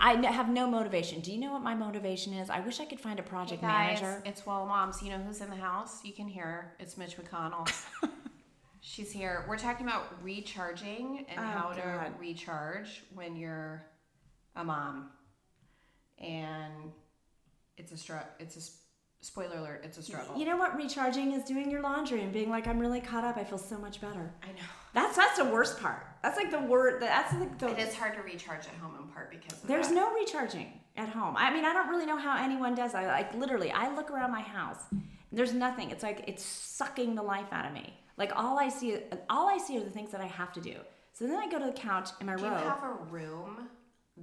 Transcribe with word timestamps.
I 0.00 0.14
have 0.26 0.48
no 0.48 0.66
motivation. 0.68 1.20
Do 1.20 1.32
you 1.32 1.38
know 1.38 1.52
what 1.52 1.62
my 1.62 1.74
motivation 1.74 2.32
is? 2.34 2.50
I 2.50 2.60
wish 2.60 2.80
I 2.80 2.84
could 2.84 3.00
find 3.00 3.18
a 3.18 3.22
project 3.22 3.62
Guys, 3.62 4.00
manager. 4.00 4.22
it's 4.26 4.44
Well 4.46 4.66
Moms. 4.66 5.02
You 5.02 5.10
know 5.10 5.18
who's 5.18 5.40
in 5.40 5.50
the 5.50 5.56
house? 5.56 6.04
You 6.04 6.12
can 6.12 6.28
hear 6.28 6.44
her. 6.44 6.76
It's 6.78 6.96
Mitch 6.96 7.16
McConnell. 7.16 7.70
She's 8.80 9.10
here. 9.12 9.44
We're 9.48 9.58
talking 9.58 9.86
about 9.86 10.22
recharging 10.22 11.26
and 11.28 11.38
Oh, 11.40 11.42
how 11.42 11.68
to 11.72 12.12
recharge 12.18 13.02
when 13.14 13.36
you're 13.36 13.84
a 14.56 14.64
mom. 14.64 15.10
And 16.18 16.92
it's 17.76 17.92
a 17.92 17.96
str- 17.96 18.14
it's 18.38 18.56
a 18.56 19.24
spoiler 19.24 19.58
alert, 19.58 19.82
it's 19.84 19.98
a 19.98 20.02
struggle. 20.02 20.36
You 20.38 20.46
know 20.46 20.56
what 20.56 20.76
recharging 20.76 21.32
is 21.32 21.44
doing 21.44 21.70
your 21.70 21.82
laundry 21.82 22.22
and 22.22 22.32
being 22.32 22.50
like 22.50 22.66
I'm 22.66 22.78
really 22.78 23.00
caught 23.00 23.24
up. 23.24 23.36
I 23.36 23.44
feel 23.44 23.58
so 23.58 23.78
much 23.78 24.00
better. 24.00 24.32
I 24.42 24.48
know. 24.48 24.68
That's 24.94 25.16
that's 25.16 25.38
the 25.38 25.44
worst 25.44 25.80
part. 25.80 26.06
That's 26.22 26.36
like 26.36 26.50
the 26.50 26.60
word. 26.60 27.00
That's 27.02 27.32
like 27.34 27.58
the. 27.58 27.68
It 27.68 27.78
is 27.88 27.94
hard 27.94 28.14
to 28.14 28.22
recharge 28.22 28.66
at 28.66 28.74
home 28.80 28.94
in 29.00 29.08
part 29.08 29.30
because 29.30 29.60
There's 29.62 29.88
that. 29.88 29.94
no 29.94 30.12
recharging 30.14 30.72
at 30.96 31.08
home. 31.08 31.34
I 31.36 31.52
mean, 31.52 31.64
I 31.64 31.72
don't 31.72 31.88
really 31.88 32.06
know 32.06 32.18
how 32.18 32.42
anyone 32.42 32.74
does. 32.74 32.94
I 32.94 33.06
like 33.06 33.34
literally. 33.34 33.70
I 33.70 33.94
look 33.94 34.10
around 34.10 34.32
my 34.32 34.40
house. 34.40 34.80
There's 35.30 35.52
nothing. 35.52 35.90
It's 35.90 36.02
like 36.02 36.24
it's 36.26 36.44
sucking 36.44 37.14
the 37.14 37.22
life 37.22 37.48
out 37.52 37.66
of 37.66 37.72
me. 37.72 37.94
Like 38.16 38.32
all 38.34 38.58
I 38.58 38.68
see, 38.68 38.98
all 39.30 39.48
I 39.48 39.58
see 39.58 39.76
are 39.78 39.84
the 39.84 39.90
things 39.90 40.10
that 40.10 40.20
I 40.20 40.26
have 40.26 40.52
to 40.54 40.60
do. 40.60 40.74
So 41.12 41.26
then 41.26 41.36
I 41.36 41.48
go 41.48 41.58
to 41.58 41.66
the 41.66 41.72
couch 41.72 42.10
in 42.20 42.26
my 42.26 42.32
room. 42.32 42.42
Do 42.42 42.48
you 42.48 42.68
have 42.68 42.82
a 42.82 43.04
room 43.10 43.68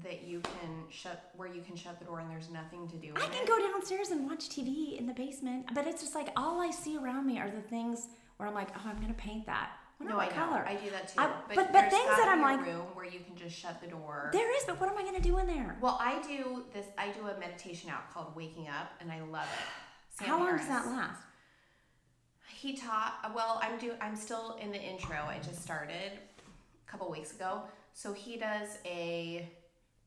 that 0.03 0.23
you 0.23 0.41
can 0.41 0.83
shut 0.89 1.31
where 1.37 1.47
you 1.47 1.61
can 1.61 1.75
shut 1.77 1.99
the 1.99 2.05
door 2.05 2.19
and 2.19 2.29
there's 2.29 2.49
nothing 2.49 2.87
to 2.89 2.97
do 2.97 3.13
I 3.15 3.21
can 3.27 3.43
it? 3.43 3.47
go 3.47 3.57
downstairs 3.71 4.09
and 4.09 4.29
watch 4.29 4.49
TV 4.49 4.97
in 4.99 5.05
the 5.07 5.13
basement, 5.13 5.67
but 5.73 5.87
it's 5.87 6.01
just 6.01 6.15
like 6.15 6.29
all 6.35 6.59
I 6.61 6.71
see 6.71 6.97
around 6.97 7.25
me 7.25 7.39
are 7.39 7.49
the 7.49 7.61
things 7.61 8.07
where 8.37 8.49
I'm 8.49 8.55
like, 8.55 8.69
oh, 8.75 8.81
I'm 8.85 8.99
gonna 8.99 9.13
paint 9.13 9.45
that. 9.45 9.69
No, 9.99 10.15
I 10.19 10.25
what 10.25 10.35
know. 10.35 10.45
color. 10.45 10.65
I 10.67 10.75
do 10.75 10.89
that 10.91 11.07
too. 11.07 11.19
I- 11.19 11.27
but 11.47 11.55
but- 11.55 11.71
but 11.73 11.89
things 11.89 12.05
that 12.17 12.27
I'm 12.27 12.41
like- 12.41 12.65
room 12.65 12.85
where 12.95 13.05
you 13.05 13.19
can 13.21 13.35
just 13.35 13.55
shut 13.57 13.79
the 13.81 13.87
door. 13.87 14.29
There 14.33 14.55
is, 14.57 14.63
but 14.65 14.79
what 14.79 14.89
am 14.89 14.97
I 14.97 15.03
gonna 15.03 15.21
do 15.21 15.37
in 15.37 15.47
there? 15.47 15.77
Well, 15.81 15.97
I 16.01 16.21
do 16.21 16.65
this. 16.73 16.85
I 16.97 17.09
do 17.11 17.27
a 17.27 17.37
meditation 17.39 17.89
app 17.89 18.13
called 18.13 18.35
Waking 18.35 18.67
Up, 18.67 18.91
and 18.99 19.11
I 19.11 19.21
love 19.21 19.45
it. 19.45 19.65
Sam 20.19 20.27
How 20.27 20.37
long 20.37 20.47
Harris. 20.47 20.61
does 20.63 20.69
that 20.69 20.87
last? 20.87 21.21
He 22.53 22.75
taught. 22.75 23.31
Well, 23.35 23.59
I'm 23.61 23.77
do. 23.77 23.93
I'm 24.01 24.15
still 24.15 24.55
in 24.61 24.71
the 24.71 24.81
intro. 24.81 25.17
I 25.17 25.39
just 25.39 25.61
started 25.61 26.13
a 26.87 26.91
couple 26.91 27.09
weeks 27.09 27.31
ago. 27.33 27.63
So 27.93 28.13
he 28.13 28.37
does 28.37 28.77
a. 28.85 29.49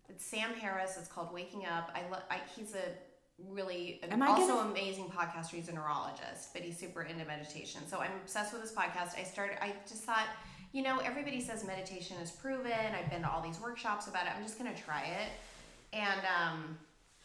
It's 0.09 0.25
Sam 0.25 0.55
Harris. 0.55 0.97
It's 0.99 1.09
called 1.09 1.33
Waking 1.33 1.67
Up. 1.67 1.91
I 1.95 2.09
love. 2.11 2.23
I, 2.31 2.41
he's 2.57 2.75
a 2.75 2.83
really 3.47 4.01
an 4.03 4.11
Am 4.13 4.23
I 4.23 4.29
also 4.29 4.57
gonna- 4.57 4.71
amazing 4.71 5.07
podcaster. 5.11 5.51
He's 5.51 5.69
a 5.69 5.73
neurologist, 5.73 6.53
but 6.53 6.63
he's 6.63 6.79
super 6.79 7.03
into 7.03 7.25
meditation. 7.25 7.83
So 7.89 7.99
I'm 8.01 8.13
obsessed 8.23 8.53
with 8.53 8.63
this 8.63 8.73
podcast. 8.73 9.19
I 9.19 9.23
started. 9.25 9.63
I 9.63 9.73
just 9.89 10.05
thought. 10.05 10.27
You 10.73 10.83
know, 10.83 10.99
everybody 10.99 11.41
says 11.41 11.65
meditation 11.67 12.19
is 12.19 12.31
proven. 12.31 12.71
I've 12.71 13.11
been 13.11 13.23
to 13.23 13.31
all 13.31 13.41
these 13.41 13.59
workshops 13.59 14.07
about 14.07 14.27
it. 14.27 14.33
I'm 14.37 14.43
just 14.43 14.59
gonna 14.59 14.75
try 14.77 15.05
it. 15.05 15.31
And 15.95 16.21
um, 16.27 16.77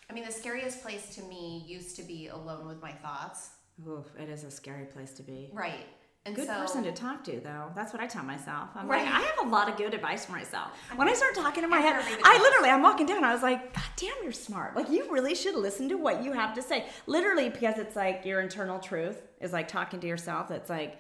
I 0.10 0.14
mean, 0.14 0.24
the 0.26 0.32
scariest 0.32 0.82
place 0.82 1.14
to 1.16 1.24
me 1.24 1.64
used 1.68 1.98
to 1.98 2.04
be 2.04 2.28
alone 2.28 2.66
with 2.68 2.82
my 2.82 2.92
thoughts. 2.94 3.50
Oof, 3.86 4.06
it 4.18 4.30
is 4.30 4.46
a 4.46 4.52
scary 4.52 4.86
place 4.86 5.12
to 5.16 5.24
be. 5.24 5.50
Right. 5.52 5.86
And 6.26 6.36
Good 6.36 6.48
so, 6.48 6.54
person 6.54 6.84
to 6.84 6.94
talk 6.94 7.26
to, 7.26 7.42
though. 7.42 7.72
That's 7.76 7.92
what 7.92 8.02
I 8.02 8.08
tell 8.08 8.24
myself. 8.24 8.70
I'm 8.76 8.88
Right. 8.88 9.04
like, 9.06 9.14
I 9.14 9.20
have 9.20 9.46
a 9.46 9.50
lot 9.50 9.68
of 9.68 9.76
good 9.76 9.94
advice 9.94 10.26
for 10.26 10.32
myself. 10.32 10.72
When 10.96 11.10
I 11.10 11.14
start 11.14 11.36
talking 11.36 11.66
in 11.66 11.70
my 11.70 11.80
head, 11.80 11.96
have 11.96 12.06
to 12.06 12.12
read 12.12 12.20
it 12.20 12.26
I 12.26 12.38
literally, 12.38 12.70
I'm 12.70 12.82
walking 12.82 13.06
down. 13.06 13.26
I 13.26 13.34
was 13.34 13.44
like, 13.44 13.74
God 13.74 13.84
damn, 13.98 14.16
you're 14.24 14.32
smart. 14.32 14.74
Like, 14.74 14.90
you 14.90 15.12
really 15.12 15.36
should 15.36 15.56
listen 15.56 15.90
to 15.90 15.96
what 15.96 16.24
you 16.24 16.32
have 16.32 16.54
to 16.56 16.62
say. 16.62 16.86
Literally, 17.08 17.50
because 17.50 17.78
it's 17.78 17.98
like 17.98 18.24
your 18.24 18.40
internal 18.40 18.80
truth 18.80 19.22
is 19.42 19.52
like 19.52 19.68
talking 19.68 20.00
to 20.00 20.08
yourself. 20.08 20.50
It's 20.50 20.70
like 20.70 20.98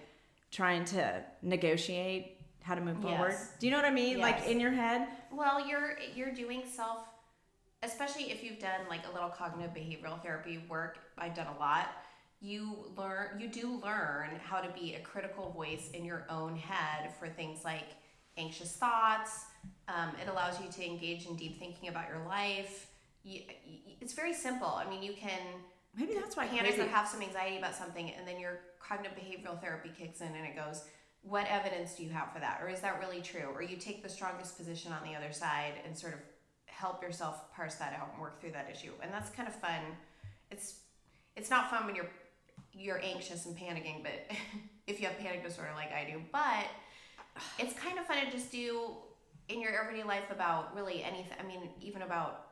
trying 0.51 0.83
to 0.85 1.23
negotiate 1.41 2.41
how 2.61 2.75
to 2.75 2.81
move 2.81 3.01
forward. 3.01 3.35
Do 3.59 3.65
you 3.65 3.71
know 3.71 3.77
what 3.77 3.85
I 3.85 3.91
mean? 3.91 4.19
Like 4.19 4.45
in 4.45 4.59
your 4.59 4.71
head. 4.71 5.07
Well, 5.31 5.65
you're 5.67 5.97
you're 6.15 6.33
doing 6.33 6.63
self, 6.69 6.99
especially 7.81 8.31
if 8.31 8.43
you've 8.43 8.59
done 8.59 8.81
like 8.89 9.01
a 9.09 9.13
little 9.13 9.29
cognitive 9.29 9.73
behavioral 9.73 10.21
therapy 10.21 10.63
work. 10.69 10.99
I've 11.17 11.33
done 11.33 11.47
a 11.47 11.59
lot. 11.59 11.87
You 12.43 12.91
learn, 12.97 13.39
you 13.39 13.47
do 13.47 13.79
learn 13.81 14.31
how 14.43 14.59
to 14.59 14.67
be 14.77 14.95
a 14.95 14.99
critical 14.99 15.51
voice 15.51 15.89
in 15.93 16.03
your 16.03 16.25
own 16.29 16.57
head 16.57 17.11
for 17.17 17.29
things 17.29 17.63
like 17.63 17.87
anxious 18.37 18.75
thoughts. 18.75 19.45
Um, 19.87 20.09
it 20.21 20.29
allows 20.29 20.59
you 20.59 20.69
to 20.69 20.85
engage 20.85 21.25
in 21.25 21.37
deep 21.37 21.57
thinking 21.57 21.87
about 21.87 22.09
your 22.09 22.21
life. 22.27 22.87
You, 23.23 23.43
it's 24.01 24.11
very 24.11 24.33
simple. 24.33 24.67
I 24.67 24.89
mean, 24.89 25.01
you 25.01 25.13
can 25.13 25.39
Maybe 25.95 26.15
that's 26.15 26.35
why 26.35 26.47
panic 26.47 26.73
crazy. 26.75 26.81
or 26.81 26.87
have 26.87 27.07
some 27.07 27.21
anxiety 27.21 27.57
about 27.57 27.75
something, 27.75 28.11
and 28.11 28.27
then 28.27 28.41
your 28.41 28.59
cognitive 28.77 29.17
behavioral 29.17 29.61
therapy 29.61 29.91
kicks 29.97 30.19
in 30.19 30.27
and 30.27 30.45
it 30.45 30.53
goes, 30.53 30.83
What 31.21 31.47
evidence 31.47 31.95
do 31.95 32.03
you 32.03 32.09
have 32.09 32.33
for 32.33 32.39
that? 32.39 32.59
Or 32.61 32.67
is 32.67 32.81
that 32.81 32.99
really 32.99 33.21
true? 33.21 33.47
Or 33.55 33.61
you 33.61 33.77
take 33.77 34.03
the 34.03 34.09
strongest 34.09 34.57
position 34.57 34.91
on 34.91 35.07
the 35.07 35.15
other 35.15 35.31
side 35.31 35.75
and 35.85 35.97
sort 35.97 36.13
of 36.13 36.19
help 36.65 37.01
yourself 37.01 37.53
parse 37.55 37.75
that 37.75 37.93
out 37.93 38.09
and 38.11 38.21
work 38.21 38.41
through 38.41 38.51
that 38.51 38.69
issue. 38.69 38.91
And 39.01 39.13
that's 39.13 39.29
kind 39.29 39.47
of 39.47 39.55
fun. 39.55 39.79
It's 40.51 40.79
it's 41.35 41.49
not 41.49 41.69
fun 41.69 41.85
when 41.85 41.95
you're 41.95 42.09
you're 42.73 43.01
anxious 43.03 43.45
and 43.45 43.55
panicking, 43.57 44.03
but 44.03 44.35
if 44.87 44.99
you 44.99 45.07
have 45.07 45.17
panic 45.17 45.43
disorder 45.43 45.71
like 45.75 45.91
I 45.91 46.09
do, 46.09 46.21
but 46.31 46.67
it's 47.59 47.73
kind 47.73 47.97
of 47.99 48.05
fun 48.05 48.23
to 48.23 48.31
just 48.31 48.51
do 48.51 48.91
in 49.49 49.61
your 49.61 49.71
everyday 49.79 50.03
life 50.03 50.29
about 50.31 50.75
really 50.75 51.03
anything. 51.03 51.33
I 51.39 51.43
mean, 51.43 51.69
even 51.81 52.03
about 52.03 52.47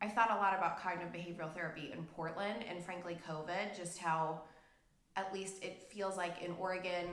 I 0.00 0.08
thought 0.08 0.32
a 0.32 0.36
lot 0.36 0.54
about 0.58 0.80
cognitive 0.80 1.12
behavioral 1.12 1.54
therapy 1.54 1.92
in 1.92 2.02
Portland 2.16 2.64
and 2.68 2.84
frankly 2.84 3.16
COVID, 3.28 3.76
just 3.76 3.98
how 3.98 4.42
at 5.14 5.32
least 5.32 5.62
it 5.62 5.88
feels 5.92 6.16
like 6.16 6.42
in 6.42 6.52
Oregon, 6.58 7.06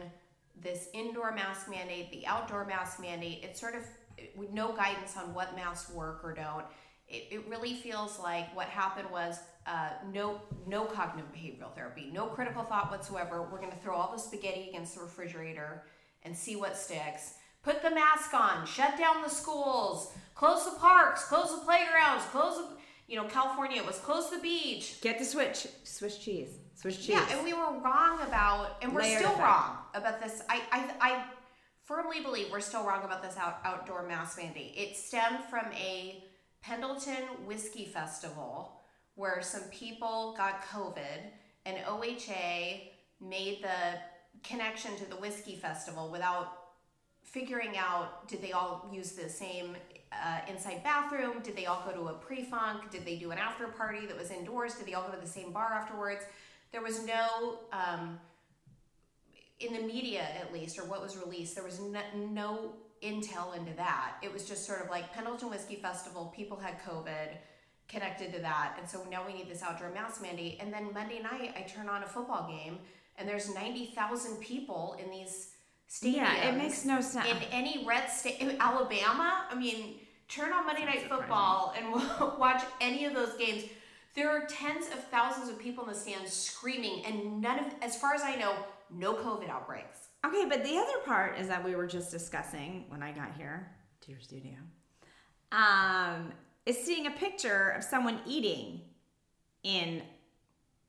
this 0.60 0.90
indoor 0.94 1.32
mask 1.32 1.70
mandate, 1.70 2.12
the 2.12 2.26
outdoor 2.26 2.66
mask 2.66 3.00
mandate, 3.00 3.42
it's 3.44 3.60
sort 3.60 3.76
of 3.76 3.84
with 4.36 4.52
no 4.52 4.76
guidance 4.76 5.16
on 5.16 5.34
what 5.36 5.56
masks 5.56 5.92
work 5.92 6.22
or 6.24 6.34
don't. 6.34 6.66
It, 7.08 7.28
it 7.32 7.48
really 7.48 7.76
feels 7.76 8.20
like 8.20 8.54
what 8.56 8.68
happened 8.68 9.10
was 9.12 9.40
uh, 9.68 9.90
no 10.12 10.42
no 10.68 10.86
cognitive 10.86 11.32
behavioral 11.32 11.74
therapy, 11.76 12.10
no 12.12 12.26
critical 12.28 12.64
thought 12.64 12.90
whatsoever. 12.92 13.48
We're 13.52 13.60
going 13.60 13.72
to 13.72 13.78
throw 13.78 13.96
all 13.96 14.12
the 14.12 14.20
spaghetti 14.20 14.70
against 14.70 14.96
the 14.96 15.02
refrigerator 15.02 15.84
and 16.24 16.36
see 16.36 16.56
what 16.56 16.78
sticks. 16.78 17.36
Put 17.62 17.82
the 17.82 17.92
mask 17.92 18.34
on, 18.34 18.66
shut 18.66 18.98
down 18.98 19.22
the 19.22 19.30
schools, 19.30 20.14
close 20.34 20.66
the 20.66 20.80
parks, 20.80 21.26
close 21.26 21.52
the 21.52 21.66
playgrounds, 21.66 22.24
close 22.26 22.58
the 22.58 22.68
you 23.08 23.16
know 23.16 23.26
California 23.28 23.82
it 23.82 23.86
was 23.86 23.98
close 23.98 24.30
the 24.30 24.40
beach. 24.40 25.02
Get 25.02 25.20
the 25.20 25.26
switch, 25.26 25.68
Swiss 25.84 26.18
cheese, 26.18 26.58
Swiss 26.76 26.98
cheese. 26.98 27.10
Yeah, 27.10 27.28
and 27.32 27.44
we 27.44 27.54
were 27.54 27.80
wrong 27.80 28.22
about, 28.22 28.78
and 28.82 28.94
we're 28.94 29.04
still 29.04 29.32
effect. 29.32 29.40
wrong 29.40 29.78
about 29.94 30.22
this. 30.22 30.42
I, 30.50 30.62
I, 30.72 30.94
I 31.02 31.24
firmly 31.84 32.22
believe 32.22 32.52
we're 32.52 32.62
still 32.62 32.86
wrong 32.86 33.04
about 33.04 33.22
this 33.22 33.36
out, 33.36 33.60
outdoor 33.66 34.08
mask 34.08 34.38
mandate. 34.38 34.74
It 34.78 34.96
stemmed 34.96 35.44
from 35.50 35.66
a 35.74 36.24
Pendleton 36.62 37.24
Whiskey 37.46 37.86
Festival 37.86 38.79
where 39.20 39.42
some 39.42 39.64
people 39.64 40.34
got 40.38 40.66
COVID, 40.70 41.20
and 41.66 41.78
OHA 41.86 42.84
made 43.20 43.62
the 43.62 44.00
connection 44.48 44.96
to 44.96 45.10
the 45.10 45.18
whiskey 45.18 45.58
festival 45.58 46.10
without 46.10 46.54
figuring 47.22 47.76
out 47.78 48.30
did 48.30 48.42
they 48.42 48.54
all 48.54 48.90
use 48.94 49.12
the 49.12 49.28
same 49.28 49.76
uh, 50.14 50.40
inside 50.50 50.82
bathroom? 50.86 51.42
Did 51.44 51.58
they 51.58 51.66
all 51.66 51.84
go 51.86 51.92
to 51.92 52.08
a 52.08 52.14
pre 52.14 52.46
funk? 52.46 52.92
Did 52.92 53.04
they 53.04 53.18
do 53.18 53.32
an 53.32 53.38
after 53.38 53.68
party 53.68 54.06
that 54.06 54.18
was 54.18 54.32
indoors? 54.32 54.76
Did 54.76 54.88
they 54.88 54.94
all 54.94 55.04
go 55.04 55.14
to 55.14 55.22
the 55.22 55.28
same 55.28 55.52
bar 55.52 55.74
afterwards? 55.74 56.24
There 56.72 56.82
was 56.82 57.06
no, 57.06 57.60
um, 57.74 58.22
in 59.60 59.74
the 59.74 59.82
media 59.82 60.22
at 60.22 60.54
least, 60.54 60.80
or 60.80 60.84
what 60.84 61.02
was 61.02 61.18
released, 61.18 61.56
there 61.56 61.66
was 61.66 61.82
no, 61.82 62.00
no 62.16 62.72
intel 63.04 63.58
into 63.58 63.74
that. 63.74 64.14
It 64.24 64.32
was 64.32 64.48
just 64.48 64.66
sort 64.66 64.82
of 64.82 64.90
like 64.90 65.14
Pendleton 65.14 65.50
Whiskey 65.50 65.76
Festival, 65.76 66.32
people 66.34 66.58
had 66.58 66.80
COVID 66.84 67.36
connected 67.90 68.32
to 68.34 68.40
that. 68.40 68.76
And 68.80 68.88
so 68.88 69.06
now 69.12 69.26
we 69.26 69.34
need 69.34 69.50
this 69.50 69.64
outdoor 69.64 69.90
mask 69.90 70.22
mandate. 70.22 70.58
And 70.62 70.72
then 70.72 70.94
Monday 70.94 71.20
night, 71.22 71.54
I 71.58 71.62
turn 71.64 71.90
on 71.90 72.04
a 72.04 72.08
football 72.08 72.48
game 72.48 72.78
and 73.18 73.28
there's 73.28 73.54
90,000 73.54 74.38
people 74.40 74.96
in 75.04 75.12
these 75.12 75.52
stadiums. 75.90 76.16
Yeah, 76.16 76.50
it 76.50 76.58
makes 76.58 76.86
no 76.86 77.02
sense. 77.02 77.28
In 77.28 77.38
any 77.52 77.86
red 77.86 78.08
state, 78.08 78.58
Alabama, 78.60 79.46
I 79.50 79.56
mean, 79.56 79.96
turn 80.30 80.54
on 80.54 80.66
Monday 80.66 80.86
Night 80.86 81.10
Football 81.10 81.74
and 81.78 81.92
watch 82.40 82.64
any 82.80 83.06
of 83.06 83.14
those 83.14 83.34
games. 83.34 83.66
There 84.16 84.30
are 84.30 84.46
tens 84.46 84.88
of 84.88 85.04
thousands 85.06 85.50
of 85.50 85.60
people 85.60 85.84
in 85.84 85.90
the 85.90 85.96
stands 85.96 86.32
screaming, 86.32 87.06
and 87.06 87.42
none 87.42 87.60
of, 87.60 87.66
as 87.82 87.96
far 87.96 88.14
as 88.14 88.22
I 88.22 88.36
know, 88.36 88.54
no 88.90 89.14
COVID 89.14 89.50
outbreaks. 89.50 90.08
Okay, 90.26 90.46
but 90.50 90.64
the 90.64 90.78
other 90.78 90.98
part 91.06 91.38
is 91.38 91.48
that 91.48 91.64
we 91.64 91.76
were 91.76 91.88
just 91.88 92.12
discussing 92.12 92.86
when 92.90 93.04
I 93.04 93.12
got 93.12 93.34
here 93.38 93.72
to 94.02 94.12
your 94.12 94.20
studio. 94.20 94.56
Um, 95.52 96.32
is 96.70 96.78
seeing 96.78 97.08
a 97.08 97.12
picture 97.12 97.70
of 97.70 97.84
someone 97.84 98.20
eating 98.28 98.82
in 99.64 100.04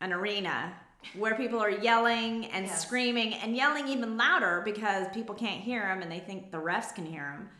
an 0.00 0.12
arena 0.12 0.74
where 1.16 1.34
people 1.34 1.58
are 1.58 1.70
yelling 1.70 2.44
and 2.46 2.66
Yes. 2.66 2.82
screaming 2.86 3.32
and 3.34 3.56
yelling 3.56 3.88
even 3.88 4.16
louder 4.18 4.60
because 4.64 5.08
people 5.14 5.34
can't 5.34 5.62
hear 5.62 5.80
them 5.82 6.02
and 6.02 6.12
they 6.12 6.20
think 6.20 6.50
the 6.52 6.58
refs 6.58 6.94
can 6.94 7.06
hear 7.06 7.22
them. 7.32 7.50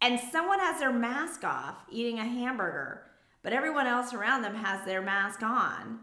And 0.00 0.20
someone 0.20 0.60
has 0.60 0.78
their 0.78 0.92
mask 0.92 1.42
off 1.44 1.84
eating 1.90 2.18
a 2.20 2.24
hamburger, 2.24 3.10
but 3.42 3.52
everyone 3.52 3.86
else 3.86 4.12
around 4.14 4.42
them 4.42 4.54
has 4.54 4.84
their 4.84 5.02
mask 5.02 5.42
on. 5.42 6.00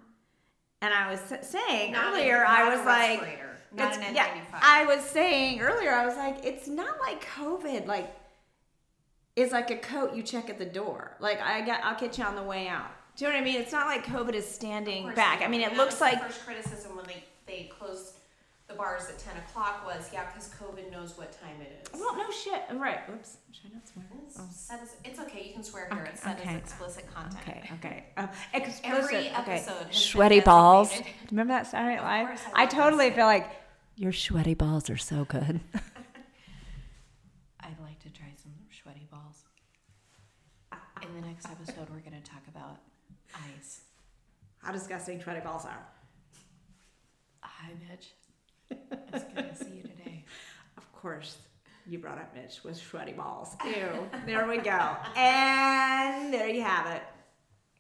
And 0.82 0.94
I 0.94 1.10
was 1.12 1.22
saying 1.42 1.94
Not 1.94 2.14
earlier, 2.14 2.44
not 2.44 2.50
I 2.50 2.74
a 2.74 2.78
was 2.78 2.86
like, 2.86 3.20
not 3.72 3.94
it's- 3.94 4.10
an 4.10 4.16
yeah, 4.16 4.26
N95. 4.26 4.60
I 4.62 4.86
was 4.86 5.02
saying 5.06 5.62
earlier, 5.62 5.92
I 5.94 6.06
was 6.06 6.18
like, 6.18 6.44
it's 6.44 6.68
not 6.68 7.00
like 7.00 7.24
COVID. 7.36 7.86
Like, 7.86 8.14
is 9.36 9.52
like 9.52 9.72
a 9.72 9.78
coat 9.78 10.14
you 10.16 10.24
check 10.24 10.50
at 10.50 10.58
the 10.58 10.66
door. 10.66 11.16
Like 11.20 11.42
I 11.42 11.62
got, 11.62 11.84
I'll 11.84 11.96
catch 11.96 12.18
you 12.18 12.24
on 12.24 12.36
the 12.36 12.44
way 12.44 12.68
out. 12.68 12.92
Do 13.16 13.26
you 13.26 13.32
know 13.32 13.38
what 13.38 13.42
I 13.42 13.46
mean? 13.46 13.62
It's 13.62 13.72
not 13.72 13.88
like 13.88 14.06
COVID 14.06 14.34
is 14.34 14.48
standing 14.48 15.14
back. 15.14 15.42
I 15.42 15.48
mean, 15.48 15.62
it 15.62 15.76
looks 15.76 15.96
the 15.96 16.06
like 16.06 16.22
first 16.24 16.46
criticism 16.46 16.96
when 16.96 17.06
they 17.06 17.24
they 17.46 17.70
closed 17.78 18.14
the 18.68 18.74
bars 18.78 19.10
at 19.10 19.20
ten 19.20 19.36
o'clock 19.38 19.86
was 19.86 20.10
yeah 20.14 20.26
because 20.28 20.50
COVID 20.50 20.90
knows 20.92 21.18
what 21.18 21.32
time 21.42 21.56
it 21.62 21.88
is. 21.94 22.00
well, 22.00 22.16
no 22.16 22.30
shit. 22.32 22.62
Right. 22.74 23.00
Oops. 23.14 23.38
Should 23.52 23.72
I 23.72 23.74
not 23.76 23.88
swear? 23.88 24.06
It's, 24.26 24.40
Oh. 24.40 24.48
set 24.50 24.82
as, 24.82 24.96
it's 25.04 25.20
okay. 25.20 25.46
You 25.48 25.54
can 25.54 25.64
swear 25.64 25.90
here. 25.92 26.02
Okay, 26.02 26.10
it's 26.12 26.22
set 26.24 26.40
okay. 26.40 26.50
as 26.52 26.56
explicit 26.62 27.14
content. 27.14 27.44
Okay. 27.48 27.70
Okay. 27.76 28.06
Um, 28.16 28.30
explicit. 28.54 28.86
Every 28.86 29.18
okay. 29.18 29.30
episode 29.56 29.88
has 29.88 29.96
Sweaty 29.98 30.38
been 30.40 30.46
balls. 30.46 30.90
designated. 30.90 31.32
Remember 31.32 31.54
that 31.54 31.68
Saturday 31.68 31.96
Night 31.98 32.28
Live? 32.30 32.42
I 32.56 32.64
I 32.64 32.66
totally 32.66 33.12
feel 33.12 33.26
like 33.26 33.52
your 33.98 34.14
sweaty 34.14 34.54
balls 34.54 34.90
are 34.90 34.98
so 34.98 35.26
good. 35.26 35.60
I'd 37.60 37.80
like 37.82 38.00
to 38.04 38.10
try 38.10 38.28
some 38.42 38.54
sweaty 38.82 39.08
balls. 39.12 39.44
In 41.02 41.10
the 41.22 41.28
next 41.28 41.46
episode, 41.46 41.90
we're 41.90 42.00
going 42.00 42.20
to 42.20 42.30
talk 42.30 42.42
about 42.48 42.78
ice. 43.56 43.82
How 44.60 44.72
disgusting 44.72 45.22
sweaty 45.22 45.42
balls 45.42 45.66
are. 45.66 45.86
Hi, 47.42 47.70
Mitch. 47.90 48.08
It's 48.70 49.24
good 49.36 49.50
to 49.50 49.56
see 49.56 49.76
you 49.78 49.82
today. 49.84 50.26
Of 50.78 50.92
course, 50.94 51.38
you 51.88 51.98
brought 51.98 52.20
up 52.20 52.34
Mitch 52.36 52.64
with 52.64 52.78
sweaty 52.78 53.12
balls. 53.12 53.56
Ew. 53.66 54.08
there 54.26 54.48
we 54.48 54.60
go. 54.60 54.96
And 55.18 56.32
there 56.32 56.48
you 56.48 56.62
have 56.62 56.86
it. 56.96 57.02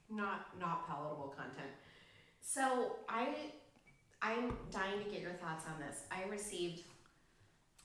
Not 0.09 0.47
not 0.59 0.87
palatable 0.87 1.33
content. 1.37 1.69
So 2.41 2.95
I 3.07 3.29
I'm 4.21 4.57
dying 4.71 5.03
to 5.03 5.09
get 5.09 5.21
your 5.21 5.33
thoughts 5.33 5.65
on 5.67 5.79
this. 5.79 6.01
I 6.11 6.27
received 6.29 6.83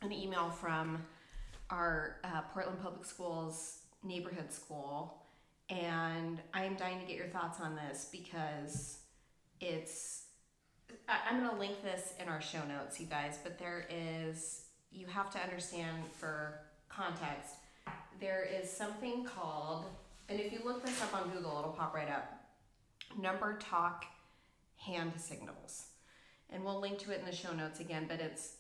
an 0.00 0.11
email 0.11 0.49
from 0.50 1.02
our 1.70 2.17
uh, 2.25 2.41
Portland 2.52 2.81
Public 2.82 3.05
Schools 3.05 3.81
neighborhood 4.02 4.50
school, 4.50 5.25
and 5.69 6.41
I'm 6.55 6.77
dying 6.77 7.01
to 7.01 7.07
get 7.07 7.17
your 7.17 7.27
thoughts 7.27 7.61
on 7.61 7.77
this 7.77 8.09
because 8.11 8.99
it's. 9.61 10.23
I'm 11.09 11.41
going 11.41 11.51
to 11.51 11.57
link 11.57 11.83
this 11.83 12.15
in 12.21 12.29
our 12.29 12.41
show 12.41 12.65
notes, 12.65 13.01
you 13.01 13.07
guys, 13.07 13.39
but 13.43 13.59
there 13.59 13.87
is, 13.91 14.67
you 14.93 15.07
have 15.07 15.31
to 15.33 15.39
understand 15.39 15.97
for 16.13 16.61
context, 16.89 17.55
there 18.21 18.45
is 18.45 18.71
something 18.71 19.25
called, 19.25 19.87
and 20.29 20.39
if 20.39 20.53
you 20.53 20.61
look 20.65 20.85
this 20.87 21.03
up 21.03 21.15
on 21.15 21.31
Google, 21.31 21.59
it'll 21.59 21.73
pop 21.73 21.93
right 21.95 22.09
up 22.09 22.37
number 23.21 23.57
talk 23.59 24.05
hand 24.77 25.12
signals. 25.17 25.87
And 26.51 26.65
we'll 26.65 26.81
link 26.81 26.99
to 27.01 27.11
it 27.12 27.21
in 27.21 27.27
the 27.27 27.35
show 27.35 27.53
notes 27.53 27.81
again, 27.81 28.07
but 28.09 28.21
it's 28.21 28.57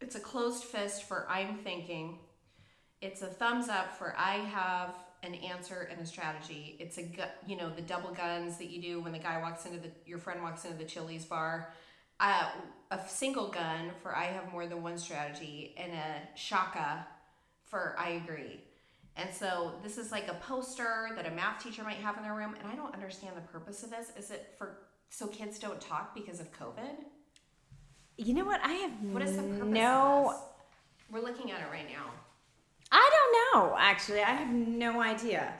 it's 0.00 0.14
a 0.14 0.20
closed 0.20 0.64
fist 0.64 1.04
for 1.04 1.26
I'm 1.28 1.56
thinking. 1.58 2.18
It's 3.02 3.22
a 3.22 3.26
thumbs 3.26 3.68
up 3.68 3.96
for 3.98 4.14
I 4.16 4.36
have 4.36 4.94
an 5.22 5.34
answer 5.34 5.88
and 5.90 6.00
a 6.00 6.06
strategy. 6.06 6.76
It's 6.78 6.98
a 6.98 7.02
gu- 7.02 7.22
you 7.46 7.56
know 7.56 7.70
the 7.70 7.82
double 7.82 8.10
guns 8.10 8.56
that 8.58 8.70
you 8.70 8.80
do 8.80 9.00
when 9.00 9.12
the 9.12 9.18
guy 9.18 9.40
walks 9.40 9.66
into 9.66 9.78
the 9.78 9.90
your 10.06 10.18
friend 10.18 10.42
walks 10.42 10.64
into 10.64 10.76
the 10.76 10.84
Chili's 10.84 11.24
bar. 11.24 11.72
Uh, 12.18 12.50
a 12.90 13.00
single 13.08 13.48
gun 13.48 13.90
for 14.02 14.14
I 14.14 14.24
have 14.24 14.52
more 14.52 14.66
than 14.66 14.82
one 14.82 14.98
strategy, 14.98 15.74
and 15.78 15.92
a 15.92 16.36
shaka 16.36 17.06
for 17.64 17.94
I 17.98 18.10
agree. 18.10 18.60
And 19.16 19.32
so 19.34 19.72
this 19.82 19.98
is 19.98 20.12
like 20.12 20.28
a 20.28 20.34
poster 20.34 21.10
that 21.16 21.26
a 21.26 21.30
math 21.30 21.62
teacher 21.62 21.82
might 21.82 21.96
have 21.96 22.16
in 22.16 22.22
their 22.22 22.34
room, 22.34 22.54
and 22.58 22.70
I 22.70 22.74
don't 22.74 22.94
understand 22.94 23.36
the 23.36 23.40
purpose 23.42 23.82
of 23.82 23.90
this. 23.90 24.12
Is 24.16 24.30
it 24.30 24.54
for 24.56 24.78
so 25.10 25.26
kids 25.26 25.58
don't 25.58 25.80
talk 25.80 26.14
because 26.14 26.40
of 26.40 26.50
COVID? 26.52 27.04
You 28.16 28.34
know 28.34 28.44
what? 28.44 28.60
I 28.62 28.72
have 28.74 28.92
What 29.12 29.22
is 29.22 29.36
the 29.36 29.42
purpose 29.42 29.68
no. 29.68 30.26
of 30.28 30.32
this? 30.32 30.42
We're 31.10 31.22
looking 31.22 31.50
at 31.50 31.60
it 31.60 31.66
right 31.72 31.88
now. 31.88 32.10
I 32.92 33.10
don't 33.12 33.70
know. 33.70 33.76
Actually, 33.78 34.20
I 34.22 34.30
have 34.32 34.52
no 34.52 35.00
idea. 35.00 35.52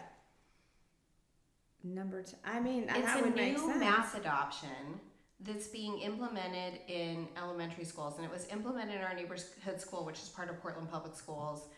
Number 1.82 2.22
two. 2.22 2.36
I 2.44 2.60
mean, 2.60 2.84
It's 2.88 3.00
that 3.00 3.20
a 3.20 3.22
would 3.22 3.34
make 3.34 3.56
new 3.56 3.78
math 3.78 4.16
adoption 4.16 5.00
that's 5.40 5.68
being 5.68 5.98
implemented 6.00 6.80
in 6.88 7.26
elementary 7.36 7.84
schools, 7.84 8.16
and 8.16 8.24
it 8.26 8.30
was 8.30 8.46
implemented 8.48 8.96
in 8.96 9.02
our 9.02 9.14
neighborhood 9.14 9.80
school, 9.80 10.04
which 10.04 10.18
is 10.18 10.28
part 10.28 10.50
of 10.50 10.60
Portland 10.60 10.90
Public 10.90 11.14
Schools. 11.14 11.68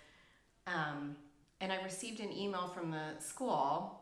Um, 0.67 1.17
and 1.61 1.71
I 1.73 1.81
received 1.83 2.19
an 2.21 2.33
email 2.33 2.67
from 2.67 2.91
the 2.91 3.21
school 3.21 4.01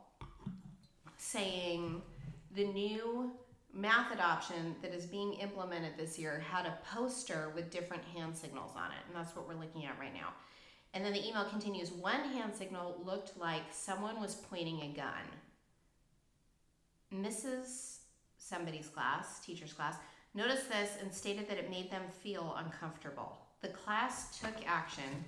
saying 1.18 2.00
the 2.54 2.64
new 2.64 3.32
math 3.74 4.12
adoption 4.12 4.74
that 4.82 4.94
is 4.94 5.04
being 5.04 5.34
implemented 5.34 5.92
this 5.96 6.18
year 6.18 6.42
had 6.50 6.64
a 6.66 6.78
poster 6.94 7.52
with 7.54 7.70
different 7.70 8.02
hand 8.16 8.34
signals 8.34 8.72
on 8.76 8.90
it, 8.90 8.98
and 9.06 9.14
that's 9.14 9.36
what 9.36 9.46
we're 9.46 9.60
looking 9.60 9.84
at 9.84 9.98
right 9.98 10.14
now. 10.14 10.32
And 10.92 11.04
then 11.04 11.12
the 11.12 11.26
email 11.26 11.44
continues 11.44 11.92
one 11.92 12.20
hand 12.20 12.54
signal 12.54 13.00
looked 13.04 13.38
like 13.38 13.62
someone 13.70 14.20
was 14.20 14.34
pointing 14.34 14.80
a 14.82 14.96
gun. 14.96 15.24
Mrs. 17.14 17.98
somebody's 18.38 18.88
class, 18.88 19.40
teacher's 19.40 19.72
class, 19.72 19.96
noticed 20.34 20.68
this 20.68 20.90
and 21.00 21.12
stated 21.12 21.48
that 21.48 21.58
it 21.58 21.70
made 21.70 21.90
them 21.90 22.02
feel 22.22 22.56
uncomfortable. 22.58 23.38
The 23.62 23.68
class 23.68 24.38
took 24.38 24.54
action. 24.66 25.24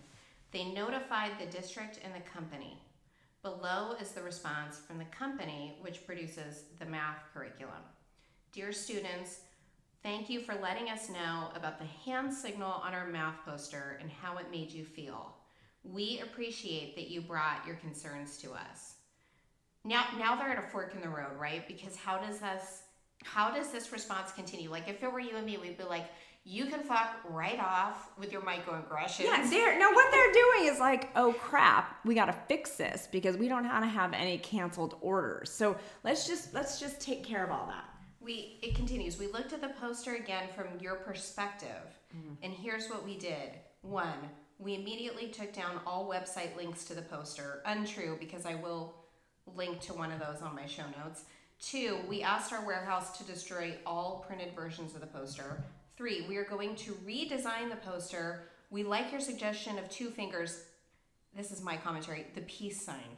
They 0.52 0.64
notified 0.64 1.32
the 1.38 1.46
district 1.46 1.98
and 2.04 2.14
the 2.14 2.28
company. 2.28 2.78
Below 3.42 3.96
is 4.00 4.12
the 4.12 4.22
response 4.22 4.78
from 4.78 4.98
the 4.98 5.04
company, 5.06 5.76
which 5.80 6.06
produces 6.06 6.64
the 6.78 6.86
math 6.86 7.18
curriculum. 7.34 7.82
Dear 8.52 8.72
students, 8.72 9.40
thank 10.02 10.30
you 10.30 10.40
for 10.40 10.54
letting 10.54 10.88
us 10.88 11.08
know 11.08 11.50
about 11.56 11.78
the 11.78 11.84
hand 12.04 12.32
signal 12.32 12.70
on 12.70 12.94
our 12.94 13.06
math 13.06 13.44
poster 13.44 13.98
and 14.00 14.10
how 14.10 14.38
it 14.38 14.50
made 14.50 14.70
you 14.70 14.84
feel. 14.84 15.34
We 15.84 16.20
appreciate 16.22 16.94
that 16.96 17.08
you 17.08 17.20
brought 17.20 17.66
your 17.66 17.76
concerns 17.76 18.38
to 18.38 18.52
us. 18.52 18.94
Now, 19.84 20.04
now 20.18 20.36
they're 20.36 20.50
at 20.50 20.58
a 20.58 20.68
fork 20.68 20.94
in 20.94 21.00
the 21.00 21.08
road, 21.08 21.38
right? 21.38 21.66
Because 21.66 21.96
how 21.96 22.18
does 22.18 22.38
this, 22.38 22.82
how 23.24 23.52
does 23.52 23.72
this 23.72 23.92
response 23.92 24.30
continue? 24.32 24.70
Like, 24.70 24.88
if 24.88 25.02
it 25.02 25.12
were 25.12 25.20
you 25.20 25.36
and 25.36 25.44
me, 25.44 25.56
we'd 25.56 25.76
be 25.76 25.84
like, 25.84 26.06
you 26.44 26.66
can 26.66 26.80
fuck 26.80 27.20
right 27.28 27.58
off 27.60 28.10
with 28.18 28.32
your 28.32 28.42
microaggressions. 28.42 29.24
Yeah, 29.24 29.46
they're 29.48 29.78
no. 29.78 29.90
What 29.92 30.10
they're 30.10 30.32
doing 30.32 30.72
is 30.72 30.80
like, 30.80 31.10
oh 31.14 31.32
crap, 31.34 32.04
we 32.04 32.14
got 32.14 32.26
to 32.26 32.32
fix 32.48 32.72
this 32.72 33.08
because 33.12 33.36
we 33.36 33.46
don't 33.46 33.64
want 33.64 33.84
to 33.84 33.88
have 33.88 34.12
any 34.12 34.38
canceled 34.38 34.96
orders. 35.00 35.50
So 35.50 35.76
let's 36.02 36.26
just 36.26 36.52
let's 36.52 36.80
just 36.80 37.00
take 37.00 37.22
care 37.22 37.44
of 37.44 37.52
all 37.52 37.66
that. 37.68 37.84
We 38.20 38.58
it 38.60 38.74
continues. 38.74 39.18
We 39.18 39.28
looked 39.28 39.52
at 39.52 39.60
the 39.60 39.68
poster 39.80 40.16
again 40.16 40.48
from 40.54 40.66
your 40.80 40.96
perspective, 40.96 41.68
mm-hmm. 42.16 42.34
and 42.42 42.52
here's 42.52 42.88
what 42.88 43.04
we 43.04 43.16
did. 43.16 43.50
One, 43.82 44.28
we 44.58 44.74
immediately 44.74 45.28
took 45.28 45.52
down 45.52 45.80
all 45.86 46.08
website 46.08 46.56
links 46.56 46.84
to 46.84 46.94
the 46.94 47.02
poster. 47.02 47.62
Untrue, 47.66 48.16
because 48.18 48.46
I 48.46 48.54
will 48.54 48.94
link 49.56 49.80
to 49.80 49.94
one 49.94 50.12
of 50.12 50.20
those 50.20 50.40
on 50.42 50.54
my 50.54 50.66
show 50.66 50.84
notes. 51.02 51.24
Two, 51.60 51.98
we 52.08 52.22
asked 52.22 52.52
our 52.52 52.64
warehouse 52.64 53.16
to 53.18 53.24
destroy 53.24 53.74
all 53.86 54.24
printed 54.26 54.54
versions 54.54 54.94
of 54.94 55.00
the 55.00 55.06
poster. 55.06 55.62
Three, 55.96 56.26
we 56.28 56.36
are 56.36 56.44
going 56.44 56.74
to 56.76 56.92
redesign 57.06 57.70
the 57.70 57.76
poster. 57.84 58.44
We 58.70 58.82
like 58.82 59.10
your 59.10 59.20
suggestion 59.20 59.78
of 59.78 59.88
two 59.88 60.10
fingers. 60.10 60.64
This 61.36 61.50
is 61.50 61.62
my 61.62 61.76
commentary 61.76 62.26
the 62.34 62.42
peace 62.42 62.84
sign 62.84 63.16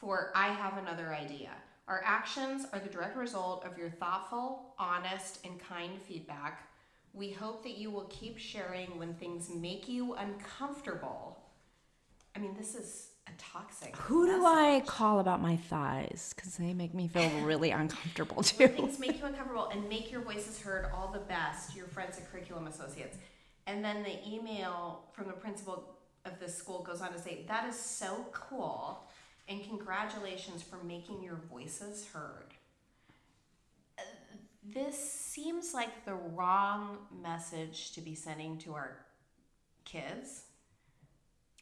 for 0.00 0.32
I 0.34 0.48
have 0.48 0.78
another 0.78 1.14
idea. 1.14 1.50
Our 1.86 2.02
actions 2.04 2.66
are 2.72 2.78
the 2.78 2.88
direct 2.88 3.16
result 3.16 3.64
of 3.66 3.76
your 3.76 3.90
thoughtful, 3.90 4.74
honest, 4.78 5.44
and 5.44 5.60
kind 5.60 6.00
feedback. 6.00 6.69
We 7.12 7.30
hope 7.30 7.62
that 7.64 7.76
you 7.76 7.90
will 7.90 8.06
keep 8.08 8.38
sharing 8.38 8.98
when 8.98 9.14
things 9.14 9.50
make 9.54 9.88
you 9.88 10.14
uncomfortable. 10.14 11.38
I 12.36 12.38
mean, 12.38 12.54
this 12.56 12.74
is 12.74 13.08
a 13.26 13.32
toxic. 13.36 13.96
Who 13.96 14.26
do 14.26 14.32
message. 14.42 14.46
I 14.46 14.80
call 14.86 15.18
about 15.18 15.42
my 15.42 15.56
thighs? 15.56 16.32
Because 16.34 16.56
they 16.56 16.72
make 16.72 16.94
me 16.94 17.08
feel 17.08 17.28
really 17.40 17.70
uncomfortable 17.82 18.36
When 18.36 18.44
too. 18.44 18.68
things 18.68 18.98
make 19.00 19.18
you 19.18 19.26
uncomfortable 19.26 19.68
and 19.72 19.88
make 19.88 20.10
your 20.12 20.20
voices 20.22 20.60
heard 20.60 20.86
all 20.94 21.08
the 21.08 21.18
best, 21.18 21.74
your 21.74 21.86
friends 21.86 22.16
at 22.18 22.30
Curriculum 22.30 22.68
Associates. 22.68 23.16
And 23.66 23.84
then 23.84 24.02
the 24.04 24.16
email 24.28 25.04
from 25.12 25.26
the 25.26 25.32
principal 25.32 25.96
of 26.24 26.38
this 26.38 26.56
school 26.56 26.82
goes 26.82 27.00
on 27.00 27.12
to 27.12 27.18
say, 27.18 27.44
That 27.48 27.68
is 27.68 27.76
so 27.78 28.26
cool, 28.32 29.04
and 29.48 29.62
congratulations 29.64 30.62
for 30.62 30.82
making 30.84 31.22
your 31.22 31.40
voices 31.50 32.06
heard. 32.12 32.49
This 34.62 34.96
seems 34.98 35.72
like 35.74 36.04
the 36.04 36.14
wrong 36.14 36.98
message 37.22 37.92
to 37.92 38.00
be 38.00 38.14
sending 38.14 38.58
to 38.58 38.74
our 38.74 39.06
kids. 39.84 40.44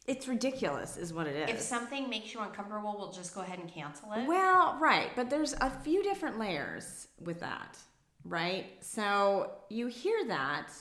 It's 0.05 0.27
ridiculous, 0.27 0.97
is 0.97 1.13
what 1.13 1.27
it 1.27 1.35
is. 1.35 1.49
If 1.55 1.61
something 1.61 2.09
makes 2.09 2.33
you 2.33 2.39
uncomfortable, 2.41 2.95
we'll 2.97 3.11
just 3.11 3.33
go 3.35 3.41
ahead 3.41 3.59
and 3.59 3.71
cancel 3.71 4.11
it. 4.13 4.27
Well, 4.27 4.77
right, 4.81 5.11
but 5.15 5.29
there's 5.29 5.53
a 5.61 5.69
few 5.69 6.01
different 6.03 6.39
layers 6.39 7.07
with 7.19 7.39
that, 7.41 7.77
right? 8.25 8.65
So 8.81 9.51
you 9.69 9.87
hear 9.87 10.25
that, 10.27 10.71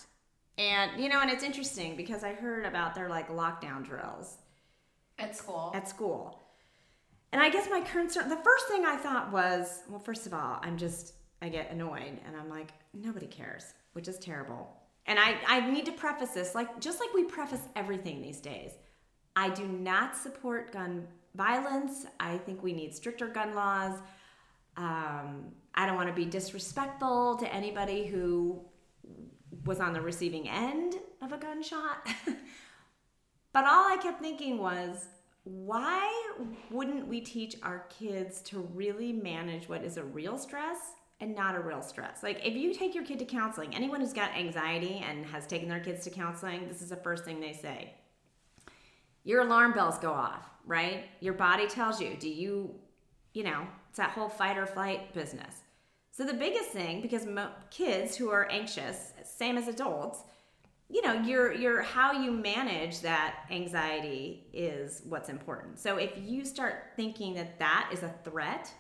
and 0.57 1.01
you 1.01 1.09
know, 1.09 1.21
and 1.21 1.31
it's 1.31 1.45
interesting 1.45 1.95
because 1.95 2.25
I 2.25 2.33
heard 2.33 2.65
about 2.65 2.95
their 2.95 3.09
like 3.09 3.29
lockdown 3.29 3.85
drills 3.85 4.39
At 5.19 5.37
school. 5.37 5.73
at 5.75 5.89
school. 5.89 6.43
And 7.31 7.43
I 7.43 7.51
guess 7.51 7.69
my 7.71 7.83
concern, 7.83 8.31
the 8.31 8.37
first 8.37 8.67
thing 8.69 8.87
I 8.87 8.97
thought 8.97 9.31
was, 9.31 9.83
well, 9.91 10.01
first 10.01 10.27
of 10.27 10.33
all, 10.33 10.59
I'm 10.63 10.79
just, 10.79 11.13
I 11.41 11.49
get 11.49 11.71
annoyed 11.71 12.19
and 12.27 12.37
I'm 12.37 12.49
like, 12.49 12.73
nobody 12.93 13.27
cares, 13.27 13.75
which 13.93 14.09
is 14.09 14.19
terrible. 14.19 14.77
And 15.07 15.19
I, 15.19 15.37
I 15.47 15.71
need 15.71 15.87
to 15.87 15.93
preface 15.93 16.31
this, 16.31 16.55
like, 16.55 16.81
just 16.81 17.01
like 17.01 17.13
we 17.15 17.25
preface 17.25 17.63
everything 17.77 18.21
these 18.21 18.41
days, 18.41 18.73
I 19.35 19.49
do 19.51 19.67
not 19.67 20.17
support 20.17 20.73
gun 20.73 21.07
violence. 21.35 22.07
I 22.21 22.39
think 22.39 22.63
we 22.63 22.73
need 22.73 22.95
stricter 22.95 23.29
gun 23.29 23.55
laws. 23.55 24.01
Um, 24.77 25.53
I 25.75 25.87
don't 25.87 25.97
want 25.97 26.09
to 26.09 26.15
be 26.15 26.25
disrespectful 26.25 27.37
to 27.37 27.55
anybody 27.55 28.07
who 28.07 28.61
was 29.65 29.81
on 29.81 29.93
the 29.93 30.01
receiving 30.01 30.49
end 30.49 30.97
of 31.23 31.33
a 31.33 31.39
gunshot. 31.39 32.07
but 33.53 33.65
all 33.65 33.91
I 33.91 33.97
kept 34.03 34.21
thinking 34.21 34.59
was, 34.59 35.07
why 35.45 36.13
wouldn't 36.71 37.07
we 37.07 37.21
teach 37.21 37.57
our 37.63 37.87
kids 37.89 38.43
to 38.43 38.59
really 38.75 39.13
manage 39.13 39.69
what 39.69 39.85
is 39.85 39.97
a 39.97 40.05
real 40.05 40.37
stress 40.37 40.79
and 41.21 41.35
not 41.35 41.57
a 41.57 41.61
real 41.61 41.83
stress? 41.83 42.23
Like, 42.23 42.41
if 42.45 42.55
you 42.55 42.75
take 42.75 42.95
your 42.95 43.05
kid 43.05 43.19
to 43.19 43.25
counseling, 43.25 43.75
anyone 43.75 44.01
who's 44.01 44.13
got 44.13 44.35
anxiety 44.35 45.05
and 45.07 45.27
has 45.27 45.47
taken 45.47 45.69
their 45.69 45.81
kids 45.81 46.05
to 46.05 46.11
counseling, 46.11 46.69
this 46.69 46.83
is 46.83 46.91
the 46.91 46.97
first 46.97 47.25
thing 47.25 47.41
they 47.41 47.53
say. 47.53 47.95
Your 49.25 49.43
alarm 49.43 49.73
bells 49.73 49.99
go 49.99 50.13
off, 50.13 50.49
right? 50.65 51.05
Your 51.21 51.35
body 51.35 51.67
tells 51.67 52.01
you, 52.01 52.17
do 52.19 52.29
you, 52.29 52.75
you 53.35 53.45
know, 53.45 53.67
it's 53.89 53.99
that 53.99 54.11
whole 54.11 54.29
fight 54.29 54.57
or 54.57 54.67
flight 54.67 55.13
business. 55.13 55.63
So, 56.13 56.25
the 56.25 56.35
biggest 56.35 56.71
thing, 56.71 57.01
because 57.01 57.27
mo- 57.27 57.53
kids 57.71 58.17
who 58.17 58.31
are 58.31 58.51
anxious, 58.51 59.13
same 59.25 59.57
as 59.57 59.69
adults, 59.69 60.25
you 60.91 61.03
know 61.03 61.13
your 61.13 61.53
your 61.53 61.83
how 61.83 62.13
you 62.13 62.33
manage 62.33 63.01
that 63.01 63.45
anxiety 63.51 64.47
is 64.53 65.03
what's 65.05 65.29
important 65.29 65.79
so 65.79 65.97
if 65.97 66.13
you 66.17 66.45
start 66.45 66.93
thinking 66.97 67.35
that 67.35 67.59
that 67.59 67.91
is 67.93 68.03
a 68.03 68.15
threat 68.25 68.73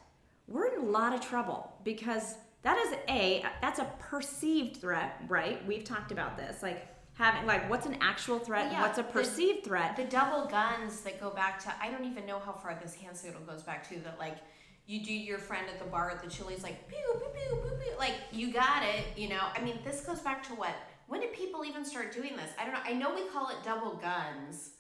we're 0.49 0.67
in 0.75 0.81
a 0.81 0.85
lot 0.87 1.13
of 1.15 1.21
trouble 1.21 1.73
because 1.85 2.35
that 2.63 2.77
is 2.79 2.95
a 3.09 3.45
that's 3.63 3.79
a 3.79 3.85
perceived 4.01 4.79
threat 4.79 5.21
right? 5.29 5.65
We've 5.67 5.85
talked 5.85 6.11
about 6.11 6.37
this 6.37 6.63
like 6.63 6.89
having 7.15 7.47
like 7.47 7.69
what's 7.71 7.87
an 7.87 7.97
actual 8.01 8.39
threat 8.39 8.65
Well, 8.67 8.73
yeah, 8.73 8.83
what's 8.83 8.99
a 8.99 9.03
the- 9.03 9.09
perceived 9.09 9.65
threat? 9.65 9.97
The 9.97 10.05
double 10.05 10.47
guns 10.47 11.01
that 11.03 11.21
go 11.21 11.31
back 11.31 11.59
to 11.65 11.73
I 11.81 11.91
don't 11.91 12.05
even 12.05 12.27
know 12.27 12.39
how 12.39 12.53
far 12.53 12.79
this 12.83 12.95
hand 12.95 13.17
signal 13.17 13.43
goes 13.43 13.63
back 13.63 13.89
to 13.91 13.99
that 14.01 14.19
like 14.19 14.39
you 14.87 15.05
do 15.05 15.13
your 15.13 15.39
friend 15.39 15.67
at 15.73 15.79
the 15.79 15.85
bar 15.85 16.11
at 16.11 16.23
the 16.23 16.31
Chili's 16.31 16.63
like 16.63 16.89
pew 16.89 16.97
pew 17.13 17.29
pew 17.35 17.57
pew 17.63 17.71
pew 17.79 17.99
like 17.99 18.15
you 18.33 18.53
got 18.53 18.83
it 18.83 19.05
you 19.17 19.29
know? 19.29 19.43
I 19.55 19.61
mean 19.63 19.79
this 19.85 20.01
goes 20.01 20.21
back 20.21 20.43
to 20.49 20.55
what? 20.55 20.75
When 21.09 21.21
did 21.21 21.33
people 21.33 21.65
even 21.65 21.85
start 21.85 22.13
doing 22.13 22.37
this? 22.37 22.51
I 22.59 22.65
don't 22.65 22.75
know 22.75 22.81
I 22.85 22.93
know 22.95 23.15
we 23.15 23.29
call 23.29 23.49
it 23.51 23.57
double 23.65 23.97
guns. 23.97 24.71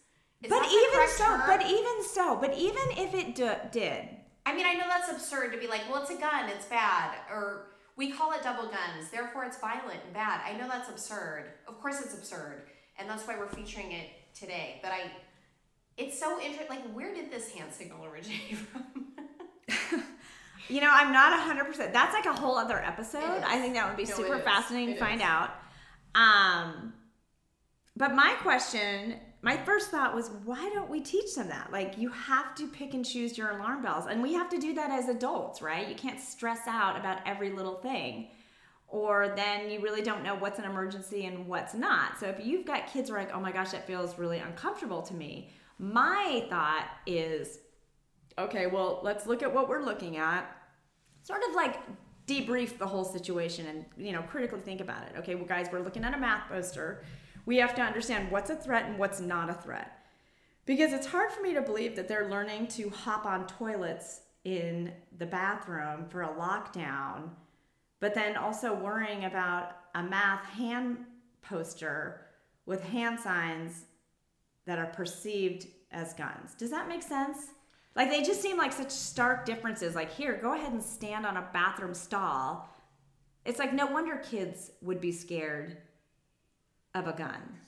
Is 0.42 0.48
but 0.50 0.64
even 0.70 1.08
so 1.08 1.24
term? 1.24 1.42
but 1.46 1.66
even 1.66 2.04
so 2.04 2.36
but 2.36 2.56
even 2.56 2.82
if 2.96 3.14
it 3.14 3.34
did 3.34 4.08
I 4.48 4.54
mean 4.54 4.66
I 4.66 4.74
know 4.74 4.86
that's 4.88 5.10
absurd 5.10 5.52
to 5.52 5.58
be 5.58 5.66
like 5.66 5.82
well 5.90 6.02
it's 6.02 6.10
a 6.10 6.16
gun 6.16 6.48
it's 6.48 6.66
bad 6.66 7.14
or 7.30 7.66
we 7.96 8.10
call 8.10 8.32
it 8.32 8.42
double 8.42 8.64
guns 8.64 9.10
therefore 9.12 9.44
it's 9.44 9.58
violent 9.58 10.00
and 10.04 10.14
bad 10.14 10.40
I 10.44 10.56
know 10.56 10.68
that's 10.68 10.88
absurd 10.88 11.50
of 11.66 11.80
course 11.80 12.00
it's 12.00 12.14
absurd 12.14 12.62
and 12.98 13.08
that's 13.08 13.26
why 13.26 13.36
we're 13.38 13.48
featuring 13.48 13.92
it 13.92 14.08
today 14.34 14.80
but 14.82 14.92
I 14.92 15.10
it's 15.96 16.18
so 16.18 16.40
interesting 16.40 16.68
like 16.68 16.92
where 16.92 17.14
did 17.14 17.30
this 17.30 17.50
hand 17.52 17.72
signal 17.72 18.04
originate 18.04 18.56
from 18.72 18.84
You 20.68 20.82
know, 20.82 20.90
I'm 20.92 21.12
not 21.12 21.32
100%. 21.56 21.92
That's 21.92 22.12
like 22.12 22.26
a 22.26 22.38
whole 22.38 22.58
other 22.58 22.78
episode. 22.78 23.42
I 23.46 23.58
think 23.58 23.74
that 23.74 23.88
would 23.88 23.96
be 23.96 24.04
No, 24.04 24.16
super 24.16 24.38
fascinating 24.38 24.90
It 24.90 24.98
to 24.98 25.00
find 25.00 25.22
out. 25.22 25.50
Um, 26.14 26.92
but 27.96 28.14
my 28.14 28.36
question, 28.42 29.14
my 29.40 29.56
first 29.56 29.90
thought 29.90 30.14
was, 30.14 30.30
why 30.44 30.68
don't 30.74 30.90
we 30.90 31.00
teach 31.00 31.34
them 31.36 31.48
that? 31.48 31.70
Like, 31.70 31.96
you 31.96 32.08
have 32.10 32.54
to 32.56 32.66
pick 32.66 32.94
and 32.94 33.04
choose 33.04 33.38
your 33.38 33.50
alarm 33.50 33.82
bells. 33.82 34.06
And 34.06 34.20
we 34.20 34.34
have 34.34 34.48
to 34.50 34.58
do 34.58 34.74
that 34.74 34.90
as 34.90 35.08
adults, 35.08 35.62
right? 35.62 35.88
You 35.88 35.94
can't 35.94 36.20
stress 36.20 36.66
out 36.66 36.98
about 36.98 37.20
every 37.24 37.50
little 37.50 37.76
thing. 37.76 38.30
Or 38.88 39.34
then 39.36 39.70
you 39.70 39.80
really 39.80 40.02
don't 40.02 40.24
know 40.24 40.34
what's 40.34 40.58
an 40.58 40.64
emergency 40.64 41.26
and 41.26 41.46
what's 41.46 41.74
not. 41.74 42.18
So 42.18 42.26
if 42.26 42.44
you've 42.44 42.66
got 42.66 42.86
kids 42.86 43.10
who 43.10 43.14
are 43.14 43.18
like, 43.18 43.34
oh 43.34 43.40
my 43.40 43.52
gosh, 43.52 43.70
that 43.70 43.86
feels 43.86 44.18
really 44.18 44.38
uncomfortable 44.38 45.02
to 45.02 45.14
me, 45.14 45.50
my 45.78 46.44
thought 46.48 46.86
is, 47.06 47.58
okay, 48.38 48.66
well, 48.66 49.00
let's 49.04 49.26
look 49.26 49.42
at 49.42 49.54
what 49.54 49.68
we're 49.68 49.82
looking 49.82 50.16
at. 50.16 50.50
Sort 51.22 51.42
of 51.48 51.54
like 51.54 51.76
debrief 52.26 52.78
the 52.78 52.86
whole 52.86 53.04
situation 53.04 53.66
and, 53.66 53.84
you 53.96 54.12
know, 54.12 54.22
critically 54.22 54.60
think 54.60 54.80
about 54.80 55.02
it. 55.02 55.12
Okay, 55.18 55.34
well, 55.34 55.44
guys, 55.44 55.68
we're 55.70 55.80
looking 55.80 56.02
at 56.02 56.14
a 56.14 56.18
math 56.18 56.48
poster. 56.48 57.04
We 57.48 57.56
have 57.56 57.74
to 57.76 57.80
understand 57.80 58.30
what's 58.30 58.50
a 58.50 58.56
threat 58.56 58.84
and 58.84 58.98
what's 58.98 59.20
not 59.20 59.48
a 59.48 59.54
threat. 59.54 60.04
Because 60.66 60.92
it's 60.92 61.06
hard 61.06 61.32
for 61.32 61.40
me 61.40 61.54
to 61.54 61.62
believe 61.62 61.96
that 61.96 62.06
they're 62.06 62.28
learning 62.28 62.66
to 62.66 62.90
hop 62.90 63.24
on 63.24 63.46
toilets 63.46 64.20
in 64.44 64.92
the 65.16 65.24
bathroom 65.24 66.04
for 66.10 66.24
a 66.24 66.28
lockdown, 66.28 67.30
but 68.00 68.14
then 68.14 68.36
also 68.36 68.74
worrying 68.74 69.24
about 69.24 69.76
a 69.94 70.02
math 70.02 70.44
hand 70.44 70.98
poster 71.40 72.26
with 72.66 72.84
hand 72.84 73.18
signs 73.18 73.86
that 74.66 74.78
are 74.78 74.92
perceived 74.92 75.68
as 75.90 76.12
guns. 76.12 76.52
Does 76.52 76.70
that 76.70 76.86
make 76.86 77.02
sense? 77.02 77.46
Like 77.96 78.10
they 78.10 78.22
just 78.22 78.42
seem 78.42 78.58
like 78.58 78.74
such 78.74 78.90
stark 78.90 79.46
differences. 79.46 79.94
Like, 79.94 80.12
here, 80.12 80.36
go 80.36 80.52
ahead 80.52 80.72
and 80.72 80.82
stand 80.82 81.24
on 81.24 81.38
a 81.38 81.48
bathroom 81.54 81.94
stall. 81.94 82.68
It's 83.46 83.58
like 83.58 83.72
no 83.72 83.86
wonder 83.86 84.16
kids 84.18 84.70
would 84.82 85.00
be 85.00 85.12
scared 85.12 85.78
of 86.94 87.06
a 87.06 87.12
gun. 87.12 87.58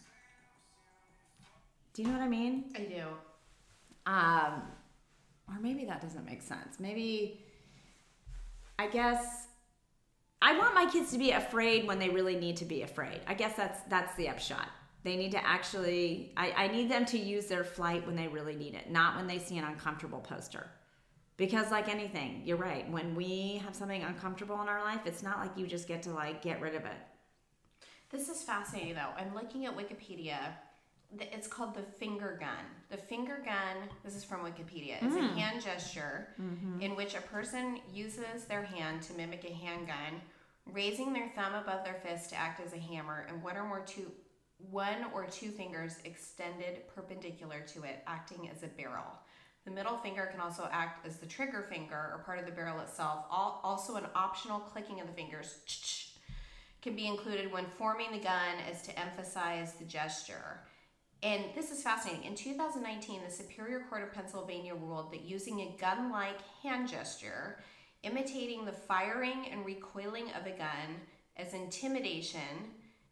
Do 1.93 2.03
you 2.03 2.09
know 2.09 2.15
what 2.15 2.23
I 2.23 2.29
mean? 2.29 2.65
I 2.77 2.81
do. 2.81 3.05
Um, 4.07 4.63
or 5.49 5.61
maybe 5.61 5.85
that 5.85 6.01
doesn't 6.01 6.25
make 6.25 6.43
sense. 6.43 6.79
Maybe, 6.79 7.45
I 8.79 8.89
guess, 8.89 9.49
I 10.43 10.57
want 10.57 10.75
my 10.75 10.87
kids 10.91 11.11
to 11.13 11.19
be 11.19 11.33
afraid 11.33 11.87
when 11.87 11.99
they 11.99 12.09
really 12.09 12.37
need 12.37 12.57
to 12.59 12.65
be 12.65 12.83
afraid. 12.83 13.21
I 13.27 13.35
guess 13.35 13.57
that's 13.57 13.81
that's 13.89 14.15
the 14.17 14.29
upshot. 14.29 14.69
They 15.03 15.17
need 15.17 15.33
to 15.33 15.47
actually. 15.47 16.33
I, 16.37 16.53
I 16.53 16.69
need 16.69 16.91
them 16.91 17.05
to 17.07 17.19
use 17.19 17.47
their 17.47 17.65
flight 17.65 18.07
when 18.07 18.17
they 18.17 18.29
really 18.29 18.57
need 18.57 18.75
it, 18.75 18.91
not 18.91 19.17
when 19.17 19.27
they 19.27 19.39
see 19.39 19.59
an 19.59 19.65
uncomfortable 19.65 20.21
poster. 20.21 20.71
Because 21.37 21.71
like 21.71 21.89
anything, 21.89 22.43
you're 22.45 22.59
right. 22.59 22.91
When 22.91 23.15
we 23.15 23.63
have 23.65 23.75
something 23.75 24.03
uncomfortable 24.03 24.61
in 24.61 24.69
our 24.69 24.85
life, 24.85 25.01
it's 25.07 25.23
not 25.23 25.39
like 25.39 25.57
you 25.57 25.67
just 25.67 25.89
get 25.89 26.03
to 26.05 26.11
like 26.11 26.43
get 26.43 26.61
rid 26.61 26.75
of 26.75 26.85
it. 26.85 26.97
This 28.11 28.29
is 28.29 28.43
fascinating 28.43 28.95
though. 28.95 29.11
I'm 29.17 29.35
looking 29.35 29.67
at 29.67 29.77
Wikipedia. 29.77 30.39
It's 31.19 31.47
called 31.47 31.75
the 31.75 31.83
finger 31.83 32.37
gun. 32.39 32.65
The 32.91 32.97
finger 32.97 33.41
gun, 33.45 33.89
this 34.05 34.15
is 34.15 34.25
from 34.25 34.41
Wikipedia, 34.41 35.05
is 35.05 35.15
a 35.15 35.21
hmm. 35.21 35.37
hand 35.37 35.63
gesture 35.63 36.29
mm-hmm. 36.41 36.81
in 36.81 36.95
which 36.95 37.15
a 37.15 37.21
person 37.21 37.81
uses 37.93 38.45
their 38.49 38.63
hand 38.63 39.03
to 39.03 39.13
mimic 39.15 39.45
a 39.45 39.53
handgun, 39.53 40.21
raising 40.73 41.13
their 41.13 41.29
thumb 41.35 41.55
above 41.55 41.85
their 41.85 42.01
fist 42.05 42.31
to 42.31 42.37
act 42.37 42.61
as 42.65 42.73
a 42.73 42.79
hammer, 42.79 43.27
and 43.29 43.43
one 43.43 43.57
or 43.57 43.65
more 43.65 43.85
two 43.85 44.11
one 44.71 45.07
or 45.15 45.25
two 45.27 45.51
fingers 45.51 45.97
extended 46.05 46.87
perpendicular 46.95 47.61
to 47.61 47.83
it, 47.85 48.03
acting 48.07 48.51
as 48.55 48.63
a 48.63 48.67
barrel. 48.67 49.07
The 49.65 49.71
middle 49.71 49.97
finger 49.99 50.29
can 50.31 50.41
also 50.41 50.69
act 50.71 51.07
as 51.07 51.17
the 51.17 51.27
trigger 51.27 51.67
finger 51.71 51.95
or 51.95 52.23
part 52.25 52.39
of 52.39 52.47
the 52.47 52.53
barrel 52.53 52.81
itself. 52.81 53.25
Al- 53.31 53.61
Also, 53.65 53.97
an 53.97 54.07
optional 54.15 54.61
clicking 54.61 55.01
of 55.01 55.07
the 55.07 55.13
fingers 55.13 55.59
can 56.83 56.97
be 56.97 57.07
included 57.07 57.53
when 57.53 57.67
forming 57.67 58.11
the 58.13 58.19
gun 58.19 58.57
as 58.71 58.83
to 58.83 58.99
emphasize 58.99 59.75
the 59.75 59.85
gesture. 59.85 60.61
And 61.23 61.45
this 61.55 61.71
is 61.71 61.83
fascinating. 61.83 62.25
In 62.25 62.35
2019, 62.35 63.21
the 63.25 63.31
Superior 63.31 63.85
Court 63.91 64.03
of 64.03 64.13
Pennsylvania 64.13 64.75
ruled 64.75 65.13
that 65.13 65.23
using 65.23 65.61
a 65.61 65.77
gun 65.79 66.11
like 66.11 66.39
hand 66.63 66.89
gesture, 66.89 67.63
imitating 68.03 68.65
the 68.65 68.73
firing 68.73 69.47
and 69.53 69.65
recoiling 69.67 70.31
of 70.31 70.47
a 70.47 70.57
gun 70.57 70.97
as 71.37 71.53
intimidation, 71.53 72.41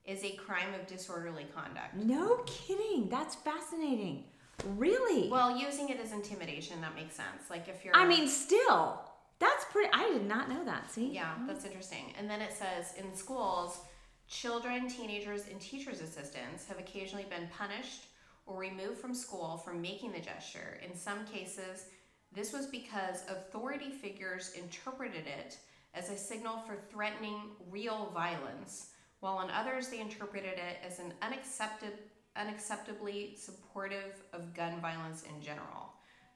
is 0.06 0.24
a 0.24 0.30
crime 0.36 0.72
of 0.78 0.86
disorderly 0.86 1.46
conduct. 1.54 1.94
No 1.94 2.38
kidding. 2.46 3.10
That's 3.10 3.34
fascinating. 3.34 4.24
Really? 4.64 5.28
Well, 5.28 5.56
using 5.56 5.90
it 5.90 6.00
as 6.00 6.12
intimidation, 6.12 6.80
that 6.80 6.94
makes 6.94 7.14
sense. 7.14 7.50
Like 7.50 7.68
if 7.68 7.84
you're. 7.84 7.94
I 7.94 8.08
mean, 8.08 8.26
still, 8.26 9.02
that's 9.38 9.64
pretty. 9.66 9.90
I 9.92 10.08
did 10.08 10.26
not 10.26 10.48
know 10.48 10.64
that. 10.64 10.90
See? 10.90 11.12
Yeah, 11.12 11.34
that's 11.46 11.64
interesting. 11.64 12.12
And 12.18 12.28
then 12.28 12.40
it 12.40 12.52
says 12.52 12.94
in 12.96 13.14
schools, 13.14 13.80
children, 14.28 14.88
teenagers, 14.88 15.46
and 15.50 15.60
teachers' 15.60 16.00
assistants 16.00 16.66
have 16.66 16.78
occasionally 16.78 17.26
been 17.30 17.48
punished 17.56 18.06
or 18.46 18.58
removed 18.58 18.98
from 18.98 19.14
school 19.14 19.58
for 19.58 19.72
making 19.72 20.12
the 20.12 20.20
gesture. 20.20 20.80
In 20.84 20.96
some 20.96 21.24
cases, 21.26 21.84
this 22.32 22.52
was 22.52 22.66
because 22.66 23.24
authority 23.28 23.90
figures 23.90 24.52
interpreted 24.52 25.26
it 25.26 25.58
as 25.94 26.10
a 26.10 26.16
signal 26.16 26.58
for 26.66 26.76
threatening 26.90 27.40
real 27.70 28.10
violence, 28.12 28.90
while 29.20 29.40
in 29.40 29.50
others 29.50 29.88
they 29.88 30.00
interpreted 30.00 30.54
it 30.54 30.78
as 30.86 30.98
an 30.98 31.12
unaccepted, 31.22 31.92
unacceptably 32.36 33.38
supportive 33.38 34.22
of 34.32 34.54
gun 34.54 34.80
violence 34.80 35.22
in 35.22 35.40
general. 35.42 35.87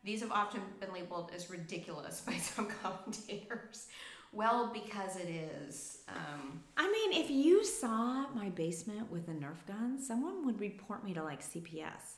These 0.04 0.20
have 0.20 0.32
often 0.32 0.60
been 0.80 0.92
labeled 0.92 1.30
as 1.34 1.50
ridiculous 1.50 2.20
by 2.26 2.36
some 2.36 2.66
commentators. 2.82 3.86
Well, 4.32 4.70
because 4.72 5.16
it 5.16 5.28
is. 5.28 5.98
Um, 6.08 6.62
I 6.76 6.90
mean, 6.90 7.22
if 7.22 7.30
you 7.30 7.64
saw 7.64 8.28
my 8.30 8.48
basement 8.48 9.10
with 9.10 9.28
a 9.28 9.32
Nerf 9.32 9.66
gun, 9.66 9.98
someone 10.00 10.46
would 10.46 10.58
report 10.58 11.04
me 11.04 11.12
to 11.14 11.22
like 11.22 11.42
CPS. 11.42 12.16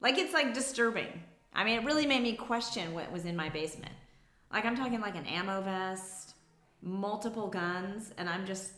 Like 0.00 0.18
it's 0.18 0.34
like 0.34 0.52
disturbing. 0.52 1.22
I 1.54 1.64
mean, 1.64 1.78
it 1.78 1.84
really 1.84 2.06
made 2.06 2.22
me 2.22 2.34
question 2.34 2.92
what 2.92 3.10
was 3.10 3.24
in 3.24 3.34
my 3.34 3.48
basement. 3.48 3.92
Like 4.52 4.66
I'm 4.66 4.76
talking 4.76 5.00
like 5.00 5.16
an 5.16 5.24
ammo 5.24 5.62
vest, 5.62 6.34
multiple 6.82 7.48
guns, 7.48 8.12
and 8.18 8.28
I'm 8.28 8.44
just 8.44 8.72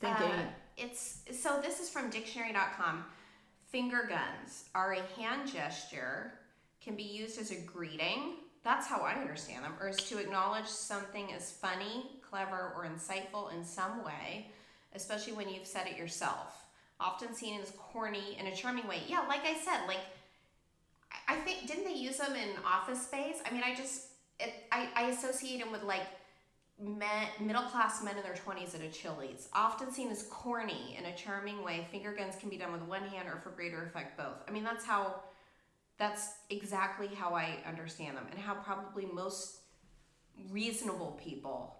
thinking. 0.00 0.30
uh, 0.30 0.46
it's 0.78 1.20
so. 1.32 1.60
This 1.60 1.80
is 1.80 1.90
from 1.90 2.08
dictionary.com. 2.08 3.04
Finger 3.68 4.08
guns 4.08 4.64
are 4.74 4.94
a 4.94 5.20
hand 5.20 5.52
gesture 5.52 6.32
can 6.82 6.96
be 6.96 7.02
used 7.02 7.38
as 7.38 7.50
a 7.50 7.60
greeting. 7.60 8.36
That's 8.64 8.86
how 8.86 9.00
I 9.00 9.12
understand 9.12 9.64
them, 9.64 9.74
or 9.78 9.88
is 9.88 9.96
to 10.08 10.18
acknowledge 10.18 10.66
something 10.66 11.32
as 11.34 11.52
funny, 11.52 12.20
clever, 12.22 12.72
or 12.74 12.86
insightful 12.86 13.52
in 13.54 13.62
some 13.62 14.04
way, 14.04 14.50
especially 14.94 15.34
when 15.34 15.50
you've 15.50 15.66
said 15.66 15.86
it 15.86 15.98
yourself. 15.98 16.66
Often 16.98 17.34
seen 17.34 17.60
as 17.60 17.72
corny 17.72 18.38
in 18.40 18.46
a 18.46 18.56
charming 18.56 18.88
way. 18.88 19.02
Yeah, 19.06 19.24
like 19.28 19.44
I 19.44 19.54
said, 19.54 19.86
like 19.86 20.00
I 21.28 21.36
think 21.36 21.66
didn't 21.66 21.84
they 21.84 21.94
use 21.94 22.16
them 22.16 22.34
in 22.34 22.56
Office 22.64 23.02
Space? 23.02 23.36
I 23.46 23.52
mean, 23.52 23.62
I 23.62 23.74
just 23.74 24.06
it, 24.40 24.54
I, 24.72 24.88
I 24.96 25.02
associate 25.10 25.60
them 25.60 25.72
with 25.72 25.82
like 25.82 26.06
men, 26.80 27.28
middle 27.40 27.62
class 27.62 28.02
men 28.02 28.16
in 28.16 28.22
their 28.22 28.34
20s 28.34 28.74
at 28.74 28.80
a 28.80 28.88
Chili's, 28.88 29.48
often 29.52 29.90
seen 29.90 30.10
as 30.10 30.24
corny 30.24 30.96
in 30.98 31.06
a 31.06 31.16
charming 31.16 31.62
way. 31.64 31.86
Finger 31.90 32.14
guns 32.14 32.36
can 32.36 32.48
be 32.48 32.56
done 32.56 32.72
with 32.72 32.82
one 32.82 33.02
hand 33.02 33.28
or 33.28 33.40
for 33.42 33.50
greater 33.50 33.84
effect, 33.84 34.16
both. 34.16 34.42
I 34.46 34.50
mean, 34.50 34.64
that's 34.64 34.84
how, 34.84 35.22
that's 35.98 36.30
exactly 36.50 37.08
how 37.08 37.34
I 37.34 37.58
understand 37.66 38.16
them 38.16 38.26
and 38.30 38.38
how 38.38 38.54
probably 38.54 39.06
most 39.06 39.58
reasonable 40.50 41.18
people 41.22 41.76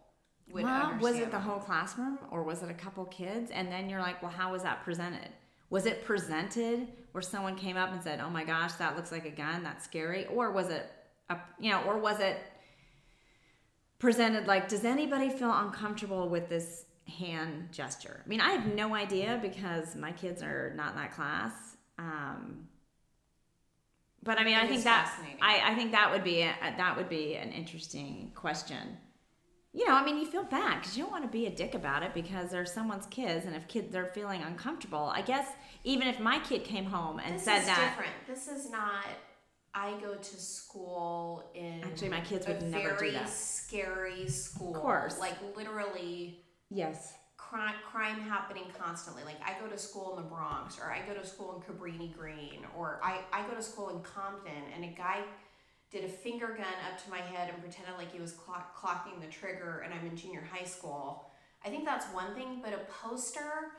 would 0.50 0.64
well, 0.64 0.87
understand 0.87 1.02
was 1.02 1.17
it 1.19 1.31
the 1.31 1.38
whole 1.38 1.61
classroom 1.61 2.19
or 2.31 2.43
was 2.43 2.62
it 2.62 2.71
a 2.71 2.75
couple 2.75 3.05
kids? 3.07 3.50
And 3.50 3.71
then 3.71 3.88
you're 3.88 4.00
like, 4.00 4.21
well, 4.23 4.33
how 4.33 4.52
was 4.52 4.62
that 4.62 4.83
presented? 4.83 5.28
Was 5.71 5.87
it 5.87 6.05
presented 6.05 6.88
where 7.12 7.23
someone 7.23 7.57
came 7.57 7.76
up 7.76 7.93
and 7.93 8.02
said, 8.02 8.21
"Oh 8.21 8.31
my 8.31 8.45
gosh, 8.45 8.73
that 8.75 8.97
looks 8.97 9.12
like 9.12 9.26
a 9.26 9.31
gun. 9.31 9.62
That's 9.62 9.85
scary," 9.85 10.26
or 10.26 10.50
was 10.50 10.69
it, 10.69 10.90
a, 11.28 11.37
you 11.59 11.71
know, 11.71 11.83
or 11.83 11.99
was 11.99 12.21
it 12.21 12.38
presented 13.99 14.47
like, 14.47 14.69
"Does 14.69 14.85
anybody 14.85 15.31
feel 15.31 15.52
uncomfortable 15.52 16.28
with 16.28 16.49
this 16.49 16.85
hand 17.19 17.69
gesture?" 17.73 18.23
I 18.25 18.28
mean, 18.28 18.40
I 18.40 18.50
have 18.50 18.67
no 18.75 18.95
idea 18.95 19.38
because 19.40 19.97
my 19.97 20.12
kids 20.12 20.43
are 20.43 20.73
not 20.76 20.93
in 20.93 20.97
that 20.97 21.12
class. 21.12 21.52
Um, 21.99 22.69
but 24.23 24.38
I 24.38 24.45
mean, 24.45 24.57
It 24.57 24.64
I 24.64 24.67
think 24.67 24.85
that. 24.85 25.19
I, 25.40 25.73
I 25.73 25.75
think 25.75 25.93
that 25.93 26.11
would 26.11 26.25
be 26.25 26.43
a, 26.43 26.55
that 26.61 26.97
would 26.97 27.09
be 27.09 27.37
an 27.37 27.50
interesting 27.50 28.33
question. 28.35 28.99
You 29.73 29.87
know, 29.87 29.95
I 29.95 30.05
mean, 30.05 30.17
you 30.17 30.26
feel 30.26 30.45
bad 30.45 30.81
because 30.81 30.97
you 30.97 31.05
don't 31.05 31.12
want 31.12 31.25
to 31.25 31.31
be 31.31 31.47
a 31.47 31.50
dick 31.50 31.75
about 31.75 32.02
it 32.02 32.14
because 32.14 32.50
they're 32.50 32.67
someone's 32.67 33.07
kids, 33.07 33.47
and 33.47 33.55
if 33.55 33.69
kids 33.69 33.93
they're 33.93 34.07
feeling 34.07 34.43
uncomfortable, 34.43 35.12
I 35.14 35.23
guess 35.23 35.47
even 35.85 36.09
if 36.09 36.19
my 36.19 36.38
kid 36.40 36.64
came 36.64 36.87
home 36.87 37.21
and 37.21 37.37
this 37.37 37.45
said 37.45 37.61
is 37.61 37.67
that, 37.67 37.97
different. 37.97 38.12
This 38.26 38.49
is 38.49 38.71
not. 38.71 39.05
I 39.78 39.94
go 40.00 40.14
to 40.16 40.37
school 40.37 41.50
in 41.54 41.82
Actually, 41.85 42.08
my 42.08 42.20
kids 42.20 42.49
would 42.49 42.62
a 42.62 42.66
never 42.66 42.90
do 42.90 42.97
very 42.97 43.11
that. 43.12 43.28
scary 43.28 44.28
school. 44.28 44.75
Of 44.75 44.82
course. 44.82 45.18
like 45.20 45.35
literally 45.56 46.40
yes, 46.68 47.14
crime 47.37 47.76
crime 47.90 48.20
happening 48.20 48.64
constantly. 48.76 49.23
Like 49.25 49.40
I 49.44 49.58
go 49.61 49.68
to 49.68 49.78
school 49.78 50.16
in 50.16 50.25
the 50.25 50.28
Bronx, 50.28 50.78
or 50.80 50.90
I 50.90 51.06
go 51.06 51.14
to 51.14 51.25
school 51.25 51.54
in 51.54 51.61
Cabrini 51.62 52.12
Green, 52.12 52.66
or 52.76 53.00
I 53.04 53.20
I 53.32 53.47
go 53.49 53.54
to 53.54 53.62
school 53.62 53.90
in 53.90 54.00
Compton, 54.02 54.64
and 54.75 54.85
a 54.85 54.88
guy 54.88 55.23
did 55.90 56.04
a 56.04 56.08
finger 56.08 56.49
gun 56.49 56.66
up 56.90 57.02
to 57.02 57.11
my 57.11 57.18
head 57.18 57.49
and 57.49 57.62
pretended 57.62 57.94
like 57.97 58.12
he 58.12 58.20
was 58.20 58.32
clock, 58.32 58.76
clocking 58.76 59.20
the 59.20 59.28
trigger, 59.28 59.82
and 59.85 59.94
I'm 59.94 60.04
in 60.06 60.16
junior 60.16 60.47
high 60.52 60.66
school. 60.66 61.30
I 61.64 61.68
think 61.68 61.85
that's 61.85 62.06
one 62.12 62.35
thing, 62.35 62.61
but 62.62 62.73
a 62.73 62.80
poster 62.92 63.73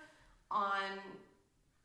on 0.50 0.82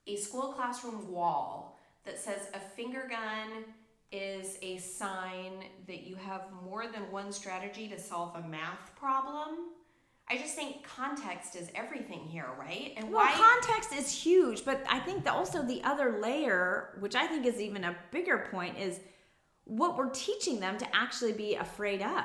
a 0.06 0.16
school 0.16 0.52
classroom 0.52 1.10
wall 1.10 1.78
that 2.04 2.18
says 2.18 2.48
a 2.54 2.60
finger 2.60 3.06
gun 3.08 3.64
is 4.12 4.58
a 4.62 4.78
sign 4.78 5.64
that 5.86 6.02
you 6.02 6.16
have 6.16 6.42
more 6.64 6.86
than 6.86 7.10
one 7.10 7.32
strategy 7.32 7.88
to 7.88 7.98
solve 7.98 8.36
a 8.36 8.48
math 8.48 8.94
problem. 8.96 9.70
I 10.30 10.38
just 10.38 10.54
think 10.54 10.82
context 10.84 11.54
is 11.54 11.68
everything 11.74 12.20
here, 12.20 12.48
right? 12.58 12.94
And 12.96 13.12
well, 13.12 13.22
why 13.22 13.32
context 13.32 13.92
is 13.92 14.10
huge, 14.10 14.64
but 14.64 14.82
I 14.88 14.98
think 15.00 15.24
that 15.24 15.34
also 15.34 15.62
the 15.62 15.82
other 15.82 16.18
layer, 16.20 16.96
which 17.00 17.14
I 17.14 17.26
think 17.26 17.44
is 17.44 17.60
even 17.60 17.84
a 17.84 17.96
bigger 18.10 18.48
point, 18.50 18.78
is 18.78 19.00
what 19.64 19.96
we're 19.98 20.10
teaching 20.10 20.60
them 20.60 20.78
to 20.78 20.96
actually 20.96 21.32
be 21.32 21.56
afraid 21.56 22.00
of. 22.00 22.24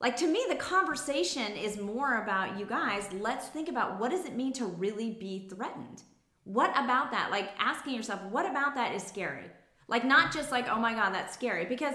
Like 0.00 0.16
to 0.16 0.26
me, 0.26 0.44
the 0.48 0.56
conversation 0.56 1.52
is 1.52 1.78
more 1.78 2.22
about 2.22 2.58
you 2.58 2.66
guys. 2.66 3.08
Let's 3.12 3.46
think 3.48 3.68
about 3.68 3.98
what 4.00 4.10
does 4.10 4.24
it 4.24 4.34
mean 4.34 4.52
to 4.54 4.66
really 4.66 5.10
be 5.10 5.48
threatened. 5.48 6.02
What 6.44 6.70
about 6.70 7.12
that? 7.12 7.30
Like 7.30 7.50
asking 7.58 7.94
yourself, 7.94 8.20
what 8.24 8.48
about 8.48 8.74
that 8.74 8.94
is 8.94 9.02
scary? 9.02 9.46
Like 9.88 10.04
not 10.04 10.32
just 10.32 10.50
like, 10.50 10.68
oh 10.68 10.78
my 10.78 10.94
god, 10.94 11.10
that's 11.14 11.34
scary. 11.34 11.64
Because 11.66 11.94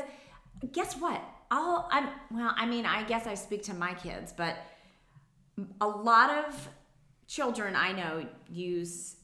guess 0.72 0.96
what? 0.96 1.22
I'll 1.50 1.88
I'm 1.92 2.10
well, 2.32 2.54
I 2.58 2.66
mean, 2.66 2.86
I 2.86 3.04
guess 3.04 3.26
I 3.28 3.34
speak 3.36 3.64
to 3.64 3.74
my 3.74 3.94
kids, 3.94 4.34
but 4.36 4.58
a 5.82 5.88
lot 5.88 6.30
of 6.30 6.70
children 7.28 7.76
I 7.76 7.92
know 7.94 8.26
use 8.50 9.16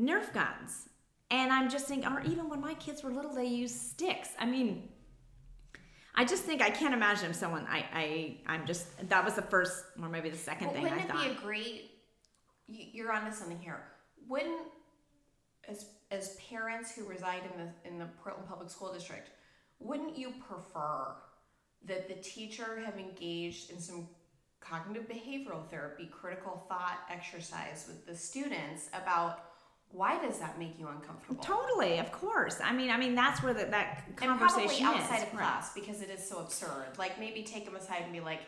Nerf 0.00 0.32
guns. 0.32 0.88
And 1.30 1.52
I'm 1.52 1.70
just 1.70 1.86
thinking, 1.86 2.10
or 2.10 2.20
even 2.22 2.48
when 2.48 2.60
my 2.60 2.74
kids 2.74 3.04
were 3.04 3.10
little, 3.12 3.32
they 3.32 3.46
used 3.46 3.76
sticks. 3.76 4.30
I 4.38 4.46
mean, 4.46 4.88
I 6.16 6.24
just 6.24 6.42
think 6.42 6.60
I 6.60 6.70
can't 6.70 6.92
imagine 6.92 7.32
someone. 7.32 7.66
I, 7.70 7.84
I, 7.92 8.36
I'm 8.52 8.66
just 8.66 8.86
that 9.08 9.24
was 9.24 9.34
the 9.34 9.42
first, 9.42 9.84
or 10.02 10.08
maybe 10.08 10.28
the 10.28 10.36
second 10.36 10.66
Well, 10.68 10.74
thing 10.74 10.82
wouldn't 10.84 11.02
I 11.02 11.04
it 11.04 11.08
thought. 11.08 11.24
be 11.24 11.30
a 11.30 11.34
great? 11.34 11.90
you- 12.66 12.86
You're 12.92 13.12
onto 13.12 13.30
something 13.30 13.60
here. 13.60 13.80
Wouldn't 14.28 14.60
as 15.68 15.86
as 16.10 16.36
parents 16.50 16.92
who 16.92 17.04
reside 17.04 17.42
in 17.52 17.64
the 17.64 17.88
in 17.88 17.98
the 17.98 18.06
Portland 18.22 18.48
Public 18.48 18.70
School 18.70 18.92
District, 18.92 19.30
wouldn't 19.78 20.16
you 20.16 20.32
prefer 20.48 21.14
that 21.86 22.08
the 22.08 22.14
teacher 22.14 22.82
have 22.84 22.98
engaged 22.98 23.70
in 23.70 23.80
some 23.80 24.08
cognitive 24.60 25.08
behavioral 25.08 25.66
therapy, 25.70 26.08
critical 26.12 26.64
thought 26.68 26.98
exercise 27.10 27.86
with 27.88 28.06
the 28.06 28.14
students 28.14 28.88
about 28.92 29.44
why 29.92 30.20
does 30.24 30.38
that 30.38 30.58
make 30.58 30.78
you 30.78 30.86
uncomfortable? 30.86 31.42
Totally, 31.42 31.98
of 31.98 32.12
course. 32.12 32.58
I 32.62 32.72
mean, 32.72 32.90
I 32.90 32.96
mean 32.96 33.14
that's 33.14 33.42
where 33.42 33.54
the, 33.54 33.64
that 33.66 34.04
and 34.06 34.16
conversation 34.16 34.84
probably 34.84 35.02
outside 35.02 35.16
is. 35.16 35.22
of 35.24 35.34
Right. 35.34 35.38
class 35.38 35.74
because 35.74 36.00
it 36.00 36.10
is 36.10 36.26
so 36.26 36.38
absurd. 36.38 36.86
Like 36.98 37.18
maybe 37.18 37.42
take 37.42 37.64
them 37.64 37.74
aside 37.74 38.02
and 38.04 38.12
be 38.12 38.20
like, 38.20 38.40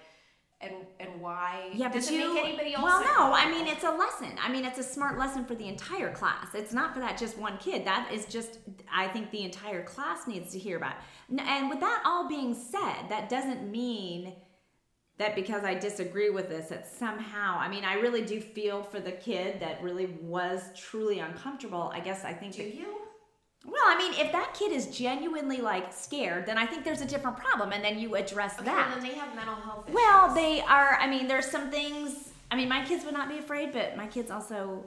and 0.62 0.74
and 1.00 1.20
why? 1.20 1.70
Yeah, 1.74 1.90
does 1.90 2.08
it 2.08 2.14
you. 2.14 2.34
make 2.34 2.44
anybody 2.44 2.74
else? 2.74 2.84
well, 2.84 3.00
no. 3.02 3.34
I 3.34 3.50
mean, 3.50 3.66
it's 3.66 3.84
a 3.84 3.90
lesson. 3.90 4.32
I 4.40 4.50
mean, 4.50 4.64
it's 4.64 4.78
a 4.78 4.82
smart 4.82 5.18
lesson 5.18 5.44
for 5.44 5.54
the 5.54 5.66
entire 5.66 6.12
class. 6.12 6.48
It's 6.54 6.72
not 6.72 6.94
for 6.94 7.00
that 7.00 7.18
just 7.18 7.36
one 7.36 7.58
kid. 7.58 7.84
That 7.84 8.10
is 8.12 8.26
just. 8.26 8.58
I 8.92 9.08
think 9.08 9.30
the 9.30 9.42
entire 9.42 9.82
class 9.82 10.26
needs 10.26 10.52
to 10.52 10.58
hear 10.58 10.76
about. 10.76 10.94
And 11.36 11.68
with 11.68 11.80
that 11.80 12.02
all 12.06 12.28
being 12.28 12.54
said, 12.54 13.08
that 13.08 13.28
doesn't 13.28 13.70
mean 13.70 14.34
that 15.18 15.34
because 15.34 15.64
I 15.64 15.74
disagree 15.74 16.30
with 16.30 16.48
this, 16.48 16.68
that 16.68 16.86
somehow. 16.86 17.58
I 17.58 17.68
mean, 17.68 17.84
I 17.84 17.94
really 17.94 18.22
do 18.22 18.40
feel 18.40 18.82
for 18.82 19.00
the 19.00 19.12
kid 19.12 19.60
that 19.60 19.82
really 19.82 20.06
was 20.20 20.62
truly 20.76 21.18
uncomfortable. 21.18 21.90
I 21.94 22.00
guess 22.00 22.24
I 22.24 22.32
think. 22.32 22.54
Do 22.54 22.62
that- 22.62 22.74
you? 22.74 23.01
Well, 23.64 23.82
I 23.86 23.96
mean, 23.96 24.12
if 24.14 24.32
that 24.32 24.54
kid 24.54 24.72
is 24.72 24.86
genuinely 24.96 25.58
like 25.58 25.92
scared, 25.92 26.46
then 26.46 26.58
I 26.58 26.66
think 26.66 26.84
there's 26.84 27.00
a 27.00 27.06
different 27.06 27.36
problem, 27.36 27.72
and 27.72 27.82
then 27.84 27.98
you 27.98 28.14
address 28.16 28.54
Okay, 28.56 28.64
that. 28.64 28.88
well, 28.90 29.00
then 29.00 29.08
they 29.08 29.14
have 29.14 29.34
mental 29.36 29.54
health 29.54 29.84
issues. 29.86 29.94
Well, 29.94 30.34
they 30.34 30.60
are. 30.62 30.96
I 31.00 31.06
mean, 31.08 31.28
there's 31.28 31.46
some 31.46 31.70
things. 31.70 32.30
I 32.50 32.56
mean, 32.56 32.68
my 32.68 32.84
kids 32.84 33.04
would 33.04 33.14
not 33.14 33.28
be 33.28 33.38
afraid, 33.38 33.72
but 33.72 33.96
my 33.96 34.06
kids 34.06 34.30
also. 34.30 34.84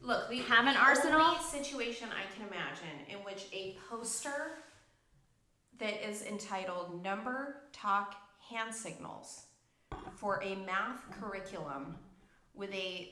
look. 0.00 0.30
The, 0.30 0.38
have 0.42 0.66
an 0.66 0.74
the 0.74 0.80
arsenal? 0.80 1.20
Only 1.20 1.42
situation 1.42 2.08
I 2.10 2.24
can 2.34 2.46
imagine 2.46 2.96
in 3.08 3.18
which 3.24 3.46
a 3.52 3.76
poster 3.90 4.58
that 5.78 6.08
is 6.08 6.22
entitled 6.24 7.02
"Number 7.02 7.62
Talk 7.72 8.14
Hand 8.50 8.72
Signals" 8.74 9.42
for 10.16 10.42
a 10.42 10.54
math 10.54 11.02
curriculum 11.20 11.96
with 12.54 12.72
a 12.72 13.10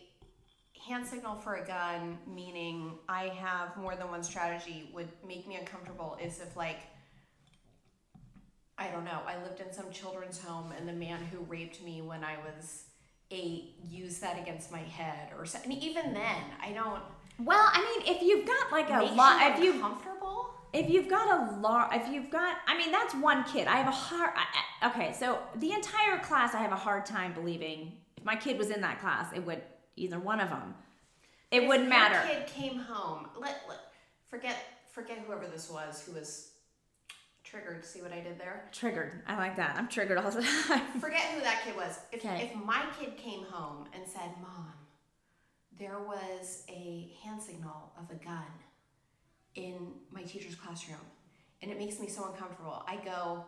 hand 0.87 1.07
signal 1.07 1.37
for 1.37 1.57
a 1.57 1.67
gun, 1.67 2.19
meaning 2.33 2.93
I 3.09 3.25
have 3.29 3.77
more 3.77 3.97
than 3.97 4.09
one 4.11 4.23
strategy, 4.23 4.91
would 4.95 5.09
make 5.27 5.47
me 5.47 5.57
uncomfortable. 5.57 6.17
Is 6.23 6.41
if 6.41 6.57
like. 6.57 6.79
I 8.79 8.89
don't 8.89 9.05
know. 9.05 9.21
I 9.27 9.43
lived 9.43 9.61
in 9.61 9.73
some 9.73 9.91
children's 9.91 10.39
home, 10.39 10.73
and 10.77 10.87
the 10.87 10.93
man 10.93 11.21
who 11.33 11.39
raped 11.45 11.83
me 11.83 12.03
when 12.03 12.23
I 12.23 12.37
was 12.37 12.85
eight 13.31 13.75
used 13.89 14.21
that 14.21 14.39
against 14.39 14.71
my 14.71 14.81
head, 14.81 15.31
or 15.39 15.47
so. 15.47 15.59
I 15.65 15.67
mean, 15.67 15.79
even 15.81 16.13
then, 16.13 16.43
I 16.63 16.73
don't. 16.73 17.01
Well, 17.39 17.69
I 17.73 17.81
mean, 17.81 18.15
if 18.17 18.23
you've 18.23 18.47
got 18.47 18.73
like 18.73 18.91
a 18.91 19.15
lot, 19.15 19.57
if 19.57 19.65
you 19.65 19.81
comfortable, 19.81 20.51
if 20.73 20.91
you've 20.91 21.09
got 21.09 21.57
a 21.57 21.61
lot, 21.61 21.95
if 21.95 22.09
you've 22.13 22.31
got, 22.31 22.59
I 22.67 22.77
mean, 22.77 22.93
that's 22.93 23.15
one 23.15 23.45
kid. 23.45 23.67
I 23.67 23.77
have 23.77 23.89
a 23.89 23.91
hard. 23.91 24.33
I- 24.37 24.89
okay, 24.89 25.13
so 25.13 25.39
the 25.57 25.73
entire 25.73 26.19
class, 26.19 26.55
I 26.55 26.59
have 26.59 26.73
a 26.73 26.77
hard 26.77 27.07
time 27.07 27.33
believing 27.33 27.93
if 28.17 28.25
my 28.25 28.37
kid 28.37 28.59
was 28.59 28.71
in 28.71 28.81
that 28.83 29.01
class, 29.01 29.33
it 29.35 29.45
would 29.45 29.63
either 29.97 30.19
one 30.19 30.41
of 30.41 30.51
them. 30.51 30.75
It 31.51 31.63
If 31.63 31.69
wouldn't 31.69 31.89
your 31.89 31.99
matter. 31.99 32.29
Kid 32.29 32.47
came 32.47 32.79
home. 32.79 33.29
Let, 33.37 33.63
let 33.69 33.79
forget 34.29 34.57
forget 34.93 35.19
whoever 35.27 35.47
this 35.47 35.71
was 35.71 36.03
who 36.03 36.13
was 36.13 36.51
triggered. 37.45 37.85
See 37.85 38.03
what 38.03 38.13
I 38.13 38.21
did 38.21 38.39
there? 38.39 38.69
Triggered. 38.73 39.23
I 39.27 39.37
like 39.37 39.57
that. 39.57 39.77
I'm 39.77 39.89
triggered 39.89 40.19
all 40.19 40.31
the 40.31 40.43
time. 40.43 40.81
Forget 41.01 41.21
who 41.33 41.41
that 41.43 41.63
kid 41.65 41.77
was. 41.77 41.99
If 42.13 42.25
Okay. 42.25 42.51
if 42.53 42.65
my 42.65 42.85
kid 42.99 43.17
came 43.17 43.45
home 43.45 43.87
and 43.95 44.03
said, 44.07 44.31
"Mom, 44.43 44.73
there 45.79 45.99
was 46.01 46.65
a 46.69 47.13
hand 47.23 47.41
signal 47.43 47.93
of 47.99 48.11
a 48.11 48.15
gun 48.23 48.45
in 49.55 49.93
my 50.11 50.23
teacher's 50.23 50.55
classroom, 50.57 50.99
and 51.63 51.71
it 51.71 51.79
makes 51.79 52.01
me 52.01 52.09
so 52.09 52.25
uncomfortable," 52.31 52.85
I 52.89 52.97
go, 52.97 53.45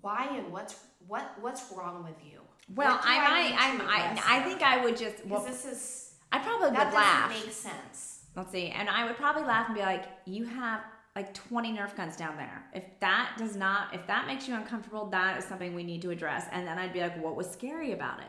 "Why 0.00 0.26
and 0.36 0.52
what's 0.52 0.74
what 1.06 1.36
what's 1.40 1.70
wrong 1.72 2.02
with 2.02 2.16
you?" 2.24 2.40
Well, 2.74 2.98
I 3.02 3.18
might. 3.18 3.56
I'm. 3.58 3.80
I, 3.82 4.38
I 4.38 4.42
think 4.42 4.62
I 4.62 4.84
would 4.84 4.96
just. 4.96 5.16
because 5.16 5.30
Well, 5.30 5.44
this 5.44 5.64
is 5.64 6.14
I 6.32 6.38
probably 6.38 6.70
that 6.70 6.86
would 6.86 6.92
doesn't 6.92 6.94
laugh. 6.94 7.30
make 7.30 7.52
sense. 7.52 8.24
Let's 8.36 8.50
see. 8.50 8.68
And 8.68 8.88
I 8.88 9.06
would 9.06 9.16
probably 9.16 9.44
laugh 9.44 9.66
and 9.66 9.74
be 9.76 9.82
like, 9.82 10.04
"You 10.24 10.44
have 10.44 10.80
like 11.16 11.32
20 11.32 11.72
Nerf 11.72 11.96
guns 11.96 12.16
down 12.16 12.36
there. 12.36 12.64
If 12.74 12.84
that 12.98 13.36
does 13.38 13.54
not, 13.54 13.94
if 13.94 14.04
that 14.08 14.26
makes 14.26 14.48
you 14.48 14.54
uncomfortable, 14.54 15.06
that 15.10 15.38
is 15.38 15.44
something 15.44 15.72
we 15.72 15.84
need 15.84 16.02
to 16.02 16.10
address. 16.10 16.46
And 16.50 16.66
then 16.66 16.76
I'd 16.76 16.92
be 16.92 17.00
like, 17.00 17.22
what 17.22 17.36
was 17.36 17.48
scary 17.48 17.92
about 17.92 18.18
it? 18.18 18.26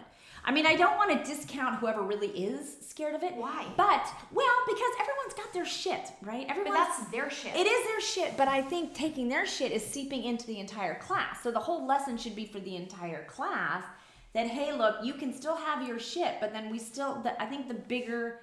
I 0.48 0.52
mean, 0.52 0.68
I 0.68 0.76
don't 0.76 0.96
want 0.96 1.10
to 1.10 1.28
discount 1.28 1.78
whoever 1.78 2.04
really 2.04 2.28
is 2.28 2.78
scared 2.88 3.16
of 3.16 3.24
it. 3.24 3.36
Why? 3.36 3.66
But, 3.76 4.08
well, 4.32 4.54
because 4.68 4.92
everyone's 5.02 5.34
got 5.36 5.52
their 5.52 5.66
shit, 5.66 6.12
right? 6.22 6.48
But 6.48 6.72
that's 6.72 7.08
their 7.08 7.32
shit. 7.32 7.56
it 7.56 7.66
is 7.66 7.88
their 7.88 8.02
shit, 8.02 8.38
but 8.38 8.48
I 8.48 8.62
think 8.62 8.94
taking 8.94 9.28
their 9.28 9.48
shit 9.48 9.72
is 9.72 9.84
seeping 9.84 10.24
into 10.24 10.46
the 10.46 10.60
entire 10.60 11.00
class. 11.00 11.42
So 11.42 11.50
the 11.50 11.60
whole 11.60 11.88
lesson 11.88 12.16
should 12.16 12.36
be 12.36 12.46
for 12.46 12.60
the 12.60 12.76
entire 12.76 13.24
class 13.26 13.84
that 14.36 14.48
hey, 14.48 14.72
look, 14.74 14.98
you 15.04 15.14
can 15.16 15.34
still 15.34 15.56
have 15.56 15.88
your 15.88 15.98
shit, 15.98 16.36
but 16.40 16.54
then 16.54 16.70
we 16.70 16.78
still. 16.78 17.16
The, 17.24 17.42
I 17.42 17.48
think 17.48 17.68
the 17.68 17.74
bigger, 17.74 18.40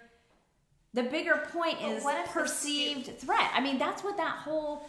the 0.94 1.04
bigger 1.04 1.46
point 1.52 1.80
is 1.82 2.02
what 2.02 2.18
if 2.18 2.26
the 2.26 2.32
perceived 2.32 3.16
threat. 3.18 3.50
I 3.54 3.60
mean, 3.60 3.78
that's 3.78 4.02
what 4.02 4.16
that 4.16 4.38
whole 4.38 4.88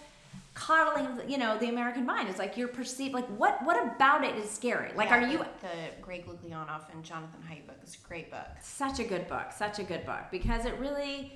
coddling, 0.56 1.20
you 1.30 1.38
know, 1.38 1.58
the 1.58 1.68
American 1.70 2.06
mind 2.06 2.30
is 2.30 2.38
like. 2.38 2.56
You're 2.58 2.68
perceived 2.70 3.14
like 3.14 3.28
what? 3.38 3.64
What 3.64 3.96
about 3.96 4.24
it 4.24 4.36
is 4.38 4.50
scary? 4.50 4.92
Like, 4.96 5.10
Yeah, 5.10 5.24
are 5.24 5.28
you? 5.28 5.38
the, 5.40 5.46
the 5.62 6.02
Greg 6.02 6.26
Lukianoff 6.26 6.92
and 6.94 7.04
Jonathan 7.04 7.42
Haidt 7.50 7.68
book 7.68 7.78
is 7.86 7.98
a 8.04 8.08
great 8.08 8.32
book. 8.32 8.48
such 8.62 9.00
a 9.00 9.04
good 9.04 9.28
book 9.28 9.52
such 9.52 9.80
a 9.80 9.84
good 9.84 10.06
book 10.06 10.22
because 10.32 10.66
it 10.66 10.74
really 10.80 11.34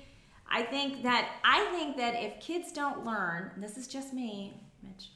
i 0.50 0.62
think 0.62 1.02
that 1.02 1.28
i 1.44 1.64
think 1.72 1.96
that 1.96 2.14
if 2.14 2.40
kids 2.40 2.72
don't 2.72 3.04
learn 3.04 3.50
this 3.58 3.76
is 3.76 3.86
just 3.86 4.14
me 4.14 4.54
mitch 4.82 5.10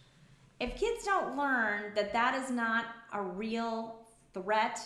if 0.60 0.76
kids 0.76 1.04
don't 1.04 1.36
learn 1.36 1.92
that 1.94 2.12
that 2.12 2.34
is 2.34 2.50
not 2.50 2.84
a 3.14 3.22
real 3.22 4.01
threat 4.34 4.80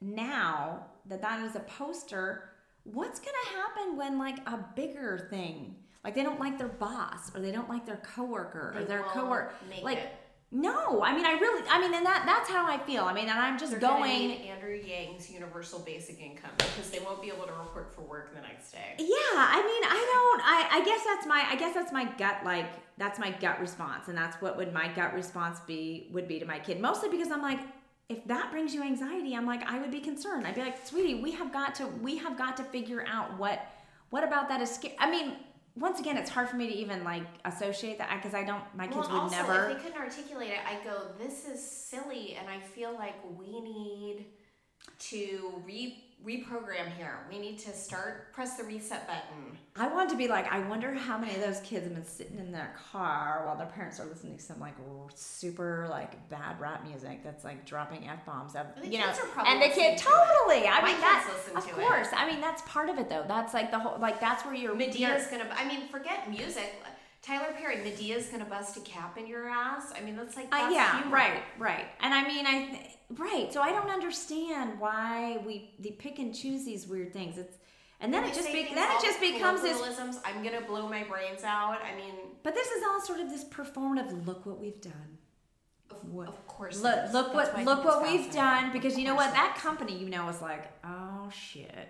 now 0.00 0.86
that 1.06 1.22
that 1.22 1.42
is 1.42 1.56
a 1.56 1.60
poster 1.60 2.50
what's 2.84 3.18
going 3.18 3.34
to 3.44 3.50
happen 3.56 3.96
when 3.96 4.18
like 4.18 4.38
a 4.46 4.64
bigger 4.74 5.26
thing 5.30 5.74
like 6.04 6.14
they 6.14 6.22
don't 6.22 6.38
like 6.38 6.58
their 6.58 6.68
boss 6.68 7.34
or 7.34 7.40
they 7.40 7.50
don't 7.50 7.68
like 7.68 7.84
their 7.84 7.96
coworker 7.96 8.74
or 8.76 8.84
their 8.84 9.02
coworker 9.02 9.52
like 9.82 9.98
it. 9.98 10.14
No 10.52 11.02
i 11.02 11.14
mean 11.14 11.26
i 11.26 11.32
really 11.32 11.64
i 11.68 11.80
mean 11.80 11.92
and 11.92 12.06
that 12.06 12.22
that's 12.24 12.48
how 12.48 12.66
i 12.66 12.78
feel 12.78 13.02
i 13.02 13.12
mean 13.12 13.28
and 13.28 13.38
i'm 13.38 13.58
just 13.58 13.72
They're 13.72 13.80
need 14.08 14.46
Andrew 14.66 14.80
Yang's 14.84 15.30
universal 15.30 15.78
basic 15.80 16.20
income 16.20 16.50
because 16.56 16.90
they 16.90 16.98
won't 16.98 17.22
be 17.22 17.28
able 17.28 17.44
to 17.44 17.52
report 17.52 17.94
for 17.94 18.02
work 18.02 18.34
the 18.34 18.40
next 18.40 18.72
day. 18.72 18.94
Yeah, 18.98 19.06
I 19.06 19.62
mean, 19.62 19.84
I 19.84 19.94
don't. 20.12 20.42
I, 20.44 20.80
I 20.80 20.84
guess 20.84 21.04
that's 21.04 21.26
my. 21.26 21.44
I 21.48 21.56
guess 21.56 21.74
that's 21.74 21.92
my 21.92 22.04
gut. 22.16 22.38
Like 22.44 22.66
that's 22.98 23.18
my 23.18 23.30
gut 23.30 23.60
response, 23.60 24.08
and 24.08 24.16
that's 24.16 24.40
what 24.42 24.56
would 24.56 24.72
my 24.72 24.88
gut 24.88 25.14
response 25.14 25.60
be 25.60 26.08
would 26.12 26.26
be 26.26 26.38
to 26.40 26.46
my 26.46 26.58
kid. 26.58 26.80
Mostly 26.80 27.08
because 27.08 27.30
I'm 27.30 27.42
like, 27.42 27.60
if 28.08 28.24
that 28.26 28.50
brings 28.50 28.74
you 28.74 28.82
anxiety, 28.82 29.34
I'm 29.36 29.46
like, 29.46 29.62
I 29.62 29.78
would 29.78 29.90
be 29.90 30.00
concerned. 30.00 30.46
I'd 30.46 30.54
be 30.54 30.62
like, 30.62 30.84
sweetie, 30.86 31.22
we 31.22 31.32
have 31.32 31.52
got 31.52 31.74
to. 31.76 31.86
We 31.86 32.16
have 32.18 32.36
got 32.36 32.56
to 32.58 32.64
figure 32.64 33.04
out 33.06 33.38
what. 33.38 33.60
What 34.10 34.22
about 34.24 34.48
that 34.48 34.60
is 34.60 34.72
scary. 34.72 34.94
I 34.98 35.10
mean, 35.10 35.32
once 35.76 36.00
again, 36.00 36.16
it's 36.16 36.30
hard 36.30 36.48
for 36.48 36.56
me 36.56 36.66
to 36.66 36.72
even 36.72 37.04
like 37.04 37.22
associate 37.44 37.98
that 37.98 38.10
because 38.16 38.34
I 38.34 38.44
don't. 38.44 38.62
My 38.74 38.86
kids 38.86 39.08
well, 39.08 39.08
would 39.08 39.20
also, 39.20 39.36
never. 39.36 39.68
if 39.68 39.76
they 39.76 39.82
couldn't 39.82 40.00
articulate 40.00 40.50
it, 40.50 40.58
I 40.66 40.82
go, 40.82 41.08
"This 41.18 41.46
is 41.46 41.62
silly," 41.62 42.34
and 42.34 42.48
I 42.48 42.58
feel 42.60 42.94
like 42.94 43.14
we 43.36 43.60
need 43.60 44.26
to 45.10 45.62
re 45.66 46.02
reprogram 46.24 46.90
here. 46.96 47.18
We 47.30 47.38
need 47.38 47.58
to 47.60 47.72
start 47.72 48.32
press 48.32 48.56
the 48.56 48.64
reset 48.64 49.06
button. 49.06 49.58
I 49.76 49.86
want 49.86 50.08
to 50.10 50.16
be 50.16 50.26
like, 50.26 50.50
I 50.50 50.60
wonder 50.66 50.92
how 50.94 51.18
many 51.18 51.34
of 51.34 51.40
those 51.42 51.60
kids 51.60 51.84
have 51.84 51.94
been 51.94 52.04
sitting 52.06 52.38
in 52.38 52.50
their 52.50 52.74
car 52.90 53.42
while 53.46 53.56
their 53.56 53.66
parents 53.66 54.00
are 54.00 54.06
listening 54.06 54.36
to 54.38 54.42
some 54.42 54.58
like 54.58 54.74
super 55.14 55.86
like 55.90 56.28
bad 56.30 56.58
rap 56.60 56.84
music 56.84 57.22
that's 57.22 57.44
like 57.44 57.64
dropping 57.66 58.08
f 58.08 58.24
bombs. 58.26 58.54
You 58.82 58.98
know, 58.98 59.06
are 59.06 59.12
probably 59.14 59.52
and 59.52 59.62
the 59.62 59.66
kid 59.74 59.98
to 59.98 60.04
it. 60.08 60.10
totally. 60.10 60.66
I 60.66 60.80
My 60.80 60.92
mean, 60.92 61.00
that's 61.00 61.48
of 61.54 61.64
to 61.74 61.80
it. 61.80 61.86
course. 61.86 62.08
I 62.16 62.28
mean, 62.30 62.40
that's 62.40 62.62
part 62.62 62.88
of 62.88 62.98
it 62.98 63.08
though. 63.08 63.24
That's 63.28 63.54
like 63.54 63.70
the 63.70 63.78
whole 63.78 63.98
like 64.00 64.20
that's 64.20 64.44
where 64.44 64.54
you're. 64.54 64.74
Madea's 64.74 65.26
gonna. 65.28 65.48
I 65.54 65.66
mean, 65.68 65.88
forget 65.88 66.28
music. 66.30 66.72
Tyler 67.22 67.52
Perry, 67.58 67.76
Madea's 67.78 68.26
gonna 68.28 68.44
bust 68.44 68.76
a 68.76 68.80
cap 68.80 69.18
in 69.18 69.26
your 69.26 69.48
ass. 69.48 69.92
I 69.96 70.00
mean, 70.00 70.16
that's 70.16 70.36
like 70.36 70.46
Uh, 70.46 70.58
that's 70.58 70.74
yeah, 70.74 71.00
humor. 71.00 71.14
right, 71.16 71.42
right. 71.58 71.84
And 72.00 72.14
I 72.14 72.26
mean, 72.26 72.46
I 72.46 72.66
th- 72.66 72.95
right. 73.10 73.52
So 73.52 73.60
I 73.60 73.70
don't 73.72 73.90
understand 73.90 74.78
why 74.80 75.38
we 75.46 75.74
they 75.78 75.90
pick 75.90 76.18
and 76.18 76.34
choose 76.34 76.64
these 76.64 76.86
weird 76.86 77.12
things. 77.12 77.38
It's 77.38 77.56
and 78.00 78.12
then 78.12 78.24
it 78.24 78.34
just 78.34 78.52
be, 78.52 78.64
then 78.74 78.90
it 78.96 79.02
just 79.02 79.20
becomes 79.20 79.62
this 79.62 79.80
I'm 80.24 80.42
gonna 80.42 80.60
blow 80.60 80.88
my 80.88 81.04
brains 81.04 81.42
out. 81.44 81.78
I 81.82 81.96
mean, 81.96 82.14
But 82.42 82.54
this 82.54 82.68
is 82.70 82.82
all 82.86 83.00
sort 83.00 83.20
of 83.20 83.30
this 83.30 83.44
performative. 83.44 84.26
Look 84.26 84.44
what 84.44 84.58
we've 84.60 84.80
done. 84.80 85.18
of, 85.90 86.04
What- 86.12 86.28
of 86.28 86.46
course. 86.46 86.80
Look, 86.82 87.12
look 87.12 87.32
what 87.32 87.58
look 87.64 87.84
what 87.84 88.02
we've 88.02 88.30
done. 88.32 88.70
Because 88.72 88.98
you 88.98 89.04
know 89.06 89.14
what, 89.14 89.32
that 89.32 89.56
company, 89.56 89.96
you 89.96 90.10
know, 90.10 90.28
is 90.28 90.42
like, 90.42 90.70
oh 90.84 91.30
shit. 91.30 91.88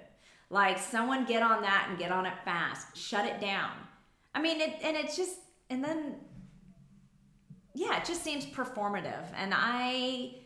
Like 0.49 0.79
someone 0.79 1.25
get 1.25 1.43
on 1.43 1.63
that 1.63 1.87
and 1.89 1.99
get 1.99 2.13
on 2.13 2.25
it 2.25 2.35
fast. 2.45 2.97
Shut 2.97 3.27
it 3.27 3.41
down. 3.41 3.73
I 4.33 4.41
mean, 4.41 4.61
it, 4.61 4.75
and 4.85 4.97
it's 4.97 5.17
just, 5.17 5.35
and 5.71 5.83
then, 5.83 6.17
yeah, 7.75 7.99
it 7.99 8.05
just 8.05 8.23
seems 8.23 8.47
performative. 8.47 9.25
And 9.35 9.53
I, 9.55 10.37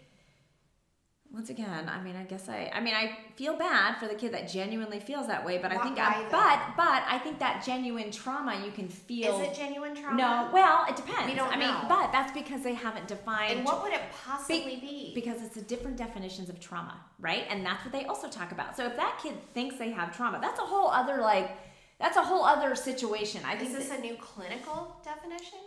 once 1.33 1.49
again, 1.49 1.89
I 1.89 2.03
mean, 2.03 2.17
I 2.17 2.25
guess 2.25 2.49
I, 2.49 2.71
I 2.75 2.81
mean, 2.81 2.93
I 2.93 3.17
feel 3.37 3.57
bad 3.57 3.99
for 3.99 4.09
the 4.09 4.17
kid 4.17 4.35
that 4.35 4.49
genuinely 4.49 4.99
feels 4.99 5.29
that 5.29 5.47
way. 5.47 5.59
But 5.59 5.71
I 5.71 5.79
think, 5.79 5.97
I, 6.01 6.23
but, 6.29 6.77
but 6.77 7.05
I 7.07 7.21
think 7.23 7.39
that 7.39 7.63
genuine 7.65 8.11
trauma 8.11 8.61
you 8.65 8.73
can 8.73 8.89
feel. 8.89 9.39
Is 9.39 9.49
it 9.49 9.55
genuine 9.55 9.95
trauma? 9.95 10.17
No, 10.17 10.51
well, 10.53 10.85
it 10.89 10.97
depends. 10.97 11.27
We 11.27 11.37
don't 11.37 11.53
I 11.53 11.57
mean, 11.57 11.73
but 11.89 12.11
that's 12.11 12.33
because 12.33 12.63
they 12.63 12.75
haven't 12.75 13.07
defined. 13.07 13.59
And 13.59 13.65
what 13.65 13.81
would 13.83 13.93
it 13.93 14.01
possibly 14.25 14.79
be? 14.81 15.13
Because 15.15 15.41
it's 15.43 15.57
a 15.57 15.63
different 15.63 15.97
definitions 15.97 16.49
of 16.49 16.59
trauma, 16.59 17.01
right? 17.21 17.45
And 17.49 17.65
that's 17.65 17.85
what 17.85 17.93
they 17.93 18.07
also 18.07 18.29
talk 18.29 18.51
about. 18.51 18.77
So 18.77 18.87
if 18.87 18.97
that 18.97 19.21
kid 19.23 19.35
thinks 19.55 19.77
they 19.77 19.93
have 19.93 20.17
trauma, 20.17 20.41
that's 20.43 20.59
a 20.59 20.65
whole 20.65 20.91
other 20.91 21.19
like, 21.19 21.57
that's 22.01 22.17
a 22.17 22.23
whole 22.23 22.45
other 22.45 22.75
situation. 22.75 23.43
I 23.47 23.55
think. 23.55 23.71
Is 23.71 23.77
this 23.89 23.97
a 23.97 24.01
new 24.01 24.17
clinical 24.17 24.97
definition? 25.05 25.61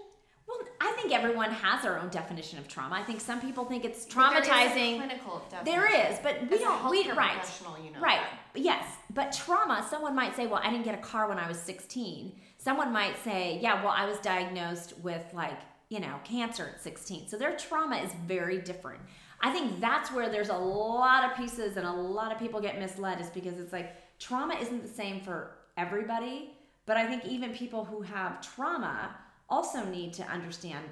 Well, 0.48 0.58
I 0.82 0.92
think 0.94 1.14
everyone 1.14 1.52
has 1.52 1.82
their 1.84 1.98
own 2.00 2.10
definition 2.10 2.60
of 2.60 2.68
trauma. 2.68 2.96
I 2.96 3.04
think 3.04 3.22
some 3.22 3.40
people 3.42 3.66
think 3.66 3.86
it's 3.86 4.06
But 4.06 4.32
there 4.32 4.42
is 4.42 4.48
a 4.48 4.52
traumatizing. 4.52 4.98
clinical 4.98 5.42
definition. 5.50 5.66
There 5.66 6.12
is, 6.12 6.20
but 6.22 6.42
we 6.50 6.56
As 6.58 6.62
don't. 6.62 6.90
We 6.92 7.12
right. 7.12 7.38
professional, 7.38 7.78
you 7.84 7.92
know 7.92 8.00
Right. 8.00 8.20
that. 8.54 8.60
Yes. 8.62 8.86
But 9.14 9.32
trauma, 9.32 9.86
someone 9.90 10.16
might 10.16 10.36
say, 10.36 10.48
well, 10.48 10.62
I 10.64 10.70
didn't 10.70 10.86
get 10.86 10.96
a 10.96 11.02
car 11.02 11.28
when 11.30 11.40
I 11.40 11.48
was 11.48 11.58
16. 11.60 12.40
Someone 12.58 12.92
might 12.92 13.18
say, 13.24 13.60
yeah, 13.62 13.84
well, 13.84 13.94
I 13.96 14.06
was 14.06 14.18
diagnosed 14.20 14.94
with 15.00 15.24
like, 15.34 15.60
you 15.90 16.00
know, 16.00 16.20
cancer 16.24 16.72
at 16.74 16.82
16. 16.82 17.28
So 17.28 17.38
their 17.38 17.56
trauma 17.56 17.98
is 17.98 18.12
very 18.26 18.60
different. 18.60 19.02
I 19.42 19.52
think 19.52 19.80
that's 19.82 20.12
where 20.12 20.30
there's 20.30 20.50
a 20.50 20.58
lot 20.58 21.30
of 21.30 21.36
pieces 21.38 21.76
and 21.78 21.86
a 21.86 21.92
lot 21.92 22.32
of 22.32 22.40
people 22.40 22.62
get 22.62 22.80
misled 22.80 23.20
is 23.20 23.28
because 23.30 23.60
it's 23.60 23.74
like 23.74 23.94
trauma 24.20 24.56
isn't 24.56 24.82
the 24.82 24.88
same 24.88 25.20
for 25.22 25.52
everybody. 25.78 26.54
But 26.86 26.98
I 26.98 27.06
think 27.08 27.26
even 27.26 27.52
people 27.54 27.84
who 27.86 28.02
have 28.02 28.42
trauma 28.56 29.16
also 29.50 29.84
need 29.86 30.14
to 30.14 30.24
understand 30.24 30.86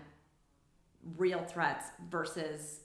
real 1.18 1.40
threats 1.40 1.88
versus 2.10 2.82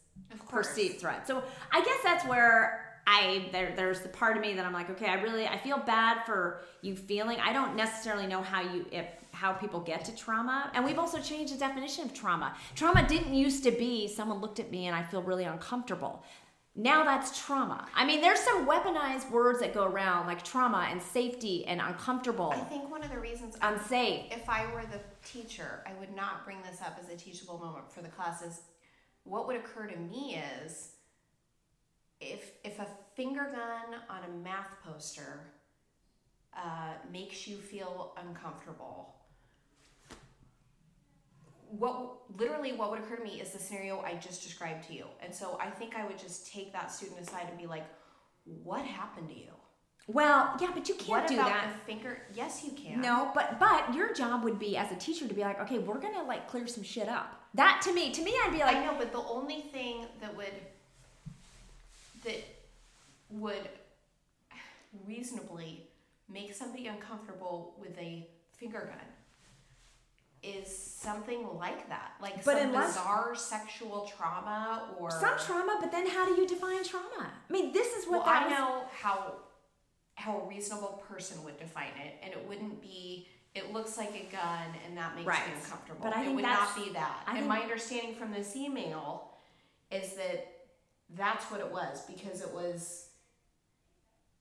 perceived 0.49 1.01
threats. 1.01 1.29
So 1.29 1.43
I 1.73 1.83
guess 1.83 1.99
that's 2.03 2.27
where 2.27 3.01
I 3.07 3.49
there 3.53 3.73
there's 3.77 4.01
the 4.01 4.09
part 4.09 4.37
of 4.37 4.43
me 4.43 4.55
that 4.55 4.65
I'm 4.65 4.73
like, 4.73 4.91
okay, 4.91 5.07
I 5.07 5.15
really 5.15 5.47
I 5.47 5.59
feel 5.59 5.79
bad 5.79 6.25
for 6.25 6.63
you 6.83 6.97
feeling. 6.97 7.39
I 7.41 7.53
don't 7.53 7.77
necessarily 7.77 8.27
know 8.27 8.43
how 8.43 8.63
you 8.63 8.87
if 8.91 9.07
how 9.33 9.53
people 9.53 9.81
get 9.81 10.05
to 10.07 10.17
trauma. 10.17 10.71
And 10.75 10.85
we've 10.85 10.99
also 10.99 11.21
changed 11.21 11.55
the 11.55 11.59
definition 11.59 12.05
of 12.05 12.15
trauma. 12.15 12.57
Trauma 12.75 13.07
didn't 13.07 13.35
used 13.35 13.63
to 13.65 13.71
be 13.71 14.09
someone 14.09 14.41
looked 14.41 14.61
at 14.61 14.71
me 14.71 14.87
and 14.87 14.97
I 14.97 15.03
feel 15.03 15.23
really 15.23 15.45
uncomfortable. 15.45 16.25
Now 16.79 17.05
that's 17.05 17.45
trauma. 17.45 17.89
I 17.95 18.05
mean, 18.05 18.21
there's 18.21 18.41
some 18.41 18.67
weaponized 18.67 19.31
words 19.31 19.61
that 19.61 19.73
go 19.73 19.85
around 19.87 20.27
like 20.27 20.45
trauma 20.45 20.89
and 20.91 21.01
safety 21.03 21.65
and 21.67 21.81
uncomfortable, 21.81 22.53
I 22.53 22.59
think 22.59 22.91
one 22.91 23.03
of 23.03 23.11
the 23.11 23.19
reasons 23.19 23.57
unsafe. 23.63 24.27
if 24.31 24.49
I 24.49 24.67
were 24.75 24.83
the 24.83 25.01
teacher, 25.27 25.83
I 25.87 25.99
would 25.99 26.15
not 26.15 26.45
bring 26.45 26.59
this 26.63 26.83
up 26.83 26.99
as 27.03 27.09
a 27.09 27.17
teachable 27.17 27.59
moment 27.59 27.91
for 27.91 28.03
the 28.03 28.09
classes. 28.09 28.61
What 29.25 29.47
would 29.47 29.57
occur 29.57 29.87
to 29.87 29.99
me 29.99 30.39
is 30.63 30.93
if 32.21 32.53
if 32.63 32.79
a 32.79 32.87
finger 33.15 33.51
gun 33.51 34.01
on 34.11 34.25
a 34.25 34.45
math 34.45 34.71
poster 34.85 35.41
uh, 36.57 36.93
makes 37.11 37.47
you 37.47 37.57
feel 37.57 38.15
uncomfortable, 38.19 39.16
what 41.79 42.39
literally 42.39 42.73
what 42.73 42.91
would 42.91 43.01
occur 43.01 43.17
to 43.17 43.25
me 43.25 43.41
is 43.41 43.51
the 43.51 43.59
scenario 43.59 44.01
I 44.01 44.15
just 44.15 44.43
described 44.43 44.87
to 44.89 44.95
you. 44.95 45.05
And 45.23 45.35
so 45.35 45.59
I 45.61 45.71
think 45.71 45.97
I 45.97 46.07
would 46.07 46.19
just 46.19 46.51
take 46.53 46.73
that 46.73 46.93
student 46.93 47.21
aside 47.21 47.47
and 47.49 47.59
be 47.59 47.67
like, 47.67 47.85
"What 48.45 48.85
happened 48.85 49.29
to 49.29 49.35
you? 49.35 49.51
Well, 50.09 50.57
yeah, 50.61 50.71
but 50.73 50.89
you 50.89 50.95
can't 50.95 51.09
what 51.09 51.27
do 51.27 51.35
about 51.35 51.49
that. 51.49 51.73
the 51.73 51.93
finger? 51.93 52.23
Yes, 52.33 52.63
you 52.65 52.71
can. 52.73 53.01
No, 53.01 53.33
but 53.35 53.59
but 53.59 53.93
your 53.93 54.15
job 54.15 54.45
would 54.45 54.59
be 54.59 54.77
as 54.77 54.93
a 54.93 54.95
teacher 54.95 55.27
to 55.27 55.35
be 55.35 55.41
like, 55.41 55.61
okay, 55.63 55.79
we're 55.79 55.99
gonna 55.99 56.23
like 56.23 56.49
clear 56.49 56.67
some 56.69 56.85
shit 56.85 57.09
up. 57.09 57.41
That 57.55 57.81
to 57.85 57.93
me, 57.93 58.13
to 58.13 58.23
me, 58.23 58.33
I'd 58.45 58.53
be 58.53 58.63
I 58.63 58.73
like, 58.73 58.85
know, 58.85 58.95
but 58.97 59.13
the 59.13 59.23
only 59.23 59.63
thing 59.63 60.07
that 60.21 60.37
would 60.37 60.55
that 62.25 62.45
would 63.31 63.69
reasonably 65.07 65.89
make 66.29 66.55
somebody 66.55 66.87
uncomfortable 66.87 67.75
with 67.81 67.99
a 67.99 68.29
finger 68.53 68.89
gun 68.91 69.07
is 70.47 70.69
something 70.77 71.47
like 71.59 71.89
that, 71.89 72.13
like 72.21 72.37
But 72.45 72.57
some 72.59 72.69
unless- 72.69 72.97
bizarre 72.97 73.35
sexual 73.35 74.07
trauma 74.17 74.95
or 74.99 75.11
some 75.11 75.39
trauma, 75.39 75.79
but 75.81 75.91
then 75.91 76.07
how 76.09 76.25
do 76.27 76.41
you 76.41 76.47
define 76.47 76.85
trauma? 76.85 77.33
I 77.49 77.53
mean, 77.53 77.73
this 77.73 77.95
is 77.97 78.07
what 78.07 78.25
Well, 78.25 78.27
that 78.27 78.43
I 78.43 78.47
was- 78.49 78.59
know 78.59 78.85
how 78.93 79.35
how 80.19 80.39
a 80.41 80.47
reasonable 80.47 81.05
person 81.07 81.45
would 81.45 81.59
define 81.59 81.93
it, 82.03 82.19
and 82.23 82.33
it 82.33 82.43
wouldn't 82.49 82.81
be 82.81 83.29
it 83.55 83.73
looks 83.73 83.97
like 83.97 84.15
a 84.15 84.25
gun 84.31 84.75
and 84.85 84.97
that 84.99 85.15
makes 85.15 85.27
Right. 85.27 85.47
me 85.49 85.55
uncomfortable. 85.55 86.01
But 86.03 86.15
I 86.17 86.25
it 86.25 86.35
would 86.35 86.43
not 86.43 86.75
be 86.77 86.91
that. 86.91 87.23
I 87.27 87.31
and 87.31 87.39
think- 87.39 87.49
my 87.49 87.61
understanding 87.63 88.15
from 88.15 88.31
this 88.33 88.55
email 88.55 89.33
is 89.91 90.15
that 90.17 90.69
that's 91.11 91.51
what 91.51 91.61
it 91.61 91.71
was 91.73 92.03
because 92.07 92.41
it 92.43 92.53
was 92.53 93.09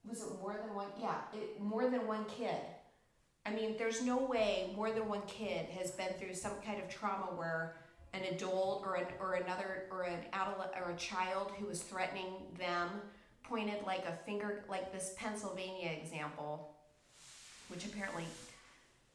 was 0.04 0.22
it 0.22 0.40
more 0.40 0.54
than 0.54 0.74
one 0.76 0.88
yeah, 0.98 1.22
it 1.34 1.60
more 1.62 1.90
than 1.90 2.06
one 2.08 2.26
kid. 2.26 2.56
I 3.46 3.52
mean, 3.52 3.76
there's 3.78 4.02
no 4.02 4.18
way 4.18 4.74
more 4.76 4.92
than 4.92 5.08
one 5.08 5.22
kid 5.28 5.68
has 5.80 5.92
been 5.92 6.14
through 6.20 6.34
some 6.34 6.54
kind 6.66 6.82
of 6.82 6.90
trauma 6.90 7.28
where 7.36 7.76
an 8.16 8.24
adult 8.34 8.84
or 8.86 8.96
an, 8.96 9.06
or 9.20 9.34
another 9.36 9.84
or 9.92 10.04
an 10.04 10.20
adult 10.34 10.74
or 10.76 10.92
a 10.92 10.96
child 10.96 11.52
who 11.60 11.68
was 11.68 11.82
threatening 11.82 12.34
them 12.58 12.90
pointed 13.44 13.84
like 13.86 14.06
a 14.06 14.16
finger 14.26 14.64
like 14.70 14.92
this 14.92 15.14
Pennsylvania 15.18 15.92
example 15.92 16.72
which 17.68 17.86
apparently 17.86 18.26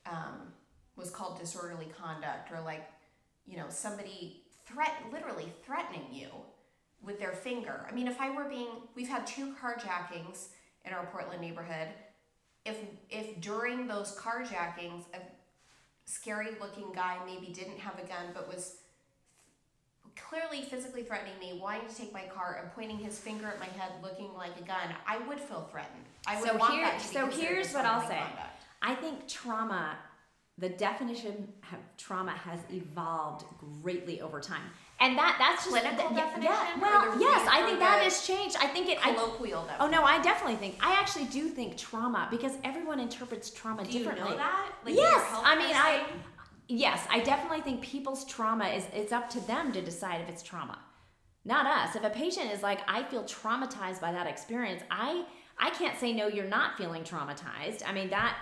um, 0.06 0.52
was 0.96 1.10
called 1.10 1.38
disorderly 1.38 1.88
conduct 1.98 2.52
or 2.52 2.60
like 2.60 2.86
you 3.46 3.56
know 3.56 3.66
somebody 3.68 4.42
threat 4.66 4.92
literally 5.12 5.52
threatening 5.64 6.06
you 6.12 6.28
with 7.02 7.18
their 7.18 7.32
finger. 7.32 7.86
I 7.88 7.94
mean 7.94 8.06
if 8.06 8.20
i 8.20 8.30
were 8.30 8.48
being 8.48 8.68
we've 8.94 9.08
had 9.08 9.26
two 9.26 9.54
carjackings 9.60 10.48
in 10.84 10.92
our 10.92 11.06
portland 11.06 11.40
neighborhood 11.40 11.88
if 12.64 12.77
if 13.11 13.40
during 13.40 13.87
those 13.87 14.16
carjackings 14.16 15.05
a 15.14 15.18
scary 16.05 16.51
looking 16.61 16.92
guy 16.94 17.16
maybe 17.25 17.53
didn't 17.53 17.79
have 17.79 17.99
a 17.99 18.07
gun 18.07 18.27
but 18.35 18.49
was 18.49 18.77
clearly 20.16 20.62
physically 20.62 21.03
threatening 21.03 21.38
me 21.38 21.59
wanting 21.61 21.88
to 21.88 21.94
take 21.94 22.12
my 22.12 22.23
car 22.35 22.59
and 22.62 22.70
pointing 22.73 22.99
his 22.99 23.18
finger 23.18 23.46
at 23.46 23.59
my 23.59 23.66
head 23.66 23.92
looking 24.03 24.33
like 24.35 24.51
a 24.59 24.62
gun 24.62 24.94
i 25.07 25.18
would 25.27 25.40
feel 25.40 25.66
threatened 25.70 26.05
i 26.27 26.38
would 26.40 26.51
So 26.51 26.57
want 26.57 26.75
here- 26.75 26.85
that 26.85 27.01
to 27.01 27.09
be 27.09 27.14
so 27.14 27.27
here's 27.40 27.73
what 27.73 27.85
I'll 27.87 28.07
say. 28.07 28.18
conduct. 28.18 28.64
I 28.83 28.94
think 28.94 29.29
trauma, 29.29 29.96
the 30.59 30.70
definition 30.70 31.53
of 31.73 31.79
trauma 31.99 32.33
has 32.33 32.61
evolved 32.70 33.44
greatly 33.83 34.20
over 34.23 34.40
time. 34.40 34.62
And 35.02 35.16
that 35.16 35.36
that's 35.38 35.64
just 35.64 35.74
Clinical 35.74 36.14
yeah, 36.14 36.24
definition 36.26 36.52
Yeah, 36.52 36.78
well, 36.78 37.18
yes, 37.20 37.48
I 37.50 37.64
think 37.64 37.78
that 37.78 38.02
has 38.02 38.26
changed. 38.26 38.56
I 38.60 38.66
think 38.66 38.90
it. 38.90 38.98
I, 39.04 39.14
colloquial 39.14 39.66
oh 39.80 39.86
no, 39.88 40.04
I 40.04 40.20
definitely 40.20 40.56
think. 40.56 40.76
I 40.80 40.92
actually 40.92 41.24
do 41.26 41.48
think 41.48 41.78
trauma 41.78 42.28
because 42.30 42.52
everyone 42.64 43.00
interprets 43.00 43.48
trauma 43.48 43.82
Do 43.84 43.90
you 43.90 44.04
differently. 44.04 44.32
know 44.32 44.36
that? 44.36 44.72
Like 44.84 44.94
yes, 44.94 45.24
I 45.32 45.56
mean 45.56 45.74
I. 45.74 46.04
Yes, 46.68 47.04
I 47.10 47.20
definitely 47.20 47.62
think 47.62 47.80
people's 47.80 48.24
trauma 48.26 48.66
is 48.68 48.86
it's 48.94 49.10
up 49.10 49.28
to 49.30 49.40
them 49.40 49.72
to 49.72 49.80
decide 49.82 50.20
if 50.20 50.28
it's 50.28 50.42
trauma. 50.42 50.78
Not 51.44 51.66
us. 51.66 51.96
If 51.96 52.04
a 52.04 52.10
patient 52.10 52.52
is 52.52 52.62
like, 52.62 52.80
I 52.86 53.02
feel 53.02 53.24
traumatized 53.24 54.00
by 54.00 54.12
that 54.12 54.26
experience, 54.26 54.82
I 54.90 55.24
I 55.58 55.70
can't 55.70 55.98
say 55.98 56.12
no, 56.12 56.26
you're 56.26 56.44
not 56.44 56.76
feeling 56.76 57.04
traumatized. 57.04 57.82
I 57.86 57.92
mean 57.92 58.10
that 58.10 58.36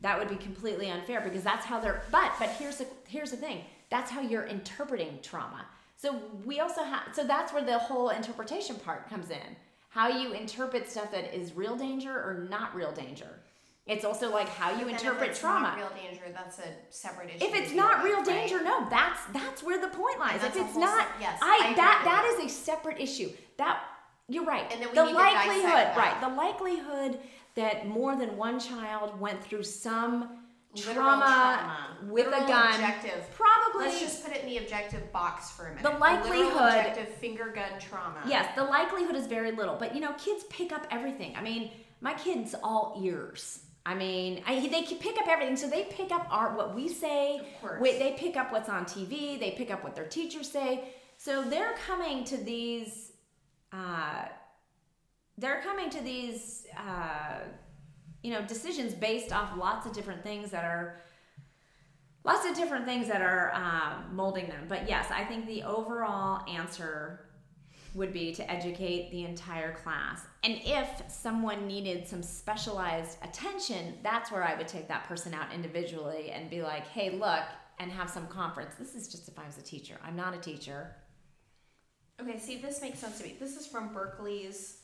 that 0.00 0.18
would 0.18 0.28
be 0.28 0.36
completely 0.36 0.90
unfair 0.90 1.20
because 1.20 1.42
that's 1.42 1.66
how 1.66 1.78
they're 1.78 2.02
but 2.10 2.32
but 2.38 2.48
here's 2.48 2.78
the 2.78 2.86
here's 3.06 3.30
the 3.30 3.36
thing. 3.36 3.64
That's 3.94 4.10
how 4.10 4.22
you're 4.22 4.46
interpreting 4.46 5.20
trauma. 5.22 5.64
So 5.94 6.20
we 6.44 6.58
also 6.58 6.82
have 6.82 7.02
so 7.12 7.22
that's 7.22 7.52
where 7.52 7.64
the 7.64 7.78
whole 7.78 8.08
interpretation 8.08 8.74
part 8.74 9.08
comes 9.08 9.30
in. 9.30 9.56
How 9.88 10.08
you 10.08 10.32
interpret 10.32 10.90
stuff 10.90 11.12
that 11.12 11.32
is 11.32 11.52
real 11.52 11.76
danger 11.76 12.10
or 12.10 12.48
not 12.50 12.74
real 12.74 12.90
danger. 12.90 13.28
It's 13.86 14.04
also 14.04 14.32
like 14.32 14.48
how 14.48 14.76
you 14.76 14.88
interpret 14.88 15.36
trauma. 15.36 15.68
Not 15.68 15.76
real 15.76 15.92
danger. 15.94 16.24
That's 16.34 16.58
a 16.58 16.70
separate 16.90 17.36
issue. 17.36 17.44
If 17.44 17.54
it's 17.54 17.72
not 17.72 18.02
with, 18.02 18.10
real 18.10 18.16
right? 18.24 18.26
danger, 18.26 18.64
no, 18.64 18.84
that's 18.90 19.20
that's 19.32 19.62
where 19.62 19.80
the 19.80 19.96
point 19.96 20.18
lies. 20.18 20.42
If 20.42 20.56
it's 20.56 20.74
not, 20.74 21.06
sep- 21.06 21.20
yes, 21.20 21.38
I, 21.40 21.68
I 21.70 21.74
that 21.74 22.02
that 22.04 22.36
you. 22.40 22.46
a 22.46 22.48
separate 22.50 23.00
issue. 23.00 23.30
That 23.58 23.80
you're 24.28 24.44
right. 24.44 24.66
And 24.72 24.82
then 24.82 24.88
we 24.88 24.94
the 24.96 25.04
need 25.04 25.12
to 25.12 25.18
dissect 25.18 25.46
likelihood, 25.46 25.96
right? 25.96 26.20
The 26.20 26.30
likelihood 26.30 27.18
that 27.54 27.86
more 27.86 28.16
than 28.16 28.36
one 28.36 28.58
child 28.58 29.20
went 29.20 29.40
through 29.44 29.62
some 29.62 30.43
trauma, 30.82 31.00
trauma. 31.24 31.86
with 32.02 32.26
Literal 32.26 32.44
a 32.44 32.48
gun, 32.48 32.74
Objective. 32.74 33.24
probably. 33.34 33.86
Let's 33.86 34.00
just 34.00 34.24
put 34.24 34.34
it 34.34 34.42
in 34.42 34.48
the 34.48 34.58
objective 34.58 35.10
box 35.12 35.50
for 35.50 35.66
a 35.66 35.70
minute. 35.74 35.82
The 35.82 35.90
A 35.90 35.98
literal 35.98 36.00
likelihood- 36.22 36.86
objective 36.86 37.08
finger 37.16 37.48
gun 37.54 37.78
trauma. 37.80 38.20
Yes, 38.26 38.54
the 38.56 38.64
likelihood 38.64 39.16
is 39.16 39.26
very 39.26 39.52
little, 39.52 39.76
but 39.76 39.94
you 39.94 40.00
know, 40.00 40.12
kids 40.14 40.44
pick 40.50 40.72
up 40.72 40.86
everything. 40.90 41.34
I 41.36 41.42
mean, 41.42 41.70
my 42.00 42.14
kids 42.14 42.54
all 42.62 43.00
ears. 43.02 43.60
I 43.86 43.94
mean, 43.94 44.42
I, 44.46 44.66
they 44.68 44.82
pick 44.82 45.18
up 45.18 45.28
everything, 45.28 45.56
so 45.56 45.68
they 45.68 45.84
pick 45.84 46.10
up 46.10 46.26
our 46.30 46.56
what 46.56 46.74
we 46.74 46.88
say. 46.88 47.36
Of 47.38 47.60
course. 47.60 47.80
Wait, 47.82 47.98
they 47.98 48.12
pick 48.12 48.36
up 48.36 48.50
what's 48.50 48.68
on 48.70 48.86
TV. 48.86 49.38
They 49.38 49.50
pick 49.56 49.70
up 49.70 49.84
what 49.84 49.94
their 49.94 50.06
teachers 50.06 50.50
say. 50.50 50.88
So 51.18 51.42
they're 51.42 51.74
coming 51.86 52.24
to 52.24 52.36
these. 52.38 53.12
Uh, 53.72 54.26
they're 55.36 55.60
coming 55.62 55.90
to 55.90 56.00
these, 56.00 56.66
uh, 56.78 57.40
you 58.24 58.32
know, 58.32 58.40
decisions 58.40 58.94
based 58.94 59.32
off 59.32 59.54
lots 59.58 59.86
of 59.86 59.92
different 59.92 60.22
things 60.22 60.50
that 60.50 60.64
are 60.64 60.96
lots 62.24 62.48
of 62.48 62.56
different 62.56 62.86
things 62.86 63.06
that 63.06 63.20
are 63.20 63.52
um, 63.52 64.16
molding 64.16 64.48
them. 64.48 64.64
But 64.66 64.88
yes, 64.88 65.08
I 65.10 65.24
think 65.24 65.46
the 65.46 65.62
overall 65.62 66.42
answer 66.48 67.26
would 67.94 68.14
be 68.14 68.32
to 68.34 68.50
educate 68.50 69.10
the 69.10 69.24
entire 69.24 69.74
class. 69.74 70.22
And 70.42 70.58
if 70.64 70.88
someone 71.08 71.66
needed 71.66 72.08
some 72.08 72.22
specialized 72.22 73.18
attention, 73.22 73.98
that's 74.02 74.32
where 74.32 74.42
I 74.42 74.56
would 74.56 74.68
take 74.68 74.88
that 74.88 75.04
person 75.04 75.34
out 75.34 75.52
individually 75.52 76.30
and 76.30 76.48
be 76.48 76.62
like, 76.62 76.88
hey, 76.88 77.10
look, 77.10 77.44
and 77.78 77.92
have 77.92 78.08
some 78.08 78.26
conference. 78.28 78.74
This 78.78 78.94
is 78.94 79.06
just 79.06 79.28
if 79.28 79.38
I 79.38 79.44
was 79.44 79.58
a 79.58 79.62
teacher. 79.62 79.96
I'm 80.02 80.16
not 80.16 80.34
a 80.34 80.38
teacher. 80.38 80.96
Okay, 82.18 82.38
see, 82.38 82.56
this 82.56 82.80
makes 82.80 83.00
sense 83.00 83.18
to 83.18 83.24
me. 83.24 83.36
This 83.38 83.56
is 83.58 83.66
from 83.66 83.92
Berkeley's 83.92 84.78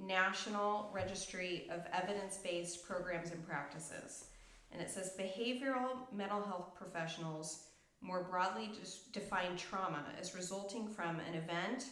National 0.00 0.90
Registry 0.92 1.68
of 1.70 1.82
Evidence 1.92 2.38
Based 2.38 2.86
Programs 2.86 3.30
and 3.30 3.46
Practices. 3.46 4.26
And 4.72 4.80
it 4.80 4.90
says 4.90 5.16
behavioral 5.18 6.12
mental 6.12 6.42
health 6.42 6.74
professionals 6.74 7.64
more 8.00 8.24
broadly 8.24 8.70
define 9.12 9.56
trauma 9.56 10.04
as 10.18 10.34
resulting 10.34 10.88
from 10.88 11.20
an 11.20 11.34
event, 11.34 11.86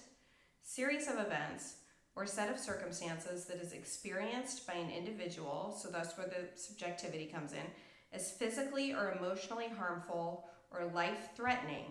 series 0.62 1.07
of 1.07 1.18
events, 1.18 1.77
or 2.16 2.27
set 2.27 2.51
of 2.51 2.59
circumstances 2.59 3.44
that 3.44 3.61
is 3.61 3.73
experienced 3.73 4.66
by 4.66 4.73
an 4.73 4.90
individual, 4.90 5.77
so 5.79 5.88
that's 5.88 6.16
where 6.16 6.27
the 6.27 6.49
subjectivity 6.59 7.27
comes 7.27 7.53
in, 7.53 7.64
as 8.12 8.33
physically 8.33 8.92
or 8.92 9.12
emotionally 9.18 9.68
harmful 9.68 10.49
or 10.71 10.90
life 10.94 11.29
threatening 11.37 11.85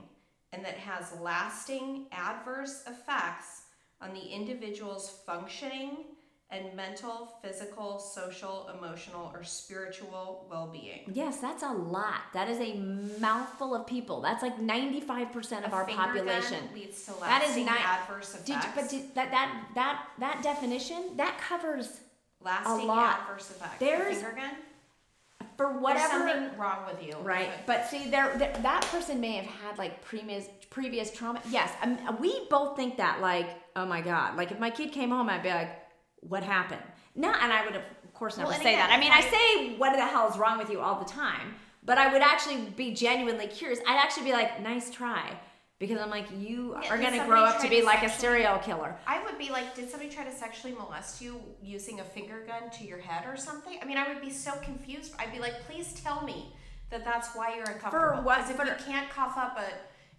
and 0.53 0.63
that 0.63 0.77
has 0.77 1.19
lasting 1.19 2.07
adverse 2.11 2.83
effects 2.87 3.63
on 4.01 4.13
the 4.13 4.21
individual's 4.21 5.09
functioning 5.25 6.05
and 6.49 6.73
mental, 6.75 7.33
physical, 7.41 7.99
social, 7.99 8.69
emotional, 8.77 9.29
or 9.33 9.43
spiritual 9.43 10.47
well 10.49 10.67
being. 10.71 11.01
Yes, 11.11 11.37
that's 11.39 11.61
a 11.63 11.71
lot. 11.71 12.21
That 12.33 12.47
is 12.49 12.57
a 12.59 12.75
mouthful 13.19 13.75
of 13.75 13.85
people. 13.85 14.21
That's 14.21 14.41
like 14.41 14.57
95% 14.57 15.65
of 15.65 15.73
our 15.73 15.85
population. 15.85 16.69
leads 16.73 17.03
to 17.05 17.11
That 17.19 17.43
is 17.43 17.57
not- 17.65 17.79
adverse 17.81 18.31
Did 18.45 18.55
effects. 18.55 18.65
you, 18.65 18.81
but 18.81 18.89
did, 18.89 19.15
that 19.15 19.31
that 19.31 19.67
that 19.75 20.07
that 20.19 20.41
definition 20.41 21.17
that 21.17 21.37
covers 21.37 21.99
lasting 22.39 22.87
lot. 22.87 23.19
adverse 23.21 23.49
effects. 23.51 23.79
There's- 23.79 24.17
a 24.17 24.21
finger 24.21 24.35
gun? 24.37 24.51
for 25.57 25.69
There's 25.71 25.81
whatever 25.81 26.29
something 26.29 26.57
wrong 26.57 26.85
with 26.85 27.03
you. 27.03 27.15
right. 27.23 27.49
But 27.65 27.87
see, 27.87 28.09
there 28.11 28.37
there- 28.37 28.53
that 28.61 28.83
person 28.91 29.19
may 29.19 29.33
have 29.37 29.45
had 29.47 29.77
like 29.77 30.01
previous 30.03 30.47
previous 30.69 31.11
trauma. 31.11 31.41
Yes, 31.49 31.71
um, 31.81 31.97
we 32.21 32.47
both 32.49 32.75
think 32.77 32.97
that 32.97 33.19
like, 33.21 33.49
oh 33.77 33.85
my 33.85 34.01
god, 34.01 34.35
like 34.35 34.51
if 34.51 34.59
my 34.59 34.69
kid 34.69 34.91
came 34.91 35.11
home, 35.11 35.29
I'd 35.29 35.43
be 35.43 35.49
like, 35.49 35.69
what 36.21 36.43
happened? 36.43 36.81
No, 37.15 37.29
and 37.31 37.53
I 37.53 37.65
would 37.65 37.75
of 37.75 37.83
course 38.13 38.37
never 38.37 38.49
Well, 38.49 38.57
say 38.59 38.73
again, 38.73 38.89
that. 38.89 38.91
I 38.91 38.99
mean, 38.99 39.11
I 39.11 39.19
I- 39.19 39.21
say 39.21 39.75
what 39.77 39.93
the 39.95 40.05
hell 40.05 40.29
is 40.29 40.37
wrong 40.37 40.57
with 40.57 40.69
you 40.69 40.81
all 40.81 40.99
the 40.99 41.05
time, 41.09 41.55
but 41.83 41.97
I 41.97 42.11
would 42.11 42.21
actually 42.23 42.57
be 42.75 42.93
genuinely 42.93 43.47
curious. 43.47 43.79
I'd 43.87 43.97
actually 43.97 44.25
be 44.25 44.33
like, 44.33 44.61
nice 44.61 44.89
try. 44.89 45.37
Because 45.79 45.99
I'm 45.99 46.09
like, 46.09 46.25
you 46.35 46.75
Yeah, 46.81 46.89
are 46.91 46.97
gonna 46.97 47.23
grow 47.27 47.43
up 47.43 47.57
to 47.57 47.65
to 47.65 47.69
be 47.69 47.83
like 47.83 48.01
a 48.01 48.09
serial 48.09 48.57
killer. 48.57 48.95
I 49.05 49.23
would 49.23 49.37
be 49.37 49.51
like, 49.51 49.75
did 49.75 49.87
somebody 49.91 50.09
try 50.11 50.23
to 50.23 50.31
sexually 50.31 50.73
molest 50.73 51.21
you 51.21 51.39
using 51.61 51.99
a 51.99 52.03
finger 52.03 52.43
gun 52.47 52.71
to 52.79 52.83
your 52.83 52.97
head 52.97 53.25
or 53.31 53.37
something? 53.37 53.77
I 53.79 53.85
mean, 53.85 53.95
I 53.99 54.07
would 54.11 54.19
be 54.19 54.31
so 54.31 54.53
confused. 54.63 55.13
I'd 55.19 55.31
be 55.31 55.37
like, 55.37 55.67
please 55.67 55.93
tell 56.03 56.23
me 56.23 56.51
that 56.89 57.05
that's 57.05 57.35
why 57.35 57.53
you're 57.55 57.69
uncomfortable. 57.69 58.23
what- 58.23 58.39
'Cause 58.39 58.49
if 58.49 58.55
for- 58.55 58.65
you 58.65 58.73
can't 58.87 59.07
cough 59.11 59.37
up 59.37 59.59
a 59.59 59.67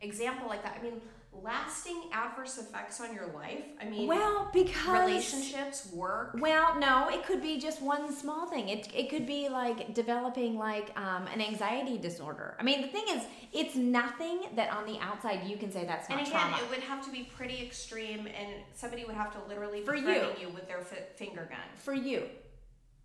example 0.07 0.47
like 0.49 0.63
that, 0.63 0.77
I 0.79 0.81
mean, 0.83 1.01
lasting 1.33 2.05
adverse 2.13 2.59
effects 2.59 3.01
on 3.01 3.15
your 3.15 3.27
life. 3.29 3.63
I 3.81 3.85
mean, 3.85 4.09
Well, 4.09 4.51
because 4.53 5.07
relationships, 5.09 5.89
work. 5.93 6.37
Well, 6.41 6.79
no, 6.81 7.09
it 7.11 7.25
could 7.25 7.41
be 7.41 7.61
just 7.61 7.81
one 7.81 8.13
small 8.15 8.47
thing. 8.47 8.69
It, 8.69 8.89
it 8.95 9.09
could 9.09 9.27
be 9.27 9.49
like 9.49 9.95
developing 9.95 10.59
like 10.59 10.91
um, 10.99 11.27
an 11.33 11.41
anxiety 11.41 11.97
disorder. 11.99 12.57
I 12.59 12.63
mean, 12.65 12.83
the 12.83 12.89
thing 12.89 13.05
is, 13.11 13.23
it's 13.53 13.77
nothing 13.77 14.41
that 14.57 14.71
on 14.73 14.85
the 14.87 14.99
outside 15.01 15.45
you 15.47 15.57
can 15.57 15.71
say 15.71 15.85
that's 15.85 16.09
not 16.09 16.19
And 16.19 16.27
again, 16.27 16.41
trauma. 16.41 16.57
it 16.63 16.71
would 16.71 16.81
have 16.81 17.05
to 17.05 17.11
be 17.13 17.31
pretty 17.37 17.63
extreme, 17.65 18.27
and 18.27 18.49
somebody 18.75 19.05
would 19.05 19.15
have 19.15 19.33
to 19.35 19.39
literally 19.49 19.83
For 19.83 19.95
you. 19.95 20.27
you 20.41 20.49
with 20.49 20.67
their 20.67 20.81
fi- 20.83 21.05
finger 21.17 21.47
gun. 21.49 21.61
for 21.77 21.95
you, 21.95 22.25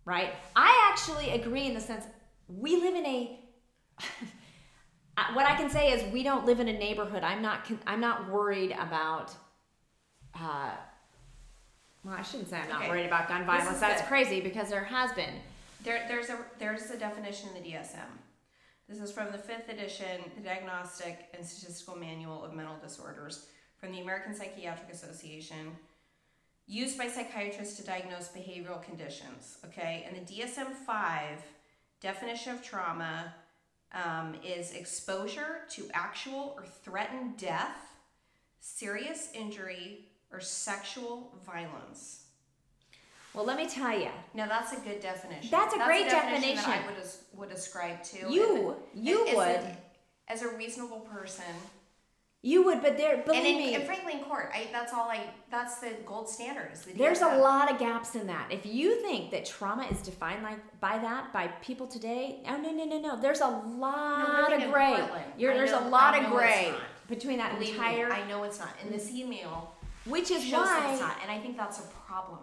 right? 0.04 0.30
I 0.56 0.88
actually 0.90 1.30
agree 1.30 1.66
in 1.66 1.74
the 1.74 1.80
sense 1.80 2.04
we 2.48 2.76
live 2.76 2.94
in 2.94 3.06
a. 3.06 3.40
What 5.32 5.46
I 5.46 5.54
can 5.56 5.70
say 5.70 5.92
is 5.92 6.12
we 6.12 6.22
don't 6.22 6.44
live 6.44 6.60
in 6.60 6.68
a 6.68 6.72
neighborhood. 6.72 7.22
I'm 7.22 7.40
not. 7.42 7.70
I'm 7.86 8.00
not 8.00 8.30
worried 8.30 8.72
about. 8.72 9.32
Uh, 10.34 10.70
well, 12.04 12.14
I 12.18 12.22
shouldn't 12.22 12.50
say 12.50 12.58
I'm 12.58 12.68
not 12.68 12.80
Okay. 12.82 12.90
worried 12.90 13.06
about 13.06 13.28
gun 13.28 13.46
violence. 13.46 13.78
That's 13.80 14.02
good. 14.02 14.08
crazy 14.08 14.40
because 14.40 14.68
there 14.68 14.84
has 14.84 15.12
been. 15.12 15.34
There, 15.84 16.04
there's 16.08 16.30
a 16.30 16.38
there's 16.58 16.90
a 16.90 16.98
definition 16.98 17.50
in 17.54 17.62
the 17.62 17.70
DSM. 17.70 18.08
This 18.88 18.98
is 18.98 19.12
from 19.12 19.30
the 19.32 19.38
fifth 19.38 19.68
edition, 19.70 20.20
the 20.36 20.42
Diagnostic 20.42 21.28
and 21.32 21.46
Statistical 21.46 21.96
Manual 21.96 22.44
of 22.44 22.52
Mental 22.52 22.76
Disorders 22.82 23.46
from 23.78 23.92
the 23.92 24.00
American 24.00 24.34
Psychiatric 24.34 24.90
Association, 24.92 25.76
used 26.66 26.98
by 26.98 27.08
psychiatrists 27.08 27.76
to 27.78 27.84
diagnose 27.84 28.28
behavioral 28.28 28.82
conditions. 28.82 29.58
Okay, 29.64 30.06
and 30.06 30.16
the 30.26 30.32
DSM 30.34 30.72
5 30.86 31.38
definition 32.00 32.52
of 32.54 32.62
trauma 32.62 33.32
um, 33.94 34.34
is 34.44 34.72
exposure 34.72 35.60
to 35.70 35.88
actual 35.94 36.54
or 36.56 36.64
threatened 36.84 37.36
death, 37.36 37.76
serious 38.60 39.30
injury, 39.34 40.06
or 40.32 40.40
sexual 40.40 41.32
violence. 41.46 42.24
Well, 43.34 43.44
let 43.44 43.56
me 43.56 43.68
tell 43.68 43.96
you. 43.98 44.10
Now 44.32 44.46
that's 44.46 44.72
a 44.72 44.80
good 44.80 45.00
definition. 45.00 45.50
That's 45.50 45.74
a 45.74 45.78
great 45.78 46.08
definition. 46.08 46.56
definition. 46.56 46.70
That 46.70 46.82
I 46.84 46.86
would 46.86 46.98
as- 47.00 47.22
would 47.34 47.50
ascribe 47.50 48.02
to. 48.04 48.32
You, 48.32 48.76
you 48.94 49.26
as 49.28 49.34
would, 49.34 49.46
a- 49.46 49.76
as 50.28 50.42
a 50.42 50.48
reasonable 50.56 51.00
person, 51.00 51.44
you 52.44 52.62
would, 52.64 52.82
but 52.82 52.98
there, 52.98 53.14
and, 53.14 53.24
believe 53.24 53.46
in, 53.46 53.56
me, 53.56 53.74
and 53.74 53.84
frankly, 53.84 54.12
in 54.12 54.18
court, 54.20 54.50
I, 54.54 54.68
that's 54.70 54.92
all 54.92 55.08
I. 55.08 55.20
That's 55.50 55.80
the 55.80 55.92
gold 56.04 56.28
standard. 56.28 56.72
The 56.74 56.92
There's 56.92 57.22
a 57.22 57.38
lot 57.38 57.72
of 57.72 57.78
gaps 57.78 58.14
in 58.14 58.26
that. 58.26 58.52
If 58.52 58.66
you 58.66 59.00
think 59.00 59.30
that 59.30 59.46
trauma 59.46 59.86
is 59.90 60.02
defined 60.02 60.42
like 60.42 60.58
by 60.78 60.98
that 60.98 61.32
by 61.32 61.46
people 61.62 61.86
today, 61.86 62.40
oh 62.46 62.58
no 62.58 62.70
no 62.70 62.84
no 62.84 63.00
no. 63.00 63.20
There's 63.20 63.40
a 63.40 63.48
lot 63.48 64.50
living 64.50 64.66
of 64.66 64.72
gray. 64.72 65.08
There's 65.38 65.70
know- 65.70 65.88
a 65.88 65.88
lot 65.88 66.14
I 66.14 66.18
of 66.24 66.30
gray 66.30 66.74
between 67.08 67.38
that 67.38 67.58
Believe 67.58 67.76
entire. 67.76 68.08
me, 68.10 68.14
I 68.14 68.28
know 68.28 68.44
it's 68.44 68.58
not. 68.58 68.74
In 68.84 68.92
this 68.92 69.10
email 69.10 69.74
which 70.06 70.30
is 70.30 70.50
that 70.50 70.90
it's 70.92 71.00
not, 71.00 71.16
and 71.22 71.30
I 71.30 71.38
think 71.38 71.56
that's 71.56 71.78
a 71.78 71.82
problem. 72.06 72.40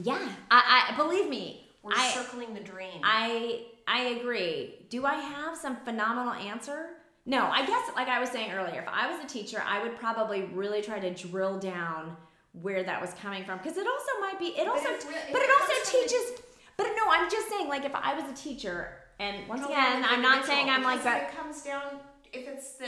yeah, 0.00 0.28
I, 0.50 0.90
I 0.92 0.96
believe 0.96 1.28
me. 1.28 1.66
We're 1.82 1.92
I 1.96 2.10
circling 2.10 2.54
the 2.54 2.60
drain. 2.60 3.00
I 3.02 3.64
I 3.88 4.02
agree. 4.20 4.86
Do 4.90 5.06
I 5.06 5.14
have 5.14 5.56
some 5.56 5.76
phenomenal 5.78 6.34
answer? 6.34 6.90
No, 7.26 7.46
I 7.46 7.64
guess 7.66 7.90
like 7.94 8.08
I 8.08 8.18
was 8.18 8.30
saying 8.30 8.52
earlier, 8.52 8.80
if 8.80 8.88
I 8.88 9.10
was 9.10 9.22
a 9.24 9.28
teacher, 9.28 9.62
I 9.66 9.82
would 9.82 9.96
probably 9.98 10.44
really 10.44 10.82
try 10.82 10.98
to 10.98 11.10
drill 11.14 11.58
down 11.58 12.16
where 12.52 12.82
that 12.82 13.00
was 13.00 13.12
coming 13.14 13.44
from 13.44 13.58
because 13.58 13.76
it 13.76 13.86
also 13.86 14.10
might 14.20 14.38
be 14.38 14.46
it 14.58 14.66
also 14.66 14.88
if 14.88 15.08
re- 15.08 15.14
if 15.14 15.32
but 15.32 15.40
it 15.40 15.44
it 15.44 15.50
also 15.60 15.72
from 15.72 16.00
the- 16.02 16.08
teaches 16.08 16.40
but 16.76 16.86
no, 16.96 17.02
I'm 17.10 17.30
just 17.30 17.48
saying 17.48 17.68
like 17.68 17.84
if 17.84 17.94
I 17.94 18.14
was 18.14 18.24
a 18.28 18.34
teacher 18.42 18.94
and 19.20 19.46
once 19.48 19.64
again, 19.64 20.04
I'm 20.04 20.22
not 20.22 20.44
saying 20.46 20.68
I'm 20.70 20.82
like 20.82 21.04
that 21.04 21.24
If 21.28 21.34
it 21.34 21.36
comes 21.38 21.62
down, 21.62 21.82
if 22.32 22.48
it's 22.48 22.72
the 22.72 22.86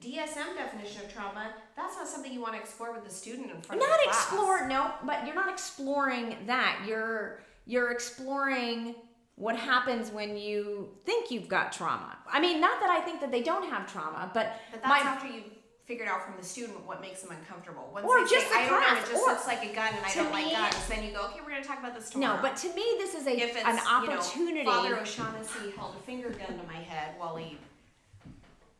DSM 0.00 0.56
definition 0.56 1.04
of 1.04 1.12
trauma, 1.14 1.52
that's 1.76 1.96
not 1.96 2.06
something 2.08 2.32
you 2.32 2.40
want 2.40 2.54
to 2.54 2.60
explore 2.60 2.92
with 2.92 3.04
the 3.04 3.10
student 3.10 3.50
in 3.52 3.60
front 3.62 3.80
not 3.80 3.88
of 3.90 3.96
class. 4.04 4.16
explore 4.26 4.66
no, 4.68 4.90
but 5.04 5.24
you're 5.24 5.36
not 5.36 5.48
exploring 5.48 6.36
that. 6.46 6.82
You're 6.86 7.40
you're 7.64 7.92
exploring 7.92 8.94
what 9.38 9.56
happens 9.56 10.10
when 10.10 10.36
you 10.36 10.88
think 11.04 11.30
you've 11.30 11.48
got 11.48 11.72
trauma. 11.72 12.18
I 12.30 12.40
mean, 12.40 12.60
not 12.60 12.80
that 12.80 12.90
I 12.90 13.00
think 13.00 13.20
that 13.20 13.30
they 13.30 13.42
don't 13.42 13.68
have 13.70 13.90
trauma, 13.90 14.30
but, 14.34 14.60
But 14.72 14.82
that's 14.82 14.88
my 14.88 14.98
after 15.08 15.28
you've 15.28 15.44
figured 15.86 16.08
out 16.08 16.24
from 16.24 16.34
the 16.36 16.44
student 16.44 16.84
what 16.86 17.00
makes 17.00 17.22
them 17.22 17.30
uncomfortable. 17.30 17.88
Once 17.94 18.04
Or 18.04 18.20
just 18.26 18.48
say, 18.50 18.66
I 18.66 18.68
don't 18.68 18.80
know, 18.80 19.00
it 19.00 19.08
just 19.08 19.26
looks 19.26 19.46
like 19.46 19.62
a 19.62 19.72
gun 19.72 19.94
and 19.94 20.04
I 20.04 20.12
don't 20.12 20.32
like 20.32 20.52
guns, 20.52 20.86
then 20.88 21.04
you 21.04 21.12
go, 21.12 21.26
okay, 21.26 21.38
we're 21.40 21.50
going 21.50 21.62
to 21.62 21.68
talk 21.68 21.78
about 21.78 21.94
this 21.94 22.10
tomorrow. 22.10 22.36
No, 22.36 22.42
but 22.42 22.56
to 22.56 22.74
me, 22.74 22.84
this 22.98 23.14
is 23.14 23.26
a 23.26 23.30
if 23.30 23.56
it's, 23.56 23.64
an 23.64 23.76
you 23.76 24.10
opportunity. 24.10 24.64
know, 24.64 24.72
Father 24.72 25.00
O'Shaughnessy 25.00 25.70
held 25.76 25.94
a 25.94 26.00
finger 26.00 26.30
gun 26.30 26.58
to 26.58 26.66
my 26.66 26.74
head 26.74 27.14
while 27.16 27.36
he 27.36 27.56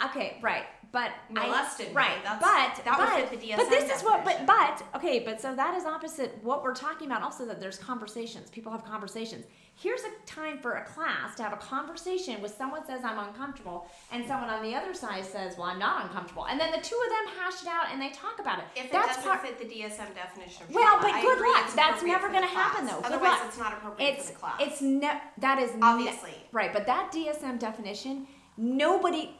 okay, 0.04 0.38
right, 0.42 0.64
but 0.92 1.10
molested 1.30 1.88
I, 1.88 1.92
right, 1.92 2.22
That's- 2.22 2.40
but 2.40 2.84
that 2.84 2.98
would 2.98 3.40
but, 3.40 3.56
but 3.56 3.70
this 3.70 3.96
is 3.96 4.02
what, 4.02 4.24
but 4.24 4.46
but 4.46 4.84
okay, 4.96 5.20
but 5.20 5.40
so 5.40 5.54
that 5.54 5.74
is 5.76 5.84
opposite 5.84 6.38
what 6.42 6.62
we're 6.62 6.74
talking 6.74 7.06
about. 7.06 7.22
Also, 7.22 7.46
that 7.46 7.58
there's 7.58 7.78
conversations. 7.78 8.50
People 8.50 8.70
have 8.70 8.84
conversations. 8.84 9.46
Here's 9.80 10.00
a 10.02 10.10
time 10.26 10.58
for 10.58 10.72
a 10.74 10.84
class 10.84 11.36
to 11.36 11.42
have 11.44 11.52
a 11.52 11.56
conversation 11.56 12.42
with 12.42 12.52
someone 12.56 12.84
says 12.84 13.02
I'm 13.04 13.18
uncomfortable, 13.18 13.86
and 14.10 14.26
someone 14.26 14.50
on 14.50 14.60
the 14.60 14.74
other 14.74 14.92
side 14.92 15.24
says, 15.24 15.56
well, 15.56 15.68
I'm 15.68 15.78
not 15.78 16.02
uncomfortable, 16.06 16.46
and 16.46 16.58
then 16.58 16.72
the 16.72 16.78
two 16.78 16.98
of 17.04 17.10
them 17.10 17.36
hash 17.38 17.62
it 17.62 17.68
out 17.68 17.92
and 17.92 18.02
they 18.02 18.10
talk 18.10 18.40
about 18.40 18.58
it. 18.58 18.64
If 18.74 18.86
it 18.86 18.92
That's 18.92 19.16
doesn't 19.18 19.22
part. 19.30 19.42
fit 19.46 19.56
the 19.58 19.66
DSM 19.66 20.14
definition 20.16 20.64
of 20.68 20.74
Well, 20.74 20.98
trauma, 20.98 21.12
but 21.14 21.22
good 21.22 21.40
luck. 21.40 21.74
That's 21.76 22.02
never 22.02 22.28
going 22.28 22.42
to 22.42 22.48
happen, 22.48 22.86
though. 22.86 22.96
Good 23.02 23.12
Otherwise, 23.12 23.38
it's 23.46 23.58
not 23.58 23.72
appropriate 23.74 24.08
It's 24.16 24.26
for 24.26 24.32
the 24.32 24.38
class. 24.40 24.56
it's 24.60 24.82
ne- 24.82 25.20
that 25.38 25.58
is 25.60 25.72
ne- 25.74 25.80
Obviously. 25.82 26.34
right, 26.50 26.72
but 26.72 26.84
that 26.86 27.12
DSM 27.12 27.60
definition, 27.60 28.26
nobody. 28.56 29.30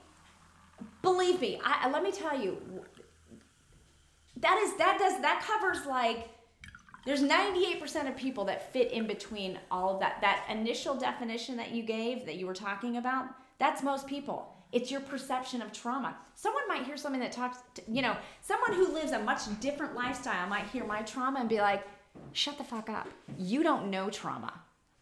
Believe 1.02 1.40
me, 1.40 1.60
I, 1.64 1.90
let 1.90 2.04
me 2.04 2.12
tell 2.12 2.40
you, 2.40 2.58
that 4.36 4.56
is 4.58 4.76
that 4.78 4.98
does 5.00 5.20
that 5.22 5.42
covers 5.44 5.84
like 5.86 6.28
there's 7.04 7.22
98% 7.22 8.08
of 8.08 8.16
people 8.16 8.44
that 8.46 8.72
fit 8.72 8.92
in 8.92 9.06
between 9.06 9.58
all 9.70 9.94
of 9.94 10.00
that. 10.00 10.20
That 10.20 10.46
initial 10.50 10.94
definition 10.94 11.56
that 11.56 11.70
you 11.70 11.82
gave 11.82 12.26
that 12.26 12.36
you 12.36 12.46
were 12.46 12.54
talking 12.54 12.96
about 12.96 13.26
that's 13.58 13.82
most 13.82 14.06
people. 14.06 14.54
It's 14.70 14.90
your 14.90 15.00
perception 15.00 15.62
of 15.62 15.72
trauma. 15.72 16.16
Someone 16.34 16.62
might 16.68 16.84
hear 16.84 16.96
something 16.96 17.20
that 17.20 17.32
talks 17.32 17.58
to, 17.74 17.82
you 17.88 18.02
know 18.02 18.16
someone 18.40 18.74
who 18.74 18.92
lives 18.92 19.12
a 19.12 19.18
much 19.18 19.42
different 19.60 19.94
lifestyle 19.94 20.48
might 20.48 20.66
hear 20.66 20.84
my 20.84 21.02
trauma 21.02 21.40
and 21.40 21.48
be 21.48 21.58
like 21.58 21.86
shut 22.32 22.58
the 22.58 22.64
fuck 22.64 22.88
up. 22.88 23.08
You 23.36 23.62
don't 23.62 23.90
know 23.90 24.10
trauma. 24.10 24.52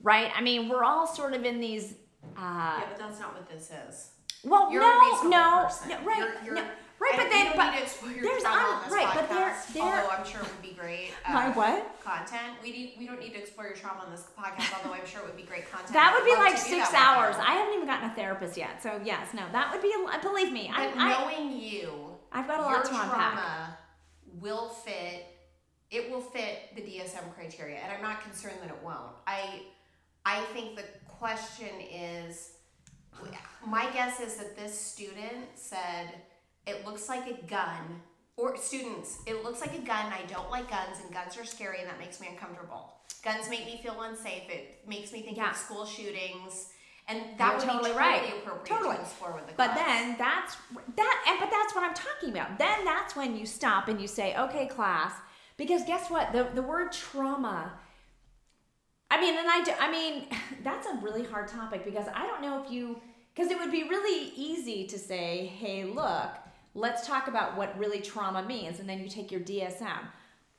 Right? 0.02 0.30
I 0.35 0.40
mean 0.40 0.68
we're 0.68 0.85
all 0.85 1.06
sort 1.06 1.35
of 1.35 1.44
in 1.44 1.61
these 1.61 1.94
uh, 2.37 2.80
yeah, 2.80 2.85
but 2.88 2.98
that's 2.98 3.20
not 3.20 3.35
what 3.35 3.48
this 3.48 3.70
is. 3.88 4.11
well, 4.44 4.72
You're 4.72 4.82
no, 4.82 5.28
no, 5.28 5.68
no, 5.88 5.98
right, 6.04 6.28
You're, 6.44 6.44
you're, 6.44 6.54
no, 6.56 6.64
right, 7.00 7.12
but 7.16 7.28
then, 7.30 7.46
don't 7.46 7.56
but 7.56 7.70
need 7.72 7.76
to 7.78 7.82
explore 7.82 8.12
your 8.12 8.22
there's 8.22 8.42
trauma 8.42 8.61
on 8.76 8.82
this 8.85 8.92
right, 8.92 9.06
podcast, 9.06 9.14
but 9.16 9.28
there- 9.28 9.54
there- 9.74 9.82
although 9.82 10.11
I'm 10.16 10.24
sure 10.26 10.40
it 10.40 10.48
would 10.48 10.62
be 10.62 10.72
great. 10.72 11.11
Uh, 11.26 11.32
My 11.32 11.48
what? 11.50 12.00
Content. 12.04 12.54
We 12.62 12.70
need, 12.70 12.94
we 12.98 13.06
don't 13.06 13.18
need 13.20 13.32
to 13.35 13.38
explore 13.38 13.66
your 13.66 13.76
trauma 13.76 14.02
on 14.06 14.11
this 14.12 14.26
podcast, 14.38 14.72
although 14.78 14.94
I'm 14.94 15.06
sure 15.06 15.20
it 15.20 15.26
would 15.26 15.37
be 15.37 15.42
great 15.42 15.70
content. 15.70 15.92
that 15.92 16.14
would 16.14 16.24
be 16.24 16.37
like 16.40 16.56
six 16.56 16.92
hours. 16.94 17.35
I 17.38 17.54
haven't 17.54 17.74
even 17.74 17.87
gotten 17.87 18.11
a 18.11 18.14
therapist 18.14 18.56
yet, 18.56 18.82
so 18.82 19.00
yes, 19.04 19.35
no, 19.35 19.42
that 19.52 19.72
would 19.72 19.82
be. 19.82 19.92
a- 19.92 20.18
Believe 20.22 20.52
me, 20.52 20.70
But 20.74 20.96
I, 20.96 21.11
knowing 21.26 21.59
you, 21.61 22.16
I've 22.32 22.46
got 22.46 22.61
a 22.61 22.62
your 22.64 22.72
lot 22.76 22.85
to 22.85 22.90
unpack. 22.90 23.11
trauma 23.11 23.78
will 24.40 24.68
fit. 24.68 25.26
It 25.90 26.11
will 26.11 26.20
fit 26.20 26.74
the 26.74 26.82
DSM 26.82 27.32
criteria, 27.35 27.76
and 27.78 27.92
I'm 27.92 28.02
not 28.02 28.20
concerned 28.22 28.56
that 28.62 28.70
it 28.70 28.78
won't. 28.85 29.12
I, 29.26 29.62
I 30.24 30.40
think 30.52 30.74
the 30.76 30.82
question 31.06 31.68
is, 31.92 32.52
my 33.66 33.88
guess 33.92 34.20
is 34.20 34.37
that 34.37 34.56
this 34.56 34.78
student 34.78 35.46
said, 35.54 36.09
"It 36.66 36.85
looks 36.87 37.09
like 37.09 37.26
a 37.29 37.42
gun." 37.46 38.02
Or 38.37 38.55
students, 38.59 39.20
it 39.26 39.42
looks 39.42 39.61
like 39.62 39.74
a 39.74 39.79
gun. 39.81 40.12
I 40.12 40.22
don't 40.29 40.50
like 40.50 40.68
guns, 40.68 40.98
and 41.02 41.11
guns 41.12 41.38
are 41.38 41.44
scary, 41.44 41.79
and 41.81 41.88
that 41.88 41.98
makes 41.98 42.20
me 42.20 42.29
uncomfortable. 42.29 42.92
Guns 43.24 43.48
make 43.48 43.64
me 43.64 43.81
feel 43.83 44.00
unsafe. 44.02 44.50
It 44.50 44.87
makes 44.87 45.11
me 45.12 45.22
think 45.22 45.38
Yeah. 45.38 45.50
of 45.52 45.57
school 45.57 45.87
shootings, 45.87 46.68
and 47.09 47.38
that 47.38 47.48
You're 47.52 47.57
would 47.59 47.66
totally 47.66 47.92
be 47.92 47.96
right. 47.96 48.20
totally 48.22 48.38
appropriate 48.42 48.66
Totally. 48.76 48.96
to 48.96 49.02
explore 49.02 49.33
with 49.33 49.46
the 49.46 49.55
But 49.55 49.72
class. 49.72 49.79
then 49.87 50.16
that's 50.18 50.57
that, 50.96 51.24
and 51.26 51.40
but 51.40 51.50
that's 51.50 51.74
what 51.74 51.83
I'm 51.83 51.94
talking 51.94 52.29
about. 52.31 52.59
Then 52.59 52.85
that's 52.85 53.16
when 53.16 53.37
you 53.38 53.46
stop 53.46 53.88
and 53.88 54.00
you 54.00 54.07
say, 54.07 54.37
"Okay, 54.37 54.66
class," 54.66 55.14
because 55.57 55.85
guess 55.85 56.11
what? 56.11 56.33
The 56.33 56.44
the 56.44 56.62
word 56.62 56.92
trauma. 56.92 57.79
I 59.11 59.20
mean, 59.20 59.38
and 59.38 59.48
I 59.48 59.62
do, 59.62 59.72
I 59.79 59.90
mean, 59.90 60.29
that's 60.62 60.87
a 60.87 60.94
really 60.96 61.24
hard 61.24 61.48
topic 61.48 61.85
because 61.85 62.07
I 62.14 62.26
don't 62.26 62.42
know 62.42 62.62
if 62.62 62.70
you 62.70 63.00
because 63.35 63.50
it 63.50 63.59
would 63.59 63.70
be 63.70 63.85
really 63.85 64.31
easy 64.37 64.87
to 64.88 64.98
say, 64.98 65.46
"Hey, 65.46 65.85
look, 65.85 66.31
let's 66.76 67.06
talk 67.06 67.26
about 67.26 67.56
what 67.56 67.76
really 67.78 68.00
trauma 68.00 68.42
means," 68.44 68.78
and 68.80 68.88
then 68.88 69.00
you 69.00 69.08
take 69.08 69.30
your 69.32 69.40
DSM. 69.40 70.08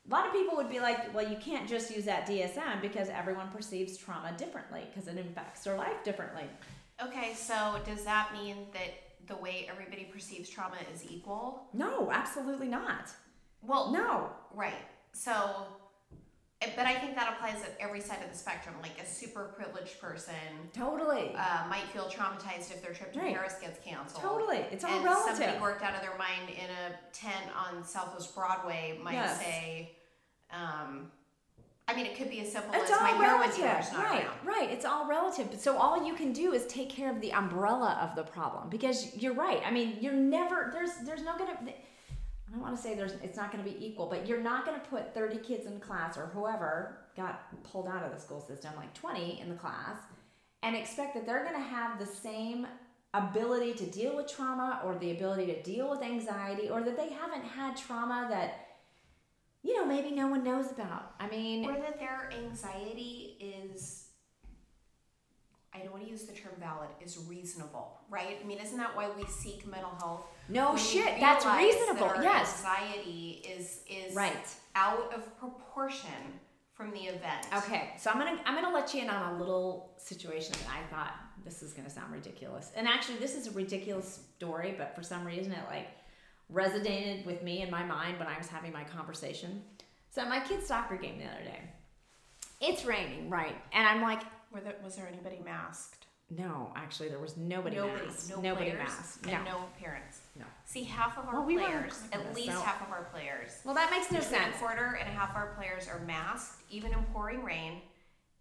A 0.06 0.10
lot 0.10 0.25
of 0.25 0.34
people 0.34 0.56
would 0.58 0.69
be 0.69 0.80
like, 0.80 1.13
"Well, 1.13 1.27
you 1.27 1.38
can't 1.38 1.67
just 1.67 1.93
use 1.95 2.06
that 2.06 2.25
DSM 2.25 2.82
because 2.82 3.10
everyone 3.10 3.49
perceives 3.49 3.97
trauma 3.97 4.34
differently 4.38 4.86
because 4.89 5.08
it 5.08 5.17
affects 5.17 5.63
their 5.63 5.77
life 5.77 6.03
differently." 6.03 6.49
Okay, 7.01 7.34
so 7.34 7.80
does 7.86 8.03
that 8.06 8.34
mean 8.34 8.67
that 8.73 9.27
the 9.27 9.36
way 9.36 9.67
everybody 9.69 10.06
perceives 10.06 10.49
trauma 10.49 10.77
is 10.93 11.10
equal? 11.10 11.67
No, 11.73 12.10
absolutely 12.12 12.67
not. 12.67 13.12
Well, 13.62 13.91
No. 13.91 14.32
right. 14.53 14.88
So, 15.12 15.67
but 16.78 16.86
I 16.86 16.94
think 16.94 17.16
that 17.16 17.34
applies 17.34 17.62
at 17.63 17.76
every 17.80 18.00
side 18.00 18.20
of 18.24 18.32
the 18.32 18.38
spectrum. 18.38 18.76
Like 18.84 19.02
a 19.02 19.06
super 19.06 19.46
privileged 19.58 20.00
person 20.00 20.36
Totally. 20.73 21.34
uh, 21.36 21.67
might 21.67 21.86
feel 21.92 22.06
traumatized 22.06 22.71
if 22.71 22.82
their 22.84 22.94
trip 22.94 23.12
to 23.13 23.19
Right. 23.19 23.34
Paris 23.36 23.56
gets 23.60 23.80
canceled. 23.84 24.21
Totally. 24.23 24.60
It's 24.71 24.84
all 24.86 24.96
and 24.96 25.04
relative. 25.04 25.38
somebody 25.38 25.60
worked 25.60 25.82
out 25.84 25.96
of 25.96 26.02
their 26.02 26.17
mind 26.17 26.50
in 26.50 26.69
a 26.69 26.96
tent 27.12 27.46
on 27.56 27.84
Southwest 27.84 28.34
Broadway 28.36 28.98
might 29.04 29.13
Yes. 29.13 29.40
say, 29.40 29.98
um, 30.52 31.12
I 31.90 31.96
mean, 31.96 32.06
it 32.06 32.15
could 32.17 32.30
be 32.30 32.42
as 32.42 32.52
simple 32.52 32.71
It's 32.75 32.92
as 32.92 33.00
my 33.02 33.10
heroin 33.10 33.50
dealer's 33.50 33.92
not 33.94 34.04
Right, 34.04 34.25
around. 34.25 34.38
right. 34.46 34.69
It's 34.69 34.86
all 34.86 35.08
relative. 35.08 35.60
So 35.60 35.78
all 35.78 36.06
you 36.06 36.13
can 36.13 36.32
do 36.34 36.54
is 36.54 36.67
take 36.67 36.90
care 36.90 37.10
of 37.10 37.21
the 37.21 37.32
umbrella 37.34 37.98
of 38.02 38.15
the 38.15 38.23
problem 38.23 38.69
because 38.69 39.15
you're 39.15 39.34
right. 39.34 39.62
I 39.65 39.71
mean, 39.71 39.98
you're 40.02 40.13
never 40.13 40.69
there's 40.73 40.92
there's 41.06 41.23
no 41.23 41.38
gonna 41.38 41.58
I 42.48 42.52
don't 42.52 42.62
want 42.62 42.75
to 42.75 42.81
say 42.81 42.95
there's 42.95 43.13
it's 43.23 43.37
not 43.37 43.52
going 43.52 43.63
to 43.63 43.69
be 43.69 43.85
equal, 43.85 44.08
but 44.08 44.25
you're 44.27 44.41
not 44.41 44.65
going 44.65 44.79
to 44.79 44.87
put 44.87 45.13
30 45.13 45.37
kids 45.39 45.65
in 45.65 45.79
class 45.79 46.17
or 46.17 46.27
whoever 46.27 47.00
got 47.15 47.63
pulled 47.63 47.87
out 47.87 48.04
of 48.04 48.13
the 48.13 48.19
school 48.19 48.39
system, 48.39 48.71
like 48.77 48.93
20 48.93 49.41
in 49.41 49.50
the 49.50 49.56
class, 49.56 49.98
and 50.63 50.75
expect 50.75 51.13
that 51.15 51.25
they're 51.25 51.43
going 51.43 51.62
to 51.62 51.67
have 51.67 52.00
the 52.00 52.06
same 52.06 52.65
ability 53.13 53.73
to 53.73 53.85
deal 53.85 54.15
with 54.15 54.27
trauma 54.27 54.81
or 54.85 54.98
the 54.98 55.12
ability 55.12 55.48
to 55.48 55.62
deal 55.63 55.89
with 55.89 56.02
anxiety 56.02 56.69
or 56.69 56.81
that 56.83 56.95
they 56.95 57.10
haven't 57.10 57.43
had 57.43 57.75
trauma 57.75 58.27
that 58.29 58.67
you 59.63 59.75
know 59.75 59.85
maybe 59.85 60.12
no 60.12 60.27
one 60.27 60.43
knows 60.43 60.71
about. 60.71 61.15
I 61.19 61.27
mean, 61.27 61.65
Or 61.65 61.73
that 61.73 62.00
their 62.00 62.31
anxiety 62.31 63.37
is 63.65 64.06
I 65.80 65.84
don't 65.84 65.92
want 65.94 66.04
to 66.06 66.10
use 66.10 66.23
the 66.23 66.34
term 66.34 66.54
valid, 66.60 66.90
is 67.04 67.17
reasonable, 67.28 68.00
right? 68.10 68.38
I 68.42 68.46
mean, 68.48 68.60
isn't 68.60 68.78
that 68.78 68.96
why 68.96 69.10
we 69.15 69.25
seek 69.25 69.65
mental 69.67 69.92
health? 70.00 70.25
No 70.50 70.73
we 70.73 70.80
shit, 70.80 71.19
that's 71.19 71.44
that 71.46 71.58
reasonable. 71.58 72.06
our 72.08 72.23
Yes. 72.23 72.58
Anxiety 72.63 73.44
is 73.48 73.82
is 73.90 74.15
Right. 74.15 74.48
out 74.75 75.13
of 75.13 75.38
proportion 75.40 76.40
from 76.73 76.92
the 76.92 77.00
event. 77.06 77.48
Okay, 77.56 77.94
so 77.98 78.10
I'm 78.12 78.17
gonna 78.17 78.42
I'm 78.46 78.56
gonna 78.56 78.73
let 78.73 78.94
you 78.94 79.02
in 79.02 79.10
on 79.10 79.36
a 79.36 79.38
little 79.38 79.94
situation 79.98 80.54
that 80.54 80.71
I 80.71 80.94
thought 80.94 81.13
this 81.44 81.62
is 81.63 81.73
gonna 81.73 81.90
sound 81.90 82.13
ridiculous, 82.13 82.71
and 82.75 82.88
actually 82.88 83.17
this 83.17 83.36
is 83.36 83.48
a 83.48 83.52
ridiculous 83.52 84.19
story, 84.38 84.75
but 84.78 84.96
for 84.96 85.04
some 85.04 85.25
reason 85.25 85.52
it 85.52 85.60
like 85.69 85.88
resonated 86.52 87.25
with 87.25 87.44
me 87.44 87.62
in 87.62 87.69
my 87.69 87.84
mind 87.84 88.17
when 88.19 88.28
I 88.28 88.38
was 88.38 88.48
having 88.48 88.71
my 88.71 88.84
conversation. 88.84 89.62
So 90.12 90.21
at 90.21 90.30
my 90.30 90.40
kid's 90.40 90.65
soccer 90.65 90.96
game 90.98 91.19
the 91.19 91.25
other 91.25 91.44
day, 91.44 91.62
it's 92.62 92.86
raining, 92.86 93.30
right? 93.30 93.56
And 93.73 93.86
I'm 93.88 94.02
like, 94.02 94.21
Were 94.54 94.62
there, 94.62 94.75
was 94.83 94.95
there 94.95 95.08
anybody 95.08 95.39
masked? 95.43 96.06
no, 96.29 96.73
actually 96.75 97.08
there 97.08 97.19
was 97.19 97.37
nobody, 97.37 97.77
Nobody, 97.77 98.06
masked, 98.06 98.29
no 98.31 98.41
nobody 98.41 98.71
players, 98.71 98.89
masked, 98.89 99.25
and 99.27 99.45
no. 99.45 99.52
no 99.52 99.58
parents. 99.79 100.19
No. 100.37 100.43
See, 100.65 100.83
half 100.83 101.17
of 101.17 101.25
our 101.25 101.35
Well, 101.35 101.45
we 101.45 101.56
players, 101.56 102.04
at 102.12 102.35
least 102.35 102.50
half 102.50 102.81
of 102.85 102.91
our 102.91 103.06
players, 103.13 103.62
Well, 103.63 103.73
that 103.75 103.89
makes 103.91 104.12
no 104.12 104.19
sense. 104.19 104.58
a 104.58 104.60
quarter 104.60 104.98
and 105.00 105.08
a 105.08 105.12
half 105.13 105.29
of 105.29 105.35
our 105.37 105.54
players 105.56 105.87
are 105.87 106.00
masked, 106.00 106.63
even 106.69 106.91
in 106.91 107.02
pouring 107.13 107.45
rain, 107.45 107.81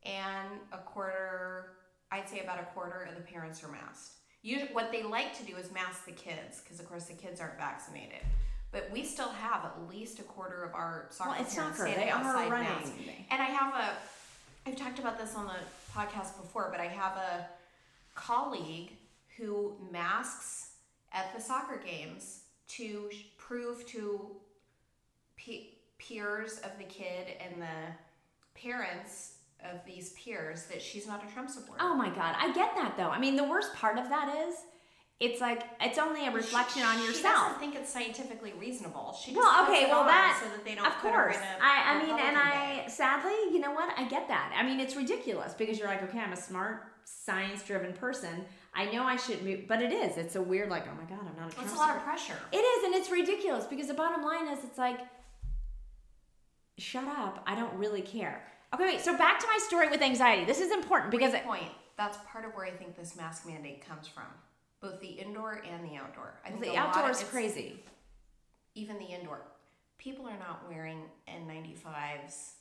and 0.04 0.48
a 0.72 0.78
quarter, 0.78 1.74
I'd 2.10 2.28
say 2.28 2.40
about 2.40 2.58
a 2.58 2.64
quarter 2.74 3.02
of 3.08 3.14
the 3.14 3.20
parents 3.22 3.62
are 3.62 3.68
masked. 3.68 4.14
Usually, 4.42 4.72
what 4.72 4.90
they 4.90 5.04
like 5.04 5.36
to 5.38 5.44
do 5.44 5.56
is 5.56 5.70
mask 5.72 6.06
the 6.06 6.12
kids, 6.12 6.60
because 6.64 6.80
of 6.80 6.88
course 6.88 7.04
the 7.04 7.14
kids 7.14 7.40
aren't 7.40 7.56
vaccinated. 7.56 8.18
But 8.72 8.90
we 8.92 9.04
still 9.04 9.28
have 9.28 9.64
at 9.64 9.88
least 9.88 10.18
a 10.18 10.22
quarter 10.24 10.64
of 10.64 10.74
our 10.74 11.06
soccer 11.10 11.30
Well, 11.30 11.40
it's 11.40 11.54
parents 11.54 11.78
soccer. 11.78 11.90
standing 11.92 12.06
They 12.08 12.12
are 12.12 12.18
outside 12.18 12.50
running. 12.50 12.68
masked. 12.68 12.98
And 13.30 13.40
I 13.40 13.46
have 13.46 13.74
a, 13.74 14.68
I've 14.68 14.76
talked 14.76 14.98
about 14.98 15.18
this 15.18 15.36
on 15.36 15.46
the 15.46 15.54
podcast 15.96 16.36
before, 16.40 16.68
but 16.70 16.80
I 16.80 16.86
have 16.86 17.16
a 17.16 17.48
colleague 18.14 18.92
who 19.36 19.76
masks 19.90 20.70
at 21.12 21.34
the 21.34 21.40
soccer 21.40 21.80
games 21.84 22.42
to 22.68 23.10
prove 23.38 23.86
to 23.86 24.36
pe- 25.36 25.68
peers 25.98 26.58
of 26.58 26.76
the 26.78 26.84
kid 26.84 27.28
and 27.40 27.62
the 27.62 28.60
parents 28.60 29.34
of 29.64 29.84
these 29.86 30.10
peers 30.10 30.66
that 30.66 30.82
she's 30.82 31.06
not 31.06 31.24
a 31.26 31.32
Trump 31.32 31.48
supporter. 31.50 31.82
Oh 31.82 31.94
my 31.94 32.10
god, 32.10 32.36
I 32.38 32.52
get 32.52 32.74
that 32.74 32.96
though. 32.96 33.08
I 33.08 33.18
mean, 33.18 33.36
the 33.36 33.44
worst 33.44 33.74
part 33.74 33.98
of 33.98 34.08
that 34.08 34.48
is, 34.48 34.54
it's 35.18 35.40
like 35.40 35.62
it's 35.80 35.98
only 35.98 36.26
a 36.26 36.30
reflection 36.30 36.82
on 36.82 36.98
She 36.98 37.06
yourself. 37.06 37.44
doesn't 37.46 37.58
think 37.60 37.74
it's 37.74 37.90
scientifically 37.90 38.52
reasonable. 38.58 39.16
She 39.18 39.32
just 39.32 39.36
Well, 39.42 39.64
okay, 39.64 39.84
it 39.84 39.88
well, 39.88 40.00
on 40.00 40.06
that- 40.08 40.38
so 40.42 40.48
that 40.50 40.64
they 40.64 40.74
don't 40.74 40.86
Of 40.86 40.92
course. 40.98 41.36
I, 41.60 41.94
I 41.94 42.02
mean, 42.04 42.10
and 42.18 42.36
I 42.36 42.50
bag. 42.82 42.90
sadly, 42.90 43.32
you 43.52 43.58
know 43.58 43.70
what? 43.72 43.92
I 43.98 44.04
get 44.08 44.28
that. 44.28 44.52
I 44.56 44.62
mean, 44.62 44.78
it's 44.78 44.94
ridiculous 44.94 45.54
because 45.54 45.78
you're 45.78 45.88
like, 45.88 46.02
okay, 46.02 46.18
I'm 46.18 46.32
a 46.32 46.36
smart, 46.36 46.84
science-driven 47.04 47.94
person. 47.94 48.44
I 48.74 48.86
know 48.92 49.04
I 49.04 49.16
should 49.16 49.42
move, 49.42 49.60
but 49.66 49.80
it 49.80 49.90
is. 49.90 50.18
It's 50.18 50.36
a 50.36 50.42
weird, 50.42 50.68
like, 50.68 50.84
oh 50.86 50.94
my 50.94 51.08
god, 51.08 51.24
I'm 51.26 51.40
not 51.40 51.56
a 51.56 51.62
It's 51.62 51.72
a 51.72 51.76
lot 51.76 51.96
of 51.96 52.02
pressure. 52.02 52.36
It 52.52 52.58
is, 52.58 52.84
and 52.84 52.94
it's 52.94 53.10
ridiculous 53.10 53.64
because 53.64 53.86
the 53.88 53.94
bottom 53.94 54.22
line 54.22 54.48
is, 54.48 54.62
it's 54.64 54.76
like, 54.76 54.98
shut 56.78 57.04
up. 57.06 57.42
I 57.46 57.54
don't 57.54 57.72
really 57.74 58.02
care. 58.02 58.42
Okay, 58.74 58.84
wait. 58.84 59.00
So 59.00 59.16
back 59.16 59.38
to 59.40 59.46
my 59.46 59.58
story 59.66 59.88
with 59.88 60.02
anxiety. 60.02 60.44
This 60.44 60.60
is 60.60 60.70
important 60.72 61.10
because 61.10 61.30
Great 61.30 61.40
it, 61.42 61.46
point. 61.46 61.70
That's 61.96 62.18
part 62.30 62.44
of 62.44 62.52
where 62.54 62.66
I 62.66 62.70
think 62.70 62.96
this 62.96 63.16
mask 63.16 63.46
mandate 63.46 63.86
comes 63.86 64.06
from, 64.06 64.24
both 64.80 65.00
the 65.00 65.06
indoor 65.08 65.62
and 65.68 65.84
the 65.88 65.96
outdoor. 65.96 66.34
I 66.44 66.50
think 66.50 66.62
the 66.62 66.76
outdoor 66.76 67.10
is 67.10 67.22
crazy. 67.24 67.82
Even 68.74 68.98
the 68.98 69.06
indoor, 69.06 69.40
people 69.98 70.26
are 70.26 70.38
not 70.38 70.68
wearing 70.68 71.02
N95s, 71.28 72.52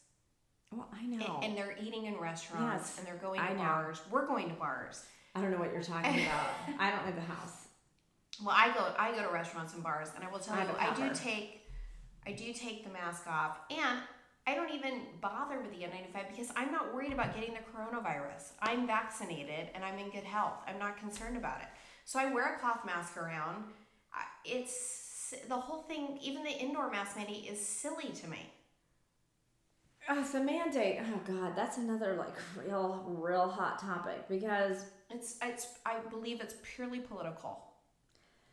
Well, 0.72 0.88
I 0.94 1.00
and, 1.04 1.20
know. 1.20 1.40
and 1.44 1.58
they're 1.58 1.76
eating 1.82 2.06
in 2.06 2.18
restaurants, 2.18 2.92
Yes, 2.92 2.98
and 2.98 3.08
they're 3.08 3.22
going 3.22 3.40
to 3.42 3.46
I 3.46 3.52
know. 3.54 3.58
bars. 3.60 4.02
We're 4.10 4.26
going 4.26 4.48
to 4.50 4.56
bars. 4.56 5.04
I 5.36 5.42
don't 5.42 5.52
know 5.52 5.58
what 5.58 5.74
you're 5.74 5.84
talking 5.84 6.22
about. 6.26 6.48
I 6.80 6.90
don't 6.92 7.06
leave 7.06 7.16
the 7.16 7.22
house. 7.22 7.68
Well, 8.44 8.56
I 8.58 8.74
go 8.74 8.94
I 8.98 9.12
go 9.14 9.24
to 9.28 9.34
restaurants 9.34 9.74
and 9.74 9.84
bars, 9.84 10.10
and 10.16 10.24
I 10.24 10.30
will 10.32 10.40
tell 10.40 10.56
I 10.56 10.64
you, 10.64 10.70
I 10.80 10.94
do 10.94 11.14
take 11.14 11.62
I 12.26 12.32
do 12.32 12.54
take 12.54 12.84
the 12.86 12.90
mask 12.92 13.28
off, 13.28 13.58
and 13.70 14.00
I 14.48 14.56
don't 14.56 14.72
even 14.72 15.02
bother 15.22 15.60
with 15.60 15.72
the 15.72 15.78
N95 15.86 16.30
because 16.30 16.52
I'm 16.56 16.72
not 16.72 16.94
worried 16.94 17.12
about 17.14 17.34
getting 17.34 17.54
the 17.54 17.60
coronavirus. 17.60 18.52
I'm 18.62 18.86
vaccinated 18.86 19.70
and 19.74 19.84
I'm 19.84 19.98
in 19.98 20.12
good 20.12 20.24
health. 20.24 20.54
I'm 20.68 20.78
not 20.78 20.98
concerned 20.98 21.36
about 21.36 21.62
it. 21.62 21.68
So 22.06 22.20
I 22.20 22.32
wear 22.32 22.56
a 22.56 22.60
cloth 22.60 22.86
mask 22.86 23.18
around. 23.18 23.66
It's 24.46 25.34
the 25.50 25.56
whole 25.56 25.82
thing. 25.82 26.20
Even 26.22 26.44
the 26.44 26.52
indoor 26.52 26.90
mask 26.90 27.18
mandate 27.18 27.48
is 27.52 27.60
silly 27.60 28.10
to 28.10 28.30
me. 28.30 28.40
Oh, 30.08 30.20
it's 30.22 30.36
a 30.36 30.40
mandate. 30.44 31.00
Oh 31.02 31.20
God, 31.26 31.54
that's 31.56 31.78
another 31.78 32.14
like 32.16 32.36
real, 32.56 33.04
real 33.08 33.50
hot 33.50 33.80
topic 33.80 34.28
because 34.30 34.86
It's 35.10 35.38
it's 35.42 35.68
I 35.86 35.98
believe 36.12 36.42
it's 36.42 36.56
purely 36.76 37.00
political. 37.00 37.64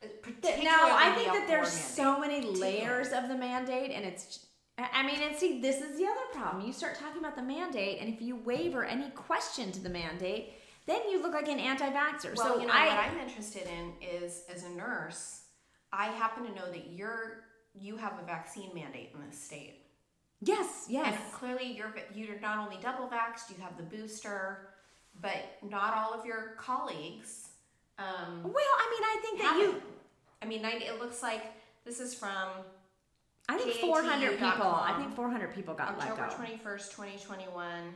Uh, 0.02 0.06
no, 0.42 0.96
I 0.96 1.12
think 1.14 1.28
that 1.28 1.44
there's 1.46 1.72
mandate. 1.74 1.96
so 1.96 2.18
many 2.18 2.40
layers 2.40 3.12
of 3.12 3.28
the 3.28 3.36
mandate, 3.36 3.90
and 3.90 4.04
it's. 4.04 4.46
I 4.78 4.88
I 4.94 5.06
mean, 5.06 5.20
and 5.20 5.36
see, 5.36 5.60
this 5.60 5.82
is 5.82 5.98
the 5.98 6.04
other 6.06 6.26
problem. 6.32 6.66
You 6.66 6.72
start 6.72 6.98
talking 6.98 7.18
about 7.18 7.36
the 7.36 7.42
mandate, 7.42 7.98
and 8.00 8.12
if 8.12 8.22
you 8.22 8.36
waver 8.36 8.84
any 8.84 9.10
question 9.10 9.70
to 9.72 9.80
the 9.80 9.90
mandate, 9.90 10.54
then 10.86 11.08
you 11.10 11.22
look 11.22 11.32
like 11.32 11.48
an 11.48 11.58
anti-vaxxer. 11.60 12.36
Well, 12.36 12.54
so 12.54 12.60
you 12.60 12.66
know 12.66 12.72
I, 12.72 12.88
what 12.88 12.98
I'm 12.98 13.18
interested 13.18 13.66
in 13.66 13.92
is 14.06 14.42
as 14.52 14.64
a 14.64 14.70
nurse, 14.70 15.42
I 15.92 16.06
happen 16.06 16.44
to 16.46 16.54
know 16.54 16.70
that 16.70 16.90
you're 16.90 17.44
you 17.74 17.96
have 17.96 18.14
a 18.22 18.26
vaccine 18.26 18.70
mandate 18.74 19.12
in 19.14 19.26
this 19.26 19.38
state, 19.38 19.86
yes, 20.40 20.86
yes, 20.88 21.06
and 21.06 21.32
clearly 21.32 21.72
you're 21.72 21.94
you're 22.14 22.40
not 22.40 22.58
only 22.58 22.78
double 22.82 23.06
vaxxed, 23.08 23.50
you 23.50 23.62
have 23.62 23.76
the 23.76 23.82
booster, 23.82 24.68
but 25.20 25.58
not 25.62 25.94
all 25.94 26.18
of 26.18 26.26
your 26.26 26.54
colleagues. 26.58 27.48
Um, 27.98 28.42
well, 28.42 28.54
I 28.54 28.90
mean, 28.90 29.02
I 29.04 29.18
think 29.22 29.40
that 29.42 29.56
you. 29.58 29.76
it. 29.76 29.82
I 30.42 30.46
mean, 30.46 30.60
90, 30.62 30.86
it 30.86 31.00
looks 31.00 31.22
like 31.22 31.44
this 31.84 32.00
is 32.00 32.14
from 32.14 32.48
I 33.48 33.58
think 33.58 33.74
400 33.74 34.32
people. 34.32 34.66
I 34.66 34.94
think 34.98 35.14
400 35.14 35.54
people 35.54 35.74
got 35.74 35.98
let 35.98 36.10
October 36.10 36.30
twenty 36.34 36.56
first, 36.56 36.92
twenty 36.92 37.16
twenty 37.18 37.44
one. 37.44 37.94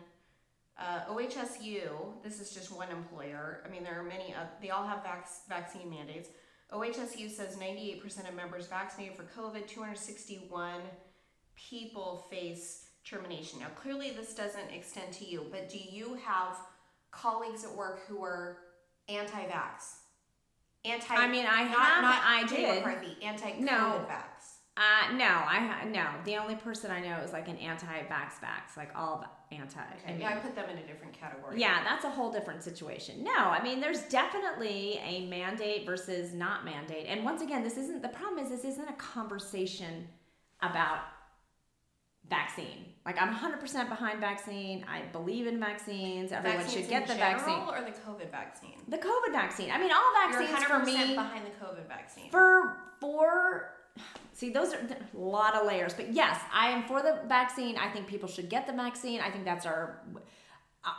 Uh, 0.79 1.01
OHSU, 1.11 2.23
this 2.23 2.41
is 2.41 2.51
just 2.51 2.71
one 2.71 2.89
employer. 2.91 3.63
I 3.65 3.69
mean, 3.71 3.83
there 3.83 3.99
are 3.99 4.03
many. 4.05 4.35
Uh, 4.35 4.45
they 4.61 4.71
all 4.71 4.87
have 4.87 5.03
vac- 5.03 5.29
vaccine 5.49 5.89
mandates. 5.89 6.29
OHSU 6.73 7.31
says 7.31 7.57
98% 7.57 8.29
of 8.29 8.35
members 8.35 8.67
vaccinated 8.67 9.17
for 9.17 9.23
COVID. 9.25 9.67
261 9.67 10.81
people 11.55 12.27
face 12.31 12.89
termination. 13.05 13.61
Now, 13.61 13.69
clearly, 13.75 14.11
this 14.11 14.35
doesn't 14.35 14.71
extend 14.71 15.13
to 15.15 15.25
you, 15.25 15.47
but 15.51 15.69
do 15.71 15.79
you 15.79 16.15
have 16.25 16.57
colleagues 17.11 17.65
at 17.65 17.75
work 17.75 18.01
who 18.07 18.23
are 18.23 18.59
anti-vax? 19.09 19.95
Anti. 20.85 21.15
I 21.17 21.27
mean, 21.29 21.47
I 21.49 21.65
not, 21.65 21.79
have- 21.79 22.03
Not 22.03 22.23
I 22.25 22.45
did. 22.49 22.85
McCarthy. 22.85 23.17
Anti-COVID 23.25 23.61
No. 23.61 24.05
vax. 24.09 24.56
Uh, 24.77 25.13
no, 25.15 25.25
I 25.25 25.85
no. 25.91 26.07
The 26.27 26.37
only 26.37 26.55
person 26.55 26.91
I 26.91 27.01
know 27.01 27.17
is 27.25 27.33
like 27.33 27.49
an 27.49 27.57
anti-vax 27.57 28.41
vax, 28.43 28.77
like 28.77 28.91
all 28.95 29.25
anti. 29.51 29.81
I 29.81 30.11
mean, 30.11 30.21
yeah, 30.21 30.29
I 30.29 30.35
put 30.37 30.55
them 30.55 30.69
in 30.69 30.77
a 30.77 30.87
different 30.87 31.15
category. 31.15 31.59
Yeah, 31.59 31.83
that's 31.83 32.05
a 32.05 32.11
whole 32.11 32.31
different 32.31 32.63
situation. 32.63 33.25
No, 33.25 33.33
I 33.35 33.63
mean, 33.63 33.81
there's 33.81 34.03
definitely 34.03 35.01
a 35.03 35.27
mandate 35.29 35.87
versus 35.87 36.35
not 36.35 36.67
mandate. 36.67 37.07
And 37.09 37.25
once 37.25 37.41
again, 37.41 37.65
this 37.65 37.79
isn't 37.79 38.03
the 38.03 38.09
problem 38.09 38.45
is 38.45 38.51
this 38.51 38.65
isn't 38.65 38.89
a 38.89 38.93
conversation 38.95 40.09
about 40.61 40.99
vaccine. 42.29 42.85
Like 43.07 43.21
I'm 43.23 43.33
100% 43.35 43.89
behind 43.89 44.21
vaccine. 44.21 44.85
I 44.91 45.03
believe 45.13 45.47
in 45.47 45.59
vaccines. 45.59 46.33
Everyone 46.33 46.59
Vaccines 46.59 46.83
should 46.83 46.91
get 46.91 47.07
the 47.07 47.15
vaccine. 47.15 47.61
or 47.69 47.81
the 47.81 47.93
COVID 47.93 48.31
vaccine? 48.31 48.75
The 48.89 48.99
COVID 48.99 49.33
vaccine. 49.33 49.71
I 49.71 49.79
mean, 49.79 49.91
all 49.93 50.31
You're 50.31 50.41
vaccines 50.43 50.65
100% 50.65 50.67
for 50.67 50.85
me 50.85 51.15
behind 51.15 51.47
the 51.47 51.65
COVID 51.65 51.87
vaccine. 51.89 52.31
for 52.31 52.77
for 53.01 53.76
see 54.33 54.51
those 54.51 54.73
are 54.75 54.79
a 54.79 55.19
lot 55.19 55.55
of 55.55 55.67
layers 55.67 55.95
but 55.95 56.13
yes 56.13 56.41
i 56.53 56.69
am 56.69 56.83
for 56.85 57.03
the 57.03 57.19
vaccine 57.27 57.77
i 57.79 57.89
think 57.89 58.07
people 58.07 58.29
should 58.29 58.49
get 58.49 58.67
the 58.67 58.73
vaccine 58.73 59.21
i 59.21 59.31
think 59.31 59.45
that's 59.45 59.67
our 59.67 60.03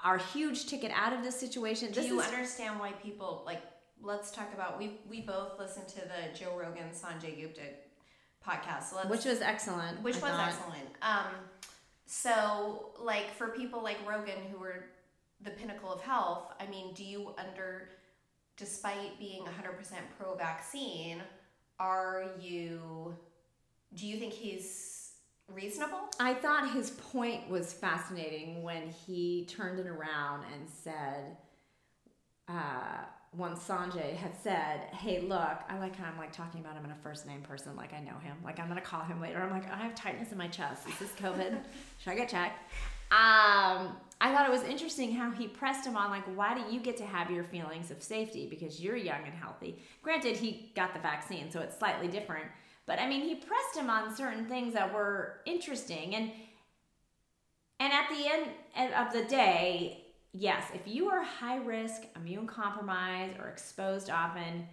our 0.04 0.18
huge 0.18 0.66
ticket 0.66 0.92
out 0.94 1.14
of 1.14 1.24
this 1.24 1.40
situation 1.40 1.90
Do 1.92 2.02
this 2.02 2.10
you 2.10 2.20
is 2.20 2.28
understand 2.28 2.80
why 2.80 2.92
people 2.92 3.44
like? 3.46 3.62
Let's 4.02 4.32
talk 4.32 4.54
about 4.54 4.78
we 4.78 5.00
we 5.10 5.22
both 5.22 5.58
listened 5.58 5.88
to 5.90 6.02
the 6.02 6.38
Joe 6.38 6.56
Rogan 6.58 6.90
Sanjay 6.92 7.40
Gupta 7.40 7.62
podcast. 8.46 8.90
So 8.92 9.08
which 9.08 9.26
was 9.26 9.42
excellent 9.42 10.02
which 10.04 10.18
I 10.18 10.20
was 10.20 10.30
thought. 10.30 10.48
excellent. 10.50 10.90
Um, 11.02 11.34
so 12.06 12.92
like 13.00 13.34
for 13.36 13.50
people 13.50 13.82
like 13.82 13.98
Rogan 14.08 14.40
who 14.52 14.62
are 14.64 14.86
the 15.42 15.52
pinnacle 15.52 15.92
of 15.92 16.02
health, 16.02 16.54
I 16.60 16.68
mean, 16.68 16.94
do 16.94 17.04
you 17.04 17.34
under, 17.38 17.90
despite 18.56 19.20
being 19.20 19.44
100% 19.44 19.48
pro-vaccine, 20.18 21.22
are 21.80 22.32
you? 22.40 23.16
Do 23.94 24.06
you 24.06 24.18
think 24.18 24.34
he's 24.34 25.12
reasonable? 25.54 26.00
I 26.20 26.34
thought 26.34 26.72
his 26.72 26.92
point 26.92 27.50
was 27.50 27.74
fascinating 27.74 28.64
when 28.64 28.90
he 29.06 29.46
turned 29.50 29.80
it 29.80 29.88
around 29.88 30.46
and 30.54 30.68
said, 30.70 31.38
uh, 32.48 33.04
when 33.32 33.52
Sanjay 33.56 34.16
had 34.16 34.32
said, 34.42 34.82
"Hey, 34.94 35.20
look, 35.22 35.60
I 35.70 35.78
like 35.80 35.96
how 35.96 36.06
I'm 36.10 36.18
like 36.18 36.32
talking 36.32 36.62
about 36.62 36.76
him 36.76 36.86
in 36.86 36.92
a 36.92 36.96
first 36.96 37.26
name 37.26 37.42
person, 37.42 37.76
like 37.76 37.94
I 37.94 38.00
know 38.00 38.18
him. 38.20 38.38
Like 38.44 38.60
I'm 38.60 38.68
gonna 38.68 38.82
call 38.82 39.04
him 39.04 39.22
later. 39.22 39.42
I'm 39.42 39.52
like, 39.52 39.72
I 39.72 39.78
have 39.78 39.96
tightness 39.96 40.32
in 40.32 40.38
my 40.38 40.48
chest. 40.48 40.88
Is 40.88 40.98
this 41.00 41.12
COVID? 41.14 41.58
Should 42.00 42.12
I 42.12 42.16
get 42.16 42.30
checked?" 42.30 42.60
Um, 43.12 43.96
I 44.20 44.34
thought 44.34 44.48
it 44.48 44.52
was 44.52 44.64
interesting 44.64 45.14
how 45.14 45.30
he 45.30 45.48
pressed 45.48 45.86
him 45.86 45.96
on, 45.96 46.10
like, 46.10 46.26
why 46.36 46.56
do 46.56 46.74
you 46.74 46.80
get 46.80 46.98
to 46.98 47.06
have 47.06 47.30
your 47.30 47.44
feelings 47.44 47.92
of 47.92 48.02
safety 48.02 48.48
because 48.50 48.82
you're 48.82 48.96
young 48.96 49.24
and 49.26 49.34
healthy? 49.34 49.80
Granted, 50.02 50.38
he 50.38 50.72
got 50.76 50.94
the 50.94 51.00
vaccine, 51.00 51.52
so 51.52 51.60
it's 51.60 51.78
slightly 51.78 52.08
different. 52.08 52.46
But 52.88 53.00
I 53.00 53.08
mean, 53.08 53.22
he 53.22 53.36
pressed 53.36 53.76
him 53.76 53.90
on 53.90 54.16
certain 54.16 54.46
things 54.46 54.74
that 54.74 54.94
were 54.94 55.42
interesting. 55.46 56.16
And 56.16 56.32
and 57.80 57.94
at 57.94 58.10
the 58.10 58.26
end 58.76 58.94
of 58.96 59.14
the 59.14 59.24
day, 59.26 60.06
yes, 60.34 60.64
if 60.74 60.88
you 60.88 61.10
are 61.10 61.24
high 61.24 61.58
risk, 61.58 62.04
immune 62.16 62.48
compromised, 62.48 63.38
or 63.40 63.50
exposed 63.50 64.10
often, 64.10 64.68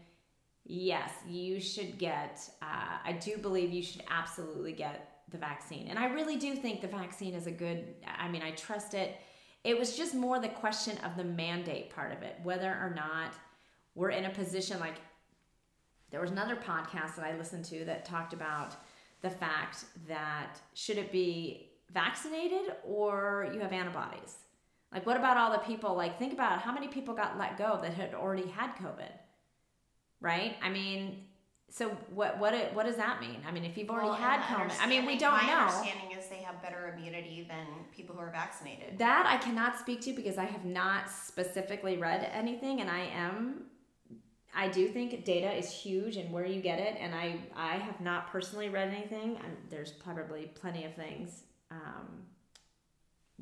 yes, 0.65 1.11
you 1.29 1.61
should 1.61 1.99
get, 1.99 2.41
uh, 2.63 2.97
I 3.05 3.13
do 3.13 3.37
believe 3.37 3.73
you 3.73 3.83
should 3.83 4.05
absolutely 4.09 4.73
get 4.73 5.23
the 5.31 5.37
vaccine. 5.37 5.89
And 5.89 5.99
I 5.99 6.07
really 6.07 6.37
do 6.37 6.55
think 6.55 6.81
the 6.81 6.89
vaccine 6.89 7.35
is 7.35 7.47
a 7.47 7.51
good, 7.51 7.95
I 8.07 8.29
mean, 8.29 8.43
I 8.43 8.53
trust 8.53 8.95
it. 8.95 9.17
It 9.65 9.79
was 9.79 9.97
just 9.97 10.15
more 10.15 10.39
the 10.39 10.49
question 10.49 10.99
of 10.99 11.17
the 11.17 11.25
mandate 11.25 11.91
part 11.91 12.13
of 12.13 12.23
it, 12.23 12.37
whether 12.43 12.69
or 12.69 12.93
not 12.95 13.33
we're 13.95 14.11
in 14.11 14.27
a 14.27 14.31
position 14.31 14.79
like 14.79 14.97
there 16.11 16.21
was 16.21 16.31
another 16.31 16.55
podcast 16.55 17.17
that 17.17 17.25
I 17.25 17.37
listened 17.37 17.65
to 17.67 17.85
that 17.87 18.05
talked 18.05 18.33
about 18.33 18.77
the 19.23 19.31
fact 19.31 19.85
that 20.07 20.61
should 20.75 20.99
it 20.99 21.11
be 21.11 21.71
vaccinated 21.93 22.75
or 22.85 23.51
you 23.53 23.61
have 23.61 23.73
antibodies? 23.73 24.37
Like, 24.93 25.07
what 25.07 25.17
about 25.17 25.37
all 25.37 25.51
the 25.51 25.59
people? 25.59 25.97
Like, 25.97 26.19
think 26.19 26.33
about 26.33 26.61
how 26.61 26.73
many 26.73 26.87
people 26.87 27.15
got 27.15 27.37
let 27.39 27.59
go 27.59 27.81
that 27.83 27.95
had 27.95 28.15
already 28.15 28.47
had 28.47 28.77
COVID, 28.77 29.11
right? 30.21 30.57
I 30.63 30.69
mean, 30.69 31.25
so 31.69 31.89
what 32.11 32.39
what 32.39 32.55
what 32.75 32.87
does 32.87 32.97
that 32.97 33.21
mean? 33.21 33.39
I 33.49 33.51
mean, 33.51 33.65
if 33.65 33.77
you've 33.77 33.91
already 33.91 34.11
Well, 34.11 34.17
had 34.19 34.41
COVID, 34.43 34.77
I 34.81 34.87
mean, 34.87 35.07
we 35.07 35.17
don't 35.17 35.33
my 35.33 35.47
know. 35.49 35.59
understanding 35.67 36.14
have 36.55 36.63
better 36.63 36.95
immunity 36.97 37.47
than 37.49 37.67
people 37.95 38.15
who 38.15 38.23
are 38.23 38.31
vaccinated. 38.31 38.99
That 38.99 39.27
I 39.27 39.43
cannot 39.43 39.79
speak 39.79 40.01
to 40.03 40.13
because 40.13 40.39
I 40.39 40.45
have 40.45 40.65
not 40.65 41.11
specifically 41.11 41.97
read 41.97 42.29
anything, 42.33 42.81
and 42.81 42.91
I 42.91 43.01
am. 43.01 43.65
I 44.57 44.69
do 44.69 44.87
think 44.87 45.25
data 45.25 45.53
is 45.53 45.71
huge 45.71 46.17
and 46.17 46.33
where 46.33 46.47
you 46.47 46.61
get 46.63 46.79
it, 46.79 46.97
and 46.99 47.15
I 47.15 47.41
I 47.55 47.77
have 47.77 48.01
not 48.01 48.29
personally 48.29 48.69
read 48.69 48.89
anything. 48.89 49.37
And 49.37 49.57
there's 49.69 49.91
probably 49.91 50.51
plenty 50.55 50.85
of 50.85 50.95
things. 50.95 51.43
Um, 51.71 52.25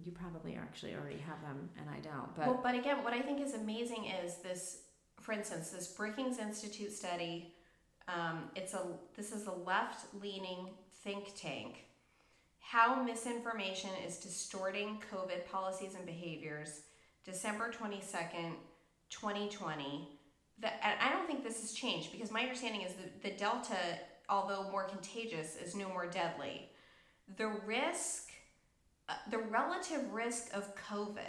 you 0.03 0.11
probably 0.13 0.57
actually 0.57 0.95
already 0.95 1.19
have 1.19 1.41
them, 1.43 1.69
and 1.79 1.89
I 1.91 2.01
don't. 2.01 2.35
But 2.35 2.47
well, 2.47 2.61
but 2.63 2.75
again, 2.75 3.05
what 3.05 3.13
I 3.13 3.21
think 3.21 3.41
is 3.41 3.55
amazing 3.55 4.07
is 4.25 4.37
this. 4.37 4.79
For 5.21 5.33
instance, 5.33 5.71
this 5.71 5.89
Brookings 5.89 6.39
Institute 6.39 6.93
study. 6.93 7.55
Um, 8.09 8.51
it's 8.57 8.75
a 8.75 8.85
this 9.17 9.31
is 9.31 9.47
a 9.47 9.53
left-leaning 9.53 10.71
think 11.05 11.35
tank. 11.37 11.85
How 12.63 13.03
misinformation 13.03 13.91
is 14.07 14.17
distorting 14.17 15.03
COVID 15.13 15.47
policies 15.51 15.95
and 15.95 16.07
behaviors. 16.07 16.83
December 17.25 17.71
twenty 17.71 18.01
second, 18.01 18.55
twenty 19.11 19.49
twenty. 19.51 20.09
That 20.61 20.75
and 20.83 20.99
I 21.01 21.13
don't 21.13 21.27
think 21.27 21.45
this 21.45 21.61
has 21.61 21.73
changed 21.73 22.13
because 22.13 22.31
my 22.31 22.41
understanding 22.41 22.81
is 22.83 22.95
that 22.95 23.23
the 23.23 23.33
Delta, 23.33 23.77
although 24.29 24.71
more 24.71 24.85
contagious, 24.85 25.57
is 25.57 25.75
no 25.75 25.89
more 25.89 26.07
deadly. 26.07 26.71
The 27.37 27.49
risk 27.67 28.31
uh, 29.09 29.15
the 29.31 29.39
relative 29.39 30.13
risk 30.13 30.49
of 30.55 30.75
COVID, 30.77 31.21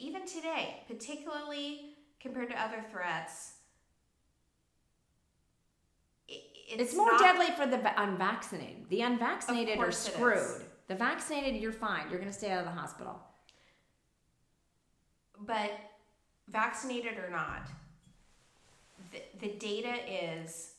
even 0.00 0.26
today, 0.26 0.82
particularly 0.86 1.96
compared 2.20 2.50
to 2.50 2.60
other 2.60 2.82
threats, 2.90 3.54
it, 6.28 6.42
it's, 6.68 6.82
it's, 6.82 6.96
more 6.96 7.12
not- 7.12 7.20
deadly 7.20 7.54
for 7.56 7.66
the 7.66 8.00
unvaccinated. 8.00 8.88
The 8.88 9.02
unvaccinated 9.02 9.74
are 9.78 9.84
course 9.84 10.06
it 10.06 10.10
is. 10.10 10.14
screwed. 10.14 10.64
The 10.88 10.94
vaccinated, 10.94 11.60
you're 11.60 11.72
fine. 11.72 12.08
You're 12.10 12.18
going 12.18 12.32
to 12.32 12.36
stay 12.36 12.50
out 12.50 12.60
of 12.60 12.64
the 12.64 12.78
hospital. 12.78 13.20
But 15.40 15.72
vaccinated 16.48 17.18
or 17.18 17.30
not, 17.30 17.68
the, 19.12 19.22
the 19.40 19.52
data 19.54 19.94
is 20.08 20.72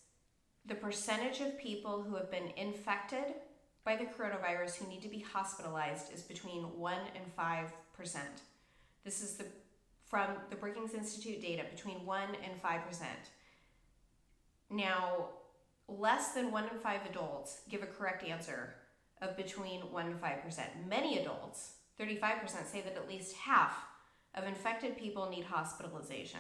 the 0.65 0.75
percentage 0.75 1.41
of 1.41 1.57
people 1.57 2.01
who 2.01 2.15
have 2.15 2.29
been 2.29 2.51
infected 2.57 3.35
by 3.83 3.95
the 3.95 4.05
coronavirus 4.05 4.77
who 4.77 4.87
need 4.89 5.01
to 5.01 5.07
be 5.07 5.19
hospitalized 5.19 6.13
is 6.13 6.21
between 6.21 6.63
1 6.63 6.93
and 7.15 7.35
5%. 7.35 8.17
This 9.03 9.21
is 9.21 9.35
the 9.35 9.45
from 10.09 10.31
the 10.49 10.55
Brookings 10.55 10.95
Institute 10.95 11.39
data 11.39 11.63
between 11.69 12.03
1 12.03 12.21
and 12.43 12.61
5%. 12.61 13.03
Now, 14.71 15.27
less 15.97 16.33
than 16.33 16.51
1 16.51 16.63
in 16.65 16.79
5 16.79 17.05
adults 17.09 17.61
give 17.69 17.83
a 17.83 17.87
correct 17.87 18.23
answer 18.23 18.75
of 19.21 19.35
between 19.35 19.81
1 19.81 20.05
and 20.05 20.21
5%. 20.21 20.87
Many 20.87 21.19
adults, 21.19 21.73
35%, 21.99 22.65
say 22.65 22.81
that 22.81 22.95
at 22.95 23.07
least 23.09 23.35
half 23.35 23.73
of 24.35 24.45
infected 24.45 24.97
people 24.97 25.29
need 25.29 25.45
hospitalization. 25.45 26.39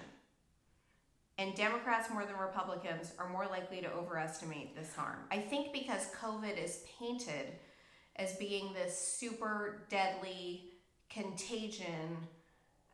And 1.37 1.55
Democrats, 1.55 2.09
more 2.09 2.25
than 2.25 2.35
Republicans, 2.35 3.13
are 3.17 3.29
more 3.29 3.47
likely 3.47 3.79
to 3.81 3.91
overestimate 3.93 4.75
this 4.75 4.93
harm. 4.93 5.19
I 5.31 5.37
think 5.37 5.71
because 5.71 6.07
COVID 6.21 6.61
is 6.61 6.83
painted 6.99 7.53
as 8.17 8.35
being 8.35 8.73
this 8.73 8.97
super 8.97 9.87
deadly 9.89 10.71
contagion 11.09 12.17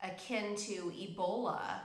akin 0.04 0.56
to 0.56 0.94
Ebola, 0.96 1.80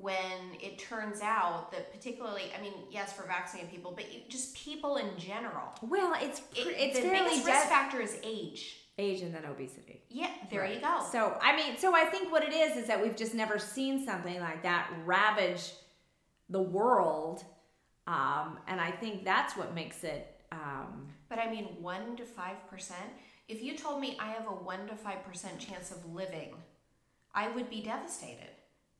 when 0.00 0.54
it 0.60 0.78
turns 0.78 1.20
out 1.22 1.70
that, 1.72 1.92
particularly, 1.92 2.44
I 2.56 2.60
mean, 2.60 2.74
yes, 2.90 3.12
for 3.12 3.22
vaccinated 3.26 3.70
people, 3.70 3.92
but 3.92 4.04
just 4.28 4.54
people 4.56 4.96
in 4.96 5.16
general. 5.18 5.68
Well, 5.82 6.14
it's 6.20 6.40
pr- 6.40 6.60
It, 6.60 6.74
it's 6.78 6.96
the 6.98 7.02
fairly 7.08 7.28
biggest 7.30 7.46
risk 7.46 7.66
factor 7.68 8.00
is 8.00 8.18
age. 8.22 8.78
age 8.98 9.22
and 9.22 9.34
then 9.34 9.44
obesity. 9.44 10.02
Yeah, 10.08 10.30
there 10.50 10.66
you 10.66 10.80
go. 10.80 11.04
So 11.10 11.38
I 11.40 11.54
mean, 11.56 11.76
so 11.78 11.94
I 11.94 12.04
think 12.04 12.30
what 12.32 12.42
it 12.42 12.52
is 12.52 12.76
is 12.76 12.86
that 12.88 13.02
we've 13.02 13.16
just 13.16 13.34
never 13.34 13.58
seen 13.58 14.04
something 14.04 14.40
like 14.40 14.62
that 14.62 14.90
ravage 15.04 15.72
the 16.48 16.62
world, 16.62 17.44
um, 18.06 18.58
and 18.68 18.80
I 18.80 18.90
think 18.90 19.24
that's 19.24 19.56
what 19.56 19.74
makes 19.74 20.04
it. 20.04 20.40
Um, 20.52 21.08
But 21.28 21.38
I 21.40 21.50
mean, 21.50 21.64
one 21.80 22.16
to 22.16 22.24
five 22.24 22.66
percent. 22.70 23.10
If 23.48 23.62
you 23.62 23.76
told 23.76 24.00
me 24.00 24.16
I 24.20 24.28
have 24.32 24.46
a 24.46 24.50
one 24.72 24.86
to 24.88 24.94
five 24.96 25.24
percent 25.24 25.58
chance 25.58 25.90
of 25.90 26.12
living, 26.12 26.54
I 27.34 27.48
would 27.48 27.68
be 27.68 27.82
devastated 27.82 28.50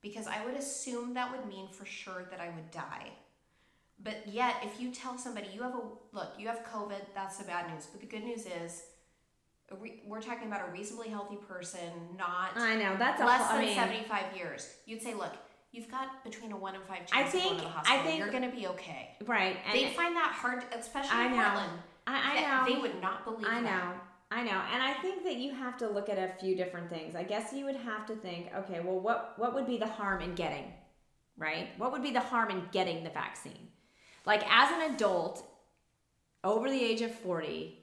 because 0.06 0.26
I 0.28 0.44
would 0.44 0.54
assume 0.54 1.14
that 1.14 1.30
would 1.32 1.46
mean 1.48 1.66
for 1.68 1.84
sure 1.84 2.24
that 2.30 2.40
I 2.40 2.46
would 2.50 2.70
die. 2.70 3.08
But 3.98 4.28
yet, 4.28 4.56
if 4.62 4.80
you 4.80 4.90
tell 4.92 5.18
somebody 5.18 5.48
you 5.52 5.62
have 5.62 5.74
a 5.74 5.80
look, 6.12 6.34
you 6.38 6.46
have 6.46 6.60
COVID, 6.72 7.00
that's 7.14 7.38
the 7.38 7.44
bad 7.44 7.72
news. 7.72 7.86
But 7.86 8.00
the 8.02 8.06
good 8.06 8.22
news 8.22 8.46
is, 8.46 8.82
re- 9.80 10.02
we're 10.06 10.20
talking 10.20 10.46
about 10.46 10.68
a 10.68 10.70
reasonably 10.70 11.08
healthy 11.08 11.36
person, 11.48 11.90
not 12.16 12.50
I 12.56 12.76
know 12.76 12.96
that's 12.96 13.20
less 13.20 13.40
whole- 13.42 13.56
I 13.58 13.60
than 13.60 13.66
mean, 13.66 13.74
seventy-five 13.74 14.36
years. 14.36 14.72
You'd 14.86 15.02
say, 15.02 15.14
look, 15.14 15.32
you've 15.72 15.90
got 15.90 16.22
between 16.24 16.52
a 16.52 16.56
one 16.56 16.74
and 16.76 16.84
five 16.84 17.00
I 17.12 17.22
chance 17.22 17.34
of 17.34 17.40
going 17.40 17.56
think- 17.58 17.62
to 17.62 17.74
the 17.74 17.90
I 17.90 18.02
think- 18.04 18.18
You're 18.18 18.30
going 18.30 18.48
to 18.50 18.54
be 18.56 18.66
okay. 18.68 19.16
right? 19.26 19.56
They 19.72 19.88
find 19.90 20.14
that 20.14 20.32
hard, 20.32 20.64
especially 20.78 21.10
I 21.16 21.26
in 21.26 21.36
know. 21.36 21.42
Portland. 21.42 21.72
I, 22.06 22.36
I 22.38 22.40
know. 22.66 22.72
They 22.74 22.80
would 22.80 23.00
not 23.02 23.24
believe 23.24 23.48
I 23.50 23.60
that. 23.62 24.05
I 24.36 24.42
know. 24.42 24.60
And 24.72 24.82
I 24.82 24.92
think 25.00 25.24
that 25.24 25.36
you 25.36 25.52
have 25.54 25.78
to 25.78 25.88
look 25.88 26.08
at 26.10 26.18
a 26.18 26.30
few 26.38 26.54
different 26.54 26.90
things. 26.90 27.14
I 27.16 27.22
guess 27.22 27.52
you 27.54 27.64
would 27.64 27.76
have 27.76 28.04
to 28.06 28.14
think, 28.14 28.50
okay, 28.54 28.80
well 28.80 29.00
what 29.00 29.32
what 29.38 29.54
would 29.54 29.66
be 29.66 29.78
the 29.78 29.86
harm 29.86 30.20
in 30.20 30.34
getting, 30.34 30.66
right? 31.38 31.68
What 31.78 31.90
would 31.92 32.02
be 32.02 32.10
the 32.10 32.20
harm 32.20 32.50
in 32.50 32.62
getting 32.70 33.02
the 33.02 33.10
vaccine? 33.10 33.68
Like 34.26 34.42
as 34.52 34.70
an 34.72 34.94
adult 34.94 35.42
over 36.44 36.68
the 36.68 36.82
age 36.84 37.00
of 37.00 37.12
40 37.14 37.78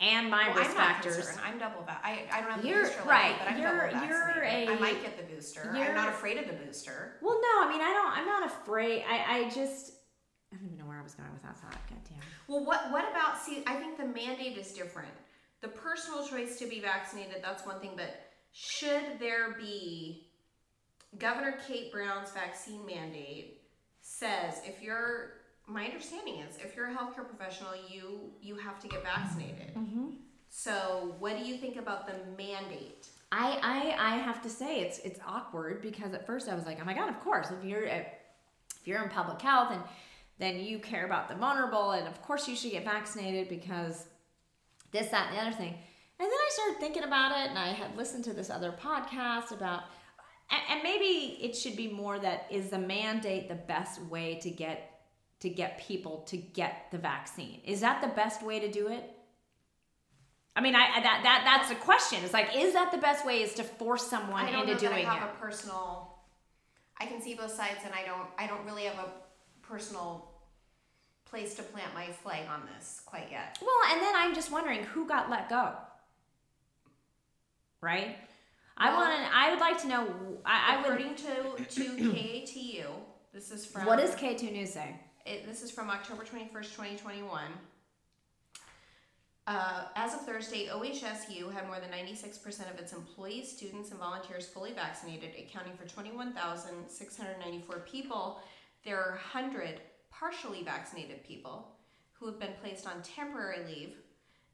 and 0.00 0.30
my 0.30 0.48
Well, 0.50 0.58
risk 0.58 0.70
I'm 0.70 0.76
factors. 0.76 1.16
concerned. 1.16 1.40
I'm 1.44 1.58
double 1.58 1.82
va- 1.82 2.00
I, 2.04 2.26
I 2.30 2.40
don't 2.42 2.50
have 2.52 2.62
the 2.62 2.68
You're- 2.68 2.82
booster 2.84 2.98
like 3.00 3.08
right. 3.08 3.30
you, 3.32 3.36
but 3.40 3.48
I'm 3.48 3.58
You're- 3.62 3.90
double 3.90 4.04
you're 4.36 4.44
a- 4.44 4.68
I 4.68 4.78
might 4.78 5.02
get 5.02 5.16
the 5.16 5.34
booster. 5.34 5.62
you're- 5.74 5.88
I'm 5.88 5.94
not 5.94 6.10
afraid 6.10 6.36
of 6.38 6.46
the 6.46 6.52
booster. 6.64 7.16
Well, 7.22 7.40
no, 7.46 7.66
I 7.66 7.68
mean, 7.72 7.80
I 7.80 7.92
don't 7.92 8.12
I'm 8.18 8.26
not 8.26 8.46
afraid. 8.46 9.04
I 9.08 9.16
I 9.46 9.50
just 9.50 9.94
I 10.52 10.56
don't 10.56 10.66
even 10.66 10.78
know 10.78 10.84
where 10.86 11.00
I 11.00 11.02
was 11.02 11.14
going 11.14 11.32
with 11.32 11.42
that 11.42 11.58
thought. 11.58 11.72
God 11.90 11.98
damn. 12.08 12.18
Well, 12.46 12.64
what 12.64 12.92
what 12.92 13.10
about 13.10 13.38
see? 13.42 13.64
I 13.66 13.74
think 13.76 13.96
the 13.96 14.04
mandate 14.06 14.56
is 14.58 14.72
different. 14.72 15.12
The 15.62 15.68
personal 15.68 16.26
choice 16.26 16.58
to 16.58 16.66
be 16.66 16.80
vaccinated, 16.80 17.36
that's 17.42 17.66
one 17.66 17.80
thing. 17.80 17.92
But 17.96 18.30
should 18.52 19.18
there 19.18 19.56
be 19.58 20.28
Governor 21.18 21.58
Kate 21.66 21.92
Brown's 21.92 22.30
vaccine 22.30 22.84
mandate 22.84 23.62
says 24.00 24.60
if 24.64 24.82
you're 24.82 25.32
my 25.66 25.84
understanding 25.84 26.36
is 26.36 26.56
if 26.56 26.76
you're 26.76 26.86
a 26.86 26.94
healthcare 26.94 27.26
professional, 27.26 27.72
you 27.88 28.30
you 28.40 28.56
have 28.56 28.78
to 28.80 28.88
get 28.88 29.02
vaccinated. 29.02 29.74
Mm-hmm. 29.74 30.10
So, 30.48 31.14
what 31.18 31.36
do 31.36 31.44
you 31.44 31.56
think 31.56 31.76
about 31.76 32.06
the 32.06 32.14
mandate? 32.38 33.08
I, 33.32 33.58
I 33.62 34.14
I 34.14 34.16
have 34.18 34.40
to 34.42 34.48
say 34.48 34.80
it's 34.80 34.98
it's 35.00 35.20
awkward 35.26 35.82
because 35.82 36.14
at 36.14 36.26
first 36.26 36.48
I 36.48 36.54
was 36.54 36.66
like, 36.66 36.78
oh 36.80 36.84
my 36.84 36.94
god, 36.94 37.08
of 37.08 37.20
course, 37.20 37.50
if 37.50 37.64
you're 37.64 37.82
if 37.84 38.06
you're 38.84 39.02
in 39.02 39.08
public 39.08 39.42
health 39.42 39.72
and 39.72 39.82
then 40.38 40.60
you 40.60 40.78
care 40.78 41.06
about 41.06 41.28
the 41.28 41.34
vulnerable, 41.34 41.92
and 41.92 42.06
of 42.06 42.22
course 42.22 42.46
you 42.46 42.54
should 42.54 42.70
get 42.70 42.84
vaccinated 42.84 43.48
because 43.48 44.06
this, 44.96 45.10
that, 45.10 45.28
and 45.28 45.36
the 45.36 45.42
other 45.42 45.56
thing. 45.56 45.74
And 46.18 46.26
then 46.26 46.30
I 46.30 46.50
started 46.50 46.80
thinking 46.80 47.04
about 47.04 47.32
it, 47.32 47.50
and 47.50 47.58
I 47.58 47.68
had 47.68 47.96
listened 47.96 48.24
to 48.24 48.32
this 48.32 48.48
other 48.50 48.72
podcast 48.72 49.52
about, 49.52 49.82
and, 50.50 50.82
maybe 50.82 51.38
it 51.42 51.56
should 51.56 51.76
be 51.76 51.88
more 51.88 52.18
that 52.18 52.46
is 52.50 52.70
the 52.70 52.78
mandate 52.78 53.48
the 53.48 53.54
best 53.54 54.00
way 54.02 54.38
to 54.42 54.50
get 54.50 54.92
to 55.40 55.50
get 55.50 55.78
people 55.78 56.24
to 56.28 56.36
get 56.36 56.86
the 56.90 56.98
vaccine? 56.98 57.60
Is 57.64 57.80
that 57.80 58.00
the 58.00 58.08
best 58.08 58.42
way 58.42 58.60
to 58.60 58.70
do 58.70 58.88
it? 58.88 59.04
I 60.54 60.60
mean, 60.62 60.74
I 60.74 61.00
that 61.02 61.20
that 61.24 61.42
that's 61.44 61.70
a 61.70 61.74
question. 61.74 62.20
It's 62.24 62.32
like, 62.32 62.56
is 62.56 62.72
that 62.72 62.90
the 62.92 62.98
best 62.98 63.26
way? 63.26 63.42
Is 63.42 63.54
to 63.54 63.62
force 63.62 64.06
someone 64.06 64.48
into 64.48 64.74
that 64.74 64.92
I 64.92 65.00
have 65.00 65.28
it? 65.28 65.34
a 65.34 65.40
personal. 65.40 66.14
I 66.98 67.04
can 67.06 67.20
see 67.20 67.34
both 67.34 67.52
sides, 67.52 67.80
and 67.84 67.92
I 67.92 68.06
don't. 68.06 68.28
I 68.38 68.46
don't 68.46 68.64
really 68.64 68.84
have 68.84 68.98
a 68.98 69.08
personal 69.66 70.30
place 71.36 71.54
to 71.54 71.62
plant 71.62 71.92
my 71.94 72.06
flag 72.06 72.48
on 72.48 72.62
this 72.74 73.02
quite 73.04 73.28
yet. 73.30 73.58
Well, 73.60 73.68
and 73.92 74.00
then 74.00 74.14
I'm 74.16 74.34
just 74.34 74.50
wondering 74.50 74.84
who 74.84 75.06
got 75.06 75.28
let 75.28 75.50
go. 75.50 75.72
Right? 77.82 78.16
I 78.78 78.88
Well- 78.88 79.00
want 79.00 79.18
to. 79.22 79.28
I 79.36 79.50
would 79.50 79.60
like 79.60 79.78
to 79.82 79.88
know. 79.88 80.08
I, 80.46 80.76
I 80.76 80.76
would. 80.78 81.00
According 81.00 81.14
to 81.16 81.56
to 81.64 81.84
KATU, 82.14 82.86
this 83.34 83.50
is 83.50 83.66
from 83.66 83.84
What 83.84 83.98
does 83.98 84.14
KATU 84.14 84.50
News 84.50 84.72
say? 84.72 84.96
It, 85.26 85.46
this 85.46 85.62
is 85.62 85.70
from 85.70 85.90
October 85.90 86.22
21st, 86.24 86.72
2021. 86.72 87.42
Uh, 89.48 89.82
as 89.94 90.14
of 90.14 90.20
Thursday, 90.22 90.68
OHSU 90.72 91.52
had 91.52 91.66
more 91.66 91.78
than 91.80 91.90
96% 91.90 92.68
of 92.72 92.78
its 92.80 92.92
employees, 92.92 93.48
students, 93.50 93.90
and 93.90 93.98
volunteers 94.00 94.46
fully 94.46 94.72
vaccinated, 94.72 95.30
accounting 95.38 95.76
for 95.76 95.86
21,694 95.86 97.78
people. 97.80 98.40
There 98.84 98.98
are 98.98 99.10
100 99.12 99.80
partially 100.18 100.62
vaccinated 100.62 101.24
people 101.24 101.68
who 102.14 102.26
have 102.26 102.38
been 102.38 102.54
placed 102.62 102.86
on 102.86 103.02
temporary 103.02 103.64
leave 103.66 103.94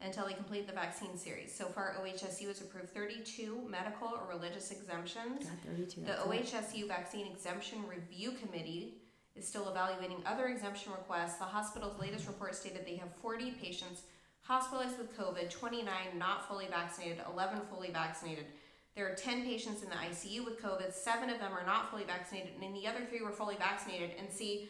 until 0.01 0.27
they 0.27 0.33
complete 0.33 0.67
the 0.67 0.73
vaccine 0.73 1.17
series. 1.17 1.55
So 1.55 1.67
far, 1.67 1.95
OHSU 2.03 2.49
has 2.49 2.61
approved 2.61 2.91
32 2.91 3.69
medical 3.71 4.09
or 4.09 4.29
religious 4.29 4.73
exemptions. 4.73 5.45
Got 5.45 5.77
32. 5.77 6.01
The 6.03 6.13
it. 6.13 6.19
OHSU 6.19 6.89
Vaccine 6.89 7.27
Exemption 7.29 7.79
Review 7.89 8.33
Committee 8.33 8.95
is 9.37 9.47
still 9.47 9.69
evaluating 9.69 10.23
other 10.27 10.47
exemption 10.49 10.93
requests. 10.93 11.37
The 11.37 11.45
hospital's 11.45 11.99
latest 12.01 12.27
report 12.27 12.55
stated 12.55 12.85
they 12.85 12.97
have 12.97 13.15
40 13.23 13.53
patients 13.53 14.03
hospitalized 14.43 14.99
with 14.99 15.17
COVID, 15.17 15.51
29 15.51 15.87
not 16.19 16.49
fully 16.49 16.67
vaccinated, 16.67 17.21
11 17.33 17.61
fully 17.73 17.91
vaccinated. 17.91 18.47
There 18.97 19.11
are 19.11 19.15
10 19.15 19.45
patients 19.45 19.83
in 19.83 19.89
the 19.89 19.95
ICU 19.95 20.45
with 20.45 20.61
COVID, 20.61 20.93
seven 20.93 21.31
of 21.31 21.39
them 21.39 21.53
are 21.53 21.65
not 21.65 21.91
fully 21.91 22.05
vaccinated, 22.05 22.53
and 22.55 22.63
then 22.63 22.75
the 22.75 22.87
other 22.87 23.07
three 23.09 23.23
were 23.23 23.31
fully 23.31 23.57
vaccinated. 23.57 24.11
And 24.19 24.31
see, 24.31 24.69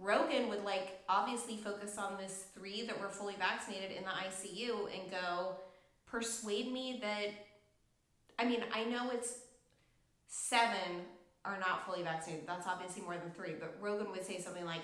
Rogan 0.00 0.48
would 0.48 0.64
like 0.64 1.00
obviously 1.08 1.56
focus 1.56 1.98
on 1.98 2.16
this 2.18 2.44
three 2.54 2.86
that 2.86 2.98
were 3.00 3.08
fully 3.08 3.34
vaccinated 3.38 3.92
in 3.96 4.04
the 4.04 4.10
ICU 4.10 4.88
and 4.92 5.10
go, 5.10 5.56
persuade 6.06 6.72
me 6.72 6.98
that. 7.02 7.30
I 8.38 8.44
mean, 8.48 8.64
I 8.72 8.84
know 8.84 9.10
it's 9.10 9.38
seven 10.26 11.04
are 11.44 11.58
not 11.58 11.84
fully 11.86 12.02
vaccinated. 12.02 12.46
That's 12.46 12.66
obviously 12.66 13.02
more 13.02 13.16
than 13.16 13.30
three. 13.32 13.54
But 13.58 13.76
Rogan 13.80 14.10
would 14.10 14.24
say 14.24 14.40
something 14.40 14.64
like, 14.64 14.82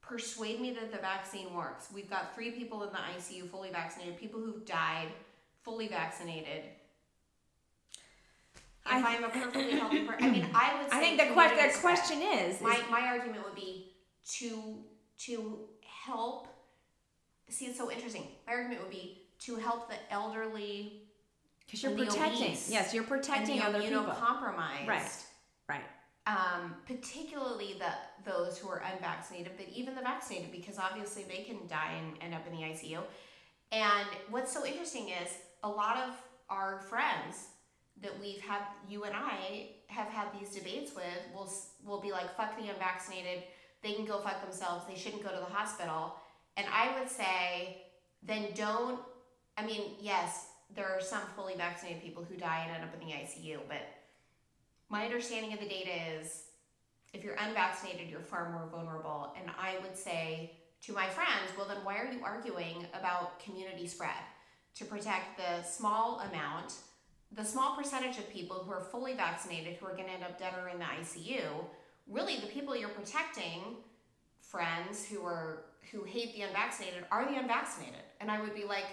persuade 0.00 0.60
me 0.60 0.72
that 0.72 0.92
the 0.92 0.98
vaccine 0.98 1.54
works. 1.54 1.88
We've 1.92 2.10
got 2.10 2.34
three 2.34 2.50
people 2.50 2.82
in 2.82 2.90
the 2.90 2.98
ICU 2.98 3.48
fully 3.48 3.70
vaccinated, 3.70 4.18
people 4.18 4.40
who've 4.40 4.64
died 4.64 5.08
fully 5.62 5.88
vaccinated. 5.88 6.64
If 8.86 8.92
I- 8.92 9.14
am 9.14 9.24
a 9.24 9.28
perfectly 9.30 9.78
healthy 9.78 10.04
person, 10.04 10.24
I 10.24 10.30
mean, 10.30 10.46
I 10.54 10.78
would 10.78 10.90
say 10.90 10.98
I 10.98 11.00
think 11.00 11.18
the, 11.18 11.26
que- 11.34 11.72
the 11.72 11.78
question 11.80 12.20
is, 12.20 12.56
is 12.56 12.62
My, 12.62 12.78
my 12.90 13.00
argument 13.06 13.44
would 13.44 13.54
be 13.54 13.93
to 14.32 14.78
to 15.18 15.58
help. 15.82 16.48
See, 17.48 17.66
it's 17.66 17.78
so 17.78 17.90
interesting. 17.90 18.26
My 18.46 18.54
argument 18.54 18.82
would 18.82 18.90
be 18.90 19.22
to 19.40 19.56
help 19.56 19.88
the 19.88 19.96
elderly 20.10 21.02
because 21.64 21.82
you're 21.82 21.92
protecting. 21.92 22.42
obese 22.48 22.70
Yes, 22.70 22.94
you're 22.94 23.04
protecting 23.04 23.60
and 23.60 23.74
other 23.74 23.82
people. 23.82 24.04
immunocompromised. 24.04 24.86
Right. 24.86 25.10
Right. 25.68 25.84
um, 26.26 26.74
particularly 26.86 27.76
the 27.78 28.30
those 28.30 28.58
who 28.58 28.68
are 28.68 28.82
unvaccinated, 28.94 29.52
but 29.56 29.66
even 29.74 29.94
the 29.94 30.00
vaccinated, 30.00 30.50
because 30.52 30.78
obviously 30.78 31.24
they 31.24 31.42
can 31.42 31.66
die 31.68 31.92
and 31.98 32.16
end 32.22 32.34
up 32.34 32.46
in 32.46 32.52
the 32.54 32.62
ICU. 32.62 33.00
And 33.72 34.06
what's 34.30 34.52
so 34.52 34.64
interesting 34.64 35.08
is 35.10 35.30
a 35.62 35.68
lot 35.68 35.96
of 35.98 36.14
our 36.48 36.78
friends 36.80 37.48
that 38.02 38.12
we've 38.20 38.40
had, 38.40 38.62
you 38.88 39.04
and 39.04 39.14
I 39.14 39.68
have 39.88 40.08
had 40.08 40.28
these 40.38 40.50
debates 40.50 40.94
with, 40.94 41.04
will 41.34 41.52
will 41.84 42.00
be 42.00 42.10
like, 42.10 42.34
"Fuck 42.36 42.56
the 42.58 42.68
unvaccinated. 42.68 43.44
They 43.84 43.92
can 43.92 44.06
go 44.06 44.18
fuck 44.18 44.42
themselves. 44.42 44.86
They 44.88 44.96
shouldn't 44.96 45.22
go 45.22 45.30
to 45.30 45.38
the 45.38 45.54
hospital." 45.54 46.16
And 46.56 46.66
I 46.72 46.98
would 46.98 47.08
say, 47.08 47.82
then 48.22 48.48
don't. 48.54 49.00
I 49.56 49.64
mean, 49.64 49.94
yes, 50.00 50.48
there 50.74 50.88
are 50.88 51.00
some 51.00 51.22
fully 51.36 51.54
vaccinated 51.54 52.02
people 52.02 52.24
who 52.24 52.36
die 52.36 52.64
and 52.64 52.74
end 52.74 52.84
up 52.84 53.00
in 53.00 53.06
the 53.06 53.12
ICU, 53.12 53.60
but 53.68 53.82
my 54.88 55.04
understanding 55.04 55.52
of 55.52 55.60
the 55.60 55.68
data 55.68 55.90
is 56.18 56.46
if 57.12 57.22
you're 57.22 57.34
unvaccinated, 57.34 58.10
you're 58.10 58.20
far 58.20 58.50
more 58.50 58.66
vulnerable. 58.70 59.34
And 59.40 59.50
I 59.58 59.78
would 59.82 59.96
say 59.96 60.52
to 60.82 60.92
my 60.92 61.08
friends, 61.08 61.52
well, 61.56 61.68
then 61.68 61.84
why 61.84 61.98
are 61.98 62.10
you 62.10 62.20
arguing 62.24 62.86
about 62.92 63.38
community 63.38 63.86
spread? 63.86 64.10
To 64.76 64.84
protect 64.84 65.38
the 65.38 65.62
small 65.62 66.20
amount, 66.20 66.74
the 67.30 67.44
small 67.44 67.76
percentage 67.76 68.18
of 68.18 68.28
people 68.30 68.56
who 68.56 68.72
are 68.72 68.80
fully 68.80 69.14
vaccinated 69.14 69.76
who 69.76 69.86
are 69.86 69.94
going 69.94 70.06
to 70.06 70.12
end 70.12 70.24
up 70.24 70.38
dead 70.38 70.54
or 70.60 70.68
in 70.68 70.78
the 70.78 70.84
ICU, 70.84 71.42
really 72.08 72.36
the 72.36 72.46
people 72.46 72.76
you're 72.76 72.88
protecting, 72.88 73.76
friends 74.40 75.06
who 75.06 75.24
are 75.24 75.64
who 75.92 76.02
hate 76.02 76.34
the 76.34 76.42
unvaccinated, 76.42 77.04
are 77.10 77.30
the 77.30 77.38
unvaccinated. 77.38 78.00
And 78.20 78.30
I 78.30 78.40
would 78.40 78.54
be 78.54 78.64
like, 78.64 78.86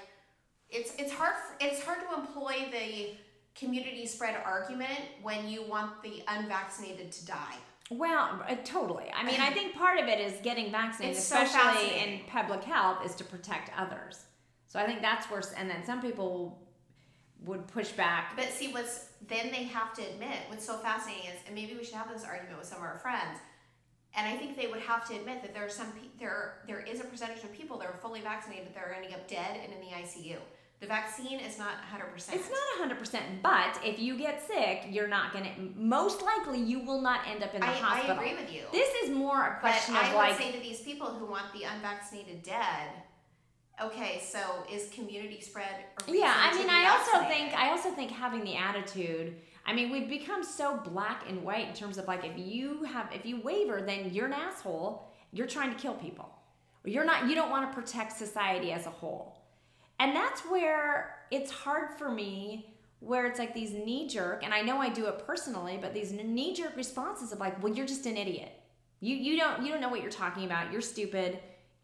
it's 0.69 0.93
it's 0.97 1.11
hard 1.11 1.35
it's 1.59 1.81
hard 1.83 1.99
to 2.01 2.19
employ 2.19 2.69
the 2.71 3.15
community 3.55 4.05
spread 4.05 4.35
argument 4.45 4.99
when 5.21 5.47
you 5.47 5.63
want 5.63 6.01
the 6.03 6.23
unvaccinated 6.27 7.11
to 7.11 7.25
die. 7.25 7.55
Well, 7.89 8.41
uh, 8.47 8.55
totally. 8.63 9.11
I 9.13 9.25
mean, 9.25 9.41
I 9.41 9.51
think 9.51 9.75
part 9.75 9.99
of 9.99 10.07
it 10.07 10.21
is 10.21 10.39
getting 10.41 10.71
vaccinated, 10.71 11.17
It's 11.17 11.25
so 11.25 11.41
especially 11.41 11.99
in 11.99 12.21
public 12.25 12.63
health, 12.63 13.05
is 13.05 13.15
to 13.15 13.25
protect 13.25 13.69
others. 13.77 14.23
So 14.67 14.79
I 14.79 14.85
think 14.85 15.01
that's 15.01 15.29
where, 15.29 15.41
and 15.57 15.69
then 15.69 15.83
some 15.85 16.01
people 16.01 16.57
would 17.45 17.67
push 17.67 17.89
back. 17.89 18.35
But 18.35 18.49
see, 18.49 18.71
what's 18.71 19.09
then 19.27 19.51
they 19.51 19.63
have 19.63 19.93
to 19.95 20.01
admit 20.01 20.37
what's 20.47 20.65
so 20.65 20.77
fascinating 20.77 21.29
is, 21.29 21.37
and 21.45 21.55
maybe 21.55 21.75
we 21.75 21.83
should 21.83 21.95
have 21.95 22.11
this 22.11 22.23
argument 22.23 22.57
with 22.57 22.67
some 22.67 22.79
of 22.79 22.83
our 22.83 22.99
friends. 22.99 23.39
And 24.15 24.27
I 24.27 24.35
think 24.37 24.57
they 24.57 24.67
would 24.67 24.81
have 24.81 25.07
to 25.09 25.15
admit 25.15 25.41
that 25.41 25.53
there 25.53 25.65
are 25.65 25.69
some 25.69 25.91
pe- 25.93 26.09
there 26.19 26.55
there 26.67 26.81
is 26.81 26.99
a 26.99 27.03
percentage 27.05 27.43
of 27.43 27.53
people 27.53 27.77
that 27.79 27.87
are 27.87 27.97
fully 28.01 28.21
vaccinated 28.21 28.73
that 28.75 28.83
are 28.83 28.93
ending 28.93 29.13
up 29.13 29.27
dead 29.27 29.57
and 29.63 29.73
in 29.73 29.79
the 29.79 29.87
ICU. 29.87 30.37
The 30.81 30.87
vaccine 30.87 31.39
is 31.39 31.59
not 31.59 31.73
100%. 31.93 32.33
It's 32.33 32.49
not 32.49 32.89
100%, 32.89 33.19
but 33.43 33.79
if 33.85 33.99
you 33.99 34.17
get 34.17 34.45
sick, 34.45 34.85
you're 34.89 35.07
not 35.07 35.31
going 35.31 35.45
to, 35.45 35.51
most 35.79 36.23
likely, 36.23 36.59
you 36.59 36.79
will 36.79 37.01
not 37.01 37.19
end 37.29 37.43
up 37.43 37.53
in 37.53 37.61
the 37.61 37.67
I, 37.67 37.73
hospital. 37.73 38.15
I 38.15 38.19
agree 38.19 38.33
with 38.33 38.51
you. 38.51 38.63
This 38.71 38.91
is 39.03 39.11
more 39.11 39.45
a 39.45 39.59
question 39.59 39.93
But 39.93 39.93
question 39.93 39.95
I 39.95 40.07
of 40.07 40.13
would 40.13 40.17
like, 40.17 40.37
say 40.39 40.51
to 40.51 40.59
these 40.59 40.81
people 40.81 41.05
who 41.05 41.27
want 41.27 41.53
the 41.53 41.65
unvaccinated 41.65 42.41
dead, 42.41 42.89
okay, 43.83 44.21
so 44.23 44.39
is 44.71 44.89
community 44.89 45.41
spread 45.41 45.85
yeah, 46.07 46.33
I 46.37 46.57
mean, 46.57 46.69
I 46.69 46.89
also 46.89 47.27
think, 47.27 47.53
I 47.53 47.69
also 47.69 47.91
think 47.91 48.11
having 48.11 48.43
the 48.43 48.55
attitude, 48.55 49.35
I 49.65 49.73
mean, 49.73 49.91
we've 49.91 50.09
become 50.09 50.43
so 50.43 50.77
black 50.77 51.23
and 51.27 51.43
white 51.43 51.67
in 51.67 51.73
terms 51.73 51.97
of 51.97 52.07
like, 52.07 52.25
if 52.25 52.37
you 52.37 52.83
have, 52.83 53.09
if 53.13 53.25
you 53.25 53.41
waver, 53.41 53.81
then 53.81 54.11
you're 54.13 54.25
an 54.25 54.33
asshole. 54.33 55.07
You're 55.31 55.47
trying 55.47 55.73
to 55.73 55.79
kill 55.79 55.93
people. 55.93 56.29
You're 56.83 57.05
not, 57.05 57.29
you 57.29 57.35
don't 57.35 57.51
want 57.51 57.69
to 57.69 57.79
protect 57.79 58.17
society 58.17 58.71
as 58.71 58.85
a 58.85 58.89
whole. 58.89 59.41
And 59.99 60.15
that's 60.15 60.41
where 60.41 61.17
it's 61.29 61.51
hard 61.51 61.91
for 61.97 62.11
me, 62.11 62.73
where 62.99 63.27
it's 63.27 63.37
like 63.37 63.53
these 63.53 63.71
knee 63.71 64.07
jerk, 64.07 64.43
and 64.43 64.53
I 64.53 64.61
know 64.61 64.79
I 64.79 64.89
do 64.89 65.05
it 65.05 65.25
personally, 65.25 65.77
but 65.79 65.93
these 65.93 66.11
knee 66.11 66.55
jerk 66.55 66.75
responses 66.75 67.31
of 67.31 67.39
like, 67.39 67.61
well, 67.61 67.71
you're 67.71 67.85
just 67.85 68.05
an 68.07 68.17
idiot. 68.17 68.51
You 68.99 69.15
you 69.15 69.37
don't 69.37 69.63
you 69.63 69.71
don't 69.71 69.81
know 69.81 69.89
what 69.89 70.01
you're 70.01 70.11
talking 70.11 70.45
about. 70.45 70.71
You're 70.71 70.81
stupid. 70.81 71.39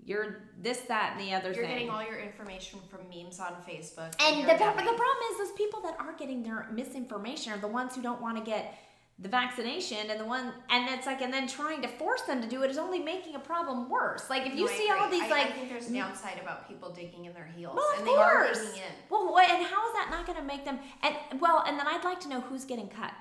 You're 0.07 0.37
this, 0.59 0.79
that, 0.87 1.17
and 1.17 1.27
the 1.27 1.33
other 1.35 1.49
thing. 1.53 1.55
You're 1.57 1.65
thing. 1.65 1.73
getting 1.75 1.89
all 1.89 2.01
your 2.01 2.17
information 2.17 2.79
from 2.89 3.01
memes 3.09 3.39
on 3.41 3.53
Facebook. 3.69 4.15
and 4.21 4.37
you're 4.37 4.47
the, 4.47 4.55
pro- 4.55 4.73
dummy. 4.73 4.83
the 4.89 4.93
problem 4.97 5.17
is 5.33 5.37
those 5.37 5.51
people 5.57 5.81
that 5.81 5.97
are 5.99 6.13
getting 6.13 6.41
their 6.43 6.65
misinformation 6.73 7.51
are 7.51 7.57
the 7.57 7.67
ones 7.67 7.93
who 7.93 8.01
don't 8.01 8.21
want 8.21 8.37
to 8.37 8.43
get 8.43 8.73
the 9.19 9.27
vaccination 9.27 10.09
and 10.11 10.19
the 10.19 10.25
one 10.25 10.53
and 10.69 10.87
it's 10.91 11.07
like 11.07 11.21
and 11.21 11.33
then 11.33 11.47
trying 11.47 11.81
to 11.81 11.87
force 11.87 12.21
them 12.21 12.39
to 12.39 12.47
do 12.47 12.61
it 12.61 12.69
is 12.69 12.77
only 12.77 12.99
making 12.99 13.35
a 13.35 13.39
problem 13.39 13.89
worse. 13.89 14.29
Like 14.29 14.45
if 14.45 14.53
you 14.55 14.65
No, 14.65 14.71
see 14.71 14.89
all 14.91 15.09
these 15.09 15.23
I, 15.23 15.29
like 15.29 15.47
I 15.47 15.51
think 15.51 15.69
there's 15.69 15.89
a 15.89 15.93
downside 15.93 16.39
about 16.41 16.67
people 16.69 16.91
digging 16.93 17.25
in 17.25 17.33
their 17.33 17.47
heels, 17.57 17.75
Well, 17.75 17.91
of 17.93 17.97
and 17.99 18.07
they 18.07 18.15
are 18.15 18.45
course. 18.45 18.59
digging 18.59 18.75
in. 18.77 18.93
Well, 19.09 19.31
what, 19.33 19.49
and 19.49 19.65
how 19.65 19.87
is 19.87 19.93
that 19.93 20.07
not 20.11 20.25
going 20.27 20.37
to 20.37 20.43
make 20.45 20.63
them? 20.65 20.79
And 21.03 21.41
well, 21.41 21.63
and 21.67 21.77
then 21.79 21.85
I'd 21.87 22.03
like 22.05 22.19
to 22.21 22.29
know 22.29 22.41
who's 22.41 22.63
getting 22.63 22.87
cut. 22.87 23.11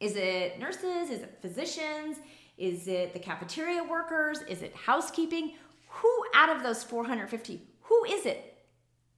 Is 0.00 0.14
it 0.16 0.58
nurses? 0.60 1.10
Is 1.10 1.20
it 1.22 1.38
physicians? 1.42 2.18
Is 2.56 2.86
it 2.88 3.12
the 3.12 3.18
cafeteria 3.18 3.82
workers? 3.84 4.42
Is 4.48 4.62
it 4.62 4.74
housekeeping? 4.74 5.54
Who 5.98 6.24
out 6.34 6.54
of 6.54 6.62
those 6.62 6.82
450? 6.84 7.62
Who 7.82 8.04
is 8.04 8.26
it? 8.26 8.58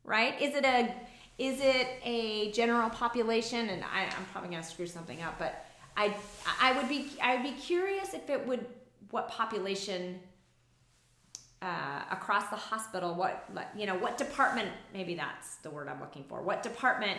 Right? 0.04 0.40
Is 0.40 0.54
it 0.54 0.64
a 0.64 0.94
is 1.38 1.60
it 1.60 1.88
a 2.04 2.52
general 2.52 2.90
population? 2.90 3.70
And 3.70 3.82
I, 3.82 4.04
I'm 4.04 4.24
probably 4.30 4.50
going 4.50 4.62
to 4.62 4.68
screw 4.68 4.86
something 4.86 5.22
up, 5.22 5.38
but 5.38 5.64
I 5.96 6.14
I 6.60 6.72
would 6.76 6.88
be 6.88 7.08
I 7.22 7.36
would 7.36 7.44
be 7.44 7.52
curious 7.52 8.14
if 8.14 8.28
it 8.30 8.46
would 8.46 8.66
what 9.10 9.28
population 9.28 10.20
uh, 11.62 12.02
across 12.10 12.48
the 12.48 12.56
hospital 12.56 13.14
what 13.14 13.46
you 13.76 13.84
know 13.86 13.96
what 13.96 14.16
department 14.16 14.68
maybe 14.94 15.14
that's 15.14 15.56
the 15.56 15.68
word 15.68 15.88
i'm 15.88 16.00
looking 16.00 16.24
for 16.24 16.40
what 16.40 16.62
department 16.62 17.18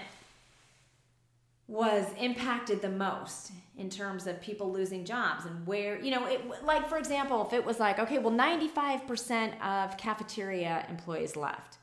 was 1.72 2.06
impacted 2.20 2.82
the 2.82 2.90
most 2.90 3.52
in 3.78 3.90
terms 3.90 4.28
of 4.28 4.42
people 4.42 4.72
losing 4.72 5.06
jobs 5.06 5.46
and 5.46 5.66
where 5.66 5.98
you 6.02 6.12
know 6.12 6.26
it 6.28 6.42
like 6.66 6.88
for 6.90 6.98
example 6.98 7.46
if 7.48 7.54
it 7.54 7.64
was 7.66 7.80
like 7.80 7.98
okay 7.98 8.20
well 8.20 8.34
95% 8.34 9.60
of 9.62 9.96
cafeteria 9.98 10.86
employees 10.90 11.36
left 11.38 11.78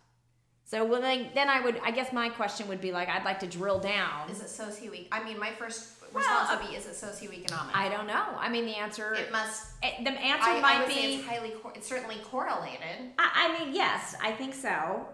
So 0.71 0.85
well, 0.85 1.01
then, 1.01 1.31
then 1.35 1.49
I 1.49 1.59
would, 1.65 1.81
I 1.83 1.91
guess 1.91 2.13
my 2.13 2.29
question 2.29 2.69
would 2.69 2.83
be 2.83 2.93
like, 2.93 3.09
I'd 3.09 3.25
like 3.25 3.41
to 3.41 3.47
drill 3.47 3.79
down. 3.81 4.29
Is 4.31 4.43
it 4.43 4.51
socio? 4.51 4.93
I 5.11 5.25
mean, 5.25 5.39
my 5.47 5.53
first 5.61 5.81
Well, 6.13 6.23
response 6.23 6.51
uh, 6.51 6.59
would 6.61 6.69
be, 6.69 6.77
is 6.77 6.85
it 6.87 6.93
socioeconomic? 7.07 7.73
I 7.73 7.89
don't 7.89 8.07
know. 8.07 8.27
I 8.39 8.51
mean, 8.51 8.67
the 8.67 8.77
answer, 8.77 9.15
it 9.15 9.33
must. 9.33 9.61
it- 9.83 10.05
the 10.05 10.11
answer 10.11 10.51
I, 10.51 10.61
might 10.61 10.77
I 10.77 10.81
would 10.81 10.89
be. 10.89 10.95
say 10.95 11.15
it's 11.17 11.27
highly. 11.27 11.53
It's 11.75 11.89
certainly 11.89 12.17
correlated. 12.33 12.97
I, 13.19 13.27
I 13.45 13.47
mean, 13.59 13.75
yes, 13.75 14.15
I 14.23 14.31
think 14.33 14.53
so. 14.55 15.07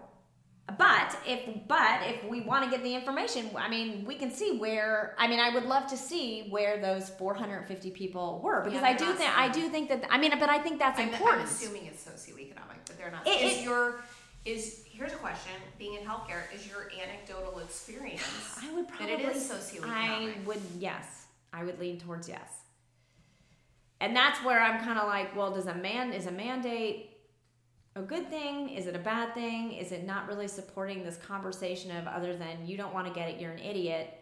But 0.77 1.15
if 1.27 1.67
but 1.67 2.01
if 2.07 2.23
we 2.27 2.41
want 2.41 2.63
to 2.65 2.71
get 2.71 2.83
the 2.83 2.95
information, 2.95 3.51
I 3.55 3.69
mean, 3.69 4.03
we 4.03 4.15
can 4.15 4.31
see 4.31 4.57
where. 4.57 5.15
I 5.19 5.27
mean, 5.27 5.39
I 5.39 5.53
would 5.53 5.65
love 5.65 5.85
to 5.87 5.97
see 5.97 6.47
where 6.49 6.81
those 6.81 7.09
450 7.11 7.91
people 7.91 8.41
were 8.43 8.61
because 8.61 8.81
Yeah, 8.81 8.87
I 8.87 8.93
do 8.93 9.13
think 9.13 9.37
I 9.37 9.47
do 9.49 9.69
think 9.69 9.89
that. 9.89 10.05
I 10.09 10.17
mean, 10.17 10.31
but 10.39 10.49
I 10.49 10.57
think 10.57 10.79
that's 10.79 10.99
I'm, 10.99 11.09
I'm 11.09 11.13
important. 11.13 11.43
assuming 11.45 11.85
it's 11.85 12.03
socioeconomic, 12.03 12.79
but 12.87 12.97
they're 12.97 13.11
not. 13.11 13.27
It- 13.27 13.41
is 13.41 13.57
it- 13.59 13.63
your 13.63 14.01
is 14.43 14.83
here's 14.89 15.13
a 15.13 15.17
question: 15.17 15.51
Being 15.77 15.95
in 16.01 16.01
healthcare, 16.07 16.51
is 16.53 16.67
your 16.67 16.89
anecdotal 16.99 17.59
experience 17.59 18.23
I 18.63 18.73
would 18.73 18.87
that 18.87 18.97
probably. 18.97 19.13
it 19.13 19.35
is 19.35 19.47
socioeconomic? 19.47 19.85
I 19.87 20.33
would 20.45 20.61
yes. 20.79 21.27
I 21.53 21.63
would 21.63 21.79
lean 21.79 21.99
towards 21.99 22.27
yes. 22.27 22.49
And 24.01 24.15
that's 24.15 24.43
where 24.43 24.59
I'm 24.59 24.83
kind 24.83 24.99
of 24.99 25.07
like, 25.07 25.35
well, 25.35 25.51
does 25.53 25.67
a 25.67 25.75
man 25.75 26.11
is 26.11 26.25
a 26.25 26.31
mandate 26.31 27.11
a 27.95 28.01
good 28.01 28.29
thing? 28.29 28.69
Is 28.69 28.87
it 28.87 28.95
a 28.95 28.99
bad 28.99 29.33
thing? 29.33 29.73
Is 29.73 29.91
it 29.91 30.05
not 30.05 30.27
really 30.27 30.47
supporting 30.47 31.03
this 31.03 31.17
conversation 31.17 31.95
of 31.95 32.07
other 32.07 32.35
than 32.35 32.65
you 32.65 32.77
don't 32.77 32.93
want 32.93 33.07
to 33.07 33.13
get 33.13 33.29
it, 33.29 33.39
you're 33.39 33.51
an 33.51 33.59
idiot? 33.59 34.21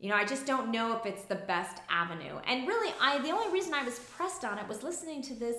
You 0.00 0.08
know, 0.08 0.16
I 0.16 0.24
just 0.24 0.46
don't 0.46 0.70
know 0.70 0.96
if 0.96 1.04
it's 1.04 1.24
the 1.24 1.34
best 1.34 1.82
avenue. 1.90 2.38
And 2.46 2.66
really, 2.66 2.94
I 3.00 3.18
the 3.18 3.30
only 3.30 3.52
reason 3.52 3.74
I 3.74 3.82
was 3.84 3.98
pressed 3.98 4.44
on 4.44 4.58
it 4.58 4.66
was 4.68 4.82
listening 4.82 5.22
to 5.22 5.34
this 5.34 5.56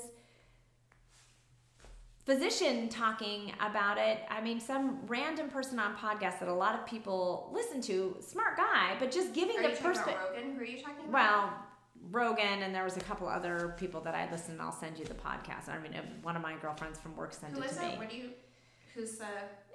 physician 2.25 2.89
talking 2.89 3.51
about 3.59 3.97
it. 3.97 4.19
I 4.29 4.41
mean, 4.41 4.59
some 4.59 4.99
random 5.07 5.49
person 5.49 5.77
on 5.77 5.95
podcast 5.95 6.39
that 6.39 6.47
a 6.47 6.53
lot 6.53 6.75
of 6.75 6.85
people 6.85 7.51
listen 7.53 7.81
to, 7.81 8.15
smart 8.21 8.55
guy, 8.55 8.95
but 8.99 9.11
just 9.11 9.33
giving 9.33 9.57
Are 9.59 9.63
the 9.63 9.75
perspective. 9.75 10.43
Who 10.55 10.59
are 10.59 10.63
you 10.63 10.81
talking 10.81 11.09
about? 11.09 11.11
Well, 11.11 11.53
Rogan, 12.11 12.63
and 12.63 12.73
there 12.73 12.83
was 12.83 12.97
a 12.97 13.01
couple 13.01 13.27
other 13.27 13.75
people 13.77 14.01
that 14.01 14.15
I 14.15 14.29
listened. 14.31 14.61
I'll 14.61 14.71
send 14.71 14.97
you 14.97 15.05
the 15.05 15.13
podcast. 15.13 15.69
I 15.69 15.79
mean, 15.79 15.93
uh, 15.93 16.01
one 16.21 16.35
of 16.35 16.41
my 16.41 16.55
girlfriends 16.61 16.99
from 16.99 17.15
work 17.15 17.33
sent 17.33 17.53
who 17.53 17.61
it 17.61 17.69
to 17.69 17.75
it? 17.85 17.91
me. 17.91 17.97
What 17.97 18.09
do 18.09 18.15
you? 18.17 18.29
Who's 18.95 19.17
the? 19.17 19.25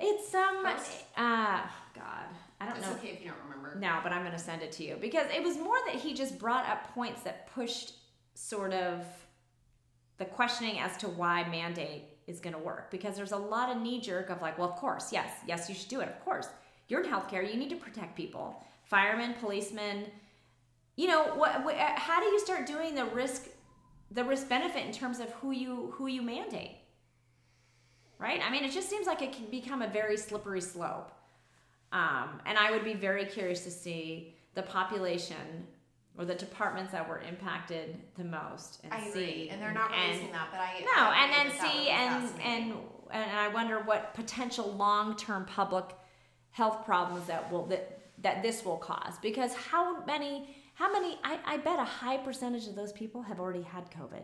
It's 0.01 0.35
um, 0.35 0.65
Host? 0.65 1.05
uh, 1.17 1.61
God, 1.95 2.27
I 2.61 2.67
don't 2.67 2.77
It's 2.77 2.87
know. 2.87 2.93
It's 2.93 3.01
okay 3.01 3.13
if 3.13 3.23
you 3.23 3.31
don't 3.31 3.39
remember. 3.45 3.79
No, 3.79 4.01
but 4.03 4.13
I'm 4.13 4.23
going 4.23 4.33
to 4.33 4.39
send 4.39 4.63
it 4.63 4.73
to 4.73 4.85
you 4.85 4.97
because 5.01 5.27
it 5.35 5.43
was 5.43 5.57
more 5.59 5.77
that 5.87 5.95
he 5.95 6.15
just 6.15 6.39
brought 6.39 6.69
up 6.69 6.93
points 6.95 7.23
that 7.23 7.53
pushed 7.55 7.93
sort 8.35 8.73
of 8.73 9.05
the 10.19 10.25
questioning 10.25 10.79
as 10.81 10.97
to 10.99 11.09
why 11.09 11.49
mandate 11.49 12.05
is 12.27 12.41
going 12.41 12.55
to 12.55 12.59
work 12.59 12.91
because 12.91 13.17
there's 13.17 13.33
a 13.33 13.37
lot 13.37 13.75
of 13.75 13.81
knee 13.83 14.01
jerk 14.01 14.31
of 14.31 14.41
like, 14.43 14.59
well, 14.59 14.69
of 14.69 14.77
course, 14.77 15.13
yes, 15.13 15.31
yes, 15.47 15.69
you 15.69 15.75
should 15.75 15.89
do 15.89 16.01
it. 16.01 16.09
Of 16.09 16.25
course, 16.25 16.49
you're 16.89 17.03
in 17.03 17.11
healthcare, 17.11 17.49
you 17.49 17.59
need 17.59 17.71
to 17.71 17.77
protect 17.77 18.17
people, 18.17 18.63
firemen, 18.85 19.35
policemen. 19.41 20.07
You 20.97 21.09
know 21.09 21.25
what? 21.35 21.65
what 21.65 21.77
how 21.77 22.21
do 22.21 22.27
you 22.27 22.39
start 22.41 22.67
doing 22.67 22.95
the 22.95 23.05
risk, 23.07 23.49
the 24.11 24.25
risk 24.25 24.49
benefit 24.49 24.87
in 24.87 24.93
terms 24.93 25.19
of 25.21 25.31
who 25.35 25.51
you 25.51 25.93
who 25.97 26.07
you 26.07 26.23
mandate? 26.23 26.77
Right? 28.19 28.41
I 28.45 28.51
mean, 28.51 28.65
it 28.65 28.73
just 28.73 28.89
seems 28.89 29.07
like 29.07 29.23
it 29.23 29.33
can 29.33 29.47
become 29.47 29.83
a 29.83 29.89
very 29.89 30.17
slippery 30.17 30.61
slope. 30.61 31.11
Um, 31.93 32.41
and 32.47 32.57
I 32.59 32.71
would 32.71 32.85
be 32.85 32.95
very 32.95 33.25
curious 33.25 33.65
to 33.65 33.71
see 33.71 34.35
the 34.55 34.63
population 34.63 35.67
or 36.17 36.25
the 36.25 36.35
departments 36.35 36.93
that 36.93 37.09
were 37.09 37.21
impacted 37.21 37.97
the 38.17 38.25
most 38.25 38.81
and 38.85 38.93
I 38.93 38.99
agree, 38.99 39.13
see 39.13 39.49
and 39.51 39.61
they're 39.61 39.73
not 39.73 39.93
and- 39.93 40.33
that, 40.33 40.49
but 40.51 40.61
I 40.61 40.81
no, 40.81 41.11
I 41.11 41.25
and 41.25 41.33
then 41.33 41.49
that 41.49 41.59
that 41.59 42.21
would 42.21 42.39
see 42.39 42.45
and 42.45 42.73
and 42.73 42.75
and 43.11 43.31
I 43.39 43.49
wonder 43.49 43.81
what 43.81 44.15
potential 44.15 44.73
long-term 44.73 45.47
public 45.47 45.85
health 46.51 46.85
problems 46.85 47.27
that 47.27 47.51
will 47.51 47.67
that 47.67 48.01
that 48.23 48.43
this 48.43 48.65
will 48.65 48.77
cause 48.77 49.19
because 49.21 49.55
how 49.55 50.05
many 50.05 50.55
how 50.75 50.93
many 50.93 51.19
I, 51.25 51.39
I 51.47 51.57
bet 51.59 51.79
a 51.79 51.85
high 51.85 52.17
percentage 52.19 52.67
of 52.67 52.75
those 52.75 52.93
people 52.93 53.23
have 53.23 53.39
already 53.41 53.63
had 53.63 53.91
COVID. 53.91 54.23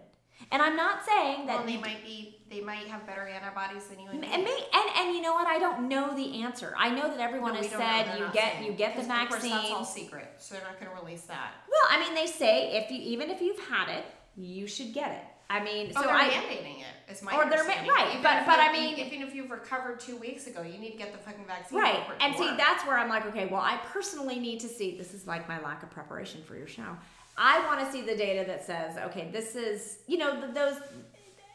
And 0.51 0.63
I'm 0.63 0.75
not 0.75 1.05
saying 1.05 1.47
that 1.49 1.59
well, 1.59 1.67
they 1.67 1.77
might 1.77 2.03
be 2.03 2.39
they 2.51 2.63
might 2.63 2.87
have 2.87 3.07
better 3.07 3.27
antibodies 3.29 3.87
than 3.89 4.01
you 4.01 4.09
and 4.11 4.21
me. 4.23 4.29
and 4.33 4.43
me 4.43 4.51
and, 4.73 4.91
and 4.99 5.15
you 5.15 5.21
know 5.21 5.35
what? 5.35 5.47
I 5.47 5.59
don't 5.59 5.87
know 5.89 6.17
the 6.17 6.43
answer. 6.43 6.73
I 6.79 6.89
know 6.91 7.09
that 7.09 7.21
everyone 7.21 7.53
No, 7.53 7.59
has 7.61 7.69
said 7.69 8.19
you 8.19 8.27
get 8.33 8.53
saying. 8.55 8.65
you 8.65 8.73
get 8.73 8.97
the 8.97 9.03
'Cause, 9.03 9.11
of 9.11 9.29
course, 9.29 9.33
vaccine. 9.43 9.51
that's 9.51 9.71
all 9.71 9.85
secret, 9.85 10.29
so 10.39 10.55
they're 10.55 10.65
not 10.65 10.81
going 10.81 10.91
to 10.97 11.03
release 11.05 11.23
that. 11.27 11.53
Well, 11.69 11.91
I 11.91 12.03
mean, 12.03 12.15
they 12.15 12.27
say 12.27 12.73
if 12.83 12.91
you 12.91 12.99
even 13.03 13.29
if 13.31 13.43
you've 13.43 13.59
had 13.69 13.91
it, 13.91 14.07
you 14.37 14.67
should 14.67 14.95
get 14.95 15.11
it. 15.13 15.25
I 15.51 15.63
mean, 15.65 15.93
Oh, 15.97 16.01
so 16.03 16.07
they're 16.07 16.17
I 16.17 16.29
mandating 16.31 16.79
it. 16.81 17.13
Is 17.13 17.23
my 17.23 17.35
Or 17.37 17.51
they're 17.51 17.65
ma- 17.65 17.71
right, 17.93 18.11
Even 18.11 18.23
but- 18.23 18.47
but 18.47 18.57
you- 18.59 18.63
I 18.63 18.73
mean- 18.73 18.97
even 18.99 19.27
if 19.27 19.35
you've 19.35 19.51
recovered 19.51 19.99
two 19.99 20.17
weeks 20.17 20.47
ago, 20.47 20.63
you 20.63 20.79
need 20.79 20.93
to 20.93 20.97
get 20.97 21.11
the 21.13 21.19
fucking 21.19 21.45
vaccine. 21.45 21.77
right, 21.79 22.07
and 22.21 22.37
see 22.37 22.49
that's 22.57 22.87
where 22.87 22.97
I'm 22.97 23.09
like, 23.09 23.27
okay, 23.27 23.47
well, 23.47 23.61
I 23.61 23.79
personally 23.93 24.39
need 24.39 24.61
to 24.61 24.69
see. 24.69 24.97
This 24.97 25.13
is 25.13 25.27
like 25.27 25.49
my 25.49 25.61
lack 25.61 25.83
of 25.83 25.91
preparation 25.91 26.45
for 26.45 26.55
your 26.57 26.69
show. 26.69 26.97
I 27.37 27.67
want 27.67 27.81
to 27.81 27.91
see 27.91 28.03
the 28.03 28.15
data 28.17 28.45
that 28.47 28.65
says, 28.65 28.97
okay, 28.97 29.29
this 29.33 29.57
is 29.57 29.99
you 30.07 30.19
know 30.19 30.41
th- 30.41 30.55
those 30.55 30.77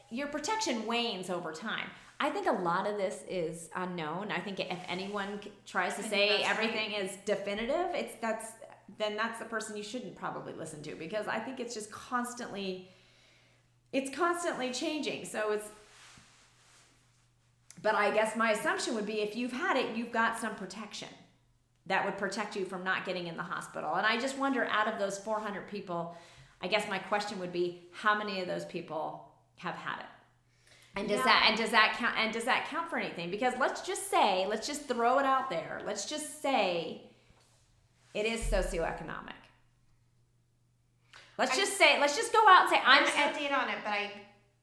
your 0.09 0.27
protection 0.27 0.85
wanes 0.85 1.29
over 1.29 1.53
time. 1.53 1.89
I 2.19 2.29
think 2.29 2.47
a 2.47 2.51
lot 2.51 2.85
of 2.87 2.97
this 2.97 3.23
is 3.29 3.69
unknown. 3.75 4.31
I 4.31 4.39
think 4.39 4.59
if 4.59 4.79
anyone 4.89 5.39
tries 5.65 5.95
to 5.95 6.03
I 6.05 6.07
say 6.09 6.43
everything 6.43 6.91
is 6.93 7.15
definitive, 7.25 7.87
it's 7.93 8.15
that's 8.21 8.51
then 8.97 9.15
that's 9.15 9.39
the 9.39 9.45
person 9.45 9.75
you 9.77 9.83
shouldn't 9.83 10.15
probably 10.15 10.53
listen 10.53 10.83
to 10.83 10.95
because 10.95 11.27
I 11.27 11.39
think 11.39 11.59
it's 11.61 11.73
just 11.73 11.91
constantly 11.91 12.89
it's 13.95 14.13
constantly 14.15 14.71
changing. 14.71 15.23
So 15.23 15.51
it's 15.53 15.69
but 17.81 17.95
I 17.95 18.11
guess 18.11 18.35
my 18.35 18.51
assumption 18.51 18.95
would 18.95 19.05
be 19.05 19.21
if 19.21 19.35
you've 19.35 19.53
had 19.53 19.77
it, 19.77 19.95
you've 19.95 20.11
got 20.11 20.39
some 20.39 20.55
protection 20.55 21.07
that 21.85 22.03
would 22.03 22.17
protect 22.17 22.55
you 22.55 22.65
from 22.65 22.83
not 22.83 23.05
getting 23.05 23.27
in 23.27 23.37
the 23.37 23.43
hospital. 23.43 23.93
And 23.93 24.05
I 24.07 24.19
just 24.19 24.37
wonder 24.39 24.65
out 24.65 24.87
of 24.91 24.97
those 24.97 25.19
400 25.19 25.67
people, 25.69 26.17
I 26.61 26.67
guess 26.67 26.89
my 26.89 26.97
question 26.97 27.37
would 27.39 27.53
be 27.53 27.83
how 27.91 28.17
many 28.17 28.41
of 28.41 28.47
those 28.47 28.65
people 28.65 29.31
have 29.57 29.75
had 29.75 29.99
it? 29.99 30.05
And 30.95 31.07
does 31.07 31.19
Yeah. 31.19 31.25
that 31.25 31.45
and 31.47 31.57
does 31.57 31.71
that 31.71 31.95
count 31.97 32.17
and 32.17 32.33
does 32.33 32.45
that 32.45 32.65
count 32.69 32.89
for 32.89 32.97
anything? 32.97 33.29
Because 33.29 33.53
let's 33.59 33.81
just 33.81 34.09
say, 34.09 34.45
let's 34.47 34.65
just 34.67 34.87
throw 34.87 35.19
it 35.19 35.25
out 35.25 35.49
there. 35.49 35.81
Let's 35.85 36.05
just 36.05 36.41
say 36.41 37.01
it 38.13 38.25
is 38.25 38.41
socioeconomic. 38.41 39.44
Let's 41.37 41.51
I- 41.53 41.55
just 41.55 41.77
say, 41.77 41.99
let's 41.99 42.15
just 42.15 42.31
go 42.33 42.39
out 42.47 42.61
and 42.61 42.69
say 42.69 42.81
I'm 42.85 43.03
There's 43.03 43.15
no 43.51 43.57
on 43.57 43.69
it, 43.69 43.77
but 43.83 43.91
I 43.93 44.11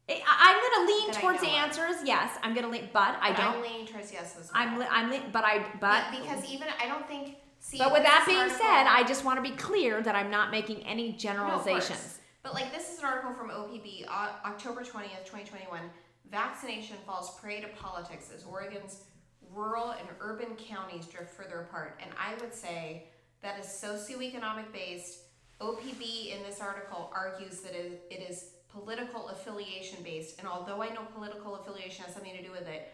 I'm 0.09 0.57
going 0.61 0.87
to 0.87 0.93
lean 0.93 1.13
towards 1.13 1.41
the 1.41 1.47
know 1.47 1.53
of. 1.53 1.65
answer 1.65 1.87
is 1.87 1.99
yes. 2.05 2.37
I'm 2.43 2.55
going 2.55 2.65
to 2.67 2.71
lean, 2.73 2.89
but 2.93 3.17
I 3.21 3.33
don't. 3.33 3.57
I'm 3.57 3.63
leaning 3.63 3.87
towards 3.87 4.13
yes 4.13 4.37
as 4.39 4.51
well. 4.53 4.63
I'm, 4.63 4.79
li- 4.79 4.87
I'm, 4.91 5.31
but 5.31 5.45
I, 5.45 5.65
but, 5.81 6.11
because 6.11 6.45
even 6.51 6.69
I 6.83 6.87
don't 6.87 7.07
think. 7.07 7.37
See, 7.61 7.79
but 7.79 7.93
with 7.93 8.03
that 8.03 8.25
being 8.27 8.39
article- 8.39 8.59
said, 8.59 8.87
I 8.89 9.05
just 9.07 9.25
want 9.25 9.43
to 9.43 9.49
be 9.49 9.57
clear 9.57 10.03
that 10.03 10.15
I'm 10.17 10.31
not 10.31 10.51
making 10.51 10.83
any 10.85 11.13
generalizations. 11.13 11.89
course. 11.89 12.19
But 12.43 12.55
like 12.55 12.73
this 12.73 12.93
is 12.93 12.99
an 12.99 13.05
article 13.05 13.33
from 13.35 13.51
OPB, 13.51 14.05
uh, 14.09 14.31
October 14.45 14.83
twentieth, 14.83 15.25
twenty 15.25 15.45
twenty 15.45 15.67
one. 15.69 15.83
Vaccination 16.31 16.97
falls 17.07 17.39
prey 17.39 17.61
to 17.61 17.69
politics 17.69 18.31
as 18.35 18.43
Oregon's 18.45 19.05
rural 19.53 19.91
and 19.91 20.09
urban 20.21 20.57
counties 20.57 21.07
drift 21.07 21.31
further 21.35 21.61
apart. 21.61 22.01
And 22.03 22.11
I 22.19 22.35
would 22.43 22.53
say 22.55 23.05
that 23.43 23.61
is 23.61 23.67
socioeconomic 23.67 24.73
based. 24.73 25.19
OPB 25.61 26.37
in 26.37 26.43
this 26.43 26.61
article 26.61 27.13
argues 27.15 27.61
that 27.61 27.75
it, 27.75 28.03
is 28.11 28.55
political 28.73 29.29
affiliation 29.29 30.03
based. 30.03 30.39
And 30.39 30.49
although 30.49 30.83
I 30.83 30.89
know 30.89 31.03
political 31.15 31.57
affiliation 31.57 32.05
has 32.05 32.15
something 32.15 32.33
to 32.37 32.43
do 32.43 32.51
with 32.51 32.67
it, 32.67 32.93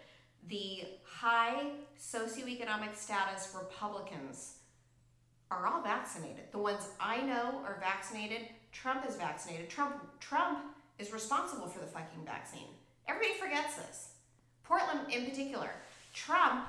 the 0.49 0.85
high 1.05 1.71
socioeconomic 2.01 2.95
status 2.95 3.55
Republicans 3.59 4.57
are 5.51 5.67
all 5.67 5.83
vaccinated. 5.83 6.45
The 6.53 6.59
ones 6.59 6.89
I 7.01 7.21
know 7.23 7.61
are 7.65 7.79
vaccinated. 7.81 8.43
Trump 8.73 9.09
is 9.09 9.17
vaccinated. 9.17 9.71
Trump 9.71 9.95
Trump 10.21 10.59
is 10.99 11.13
responsible 11.13 11.69
for 11.69 11.81
the 11.81 11.87
fucking 11.87 12.25
vaccine. 12.25 12.69
Everybody 13.07 13.39
forgets 13.39 13.77
this. 13.77 14.11
Portland 14.65 15.11
in 15.11 15.25
particular. 15.25 15.71
Trump 16.13 16.67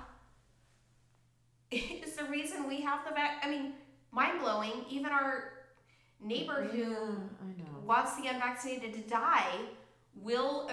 is 1.72 2.16
the 2.16 2.26
reason 2.26 2.68
we 2.68 2.82
have 2.82 3.06
the 3.08 3.14
vac. 3.14 3.44
I 3.44 3.50
mean, 3.50 3.74
mind 4.12 4.40
blowing. 4.40 4.86
Even 4.90 5.12
our 5.12 5.52
neighbor 6.22 6.68
oh, 6.72 6.76
who 6.76 6.84
I 6.84 7.48
know. 7.58 7.80
wants 7.86 8.16
the 8.16 8.28
unvaccinated 8.28 8.94
to 8.94 9.02
die 9.10 9.56
will 10.16 10.68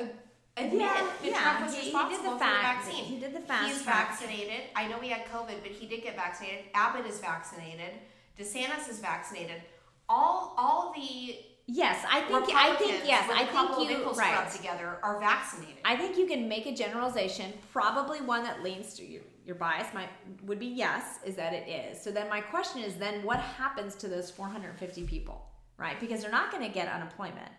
admit 0.56 0.80
Yeah, 0.80 0.88
that 0.94 1.12
yeah, 1.22 1.42
Trump 1.42 1.60
was 1.66 1.74
he- 1.74 1.80
he 1.80 1.90
did 1.90 1.94
responsible 1.94 2.32
the 2.32 2.38
for 2.38 2.44
the 2.44 2.60
vaccine. 2.62 3.04
he 3.04 3.20
did 3.20 3.34
the 3.34 3.40
fast 3.40 3.66
He's 3.72 3.82
track. 3.82 4.08
vaccinated. 4.18 4.60
I 4.74 4.88
know 4.88 4.98
he 4.98 5.08
had 5.10 5.24
COVID, 5.26 5.62
but 5.62 5.70
he 5.72 5.86
did 5.86 6.02
get 6.02 6.16
vaccinated. 6.16 6.64
Abbott 6.74 7.06
is 7.06 7.18
vaccinated. 7.20 7.92
DeSantis 8.38 8.88
is 8.88 8.98
vaccinated. 9.00 9.62
All 10.08 10.54
all 10.56 10.92
the 10.94 11.38
Yes, 11.68 12.04
I 12.08 12.20
think, 12.20 12.48
I 12.54 12.76
think, 12.76 13.02
yes, 13.04 13.28
I 13.28 13.44
think 13.44 13.90
you, 13.90 14.12
right. 14.12 14.48
together 14.52 15.00
are 15.02 15.18
vaccinated. 15.18 15.78
I 15.84 15.96
think 15.96 16.16
you 16.16 16.24
can 16.28 16.48
make 16.48 16.64
a 16.66 16.72
generalization. 16.72 17.52
Probably 17.72 18.20
one 18.20 18.44
that 18.44 18.62
leans 18.62 18.94
to 18.94 19.04
your, 19.04 19.22
your 19.46 19.54
bias 19.54 19.86
might 19.94 20.08
would 20.44 20.58
be 20.58 20.66
yes, 20.66 21.20
is 21.24 21.36
that 21.36 21.54
it 21.54 21.68
is. 21.68 22.02
So 22.02 22.10
then 22.10 22.28
my 22.28 22.40
question 22.40 22.82
is 22.82 22.96
then 22.96 23.22
what 23.24 23.38
happens 23.38 23.94
to 23.96 24.08
those 24.08 24.30
450 24.30 25.04
people, 25.04 25.46
right? 25.78 25.98
Because 26.00 26.20
they're 26.20 26.30
not 26.30 26.50
going 26.50 26.64
to 26.64 26.68
get 26.68 26.88
unemployment, 26.92 27.52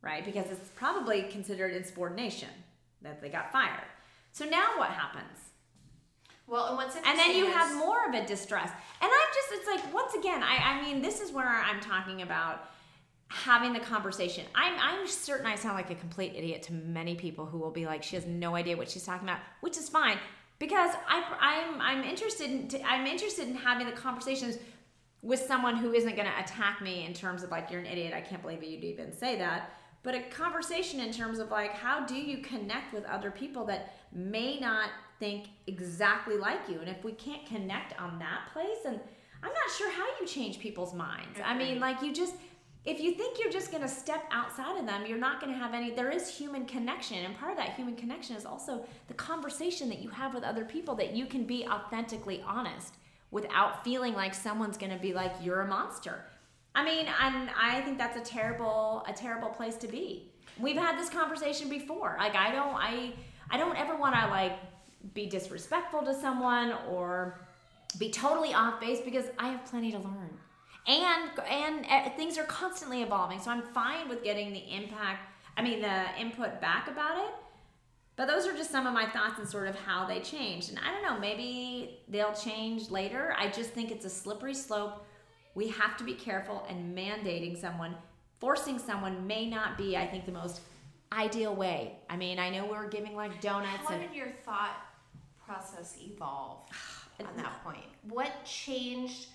right? 0.00 0.24
Because 0.24 0.46
it's 0.50 0.70
probably 0.74 1.24
considered 1.24 1.74
insubordination 1.74 2.48
that 3.02 3.20
they 3.20 3.28
got 3.28 3.52
fired. 3.52 3.84
So 4.32 4.46
now 4.46 4.78
what 4.78 4.88
happens? 4.88 5.38
Well, 6.46 6.66
and 6.68 6.76
what's 6.76 6.96
and 6.96 7.18
then 7.18 7.36
you 7.36 7.46
is, 7.46 7.54
have 7.54 7.76
more 7.76 8.06
of 8.08 8.14
a 8.14 8.26
distress 8.26 8.68
and 8.68 9.10
i'm 9.10 9.28
just 9.34 9.52
it's 9.52 9.66
like 9.66 9.94
once 9.94 10.14
again 10.14 10.42
i, 10.42 10.56
I 10.56 10.82
mean 10.82 11.00
this 11.00 11.20
is 11.20 11.32
where 11.32 11.46
i'm 11.48 11.80
talking 11.80 12.20
about 12.20 12.70
having 13.28 13.72
the 13.72 13.80
conversation 13.80 14.44
I'm, 14.54 14.74
I'm 14.78 15.06
certain 15.06 15.46
i 15.46 15.54
sound 15.54 15.76
like 15.76 15.90
a 15.90 15.94
complete 15.94 16.34
idiot 16.36 16.62
to 16.64 16.74
many 16.74 17.14
people 17.14 17.46
who 17.46 17.58
will 17.58 17.70
be 17.70 17.86
like 17.86 18.02
she 18.02 18.16
has 18.16 18.26
no 18.26 18.54
idea 18.54 18.76
what 18.76 18.90
she's 18.90 19.04
talking 19.04 19.26
about 19.26 19.40
which 19.60 19.78
is 19.78 19.88
fine 19.88 20.18
because 20.62 20.94
I, 21.08 21.24
I'm, 21.40 21.80
I'm 21.80 22.04
interested 22.04 22.48
in 22.48 22.68
t- 22.68 22.84
i'm 22.86 23.04
interested 23.04 23.48
in 23.48 23.56
having 23.56 23.84
the 23.84 23.92
conversations 24.06 24.58
with 25.20 25.40
someone 25.40 25.76
who 25.76 25.92
isn't 25.92 26.14
going 26.14 26.28
to 26.28 26.40
attack 26.40 26.80
me 26.80 27.04
in 27.04 27.12
terms 27.12 27.42
of 27.42 27.50
like 27.50 27.68
you're 27.68 27.80
an 27.80 27.86
idiot 27.86 28.14
i 28.14 28.20
can't 28.20 28.40
believe 28.40 28.62
you'd 28.62 28.84
even 28.84 29.12
say 29.12 29.36
that. 29.38 29.70
But 30.04 30.14
a 30.16 30.22
conversation 30.30 30.98
in 31.00 31.12
terms 31.12 31.40
of 31.40 31.50
like 31.50 31.72
how 31.72 32.06
do 32.06 32.14
you 32.14 32.38
connect 32.38 32.94
with 32.94 33.04
other 33.06 33.32
people 33.32 33.64
that 33.66 33.94
may 34.12 34.60
not 34.60 34.90
think 35.18 35.46
exactly 35.66 36.36
like 36.36 36.68
you? 36.68 36.78
And 36.80 36.88
if 36.88 37.02
we 37.04 37.12
can't 37.12 37.44
connect 37.46 38.00
on 38.00 38.18
that 38.20 38.42
place 38.52 38.82
and 38.86 39.00
i'm 39.44 39.52
not 39.52 39.70
sure 39.76 39.90
how 39.90 40.06
you 40.20 40.26
change 40.26 40.60
people's 40.60 40.94
minds. 40.94 41.38
I 41.44 41.58
mean 41.58 41.80
like 41.80 42.02
you 42.02 42.12
just 42.12 42.34
if 42.84 43.00
you 43.00 43.12
think 43.14 43.38
you're 43.38 43.52
just 43.52 43.70
going 43.70 43.82
to 43.82 43.88
step 43.88 44.24
outside 44.32 44.78
of 44.78 44.86
them 44.86 45.04
you're 45.06 45.18
not 45.18 45.40
going 45.40 45.52
to 45.52 45.58
have 45.58 45.74
any 45.74 45.90
there 45.90 46.10
is 46.10 46.28
human 46.28 46.64
connection 46.66 47.18
and 47.18 47.36
part 47.38 47.52
of 47.52 47.56
that 47.56 47.74
human 47.74 47.94
connection 47.94 48.34
is 48.36 48.44
also 48.44 48.84
the 49.08 49.14
conversation 49.14 49.88
that 49.88 50.00
you 50.00 50.08
have 50.08 50.34
with 50.34 50.42
other 50.42 50.64
people 50.64 50.94
that 50.94 51.14
you 51.14 51.26
can 51.26 51.44
be 51.44 51.66
authentically 51.66 52.42
honest 52.46 52.94
without 53.30 53.82
feeling 53.84 54.14
like 54.14 54.34
someone's 54.34 54.76
going 54.76 54.92
to 54.92 54.98
be 54.98 55.12
like 55.12 55.32
you're 55.42 55.62
a 55.62 55.66
monster. 55.66 56.24
I 56.74 56.84
mean 56.84 57.06
and 57.06 57.50
i 57.58 57.80
think 57.82 57.98
that's 57.98 58.16
a 58.16 58.20
terrible 58.20 59.04
a 59.08 59.12
terrible 59.12 59.48
place 59.48 59.76
to 59.76 59.88
be. 59.88 60.30
We've 60.58 60.76
had 60.76 60.98
this 60.98 61.08
conversation 61.08 61.68
before. 61.68 62.16
Like 62.18 62.34
i 62.34 62.50
don't 62.50 62.74
i 62.74 63.12
i 63.50 63.56
don't 63.56 63.76
ever 63.76 63.96
want 63.96 64.14
to 64.14 64.26
like 64.28 64.58
be 65.14 65.26
disrespectful 65.26 66.02
to 66.02 66.14
someone 66.14 66.72
or 66.88 67.40
be 67.98 68.10
totally 68.10 68.54
off 68.54 68.80
base 68.80 69.00
because 69.00 69.26
i 69.38 69.48
have 69.48 69.64
plenty 69.64 69.90
to 69.90 69.98
learn 69.98 70.30
and 70.86 71.30
and 71.48 71.86
uh, 71.88 72.10
things 72.10 72.36
are 72.38 72.44
constantly 72.44 73.02
evolving 73.02 73.40
so 73.40 73.50
i'm 73.50 73.62
fine 73.62 74.08
with 74.08 74.24
getting 74.24 74.52
the 74.52 74.74
impact 74.74 75.28
i 75.56 75.62
mean 75.62 75.80
the 75.80 76.04
input 76.20 76.60
back 76.60 76.88
about 76.88 77.18
it. 77.18 77.34
But 78.14 78.26
those 78.26 78.46
are 78.46 78.52
just 78.52 78.70
some 78.70 78.86
of 78.86 78.92
my 78.92 79.06
thoughts 79.06 79.38
and 79.38 79.48
sort 79.48 79.68
of 79.68 79.74
how 79.74 80.06
they 80.06 80.20
changed. 80.20 80.70
And 80.70 80.78
i 80.78 80.90
don't 80.90 81.02
know 81.02 81.18
maybe 81.18 82.00
they'll 82.08 82.34
change 82.34 82.90
later. 82.90 83.34
I 83.38 83.48
just 83.48 83.70
think 83.70 83.90
it's 83.90 84.04
a 84.04 84.10
slippery 84.10 84.54
slope. 84.54 85.04
We 85.54 85.68
have 85.68 85.96
to 85.98 86.04
be 86.04 86.14
careful 86.14 86.66
and 86.68 86.96
mandating 86.96 87.58
someone. 87.58 87.94
Forcing 88.38 88.78
someone 88.78 89.26
may 89.26 89.46
not 89.48 89.78
be 89.78 89.96
i 89.96 90.06
think 90.06 90.26
the 90.26 90.32
most 90.32 90.60
ideal 91.12 91.54
way. 91.54 91.96
I 92.10 92.16
mean 92.16 92.38
i 92.38 92.50
know 92.50 92.66
we're 92.66 92.88
giving 92.88 93.14
like 93.14 93.40
donuts 93.40 93.86
How 93.86 93.94
and 93.94 94.02
did 94.02 94.14
your 94.14 94.32
thought 94.44 94.76
process 95.44 95.96
evolve 96.00 96.58
on 97.20 97.36
that 97.36 97.64
point? 97.64 97.84
What 98.08 98.44
changed? 98.44 99.26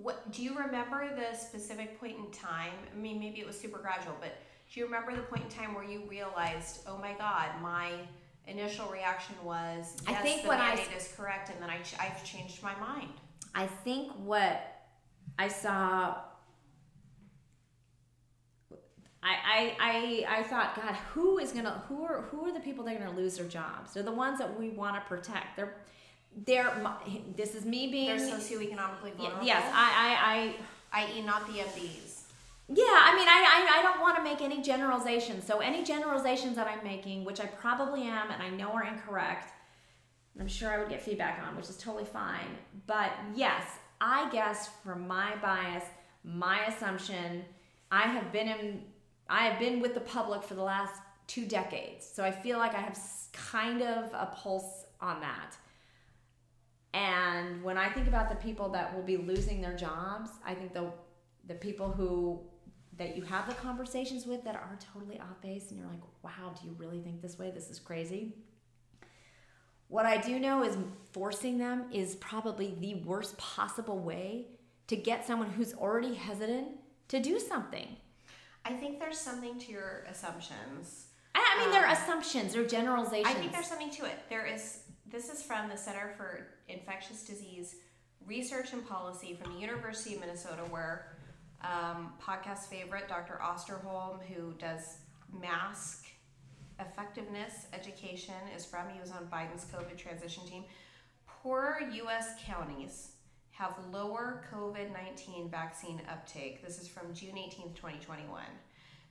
What 0.00 0.30
do 0.30 0.42
you 0.44 0.56
remember 0.56 1.10
the 1.16 1.36
specific 1.36 1.98
point 1.98 2.16
in 2.18 2.30
time? 2.30 2.72
I 2.92 2.96
mean, 2.96 3.18
maybe 3.18 3.40
it 3.40 3.46
was 3.46 3.58
super 3.58 3.78
gradual, 3.78 4.14
but 4.20 4.36
do 4.72 4.78
you 4.78 4.86
remember 4.86 5.14
the 5.14 5.22
point 5.22 5.42
in 5.42 5.50
time 5.50 5.74
where 5.74 5.82
you 5.82 6.02
realized, 6.08 6.82
oh 6.86 6.98
my 6.98 7.14
God, 7.14 7.48
my 7.60 7.90
initial 8.46 8.86
reaction 8.86 9.34
was, 9.42 9.96
I 10.06 10.14
think 10.14 10.42
the 10.42 10.48
when 10.50 10.60
I- 10.60 10.78
is 10.96 11.12
correct, 11.16 11.50
and 11.50 11.60
then 11.60 11.68
I 11.68 11.80
I've 11.98 12.22
changed 12.22 12.62
my 12.62 12.76
mind. 12.76 13.10
I 13.56 13.66
think 13.66 14.12
what 14.24 14.62
I 15.36 15.48
saw, 15.48 16.18
I, 19.20 19.34
I, 19.44 19.76
I, 19.80 20.38
I 20.38 20.42
thought, 20.44 20.76
God, 20.76 20.94
who 21.12 21.38
is 21.38 21.50
gonna, 21.50 21.82
who 21.88 22.04
are, 22.04 22.22
who 22.30 22.46
are 22.46 22.52
the 22.52 22.60
people 22.60 22.84
that 22.84 22.94
are 22.94 22.98
gonna 23.00 23.16
lose 23.16 23.36
their 23.36 23.48
jobs? 23.48 23.94
They're 23.94 24.04
the 24.04 24.12
ones 24.12 24.38
that 24.38 24.56
we 24.60 24.68
want 24.70 24.94
to 24.94 25.00
protect. 25.08 25.56
They're, 25.56 25.74
they're. 26.46 26.72
This 27.36 27.54
is 27.54 27.64
me 27.64 27.88
being. 27.90 28.16
They're 28.16 28.38
socioeconomically 28.38 29.14
vulnerable. 29.16 29.44
yes, 29.44 29.62
I, 29.74 30.54
I, 30.92 30.98
I, 30.98 31.02
i.e., 31.02 31.22
not 31.22 31.46
the 31.46 31.54
MDs. 31.60 32.22
yeah, 32.68 32.84
I 32.84 33.14
mean, 33.16 33.28
I, 33.28 33.66
I, 33.68 33.78
I 33.78 33.82
don't 33.82 34.00
want 34.00 34.16
to 34.16 34.22
make 34.22 34.40
any 34.40 34.62
generalizations. 34.62 35.44
So 35.44 35.60
any 35.60 35.82
generalizations 35.82 36.56
that 36.56 36.66
I'm 36.66 36.84
making, 36.84 37.24
which 37.24 37.40
I 37.40 37.46
probably 37.46 38.02
am, 38.02 38.30
and 38.30 38.42
I 38.42 38.50
know 38.50 38.70
are 38.72 38.84
incorrect, 38.84 39.52
I'm 40.38 40.48
sure 40.48 40.70
I 40.70 40.78
would 40.78 40.88
get 40.88 41.02
feedback 41.02 41.42
on, 41.46 41.56
which 41.56 41.68
is 41.68 41.76
totally 41.76 42.04
fine. 42.04 42.56
But 42.86 43.12
yes, 43.34 43.64
I 44.00 44.30
guess 44.30 44.68
from 44.84 45.08
my 45.08 45.34
bias, 45.42 45.84
my 46.22 46.64
assumption, 46.66 47.44
I 47.90 48.02
have 48.02 48.30
been 48.32 48.48
in, 48.48 48.82
I 49.28 49.46
have 49.46 49.58
been 49.58 49.80
with 49.80 49.94
the 49.94 50.00
public 50.00 50.42
for 50.42 50.54
the 50.54 50.62
last 50.62 50.94
two 51.26 51.46
decades, 51.46 52.06
so 52.06 52.24
I 52.24 52.30
feel 52.30 52.58
like 52.58 52.74
I 52.74 52.80
have 52.80 52.98
kind 53.32 53.82
of 53.82 54.04
a 54.14 54.32
pulse 54.34 54.84
on 55.00 55.20
that. 55.20 55.56
And 56.98 57.62
when 57.62 57.78
I 57.78 57.88
think 57.88 58.08
about 58.08 58.28
the 58.28 58.34
people 58.34 58.68
that 58.70 58.94
will 58.94 59.04
be 59.04 59.16
losing 59.16 59.60
their 59.60 59.76
jobs, 59.76 60.30
I 60.44 60.54
think 60.54 60.72
the 60.74 60.90
the 61.46 61.54
people 61.54 61.90
who 61.90 62.40
that 62.96 63.16
you 63.16 63.22
have 63.22 63.48
the 63.48 63.54
conversations 63.54 64.26
with 64.26 64.42
that 64.44 64.56
are 64.56 64.76
totally 64.92 65.20
off 65.20 65.40
base 65.40 65.70
and 65.70 65.78
you're 65.78 65.88
like, 65.88 66.02
wow, 66.22 66.52
do 66.60 66.66
you 66.66 66.74
really 66.76 67.00
think 67.00 67.22
this 67.22 67.38
way? 67.38 67.52
This 67.52 67.70
is 67.70 67.78
crazy. 67.78 68.34
What 69.86 70.04
I 70.04 70.16
do 70.18 70.40
know 70.40 70.64
is 70.64 70.76
forcing 71.12 71.56
them 71.56 71.84
is 71.92 72.16
probably 72.16 72.74
the 72.80 72.94
worst 73.04 73.38
possible 73.38 74.00
way 74.00 74.48
to 74.88 74.96
get 74.96 75.24
someone 75.24 75.50
who's 75.50 75.74
already 75.74 76.14
hesitant 76.14 76.68
to 77.08 77.20
do 77.20 77.38
something. 77.38 77.96
I 78.64 78.72
think 78.74 78.98
there's 78.98 79.18
something 79.18 79.58
to 79.60 79.72
your 79.72 80.04
assumptions. 80.10 81.06
I 81.34 81.62
mean, 81.62 81.70
they're 81.70 81.86
Um, 81.86 81.92
assumptions, 81.92 82.52
they're 82.52 82.66
generalizations. 82.66 83.34
I 83.34 83.38
think 83.38 83.52
there's 83.52 83.68
something 83.68 83.90
to 83.90 84.04
it. 84.04 84.18
There 84.28 84.46
is. 84.46 84.80
This 85.10 85.30
is 85.30 85.42
from 85.42 85.70
the 85.70 85.76
Center 85.76 86.12
for 86.18 86.48
Infectious 86.68 87.22
Disease 87.22 87.76
Research 88.26 88.74
and 88.74 88.86
Policy 88.86 89.38
from 89.40 89.54
the 89.54 89.58
University 89.58 90.14
of 90.14 90.20
Minnesota, 90.20 90.62
where 90.68 91.16
um, 91.62 92.12
podcast 92.22 92.66
favorite 92.66 93.08
Dr. 93.08 93.40
Osterholm, 93.42 94.22
who 94.24 94.52
does 94.58 94.98
mask 95.32 96.04
effectiveness 96.78 97.68
education, 97.72 98.34
is 98.54 98.66
from. 98.66 98.90
He 98.90 99.00
was 99.00 99.10
on 99.10 99.26
Biden's 99.32 99.64
COVID 99.64 99.96
transition 99.96 100.44
team. 100.44 100.64
Poorer 101.26 101.88
U.S. 101.90 102.32
counties 102.44 103.12
have 103.52 103.76
lower 103.90 104.44
COVID 104.52 104.92
19 104.92 105.48
vaccine 105.48 106.02
uptake. 106.10 106.62
This 106.62 106.78
is 106.78 106.86
from 106.86 107.14
June 107.14 107.36
18th, 107.36 107.74
2021. 107.76 108.42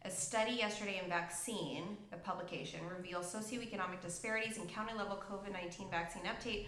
A 0.03 0.09
study 0.09 0.53
yesterday 0.53 1.01
in 1.03 1.09
Vaccine, 1.09 1.97
a 2.13 2.17
publication, 2.17 2.79
reveals 2.95 3.33
socioeconomic 3.33 4.01
disparities 4.01 4.57
in 4.57 4.65
county 4.67 4.93
level 4.97 5.21
COVID 5.29 5.51
19 5.51 5.89
vaccine 5.89 6.23
uptake, 6.27 6.67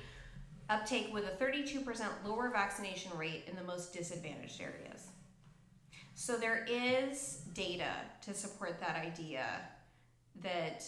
uptake 0.69 1.13
with 1.13 1.25
a 1.25 1.43
32% 1.43 1.85
lower 2.25 2.49
vaccination 2.49 3.11
rate 3.17 3.45
in 3.47 3.55
the 3.55 3.63
most 3.63 3.93
disadvantaged 3.93 4.59
areas. 4.59 5.07
So 6.15 6.35
there 6.35 6.65
is 6.69 7.43
data 7.53 7.93
to 8.23 8.33
support 8.33 8.79
that 8.81 8.95
idea 8.95 9.45
that 10.41 10.83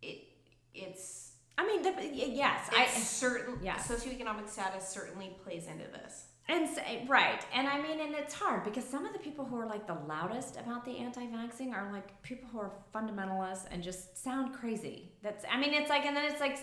it 0.00 0.28
it's 0.72 1.32
I 1.58 1.66
mean, 1.66 1.82
the, 1.82 1.94
yes, 2.12 2.68
I, 2.70 2.86
certain 2.86 3.58
yes. 3.62 3.88
socioeconomic 3.88 4.48
status 4.48 4.88
certainly 4.88 5.36
plays 5.42 5.66
into 5.66 5.84
this. 5.90 6.26
And 6.48 6.64
s 6.64 6.78
eh, 6.78 7.04
right, 7.08 7.44
and 7.52 7.66
I 7.66 7.82
mean, 7.82 7.98
and 8.00 8.14
it's 8.14 8.32
hard 8.32 8.62
because 8.62 8.84
some 8.84 9.04
of 9.04 9.12
the 9.12 9.18
people 9.18 9.44
who 9.44 9.56
are 9.58 9.66
like 9.66 9.86
the 9.88 9.98
loudest 10.06 10.56
about 10.56 10.84
the 10.84 10.96
anti-vaxxing 10.98 11.72
are 11.72 11.90
like 11.92 12.08
people 12.22 12.48
who 12.52 12.60
are 12.60 12.70
fundamentalists 12.94 13.66
and 13.72 13.82
just 13.82 14.16
sound 14.22 14.54
crazy. 14.54 15.10
That's, 15.24 15.44
I 15.50 15.58
mean, 15.58 15.74
it's 15.74 15.90
like, 15.90 16.04
and 16.06 16.16
then 16.16 16.24
it's 16.30 16.40
like, 16.40 16.58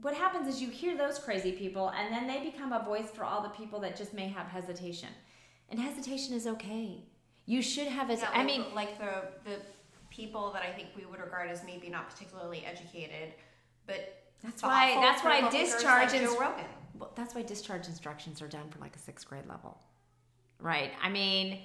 what 0.00 0.14
happens 0.14 0.48
is 0.48 0.62
you 0.62 0.70
hear 0.70 0.96
those 0.96 1.18
crazy 1.18 1.52
people, 1.52 1.90
and 1.98 2.12
then 2.14 2.26
they 2.26 2.40
become 2.50 2.72
a 2.72 2.82
voice 2.82 3.10
for 3.14 3.24
all 3.24 3.42
the 3.42 3.50
people 3.50 3.78
that 3.80 3.94
just 3.94 4.14
may 4.14 4.28
have 4.28 4.46
hesitation, 4.46 5.10
and 5.68 5.78
hesitation 5.78 6.34
is 6.34 6.46
okay. 6.46 7.04
You 7.44 7.60
should 7.60 7.88
have 7.88 8.08
it. 8.10 8.18
Yeah, 8.20 8.30
I 8.32 8.38
like- 8.38 8.46
mean, 8.46 8.64
like 8.74 8.98
the 8.98 9.12
the 9.48 9.56
people 10.10 10.50
that 10.54 10.62
I 10.62 10.72
think 10.72 10.88
we 10.96 11.04
would 11.04 11.20
regard 11.20 11.50
as 11.50 11.62
maybe 11.62 11.88
not 11.90 12.08
particularly 12.08 12.64
educated, 12.64 13.34
but 13.86 14.00
That's 14.42 14.62
why- 14.62 14.94
that's 15.00 15.22
why 15.22 15.48
discharge 15.50 16.12
like 16.12 16.22
is- 16.22 16.30
Joe 16.32 16.40
Rogan. 16.40 16.64
Well, 16.98 17.12
that's 17.16 17.34
why 17.34 17.42
discharge 17.42 17.86
instructions 17.86 18.40
are 18.42 18.48
done 18.48 18.68
for 18.70 18.78
like 18.78 18.94
a 18.96 18.98
sixth 18.98 19.28
grade 19.28 19.46
level, 19.48 19.78
right? 20.60 20.92
I 21.02 21.08
mean, 21.08 21.60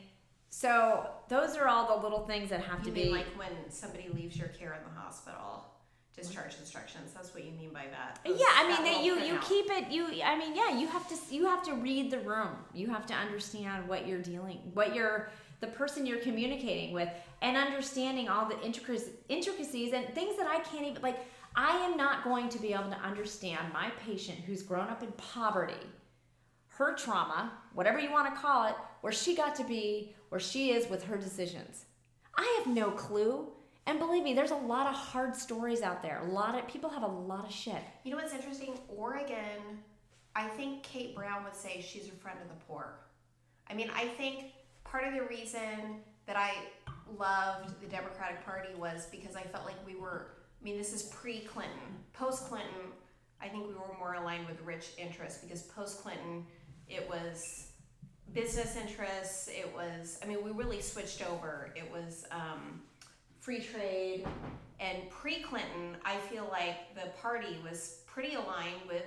so 0.50 1.08
those 1.30 1.56
are 1.56 1.68
all 1.68 1.98
the 1.98 2.04
little 2.04 2.26
things 2.26 2.50
that 2.50 2.62
have 2.64 2.80
You 2.80 2.86
to 2.86 2.92
be 2.92 3.10
like 3.10 3.26
when 3.38 3.52
somebody 3.70 4.10
leaves 4.14 4.38
your 4.38 4.50
care 4.50 4.74
in 4.74 4.84
the 4.94 5.00
hospital? 5.00 5.66
Discharge 6.14 6.58
instructions. 6.60 7.14
That's 7.14 7.34
what 7.34 7.46
you 7.46 7.52
mean 7.54 7.72
by 7.72 7.86
that. 7.90 8.20
Uh, 8.26 8.30
those- 8.30 8.40
yeah 8.40 8.46
i 8.58 8.64
mean 8.68 8.84
that 8.84 8.96
that 8.98 9.04
you 9.04 9.16
you 9.20 9.36
printout. 9.36 9.48
keep 9.48 9.66
it 9.72 9.92
you 9.92 10.22
i 10.24 10.38
mean 10.38 10.54
yeah 10.56 10.78
you 10.78 10.86
have 10.88 11.08
to 11.08 11.16
you 11.34 11.46
have 11.46 11.64
to 11.64 11.74
read 11.76 12.12
the 12.12 12.20
room 12.20 12.50
you 12.74 12.88
have 12.88 13.06
to 13.06 13.14
understand 13.14 13.88
what 13.88 14.06
you're 14.08 14.22
dealing 14.22 14.58
what 14.74 14.94
you're 14.94 15.32
the 15.62 15.68
person 15.68 16.06
you're 16.06 16.20
communicating 16.20 16.92
with 16.94 17.08
and 17.42 17.56
understanding 17.56 18.28
all 18.28 18.46
the 18.46 18.60
intricacies 19.30 19.94
and 19.94 20.14
things 20.14 20.36
that 20.38 20.48
i 20.48 20.60
can't 20.60 20.86
even 20.86 21.02
like 21.02 21.20
i 21.56 21.78
am 21.78 21.98
not 21.98 22.24
going 22.24 22.50
to 22.50 22.60
be 22.60 22.74
able 22.74 22.90
to 22.90 23.00
understand 23.00 23.72
my 23.74 23.90
patient 24.06 24.38
who's 24.40 24.64
grown 24.64 24.88
up 24.88 25.04
in 25.04 25.12
poverty 25.14 25.74
her 26.68 26.94
trauma 26.96 27.52
whatever 27.74 28.00
you 28.00 28.12
want 28.12 28.34
to 28.34 28.42
call 28.42 28.68
it 28.68 28.76
where 29.02 29.14
she 29.14 29.36
got 29.36 29.56
to 29.56 29.64
be 29.64 30.16
where 30.30 30.40
she 30.40 30.72
is 30.72 30.90
with 30.90 31.04
her 31.04 31.18
decisions 31.18 31.86
i 32.36 32.58
have 32.58 32.74
no 32.74 32.92
clue 32.92 33.48
and 33.88 34.00
believe 34.00 34.24
me 34.24 34.34
there's 34.34 34.52
a 34.52 34.56
lot 34.56 34.88
of 34.88 34.94
hard 34.94 35.36
stories 35.36 35.82
out 35.82 36.02
there 36.02 36.22
a 36.24 36.32
lot 36.32 36.58
of 36.58 36.68
people 36.68 36.90
have 36.90 37.04
a 37.04 37.08
lot 37.08 37.46
of 37.46 37.52
shit 37.52 37.84
You 38.04 38.12
know 38.12 38.18
what's 38.18 38.34
interesting? 38.34 38.74
Oregon 38.88 39.80
I 40.36 40.48
think 40.48 40.84
Kate 40.84 41.16
Brown 41.16 41.44
would 41.44 41.56
say 41.56 41.82
she's 41.86 42.08
a 42.08 42.12
friend 42.12 42.38
of 42.42 42.48
the 42.48 42.66
poor. 42.66 42.96
I 43.70 43.74
mean, 43.74 43.90
I 43.96 44.08
think 44.08 44.46
part 44.84 45.06
of 45.06 45.14
the 45.14 45.24
reason 45.24 46.02
that 46.26 46.36
I 46.36 46.54
loved 47.18 47.82
the 47.82 47.88
Democratic 47.88 48.46
Party 48.46 48.70
was 48.78 49.08
because 49.12 49.36
I 49.36 49.44
felt 49.44 49.66
like 49.66 49.76
we 49.86 49.96
were, 49.96 50.28
I 50.62 50.64
mean, 50.64 50.78
this 50.78 50.94
is 50.94 51.04
pre 51.04 51.40
Clinton. 51.40 51.80
Post 52.14 52.48
Clinton, 52.48 52.92
I 53.42 53.48
think 53.48 53.68
we 53.68 53.74
were 53.74 53.96
more 53.98 54.14
aligned 54.14 54.48
with 54.48 54.62
rich 54.62 54.90
interests 54.98 55.44
because 55.44 55.64
post 55.64 56.02
Clinton, 56.02 56.46
it 56.88 57.10
was 57.10 57.68
business 58.34 58.78
interests, 58.78 59.50
it 59.50 59.70
was, 59.74 60.20
I 60.24 60.28
mean, 60.28 60.44
we 60.44 60.52
really 60.52 60.82
switched 60.82 61.28
over. 61.28 61.74
It 61.76 61.90
was 61.92 62.26
um, 62.32 62.82
free 63.40 63.60
trade. 63.60 64.28
And 64.80 65.10
pre 65.10 65.42
Clinton, 65.42 65.98
I 66.06 66.18
feel 66.18 66.48
like 66.52 66.94
the 66.96 67.10
party 67.22 67.58
was 67.64 68.02
pretty 68.06 68.36
aligned 68.36 68.88
with, 68.88 69.04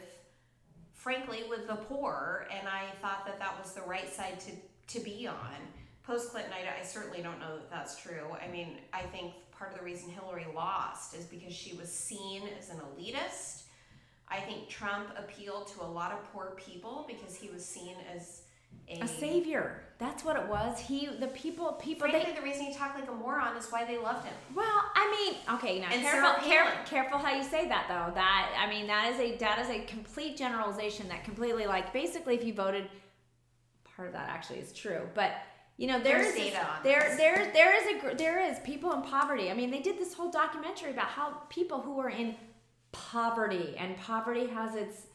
frankly, 0.93 1.45
with 1.49 1.69
the 1.69 1.77
poor. 1.77 2.49
And 2.51 2.67
I 2.67 2.87
thought 3.01 3.25
that 3.27 3.39
that 3.39 3.59
was 3.61 3.73
the 3.75 3.83
right 3.83 4.13
side 4.13 4.41
to, 4.41 4.99
to 4.99 5.05
be 5.05 5.29
on 5.29 5.57
post 6.05 6.31
Clinton, 6.31 6.53
I, 6.53 6.81
I, 6.81 6.85
certainly 6.85 7.23
don't 7.23 7.41
know 7.41 7.57
that 7.57 7.71
that's 7.71 8.01
true. 8.01 8.37
I 8.43 8.51
mean, 8.51 8.77
I 8.93 9.03
think 9.03 9.33
part 9.65 9.75
of 9.75 9.81
the 9.81 9.85
reason 9.85 10.11
Hillary 10.11 10.47
lost 10.55 11.15
is 11.15 11.25
because 11.25 11.55
she 11.55 11.77
was 11.77 11.91
seen 11.91 12.43
as 12.59 12.71
an 12.71 12.77
elitist. 12.79 13.63
I 14.29 14.41
think 14.41 14.69
Trump 14.69 15.09
appealed 15.17 15.69
to 15.69 15.83
a 15.83 15.87
lot 15.87 16.13
of 16.13 16.19
poor 16.33 16.57
people 16.57 17.07
because 17.09 17.35
he 17.35 17.51
was 17.51 17.65
seen 17.65 17.95
as 18.15 18.43
a, 18.89 19.05
a 19.05 19.09
savior. 19.09 19.83
That's 19.99 20.25
what 20.25 20.37
it 20.37 20.47
was. 20.49 20.79
He, 20.81 21.07
the 21.07 21.29
people, 21.29 21.73
people. 21.73 22.09
Frankly, 22.09 22.33
they, 22.33 22.39
the 22.39 22.45
reason 22.45 22.65
he 22.65 22.75
talked 22.75 22.99
like 22.99 23.09
a 23.09 23.13
moron 23.13 23.57
is 23.57 23.67
why 23.71 23.85
they 23.85 23.97
loved 23.97 24.27
him. 24.27 24.35
Well, 24.55 24.83
I 24.95 25.11
mean, 25.11 25.57
okay, 25.57 25.79
now 25.79 25.89
and 25.93 26.03
careful, 26.03 26.43
careful, 26.43 26.85
careful 26.85 27.19
how 27.19 27.35
you 27.35 27.45
say 27.45 27.69
that 27.69 27.87
though. 27.89 28.15
That 28.15 28.51
I 28.59 28.69
mean, 28.69 28.87
that 28.89 29.13
is 29.13 29.21
a 29.21 29.37
that 29.39 29.59
is 29.61 29.69
a 29.69 29.85
complete 29.85 30.37
generalization. 30.37 31.09
That 31.09 31.25
completely 31.25 31.67
like 31.67 31.93
basically, 31.93 32.35
if 32.35 32.45
you 32.45 32.53
voted, 32.53 32.89
part 33.97 34.09
of 34.09 34.15
that 34.15 34.29
actually 34.29 34.59
is 34.59 34.73
true, 34.73 35.03
but 35.15 35.33
you 35.77 35.87
know 35.89 36.01
data 36.03 36.61
on 36.61 36.83
there 36.83 37.15
there 37.17 37.51
there 37.53 37.75
is 37.75 37.87
a 37.87 38.15
there 38.17 38.41
is 38.41 38.59
people 38.61 38.93
in 38.93 39.03
poverty. 39.03 39.51
I 39.51 39.55
mean 39.55 39.71
they 39.71 39.81
did 39.81 39.99
this 39.99 40.15
whole 40.15 40.31
documentary 40.31 40.91
about 40.91 41.09
how 41.09 41.31
people 41.49 41.81
who 41.81 41.99
are 41.99 42.11
in 42.11 42.37
poverty 42.93 43.75
and 43.77 43.97
poverty 43.97 44.47
has 44.47 44.77
its 44.77 45.07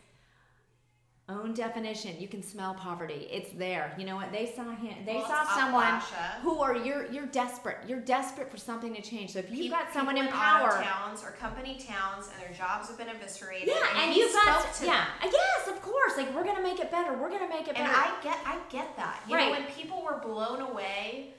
own 1.29 1.53
definition. 1.53 2.19
You 2.19 2.27
can 2.27 2.41
smell 2.41 2.73
poverty. 2.73 3.27
It's 3.31 3.51
there. 3.51 3.93
You 3.97 4.05
know 4.05 4.15
what? 4.15 4.31
They 4.31 4.51
saw 4.55 4.75
him. 4.75 4.95
They 5.05 5.15
well, 5.15 5.27
saw 5.27 5.43
someone 5.55 6.01
who 6.41 6.59
are 6.59 6.75
you're 6.75 7.11
you're 7.11 7.27
desperate. 7.27 7.77
You're 7.87 8.01
desperate 8.01 8.51
for 8.51 8.57
something 8.57 8.93
to 8.95 9.01
change. 9.01 9.31
So 9.31 9.39
if 9.39 9.51
you've 9.51 9.71
got 9.71 9.93
someone 9.93 10.17
in 10.17 10.27
power, 10.27 10.81
towns 10.81 11.23
or 11.23 11.31
company 11.31 11.79
towns, 11.79 12.29
and 12.33 12.41
their 12.41 12.55
jobs 12.55 12.87
have 12.89 12.97
been 12.97 13.09
eviscerated, 13.09 13.67
yeah, 13.67 13.75
and, 13.95 14.09
and 14.09 14.15
you've 14.15 14.33
got 14.33 14.65
yeah, 14.81 15.05
them. 15.21 15.31
yes, 15.31 15.67
of 15.67 15.81
course. 15.81 16.17
Like 16.17 16.33
we're 16.35 16.45
gonna 16.45 16.63
make 16.63 16.79
it 16.79 16.91
better. 16.91 17.17
We're 17.17 17.29
gonna 17.29 17.49
make 17.49 17.67
it 17.67 17.75
better. 17.75 17.87
And 17.87 17.91
I 17.91 18.13
get 18.23 18.37
I 18.45 18.57
get 18.69 18.95
that. 18.97 19.23
You 19.27 19.35
right. 19.35 19.45
know, 19.45 19.59
when 19.59 19.71
people 19.71 20.03
were 20.03 20.19
blown 20.19 20.61
away. 20.61 21.33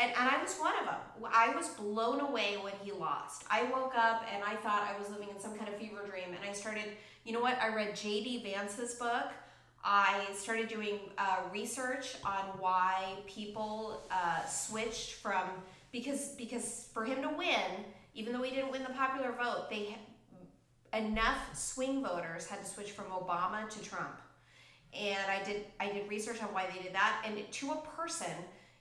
And, 0.00 0.10
and 0.10 0.28
I 0.28 0.42
was 0.42 0.56
one 0.56 0.72
of 0.80 0.86
them. 0.86 1.30
I 1.32 1.54
was 1.54 1.68
blown 1.68 2.18
away 2.18 2.56
when 2.60 2.72
he 2.82 2.90
lost. 2.90 3.44
I 3.48 3.62
woke 3.62 3.94
up 3.96 4.24
and 4.34 4.42
I 4.42 4.56
thought 4.56 4.90
I 4.92 4.98
was 4.98 5.08
living 5.08 5.28
in 5.28 5.38
some 5.38 5.56
kind 5.56 5.68
of 5.68 5.76
fever 5.76 6.04
dream. 6.04 6.34
And 6.34 6.50
I 6.50 6.52
started 6.52 6.96
you 7.24 7.32
know 7.32 7.40
what? 7.40 7.58
I 7.60 7.74
read 7.74 7.96
J.D. 7.96 8.42
Vance's 8.42 8.94
book. 8.94 9.32
I 9.82 10.26
started 10.34 10.68
doing 10.68 10.98
uh, 11.18 11.38
research 11.52 12.16
on 12.24 12.42
why 12.58 13.16
people 13.26 14.02
uh, 14.10 14.44
switched 14.46 15.14
from 15.14 15.42
because 15.92 16.28
because 16.36 16.88
for 16.92 17.04
him 17.04 17.22
to 17.22 17.28
win, 17.28 17.84
even 18.14 18.32
though 18.32 18.42
he 18.42 18.54
didn't 18.54 18.70
win 18.70 18.82
the 18.82 18.90
popular 18.90 19.32
vote, 19.32 19.68
they 19.70 19.96
enough 20.94 21.54
swing 21.54 22.02
voters 22.02 22.46
had 22.46 22.62
to 22.62 22.66
switch 22.66 22.92
from 22.92 23.06
Obama 23.06 23.68
to 23.68 23.82
Trump. 23.82 24.20
And 24.94 25.30
I 25.30 25.42
did 25.44 25.66
I 25.80 25.90
did 25.90 26.08
research 26.08 26.42
on 26.42 26.48
why 26.48 26.66
they 26.74 26.82
did 26.82 26.94
that, 26.94 27.24
and 27.26 27.36
to 27.50 27.72
a 27.72 27.82
person, 27.96 28.32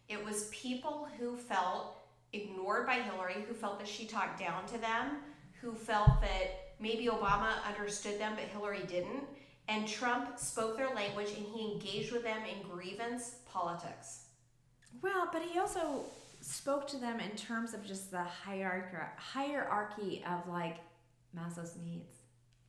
it 0.07 0.23
was 0.23 0.49
people 0.51 1.07
who 1.19 1.35
felt 1.35 1.97
ignored 2.33 2.87
by 2.87 2.95
Hillary, 2.95 3.43
who 3.47 3.53
felt 3.53 3.79
that 3.79 3.87
she 3.87 4.05
talked 4.05 4.39
down 4.39 4.65
to 4.67 4.77
them, 4.77 5.17
who 5.61 5.73
felt 5.73 6.21
that 6.21 6.62
Maybe 6.79 7.05
Obama 7.07 7.49
understood 7.67 8.19
them, 8.19 8.33
but 8.35 8.45
Hillary 8.45 8.83
didn't. 8.87 9.23
And 9.67 9.87
Trump 9.87 10.37
spoke 10.37 10.77
their 10.77 10.93
language 10.93 11.29
and 11.37 11.45
he 11.45 11.71
engaged 11.73 12.11
with 12.11 12.23
them 12.23 12.39
in 12.43 12.67
grievance 12.69 13.35
politics. 13.49 14.25
Well, 15.01 15.29
but 15.31 15.41
he 15.41 15.57
also 15.59 16.03
spoke 16.41 16.87
to 16.87 16.97
them 16.97 17.19
in 17.19 17.31
terms 17.37 17.73
of 17.73 17.85
just 17.85 18.11
the 18.11 18.21
hierarchy 18.21 18.97
hierarchy 19.17 20.23
of 20.29 20.47
like 20.49 20.77
Maslow's 21.35 21.77
needs, 21.83 22.11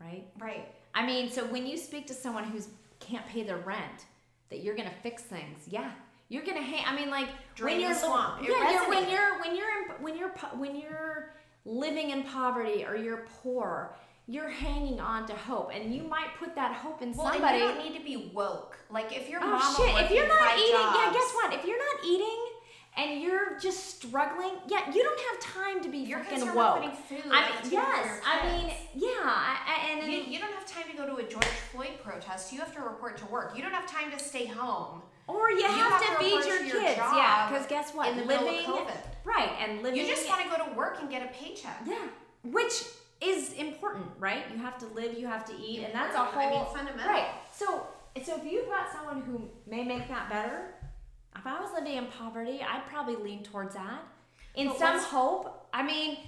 right? 0.01 0.27
Right. 0.39 0.69
I 0.95 1.05
mean, 1.05 1.31
so 1.31 1.45
when 1.47 1.67
you 1.67 1.77
speak 1.77 2.07
to 2.07 2.15
someone 2.15 2.45
who's 2.45 2.69
can't 3.01 3.27
pay 3.27 3.43
their 3.43 3.59
rent, 3.59 4.07
that 4.51 4.63
you're 4.63 4.77
gonna 4.77 4.93
fix 5.03 5.23
things, 5.23 5.65
yeah, 5.69 5.91
you're 6.29 6.45
gonna 6.45 6.63
hang. 6.63 6.85
I 6.87 6.95
mean, 6.95 7.11
like 7.11 7.29
Drain 7.57 7.79
when 7.79 7.87
you're 7.87 7.99
swamp. 7.99 8.43
yeah, 8.43 8.71
you're, 8.73 8.89
when 8.89 9.11
you're 9.11 9.41
when 9.41 9.57
you're 9.57 9.71
in, 9.71 10.03
when 10.03 10.17
you're 10.17 10.31
when 10.57 10.77
you're 10.81 11.35
living 11.65 12.11
in 12.11 12.23
poverty 12.25 12.85
or 12.85 12.97
you're 12.97 13.27
poor, 13.43 13.95
you're 14.27 14.49
hanging 14.49 15.01
on 15.01 15.27
to 15.27 15.35
hope, 15.35 15.71
and 15.75 15.95
you 15.95 16.03
might 16.03 16.29
put 16.39 16.55
that 16.55 16.73
hope 16.73 17.03
in 17.03 17.13
well, 17.13 17.31
somebody. 17.31 17.59
you 17.59 17.65
don't 17.65 17.79
need 17.79 17.99
to 17.99 18.05
be 18.05 18.31
woke. 18.33 18.79
Like 18.91 19.15
if 19.15 19.29
your 19.29 19.41
oh, 19.43 19.51
mom, 19.51 19.77
shit, 19.77 20.05
if 20.05 20.11
you're 20.11 20.29
not 20.29 20.59
eating, 20.59 20.73
jobs, 20.73 20.97
yeah, 20.97 21.13
guess 21.13 21.33
what? 21.35 21.53
If 21.53 21.65
you're 21.65 21.79
not 21.79 22.05
eating 22.07 22.47
and 22.97 23.21
you're 23.21 23.59
just 23.59 23.97
struggling, 23.97 24.53
yeah, 24.67 24.91
you 24.93 25.03
don't 25.03 25.21
have 25.21 25.41
time 25.41 25.83
to 25.83 25.91
be 25.91 25.99
you're 25.99 26.25
fucking 26.25 26.55
woke. 26.55 26.95
Food 26.95 27.21
I 27.31 27.51
mean, 27.63 27.73
yes, 27.73 28.21
I 28.25 28.47
mean, 28.47 28.73
yeah, 28.95 29.09
I, 29.23 29.91
and 29.91 30.11
you, 30.11 30.21
you 30.21 30.39
don't 30.39 30.55
have 30.55 30.67
time 30.67 30.85
to 30.91 30.97
go 30.97 31.07
to 31.07 31.17
a 31.17 31.29
George 31.29 31.45
Floyd 31.45 32.01
protest. 32.03 32.53
You 32.53 32.61
have 32.61 32.75
to 32.75 32.81
report 32.81 33.19
to 33.19 33.27
work. 33.27 33.53
You 33.57 33.63
don't 33.63 33.73
have 33.73 33.87
time 33.87 34.11
to 34.11 34.19
stay 34.19 34.47
home. 34.47 35.03
Or 35.27 35.51
you, 35.51 35.59
you 35.59 35.67
have, 35.67 36.03
have, 36.03 36.19
to, 36.19 36.25
feed 36.25 36.45
your 36.45 36.59
kids, 36.59 36.99
yeah. 36.99 37.49
Because 37.49 37.67
guess 37.67 37.95
what? 37.95 38.11
In 38.11 38.19
the 38.19 38.25
living, 38.25 38.47
middle 38.47 38.79
of 38.79 38.87
COVID. 38.87 38.97
right? 39.25 39.51
And 39.61 39.83
living. 39.83 39.99
You 39.99 40.07
just 40.07 40.29
want 40.29 40.43
to 40.43 40.49
go 40.49 40.63
to 40.65 40.77
work 40.77 40.99
and 41.01 41.09
get 41.09 41.23
a 41.23 41.33
paycheck. 41.33 41.81
Yeah, 41.87 42.09
which 42.43 42.85
is 43.23 43.55
important, 43.55 44.07
right? 44.19 44.45
You 44.53 44.59
have 44.59 44.77
to 44.79 44.87
live, 44.89 45.19
you 45.19 45.27
have 45.27 45.47
to 45.47 45.55
eat, 45.57 45.83
and 45.85 45.95
that's 45.95 46.15
a 46.15 46.19
whole 46.19 46.43
I 46.43 46.51
mean, 46.51 46.67
fundamental. 46.75 47.11
Right. 47.11 47.29
So, 47.55 47.87
so 48.23 48.37
if 48.37 48.45
you've 48.45 48.69
got 48.69 48.93
someone 48.93 49.23
who 49.23 49.49
may 49.67 49.83
make 49.83 50.09
that 50.09 50.29
better, 50.29 50.75
if 51.35 51.47
I 51.47 51.59
was 51.59 51.71
living 51.75 51.97
in 51.97 52.07
poverty, 52.07 52.61
I'd 52.63 52.85
probably 52.87 53.17
lean 53.17 53.43
towards 53.43 53.75
that. 53.75 54.03
In 54.57 54.69
but 54.69 54.79
some 54.79 54.99
hope, 54.99 55.69
I 55.73 55.83
mean. 55.83 56.19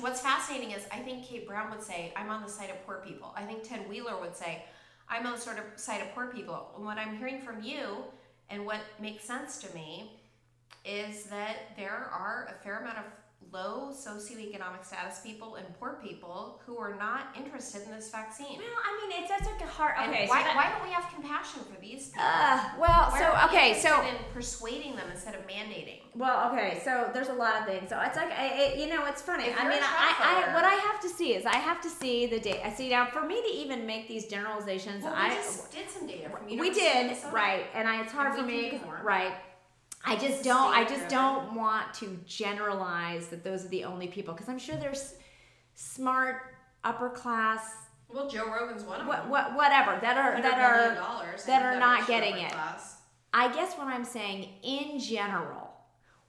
What's 0.00 0.20
fascinating 0.20 0.70
is 0.70 0.86
I 0.92 0.98
think 0.98 1.24
Kate 1.24 1.44
Brown 1.44 1.72
would 1.72 1.82
say, 1.82 2.12
I'm 2.14 2.30
on 2.30 2.40
the 2.40 2.48
side 2.48 2.70
of 2.70 2.80
poor 2.86 3.02
people. 3.04 3.34
I 3.36 3.42
think 3.42 3.68
Ted 3.68 3.88
Wheeler 3.88 4.16
would 4.20 4.36
say, 4.36 4.62
I'm 5.10 5.26
on 5.26 5.34
the 5.34 5.40
sort 5.40 5.58
of 5.58 5.64
side 5.76 6.02
of 6.02 6.14
poor 6.14 6.26
people. 6.26 6.70
And 6.76 6.84
what 6.84 6.98
I'm 6.98 7.16
hearing 7.16 7.40
from 7.40 7.62
you 7.62 8.04
and 8.50 8.64
what 8.64 8.80
makes 9.00 9.24
sense 9.24 9.58
to 9.58 9.74
me 9.74 10.12
is 10.84 11.24
that 11.24 11.76
there 11.76 12.10
are 12.12 12.48
a 12.50 12.62
fair 12.62 12.80
amount 12.80 12.98
of 12.98 13.04
low 13.52 13.90
socioeconomic 13.92 14.84
status 14.84 15.20
people 15.20 15.56
and 15.56 15.66
poor 15.78 15.98
people 16.02 16.60
who 16.66 16.76
are 16.76 16.96
not 16.96 17.34
interested 17.36 17.82
in 17.82 17.90
this 17.90 18.10
vaccine. 18.10 18.58
Well, 18.58 18.66
I 18.84 19.08
mean, 19.08 19.22
it's 19.22 19.28
such 19.28 19.60
a 19.60 19.66
hard. 19.66 19.94
Okay, 20.08 20.26
why, 20.26 20.40
so 20.40 20.44
that, 20.44 20.56
why 20.56 20.70
don't 20.70 20.86
we 20.86 20.92
have 20.92 21.10
compassion 21.12 21.62
for 21.62 21.80
these 21.80 22.08
people? 22.08 22.24
Uh, 22.24 22.60
well, 22.78 23.10
why 23.10 23.18
so 23.18 23.48
okay, 23.48 23.78
so 23.78 24.02
in 24.02 24.14
persuading 24.34 24.96
them 24.96 25.06
instead 25.10 25.34
of 25.34 25.46
mandating. 25.46 26.00
Well, 26.14 26.50
okay, 26.52 26.80
so 26.84 27.10
there's 27.14 27.28
a 27.28 27.32
lot 27.34 27.60
of 27.60 27.66
things. 27.66 27.90
So 27.90 28.00
it's 28.00 28.16
like, 28.16 28.30
I, 28.32 28.46
it, 28.46 28.78
you 28.78 28.88
know, 28.88 29.06
it's 29.06 29.22
funny. 29.22 29.44
I 29.44 29.68
mean, 29.68 29.80
I, 29.82 30.44
I, 30.50 30.54
what 30.54 30.64
I 30.64 30.74
have 30.74 31.00
to 31.00 31.08
see 31.08 31.34
is 31.34 31.46
I 31.46 31.56
have 31.56 31.80
to 31.82 31.88
see 31.88 32.26
the 32.26 32.40
data. 32.40 32.66
I 32.66 32.72
see 32.72 32.90
now 32.90 33.06
for 33.06 33.24
me 33.24 33.40
to 33.40 33.48
even 33.48 33.86
make 33.86 34.08
these 34.08 34.26
generalizations. 34.26 35.04
Well, 35.04 35.14
we 35.14 35.18
I 35.18 35.34
just 35.34 35.72
did 35.72 35.88
some 35.88 36.06
data 36.06 36.28
from 36.28 36.48
you. 36.48 36.58
We 36.58 36.70
did, 36.70 37.16
right? 37.32 37.66
And 37.74 37.88
I, 37.88 38.02
it's 38.02 38.12
hard 38.12 38.28
and 38.32 38.38
for 38.38 38.44
me, 38.44 38.80
right? 39.02 39.32
I 40.08 40.16
just 40.16 40.42
don't. 40.42 40.74
I 40.74 40.84
just 40.84 41.08
don't 41.08 41.54
want 41.54 41.92
to 41.94 42.18
generalize 42.26 43.28
that 43.28 43.44
those 43.44 43.64
are 43.64 43.68
the 43.68 43.84
only 43.84 44.08
people 44.08 44.34
because 44.34 44.48
I'm 44.48 44.58
sure 44.58 44.76
there's 44.76 45.14
smart 45.74 46.54
upper 46.84 47.10
class. 47.10 47.72
Well, 48.08 48.28
Joe 48.28 48.46
Rogan's 48.50 48.84
one 48.84 49.02
of 49.02 49.06
what, 49.06 49.22
them. 49.22 49.30
What, 49.30 49.54
whatever 49.54 49.98
that 50.00 50.16
are 50.16 50.40
that 50.40 50.58
are 50.58 51.36
that 51.46 51.62
are 51.62 51.78
not 51.78 52.06
getting 52.06 52.38
it. 52.38 52.52
Class. 52.52 52.96
I 53.34 53.52
guess 53.52 53.74
what 53.74 53.86
I'm 53.88 54.04
saying 54.04 54.48
in 54.62 54.98
general, 54.98 55.70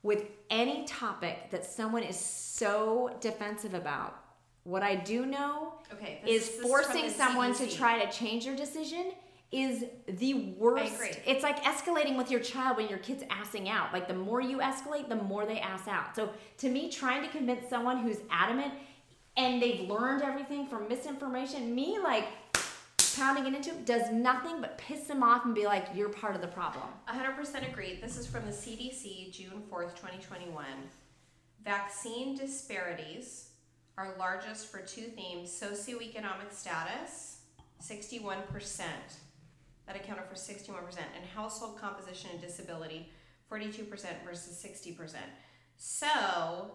with 0.03 0.25
any 0.49 0.85
topic 0.85 1.49
that 1.51 1.65
someone 1.65 2.03
is 2.03 2.17
so 2.17 3.15
defensive 3.21 3.73
about, 3.73 4.19
what 4.63 4.83
I 4.83 4.95
do 4.95 5.25
know 5.25 5.75
okay, 5.93 6.21
is, 6.27 6.49
forcing 6.49 7.09
someone 7.09 7.53
CDC. 7.53 7.69
to 7.69 7.77
try 7.77 8.05
to 8.05 8.11
change 8.11 8.45
their 8.45 8.55
decision 8.55 9.13
is 9.51 9.85
the 10.07 10.55
worst. 10.57 11.19
It's 11.25 11.43
like 11.43 11.63
escalating 11.63 12.15
with 12.15 12.29
your 12.29 12.39
child 12.39 12.77
when 12.77 12.87
your 12.87 12.99
kid's 12.99 13.23
assing 13.23 13.67
out. 13.67 13.91
Like 13.91 14.07
the 14.07 14.13
more 14.13 14.41
you 14.41 14.59
escalate, 14.59 15.09
the 15.09 15.15
more 15.15 15.45
they 15.45 15.59
ass 15.59 15.87
out. 15.87 16.15
So 16.15 16.29
to 16.59 16.69
me, 16.69 16.89
trying 16.89 17.23
to 17.23 17.29
convince 17.29 17.67
someone 17.67 17.97
who's 17.99 18.17
adamant 18.29 18.73
and 19.37 19.61
they've 19.61 19.89
learned 19.89 20.21
everything 20.21 20.67
from 20.67 20.87
misinformation, 20.87 21.73
me 21.73 21.97
like 21.97 22.25
pounding 23.15 23.51
it 23.51 23.55
into 23.55 23.71
does 23.85 24.11
nothing 24.11 24.61
but 24.61 24.77
piss 24.77 25.05
them 25.05 25.23
off 25.23 25.45
and 25.45 25.55
be 25.55 25.65
like, 25.65 25.87
you're 25.95 26.09
part 26.09 26.35
of 26.35 26.41
the 26.41 26.47
problem. 26.47 26.85
100% 27.09 27.67
agreed. 27.67 28.03
This 28.03 28.17
is 28.17 28.27
from 28.27 28.45
the 28.45 28.51
CDC, 28.51 29.31
June 29.31 29.63
4th, 29.71 29.95
2021. 29.95 30.65
Vaccine 31.63 32.37
disparities 32.37 33.49
are 33.97 34.15
largest 34.17 34.67
for 34.67 34.79
two 34.79 35.01
themes 35.01 35.49
socioeconomic 35.49 36.51
status 36.51 37.39
61%. 37.81 38.83
That 39.89 39.95
accounted 39.95 40.25
for 40.25 40.35
61%. 40.35 40.99
And 41.15 41.25
household 41.35 41.79
composition 41.81 42.29
and 42.31 42.39
disability, 42.39 43.11
42% 43.51 43.89
versus 44.23 44.63
60%. 44.63 45.15
So, 45.77 46.73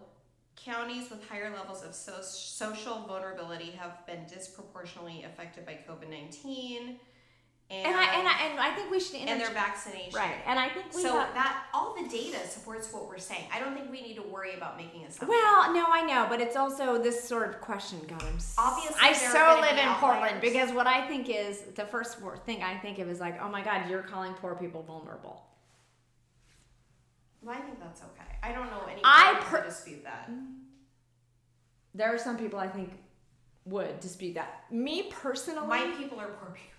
counties 0.57 1.09
with 1.09 1.25
higher 1.29 1.49
levels 1.55 1.81
of 1.81 1.95
so- 1.95 2.21
social 2.21 3.05
vulnerability 3.07 3.71
have 3.71 4.05
been 4.05 4.25
disproportionately 4.27 5.23
affected 5.23 5.65
by 5.65 5.79
COVID 5.87 6.09
19. 6.09 6.99
And, 7.71 7.87
And 7.87 7.95
I 7.95 8.03
and 8.19 8.27
I 8.27 8.31
and 8.43 8.59
I 8.59 8.75
think 8.75 8.91
we 8.91 8.99
should 8.99 9.15
and 9.21 9.41
their 9.41 9.49
vaccination. 9.49 10.13
right. 10.13 10.35
And 10.45 10.59
I 10.59 10.69
think 10.69 10.93
we 10.93 11.01
So 11.01 11.17
have, 11.17 11.33
that 11.33 11.63
all 11.73 11.95
the 11.99 12.07
data 12.07 12.37
supports 12.47 12.93
what 12.93 13.07
we're 13.07 13.17
saying. 13.17 13.45
I 13.51 13.59
don't 13.59 13.73
think 13.73 13.89
we 13.89 14.01
need 14.01 14.15
to 14.17 14.21
worry 14.21 14.53
about 14.53 14.77
making 14.77 15.01
assumptions. 15.01 15.29
Well, 15.29 15.73
no, 15.73 15.83
I 15.89 16.03
know, 16.05 16.27
but 16.29 16.39
it's 16.39 16.55
also 16.55 17.01
this 17.01 17.23
sort 17.27 17.49
of 17.49 17.59
question, 17.61 17.99
God, 18.07 18.21
I'm 18.21 18.37
Obviously, 18.59 18.95
I 19.01 19.13
so 19.13 19.57
live 19.61 19.79
in 19.79 19.91
Portland 19.95 20.41
because 20.41 20.71
what 20.73 20.85
I 20.85 21.07
think 21.07 21.27
is 21.27 21.61
the 21.73 21.85
first 21.85 22.19
thing 22.45 22.61
I 22.61 22.77
think 22.77 22.99
of 22.99 23.09
is 23.09 23.19
like, 23.19 23.41
oh 23.41 23.49
my 23.49 23.63
God, 23.63 23.89
you're 23.89 24.03
calling 24.03 24.33
poor 24.33 24.53
people 24.53 24.83
vulnerable. 24.83 25.41
Well, 27.41 27.55
I 27.55 27.61
think 27.61 27.79
that's 27.79 28.01
okay. 28.01 28.37
I 28.43 28.51
don't 28.51 28.67
know 28.69 28.83
any 28.91 29.01
I 29.03 29.39
per- 29.41 29.63
dispute 29.65 30.03
that. 30.03 30.29
Mm. 30.29 30.53
There 31.95 32.13
are 32.13 32.17
some 32.19 32.37
people 32.37 32.59
I 32.59 32.67
think 32.67 32.91
would 33.65 33.99
dispute 34.01 34.35
that. 34.35 34.65
Me 34.71 35.09
personally, 35.09 35.67
My 35.67 35.91
people 35.97 36.19
are 36.19 36.27
poor 36.27 36.49
people. 36.51 36.69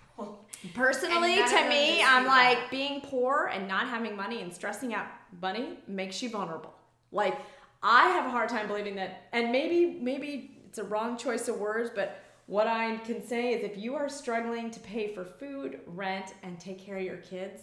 Personally, 0.75 1.37
to 1.37 1.69
me, 1.69 2.03
I'm 2.03 2.27
like 2.27 2.59
that. 2.59 2.71
being 2.71 3.01
poor 3.01 3.51
and 3.53 3.69
not 3.69 3.89
having 3.89 4.17
money 4.17 4.43
and 4.43 4.53
stressing 4.53 4.95
out 4.95 5.07
money 5.41 5.79
makes 5.87 6.23
you 6.23 6.31
vulnerable. 6.31 6.75
Like 7.13 7.39
I 7.83 8.09
have 8.09 8.27
a 8.27 8.31
hard 8.31 8.49
time 8.49 8.67
believing 8.67 8.97
that, 8.97 9.29
and 9.33 9.53
maybe 9.53 9.99
maybe 10.01 10.59
it's 10.69 10.79
a 10.79 10.85
wrong 10.85 11.17
choice 11.17 11.49
of 11.49 11.59
words, 11.59 11.91
but 11.95 12.23
what 12.47 12.67
I 12.67 12.97
can 12.99 13.27
say 13.27 13.55
is 13.55 13.65
if 13.65 13.77
you 13.77 13.95
are 13.97 14.09
struggling 14.09 14.71
to 14.71 14.81
pay 14.81 15.13
for 15.13 15.25
food, 15.25 15.81
rent, 15.87 16.35
and 16.43 16.59
take 16.61 16.79
care 16.79 16.97
of 16.97 17.03
your 17.03 17.17
kids, 17.17 17.63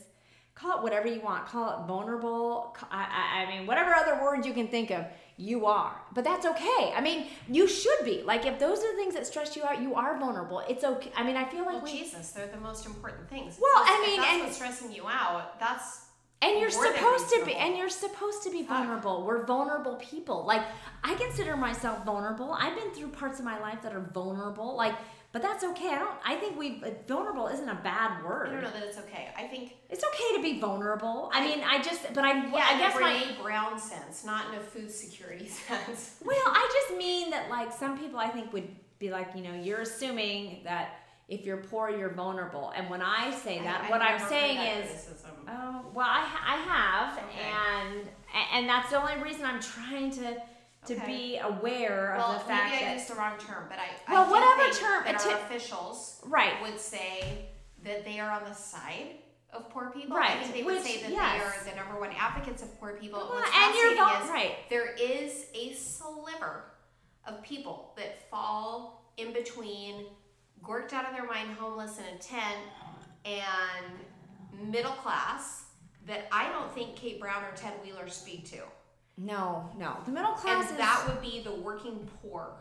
call 0.55 0.77
it 0.77 0.83
whatever 0.83 1.07
you 1.07 1.21
want. 1.21 1.45
Call 1.45 1.69
it 1.69 1.87
vulnerable. 1.87 2.75
I, 2.91 3.05
I, 3.05 3.43
I 3.43 3.57
mean, 3.57 3.65
whatever 3.65 3.93
other 3.93 4.21
words 4.21 4.45
you 4.45 4.53
can 4.53 4.67
think 4.67 4.91
of, 4.91 5.05
you 5.37 5.65
are. 5.65 5.95
But 6.13 6.23
that's 6.23 6.45
okay. 6.45 6.93
I 6.95 7.01
mean, 7.01 7.27
you 7.49 7.67
should 7.67 8.05
be. 8.05 8.21
Like, 8.23 8.45
if 8.45 8.59
those 8.59 8.79
are 8.79 8.91
the 8.91 8.97
things 8.97 9.13
that 9.15 9.25
stress 9.27 9.55
you 9.55 9.63
out, 9.63 9.81
you 9.81 9.95
are 9.95 10.17
vulnerable. 10.19 10.59
It's 10.69 10.83
okay. 10.83 11.11
I 11.15 11.23
mean, 11.23 11.35
I 11.35 11.45
feel 11.45 11.65
like 11.65 11.75
Well, 11.81 11.83
we. 11.83 11.91
Jesus, 11.99 12.31
they're 12.31 12.47
the 12.47 12.57
most 12.59 12.85
important 12.85 13.29
things. 13.29 13.57
Well, 13.59 13.71
I 13.83 14.03
mean, 14.05 14.19
that's 14.21 14.31
and- 14.33 14.43
what's 14.43 14.55
stressing 14.55 14.91
you 14.91 15.07
out. 15.07 15.59
That's 15.59 16.01
And 16.41 16.59
you're 16.59 16.69
supposed 16.69 17.29
to 17.29 17.45
be, 17.45 17.53
and 17.55 17.77
you're 17.77 17.87
supposed 17.89 18.43
to 18.43 18.51
be 18.51 18.63
Fuck. 18.63 18.77
vulnerable. 18.77 19.23
We're 19.25 19.45
vulnerable 19.45 19.95
people. 19.95 20.45
Like 20.45 20.61
I 21.03 21.15
consider 21.15 21.55
myself 21.55 22.03
vulnerable. 22.05 22.51
I've 22.53 22.75
been 22.75 22.91
through 22.91 23.09
parts 23.09 23.39
of 23.39 23.45
my 23.45 23.59
life 23.59 23.81
that 23.83 23.93
are 23.93 24.01
vulnerable. 24.13 24.75
Like, 24.75 24.93
but 25.33 25.41
that's 25.41 25.63
okay. 25.65 25.89
I 25.89 25.99
don't. 25.99 26.15
I 26.25 26.35
think 26.35 26.57
we 26.57 26.81
uh, 26.85 26.91
vulnerable 27.07 27.47
isn't 27.47 27.67
a 27.67 27.75
bad 27.75 28.23
word. 28.23 28.47
I 28.49 28.51
don't 28.53 28.61
know 28.63 28.71
that 28.71 28.83
it's 28.83 28.97
okay. 28.99 29.29
I 29.37 29.43
think 29.47 29.75
It's 29.89 30.03
okay 30.03 30.37
to 30.37 30.41
be 30.41 30.59
vulnerable. 30.61 31.29
I 31.33 31.45
mean, 31.45 31.61
I 31.63 31.81
just, 31.81 32.01
but 32.13 32.23
I, 32.23 32.33
yeah, 32.45 32.65
I 32.69 32.77
guess 32.77 32.95
in 32.95 33.01
a 33.01 33.05
my. 33.05 33.43
Brown 33.43 33.77
sense, 33.79 34.23
not 34.23 34.47
in 34.53 34.59
a 34.59 34.63
food 34.63 34.89
security 34.89 35.47
sense. 35.67 36.15
Well, 36.23 36.37
I 36.45 36.69
just 36.87 36.97
mean 36.97 37.31
that 37.31 37.49
like 37.49 37.73
some 37.73 37.97
people 37.99 38.19
I 38.19 38.29
think 38.29 38.53
would 38.53 38.69
be 38.99 39.11
like, 39.11 39.29
you 39.35 39.41
know, 39.41 39.53
you're 39.53 39.81
assuming 39.81 40.61
that 40.63 40.99
if 41.27 41.45
you're 41.45 41.57
poor, 41.57 41.89
you're 41.89 42.13
vulnerable. 42.13 42.71
And 42.75 42.89
when 42.89 43.01
I 43.01 43.31
say 43.31 43.59
that, 43.63 43.85
I- 43.85 43.89
what 43.89 44.01
I'm 44.01 44.19
saying 44.29 44.59
is, 44.59 44.85
criticism. 44.89 45.31
Oh 45.49 45.85
well, 45.93 46.07
I, 46.07 46.21
I 46.47 46.55
have, 46.57 47.17
Okay. 47.17 47.47
and 47.49 48.07
and 48.53 48.69
that's 48.69 48.91
the 48.91 49.01
only 49.01 49.21
reason 49.23 49.43
I'm 49.45 49.59
trying 49.61 50.11
to 50.11 50.37
to 50.85 50.95
Okay. 50.95 51.05
be 51.05 51.37
aware 51.37 52.15
well, 52.17 52.31
of 52.33 52.39
the 52.39 52.45
fact 52.45 52.71
maybe 52.71 52.83
I 52.85 52.87
that 52.89 52.93
used 52.97 53.09
the 53.09 53.15
wrong 53.15 53.37
term, 53.37 53.65
but 53.69 53.79
I 53.79 53.87
I 54.07 54.13
Well, 54.13 54.25
do 54.25 54.31
whatever 54.31 54.63
think 54.63 54.75
term- 54.77 55.03
that 55.05 55.25
our 55.25 55.37
officials 55.39 56.21
right, 56.25 56.61
would 56.61 56.79
say 56.79 57.49
that 57.83 58.03
they 58.05 58.19
are 58.19 58.31
on 58.31 58.43
the 58.45 58.53
side 58.53 59.17
of 59.51 59.69
poor 59.69 59.91
people. 59.91 60.17
Right, 60.17 60.31
I 60.31 60.39
think 60.41 60.53
they 60.53 60.63
would 60.63 60.75
which- 60.75 60.83
say 60.83 61.01
that 61.03 61.11
yes. 61.11 61.41
they 61.41 61.71
are 61.71 61.75
the 61.75 61.75
number 61.81 61.99
one 61.99 62.11
advocates 62.13 62.63
of 62.63 62.77
poor 62.79 62.93
people. 62.93 63.19
Well, 63.19 63.39
What's 63.39 63.55
and 63.55 63.75
you're 63.75 63.91
is 63.93 64.29
right. 64.29 64.55
there 64.69 64.93
is 64.93 65.45
a 65.53 65.73
sliver 65.73 66.65
of 67.25 67.41
people 67.43 67.93
that 67.97 68.29
fall 68.29 69.11
in 69.17 69.31
between 69.31 70.07
gorked 70.63 70.91
out 70.93 71.05
of 71.05 71.13
their 71.13 71.25
mind, 71.25 71.55
homeless 71.57 71.99
in 71.99 72.05
a 72.05 72.17
tent, 72.17 72.57
and 73.25 74.69
middle 74.71 74.93
class 74.93 75.65
that 76.05 76.27
I 76.31 76.49
don't 76.49 76.73
think 76.73 76.95
Kate 76.95 77.19
Brown 77.19 77.43
or 77.43 77.51
Ted 77.55 77.73
Wheeler 77.83 78.09
speak 78.09 78.49
to. 78.51 78.61
No, 79.17 79.69
no, 79.77 79.97
the 80.05 80.11
middle 80.11 80.31
class 80.31 80.69
And 80.69 80.71
is 80.71 80.77
that 80.77 81.05
would 81.07 81.21
be 81.21 81.41
the 81.43 81.53
working 81.53 82.07
poor. 82.21 82.55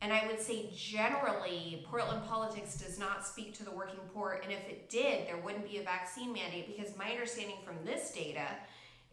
And 0.00 0.12
I 0.12 0.26
would 0.26 0.40
say 0.40 0.68
generally, 0.76 1.84
Portland 1.88 2.24
politics 2.26 2.76
does 2.76 2.98
not 2.98 3.24
speak 3.24 3.54
to 3.58 3.64
the 3.64 3.70
working 3.70 4.00
poor. 4.12 4.40
And 4.42 4.52
if 4.52 4.68
it 4.68 4.90
did, 4.90 5.28
there 5.28 5.36
wouldn't 5.36 5.68
be 5.68 5.78
a 5.78 5.82
vaccine 5.82 6.32
mandate 6.32 6.76
because 6.76 6.96
my 6.96 7.10
understanding 7.10 7.56
from 7.64 7.76
this 7.84 8.10
data 8.12 8.46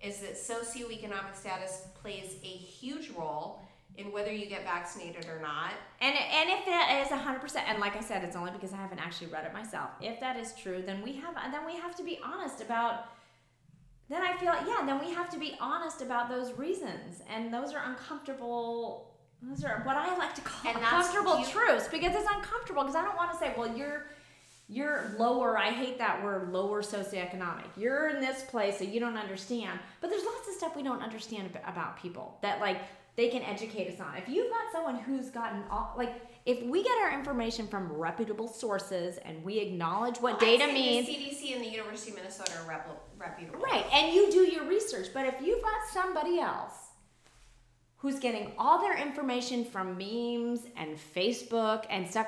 is 0.02 0.20
that 0.20 0.34
socioeconomic 0.36 1.36
status 1.36 1.84
plays 2.02 2.38
a 2.44 2.48
huge 2.48 3.12
role 3.12 3.62
in 3.98 4.12
whether 4.12 4.32
you 4.32 4.46
get 4.46 4.64
vaccinated 4.64 5.26
or 5.26 5.42
not. 5.42 5.74
and 6.00 6.16
and 6.16 6.50
if 6.50 6.66
that 6.66 7.04
is 7.06 7.12
hundred 7.12 7.42
percent, 7.42 7.68
and 7.68 7.80
like 7.80 7.98
I 7.98 8.02
said, 8.02 8.24
it's 8.24 8.36
only 8.36 8.52
because 8.52 8.72
I 8.72 8.78
haven't 8.78 9.00
actually 9.00 9.28
read 9.28 9.46
it 9.46 9.54
myself. 9.54 9.90
If 10.02 10.20
that 10.22 10.38
is 10.38 10.54
true, 10.54 10.82
then 10.86 11.02
we 11.02 11.14
have 11.18 11.36
then 11.52 11.66
we 11.66 11.76
have 11.76 11.96
to 11.98 12.04
be 12.04 12.20
honest 12.24 12.62
about. 12.62 13.06
Then 14.10 14.22
I 14.24 14.36
feel 14.38 14.50
like, 14.50 14.68
yeah. 14.68 14.86
Then 14.86 15.00
we 15.00 15.12
have 15.14 15.30
to 15.32 15.38
be 15.38 15.56
honest 15.62 16.02
about 16.02 16.30
those 16.30 16.52
reasons, 16.58 17.22
and 17.30 17.54
those 17.54 17.74
are 17.74 17.84
uncomfortable. 17.86 19.12
Those 19.42 19.64
are 19.64 19.82
what 19.84 19.96
I 19.96 20.18
like 20.18 20.36
to 20.36 20.42
call 20.42 20.72
And 20.72 20.82
uncomfortable 20.84 21.44
truths 21.46 21.88
because 21.88 22.14
it's 22.14 22.30
uncomfortable 22.30 22.84
because 22.84 22.96
I 22.96 23.04
don't 23.04 23.16
want 23.16 23.32
to 23.32 23.38
say, 23.38 23.54
well, 23.58 23.76
you're 23.78 24.08
you're 24.72 25.16
lower. 25.18 25.58
I 25.58 25.72
hate 25.72 25.98
that 25.98 26.24
word, 26.24 26.52
lower 26.52 26.84
socioeconomic. 26.84 27.66
You're 27.76 28.10
in 28.10 28.22
this 28.22 28.44
place, 28.44 28.78
so 28.78 28.84
you 28.84 29.00
don't 29.00 29.18
understand. 29.18 29.80
But 30.00 30.12
there's 30.12 30.24
lots 30.24 30.48
of 30.48 30.54
stuff 30.54 30.76
we 30.76 30.84
don't 30.84 31.02
understand 31.02 31.58
about 31.66 32.00
people 32.00 32.38
that 32.44 32.60
like 32.60 32.82
they 33.16 33.30
can 33.30 33.42
educate 33.42 33.92
us 33.92 34.00
on. 34.00 34.16
If 34.16 34.30
you've 34.30 34.50
got 34.50 34.72
someone 34.72 34.96
who's 34.96 35.30
gotten 35.30 35.64
all 35.72 35.94
like, 35.98 36.14
if 36.46 36.64
we 36.64 36.84
get 36.84 36.98
our 37.04 37.12
information 37.14 37.68
from 37.68 37.92
reputable 37.92 38.48
sources 38.48 39.18
and 39.26 39.44
we 39.44 39.60
acknowledge 39.60 40.18
what 40.18 40.36
I'd 40.36 40.40
data 40.40 40.68
means, 40.68 41.08
The 41.08 41.14
CDC 41.14 41.56
and 41.56 41.64
the 41.64 41.70
University 41.70 42.12
of 42.12 42.18
Minnesota 42.18 42.52
are 42.60 42.72
repl- 42.72 42.98
reputable. 43.18 43.60
Right, 43.60 43.86
and 43.94 44.14
you 44.14 44.32
do 44.32 44.40
your 44.40 44.66
research. 44.66 45.08
But 45.14 45.26
if 45.26 45.36
you've 45.42 45.62
got 45.62 45.88
somebody 45.92 46.40
else 46.40 46.74
who's 47.98 48.20
getting 48.20 48.54
all 48.58 48.80
their 48.80 48.98
information 48.98 49.66
from 49.66 49.98
memes 49.98 50.62
and 50.78 50.98
Facebook 51.16 51.86
and 51.90 52.10
stuff, 52.10 52.28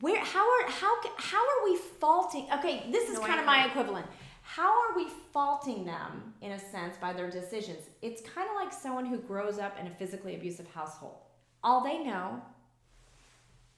where 0.00 0.22
how 0.22 0.40
are 0.48 0.70
how 0.70 0.94
how 1.16 1.38
are 1.38 1.64
we 1.64 1.76
faulting? 1.76 2.46
Okay, 2.54 2.86
this 2.90 3.08
is 3.08 3.18
No, 3.18 3.26
kind 3.26 3.40
of 3.40 3.46
my 3.46 3.66
equivalent. 3.66 4.06
How 4.42 4.68
are 4.68 4.96
we 4.96 5.06
faulting 5.32 5.84
them 5.84 6.34
in 6.40 6.52
a 6.52 6.58
sense 6.58 6.96
by 7.00 7.12
their 7.12 7.30
decisions? 7.30 7.78
It's 8.02 8.20
kind 8.22 8.48
of 8.48 8.56
like 8.56 8.72
someone 8.72 9.06
who 9.06 9.18
grows 9.18 9.58
up 9.58 9.78
in 9.78 9.86
a 9.86 9.90
physically 9.90 10.34
abusive 10.34 10.66
household. 10.74 11.16
All 11.62 11.84
they 11.84 11.98
know 11.98 12.40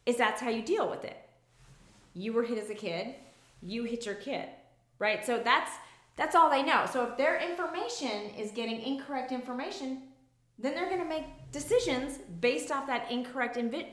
is 0.06 0.16
that's 0.16 0.40
how 0.40 0.50
you 0.50 0.62
deal 0.62 0.88
with 0.88 1.04
it. 1.04 1.16
You 2.14 2.32
were 2.32 2.42
hit 2.42 2.58
as 2.58 2.70
a 2.70 2.74
kid, 2.74 3.14
you 3.62 3.84
hit 3.84 4.06
your 4.06 4.14
kid, 4.14 4.48
right? 4.98 5.24
So 5.24 5.40
that's 5.42 5.70
that's 6.16 6.34
all 6.34 6.50
they 6.50 6.62
know. 6.62 6.84
So 6.92 7.04
if 7.06 7.16
their 7.16 7.40
information 7.40 8.34
is 8.36 8.50
getting 8.50 8.80
incorrect 8.82 9.32
information, 9.32 10.02
then 10.58 10.74
they're 10.74 10.88
going 10.88 11.00
to 11.00 11.08
make 11.08 11.24
decisions 11.52 12.18
based 12.40 12.70
off 12.70 12.86
that 12.86 13.10
incorrect 13.10 13.56
invi- 13.56 13.86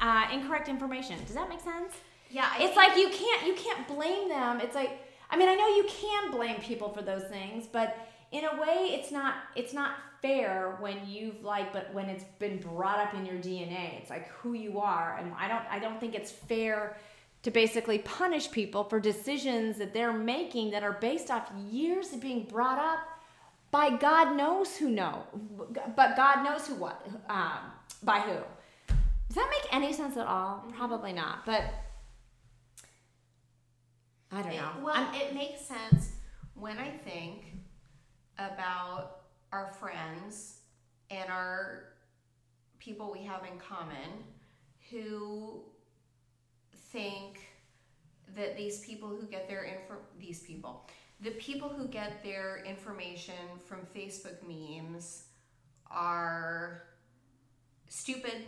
uh, 0.00 0.26
incorrect 0.32 0.68
information. 0.68 1.16
Does 1.24 1.34
that 1.34 1.48
make 1.48 1.60
sense? 1.60 1.94
Yeah, 2.30 2.48
I 2.50 2.64
it's 2.64 2.76
like 2.76 2.96
you 2.96 3.08
can't 3.10 3.46
you 3.46 3.54
can't 3.54 3.86
blame 3.86 4.28
them. 4.28 4.60
It's 4.60 4.74
like 4.74 4.98
I 5.30 5.36
mean 5.36 5.48
I 5.48 5.54
know 5.54 5.68
you 5.68 5.86
can 5.88 6.30
blame 6.30 6.56
people 6.56 6.88
for 6.88 7.02
those 7.02 7.24
things, 7.24 7.66
but 7.70 7.96
in 8.32 8.44
a 8.44 8.60
way 8.60 8.90
it's 8.92 9.12
not 9.12 9.34
it's 9.54 9.72
not 9.74 9.92
fair 10.22 10.76
when 10.80 10.96
you've 11.06 11.42
like 11.42 11.72
but 11.72 11.92
when 11.92 12.08
it's 12.08 12.24
been 12.38 12.58
brought 12.58 12.98
up 13.00 13.12
in 13.14 13.26
your 13.26 13.36
DNA. 13.36 14.00
It's 14.00 14.08
like 14.10 14.28
who 14.28 14.52
you 14.54 14.78
are, 14.80 15.16
and 15.18 15.32
I 15.36 15.48
don't 15.48 15.64
I 15.70 15.78
don't 15.78 15.98
think 16.00 16.14
it's 16.14 16.30
fair 16.30 16.96
to 17.42 17.50
basically 17.50 17.98
punish 17.98 18.50
people 18.50 18.84
for 18.84 19.00
decisions 19.00 19.76
that 19.78 19.92
they're 19.92 20.12
making 20.12 20.70
that 20.70 20.84
are 20.84 20.92
based 20.92 21.28
off 21.30 21.50
years 21.68 22.12
of 22.12 22.20
being 22.20 22.44
brought 22.44 22.78
up 22.78 23.00
by 23.72 23.90
God 23.90 24.36
knows 24.36 24.76
who 24.76 24.90
know, 24.90 25.24
but 25.96 26.14
God 26.16 26.44
knows 26.44 26.66
who 26.68 26.74
what 26.76 27.04
um, 27.28 27.58
by 28.02 28.20
who. 28.20 28.36
Does 29.28 29.36
that 29.36 29.48
make 29.50 29.74
any 29.74 29.92
sense 29.92 30.16
at 30.18 30.26
all? 30.26 30.62
Probably 30.76 31.12
not, 31.12 31.44
but 31.46 31.64
I 34.30 34.42
don't 34.42 34.52
It- 34.52 34.60
know. 34.60 34.72
well, 34.82 34.94
I'm- 34.94 35.14
it 35.14 35.34
makes 35.34 35.62
sense 35.62 36.12
when 36.54 36.78
I 36.78 36.90
think 36.98 37.44
about 38.38 39.21
our 39.52 39.72
friends 39.78 40.60
and 41.10 41.30
our 41.30 41.84
people 42.78 43.12
we 43.12 43.22
have 43.22 43.42
in 43.44 43.58
common 43.58 44.24
who 44.90 45.62
think 46.92 47.40
that 48.34 48.56
these 48.56 48.80
people 48.80 49.08
who 49.08 49.26
get 49.26 49.48
their 49.48 49.64
info 49.64 49.96
these 50.18 50.40
people 50.40 50.86
the 51.22 51.30
people 51.32 51.68
who 51.68 51.86
get 51.86 52.22
their 52.24 52.64
information 52.66 53.34
from 53.64 53.86
Facebook 53.94 54.36
memes 54.42 55.26
are 55.88 56.82
stupid, 57.88 58.44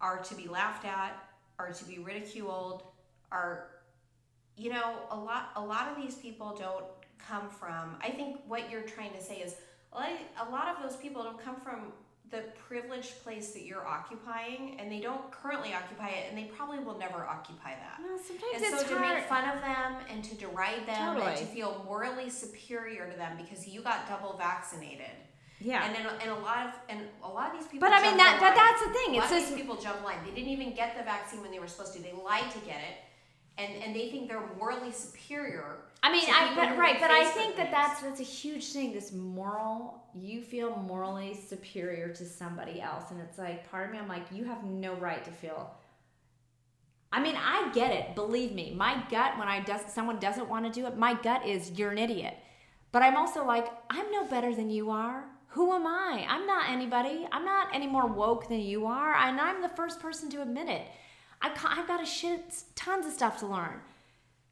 are 0.00 0.18
to 0.18 0.34
be 0.34 0.48
laughed 0.48 0.84
at, 0.84 1.12
are 1.60 1.72
to 1.72 1.84
be 1.84 1.98
ridiculed, 1.98 2.82
are 3.30 3.68
you 4.56 4.70
know 4.70 4.96
a 5.10 5.16
lot 5.16 5.50
a 5.54 5.60
lot 5.60 5.88
of 5.88 6.02
these 6.02 6.16
people 6.16 6.56
don't 6.58 6.84
come 7.18 7.48
from 7.48 7.96
i 8.02 8.08
think 8.08 8.38
what 8.48 8.70
you're 8.70 8.82
trying 8.82 9.12
to 9.12 9.22
say 9.22 9.36
is 9.36 9.54
a 9.92 10.50
lot, 10.50 10.68
of 10.68 10.82
those 10.82 10.96
people 10.96 11.22
don't 11.24 11.42
come 11.42 11.56
from 11.60 11.92
the 12.30 12.44
privileged 12.68 13.22
place 13.24 13.52
that 13.52 13.62
you're 13.64 13.86
occupying 13.86 14.76
and 14.78 14.92
they 14.92 15.00
don't 15.00 15.30
currently 15.30 15.72
occupy 15.72 16.08
it 16.10 16.26
and 16.28 16.36
they 16.36 16.44
probably 16.44 16.78
will 16.78 16.98
never 16.98 17.24
occupy 17.24 17.70
that 17.70 17.98
No, 18.02 18.18
sometimes 18.18 18.52
and 18.54 18.62
it's 18.64 18.82
so 18.82 18.88
to 18.88 18.98
hard. 18.98 19.16
make 19.16 19.24
fun 19.24 19.48
of 19.48 19.62
them 19.62 19.96
and 20.10 20.22
to 20.24 20.34
deride 20.34 20.86
them 20.86 21.16
and 21.16 21.36
to 21.38 21.44
feel 21.46 21.82
morally 21.86 22.28
superior 22.28 23.10
to 23.10 23.16
them 23.16 23.38
because 23.38 23.66
you 23.66 23.80
got 23.80 24.06
double 24.06 24.36
vaccinated 24.36 25.08
yeah. 25.58 25.86
and 25.86 25.94
then 25.96 26.06
and 26.20 26.30
a 26.30 26.34
lot 26.34 26.66
of 26.66 26.74
and 26.90 27.00
a 27.24 27.28
lot 27.28 27.54
of 27.54 27.58
these 27.58 27.66
people 27.66 27.88
But 27.88 27.94
I 27.98 28.02
mean 28.02 28.18
that 28.18 28.36
but 28.40 28.54
that's 28.54 28.82
the 28.84 28.90
A 28.90 28.92
thing. 28.92 29.14
lot 29.16 29.22
It's 29.24 29.32
of 29.32 29.38
just 29.38 29.48
these 29.50 29.58
people 29.60 29.76
jump 29.76 30.04
line. 30.04 30.18
They 30.22 30.32
didn't 30.32 30.50
even 30.50 30.74
get 30.74 30.98
the 30.98 31.04
vaccine 31.04 31.40
when 31.40 31.50
they 31.50 31.58
were 31.60 31.66
supposed 31.66 31.94
to. 31.94 32.02
They 32.02 32.12
lied 32.12 32.50
to 32.52 32.58
get 32.60 32.76
it, 32.76 32.96
and 33.56 33.82
and 33.82 33.96
they 33.96 34.10
think 34.10 34.28
they're 34.28 34.46
morally 34.58 34.92
superior. 34.92 35.78
I 36.02 36.12
mean, 36.12 36.28
I 36.28 36.52
but 36.54 36.78
right, 36.78 37.00
but 37.00 37.10
I 37.10 37.24
think 37.24 37.56
that 37.56 37.70
that's 37.70 38.02
that's 38.02 38.20
a 38.20 38.24
huge 38.24 38.72
thing. 38.72 38.92
This 38.92 39.12
moral, 39.12 40.02
you 40.14 40.42
feel 40.42 40.76
morally 40.76 41.34
superior 41.34 42.08
to 42.10 42.24
somebody 42.24 42.80
else, 42.80 43.10
and 43.10 43.20
it's 43.20 43.38
like 43.38 43.68
part 43.70 43.86
of 43.86 43.92
me. 43.92 43.98
I'm 43.98 44.08
like, 44.08 44.26
you 44.30 44.44
have 44.44 44.64
no 44.64 44.94
right 44.94 45.24
to 45.24 45.30
feel. 45.30 45.74
I 47.10 47.20
mean, 47.20 47.36
I 47.36 47.70
get 47.74 47.92
it. 47.92 48.14
Believe 48.14 48.52
me, 48.52 48.74
my 48.76 49.02
gut 49.10 49.38
when 49.38 49.48
I 49.48 49.60
does 49.60 49.80
someone 49.92 50.18
doesn't 50.18 50.48
want 50.48 50.66
to 50.66 50.80
do 50.80 50.86
it, 50.86 50.96
my 50.96 51.14
gut 51.14 51.46
is 51.46 51.72
you're 51.72 51.90
an 51.90 51.98
idiot. 51.98 52.36
But 52.92 53.02
I'm 53.02 53.16
also 53.16 53.44
like, 53.44 53.66
I'm 53.90 54.10
no 54.12 54.24
better 54.26 54.54
than 54.54 54.70
you 54.70 54.90
are. 54.90 55.24
Who 55.48 55.72
am 55.72 55.86
I? 55.86 56.26
I'm 56.28 56.46
not 56.46 56.70
anybody. 56.70 57.26
I'm 57.32 57.44
not 57.44 57.74
any 57.74 57.86
more 57.86 58.06
woke 58.06 58.48
than 58.48 58.60
you 58.60 58.86
are, 58.86 59.14
and 59.14 59.40
I'm 59.40 59.62
the 59.62 59.68
first 59.68 60.00
person 60.00 60.30
to 60.30 60.42
admit 60.42 60.68
it. 60.68 60.86
I've, 61.40 61.52
I've 61.64 61.86
got 61.88 62.02
a 62.02 62.06
shit 62.06 62.62
tons 62.74 63.06
of 63.06 63.12
stuff 63.12 63.38
to 63.40 63.46
learn. 63.46 63.80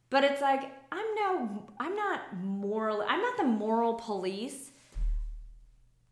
But 0.09 0.25
it's 0.25 0.41
like 0.41 0.73
I'm 0.97 1.15
no 1.15 1.69
I'm 1.79 1.95
not 1.95 2.35
moral 2.43 3.05
I'm 3.07 3.21
not 3.21 3.37
the 3.37 3.45
moral 3.45 3.95
police. 3.95 4.71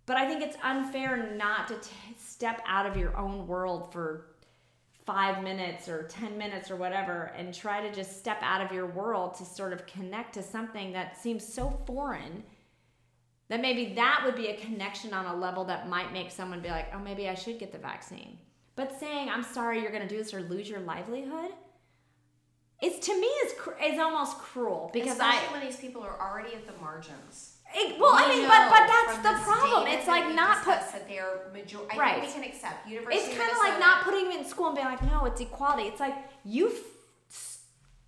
But 0.07 0.19
I 0.19 0.29
think 0.29 0.43
it's 0.43 0.59
unfair 0.63 1.35
not 1.35 1.67
to 1.69 1.77
t- 1.77 1.91
step 2.19 2.61
out 2.67 2.85
of 2.85 2.95
your 2.95 3.17
own 3.17 3.47
world 3.47 3.91
for 3.91 4.27
5 5.07 5.43
minutes 5.43 5.89
or 5.89 6.03
10 6.03 6.37
minutes 6.37 6.71
or 6.71 6.77
whatever 6.77 7.33
and 7.37 7.55
try 7.55 7.81
to 7.81 7.91
just 7.91 8.19
step 8.19 8.39
out 8.43 8.61
of 8.61 8.71
your 8.71 8.87
world 8.87 9.35
to 9.37 9.45
sort 9.47 9.73
of 9.73 9.87
connect 9.87 10.35
to 10.35 10.43
something 10.43 10.93
that 10.93 11.19
seems 11.19 11.47
so 11.47 11.71
foreign 11.87 12.43
that 13.49 13.61
maybe 13.61 13.95
that 13.95 14.23
would 14.25 14.35
be 14.35 14.49
a 14.49 14.57
connection 14.57 15.15
on 15.15 15.27
a 15.27 15.37
level 15.37 15.65
that 15.65 15.89
might 15.89 16.13
make 16.13 16.31
someone 16.31 16.61
be 16.61 16.71
like, 16.71 16.89
"Oh, 16.95 16.99
maybe 16.99 17.29
I 17.29 17.35
should 17.35 17.59
get 17.59 17.73
the 17.73 17.79
vaccine." 17.79 18.39
But 18.77 18.99
saying, 18.99 19.29
"I'm 19.29 19.43
sorry 19.43 19.81
you're 19.81 19.93
going 19.93 20.07
to 20.07 20.09
do 20.09 20.17
this 20.17 20.33
or 20.33 20.41
lose 20.41 20.69
your 20.69 20.81
livelihood," 20.81 21.53
it's 22.85 22.99
to 23.07 23.13
me 23.23 23.27
is 23.45 23.53
is 23.95 23.99
almost 23.99 24.39
cruel 24.39 24.91
because 24.93 25.13
Especially 25.13 25.49
I 25.49 25.53
when 25.53 25.61
these 25.67 25.77
people 25.85 26.03
are 26.03 26.17
already 26.21 26.53
at 26.55 26.65
the 26.67 26.77
margins. 26.81 27.57
it, 27.75 27.99
well, 27.99 28.13
I 28.15 28.29
mean, 28.29 28.47
but 28.47 28.63
but 28.75 28.85
that's 28.95 29.17
the 29.29 29.35
problem. 29.51 29.87
It's 29.95 30.07
like 30.07 30.27
not 30.35 30.57
put. 30.65 30.81
that 30.93 31.09
they're 31.09 31.51
major. 31.53 31.79
I 31.93 31.97
Right. 31.97 32.21
think 32.21 32.27
we 32.29 32.33
can 32.43 32.45
accept 32.53 32.87
University. 32.89 33.17
It's 33.25 33.39
kind 33.39 33.51
of 33.51 33.59
like 33.59 33.79
not 33.81 34.05
putting 34.05 34.29
them 34.29 34.39
in 34.41 34.45
school 34.45 34.67
and 34.69 34.75
being 34.77 34.87
like, 34.87 35.03
no, 35.03 35.25
it's 35.25 35.41
equality. 35.41 35.85
It's 35.89 36.01
like 36.07 36.15
you've 36.45 36.79
s- 37.31 37.61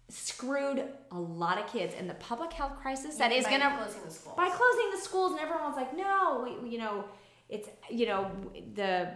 screwed 0.09 0.85
a 1.11 1.19
lot 1.19 1.59
of 1.59 1.67
kids, 1.73 1.95
and 1.99 2.09
the 2.09 2.15
public 2.15 2.53
health 2.53 2.77
crisis 2.81 3.17
that 3.17 3.33
is 3.33 3.45
by 3.45 3.51
going 3.51 3.63
to 3.63 3.77
closing 3.77 4.03
the 4.05 4.11
schools. 4.11 4.37
by 4.37 4.49
closing 4.49 4.91
the 4.95 4.99
schools 5.09 5.33
and 5.33 5.41
everyone's 5.41 5.77
like 5.77 5.97
no 5.97 6.43
we, 6.45 6.51
we- 6.63 6.71
you 6.75 6.79
know 6.79 7.05
it's 7.49 7.69
you 7.91 8.07
know 8.07 8.31
the 8.75 9.09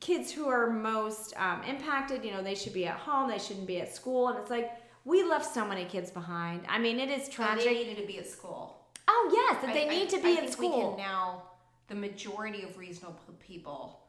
kids 0.00 0.32
who 0.32 0.48
are 0.48 0.70
most 0.70 1.34
um, 1.36 1.62
impacted 1.64 2.24
you 2.24 2.30
know 2.32 2.42
they 2.42 2.54
should 2.54 2.72
be 2.72 2.86
at 2.86 2.96
home 2.96 3.28
they 3.28 3.38
shouldn't 3.38 3.66
be 3.66 3.80
at 3.80 3.94
school 3.94 4.28
and 4.28 4.38
it's 4.38 4.50
like 4.50 4.70
we 5.04 5.22
left 5.22 5.52
so 5.52 5.64
many 5.64 5.84
kids 5.84 6.10
behind 6.10 6.62
i 6.68 6.78
mean 6.78 6.98
it 7.00 7.10
is 7.10 7.26
So 7.26 7.32
tragic 7.32 7.64
they 7.64 7.74
needed 7.74 7.96
to 7.98 8.06
be 8.06 8.18
at 8.18 8.26
school. 8.28 8.76
oh 9.08 9.30
yes 9.32 9.62
that 9.64 9.74
they 9.74 9.86
I- 9.86 9.90
need 9.90 10.08
I- 10.08 10.10
to 10.10 10.18
I 10.18 10.22
be 10.22 10.32
at 10.38 10.48
think 10.48 10.58
We 10.58 10.66
school 10.68 10.88
can 10.94 10.98
now, 10.98 11.42
the 11.88 11.94
majority 11.96 12.62
of 12.62 12.76
reasonable 12.78 13.18
people, 13.40 14.00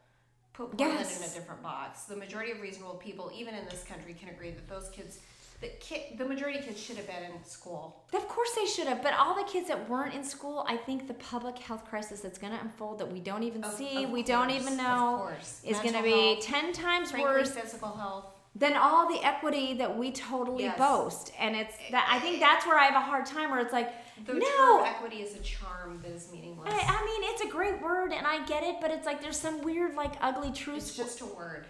put 0.54 0.72
Portland 0.78 1.00
Yes. 1.00 1.18
in 1.20 1.24
a 1.32 1.34
different 1.34 1.64
box. 1.64 2.04
The 2.04 2.16
majority 2.16 2.52
of 2.52 2.62
reasonable 2.62 2.96
people, 2.96 3.32
even 3.34 3.56
in 3.56 3.66
this 3.66 3.84
country, 3.84 4.14
can 4.14 4.30
agree 4.30 4.52
that 4.52 4.68
those 4.70 4.90
kids, 4.90 5.18
the 5.62 5.70
kid, 5.80 6.18
the 6.20 6.26
majority 6.26 6.60
of 6.60 6.66
kids 6.66 6.80
should 6.80 6.98
have 6.98 7.08
been 7.08 7.24
in 7.24 7.44
school. 7.44 8.04
of 8.14 8.28
course 8.28 8.52
they 8.54 8.66
should 8.68 8.86
have 8.88 9.02
but 9.02 9.14
all 9.16 9.34
the 9.36 9.44
kids 9.54 9.68
that 9.68 9.88
weren't 9.90 10.14
in 10.14 10.24
school 10.24 10.66
i 10.68 10.76
think 10.76 11.08
the 11.08 11.14
public 11.16 11.58
health 11.60 11.86
crisis 11.86 12.20
that's 12.22 12.38
going 12.40 12.52
to 12.52 12.60
unfold 12.60 12.98
that 13.00 13.12
we 13.12 13.20
don't 13.20 13.44
even 13.44 13.64
Of- 13.64 13.74
see 13.74 14.04
of 14.04 14.10
we 14.12 14.22
don't 14.24 14.50
course, 14.50 14.62
even 14.62 14.74
of 14.74 14.80
know 14.86 15.30
is 15.64 15.80
going 15.80 15.94
to 15.94 16.04
be 16.04 16.34
health, 16.36 16.46
10 16.46 16.74
times 16.74 17.12
frankly, 17.12 17.32
worse 17.32 17.52
physical 17.52 17.94
health. 17.96 18.26
Than 18.56 18.76
all 18.76 19.08
the 19.08 19.24
equity 19.26 19.74
that 19.76 19.98
we 19.98 20.12
totally 20.12 20.64
Yes. 20.66 20.78
boast 20.78 21.32
and 21.40 21.56
it's 21.56 21.74
eh, 21.76 21.92
that 21.92 22.06
i 22.12 22.20
think 22.20 22.40
that's 22.42 22.66
where 22.66 22.78
i 22.78 22.84
have 22.84 22.96
a 22.96 23.00
hard 23.06 23.26
time 23.26 23.50
where 23.50 23.60
it's 23.62 23.72
like 23.72 23.90
The 24.26 24.34
no 24.34 24.84
equity 24.86 25.18
is 25.22 25.36
a 25.36 25.40
charm 25.40 26.00
that 26.04 26.12
is 26.12 26.30
meaningless. 26.32 26.68
I, 26.72 26.80
I 26.80 27.06
mean 27.06 27.32
it's 27.32 27.42
a 27.44 27.48
great 27.48 27.82
word 27.82 28.12
and 28.12 28.28
i 28.28 28.46
get 28.46 28.64
it 28.64 28.76
but 28.82 28.92
it's 28.92 29.06
like 29.06 29.22
there's 29.22 29.38
some 29.40 29.62
weird 29.62 29.96
like 29.96 30.14
ugly 30.22 30.52
truth 30.52 30.78
it's 30.78 30.96
just 30.98 31.22
a 31.22 31.26
word. 31.26 31.66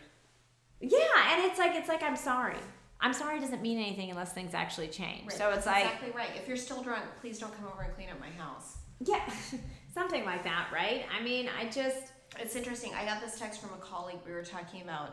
yeah 0.79 0.97
and 1.33 1.45
it's 1.45 1.59
like 1.59 1.75
it's 1.75 1.87
like 1.87 2.01
i'm 2.01 2.15
sorry 2.15 2.57
i'm 2.99 3.13
sorry 3.13 3.39
doesn't 3.39 3.61
mean 3.61 3.77
anything 3.77 4.09
unless 4.09 4.33
things 4.33 4.53
actually 4.55 4.87
change 4.87 5.25
Right, 5.27 5.33
so 5.37 5.49
it's 5.51 5.65
that's 5.65 5.67
like 5.67 5.85
exactly 5.85 6.11
right. 6.11 6.29
If 6.35 6.47
you're 6.47 6.57
still 6.57 6.81
drunk, 6.81 7.03
please 7.21 7.37
don't 7.39 7.55
come 7.55 7.67
over 7.71 7.83
and 7.83 7.93
clean 7.93 8.09
up 8.09 8.19
my 8.19 8.29
house. 8.43 8.77
yeah 9.05 9.21
something 9.93 10.25
like 10.25 10.43
that 10.43 10.67
right 10.73 11.05
i 11.15 11.21
mean 11.23 11.47
i 11.59 11.65
just 11.69 12.11
It's 12.39 12.55
interesting. 12.55 12.93
I 12.95 13.03
got 13.05 13.21
this 13.21 13.37
text 13.37 13.59
from 13.61 13.71
a 13.77 13.81
colleague. 13.81 14.19
We 14.25 14.31
were 14.31 14.41
talking 14.43 14.81
about 14.83 15.09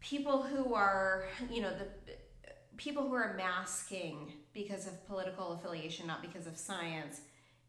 people 0.00 0.42
who 0.42 0.74
are, 0.74 1.24
you 1.50 1.62
know, 1.62 1.70
the 1.70 1.86
people 2.76 3.06
who 3.06 3.14
are 3.14 3.34
masking 3.36 4.32
because 4.54 4.86
of 4.86 5.06
political 5.06 5.52
affiliation, 5.52 6.06
not 6.06 6.22
because 6.22 6.46
of 6.46 6.56
science. 6.56 7.20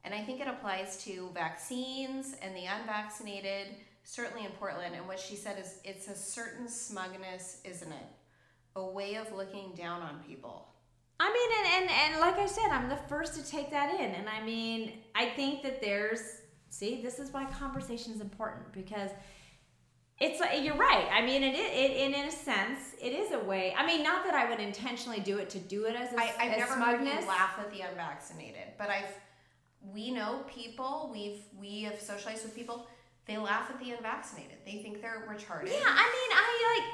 And 0.04 0.14
I 0.14 0.24
think 0.24 0.40
it 0.40 0.48
applies 0.48 1.04
to 1.04 1.30
vaccines 1.34 2.36
and 2.42 2.56
the 2.56 2.66
unvaccinated, 2.66 3.76
certainly 4.04 4.46
in 4.46 4.52
Portland. 4.52 4.96
And 4.96 5.08
what 5.08 5.20
she 5.20 5.36
said 5.36 5.60
is 5.60 5.80
it's 5.84 6.08
a 6.08 6.16
certain 6.16 6.68
smugness, 6.68 7.62
isn't 7.66 7.92
it? 7.92 8.06
A 8.76 8.86
way 8.86 9.16
of 9.16 9.32
looking 9.34 9.74
down 9.76 10.02
on 10.02 10.20
people. 10.28 10.68
I 11.22 11.28
mean, 11.34 11.82
and, 11.84 11.90
and 11.90 12.14
and 12.14 12.22
like 12.22 12.40
I 12.40 12.46
said, 12.46 12.70
I'm 12.72 12.88
the 12.88 13.00
first 13.10 13.36
to 13.36 13.46
take 13.46 13.72
that 13.72 13.94
in, 14.00 14.12
and 14.12 14.30
I 14.30 14.42
mean, 14.42 15.00
I 15.14 15.26
think 15.32 15.64
that 15.64 15.82
there's 15.82 16.22
see, 16.70 17.02
this 17.02 17.20
is 17.20 17.32
why 17.32 17.46
conversation 17.46 18.14
is 18.14 18.22
important 18.22 18.72
because 18.72 19.12
it's 20.20 20.40
like 20.40 20.64
you're 20.64 20.76
right. 20.76 21.08
I 21.12 21.26
mean, 21.26 21.44
it, 21.44 21.56
it, 21.56 21.92
it 21.92 22.14
in 22.14 22.14
a 22.14 22.32
sense, 22.32 22.96
it 23.02 23.14
is 23.14 23.32
a 23.32 23.40
way. 23.40 23.74
I 23.78 23.86
mean, 23.86 24.04
not 24.04 24.26
that 24.26 24.34
I 24.34 24.50
would 24.50 24.60
intentionally 24.60 25.20
do 25.22 25.38
it 25.38 25.50
to 25.52 25.60
do 25.60 25.86
it 25.86 25.96
as 25.96 26.12
a 26.14 26.20
I, 26.20 26.34
I've 26.40 26.52
as 26.52 26.58
never 26.60 26.74
heard 26.74 27.02
you 27.02 27.28
laugh 27.28 27.58
at 27.58 27.72
the 27.72 27.82
unvaccinated, 27.82 28.74
but 28.78 28.90
I've 28.90 29.14
we 29.94 30.12
know 30.12 30.44
people. 30.48 31.10
We've 31.12 31.42
we 31.58 31.84
have 31.84 32.00
socialized 32.00 32.44
with 32.44 32.56
people. 32.56 32.88
They 33.28 33.38
laugh 33.38 33.70
at 33.70 33.80
the 33.80 33.92
unvaccinated. 33.92 34.58
They 34.66 34.82
think 34.82 35.02
they're 35.02 35.26
retarded. 35.30 35.68
Yeah, 35.68 35.86
I 35.86 36.04
mean, 36.04 36.32
I 36.34 36.76
like. 36.80 36.90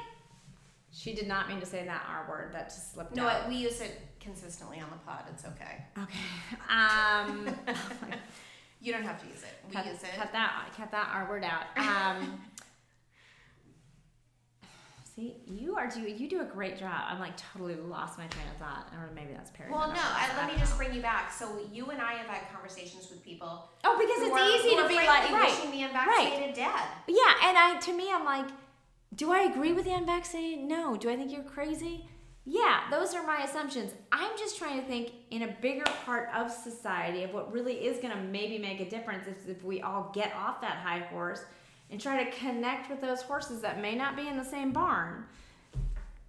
She 0.92 1.14
did 1.14 1.26
not 1.26 1.48
mean 1.48 1.60
to 1.60 1.66
say 1.66 1.84
that 1.84 2.04
R 2.08 2.26
word. 2.28 2.52
That 2.54 2.68
just 2.68 2.94
slipped 2.94 3.16
No, 3.16 3.26
out. 3.26 3.48
We 3.48 3.56
use 3.56 3.80
it 3.80 4.00
consistently 4.20 4.78
on 4.78 4.88
the 4.90 4.96
pod. 4.98 5.24
It's 5.32 5.44
okay. 5.44 5.84
Okay. 5.98 6.18
Um. 6.70 7.48
You 8.80 8.92
don't 8.92 9.02
have 9.02 9.20
to 9.20 9.26
use 9.26 9.42
it. 9.42 9.48
We 9.66 9.74
cut, 9.74 9.86
use 9.86 10.02
it. 10.02 10.10
cut 10.16 10.32
that 10.32 10.66
cut 10.76 10.90
that 10.92 11.08
R 11.12 11.28
word 11.28 11.44
out. 11.44 11.64
Um, 11.76 12.40
see, 15.16 15.36
you 15.46 15.74
are 15.76 15.88
do 15.88 16.00
you 16.00 16.28
do 16.28 16.42
a 16.42 16.44
great 16.44 16.78
job. 16.78 17.00
I'm 17.08 17.18
like 17.18 17.36
totally 17.36 17.74
lost 17.74 18.18
my 18.18 18.26
train 18.26 18.46
of 18.52 18.58
thought, 18.58 18.92
or 18.92 19.10
maybe 19.14 19.32
that's 19.32 19.50
Perry. 19.50 19.70
Well, 19.70 19.88
no. 19.88 20.00
I, 20.00 20.30
let 20.36 20.52
me 20.52 20.58
just 20.58 20.76
bring 20.76 20.94
you 20.94 21.00
back. 21.00 21.32
So 21.32 21.58
you 21.72 21.90
and 21.90 22.00
I 22.00 22.12
have 22.12 22.26
had 22.26 22.52
conversations 22.52 23.08
with 23.10 23.24
people. 23.24 23.68
Oh, 23.82 23.96
because 23.98 24.22
it's 24.22 24.32
are- 24.32 24.68
easy 24.68 24.76
to 24.76 24.88
be 24.88 24.94
like 24.94 25.30
right. 25.30 25.50
wishing 25.50 25.70
the 25.70 25.82
unvaccinated 25.82 26.54
dead. 26.54 26.84
Yeah, 27.08 27.48
and 27.48 27.58
I 27.58 27.78
to 27.80 27.96
me, 27.96 28.12
I'm 28.12 28.24
like, 28.24 28.46
do 29.14 29.32
I 29.32 29.42
agree 29.42 29.72
with 29.72 29.84
the 29.84 29.92
unvaccinated? 29.92 30.64
No. 30.64 30.96
Do 30.96 31.10
I 31.10 31.16
think 31.16 31.32
you're 31.32 31.42
crazy? 31.42 32.08
Yeah, 32.48 32.82
those 32.92 33.12
are 33.12 33.26
my 33.26 33.42
assumptions. 33.42 33.92
I'm 34.12 34.38
just 34.38 34.56
trying 34.56 34.80
to 34.80 34.86
think 34.86 35.10
in 35.32 35.42
a 35.42 35.56
bigger 35.60 35.84
part 36.04 36.28
of 36.32 36.48
society 36.48 37.24
of 37.24 37.34
what 37.34 37.52
really 37.52 37.74
is 37.74 37.98
going 37.98 38.16
to 38.16 38.22
maybe 38.22 38.56
make 38.56 38.78
a 38.78 38.88
difference 38.88 39.26
if, 39.26 39.48
if 39.48 39.64
we 39.64 39.82
all 39.82 40.12
get 40.14 40.32
off 40.36 40.60
that 40.60 40.76
high 40.76 41.00
horse 41.00 41.44
and 41.90 42.00
try 42.00 42.22
to 42.24 42.30
connect 42.32 42.90
with 42.90 43.00
those 43.00 43.22
horses 43.22 43.60
that 43.60 43.80
may 43.80 43.94
not 43.94 44.16
be 44.16 44.28
in 44.28 44.36
the 44.36 44.44
same 44.44 44.72
barn. 44.72 45.24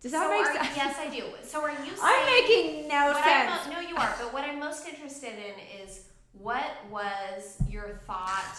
Does 0.01 0.11
that 0.11 0.23
so 0.23 0.29
make 0.29 0.45
are, 0.45 0.63
sense? 0.63 0.77
Yes, 0.77 0.95
I 0.99 1.09
do. 1.09 1.23
So 1.43 1.61
are 1.61 1.71
you 1.71 1.75
saying? 1.85 1.99
I'm 2.01 2.25
making 2.25 2.87
no 2.87 3.13
sense. 3.13 3.61
I'm, 3.65 3.71
no, 3.71 3.79
you 3.79 3.95
are. 3.95 4.15
But 4.19 4.31
what 4.31 4.43
I'm 4.43 4.59
most 4.59 4.87
interested 4.87 5.33
in 5.33 5.81
is 5.83 6.03
what 6.33 6.71
was 6.91 7.57
your 7.67 7.99
thought 8.05 8.57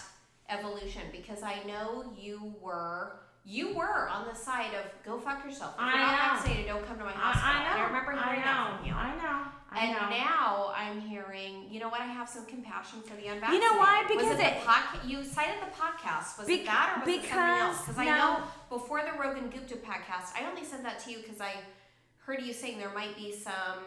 evolution? 0.49 1.03
Because 1.13 1.43
I 1.43 1.63
know 1.67 2.13
you 2.19 2.55
were 2.61 3.21
you 3.45 3.75
were 3.75 4.09
on 4.11 4.27
the 4.29 4.35
side 4.35 4.75
of 4.75 4.85
go 5.05 5.19
fuck 5.19 5.43
yourself. 5.45 5.75
If 5.77 5.81
I 5.81 5.89
you're 5.91 5.99
not 5.99 6.13
know. 6.13 6.19
vaccinated, 6.35 6.67
don't 6.67 6.87
come 6.87 6.99
to 6.99 7.05
my 7.05 7.13
I, 7.13 7.15
hospital. 7.15 7.49
I 7.49 7.63
know. 7.65 7.83
I 7.83 7.87
remember 7.87 8.11
hearing 8.13 8.43
I 8.43 8.45
that 8.45 8.71
know. 8.71 8.77
from 8.77 8.87
you. 8.87 8.95
I 8.95 9.17
know. 9.17 9.53
And 9.77 9.93
now 9.93 10.73
I'm 10.75 11.01
hearing, 11.01 11.67
you 11.71 11.79
know 11.79 11.89
what? 11.91 12.01
I 12.01 12.07
have 12.07 12.29
some 12.29 12.47
compassion 12.47 13.01
for 13.03 13.15
the 13.17 13.27
unvaccinated. 13.27 13.53
You 13.53 13.61
know 13.61 13.79
why? 13.79 14.05
was 14.09 14.17
Because 14.17 14.39
it, 14.41 14.47
it- 14.47 14.61
the 14.63 14.67
podca- 14.67 15.09
you 15.09 15.23
cited 15.23 15.57
the 15.61 15.71
podcast. 15.77 16.39
Was 16.39 16.47
Bec- 16.47 16.61
it 16.61 16.67
that 16.67 16.95
or 16.97 17.01
was 17.05 17.09
it 17.09 17.21
something 17.29 17.39
else? 17.39 17.77
because- 17.83 17.97
Because 17.97 17.99
I 17.99 18.05
know 18.19 18.43
before 18.71 19.03
the 19.03 19.13
Rogan 19.21 19.51
Gupta 19.51 19.77
podcast, 19.77 20.33
I 20.41 20.49
only 20.49 20.65
said 20.65 20.85
that 20.85 20.99
to 21.01 21.11
you 21.11 21.19
because 21.19 21.41
I 21.41 21.53
heard 22.25 22.41
you 22.43 22.53
saying 22.53 22.79
there 22.79 22.95
might 22.95 23.15
be 23.17 23.33
some 23.33 23.85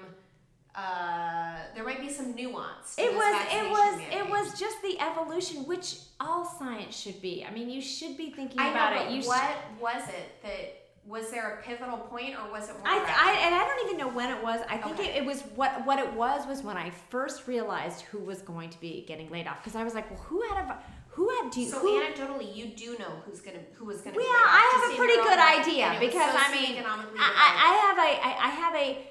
uh, 0.74 1.58
there 1.76 1.84
might 1.84 2.00
be 2.00 2.10
some 2.10 2.34
nuance. 2.34 2.96
to 2.96 3.02
It 3.04 3.14
was 3.14 3.46
it 3.54 3.70
was 3.70 3.98
mandate. 3.98 4.20
it 4.20 4.30
was 4.30 4.58
just 4.60 4.82
the 4.82 5.00
evolution, 5.02 5.66
which 5.66 5.96
all 6.20 6.46
science 6.46 6.96
should 6.98 7.22
be. 7.22 7.46
I 7.46 7.52
mean, 7.52 7.70
you 7.70 7.82
should 7.82 8.16
be 8.16 8.30
thinking 8.32 8.60
I 8.60 8.70
about 8.70 8.96
know, 8.96 9.02
it. 9.08 9.12
You 9.12 9.22
sh- 9.22 9.28
what 9.28 9.56
was 9.82 10.04
it 10.08 10.42
that 10.44 10.81
was 11.06 11.32
there 11.32 11.60
a 11.60 11.64
pivotal 11.64 11.98
point 11.98 12.36
or 12.36 12.52
was 12.52 12.70
it 12.70 12.78
more 12.78 12.88
I. 12.88 12.98
I 12.98 13.46
and 13.46 13.56
I 13.56 13.66
don't 13.66 13.86
even 13.88 13.98
know 13.98 14.08
when 14.08 14.30
it 14.30 14.44
was. 14.44 14.62
I 14.70 14.78
think 14.78 15.00
Okay. 15.00 15.10
it, 15.10 15.24
it 15.24 15.26
was 15.26 15.42
what 15.56 15.86
what 15.86 16.00
it 16.00 16.14
was 16.14 16.46
was 16.48 16.62
when 16.62 16.78
I 16.78 16.90
first 16.90 17.48
realized 17.48 18.02
who 18.02 18.20
was 18.20 18.42
going 18.42 18.70
to 18.70 18.80
be 18.80 19.04
getting 19.08 19.30
laid 19.32 19.48
off 19.48 19.64
because 19.64 19.76
I 19.76 19.84
was 19.84 19.96
like, 19.96 20.10
well, 20.12 20.20
who 20.22 20.42
had 20.44 20.64
a 20.64 20.78
who 21.08 21.28
had 21.30 21.52
do 21.52 21.66
so 21.66 21.80
who, 21.80 22.02
anecdotally, 22.02 22.56
you 22.56 22.68
do 22.68 22.98
know 22.98 23.12
who's 23.26 23.42
gonna 23.42 23.60
who 23.74 23.86
was 23.86 24.02
gonna. 24.02 24.16
Well, 24.16 24.26
laid 24.26 24.46
I 24.46 24.82
have 24.82 24.94
a 24.94 24.98
pretty 24.98 25.16
good 25.16 25.40
idea 25.40 25.98
because 26.00 26.36
I 26.38 26.52
mean, 26.52 26.84
I, 26.84 27.58
I, 27.68 27.74
have 27.86 27.98
a 27.98 28.28
I, 28.28 28.48
I 28.48 28.50
have 28.50 28.76
a 28.76 29.08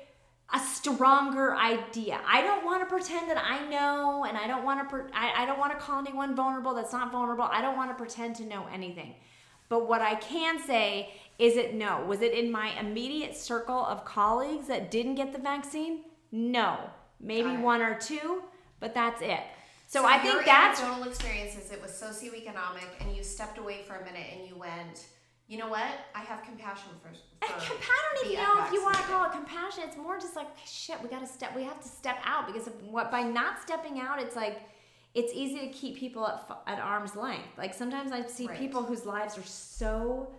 a 0.52 0.58
stronger 0.58 1.56
idea. 1.56 2.20
I 2.26 2.40
don't 2.42 2.64
want 2.64 2.82
to 2.82 2.86
pretend 2.86 3.30
that 3.30 3.36
I 3.36 3.68
know, 3.68 4.24
and 4.24 4.38
I 4.38 4.46
don't 4.46 4.64
want 4.64 4.88
to 4.88 5.06
I, 5.12 5.42
I 5.42 5.46
don't 5.46 5.58
want 5.58 5.72
to 5.72 5.78
call 5.78 5.98
anyone 6.00 6.34
vulnerable 6.34 6.74
that's 6.74 6.92
not 6.92 7.12
vulnerable. 7.12 7.44
I 7.44 7.60
don't 7.60 7.76
want 7.76 7.90
to 7.90 7.94
pretend 7.94 8.36
to 8.36 8.44
know 8.44 8.66
anything. 8.72 9.14
But 9.68 9.88
what 9.88 10.00
I 10.00 10.16
can 10.16 10.58
say 10.58 11.12
is 11.40 11.56
it 11.56 11.74
no. 11.74 12.04
Was 12.06 12.20
it 12.20 12.32
in 12.34 12.50
my 12.52 12.78
immediate 12.78 13.34
circle 13.36 13.84
of 13.86 14.04
colleagues 14.04 14.66
that 14.68 14.90
didn't 14.90 15.14
get 15.14 15.32
the 15.32 15.38
vaccine? 15.38 16.02
No. 16.30 16.78
Maybe 17.18 17.56
one 17.56 17.80
or 17.82 17.98
two, 17.98 18.42
but 18.78 18.94
that's 18.94 19.20
it. 19.22 19.40
So, 19.86 20.02
So 20.02 20.06
I 20.06 20.18
think 20.18 20.44
that's 20.44 20.80
anecdotal 20.80 21.08
experiences. 21.08 21.72
It 21.72 21.82
was 21.82 21.90
socioeconomic, 21.90 22.88
and 23.00 23.14
you 23.16 23.22
stepped 23.24 23.58
away 23.58 23.82
for 23.86 23.94
a 23.96 24.04
minute, 24.04 24.26
and 24.36 24.46
you 24.48 24.56
went. 24.56 25.06
You 25.48 25.58
know 25.58 25.68
what? 25.68 25.82
I 26.14 26.20
have 26.20 26.44
compassion 26.44 26.92
for. 27.02 27.08
For 27.44 27.52
compa- 27.54 27.82
I 27.82 28.14
don't 28.14 28.30
even 28.32 28.44
know 28.44 28.64
if 28.64 28.72
you 28.72 28.82
want 28.84 28.94
to 28.96 29.02
call 29.02 29.24
it 29.26 29.32
compassion. 29.32 29.82
It's 29.88 29.96
more 29.96 30.16
just 30.16 30.36
like 30.36 30.46
shit. 30.64 31.02
We 31.02 31.08
got 31.08 31.20
to 31.20 31.26
step. 31.26 31.56
We 31.56 31.64
have 31.64 31.80
to 31.82 31.88
step 31.88 32.18
out 32.24 32.46
because 32.46 32.68
of 32.68 32.74
what 32.84 33.10
by 33.10 33.22
not 33.22 33.60
stepping 33.60 33.98
out, 33.98 34.22
it's 34.22 34.36
like 34.36 34.60
it's 35.12 35.32
easy 35.34 35.58
to 35.66 35.68
keep 35.72 35.96
people 35.96 36.24
at, 36.24 36.48
at 36.68 36.78
arm's 36.78 37.16
length. 37.16 37.48
Like 37.58 37.74
sometimes 37.74 38.12
I 38.12 38.24
see 38.26 38.46
Right. 38.46 38.56
people 38.58 38.84
whose 38.84 39.04
lives 39.04 39.36
are 39.36 39.42
so 39.42 40.32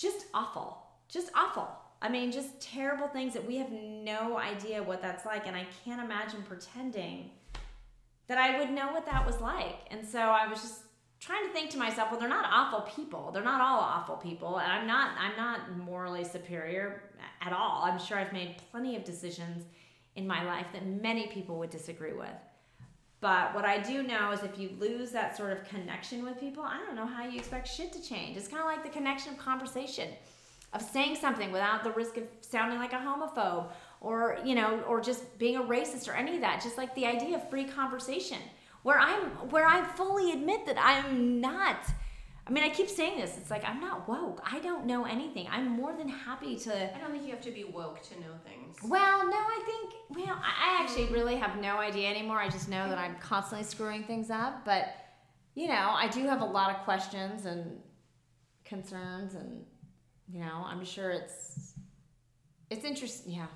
just 0.00 0.26
awful, 0.32 0.78
just 1.08 1.30
awful. 1.34 1.68
I 2.02 2.08
mean, 2.08 2.32
just 2.32 2.60
terrible 2.60 3.08
things 3.08 3.34
that 3.34 3.46
we 3.46 3.56
have 3.56 3.70
no 3.70 4.38
idea 4.38 4.82
what 4.82 5.02
that's 5.02 5.26
like, 5.26 5.46
and 5.46 5.54
I 5.54 5.66
can't 5.84 6.02
imagine 6.02 6.42
pretending 6.42 7.30
that 8.26 8.38
I 8.38 8.58
would 8.58 8.70
know 8.70 8.92
what 8.92 9.04
that 9.06 9.26
was 9.26 9.40
like. 9.40 9.76
And 9.90 10.06
so 10.06 10.18
I 10.18 10.46
was 10.46 10.62
just 10.62 10.82
trying 11.18 11.46
to 11.46 11.52
think 11.52 11.68
to 11.70 11.78
myself, 11.78 12.10
well, 12.10 12.18
they're 12.18 12.28
not 12.28 12.46
awful 12.50 12.80
people. 12.80 13.30
They're 13.30 13.44
not 13.44 13.60
all 13.60 13.80
awful 13.80 14.16
people, 14.16 14.58
and 14.58 14.72
I'm 14.72 14.86
not 14.86 15.10
I'm 15.18 15.36
not 15.36 15.76
morally 15.76 16.24
superior 16.24 17.02
at 17.42 17.52
all. 17.52 17.82
I'm 17.84 17.98
sure 17.98 18.18
I've 18.18 18.32
made 18.32 18.56
plenty 18.70 18.96
of 18.96 19.04
decisions 19.04 19.64
in 20.16 20.26
my 20.26 20.42
life 20.44 20.66
that 20.72 20.86
many 20.86 21.26
people 21.26 21.58
would 21.58 21.70
disagree 21.70 22.14
with. 22.14 22.28
But 23.20 23.54
what 23.54 23.64
I 23.64 23.78
do 23.78 24.02
know 24.02 24.30
is 24.30 24.42
if 24.42 24.58
you 24.58 24.70
lose 24.78 25.10
that 25.10 25.36
sort 25.36 25.52
of 25.52 25.64
connection 25.64 26.24
with 26.24 26.40
people, 26.40 26.62
I 26.62 26.78
don't 26.78 26.96
know 26.96 27.06
how 27.06 27.24
you 27.26 27.38
expect 27.38 27.68
shit 27.68 27.92
to 27.92 28.02
change. 28.02 28.36
It's 28.36 28.48
kind 28.48 28.60
of 28.60 28.66
like 28.66 28.82
the 28.82 28.88
connection 28.88 29.34
of 29.34 29.38
conversation, 29.38 30.08
of 30.72 30.80
saying 30.80 31.16
something 31.16 31.52
without 31.52 31.84
the 31.84 31.90
risk 31.90 32.16
of 32.16 32.24
sounding 32.40 32.78
like 32.78 32.94
a 32.94 32.96
homophobe 32.96 33.66
or, 34.00 34.38
you 34.44 34.54
know, 34.54 34.80
or 34.88 35.02
just 35.02 35.38
being 35.38 35.56
a 35.56 35.62
racist 35.62 36.08
or 36.08 36.12
any 36.12 36.36
of 36.36 36.40
that. 36.40 36.62
Just 36.62 36.78
like 36.78 36.94
the 36.94 37.04
idea 37.04 37.36
of 37.36 37.50
free 37.50 37.64
conversation 37.64 38.38
where 38.82 38.98
I'm 38.98 39.50
where 39.50 39.66
I 39.66 39.84
fully 39.84 40.32
admit 40.32 40.66
that 40.66 40.76
I'm 40.78 41.40
not 41.40 41.84
I 42.50 42.52
mean, 42.52 42.64
I 42.64 42.68
keep 42.68 42.88
saying 42.88 43.20
this. 43.20 43.38
It's 43.38 43.48
like 43.48 43.64
I'm 43.64 43.80
not 43.80 44.08
woke. 44.08 44.42
I 44.44 44.58
don't 44.58 44.84
know 44.84 45.04
anything. 45.04 45.46
I'm 45.52 45.68
more 45.68 45.94
than 45.96 46.08
happy 46.08 46.56
to 46.56 46.96
I 46.96 46.98
don't 46.98 47.12
think 47.12 47.24
you 47.24 47.30
have 47.30 47.40
to 47.42 47.52
be 47.52 47.62
woke 47.62 48.02
to 48.08 48.20
know 48.20 48.32
things. 48.44 48.76
well, 48.82 49.24
no, 49.24 49.36
I 49.36 49.62
think, 49.64 50.26
well, 50.26 50.36
I 50.42 50.82
actually 50.82 51.06
mm. 51.06 51.12
really 51.12 51.36
have 51.36 51.60
no 51.60 51.76
idea 51.76 52.10
anymore. 52.10 52.40
I 52.40 52.48
just 52.48 52.68
know 52.68 52.88
that 52.88 52.98
I'm 52.98 53.14
constantly 53.20 53.64
screwing 53.64 54.02
things 54.02 54.30
up. 54.30 54.64
But, 54.64 54.96
you 55.54 55.68
know, 55.68 55.92
I 55.94 56.08
do 56.08 56.26
have 56.26 56.40
a 56.40 56.44
lot 56.44 56.74
of 56.74 56.82
questions 56.82 57.46
and 57.46 57.78
concerns, 58.64 59.36
and, 59.36 59.64
you 60.28 60.40
know, 60.40 60.64
I'm 60.66 60.84
sure 60.84 61.12
it's, 61.12 61.74
it's 62.68 62.84
interesting. 62.84 63.32
Yeah. 63.32 63.46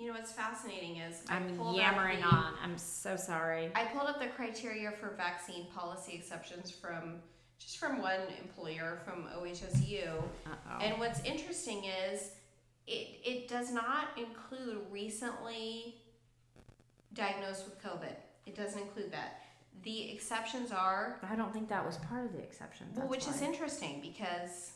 You 0.00 0.06
know 0.06 0.14
what's 0.14 0.32
fascinating 0.32 0.96
is 0.96 1.22
I 1.28 1.36
I'm 1.36 1.60
yammering 1.74 2.20
the- 2.20 2.26
on. 2.26 2.54
I'm 2.64 2.78
so 2.78 3.16
sorry. 3.16 3.70
I 3.74 3.84
pulled 3.84 4.08
up 4.08 4.18
the 4.18 4.28
criteria 4.28 4.92
for 4.92 5.10
vaccine 5.10 5.66
policy 5.66 6.14
exceptions 6.14 6.70
from 6.70 7.16
just 7.58 7.76
from 7.76 8.00
one 8.00 8.20
employer 8.42 8.98
from 9.04 9.28
OHSU. 9.38 10.08
Uh-oh. 10.46 10.78
And 10.80 10.98
what's 10.98 11.22
interesting 11.24 11.84
is 11.84 12.30
it 12.86 13.18
it 13.22 13.48
does 13.48 13.70
not 13.70 14.08
include 14.16 14.78
recently 14.90 15.96
diagnosed 17.12 17.66
with 17.66 17.82
COVID. 17.82 18.16
It 18.46 18.54
doesn't 18.56 18.80
include 18.80 19.12
that. 19.12 19.42
The 19.82 20.10
exceptions 20.12 20.72
are 20.72 21.20
I 21.30 21.36
don't 21.36 21.52
think 21.52 21.68
that 21.68 21.84
was 21.84 21.98
part 21.98 22.24
of 22.24 22.32
the 22.32 22.38
exception. 22.38 22.86
well, 22.96 23.06
which 23.06 23.28
is 23.28 23.42
interesting 23.42 24.00
because 24.00 24.72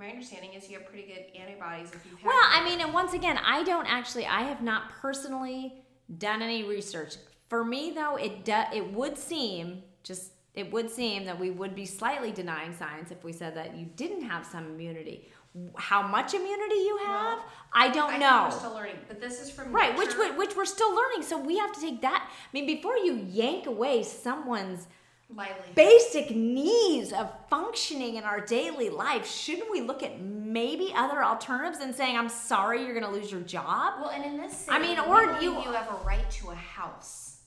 my 0.00 0.08
understanding 0.08 0.54
is 0.54 0.68
you 0.68 0.78
have 0.78 0.86
pretty 0.88 1.06
good 1.06 1.24
antibodies 1.38 1.90
if 1.92 2.04
you've 2.10 2.24
Well, 2.24 2.34
I 2.42 2.64
mean, 2.64 2.80
and 2.80 2.92
once 2.94 3.12
again, 3.12 3.38
I 3.44 3.62
don't 3.62 3.86
actually, 3.86 4.24
I 4.26 4.42
have 4.42 4.62
not 4.62 4.90
personally 5.00 5.84
done 6.18 6.40
any 6.40 6.64
research. 6.64 7.16
For 7.50 7.62
me, 7.64 7.92
though, 7.94 8.16
it 8.16 8.44
do, 8.44 8.62
it 8.74 8.92
would 8.94 9.18
seem 9.18 9.82
just 10.02 10.32
it 10.54 10.72
would 10.72 10.90
seem 10.90 11.24
that 11.26 11.38
we 11.38 11.50
would 11.50 11.74
be 11.76 11.86
slightly 11.86 12.32
denying 12.32 12.74
science 12.74 13.12
if 13.12 13.22
we 13.22 13.32
said 13.32 13.54
that 13.56 13.76
you 13.76 13.86
didn't 13.94 14.22
have 14.22 14.44
some 14.44 14.64
immunity. 14.66 15.28
How 15.76 16.02
much 16.06 16.32
immunity 16.34 16.74
you 16.76 16.98
have, 17.06 17.38
Well, 17.38 17.44
I 17.72 17.88
don't 17.90 18.14
I 18.14 18.18
know. 18.18 18.44
we're 18.50 18.58
still 18.58 18.74
learning, 18.74 18.96
but 19.06 19.20
this 19.20 19.40
is 19.40 19.50
from 19.50 19.70
Right, 19.72 19.96
which 19.96 20.08
Nature. 20.08 20.18
would- 20.18 20.36
which 20.38 20.56
we're 20.56 20.64
still 20.64 20.92
learning. 20.94 21.22
So 21.22 21.38
we 21.38 21.58
have 21.58 21.72
to 21.72 21.80
take 21.80 22.00
that. 22.02 22.28
I 22.32 22.48
mean, 22.52 22.66
before 22.66 22.96
you 22.96 23.14
yank 23.28 23.66
away 23.66 24.02
someone's 24.02 24.88
livelihood. 25.34 25.74
basic 25.74 26.30
needs 26.30 27.12
of 27.12 27.30
functioning 27.48 28.16
in 28.16 28.24
our 28.24 28.40
daily 28.40 28.90
life, 28.90 29.26
shouldn't 29.26 29.70
we 29.70 29.80
look 29.80 30.02
at 30.02 30.20
maybe 30.20 30.92
other 30.94 31.22
alternatives 31.22 31.78
and 31.78 31.94
saying, 31.94 32.16
"I'm 32.16 32.28
sorry, 32.28 32.82
you're 32.84 32.98
going 32.98 33.04
to 33.06 33.10
lose 33.18 33.30
your 33.30 33.40
job"? 33.42 34.00
Well, 34.00 34.10
and 34.10 34.24
in 34.24 34.36
this 34.36 34.56
city, 34.56 34.70
I 34.76 34.78
mean, 34.78 34.98
or 34.98 35.26
believe 35.26 35.42
you- 35.42 35.62
you 35.62 35.72
have 35.72 35.88
a 35.88 36.04
right 36.04 36.28
to 36.32 36.50
a 36.50 36.54
house. 36.54 37.42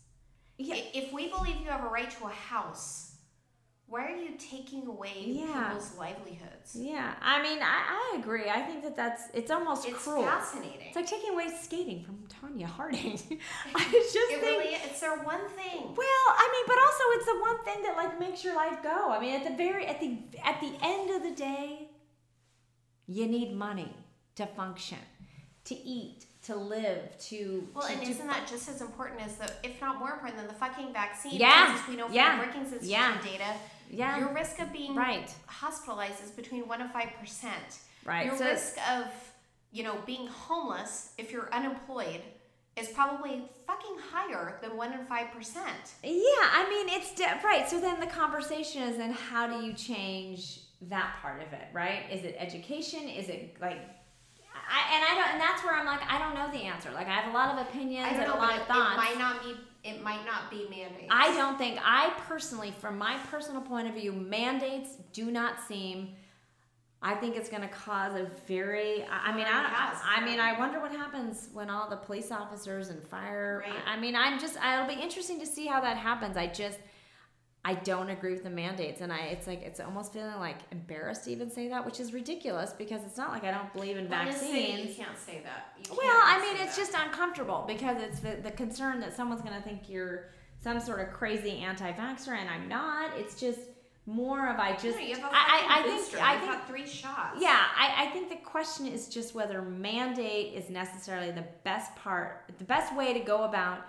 Yeah. 0.57 0.76
If 0.93 1.11
we 1.11 1.27
believe 1.30 1.57
you 1.57 1.69
have 1.69 1.84
a 1.84 1.88
right 1.89 2.10
to 2.11 2.26
a 2.26 2.30
house, 2.30 3.12
why 3.88 4.05
are 4.11 4.15
you 4.15 4.31
taking 4.39 4.88
away 4.88 5.11
Yeah. 5.26 5.68
people's 5.69 5.95
livelihoods? 5.97 6.76
Yeah, 6.76 7.14
I 7.22 7.41
mean, 7.43 7.60
I, 7.61 8.14
I 8.14 8.18
agree. 8.19 8.49
I 8.49 8.61
think 8.61 8.81
that 8.84 8.95
that's 8.95 9.23
it's 9.34 9.51
almost 9.51 9.84
cruel. 9.84 9.95
It's 9.95 10.03
cruel. 10.03 10.23
fascinating. 10.23 10.88
It's 10.88 10.95
like 10.95 11.05
taking 11.07 11.31
away 11.34 11.49
skating 11.61 12.03
from 12.03 12.26
Tonya 12.27 12.65
Harding. 12.65 13.14
I 13.76 13.84
just 13.91 14.15
it 14.15 14.39
think. 14.39 14.41
really 14.41 14.76
it's 14.76 14.99
their 14.99 15.18
one 15.23 15.47
thing. 15.49 15.81
Well, 15.95 16.26
I 16.43 16.49
mean, 16.53 16.65
but 16.68 16.77
also 16.85 17.03
it's 17.18 17.26
the 17.26 17.39
one 17.39 17.64
thing 17.65 17.84
that 17.84 17.95
like 17.95 18.19
makes 18.19 18.43
your 18.43 18.55
life 18.55 18.81
go. 18.81 19.11
I 19.11 19.19
mean, 19.19 19.35
at 19.39 19.43
the 19.49 19.55
very 19.55 19.85
at 19.85 19.99
the 19.99 20.18
at 20.43 20.60
the 20.60 20.72
end 20.81 21.11
of 21.11 21.22
the 21.23 21.35
day, 21.35 21.89
you 23.07 23.27
need 23.27 23.53
money 23.53 23.93
to 24.35 24.45
function, 24.47 24.97
to 25.65 25.76
eat, 25.76 26.26
to 26.43 26.55
live, 26.55 27.15
to 27.19 27.68
Well, 27.76 27.85
to, 27.85 27.93
and 27.93 28.01
to 28.01 28.10
isn't 28.10 28.27
that 28.27 28.47
just 28.47 28.68
as 28.69 28.81
important 28.81 29.22
as 29.22 29.35
the, 29.35 29.51
if 29.64 29.80
not 29.81 29.99
more 29.99 30.11
important 30.11 30.38
than 30.39 30.47
the 30.47 30.53
fucking 30.53 30.91
vaccine? 30.93 31.34
Yeah. 31.35 31.80
We 31.88 31.95
know 31.95 32.05
from 32.07 32.15
Yeah. 32.15 32.38
the 32.38 32.43
Brookings 32.43 32.68
Institute 32.73 32.89
Yeah. 32.91 33.22
data, 33.22 33.53
yeah 33.94 34.18
your 34.20 34.34
risk 34.34 34.60
of 34.60 34.72
being 34.74 34.95
right 34.95 35.34
hospitalized 35.45 36.24
is 36.24 36.32
between 36.32 36.68
one 36.68 36.82
and 36.82 36.91
five 36.91 37.10
percent. 37.20 37.80
right 38.06 38.26
Your 38.26 38.38
so 38.38 38.45
risk 38.45 38.78
of, 38.91 39.06
you 39.72 39.84
know, 39.84 39.95
being 40.06 40.28
homeless 40.28 41.11
if 41.18 41.32
you're 41.32 41.53
unemployed 41.53 42.22
is 42.76 42.88
probably 42.90 43.44
fucking 43.68 43.95
higher 44.11 44.57
than 44.61 44.76
one 44.76 44.94
in 44.94 45.06
five 45.06 45.32
percent. 45.32 45.84
yeah 46.03 46.11
I 46.60 46.65
mean 46.70 46.88
it's 46.98 47.14
de- 47.14 47.40
right. 47.44 47.70
So 47.70 47.80
then 47.80 47.99
the 47.99 48.07
conversation 48.07 48.82
is 48.84 48.98
then 48.98 49.11
how 49.11 49.48
do 49.48 49.65
you 49.65 49.74
change 49.74 50.60
that 50.90 51.15
part 51.22 51.41
of 51.41 51.53
it? 51.53 51.68
Right? 51.72 52.02
Is 52.11 52.24
it 52.24 52.36
education? 52.40 53.07
Is 53.07 53.30
it 53.30 53.56
like 53.61 53.78
I, 54.70 54.95
and 54.95 55.03
I 55.03 55.15
don't, 55.15 55.32
and 55.34 55.41
that's 55.41 55.64
where 55.64 55.74
I'm 55.76 55.86
like, 55.86 56.02
I 56.10 56.18
don't 56.20 56.36
know 56.36 56.49
the 56.52 56.65
answer. 56.65 56.90
Like, 56.91 57.07
I 57.07 57.11
have 57.11 57.30
a 57.34 57.36
lot 57.36 57.53
of 57.53 57.68
opinions 57.68 58.07
and 58.11 58.24
a 58.32 58.36
lot 58.36 58.57
of 58.57 58.65
thoughts. 58.65 58.94
it 58.94 58.98
might 58.98 59.18
not 59.18 59.44
be. 59.44 59.56
It 59.84 60.01
might 60.01 60.26
not 60.26 60.49
be 60.49 60.65
mandates. 60.69 61.10
I 61.10 61.35
don't 61.35 61.57
think 61.57 61.77
I 61.84 62.14
personally, 62.27 62.72
from 62.72 62.97
my 62.97 63.18
personal 63.30 63.61
point 63.61 63.88
of 63.88 63.95
view, 63.95 64.14
mandates 64.14 64.95
do 65.11 65.30
not 65.30 65.60
seem. 65.60 66.15
I 67.01 67.15
think 67.15 67.35
it's 67.35 67.49
going 67.49 67.64
to 67.64 67.68
cause 67.68 68.15
a 68.15 68.30
very. 68.47 69.03
I 69.03 69.31
I 69.31 69.35
mean, 69.35 69.45
I. 69.45 69.99
I 70.05 70.23
mean, 70.23 70.39
I 70.39 70.57
wonder 70.57 70.80
what 70.80 70.91
happens 70.91 71.49
when 71.51 71.69
all 71.69 71.89
the 71.89 71.97
police 71.97 72.31
officers 72.31 72.88
and 72.88 73.05
fire. 73.05 73.61
Right. 73.65 73.73
I 73.85 73.99
mean, 73.99 74.15
I'm 74.15 74.39
just. 74.39 74.55
It'll 74.55 74.88
be 74.88 75.01
interesting 75.01 75.38
to 75.41 75.45
see 75.45 75.68
how 75.68 75.81
that 75.81 75.97
happens. 75.97 76.38
I 76.38 76.47
just. 76.47 76.80
I 77.65 77.76
don't 77.76 78.10
agree 78.10 78.34
with 78.34 78.44
the 78.44 78.49
mandates, 78.49 78.99
and 78.99 79.11
I. 79.14 79.19
It's 79.27 79.48
like 79.48 79.61
it's 79.61 79.80
almost 79.80 80.11
feeling 80.11 80.35
like 80.40 80.57
embarrassed 80.72 81.23
to 81.26 81.31
even 81.31 81.49
say 81.49 81.69
that, 81.69 81.85
which 81.85 81.99
is 82.02 82.14
ridiculous 82.14 82.73
because 82.73 83.02
it's 83.06 83.18
not 83.18 83.31
like 83.31 83.45
I 83.45 83.52
don't 83.52 83.72
believe 83.73 83.95
in 83.95 84.10
Well, 84.10 84.26
vaccines. 84.26 84.90
you 84.98 85.03
can't 85.03 85.18
say 85.18 85.41
that. 85.45 85.73
Well, 85.90 85.99
I 86.02 86.41
mean, 86.41 86.61
it's 86.61 86.76
that. 86.76 86.81
just 86.81 86.94
uncomfortable 86.94 87.64
because 87.65 88.02
it's 88.02 88.19
the, 88.19 88.38
the 88.44 88.52
concern 88.52 88.99
that 88.99 89.15
someone's 89.15 89.41
going 89.41 89.56
to 89.56 89.61
think 89.61 89.88
you're 89.90 90.26
some 90.61 90.77
sort 90.81 90.99
of 90.99 91.14
crazy 91.14 91.52
anti 91.60 91.90
vaxxer, 91.94 92.38
and 92.38 92.49
I'm 92.49 92.68
not. 92.68 93.11
It's 93.18 93.40
just 93.40 93.60
more 94.06 94.49
of 94.49 94.60
I 94.60 94.73
just 94.73 94.98
No, 94.98 95.06
you 95.06 95.15
have 95.15 95.23
a 95.23 95.27
I, 95.34 95.34
I, 95.34 95.80
I 95.80 95.84
think. 95.84 96.22
I 96.22 96.38
think 96.40 96.52
had 96.52 96.68
three 96.68 96.85
shots. 96.85 97.38
yeah 97.40 97.64
I, 97.77 98.03
I 98.03 98.06
think 98.07 98.27
the 98.27 98.35
question 98.35 98.85
is 98.85 99.07
just 99.07 99.34
whether 99.34 99.61
mandate 99.61 100.53
is 100.53 100.69
necessarily 100.69 101.31
the 101.31 101.45
best 101.64 101.95
part 101.95 102.44
the 102.57 102.65
best 102.65 102.94
way 102.98 103.14
to 103.14 103.22
go 103.22 103.44
about 103.45 103.80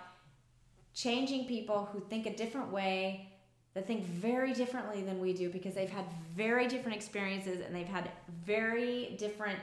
changing 0.93 1.45
people 1.47 1.89
who 1.91 1.99
think 1.99 2.25
a 2.25 2.33
different 2.33 2.71
way 2.71 3.29
that 3.75 3.85
think 3.85 4.05
very 4.05 4.53
differently 4.53 5.03
than 5.03 5.19
we 5.19 5.33
do 5.33 5.49
because 5.49 5.75
they've 5.75 5.89
had 5.89 6.05
very 6.35 6.67
different 6.67 6.95
experiences 6.95 7.59
and 7.63 7.75
they've 7.75 7.85
had 7.85 8.09
very 8.45 9.15
different 9.19 9.59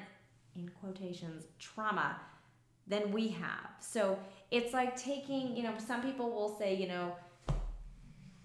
in 0.55 0.69
quotations 0.81 1.47
trauma 1.59 2.21
than 2.87 3.11
we 3.11 3.29
have. 3.29 3.71
So 3.81 4.19
it's 4.51 4.75
like 4.75 4.97
taking 4.97 5.57
you 5.57 5.63
know 5.63 5.73
some 5.79 6.03
people 6.03 6.31
will 6.31 6.57
say 6.59 6.75
you 6.75 6.87
know 6.87 7.17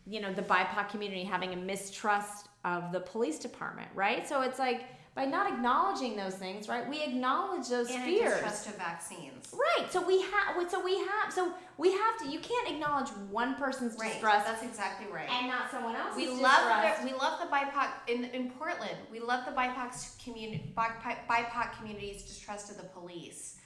you 0.06 0.22
know 0.22 0.34
the 0.34 0.42
bipoc 0.42 0.90
community 0.90 1.24
having 1.24 1.54
a 1.54 1.58
mistrust 1.58 2.48
of 2.64 2.92
the 2.94 3.02
police 3.02 3.38
department 3.38 3.90
right? 3.94 4.28
So 4.28 4.42
it's 4.42 4.60
like 4.60 4.84
by 5.18 5.26
not 5.26 5.52
acknowledging 5.52 6.16
those 6.16 6.36
things 6.36 6.70
right 6.70 6.88
we 6.88 7.02
acknowledge 7.04 7.68
those 7.68 7.90
And 7.90 8.04
fears 8.04 8.32
distrust 8.34 8.68
of 8.68 8.76
vaccines. 8.78 9.52
right 9.52 9.92
so 9.92 10.00
we 10.06 10.22
have 10.22 10.70
so 10.70 10.80
we 10.84 10.96
have 11.00 11.34
so 11.34 11.52
we 11.78 11.92
have 11.92 12.18
to 12.20 12.30
you 12.30 12.40
can't 12.40 12.70
acknowledge 12.70 13.10
one 13.32 13.56
person's 13.56 13.98
Right. 14.00 14.12
distrust 14.14 14.46
That's 14.46 14.64
exactly 14.64 15.08
right. 15.12 15.28
and 15.30 15.48
not 15.48 15.72
someone 15.72 15.96
else's 15.96 16.18
we 16.18 16.28
love 16.30 16.62
the, 17.00 17.06
we 17.06 17.14
love 17.14 17.40
the 17.42 17.48
BIPOC 17.48 17.90
in, 18.08 18.26
in 18.26 18.52
Portland. 18.52 18.98
We 19.12 19.20
love 19.20 19.44
the 19.46 19.52
BIPOC 19.52 20.24
community 20.24 20.72
BIPOC, 20.78 21.28
BIPOC 21.28 21.78
community's 21.78 22.24
distrust 22.24 22.70
of 22.72 22.78
the 22.78 22.84
police, 22.98 23.58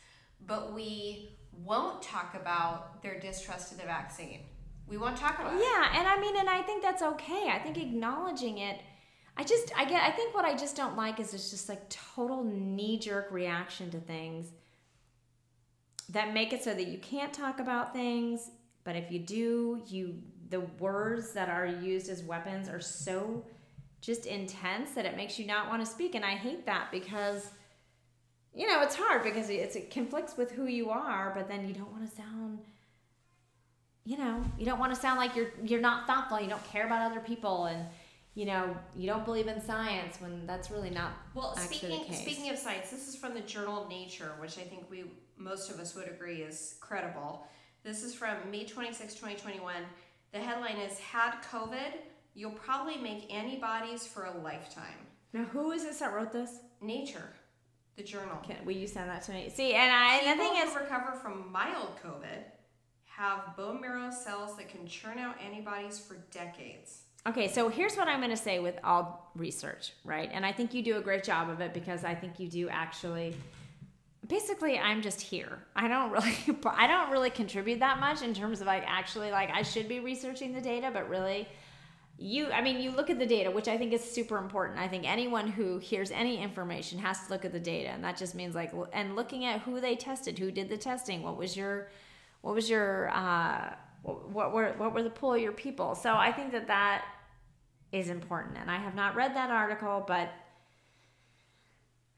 but 0.48 0.74
we 0.74 1.38
won't 1.52 2.02
talk 2.02 2.34
about 2.36 3.02
their 3.04 3.20
distrust 3.20 3.74
of 3.74 3.78
the 3.78 3.84
vaccine. 3.86 4.42
We 4.88 4.98
won't 4.98 5.18
talk 5.18 5.40
about 5.40 5.54
it. 5.54 5.60
Yeah, 5.62 5.98
and 6.00 6.08
I 6.08 6.20
mean, 6.20 6.36
and 6.38 6.50
I 6.50 6.62
think 6.62 6.82
that's 6.82 7.02
okay. 7.02 7.50
I 7.50 7.60
think 7.60 7.78
acknowledging 7.78 8.58
it. 8.58 8.80
I 9.38 9.44
just, 9.44 9.72
I 9.78 9.86
get, 9.86 10.04
I 10.04 10.12
think 10.12 10.36
what 10.36 10.46
I 10.46 10.56
just 10.56 10.76
don't 10.76 10.96
like 10.96 11.20
is 11.20 11.34
it's 11.34 11.50
just 11.50 11.70
like 11.70 11.90
total 11.90 12.44
knee 12.44 13.00
jerk 13.00 13.32
reaction 13.32 13.90
to 13.92 14.00
things 14.00 14.52
that 16.10 16.34
make 16.34 16.54
it 16.54 16.64
so 16.64 16.74
that 16.74 16.88
you 16.88 16.98
can't 16.98 17.34
talk 17.34 17.60
about 17.60 17.94
things, 17.94 18.52
but 18.84 18.96
if 18.96 19.12
you 19.12 19.20
do, 19.20 19.82
you, 19.88 20.22
the 20.50 20.60
words 20.80 21.32
that 21.32 21.50
are 21.50 21.66
used 21.66 22.10
as 22.10 22.24
weapons 22.24 22.68
are 22.68 22.82
so 22.82 23.44
just 24.02 24.26
intense 24.26 24.92
that 24.92 25.06
it 25.06 25.16
makes 25.16 25.40
you 25.40 25.46
not 25.46 25.70
want 25.70 25.84
to 25.84 25.90
speak. 25.90 26.16
And 26.16 26.26
I 26.26 26.32
hate 26.32 26.66
that 26.66 26.92
because, 26.92 27.52
you 28.54 28.68
know, 28.68 28.82
it's 28.82 28.96
hard 28.96 29.24
because 29.24 29.50
it's, 29.50 29.76
it 29.76 29.92
conflicts 29.92 30.36
with 30.36 30.52
who 30.52 30.66
you 30.66 30.90
are, 30.90 31.32
but 31.34 31.48
then 31.48 31.68
you 31.68 31.74
don't 31.74 31.92
want 31.92 32.10
to 32.10 32.16
sound 32.16 32.60
you 34.04 34.18
know, 34.18 34.44
you 34.58 34.66
don't 34.66 34.80
want 34.80 34.94
to 34.94 35.00
sound 35.00 35.20
like 35.20 35.36
you're 35.36 35.52
you're 35.64 35.82
not 35.82 36.08
thoughtful, 36.08 36.40
you 36.40 36.50
don't 36.50 36.64
care 36.66 36.86
about 36.86 37.12
other 37.12 37.20
people 37.20 37.66
and 37.66 37.86
you 38.34 38.46
know, 38.46 38.76
you 38.96 39.08
don't 39.08 39.26
believe 39.26 39.48
in 39.48 39.62
science 39.62 40.22
when 40.22 40.46
that's 40.48 40.72
really 40.72 40.90
not 40.90 41.12
Well, 41.34 41.56
speaking 41.58 42.14
speaking 42.14 42.50
of 42.50 42.58
science, 42.58 42.90
this 42.90 43.08
is 43.08 43.16
from 43.16 43.34
the 43.34 43.42
journal 43.42 43.88
Nature, 43.90 44.34
which 44.40 44.58
I 44.58 44.62
think 44.62 44.90
we 44.90 45.06
most 45.38 45.70
of 45.70 45.80
us 45.80 45.96
would 45.96 46.08
agree 46.08 46.42
is 46.42 46.76
credible. 46.80 47.46
This 47.84 48.04
is 48.04 48.14
from 48.14 48.36
May 48.50 48.66
26, 48.66 49.16
2021. 49.16 49.76
The 50.32 50.40
headline 50.40 50.78
is 50.78 51.00
Had 51.00 51.42
COVID, 51.52 51.98
you'll 52.36 52.52
probably 52.52 52.98
make 52.98 53.34
antibodies 53.34 54.08
for 54.08 54.26
a 54.26 54.38
lifetime. 54.38 55.08
now, 55.34 55.44
who 55.46 55.72
is 55.72 55.84
this 55.84 56.00
that 56.00 56.14
wrote 56.14 56.32
this? 56.32 56.60
Nature, 56.80 57.34
the 57.98 58.04
journal. 58.04 58.38
Can, 58.44 58.64
will 58.64 58.74
you 58.74 58.88
send 58.88 59.10
that 59.10 59.24
to 59.24 59.32
me? 59.32 59.50
See, 59.54 59.74
and 59.74 59.92
I 59.92 60.18
and 60.18 60.40
the 60.40 60.44
People 60.44 60.56
thing 60.56 60.68
who 60.68 60.70
is, 60.70 60.76
recover 60.76 61.14
from 61.22 61.52
mild 61.52 61.90
COVID 62.04 62.44
have 63.06 63.56
bone 63.58 63.82
marrow 63.82 64.10
cells 64.10 64.56
that 64.58 64.70
can 64.70 64.88
churn 64.88 65.18
out 65.18 65.36
antibodies 65.42 66.00
for 66.00 66.16
decades. 66.32 67.01
Okay, 67.28 67.48
so 67.48 67.70
here's 67.70 67.96
what 67.96 68.08
I'm 68.08 68.20
going 68.20 68.32
to 68.32 68.38
say 68.38 68.60
with 68.60 68.80
all 68.84 69.32
research, 69.36 69.94
right? 70.04 70.30
And 70.32 70.46
I 70.46 70.52
think 70.52 70.74
you 70.74 70.82
do 70.82 70.98
a 70.98 71.02
great 71.02 71.24
job 71.24 71.50
of 71.50 71.62
it 71.62 71.74
because 71.74 72.04
I 72.04 72.16
think 72.16 72.40
you 72.40 72.48
do 72.48 72.70
actually. 72.70 73.36
Basically, 74.28 74.78
I'm 74.78 75.02
just 75.02 75.20
here. 75.20 75.60
I 75.76 75.88
don't 75.88 76.12
really, 76.12 76.36
I 76.66 76.88
don't 76.88 77.12
really 77.12 77.30
contribute 77.30 77.80
that 77.80 78.00
much 78.00 78.22
in 78.22 78.34
terms 78.34 78.62
of 78.62 78.68
like 78.68 78.84
actually 78.86 79.32
like 79.32 79.50
I 79.52 79.62
should 79.62 79.88
be 79.88 80.00
researching 80.00 80.54
the 80.54 80.62
data, 80.62 80.90
but 80.94 81.10
really, 81.10 81.48
you 82.22 82.52
i 82.52 82.62
mean 82.62 82.80
you 82.80 82.92
look 82.92 83.10
at 83.10 83.18
the 83.18 83.26
data 83.26 83.50
which 83.50 83.68
i 83.68 83.76
think 83.76 83.92
is 83.92 84.04
super 84.04 84.38
important 84.38 84.80
i 84.80 84.88
think 84.88 85.10
anyone 85.10 85.48
who 85.48 85.80
hears 85.80 86.12
any 86.12 86.38
information 86.38 87.00
has 87.00 87.26
to 87.26 87.34
look 87.34 87.44
at 87.46 87.52
the 87.52 87.60
data 87.60 87.90
and 87.90 88.04
that 88.04 88.16
just 88.16 88.36
means 88.36 88.54
like 88.54 88.72
and 88.94 89.16
looking 89.16 89.44
at 89.46 89.60
who 89.62 89.82
they 89.82 89.96
tested 89.96 90.38
who 90.38 90.52
did 90.52 90.70
the 90.70 90.78
testing 90.78 91.24
what 91.24 91.36
was 91.36 91.58
your 91.58 91.90
what 92.42 92.54
was 92.54 92.70
your 92.70 93.10
uh 93.10 93.74
what 94.04 94.52
were 94.54 94.74
what 94.78 94.94
were 94.94 95.04
the 95.04 95.10
pool 95.10 95.34
of 95.34 95.42
your 95.42 95.52
people 95.52 95.96
so 95.96 96.14
i 96.16 96.32
think 96.32 96.52
that 96.52 96.68
that 96.68 97.06
is 97.92 98.10
important 98.10 98.58
and 98.58 98.70
i 98.72 98.78
have 98.78 98.96
not 98.96 99.16
read 99.16 99.36
that 99.36 99.50
article 99.52 100.04
but 100.08 100.30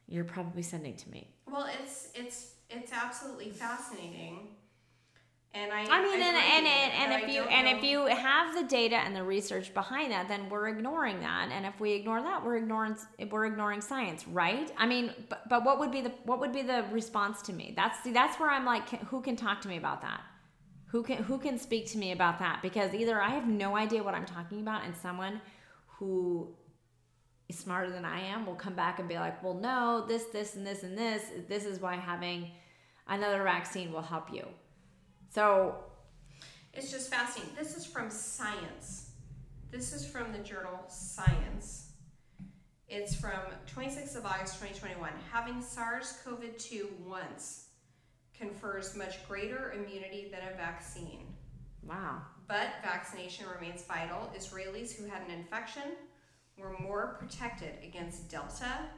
you're 0.07 0.23
probably 0.23 0.61
sending 0.61 0.95
to 0.95 1.10
me 1.10 1.27
Well, 1.49 1.68
it's 1.81 2.10
it's 2.15 2.53
it's 2.69 2.91
absolutely 2.91 3.49
fascinating. 3.51 4.47
And 5.55 5.72
I 5.72 5.81
I 5.81 6.01
mean, 6.01 6.19
and 6.19 6.35
agree 6.35 6.57
and, 6.57 6.65
and, 6.65 6.93
and 7.14 7.22
if 7.22 7.30
I 7.30 7.31
you 7.31 7.41
and 7.43 7.65
know- 7.68 7.77
if 7.77 7.84
you 7.84 8.05
have 8.07 8.55
the 8.55 8.64
data 8.64 8.95
and 8.95 9.15
the 9.15 9.23
research 9.23 9.72
behind 9.73 10.11
that, 10.11 10.27
then 10.27 10.49
we're 10.49 10.68
ignoring 10.69 11.19
that. 11.19 11.49
And 11.51 11.65
if 11.65 11.80
we 11.80 11.93
ignore 11.93 12.22
that, 12.23 12.43
we're 12.43 12.57
ignoring 12.57 12.95
we're 13.30 13.45
ignoring 13.45 13.80
science, 13.81 14.27
right? 14.27 14.72
I 14.77 14.88
mean, 14.88 15.14
but, 15.30 15.47
but 15.49 15.64
what 15.64 15.77
would 15.80 15.91
be 15.91 16.01
the 16.01 16.11
what 16.26 16.39
would 16.39 16.51
be 16.51 16.64
the 16.64 16.84
response 16.91 17.41
to 17.43 17.53
me? 17.53 17.73
That's 17.76 18.01
see, 18.03 18.11
that's 18.11 18.39
where 18.39 18.49
I'm 18.49 18.65
like, 18.65 18.89
who 19.05 19.22
can 19.22 19.35
talk 19.35 19.61
to 19.61 19.68
me 19.68 19.77
about 19.77 20.01
that? 20.01 20.22
Who 20.93 21.01
can 21.01 21.23
who 21.23 21.39
can 21.39 21.57
speak 21.57 21.89
to 21.93 21.97
me 21.97 22.11
about 22.11 22.37
that? 22.37 22.61
Because 22.61 22.93
either 22.93 23.19
I 23.19 23.29
have 23.29 23.47
no 23.47 23.75
idea 23.75 24.03
what 24.03 24.13
I'm 24.13 24.27
talking 24.27 24.61
about, 24.61 24.85
and 24.85 24.95
someone 24.95 25.41
who 25.97 26.53
is 27.49 27.57
smarter 27.57 27.89
than 27.89 28.05
I 28.05 28.19
am 28.19 28.45
will 28.45 28.53
come 28.53 28.75
back 28.75 28.99
and 28.99 29.09
be 29.09 29.15
like, 29.15 29.43
well, 29.43 29.55
no, 29.55 30.05
this, 30.07 30.25
this, 30.25 30.55
and 30.55 30.63
this, 30.63 30.83
and 30.83 30.95
this. 30.95 31.23
This 31.49 31.65
is 31.65 31.81
why 31.81 31.95
having 31.95 32.51
another 33.07 33.41
vaccine 33.41 33.91
will 33.91 34.03
help 34.03 34.31
you. 34.31 34.45
So 35.33 35.77
It's 36.75 36.91
just 36.91 37.09
fascinating. 37.09 37.55
This 37.57 37.75
is 37.75 37.87
from 37.87 38.11
Science. 38.11 39.13
This 39.71 39.93
is 39.93 40.05
from 40.05 40.31
the 40.31 40.39
journal 40.39 40.79
Science. 40.89 41.93
It's 42.87 43.15
from 43.15 43.41
26th 43.65 44.15
of 44.15 44.27
August 44.27 44.61
2021. 44.61 45.09
Having 45.31 45.59
SARS 45.59 46.19
CoV 46.23 46.55
2 46.59 46.87
once 47.03 47.69
confers 48.43 48.95
much 48.95 49.25
greater 49.27 49.73
immunity 49.73 50.29
than 50.31 50.41
a 50.53 50.57
vaccine. 50.57 51.27
wow. 51.81 52.21
But 52.47 52.67
vaccination 52.83 53.45
remains 53.47 53.83
vital. 53.83 54.29
Israelis 54.37 54.93
who 54.93 55.05
had 55.05 55.21
an 55.21 55.31
infection 55.31 55.95
were 56.57 56.77
more 56.77 57.15
protected 57.19 57.71
against 57.81 58.29
Delta 58.29 58.89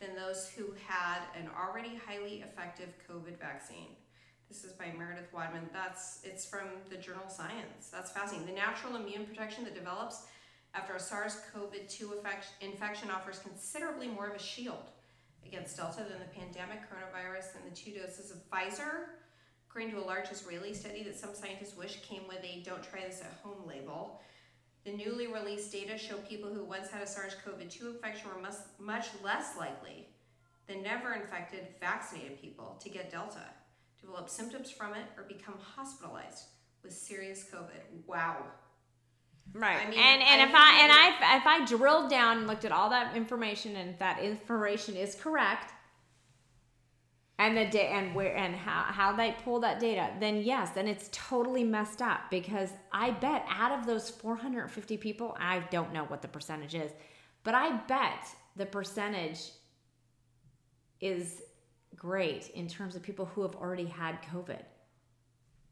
than 0.00 0.16
those 0.16 0.48
who 0.48 0.74
had 0.86 1.18
an 1.38 1.50
already 1.56 2.00
highly 2.06 2.42
effective 2.42 2.88
COVID 3.08 3.38
vaccine. 3.38 3.88
This 4.48 4.64
is 4.64 4.72
by 4.72 4.86
Meredith 4.96 5.32
Wadman. 5.32 5.68
That's 5.72 6.20
it's 6.24 6.46
from 6.46 6.68
the 6.88 6.96
journal 6.96 7.28
Science. 7.28 7.90
That's 7.92 8.10
fascinating. 8.10 8.46
The 8.46 8.58
natural 8.58 8.96
immune 8.96 9.26
protection 9.26 9.64
that 9.64 9.74
develops 9.74 10.24
after 10.74 10.94
a 10.94 11.00
SARS-CoV-2 11.00 12.10
infection 12.62 13.10
offers 13.10 13.38
considerably 13.38 14.08
more 14.08 14.28
of 14.28 14.34
a 14.34 14.42
shield 14.42 14.90
against 15.46 15.76
Delta 15.76 16.04
than 16.08 16.18
the 16.18 16.40
pandemic 16.40 16.80
coronavirus 16.82 17.56
and 17.56 17.70
the 17.70 17.76
two 17.76 17.92
doses 17.92 18.30
of 18.30 18.38
Pfizer 18.50 19.14
according 19.74 19.90
to 19.90 19.98
a 19.98 20.06
large 20.06 20.30
Israeli 20.30 20.72
study 20.72 21.02
that 21.02 21.18
some 21.18 21.34
scientists 21.34 21.76
wish 21.76 22.00
came 22.02 22.22
with 22.28 22.38
a 22.44 22.62
don't 22.64 22.80
try 22.80 23.00
this 23.00 23.20
at 23.20 23.40
home 23.42 23.66
label. 23.66 24.20
The 24.84 24.92
newly 24.92 25.26
released 25.26 25.72
data 25.72 25.98
show 25.98 26.18
people 26.18 26.54
who 26.54 26.64
once 26.64 26.90
had 26.90 27.02
a 27.02 27.06
SARS 27.08 27.34
CoV 27.44 27.68
2 27.68 27.88
infection 27.88 28.28
were 28.32 28.40
much, 28.40 28.54
much 28.78 29.06
less 29.24 29.56
likely 29.58 30.06
than 30.68 30.84
never 30.84 31.14
infected 31.14 31.66
vaccinated 31.80 32.40
people 32.40 32.78
to 32.84 32.88
get 32.88 33.10
Delta, 33.10 33.46
develop 34.00 34.30
symptoms 34.30 34.70
from 34.70 34.94
it, 34.94 35.06
or 35.16 35.24
become 35.24 35.56
hospitalized 35.60 36.44
with 36.84 36.92
serious 36.92 37.44
COVID. 37.52 38.06
Wow. 38.06 38.36
Right. 39.52 39.86
I 39.86 39.90
mean, 39.90 39.98
and 39.98 40.22
and 40.22 40.42
I 40.42 40.44
if 40.48 40.54
I 40.54 40.80
and 40.82 40.92
I 40.92 41.36
if 41.36 41.46
I 41.46 41.64
drilled 41.64 42.10
down 42.10 42.38
and 42.38 42.46
looked 42.46 42.64
at 42.64 42.72
all 42.72 42.90
that 42.90 43.16
information 43.16 43.76
and 43.76 43.90
if 43.90 43.98
that 43.98 44.20
information 44.20 44.96
is 44.96 45.14
correct 45.14 45.72
and 47.38 47.56
the 47.56 47.66
da- 47.66 47.92
and 47.92 48.14
where 48.14 48.36
and 48.36 48.54
how 48.54 48.82
how 48.82 49.12
they 49.14 49.36
pull 49.44 49.60
that 49.60 49.78
data, 49.78 50.10
then 50.18 50.42
yes, 50.42 50.70
then 50.70 50.88
it's 50.88 51.08
totally 51.12 51.62
messed 51.62 52.02
up 52.02 52.22
because 52.30 52.70
I 52.92 53.12
bet 53.12 53.44
out 53.48 53.78
of 53.78 53.86
those 53.86 54.10
450 54.10 54.96
people, 54.96 55.36
I 55.38 55.60
don't 55.70 55.92
know 55.92 56.04
what 56.04 56.22
the 56.22 56.28
percentage 56.28 56.74
is, 56.74 56.90
but 57.44 57.54
I 57.54 57.76
bet 57.86 58.26
the 58.56 58.66
percentage 58.66 59.50
is 61.00 61.42
great 61.96 62.50
in 62.50 62.68
terms 62.68 62.96
of 62.96 63.02
people 63.02 63.26
who 63.26 63.42
have 63.42 63.54
already 63.54 63.86
had 63.86 64.20
COVID. 64.22 64.62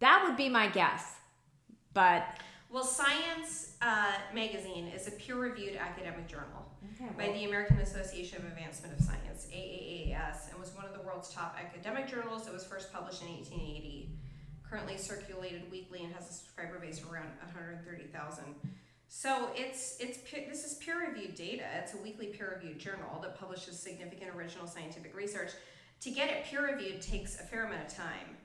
That 0.01 0.25
would 0.27 0.37
be 0.37 0.49
my 0.49 0.69
guess. 0.69 1.17
But 1.95 2.25
Well, 2.73 2.85
Science 2.85 3.75
uh, 3.83 4.13
magazine 4.35 4.89
is 4.89 5.07
a 5.07 5.11
peer 5.11 5.37
reviewed 5.37 5.77
academic 5.77 6.27
journal. 6.27 6.73
okay, 6.95 7.13
by 7.19 7.31
the 7.35 7.45
American 7.45 7.77
Association 7.81 8.39
of 8.39 8.47
Advancement 8.47 8.99
of 8.99 9.05
Science, 9.05 9.47
AAAS, 9.53 10.51
and 10.51 10.59
was 10.59 10.75
one 10.75 10.87
of 10.87 10.95
the 10.95 11.03
world's 11.03 11.29
top 11.29 11.55
academic 11.61 12.09
journals. 12.09 12.47
It 12.47 12.53
was 12.55 12.65
first 12.65 12.91
published 12.91 13.21
in 13.21 13.29
1880, 13.29 14.09
currently 14.69 14.97
circulated 14.97 15.71
weekly, 15.71 16.03
and 16.03 16.15
has 16.15 16.31
a 16.31 16.33
subscriber 16.33 16.79
base 16.79 17.03
of 17.03 17.13
around 17.13 17.29
130,000. 17.43 18.43
So 19.09 19.51
it's 19.55 19.99
it's 20.01 20.19
this 20.31 20.65
is 20.65 20.79
peer 20.79 20.99
reviewed 21.07 21.35
data. 21.35 21.65
It's 21.77 21.93
a 21.93 21.99
weekly 21.99 22.29
peer 22.29 22.59
reviewed 22.59 22.79
journal 22.79 23.21
that 23.21 23.39
publishes 23.39 23.79
significant 23.79 24.35
original 24.35 24.67
scientific 24.67 25.15
research. 25.15 25.51
To 26.01 26.11
get 26.11 26.31
it 26.31 26.47
peer 26.47 26.67
reviewed 26.73 27.03
takes 27.03 27.39
a 27.39 27.43
fair 27.43 27.67
amount 27.67 27.89
of 27.89 27.95
time. 27.95 28.39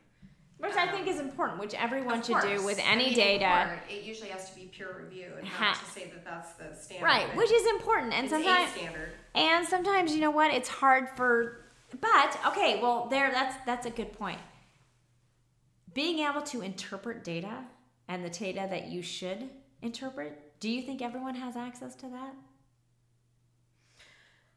Which 0.59 0.73
I 0.75 0.87
think 0.87 1.07
is 1.07 1.19
important, 1.19 1.59
which 1.59 1.75
everyone 1.75 2.23
should 2.23 2.41
do 2.41 2.47
course. 2.57 2.63
with 2.63 2.79
I 2.79 2.83
any 2.91 3.05
mean, 3.05 3.13
data. 3.13 3.65
court, 3.67 3.79
it 3.91 4.03
usually 4.03 4.29
has 4.29 4.49
to 4.49 4.55
be 4.55 4.63
peer 4.65 4.89
reviewed, 5.03 5.43
not 5.43 5.51
Ha- 5.51 5.81
to 5.85 5.91
say 5.91 6.05
that 6.09 6.25
that's 6.25 6.53
the 6.53 6.73
standard. 6.75 7.05
Right, 7.05 7.35
which 7.37 7.51
is 7.51 7.67
important. 7.67 8.13
And 8.13 8.25
it's 8.25 8.33
a 8.33 8.37
sometimes 8.37 8.71
standard. 8.71 9.09
and 9.35 9.67
sometimes 9.67 10.15
you 10.15 10.21
know 10.21 10.31
what? 10.31 10.51
It's 10.51 10.69
hard 10.69 11.09
for 11.15 11.63
but 12.01 12.37
okay, 12.47 12.81
well 12.81 13.07
there 13.07 13.31
that's 13.31 13.55
that's 13.67 13.85
a 13.85 13.91
good 13.91 14.13
point. 14.13 14.39
Being 15.93 16.19
able 16.27 16.41
to 16.41 16.61
interpret 16.61 17.23
data 17.23 17.63
and 18.07 18.25
the 18.25 18.29
data 18.29 18.65
that 18.69 18.87
you 18.87 19.01
should 19.03 19.49
interpret, 19.83 20.59
do 20.59 20.69
you 20.71 20.81
think 20.81 21.01
everyone 21.03 21.35
has 21.35 21.55
access 21.55 21.95
to 21.97 22.07
that? 22.09 22.33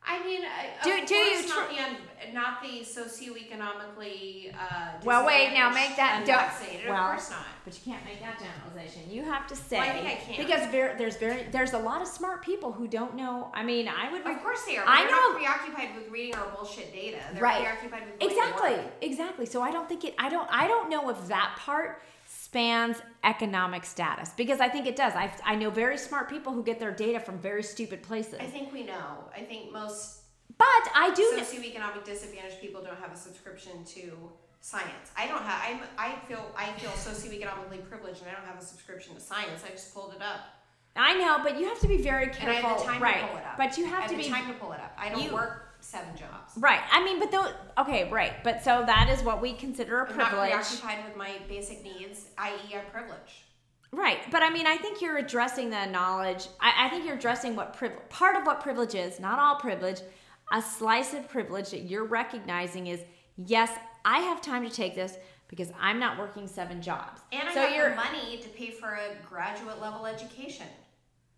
I 0.03 0.25
mean, 0.25 0.41
I- 0.45 0.83
Do- 0.83 1.07
do 1.07 1.15
you 1.15 1.43
course 1.43 1.97
not 2.33 2.63
the 2.63 2.81
socioeconomically 2.85 4.53
uh, 4.55 4.93
Well, 5.05 5.27
wait, 5.27 5.53
now 5.53 5.71
make 5.71 5.97
that 5.97 6.21
unvaccinated. 6.21 6.89
well, 6.89 7.03
of 7.05 7.11
course 7.11 7.31
not. 7.31 7.47
But 7.65 7.75
you 7.75 7.93
can't 7.93 8.05
make 8.05 8.21
that 8.21 8.39
generalization. 8.41 9.11
You 9.11 9.23
have 9.25 9.47
to 9.49 9.57
say 9.57 9.79
Well, 9.79 9.89
I 9.89 9.93
think 9.93 10.07
I 10.07 10.15
can. 10.15 10.47
because 10.47 10.67
ver- 10.71 10.95
there's 10.99 11.17
very 11.17 11.45
there's 11.51 11.73
a 11.73 11.79
lot 11.79 12.01
of 12.03 12.09
smart 12.09 12.43
people 12.43 12.73
who 12.73 12.87
don't 12.89 13.15
know. 13.17 13.51
I 13.55 13.63
mean, 13.63 13.89
I 13.89 14.11
would 14.13 14.27
Of 14.27 14.43
course 14.43 14.63
they 14.65 14.77
are. 14.77 14.85
I 14.87 15.05
know- 15.05 15.11
not 15.11 15.37
preoccupied 15.37 15.97
with 15.97 16.09
reading 16.11 16.35
our 16.35 16.49
bullshit 16.51 16.93
data. 16.93 17.19
They're 17.33 17.43
Right. 17.43 17.63
preoccupied 17.65 18.03
with 18.07 18.23
Exactly, 18.31 18.77
exactly. 19.01 19.47
So 19.47 19.63
I 19.63 19.71
don't 19.71 19.89
think 19.89 20.05
it. 20.05 20.15
I 20.19 20.29
don't. 20.29 20.49
I 20.51 20.67
don't 20.67 20.89
know 20.91 21.09
if 21.11 21.29
that 21.29 21.57
part 21.59 22.03
spans 22.27 22.97
economic 23.25 23.85
status 23.85 24.31
because 24.37 24.61
I 24.61 24.69
think 24.69 24.87
it 24.87 24.97
does. 24.97 25.15
I 25.15 25.33
I 25.45 25.55
know 25.57 25.71
very 25.71 25.99
smart 25.99 26.29
people 26.29 26.53
who 26.53 26.63
get 26.63 26.79
their 26.81 26.93
data 26.93 27.21
from 27.21 27.39
very 27.39 27.63
stupid 27.63 28.03
places. 28.03 28.35
I 28.41 28.45
think 28.47 28.73
we 28.73 28.83
know. 28.85 29.25
I 29.37 29.41
think 29.41 29.73
most 29.73 30.20
But 30.61 30.93
I 30.95 31.13
do. 31.15 31.25
socioeconomic 31.37 32.05
disadvantaged 32.05 32.61
people 32.61 32.83
don't 32.83 32.99
have 33.01 33.13
a 33.13 33.17
subscription 33.17 33.83
to 33.97 34.31
science. 34.61 35.11
I 35.17 35.27
don't 35.27 35.43
have. 35.43 35.61
I'm. 35.67 35.81
I 35.99 36.17
feel. 36.29 36.45
I 36.57 36.67
feel 36.79 36.91
socioeconomically 36.91 37.89
privileged, 37.89 38.21
and 38.21 38.29
I 38.31 38.35
don't 38.35 38.45
have 38.45 38.61
a 38.61 38.65
subscription 38.65 39.15
to 39.15 39.21
science. 39.21 39.63
I 39.67 39.71
just 39.71 39.95
pulled 39.95 40.13
it 40.15 40.21
up, 40.21 40.41
I 40.97 41.15
know, 41.15 41.39
but 41.43 41.59
you 41.59 41.67
have 41.67 41.81
to 41.81 41.89
be 41.89 41.97
very 41.97 42.25
and 42.25 42.33
I 42.35 42.37
careful. 42.61 42.69
have 42.71 42.79
the 42.81 42.85
time 42.85 43.03
right. 43.03 43.21
to 43.23 43.27
pull 43.29 43.37
it 43.39 43.45
up. 43.47 43.57
But 43.57 43.79
you 43.79 43.87
I 43.87 43.89
have 43.89 44.03
have 44.03 44.11
to 44.11 44.17
be 44.17 44.29
time 44.29 44.47
to 44.49 44.55
pull 44.55 44.73
it 44.73 44.81
up. 44.81 44.93
I 44.99 45.09
don't 45.09 45.23
you- 45.23 45.33
work 45.33 45.67
seven 45.81 46.15
jobs. 46.15 46.53
right. 46.59 46.81
I 46.93 47.03
mean, 47.05 47.19
but 47.21 47.31
though. 47.31 47.49
Okay, 47.79 48.11
right. 48.11 48.33
But 48.45 48.63
so 48.63 48.83
that 48.85 49.09
is 49.11 49.23
what 49.25 49.41
we 49.41 49.55
consider 49.55 50.01
a 50.01 50.11
I'm 50.11 50.17
not 50.19 50.29
privilege. 50.29 50.51
preoccupied 50.51 51.05
with 51.07 51.17
my 51.17 51.39
basic 51.49 51.83
needs, 51.83 52.27
i.e., 52.37 52.75
I'm 52.75 52.85
privileged. 52.93 53.45
Right, 53.93 54.19
but 54.31 54.43
I 54.43 54.51
mean, 54.51 54.67
I 54.69 54.77
think 54.77 55.01
you're 55.01 55.17
addressing 55.17 55.71
the 55.71 55.87
knowledge. 55.87 56.47
I, 56.61 56.87
I 56.87 56.89
think 56.91 57.05
you're 57.07 57.17
addressing 57.17 57.57
what 57.57 57.73
privilege, 57.77 58.09
part 58.09 58.37
of 58.37 58.47
what 58.47 58.61
privilege 58.61 58.95
is, 58.95 59.19
not 59.19 59.41
all 59.41 59.57
privilege. 59.57 60.01
A 60.51 60.61
slice 60.63 61.15
of 61.15 61.29
privilege 61.29 61.71
that 61.71 61.83
you're 61.83 62.05
recognizing 62.05 62.89
is, 62.89 63.01
yes, 63.37 63.71
I 64.05 64.21
have 64.21 64.41
time 64.41 64.69
to 64.69 64.75
take 64.75 64.95
this 64.95 65.17
because 65.49 65.71
I'm 65.81 65.99
not 65.99 66.19
working 66.19 66.47
seven 66.49 66.81
jobs. 66.83 67.21
And 67.33 67.49
I 67.49 67.55
so 67.55 67.61
have 67.63 67.75
you're, 67.75 67.95
money 67.95 68.39
to 68.43 68.49
pay 68.51 68.71
for 68.71 68.89
a 68.95 69.15
graduate 69.29 69.81
level 69.81 70.07
education, 70.07 70.67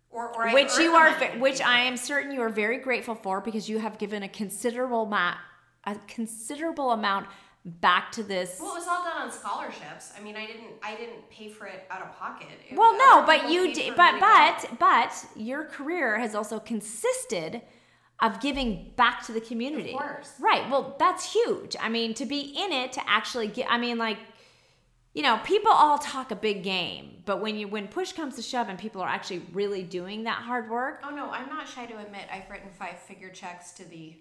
or, 0.09 0.29
or 0.35 0.51
which 0.53 0.77
you 0.77 0.93
are, 0.93 1.11
money 1.11 1.27
ve- 1.27 1.33
to 1.33 1.39
which 1.39 1.61
I 1.61 1.79
am 1.81 1.97
certain 1.97 2.31
you 2.31 2.41
are 2.41 2.49
very 2.49 2.77
grateful 2.79 3.15
for 3.15 3.41
because 3.41 3.67
you 3.69 3.79
have 3.79 3.97
given 3.97 4.23
a 4.23 4.29
considerable 4.29 5.03
amount, 5.03 5.37
a 5.85 5.95
considerable 6.07 6.91
amount 6.91 7.27
back 7.65 8.11
to 8.11 8.23
this. 8.23 8.57
Well, 8.59 8.71
it 8.75 8.79
was 8.79 8.87
all 8.87 9.03
done 9.03 9.21
on 9.23 9.31
scholarships. 9.31 10.11
I 10.17 10.21
mean, 10.21 10.35
I 10.35 10.45
didn't, 10.45 10.73
I 10.83 10.95
didn't 10.95 11.29
pay 11.29 11.49
for 11.49 11.65
it 11.65 11.85
out 11.89 12.01
of 12.01 12.11
pocket. 12.17 12.47
It- 12.69 12.77
Well, 12.77 12.97
no, 12.97 13.25
but 13.25 13.49
you 13.49 13.73
did, 13.73 13.95
but 13.95 14.13
me 14.15 14.19
to 14.19 14.25
go. 14.25 14.67
but 14.79 14.79
but 14.79 15.25
your 15.35 15.63
career 15.65 16.19
has 16.19 16.35
also 16.35 16.59
consisted 16.59 17.61
of 18.23 18.39
giving 18.39 18.93
back 18.95 19.23
to 19.25 19.33
the 19.33 19.41
community. 19.41 19.91
Of 19.91 19.99
course. 19.99 20.33
Right. 20.39 20.67
Well, 20.71 20.95
that's 20.97 21.33
huge. 21.33 21.75
I 21.79 21.89
mean, 21.89 22.13
to 22.15 22.25
be 22.25 22.39
in 22.39 22.71
it, 22.71 22.93
to 22.93 23.01
actually 23.07 23.47
get. 23.47 23.67
I 23.69 23.77
mean, 23.77 23.97
like, 23.97 24.17
you 25.13 25.21
know, 25.21 25.39
people 25.43 25.71
all 25.71 25.97
talk 25.99 26.31
a 26.31 26.35
big 26.35 26.63
game, 26.63 27.21
but 27.25 27.41
when 27.41 27.57
you 27.57 27.67
when 27.67 27.87
push 27.87 28.13
comes 28.13 28.35
to 28.37 28.41
shove 28.41 28.69
and 28.69 28.79
people 28.79 29.01
are 29.01 29.09
actually 29.09 29.43
really 29.51 29.83
doing 29.83 30.23
that 30.23 30.37
hard 30.37 30.69
work, 30.69 31.01
Oh 31.03 31.11
no, 31.11 31.29
I'm 31.29 31.49
not 31.49 31.67
shy 31.67 31.85
to 31.85 31.97
admit 31.99 32.21
I've 32.33 32.49
written 32.49 32.69
five-figure 32.71 33.29
checks 33.29 33.73
to 33.73 33.85
the 33.85 34.15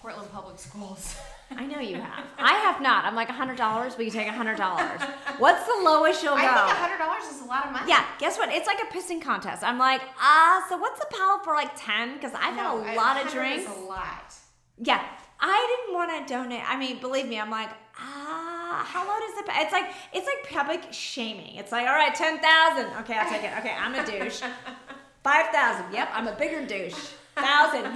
Portland 0.00 0.30
Public 0.32 0.58
Schools. 0.58 1.16
I 1.56 1.64
know 1.64 1.78
you 1.80 1.96
have. 1.96 2.24
I 2.38 2.52
have 2.54 2.80
not. 2.82 3.04
I'm 3.04 3.14
like 3.14 3.28
hundred 3.30 3.56
dollars. 3.56 3.96
Will 3.96 4.04
you 4.04 4.10
take 4.10 4.26
hundred 4.28 4.56
dollars? 4.56 5.00
What's 5.38 5.64
the 5.64 5.80
lowest 5.84 6.22
you'll 6.22 6.34
go? 6.34 6.42
I 6.42 6.66
think 6.66 6.76
hundred 6.76 6.98
dollars 6.98 7.24
is 7.32 7.42
a 7.42 7.44
lot 7.44 7.66
of 7.66 7.72
money. 7.72 7.88
Yeah, 7.88 8.04
guess 8.18 8.36
what? 8.36 8.48
It's 8.50 8.66
like 8.66 8.78
a 8.80 8.86
pissing 8.94 9.22
contest. 9.22 9.62
I'm 9.62 9.78
like, 9.78 10.02
ah, 10.18 10.64
so 10.68 10.76
what's 10.76 10.98
the 11.00 11.06
paddle 11.10 11.38
for 11.44 11.54
like 11.54 11.70
10? 11.76 12.14
Because 12.14 12.32
I've 12.34 12.56
No, 12.56 12.82
had 12.82 12.94
a 12.94 12.96
lot 12.96 13.24
of 13.24 13.30
drinks. 13.32 13.64
Is 13.64 13.70
a 13.76 13.80
lot. 13.80 14.34
Yeah, 14.78 15.04
I 15.40 15.76
didn't 15.86 15.94
want 15.94 16.26
to 16.26 16.32
donate. 16.34 16.62
I 16.68 16.76
mean, 16.76 17.00
believe 17.00 17.28
me, 17.28 17.38
I'm 17.38 17.50
like, 17.50 17.70
ah, 17.98 18.84
how 18.86 19.06
low 19.06 19.18
does 19.20 19.38
it? 19.38 19.44
It's 19.62 19.72
like 19.72 19.90
it's 20.12 20.26
like 20.26 20.52
public 20.52 20.92
shaming. 20.92 21.54
It's 21.56 21.70
like, 21.72 21.86
all 21.86 21.94
right, 21.94 22.14
ten 22.14 22.38
thousand. 22.40 22.86
Okay, 23.02 23.14
I'll 23.14 23.30
take 23.30 23.44
it. 23.44 23.52
Okay, 23.58 23.72
I'm 23.78 23.94
a 23.94 24.04
douche. 24.04 24.42
Five 25.22 25.46
thousand. 25.52 25.92
Yep, 25.92 26.08
I'm 26.12 26.26
a 26.28 26.34
bigger 26.36 26.66
douche. 26.66 27.12
Thousand. 27.36 27.86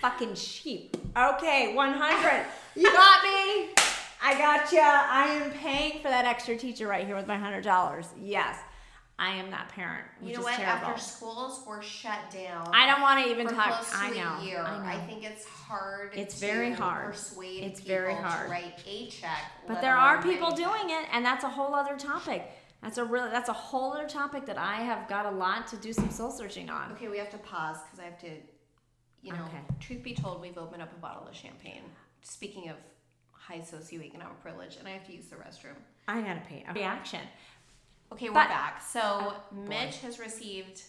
Fucking 0.00 0.34
sheep. 0.34 0.96
Okay, 1.16 1.74
one 1.74 1.92
hundred. 1.92 2.46
You 2.76 2.92
got 2.92 3.22
me. 3.22 3.68
I 4.20 4.36
got 4.36 4.72
you. 4.72 4.80
I 4.80 5.26
am 5.26 5.52
paying 5.52 6.02
for 6.02 6.08
that 6.08 6.24
extra 6.24 6.56
teacher 6.56 6.88
right 6.88 7.06
here 7.06 7.14
with 7.14 7.28
my 7.28 7.36
hundred 7.36 7.62
dollars. 7.62 8.08
Yes, 8.20 8.58
I 9.16 9.30
am 9.36 9.50
that 9.52 9.68
parent. 9.68 10.04
You 10.20 10.34
know 10.34 10.40
what? 10.42 10.54
Terrible. 10.56 10.88
After 10.88 11.00
schools 11.00 11.62
were 11.68 11.80
shut 11.82 12.18
down, 12.32 12.68
I 12.72 12.86
don't 12.86 13.00
want 13.00 13.24
to 13.24 13.30
even 13.30 13.46
talk. 13.46 13.86
I 13.94 14.10
know. 14.10 14.44
year. 14.44 14.58
I 14.60 14.96
know. 14.96 15.06
think 15.06 15.22
it's 15.24 15.44
hard. 15.44 16.10
It's 16.16 16.40
to 16.40 16.46
very 16.46 16.72
hard. 16.72 17.12
Persuade 17.12 17.62
It's 17.62 17.80
people 17.80 17.94
very 17.94 18.14
hard. 18.14 18.46
to 18.46 18.50
write 18.50 18.82
a 18.88 19.06
check. 19.06 19.38
But 19.68 19.80
there 19.80 19.96
are 19.96 20.20
people 20.20 20.50
doing 20.50 20.90
it, 20.90 21.06
and 21.12 21.24
that's 21.24 21.44
a 21.44 21.48
whole 21.48 21.74
other 21.76 21.96
topic. 21.96 22.50
That's 22.82 22.98
a 22.98 23.04
real. 23.04 23.30
That's 23.30 23.48
a 23.48 23.52
whole 23.54 23.92
other 23.92 24.08
topic 24.08 24.46
that 24.46 24.58
I 24.58 24.76
have 24.82 25.08
got 25.08 25.26
a 25.26 25.30
lot 25.30 25.68
to 25.68 25.76
do 25.76 25.92
some 25.92 26.10
soul 26.10 26.32
searching 26.32 26.70
on. 26.70 26.90
Okay, 26.92 27.06
we 27.06 27.18
have 27.18 27.30
to 27.30 27.38
pause 27.38 27.76
because 27.84 28.00
I 28.00 28.04
have 28.04 28.18
to, 28.22 28.30
you 29.24 29.32
know, 29.32 29.42
Okay. 29.46 29.60
truth 29.80 30.02
be 30.02 30.14
told, 30.14 30.40
we've 30.40 30.58
opened 30.58 30.82
up 30.82 30.92
a 30.92 31.00
bottle 31.00 31.26
of 31.26 31.34
champagne. 31.34 31.82
Speaking 32.22 32.68
of 32.68 32.76
high 33.32 33.58
socioeconomic 33.60 34.38
privilege, 34.42 34.76
and 34.76 34.86
I 34.86 34.92
have 34.92 35.06
to 35.06 35.12
use 35.14 35.26
the 35.28 35.36
restroom. 35.36 35.76
I 36.06 36.20
gotta 36.20 36.40
pay 36.40 36.64
a 36.68 36.72
reaction. 36.74 37.20
Okay, 38.12 38.28
we're 38.28 38.34
But- 38.34 38.48
back. 38.48 38.82
So 38.82 39.00
Oh. 39.02 39.42
Mitch 39.50 40.00
has 40.00 40.18
received 40.18 40.82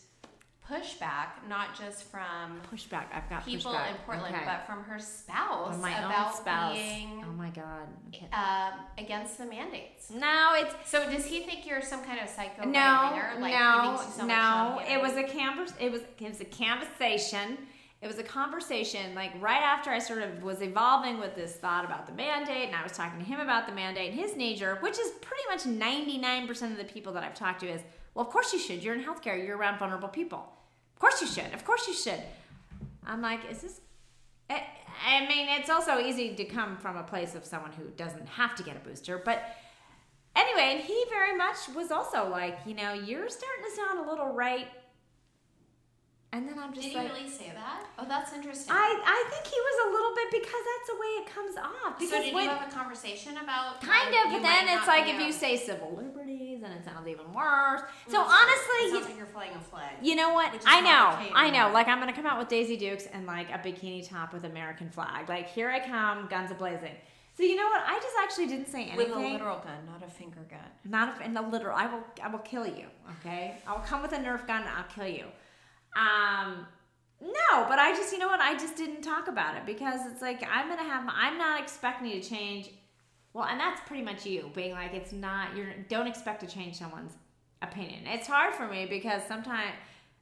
pushback, 0.70 1.48
not 1.48 1.76
just 1.78 2.04
from 2.10 2.60
Pushback. 2.72 3.06
I've 3.14 3.30
got 3.30 3.46
people 3.46 3.72
pushback. 3.72 3.92
in 3.92 3.96
Portland, 3.98 4.36
Okay. 4.36 4.46
but 4.46 4.66
from 4.66 4.84
her 4.86 4.98
spouse 4.98 5.74
From 5.74 5.82
my 5.82 5.92
about 6.00 6.28
own 6.30 6.34
spouse. 6.34 6.74
being 6.74 7.24
oh 7.24 7.32
my 7.34 7.50
god. 7.52 7.88
Okay. 8.08 8.28
um, 8.32 8.74
against 8.98 9.38
the 9.38 9.46
mandates. 9.46 10.10
No, 10.10 10.54
it's 10.56 10.74
So 10.90 11.08
does 11.10 11.26
he 11.26 11.42
think 11.42 11.68
you're 11.68 11.82
some 11.84 12.04
kind 12.04 12.20
of 12.20 12.28
psycho 12.30 12.64
no. 12.64 13.36
Like, 13.40 13.54
no, 13.54 13.98
thinks 14.00 14.18
you 14.18 14.26
no. 14.28 14.82
It 14.88 15.00
was 15.00 15.16
a 15.18 15.24
convers. 15.24 15.72
It 15.80 15.92
was 15.92 16.02
it 16.20 16.28
was 16.30 16.42
a 16.42 16.46
conversation. 16.46 17.68
It 18.06 18.08
was 18.08 18.20
a 18.20 18.24
conversation 18.24 19.16
like 19.16 19.32
right 19.42 19.64
after 19.64 19.90
I 19.90 19.98
sort 19.98 20.22
of 20.22 20.44
was 20.44 20.62
evolving 20.62 21.20
with 21.20 21.34
this 21.34 21.54
thought 21.54 21.86
about 21.86 22.06
the 22.06 22.14
mandate, 22.14 22.68
and 22.68 22.76
I 22.76 22.84
was 22.84 22.92
talking 22.92 23.18
to 23.18 23.26
him 23.26 23.40
about 23.40 23.66
the 23.66 23.74
mandate. 23.74 24.12
And 24.12 24.20
his 24.20 24.36
nature, 24.38 24.78
which 24.82 25.00
is 25.00 25.10
pretty 25.22 25.42
much 25.50 25.66
ninety 25.66 26.20
nine 26.20 26.46
percent 26.46 26.72
of 26.72 26.78
the 26.78 26.84
people 26.84 27.14
that 27.14 27.24
I've 27.24 27.34
talked 27.34 27.62
to, 27.62 27.68
is 27.68 27.82
well, 28.14 28.24
of 28.24 28.32
course 28.32 28.54
you 28.54 28.60
should. 28.60 28.84
You're 28.84 28.94
in 28.94 29.04
healthcare. 29.04 29.44
You're 29.44 29.58
around 29.58 29.80
vulnerable 29.80 30.08
people. 30.08 30.48
Of 30.94 31.00
course 31.00 31.20
you 31.20 31.26
should. 31.26 31.52
Of 31.52 31.66
course 31.66 31.88
you 31.88 31.96
should. 31.96 32.22
I'm 33.08 33.24
like, 33.24 33.40
is 33.50 33.62
this? 33.62 33.82
I 34.52 34.62
I 35.04 35.28
mean, 35.28 35.48
it's 35.60 35.72
also 35.72 35.98
easy 35.98 36.36
to 36.36 36.46
come 36.46 36.78
from 36.78 36.98
a 36.98 37.04
place 37.04 37.34
of 37.34 37.44
someone 37.44 37.72
who 37.72 37.86
doesn't 37.98 38.28
have 38.28 38.54
to 38.58 38.62
get 38.62 38.76
a 38.76 38.88
booster, 38.88 39.18
but 39.18 39.42
anyway, 40.36 40.76
and 40.76 40.80
he 40.82 41.06
very 41.10 41.36
much 41.36 41.58
was 41.76 41.90
also 41.90 42.30
like, 42.30 42.60
you 42.68 42.76
know, 42.76 42.94
you're 42.94 43.30
starting 43.30 43.64
to 43.68 43.76
sound 43.76 44.08
a 44.08 44.12
little 44.12 44.32
right. 44.32 44.68
And 46.34 46.50
then 46.50 46.60
I'm 46.60 46.74
just 46.74 46.88
Did 46.88 46.92
he 46.92 46.98
like, 46.98 47.14
really 47.14 47.30
say 47.30 47.52
that? 47.56 47.88
Oh, 47.98 48.06
that's 48.08 48.34
interesting. 48.34 48.74
I, 48.76 49.02
I 49.06 49.20
think 49.32 49.48
he 49.48 49.56
was 49.56 49.78
a 49.88 49.92
little 49.94 50.16
bit 50.16 50.32
because 50.32 50.64
that's 50.68 50.88
the 50.92 51.00
way 51.00 51.12
it 51.24 51.28
comes 51.28 51.56
off. 51.56 51.98
Because 51.98 52.10
so 52.10 52.22
did 52.22 52.34
when, 52.34 52.44
you 52.44 52.50
have 52.50 52.68
a 52.68 52.72
conversation 52.72 53.38
about 53.38 53.80
kind 53.80 54.10
of, 54.10 54.34
but 54.34 54.42
then 54.42 54.68
it's 54.68 54.88
like 54.88 55.08
if 55.08 55.22
you 55.22 55.32
say 55.32 55.56
civil 55.56 55.96
liberties, 55.96 56.62
and 56.64 56.74
it 56.74 56.84
sounds 56.84 57.08
even 57.08 57.32
worse. 57.34 57.82
So 58.10 58.20
honestly, 58.20 58.80
it 58.80 58.86
you, 58.86 58.94
sounds 58.94 59.06
like 59.08 59.18
you're 59.18 59.26
flying 59.28 59.52
a 59.56 59.60
flag. 59.60 59.94
you 60.02 60.16
know 60.16 60.34
what? 60.34 60.52
I 60.66 60.82
know, 60.82 61.32
I 61.34 61.50
know. 61.50 61.72
Like 61.74 61.88
I'm 61.88 62.00
gonna 62.00 62.14
come 62.14 62.26
out 62.26 62.38
with 62.38 62.50
Daisy 62.50 62.76
Dukes 62.76 63.06
and 63.08 63.26
like 63.26 63.50
a 63.50 63.60
bikini 63.60 64.08
top 64.08 64.34
with 64.34 64.44
American 64.44 64.90
flag. 64.90 65.30
Like 65.30 65.48
here 65.48 65.70
I 65.70 65.80
come, 65.80 66.28
guns 66.28 66.52
a 66.52 66.56
blazing. 66.56 66.96
So 67.38 67.44
you 67.44 67.56
know 67.56 67.68
what? 67.68 67.82
I 67.86 68.00
just 68.00 68.16
actually 68.22 68.48
didn't 68.48 68.68
say 68.68 68.86
anything. 68.86 68.98
With 68.98 69.12
a 69.12 69.20
literal 69.20 69.60
gun, 69.60 69.86
not 69.86 70.02
a 70.06 70.10
finger 70.10 70.40
gun. 70.50 70.60
Not 70.86 71.22
a, 71.22 71.26
in 71.26 71.34
the 71.34 71.42
literal. 71.42 71.76
I 71.76 71.86
will. 71.88 72.04
I 72.24 72.30
will 72.30 72.40
kill 72.40 72.66
you. 72.66 72.88
Okay. 73.20 73.56
I 73.68 73.74
will 73.74 73.82
come 73.82 74.02
with 74.02 74.14
a 74.14 74.18
Nerf 74.18 74.48
gun. 74.48 74.62
and 74.62 74.70
I'll 74.70 74.84
kill 74.84 75.08
you. 75.08 75.26
Um. 75.96 76.68
No, 77.22 77.66
but 77.68 77.80
I 77.80 77.94
just, 77.96 78.12
you 78.12 78.20
know 78.20 78.28
what? 78.28 78.42
I 78.42 78.54
just 78.56 78.76
didn't 78.76 79.02
talk 79.02 79.30
about 79.30 79.56
it 79.56 79.66
because 79.66 80.02
it's 80.12 80.22
like 80.22 80.46
I'm 80.52 80.68
gonna 80.68 80.84
have. 80.84 81.08
I'm 81.12 81.38
not 81.38 81.62
expecting 81.62 82.08
you 82.08 82.22
to 82.22 82.30
change. 82.30 82.70
Well, 83.34 83.46
and 83.46 83.60
that's 83.60 83.82
pretty 83.88 84.04
much 84.04 84.26
you 84.26 84.52
being 84.54 84.72
like 84.74 84.94
it's 84.94 85.12
not. 85.12 85.56
You're 85.56 85.74
don't 85.90 86.08
expect 86.08 86.42
to 86.42 86.48
change 86.48 86.76
someone's 86.76 87.14
opinion. 87.62 88.02
It's 88.06 88.28
hard 88.28 88.54
for 88.54 88.68
me 88.68 88.86
because 88.86 89.22
sometimes 89.28 89.72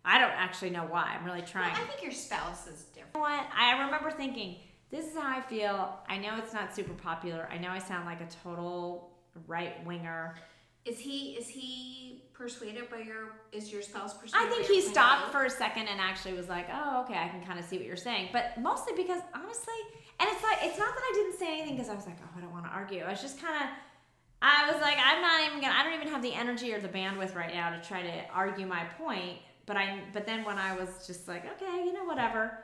I 0.05 0.19
don't 0.19 0.31
actually 0.31 0.69
know 0.69 0.83
why. 0.83 1.15
I'm 1.17 1.25
really 1.25 1.39
Well, 1.39 1.47
trying. 1.47 1.75
I 1.75 1.79
think 1.79 2.01
your 2.03 2.11
spouse 2.11 2.67
is 2.67 2.83
different. 2.93 3.15
You 3.15 3.21
know 3.21 3.27
what? 3.27 3.47
I 3.55 3.83
remember 3.83 4.11
thinking, 4.11 4.57
this 4.91 5.05
is 5.05 5.15
how 5.17 5.37
I 5.37 5.41
feel. 5.41 5.99
I 6.07 6.17
know 6.17 6.37
it's 6.37 6.53
not 6.53 6.75
super 6.75 6.93
popular. 6.93 7.47
I 7.51 7.57
know 7.57 7.69
I 7.69 7.79
sound 7.79 8.05
like 8.05 8.21
a 8.21 8.27
total 8.43 9.11
right 9.47 9.83
winger. 9.85 10.35
Is 10.85 10.99
he 10.99 11.31
is 11.31 11.47
he 11.47 12.23
persuaded 12.33 12.89
by 12.89 12.99
your 12.99 13.35
is 13.51 13.71
your 13.71 13.81
spouse 13.81 14.13
persuaded? 14.13 14.47
I 14.47 14.49
think 14.49 14.65
he 14.65 14.75
your 14.75 14.83
point 14.83 14.87
of 14.87 14.91
stopped 14.91 15.31
for 15.31 15.45
a 15.45 15.49
second 15.49 15.87
and 15.87 16.01
actually 16.01 16.33
was 16.33 16.49
like, 16.49 16.67
"Oh, 16.71 17.03
okay, 17.03 17.17
I 17.17 17.29
can 17.29 17.43
kind 17.45 17.57
of 17.57 17.65
see 17.65 17.77
what 17.77 17.85
you're 17.85 17.95
saying." 17.95 18.29
But 18.33 18.57
mostly 18.59 18.93
because 18.95 19.21
honestly, 19.33 19.79
and 20.19 20.29
it's 20.29 20.43
like 20.43 20.57
it's 20.61 20.77
not 20.77 20.93
that 20.93 21.01
I 21.01 21.11
didn't 21.13 21.39
say 21.39 21.59
anything 21.59 21.77
because 21.77 21.89
I 21.89 21.95
was 21.95 22.05
like, 22.05 22.17
"Oh, 22.21 22.37
I 22.37 22.41
don't 22.41 22.51
want 22.51 22.65
to 22.65 22.71
argue." 22.71 23.01
I 23.03 23.11
was 23.11 23.21
just 23.21 23.41
kind 23.41 23.63
of 23.63 23.69
I 24.43 24.69
was 24.69 24.81
like, 24.81 24.97
"I'm 25.01 25.21
not 25.21 25.47
even 25.47 25.61
gonna. 25.61 25.73
I 25.73 25.83
don't 25.83 25.93
even 25.93 26.09
have 26.09 26.21
the 26.21 26.33
energy 26.33 26.73
or 26.73 26.81
the 26.81 26.89
bandwidth 26.89 27.33
right 27.33 27.53
now 27.53 27.69
to 27.69 27.81
try 27.81 28.01
to 28.01 28.29
argue 28.33 28.67
my 28.67 28.83
point." 28.97 29.39
But 29.65 29.77
I 29.77 30.01
but 30.11 30.25
then 30.25 30.43
when 30.43 30.57
I 30.57 30.75
was 30.75 31.07
just 31.07 31.29
like, 31.29 31.45
"Okay, 31.45 31.85
you 31.85 31.93
know, 31.93 32.03
whatever," 32.03 32.59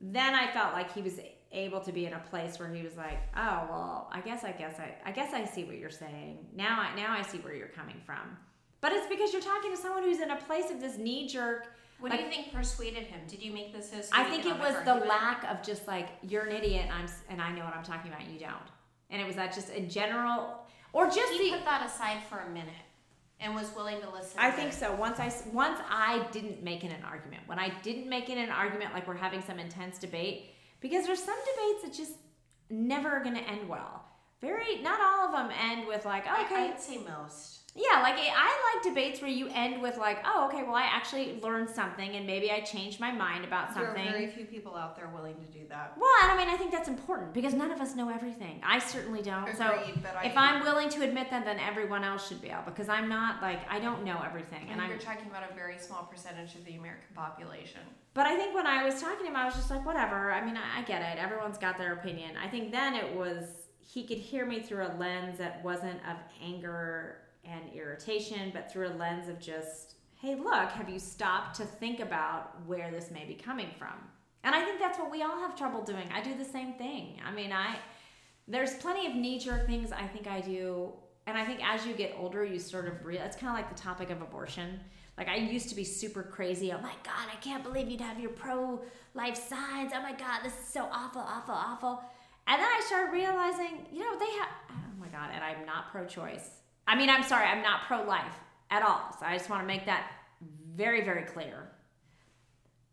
then 0.00 0.34
I 0.34 0.50
felt 0.52 0.72
like 0.72 0.90
he 0.94 1.02
was 1.02 1.20
able 1.52 1.80
to 1.80 1.92
be 1.92 2.06
in 2.06 2.12
a 2.14 2.18
place 2.18 2.58
where 2.58 2.72
he 2.72 2.82
was 2.82 2.96
like, 2.96 3.20
"Oh, 3.36 3.66
well, 3.70 4.10
I 4.12 4.20
guess 4.20 4.44
I 4.44 4.52
guess 4.52 4.78
I 4.78 4.94
I 5.04 5.12
guess 5.12 5.32
I 5.32 5.44
see 5.44 5.64
what 5.64 5.76
you're 5.78 5.90
saying. 5.90 6.46
Now 6.54 6.80
I 6.80 6.94
now 6.96 7.12
I 7.12 7.22
see 7.22 7.38
where 7.38 7.54
you're 7.54 7.68
coming 7.68 8.00
from." 8.04 8.36
But 8.80 8.92
it's 8.92 9.06
because 9.06 9.32
you're 9.32 9.42
talking 9.42 9.70
to 9.70 9.76
someone 9.76 10.02
who's 10.02 10.20
in 10.20 10.30
a 10.30 10.36
place 10.36 10.70
of 10.70 10.80
this 10.80 10.98
knee 10.98 11.28
jerk. 11.28 11.68
What 12.00 12.10
do 12.10 12.18
you 12.18 12.28
think 12.28 12.52
persuaded 12.52 13.04
him? 13.04 13.20
Did 13.28 13.40
you 13.40 13.52
make 13.52 13.72
this 13.72 13.92
his? 13.92 14.10
I 14.12 14.24
think 14.24 14.44
it 14.44 14.58
was 14.58 14.74
the 14.84 14.94
lack 15.06 15.44
of 15.44 15.62
just 15.62 15.86
like 15.86 16.08
you're 16.28 16.46
an 16.46 16.52
idiot 16.52 16.86
and 16.86 16.92
I'm 16.92 17.08
and 17.28 17.40
I 17.40 17.52
know 17.52 17.64
what 17.64 17.76
I'm 17.76 17.84
talking 17.84 18.10
about 18.10 18.22
and 18.22 18.32
you 18.32 18.40
don't. 18.40 18.68
And 19.10 19.20
it 19.20 19.26
was 19.26 19.36
that 19.36 19.54
just 19.54 19.70
in 19.70 19.88
general 19.88 20.66
or 20.92 21.06
just 21.06 21.32
He 21.34 21.50
the 21.50 21.56
put 21.56 21.64
that 21.64 21.86
aside 21.86 22.18
for 22.28 22.40
a 22.40 22.48
minute 22.50 22.72
and 23.38 23.54
was 23.54 23.70
willing 23.76 24.00
to 24.00 24.10
listen. 24.10 24.38
I 24.38 24.50
to 24.50 24.56
think 24.56 24.70
it. 24.70 24.74
so. 24.74 24.94
Once 24.94 25.20
I 25.20 25.32
once 25.52 25.80
I 25.88 26.26
didn't 26.32 26.62
make 26.62 26.82
it 26.82 26.90
an 26.90 27.04
argument. 27.04 27.42
When 27.46 27.58
I 27.58 27.72
didn't 27.82 28.08
make 28.08 28.30
it 28.30 28.38
an 28.38 28.50
argument 28.50 28.94
like 28.94 29.06
we're 29.06 29.14
having 29.14 29.42
some 29.42 29.58
intense 29.58 29.98
debate 29.98 30.50
because 30.82 31.06
there's 31.06 31.22
some 31.22 31.38
debates 31.54 31.82
that 31.84 31.92
just 31.94 32.18
never 32.68 33.20
going 33.20 33.36
to 33.36 33.42
end 33.48 33.68
well. 33.68 34.04
Very 34.40 34.82
not 34.82 35.00
all 35.00 35.26
of 35.26 35.32
them 35.32 35.56
end 35.58 35.86
with 35.86 36.04
like 36.04 36.26
I- 36.26 36.44
okay, 36.44 36.70
I'd 36.72 36.80
say 36.80 36.98
most. 36.98 37.61
Yeah, 37.74 38.02
like 38.02 38.16
I 38.18 38.74
like 38.74 38.82
debates 38.84 39.22
where 39.22 39.30
you 39.30 39.48
end 39.54 39.80
with 39.80 39.96
like, 39.96 40.18
oh, 40.26 40.46
okay, 40.48 40.62
well, 40.62 40.74
I 40.74 40.82
actually 40.82 41.40
learned 41.40 41.70
something, 41.70 42.16
and 42.16 42.26
maybe 42.26 42.50
I 42.50 42.60
changed 42.60 43.00
my 43.00 43.10
mind 43.10 43.46
about 43.46 43.74
There 43.74 43.84
are 43.84 43.86
something. 43.96 44.12
very 44.12 44.26
few 44.26 44.44
people 44.44 44.76
out 44.76 44.94
there 44.94 45.08
willing 45.08 45.36
to 45.36 45.58
do 45.58 45.66
that. 45.70 45.94
Well, 45.96 46.10
and 46.22 46.32
I 46.32 46.36
mean, 46.36 46.52
I 46.52 46.58
think 46.58 46.70
that's 46.70 46.88
important 46.88 47.32
because 47.32 47.54
none 47.54 47.70
of 47.70 47.80
us 47.80 47.94
know 47.96 48.10
everything. 48.10 48.60
I 48.62 48.78
certainly 48.78 49.22
don't. 49.22 49.56
so 49.56 49.72
Agreed, 49.80 50.02
but 50.02 50.14
I- 50.16 50.26
if 50.26 50.36
I'm 50.36 50.62
willing 50.62 50.90
to 50.90 51.02
admit 51.02 51.30
that, 51.30 51.46
then 51.46 51.58
everyone 51.60 52.04
else 52.04 52.28
should 52.28 52.42
be 52.42 52.48
able 52.50 52.64
because 52.66 52.90
I'm 52.90 53.08
not 53.08 53.40
like 53.40 53.60
I 53.70 53.78
don't 53.80 54.04
know 54.04 54.20
everything, 54.22 54.60
And 54.64 54.72
and 54.72 54.80
I'm. 54.82 54.90
you're 54.90 54.98
talking 54.98 55.28
about 55.30 55.50
a 55.50 55.54
very 55.54 55.78
small 55.78 56.02
percentage 56.04 56.54
of 56.54 56.66
the 56.66 56.74
American 56.76 57.08
population. 57.14 57.80
But 58.12 58.26
I 58.26 58.36
think 58.36 58.54
when 58.54 58.66
I 58.66 58.84
was 58.84 59.00
talking 59.00 59.20
to 59.24 59.30
him, 59.30 59.36
I 59.36 59.46
was 59.46 59.54
just 59.54 59.70
like, 59.70 59.86
whatever. 59.86 60.30
I 60.30 60.44
mean, 60.44 60.58
I, 60.58 60.80
I 60.80 60.82
get 60.82 61.00
it. 61.00 61.18
Everyone's 61.18 61.56
got 61.56 61.78
their 61.78 61.94
opinion. 61.94 62.32
I 62.36 62.48
think 62.48 62.70
then 62.70 62.94
it 62.94 63.16
was 63.16 63.44
he 63.78 64.06
could 64.06 64.18
hear 64.18 64.44
me 64.44 64.60
through 64.60 64.86
a 64.86 64.92
lens 64.98 65.38
that 65.38 65.64
wasn't 65.64 65.98
of 66.06 66.16
anger 66.42 67.16
and 67.44 67.72
irritation, 67.74 68.50
but 68.52 68.72
through 68.72 68.88
a 68.88 68.94
lens 68.94 69.28
of 69.28 69.38
just, 69.40 69.94
hey, 70.20 70.34
look, 70.34 70.70
have 70.70 70.88
you 70.88 70.98
stopped 70.98 71.56
to 71.56 71.64
think 71.64 72.00
about 72.00 72.60
where 72.66 72.90
this 72.90 73.10
may 73.10 73.24
be 73.24 73.34
coming 73.34 73.68
from? 73.78 73.94
And 74.44 74.54
I 74.54 74.64
think 74.64 74.78
that's 74.78 74.98
what 74.98 75.10
we 75.10 75.22
all 75.22 75.38
have 75.38 75.56
trouble 75.56 75.82
doing. 75.82 76.08
I 76.14 76.20
do 76.20 76.36
the 76.36 76.44
same 76.44 76.74
thing. 76.74 77.20
I 77.26 77.32
mean, 77.32 77.52
I 77.52 77.76
there's 78.48 78.74
plenty 78.74 79.06
of 79.06 79.14
knee 79.14 79.38
jerk 79.38 79.66
things 79.66 79.92
I 79.92 80.06
think 80.06 80.26
I 80.26 80.40
do. 80.40 80.92
And 81.26 81.38
I 81.38 81.44
think 81.44 81.60
as 81.64 81.86
you 81.86 81.94
get 81.94 82.16
older, 82.18 82.44
you 82.44 82.58
sort 82.58 82.88
of 82.88 83.04
real. 83.04 83.22
It's 83.22 83.36
kind 83.36 83.48
of 83.48 83.54
like 83.54 83.74
the 83.74 83.80
topic 83.80 84.10
of 84.10 84.20
abortion. 84.20 84.80
Like 85.16 85.28
I 85.28 85.36
used 85.36 85.68
to 85.68 85.76
be 85.76 85.84
super 85.84 86.22
crazy. 86.22 86.72
Oh 86.72 86.80
my 86.80 86.94
god, 87.04 87.28
I 87.32 87.36
can't 87.40 87.62
believe 87.62 87.88
you'd 87.88 88.00
have 88.00 88.18
your 88.18 88.30
pro 88.30 88.82
life 89.14 89.36
signs. 89.36 89.92
Oh 89.94 90.02
my 90.02 90.12
god, 90.12 90.40
this 90.42 90.52
is 90.54 90.66
so 90.66 90.88
awful, 90.90 91.20
awful, 91.20 91.54
awful. 91.54 92.02
And 92.48 92.60
then 92.60 92.68
I 92.68 92.82
started 92.86 93.12
realizing, 93.12 93.86
you 93.92 94.00
know, 94.00 94.18
they 94.18 94.30
have. 94.38 94.48
Oh 94.70 95.00
my 95.00 95.06
god, 95.08 95.30
and 95.32 95.44
I'm 95.44 95.64
not 95.64 95.92
pro 95.92 96.06
choice. 96.06 96.61
I 96.86 96.96
mean, 96.96 97.08
I'm 97.10 97.22
sorry, 97.22 97.46
I'm 97.46 97.62
not 97.62 97.82
pro 97.82 98.02
life 98.02 98.34
at 98.70 98.82
all. 98.82 99.14
So 99.18 99.26
I 99.26 99.36
just 99.36 99.48
want 99.50 99.62
to 99.62 99.66
make 99.66 99.86
that 99.86 100.10
very, 100.74 101.02
very 101.04 101.22
clear. 101.22 101.68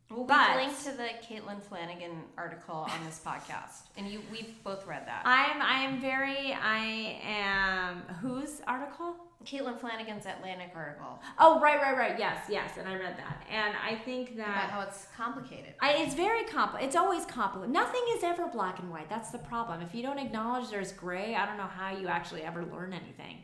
We'll 0.09 0.25
But- 0.25 0.53
be 0.53 0.65
linked 0.65 0.83
to 0.85 0.91
the 0.91 1.09
Caitlin 1.21 1.61
Flanagan 1.61 2.23
article 2.35 2.75
on 2.91 3.05
this 3.05 3.21
podcast, 3.23 3.89
and 3.95 4.07
you 4.07 4.23
we've 4.31 4.61
both 4.63 4.87
read 4.87 5.05
that. 5.05 5.21
I'm 5.23 5.61
I 5.61 5.81
am 5.83 5.99
very 6.01 6.51
I 6.51 7.19
am 7.23 7.99
whose 8.21 8.61
article? 8.67 9.15
Caitlin 9.45 9.79
Flanagan's 9.79 10.25
Atlantic 10.25 10.71
article 10.75 11.21
Oh 11.37 11.61
right 11.61 11.79
right 11.81 11.95
right 11.97 12.19
yes 12.19 12.43
yes 12.49 12.71
and 12.77 12.85
I 12.89 12.95
read 12.95 13.17
that 13.17 13.45
and 13.49 13.73
I 13.77 13.95
think 13.95 14.31
about 14.31 14.47
that 14.47 14.69
how 14.69 14.81
it's 14.81 15.07
complicated. 15.15 15.75
I, 15.79 15.93
it's 15.93 16.13
very 16.13 16.43
compli 16.43 16.83
It's 16.83 16.95
always 16.97 17.23
complicated. 17.25 17.71
Nothing 17.71 18.01
is 18.17 18.23
ever 18.23 18.47
black 18.47 18.79
and 18.79 18.89
white. 18.91 19.07
That's 19.09 19.29
the 19.29 19.37
problem. 19.37 19.81
If 19.81 19.95
you 19.95 20.01
don't 20.03 20.19
acknowledge 20.19 20.69
there's 20.69 20.91
gray, 20.91 21.35
I 21.35 21.45
don't 21.45 21.55
know 21.57 21.63
how 21.63 21.95
you 21.95 22.07
actually 22.09 22.41
ever 22.41 22.65
learn 22.65 22.91
anything. 22.93 23.37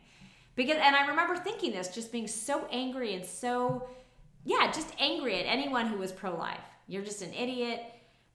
Because 0.56 0.78
and 0.78 0.96
I 0.96 1.08
remember 1.08 1.36
thinking 1.36 1.72
this, 1.72 1.90
just 1.90 2.12
being 2.12 2.28
so 2.28 2.68
angry 2.72 3.14
and 3.14 3.26
so 3.26 3.88
yeah, 4.44 4.72
just 4.72 4.94
angry 5.00 5.40
at 5.40 5.46
anyone 5.46 5.88
who 5.88 5.98
was 5.98 6.12
pro 6.12 6.36
life. 6.36 6.60
You're 6.88 7.04
just 7.04 7.22
an 7.22 7.34
idiot. 7.34 7.82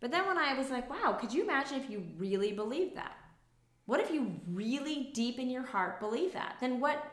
But 0.00 0.10
then 0.10 0.26
when 0.26 0.38
I 0.38 0.54
was 0.58 0.70
like, 0.70 0.90
wow, 0.90 1.12
could 1.12 1.32
you 1.32 1.42
imagine 1.42 1.80
if 1.80 1.88
you 1.88 2.04
really 2.18 2.52
believed 2.52 2.96
that? 2.96 3.16
What 3.86 4.00
if 4.00 4.10
you 4.10 4.40
really 4.48 5.10
deep 5.14 5.38
in 5.38 5.50
your 5.50 5.62
heart 5.62 6.00
believe 6.00 6.32
that? 6.32 6.56
Then 6.60 6.80
what 6.80 7.04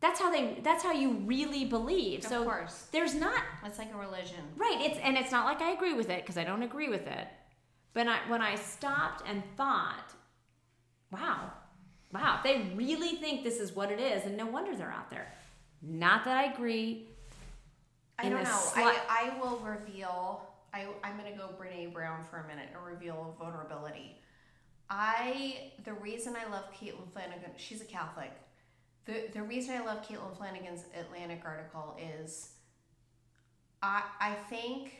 that's 0.00 0.20
how 0.20 0.30
they 0.30 0.58
that's 0.62 0.82
how 0.82 0.92
you 0.92 1.12
really 1.24 1.64
believe. 1.64 2.20
Of 2.20 2.30
so 2.30 2.44
course. 2.44 2.88
there's 2.92 3.14
not 3.14 3.42
It's 3.64 3.78
like 3.78 3.92
a 3.92 3.96
religion. 3.96 4.40
Right. 4.56 4.78
It's 4.80 4.98
and 4.98 5.16
it's 5.16 5.30
not 5.30 5.44
like 5.44 5.60
I 5.60 5.70
agree 5.72 5.94
with 5.94 6.10
it 6.10 6.22
because 6.22 6.36
I 6.36 6.44
don't 6.44 6.62
agree 6.62 6.88
with 6.88 7.06
it. 7.06 7.28
But 7.94 8.08
I, 8.08 8.18
when 8.28 8.40
I 8.40 8.54
stopped 8.54 9.22
and 9.28 9.42
thought, 9.56 10.14
wow, 11.10 11.52
wow, 12.12 12.38
if 12.38 12.42
they 12.42 12.74
really 12.74 13.16
think 13.16 13.42
this 13.42 13.58
is 13.58 13.72
what 13.72 13.90
it 13.90 14.00
is, 14.00 14.24
and 14.24 14.36
no 14.36 14.46
wonder 14.46 14.76
they're 14.76 14.92
out 14.92 15.10
there. 15.10 15.32
Not 15.82 16.24
that 16.24 16.36
I 16.36 16.52
agree. 16.52 17.08
I 18.18 18.28
don't 18.28 18.44
know. 18.44 18.50
slut- 18.50 18.94
I, 19.08 19.32
I 19.34 19.40
will 19.40 19.58
reveal. 19.58 20.48
I, 20.74 20.86
I'm 21.02 21.18
going 21.18 21.30
to 21.30 21.38
go 21.38 21.50
Brene 21.60 21.92
Brown 21.92 22.24
for 22.30 22.38
a 22.38 22.46
minute 22.46 22.68
and 22.74 22.86
reveal 22.86 23.34
vulnerability. 23.38 24.18
I 24.88 25.72
the 25.84 25.94
reason 25.94 26.36
I 26.36 26.50
love 26.50 26.64
Caitlin 26.72 27.10
Flanagan. 27.12 27.50
She's 27.56 27.80
a 27.80 27.86
Catholic. 27.86 28.30
The 29.06 29.24
the 29.32 29.42
reason 29.42 29.74
I 29.74 29.84
love 29.84 30.06
Caitlin 30.06 30.36
Flanagan's 30.36 30.84
Atlantic 30.98 31.42
article 31.44 31.96
is, 32.20 32.50
I 33.82 34.02
I 34.20 34.34
think 34.50 34.92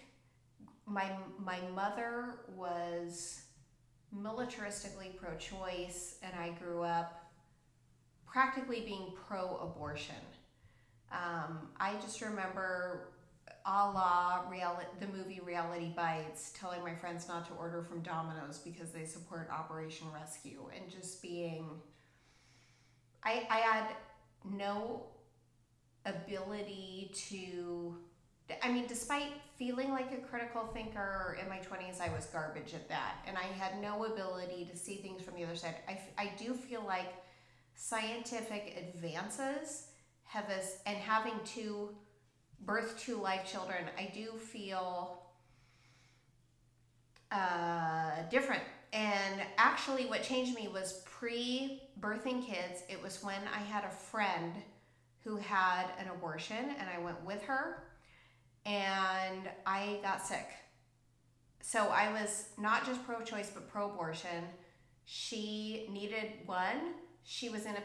my 0.86 1.10
my 1.39 1.59
mother 1.74 2.39
was 2.56 3.41
militaristically 4.16 5.16
pro-choice, 5.16 6.16
and 6.22 6.32
I 6.39 6.51
grew 6.62 6.82
up 6.82 7.30
practically 8.26 8.80
being 8.80 9.12
pro-abortion. 9.26 10.14
Um, 11.10 11.68
I 11.78 11.94
just 12.01 12.20
remember 12.20 13.09
a 13.66 13.90
la 13.90 14.48
reality, 14.51 14.86
the 15.01 15.06
movie 15.06 15.40
Reality 15.44 15.93
Bites, 15.94 16.52
telling 16.59 16.82
my 16.82 16.94
friends 16.94 17.28
not 17.28 17.47
to 17.48 17.55
order 17.55 17.82
from 17.82 18.01
Domino's 18.01 18.59
because 18.59 18.90
they 18.90 19.05
support 19.05 19.48
Operation 19.51 20.06
Rescue, 20.12 20.68
and 20.74 20.90
just 20.90 21.22
being. 21.22 21.68
I 23.22 23.47
I 23.51 23.59
had 23.59 23.86
no 24.44 25.06
ability 26.06 27.12
to. 27.28 27.98
I 28.62 28.72
mean, 28.72 28.86
despite 28.86 29.28
feeling 29.56 29.90
like 29.90 30.12
a 30.12 30.16
critical 30.16 30.66
thinker 30.72 31.38
in 31.40 31.48
my 31.48 31.58
20s, 31.58 32.00
I 32.00 32.12
was 32.14 32.26
garbage 32.26 32.74
at 32.74 32.88
that. 32.88 33.16
And 33.26 33.36
I 33.36 33.42
had 33.42 33.80
no 33.80 34.04
ability 34.04 34.68
to 34.70 34.76
see 34.76 34.96
things 34.96 35.22
from 35.22 35.34
the 35.34 35.44
other 35.44 35.56
side. 35.56 35.76
I, 35.88 36.00
I 36.18 36.32
do 36.36 36.54
feel 36.54 36.82
like 36.86 37.12
scientific 37.74 38.76
advances 38.76 39.88
have 40.24 40.48
us, 40.50 40.78
and 40.86 40.96
having 40.96 41.34
two 41.44 41.90
birth 42.64 42.98
two 42.98 43.16
life 43.16 43.50
children, 43.50 43.84
I 43.98 44.10
do 44.14 44.32
feel 44.32 45.22
uh, 47.30 48.22
different. 48.30 48.62
And 48.92 49.42
actually, 49.56 50.06
what 50.06 50.22
changed 50.22 50.54
me 50.54 50.68
was 50.68 51.02
pre 51.04 51.82
birthing 52.00 52.44
kids. 52.44 52.82
It 52.88 53.02
was 53.02 53.22
when 53.22 53.40
I 53.54 53.58
had 53.58 53.84
a 53.84 53.90
friend 53.90 54.54
who 55.24 55.36
had 55.36 55.86
an 55.98 56.08
abortion, 56.08 56.74
and 56.78 56.88
I 56.88 56.98
went 57.02 57.24
with 57.24 57.42
her, 57.42 57.84
and 58.66 59.48
I 59.66 59.98
got 60.02 60.24
sick. 60.26 60.47
So 61.60 61.89
I 61.89 62.12
was 62.12 62.48
not 62.59 62.84
just 62.86 63.05
pro 63.06 63.22
choice, 63.22 63.51
but 63.52 63.68
pro 63.68 63.90
abortion. 63.90 64.44
She 65.05 65.86
needed 65.90 66.32
one. 66.47 66.94
She 67.24 67.48
was 67.48 67.66
in 67.66 67.76
a 67.76 67.82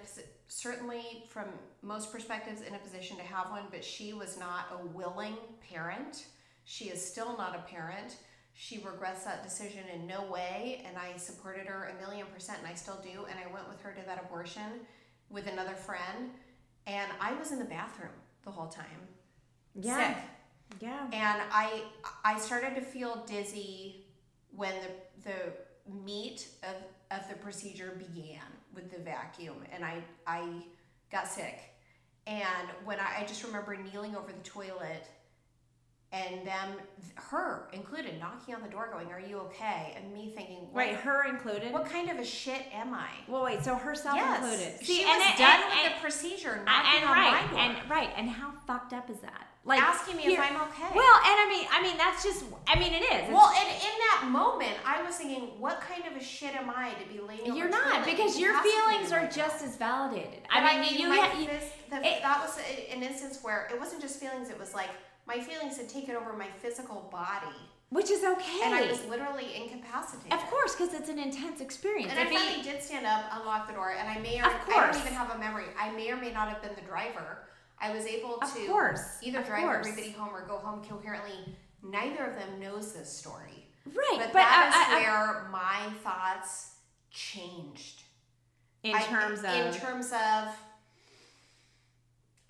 certainly 0.47 1.23
from 1.29 1.45
most 1.81 2.11
perspectives 2.11 2.61
in 2.61 2.73
a 2.73 2.79
position 2.79 3.17
to 3.17 3.23
have 3.23 3.51
one, 3.51 3.65
but 3.69 3.83
she 3.83 4.13
was 4.13 4.37
not 4.39 4.65
a 4.71 4.85
willing 4.87 5.35
parent. 5.71 6.25
She 6.63 6.85
is 6.85 7.03
still 7.05 7.37
not 7.37 7.55
a 7.55 7.69
parent. 7.71 8.15
She 8.53 8.79
regrets 8.79 9.23
that 9.25 9.43
decision 9.43 9.83
in 9.93 10.07
no 10.07 10.23
way, 10.25 10.83
and 10.87 10.97
I 10.97 11.17
supported 11.17 11.67
her 11.67 11.93
a 11.95 12.01
million 12.01 12.25
percent, 12.33 12.59
and 12.59 12.67
I 12.67 12.73
still 12.73 12.99
do. 13.03 13.25
And 13.29 13.37
I 13.39 13.51
went 13.53 13.69
with 13.69 13.79
her 13.81 13.91
to 13.93 14.05
that 14.07 14.23
abortion 14.23 14.81
with 15.29 15.47
another 15.47 15.75
friend, 15.75 16.31
and 16.87 17.11
I 17.21 17.33
was 17.35 17.51
in 17.51 17.59
the 17.59 17.65
bathroom 17.65 18.09
the 18.43 18.51
whole 18.51 18.67
time, 18.69 19.07
Yeah. 19.75 20.15
sick. 20.15 20.23
Yeah. 20.79 21.05
and 21.11 21.41
I 21.51 21.83
I 22.23 22.37
started 22.39 22.75
to 22.75 22.81
feel 22.81 23.23
dizzy 23.25 24.05
when 24.55 24.73
the 25.23 25.29
the 25.29 25.93
meat 26.03 26.47
of, 26.63 27.17
of 27.17 27.27
the 27.29 27.35
procedure 27.35 27.97
began 27.97 28.41
with 28.75 28.91
the 28.91 28.99
vacuum, 28.99 29.57
and 29.71 29.83
I 29.85 30.03
I 30.25 30.63
got 31.11 31.27
sick, 31.27 31.59
and 32.27 32.67
when 32.85 32.99
I, 32.99 33.21
I 33.21 33.25
just 33.25 33.43
remember 33.43 33.75
kneeling 33.75 34.15
over 34.15 34.31
the 34.31 34.43
toilet. 34.49 35.07
And 36.13 36.47
them, 36.47 36.77
her 37.15 37.67
included, 37.73 38.17
knocking 38.17 38.55
on 38.55 38.61
the 38.61 38.69
door, 38.69 38.87
going, 38.89 39.11
"Are 39.11 39.19
you 39.19 39.39
okay?" 39.39 39.93
And 39.97 40.13
me 40.13 40.31
thinking, 40.33 40.59
what, 40.71 40.75
Right, 40.85 40.95
her 40.95 41.25
included. 41.27 41.73
what 41.73 41.85
kind 41.89 42.09
of 42.09 42.17
a 42.17 42.23
shit 42.23 42.61
am 42.73 42.93
I?" 42.93 43.09
Well, 43.27 43.43
wait. 43.43 43.61
So 43.61 43.75
herself 43.75 44.15
Yes, 44.15 44.41
included. 44.41 44.85
she 44.85 45.01
and 45.01 45.09
was 45.19 45.27
it- 45.33 45.37
done 45.37 45.59
and- 45.61 45.65
with 45.69 45.79
and- 45.85 45.95
the 45.95 45.99
procedure, 45.99 46.51
and, 46.53 46.65
knocking 46.65 47.03
on 47.03 47.11
right, 47.11 47.41
my 47.43 47.47
door, 47.51 47.59
and 47.59 47.89
right, 47.89 48.09
and 48.15 48.29
how 48.29 48.51
fucked 48.65 48.93
up 48.93 49.09
is 49.09 49.19
that? 49.19 49.46
Like 49.67 49.81
asking 49.81 50.15
me 50.15 50.23
if 50.27 50.39
I'm 50.39 50.55
okay. 50.55 50.87
Well, 50.95 51.15
and 51.27 51.35
I 51.43 51.45
mean, 51.49 51.67
I 51.69 51.81
mean, 51.83 51.97
that's 51.97 52.23
just. 52.23 52.45
I 52.67 52.79
mean, 52.79 52.93
it 52.93 53.03
is. 53.03 53.29
Well, 53.29 53.51
and 53.53 53.67
in 53.67 53.95
that 54.07 54.29
moment, 54.31 54.77
I 54.85 55.03
was 55.03 55.15
thinking, 55.17 55.59
what 55.59 55.81
kind 55.81 56.03
of 56.07 56.15
a 56.15 56.23
shit 56.23 56.55
am 56.55 56.69
I 56.69 56.91
to 56.93 57.05
be 57.13 57.19
laying? 57.19 57.53
you're 57.53 57.67
not 57.69 58.05
because 58.05 58.39
your 58.39 58.55
feelings 58.63 59.11
are 59.11 59.27
just 59.27 59.61
as 59.65 59.75
validated. 59.75 60.39
But 60.49 60.63
I 60.63 60.79
mean, 60.79 60.97
you, 60.97 61.09
my 61.09 61.33
you 61.37 61.47
the, 61.89 61.97
it- 62.07 62.21
that 62.23 62.39
was 62.41 62.57
an 62.93 63.03
instance 63.03 63.39
where 63.41 63.67
it 63.69 63.77
wasn't 63.77 64.01
just 64.01 64.19
feelings; 64.21 64.49
it 64.49 64.57
was 64.57 64.73
like 64.73 64.89
my 65.27 65.37
feelings 65.39 65.75
had 65.75 65.89
taken 65.89 66.15
over 66.15 66.31
my 66.31 66.47
physical 66.61 67.09
body, 67.11 67.53
which 67.89 68.09
is 68.09 68.23
okay. 68.23 68.61
and 68.63 68.73
I 68.73 68.87
was 68.89 69.03
literally 69.07 69.47
incapacitated. 69.61 70.31
of 70.31 70.39
course, 70.45 70.75
because 70.75 70.93
it's 70.93 71.09
an 71.09 71.19
intense 71.19 71.59
experience. 71.59 72.11
And 72.11 72.19
I 72.21 72.23
If 72.23 72.29
he- 72.29 72.37
finally 72.37 72.63
did 72.63 72.81
stand 72.81 73.05
up, 73.05 73.25
unlock 73.33 73.67
the 73.67 73.73
door, 73.73 73.91
and 73.99 74.07
I 74.07 74.17
may 74.19 74.39
or 74.39 74.45
I 74.45 74.91
don't 74.91 75.01
even 75.01 75.13
have 75.13 75.31
a 75.35 75.37
memory. 75.37 75.65
I 75.77 75.91
may 75.91 76.09
or 76.09 76.15
may 76.15 76.31
not 76.31 76.47
have 76.47 76.61
been 76.61 76.73
the 76.75 76.87
driver. 76.87 77.39
I 77.79 77.91
was 77.95 78.05
able 78.05 78.35
Of 78.41 78.53
to 78.55 78.67
course, 78.67 79.17
either 79.21 79.43
drive 79.43 79.61
course. 79.63 79.87
everybody 79.87 80.11
home 80.11 80.29
or 80.33 80.41
go 80.47 80.57
home 80.57 80.83
coherently. 80.83 81.55
Neither 81.83 82.25
of 82.25 82.35
them 82.35 82.59
knows 82.59 82.93
this 82.93 83.11
story. 83.15 83.67
right, 83.85 84.15
But, 84.17 84.27
but, 84.27 84.33
that 84.33 84.69
is 84.69 84.75
I- 84.75 84.95
I- 84.95 84.97
I- 84.97 85.01
where 85.01 85.49
my 85.49 85.93
thoughts 86.03 86.75
changed. 87.11 88.03
in 88.83 88.95
I- 88.95 89.01
terms 89.03 89.39
of 89.39 89.45
in 89.45 89.73
terms 89.73 90.07
of 90.11 90.49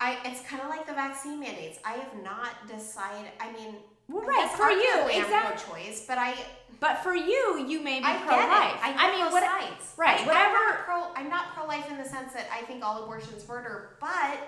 I 0.00 0.16
it's 0.24 0.40
kind 0.48 0.62
of 0.62 0.68
like 0.68 0.86
the 0.86 0.92
vaccine 0.94 1.40
mandates. 1.40 1.78
I 1.84 1.92
have 1.94 2.14
not 2.22 2.68
decided. 2.68 3.30
I 3.40 3.50
mean, 3.52 3.76
well, 4.08 4.22
I 4.24 4.26
right 4.26 4.50
for 4.50 4.70
you, 4.70 5.22
exactly. 5.22 5.64
pro-choice, 5.74 6.04
but 6.06 6.18
I 6.18 6.34
But 6.80 6.98
for 7.02 7.14
you, 7.14 7.66
you 7.66 7.80
may 7.82 7.98
be 7.98 8.04
I 8.06 8.16
pro 8.18 8.36
life. 8.36 8.78
I, 8.80 8.92
get 8.92 9.10
mean, 9.14 9.24
both 9.24 9.32
what? 9.32 9.42
sides. 9.42 9.94
right, 9.96 10.20
I, 10.20 10.26
whatever- 10.26 10.56
I'm 10.56 10.66
not 10.68 10.78
pro. 10.84 11.12
I'm 11.16 11.28
not 11.28 11.54
pro 11.54 11.66
life 11.66 11.90
in 11.90 11.98
the 11.98 12.04
sense 12.04 12.32
that 12.34 12.46
I 12.52 12.62
think 12.62 12.84
all 12.84 13.02
abortion's 13.02 13.46
murder. 13.48 13.96
But 14.00 14.38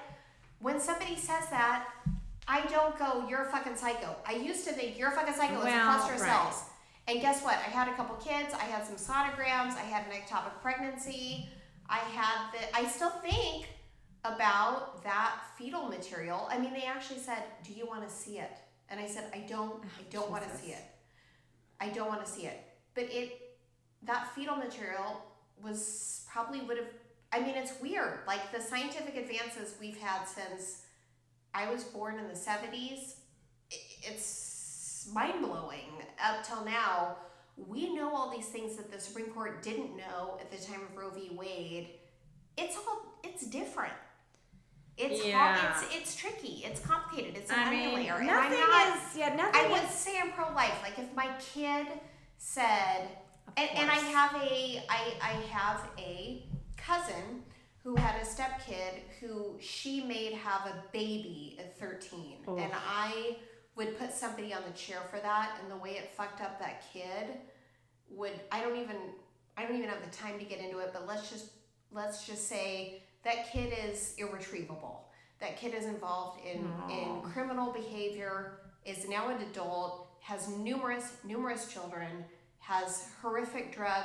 when 0.61 0.79
somebody 0.79 1.17
says 1.17 1.49
that, 1.51 1.89
I 2.47 2.67
don't 2.67 2.99
go, 2.99 3.27
"You're 3.29 3.43
a 3.43 3.51
fucking 3.51 3.77
psycho." 3.77 4.17
I 4.27 4.35
used 4.35 4.67
to 4.67 4.73
think 4.73 4.99
you're 4.99 5.09
a 5.09 5.13
fucking 5.13 5.35
psycho. 5.35 5.61
it's 5.63 5.67
a 5.67 5.81
cluster 5.81 6.15
of 6.15 6.21
right. 6.21 6.31
cells. 6.31 6.65
And 7.09 7.21
guess 7.21 7.43
what? 7.43 7.55
I 7.55 7.71
had 7.71 7.89
a 7.89 7.95
couple 7.95 8.17
kids. 8.17 8.55
I 8.55 8.65
had 8.65 8.87
some 8.87 8.97
sonograms. 8.97 9.75
I 9.77 9.83
had 9.83 10.07
an 10.07 10.13
ectopic 10.13 10.61
pregnancy. 10.63 11.49
I 11.89 11.99
had 11.99 12.53
the. 12.53 12.77
I 12.77 12.87
still 12.87 13.11
think 13.11 13.67
about 14.25 15.03
that 15.03 15.41
fetal 15.59 15.89
material. 15.89 16.47
I 16.51 16.59
mean, 16.59 16.73
they 16.73 16.85
actually 16.85 17.21
said, 17.21 17.43
"Do 17.65 17.73
you 17.73 17.87
want 17.87 18.07
to 18.09 18.15
see 18.15 18.39
it?" 18.39 18.53
And 18.89 19.01
I 19.01 19.07
said, 19.07 19.25
"I 19.35 19.41
don't. 19.49 19.83
Oh, 19.83 19.99
I 19.99 20.03
don't 20.11 20.31
want 20.31 20.49
to 20.49 20.57
see 20.57 20.73
it. 20.73 20.85
I 21.81 21.89
don't 21.89 22.09
want 22.09 22.25
to 22.25 22.31
see 22.31 22.47
it." 22.47 22.63
But 22.95 23.05
it, 23.05 23.57
that 24.03 24.33
fetal 24.35 24.57
material 24.57 25.23
was 25.63 26.27
probably 26.31 26.61
would 26.61 26.77
have. 26.77 26.87
I 27.33 27.41
mean, 27.41 27.55
it's 27.57 27.73
weird. 27.81 28.21
Like 28.27 28.53
the 28.53 28.61
scientific 28.61 29.17
advances 29.17 29.75
we've 29.81 29.99
had 29.99 30.25
since 30.25 30.83
I 31.55 31.71
was 31.71 31.85
born 31.85 32.19
in 32.19 32.29
the 32.29 32.37
seventies, 32.37 33.17
it's 33.71 35.09
mind 35.13 35.43
blowing. 35.45 35.91
Up 36.25 36.45
till 36.45 36.65
now, 36.65 37.17
we 37.57 37.95
know 37.95 38.15
all 38.15 38.31
these 38.31 38.47
things 38.47 38.77
that 38.77 38.91
the 38.93 39.01
Supreme 39.01 39.27
Court 39.31 39.63
didn't 39.63 39.97
know 39.97 40.39
at 40.41 40.51
the 40.51 40.59
time 40.65 40.81
of 40.83 40.97
Roe 40.97 41.11
v. 41.11 41.31
Wade. 41.37 41.89
It's 42.59 42.77
all. 42.77 43.19
It's 43.23 43.47
different. 43.47 43.93
It's 44.97 45.25
Yeah. 45.25 45.57
hard, 45.57 45.83
it's 45.85 45.97
it's 45.97 46.17
tricky. 46.17 46.63
It's 46.65 46.81
complicated. 46.81 47.37
It's 47.37 47.51
an 47.51 47.59
I 47.61 47.71
mean, 47.71 47.95
layer. 47.95 48.21
Nothing 48.23 48.59
not, 48.61 48.97
is. 48.97 49.17
Yeah, 49.17 49.35
nothing 49.35 49.61
I 49.61 49.65
is. 49.67 49.71
would 49.81 49.91
say 49.91 50.19
I'm 50.21 50.33
pro 50.33 50.53
life. 50.53 50.79
Like 50.83 50.99
if 50.99 51.15
my 51.15 51.31
kid 51.55 51.87
said, 52.39 53.09
and, 53.57 53.71
and 53.77 53.91
I 53.91 53.95
have 53.95 54.35
a 54.35 54.85
I 54.91 55.15
I 55.23 55.33
have 55.53 55.89
a 55.99 56.45
cousin 56.91 57.43
who 57.85 57.95
had 57.97 58.21
a 58.21 58.25
stepkid 58.25 59.01
who 59.21 59.57
she 59.61 60.03
made 60.05 60.33
have 60.33 60.67
a 60.67 60.85
baby 60.93 61.57
at 61.59 61.79
13, 61.79 62.39
Oh. 62.49 62.57
and 62.59 62.73
I 62.75 63.37
would 63.77 63.97
put 63.99 64.13
somebody 64.13 64.53
on 64.53 64.63
the 64.67 64.77
chair 64.77 64.99
for 65.11 65.19
that, 65.21 65.59
and 65.63 65.71
the 65.71 65.77
way 65.77 65.93
it 65.93 66.11
fucked 66.17 66.41
up 66.41 66.59
that 66.59 66.83
kid 66.93 67.27
would 68.11 68.33
I 68.51 68.61
don't 68.63 68.77
even 68.77 68.97
I 69.57 69.65
don't 69.65 69.77
even 69.77 69.89
have 69.89 70.03
the 70.05 70.17
time 70.17 70.39
to 70.39 70.45
get 70.45 70.59
into 70.59 70.79
it, 70.79 70.91
but 70.93 71.07
let's 71.07 71.31
just 71.31 71.53
let's 71.93 72.27
just 72.27 72.49
say 72.49 73.03
that 73.23 73.53
kid 73.53 73.73
is 73.89 74.15
irretrievable. 74.19 75.07
That 75.41 75.57
kid 75.57 75.73
is 75.75 75.87
involved 75.87 76.41
in, 76.45 76.71
in 76.91 77.23
criminal 77.23 77.73
behavior, 77.73 78.59
is 78.85 79.09
now 79.09 79.29
an 79.31 79.41
adult, 79.51 80.09
has 80.21 80.49
numerous 80.49 81.17
numerous 81.25 81.73
children, 81.73 82.25
has 82.59 83.09
horrific 83.23 83.75
drug 83.75 84.05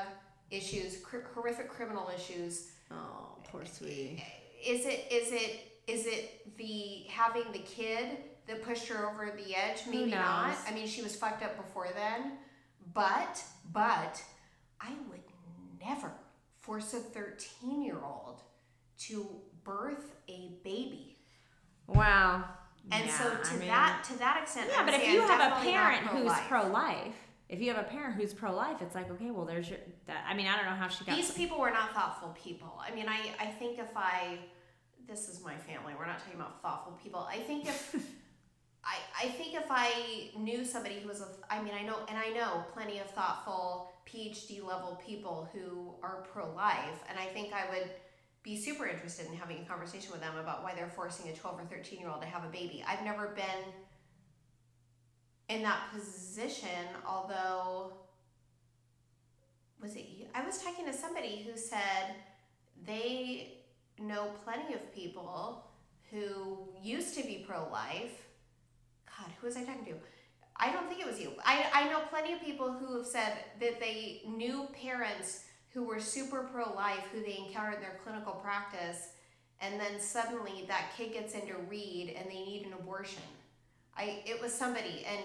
issues, 0.52 0.98
cr- 0.98 1.28
horrific 1.34 1.68
criminal 1.70 2.10
issues. 2.16 2.72
Oh, 2.92 3.38
poor 3.50 3.62
eh, 3.62 3.66
sweetie. 3.66 4.24
Eh, 4.24 4.72
is 4.72 4.86
it 4.86 5.06
is 5.12 5.32
it 5.32 5.60
is 5.88 6.06
it 6.08 6.58
the 6.58 7.04
having 7.10 7.52
the 7.52 7.60
kid 7.60 8.18
that 8.48 8.64
pushed 8.64 8.88
her 8.88 9.10
over 9.10 9.32
the 9.36 9.56
edge? 9.56 9.82
Maybe 9.90 10.12
not. 10.12 10.56
I 10.68 10.74
mean, 10.74 10.88
she 10.88 11.02
was 11.02 11.16
fucked 11.16 11.44
up 11.44 11.56
before 11.58 11.88
then, 11.96 12.34
but 12.94 13.44
but 13.72 14.22
I 14.82 14.92
would 15.10 15.22
never 15.84 16.12
force 16.62 16.94
a 16.94 17.00
thirteen 17.00 17.84
year 17.84 18.00
old 18.04 18.42
to 19.00 19.28
birth 19.64 20.16
a 20.28 20.52
baby. 20.64 21.18
Wow. 21.88 22.46
And 22.92 23.06
Yeah, 23.06 23.12
so 23.18 23.32
I 23.40 23.44
to 23.44 23.54
mean- 23.58 23.68
that 23.68 24.04
to 24.10 24.20
that 24.20 24.40
extent, 24.44 24.70
Yeah, 24.72 24.82
I 24.82 24.84
would 24.86 24.92
but 24.92 25.02
if 25.02 25.08
you 25.12 25.22
I'm 25.24 25.28
have 25.28 25.52
a 25.52 25.66
parent 25.66 26.08
who's 26.08 26.32
pro-life. 26.48 27.16
If 27.56 27.62
you 27.62 27.74
have 27.74 27.84
a 27.84 27.88
parent 27.88 28.16
who's 28.16 28.34
pro-life, 28.34 28.82
it's 28.82 28.96
like 28.96 29.10
okay, 29.10 29.32
well, 29.32 29.46
there's 29.46 29.70
your. 29.70 29.80
That, 30.08 30.26
I 30.28 30.34
mean, 30.34 30.48
I 30.48 30.58
don't 30.58 30.66
know 30.66 30.76
how 30.76 30.90
she 30.90 31.06
got. 31.06 31.16
These 31.16 31.32
people 31.32 31.58
were 31.58 31.72
not 31.72 31.94
thoughtful 31.94 32.36
people. 32.42 32.82
I 32.86 32.94
mean, 32.94 33.08
I, 33.08 33.32
I 33.40 33.48
think 33.48 33.80
if 33.80 33.96
I, 33.96 34.40
this 35.08 35.30
is 35.30 35.42
my 35.44 35.56
family, 35.56 35.94
we're 35.98 36.06
not 36.06 36.20
talking 36.20 36.36
about 36.36 36.62
thoughtful 36.62 37.00
people. 37.02 37.26
I 37.32 37.38
think 37.38 37.68
if, 37.68 37.96
I, 38.84 38.98
I 39.24 39.28
think 39.30 39.56
if 39.56 39.68
I 39.70 40.32
knew 40.38 40.66
somebody 40.66 41.00
who 41.00 41.08
was 41.08 41.22
a, 41.22 41.28
I 41.50 41.64
mean, 41.64 41.74
I 41.74 41.84
know, 41.84 42.00
and 42.10 42.18
I 42.18 42.30
know 42.30 42.66
plenty 42.74 43.00
of 43.00 43.10
thoughtful 43.12 43.94
PhD 44.06 44.62
level 44.64 45.02
people 45.06 45.50
who 45.54 45.94
are 46.04 46.26
pro 46.34 46.54
life, 46.54 47.04
and 47.10 47.18
I 47.18 47.26
think 47.28 47.54
I 47.54 47.70
would 47.70 47.90
be 48.44 48.58
super 48.58 48.86
interested 48.86 49.28
in 49.28 49.34
having 49.34 49.62
a 49.62 49.66
conversation 49.66 50.12
with 50.12 50.20
them 50.20 50.38
about 50.38 50.62
why 50.62 50.76
they're 50.76 50.92
forcing 50.94 51.32
a 51.32 51.34
12 51.34 51.62
or 51.62 51.66
13 51.66 52.00
year 52.00 52.10
old 52.10 52.22
to 52.22 52.28
have 52.28 52.44
a 52.44 52.50
baby. 52.50 52.84
I've 52.86 53.04
never 53.04 53.30
been 53.30 53.74
in 55.50 55.62
that 55.64 55.92
position, 55.94 56.70
although 57.08 57.94
was 59.82 59.96
it 59.96 60.08
you? 60.18 60.26
I 60.34 60.46
was 60.46 60.58
talking 60.64 60.86
to 60.86 60.94
somebody 60.94 61.46
who 61.48 61.58
said 61.58 62.16
they 62.86 63.60
know 64.00 64.32
plenty 64.44 64.74
of 64.74 64.94
people 64.94 65.66
who 66.12 66.68
used 66.82 67.16
to 67.16 67.24
be 67.24 67.46
pro 67.48 67.68
life. 67.70 68.28
God, 69.08 69.32
who 69.40 69.48
was 69.48 69.56
I 69.56 69.64
talking 69.64 69.86
to? 69.86 69.94
I 70.58 70.72
don't 70.72 70.88
think 70.88 71.02
it 71.02 71.08
was 71.08 71.20
you. 71.20 71.34
I, 71.44 71.66
I 71.74 71.90
know 71.90 72.02
plenty 72.10 72.34
of 72.34 72.42
people 72.42 72.72
who 72.72 72.98
have 72.98 73.06
said 73.06 73.34
that 73.60 73.80
they 73.80 74.22
knew 74.26 74.68
parents 74.82 75.44
who 75.74 75.84
were 75.84 76.00
super 76.00 76.50
pro 76.52 76.74
life 76.74 77.04
who 77.14 77.22
they 77.22 77.38
encountered 77.46 77.76
in 77.76 77.82
their 77.82 78.00
clinical 78.04 78.34
practice, 78.34 79.10
and 79.60 79.80
then 79.80 80.00
suddenly 80.00 80.64
that 80.68 80.92
kid 80.98 81.12
gets 81.12 81.34
into 81.34 81.56
read 81.70 82.16
and 82.18 82.30
they 82.30 82.46
need 82.46 82.66
an 82.66 82.74
abortion. 82.74 83.24
I 83.98 84.22
it 84.26 84.42
was 84.42 84.54
somebody 84.54 85.06
and 85.10 85.22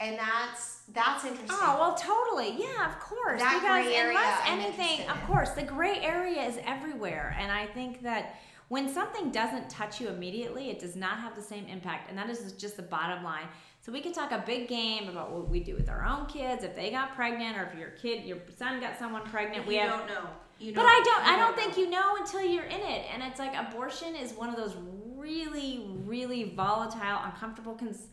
and 0.00 0.18
that's 0.18 0.80
that's 0.92 1.24
interesting. 1.24 1.56
Oh 1.60 1.76
well, 1.78 1.94
totally. 1.94 2.60
Yeah, 2.60 2.90
of 2.90 2.98
course. 3.00 3.40
That 3.40 3.60
because 3.60 3.84
gray 3.86 3.94
area 3.94 4.18
unless 4.18 4.40
anything, 4.46 5.08
of 5.08 5.22
course, 5.24 5.50
the 5.50 5.62
gray 5.62 5.98
area 6.00 6.42
is 6.42 6.58
everywhere, 6.64 7.36
and 7.38 7.50
I 7.50 7.66
think 7.66 8.02
that 8.02 8.36
when 8.68 8.92
something 8.92 9.30
doesn't 9.30 9.70
touch 9.70 10.00
you 10.00 10.08
immediately, 10.08 10.70
it 10.70 10.80
does 10.80 10.96
not 10.96 11.18
have 11.20 11.36
the 11.36 11.42
same 11.42 11.66
impact, 11.66 12.08
and 12.08 12.18
that 12.18 12.28
is 12.28 12.52
just 12.52 12.76
the 12.76 12.82
bottom 12.82 13.22
line. 13.22 13.46
So 13.80 13.92
we 13.92 14.00
could 14.00 14.14
talk 14.14 14.32
a 14.32 14.42
big 14.44 14.68
game 14.68 15.08
about 15.08 15.30
what 15.30 15.48
we 15.48 15.60
do 15.60 15.74
with 15.74 15.88
our 15.88 16.04
own 16.04 16.26
kids 16.26 16.64
if 16.64 16.74
they 16.74 16.90
got 16.90 17.14
pregnant, 17.14 17.56
or 17.56 17.70
if 17.70 17.78
your 17.78 17.90
kid, 17.90 18.24
your 18.24 18.38
son 18.56 18.80
got 18.80 18.98
someone 18.98 19.22
pregnant. 19.22 19.66
we 19.66 19.76
have 19.76 19.90
don't 19.90 20.08
know. 20.08 20.28
You 20.58 20.72
don't, 20.72 20.84
But 20.84 20.90
I 20.90 21.02
don't. 21.04 21.28
I 21.28 21.36
don't 21.36 21.56
think 21.56 21.76
you 21.76 21.90
know 21.90 22.16
until 22.16 22.42
you're 22.42 22.64
in 22.64 22.80
it, 22.80 23.06
and 23.12 23.22
it's 23.22 23.38
like 23.38 23.54
abortion 23.54 24.14
is 24.16 24.32
one 24.32 24.48
of 24.48 24.56
those 24.56 24.76
really, 25.24 25.86
really 26.04 26.52
volatile, 26.54 27.18
uncomfortable 27.24 27.74
cons- 27.74 28.08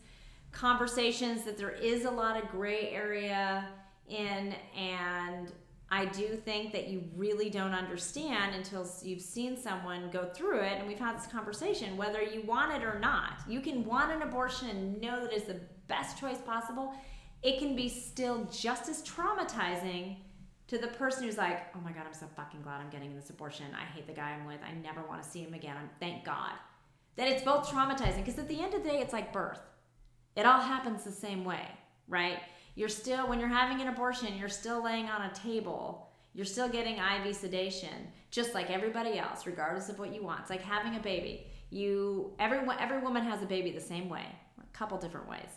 conversations 0.50 1.42
that 1.42 1.58
there 1.58 1.70
is 1.70 2.06
a 2.06 2.10
lot 2.10 2.42
of 2.42 2.50
gray 2.50 2.88
area 2.88 3.68
in, 4.08 4.54
and 4.76 5.52
I 5.90 6.06
do 6.06 6.28
think 6.36 6.72
that 6.72 6.88
you 6.88 7.04
really 7.14 7.50
don't 7.50 7.74
understand 7.74 8.54
until 8.54 8.88
you've 9.02 9.20
seen 9.20 9.58
someone 9.58 10.08
go 10.10 10.24
through 10.24 10.60
it. 10.60 10.78
And 10.78 10.88
we've 10.88 10.98
had 10.98 11.18
this 11.18 11.26
conversation 11.26 11.98
whether 11.98 12.22
you 12.22 12.42
want 12.42 12.72
it 12.72 12.82
or 12.82 12.98
not. 12.98 13.40
You 13.46 13.60
can 13.60 13.84
want 13.84 14.10
an 14.10 14.22
abortion 14.22 14.70
and 14.70 15.00
know 15.00 15.20
that 15.22 15.32
it's 15.34 15.44
the 15.44 15.60
best 15.88 16.18
choice 16.18 16.38
possible. 16.38 16.94
It 17.42 17.58
can 17.58 17.76
be 17.76 17.88
still 17.90 18.48
just 18.50 18.88
as 18.88 19.02
traumatizing 19.02 20.16
to 20.68 20.78
the 20.78 20.88
person 20.88 21.24
who's 21.24 21.36
like, 21.36 21.66
oh 21.76 21.80
my 21.84 21.92
God, 21.92 22.04
I'm 22.06 22.14
so 22.14 22.26
fucking 22.36 22.62
glad 22.62 22.80
I'm 22.80 22.88
getting 22.88 23.14
this 23.14 23.28
abortion. 23.28 23.66
I 23.78 23.84
hate 23.84 24.06
the 24.06 24.14
guy 24.14 24.30
I'm 24.30 24.46
with. 24.46 24.60
I 24.66 24.72
never 24.72 25.02
want 25.02 25.22
to 25.22 25.28
see 25.28 25.40
him 25.40 25.52
again. 25.52 25.76
I'm, 25.78 25.90
thank 26.00 26.24
God. 26.24 26.52
That 27.16 27.28
it's 27.28 27.42
both 27.42 27.68
traumatizing 27.68 28.24
because 28.24 28.38
at 28.38 28.48
the 28.48 28.60
end 28.60 28.74
of 28.74 28.82
the 28.82 28.88
day, 28.88 29.00
it's 29.00 29.12
like 29.12 29.32
birth. 29.32 29.60
It 30.34 30.46
all 30.46 30.60
happens 30.60 31.04
the 31.04 31.12
same 31.12 31.44
way, 31.44 31.66
right? 32.08 32.38
You're 32.74 32.88
still, 32.88 33.28
when 33.28 33.38
you're 33.38 33.48
having 33.48 33.80
an 33.82 33.88
abortion, 33.88 34.38
you're 34.38 34.48
still 34.48 34.82
laying 34.82 35.06
on 35.06 35.22
a 35.22 35.34
table. 35.34 36.08
You're 36.32 36.46
still 36.46 36.68
getting 36.68 36.96
IV 36.96 37.36
sedation, 37.36 38.08
just 38.30 38.54
like 38.54 38.70
everybody 38.70 39.18
else, 39.18 39.46
regardless 39.46 39.90
of 39.90 39.98
what 39.98 40.14
you 40.14 40.22
want. 40.22 40.40
It's 40.40 40.50
like 40.50 40.62
having 40.62 40.96
a 40.96 41.00
baby. 41.00 41.46
You, 41.68 42.32
every, 42.38 42.60
every 42.78 43.00
woman 43.00 43.24
has 43.24 43.42
a 43.42 43.46
baby 43.46 43.70
the 43.72 43.80
same 43.80 44.08
way, 44.08 44.24
a 44.58 44.76
couple 44.76 44.96
different 44.96 45.28
ways, 45.28 45.50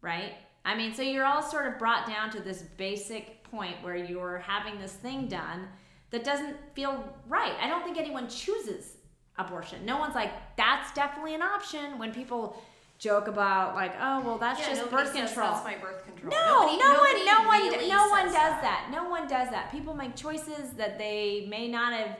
right? 0.00 0.32
I 0.64 0.74
mean, 0.74 0.94
so 0.94 1.02
you're 1.02 1.26
all 1.26 1.42
sort 1.42 1.66
of 1.66 1.78
brought 1.78 2.06
down 2.06 2.30
to 2.30 2.40
this 2.40 2.62
basic 2.62 3.44
point 3.44 3.82
where 3.82 3.96
you're 3.96 4.38
having 4.38 4.78
this 4.78 4.92
thing 4.92 5.28
done 5.28 5.68
that 6.10 6.24
doesn't 6.24 6.56
feel 6.74 7.04
right. 7.28 7.52
I 7.60 7.68
don't 7.68 7.84
think 7.84 7.98
anyone 7.98 8.28
chooses 8.28 8.96
abortion. 9.38 9.84
No 9.84 9.98
one's 9.98 10.14
like, 10.14 10.30
that's 10.56 10.92
definitely 10.92 11.34
an 11.34 11.42
option. 11.42 11.98
When 11.98 12.12
people 12.12 12.56
joke 12.98 13.26
about 13.26 13.74
like, 13.74 13.92
oh 14.00 14.20
well, 14.20 14.38
that's 14.38 14.60
Yeah, 14.60 14.74
just 14.74 14.90
birth 14.90 15.12
control. 15.12 15.50
That's 15.52 15.64
my 15.64 15.76
birth 15.76 16.04
control. 16.04 16.30
No, 16.30 16.60
Nobody- 16.60 16.78
no 16.78 16.92
nobody 16.92 17.18
one, 17.18 17.26
no 17.26 17.46
one, 17.48 17.60
really 17.70 17.88
no 17.88 18.08
one 18.08 18.24
does 18.26 18.34
that. 18.34 18.88
No 18.92 19.08
one 19.08 19.26
does 19.26 19.50
that. 19.50 19.70
People 19.72 19.94
make 19.94 20.14
choices 20.16 20.70
that 20.76 20.98
they 20.98 21.46
may 21.48 21.68
not 21.68 21.92
have 21.92 22.16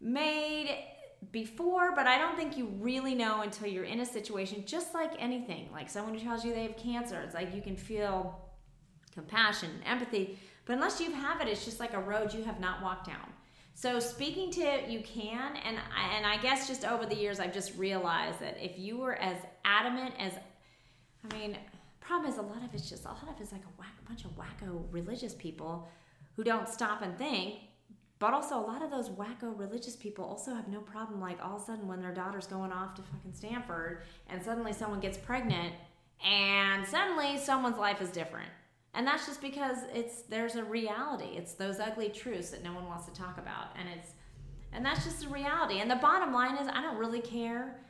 made 0.00 0.84
before, 1.32 1.94
but 1.94 2.06
I 2.06 2.18
don't 2.18 2.36
think 2.36 2.56
you 2.56 2.66
really 2.80 3.14
know 3.14 3.42
until 3.42 3.66
you're 3.68 3.84
in 3.84 4.00
a 4.00 4.06
situation. 4.06 4.64
Just 4.66 4.94
like 4.94 5.12
anything, 5.18 5.68
like 5.72 5.88
someone 5.88 6.14
who 6.14 6.20
tells 6.20 6.44
you 6.44 6.54
they 6.54 6.62
have 6.62 6.76
cancer, 6.76 7.20
it's 7.20 7.34
like 7.34 7.54
you 7.54 7.60
can 7.62 7.76
feel 7.76 8.40
compassion, 9.14 9.70
empathy, 9.84 10.38
but 10.64 10.74
unless 10.74 11.00
you 11.00 11.12
have 11.12 11.40
it, 11.40 11.48
it's 11.48 11.64
just 11.64 11.78
like 11.80 11.92
a 11.94 12.00
road 12.00 12.32
you 12.32 12.42
have 12.44 12.58
not 12.60 12.82
walked 12.82 13.06
down. 13.06 13.28
So 13.80 13.98
speaking 13.98 14.50
to 14.50 14.82
you 14.86 15.00
can, 15.00 15.56
and 15.64 15.78
I, 15.78 16.14
and 16.14 16.26
I 16.26 16.36
guess 16.36 16.68
just 16.68 16.84
over 16.84 17.06
the 17.06 17.16
years, 17.16 17.40
I've 17.40 17.54
just 17.54 17.78
realized 17.78 18.38
that 18.40 18.58
if 18.62 18.78
you 18.78 18.98
were 18.98 19.14
as 19.14 19.38
adamant 19.64 20.12
as, 20.18 20.34
I 21.24 21.34
mean, 21.34 21.56
problem 21.98 22.30
is 22.30 22.36
a 22.36 22.42
lot 22.42 22.62
of 22.62 22.74
it's 22.74 22.90
just 22.90 23.06
a 23.06 23.08
lot 23.08 23.22
of 23.22 23.40
it's 23.40 23.52
like 23.52 23.62
a 23.62 23.80
whack, 23.80 23.94
a 24.04 24.06
bunch 24.06 24.26
of 24.26 24.32
wacko 24.36 24.84
religious 24.90 25.32
people 25.32 25.88
who 26.36 26.44
don't 26.44 26.68
stop 26.68 27.00
and 27.00 27.16
think. 27.16 27.54
But 28.18 28.34
also, 28.34 28.58
a 28.58 28.66
lot 28.66 28.82
of 28.82 28.90
those 28.90 29.08
wacko 29.08 29.58
religious 29.58 29.96
people 29.96 30.26
also 30.26 30.54
have 30.54 30.68
no 30.68 30.80
problem. 30.80 31.18
Like 31.18 31.38
all 31.42 31.56
of 31.56 31.62
a 31.62 31.64
sudden, 31.64 31.88
when 31.88 32.02
their 32.02 32.12
daughter's 32.12 32.46
going 32.46 32.72
off 32.72 32.94
to 32.96 33.02
fucking 33.02 33.32
Stanford, 33.32 34.02
and 34.28 34.42
suddenly 34.42 34.74
someone 34.74 35.00
gets 35.00 35.16
pregnant, 35.16 35.72
and 36.22 36.86
suddenly 36.86 37.38
someone's 37.38 37.78
life 37.78 38.02
is 38.02 38.10
different. 38.10 38.50
And 38.94 39.06
that's 39.06 39.26
just 39.26 39.40
because 39.40 39.78
it's 39.94 40.22
there's 40.22 40.56
a 40.56 40.64
reality. 40.64 41.36
It's 41.36 41.52
those 41.52 41.78
ugly 41.78 42.08
truths 42.08 42.50
that 42.50 42.64
no 42.64 42.72
one 42.72 42.86
wants 42.86 43.06
to 43.06 43.12
talk 43.12 43.38
about, 43.38 43.68
and 43.78 43.88
it's 43.88 44.14
and 44.72 44.84
that's 44.84 45.04
just 45.04 45.20
the 45.20 45.28
reality. 45.28 45.80
And 45.80 45.90
the 45.90 45.96
bottom 45.96 46.32
line 46.32 46.56
is, 46.56 46.68
I 46.68 46.80
don't 46.80 46.96
really 46.96 47.20
care 47.20 47.80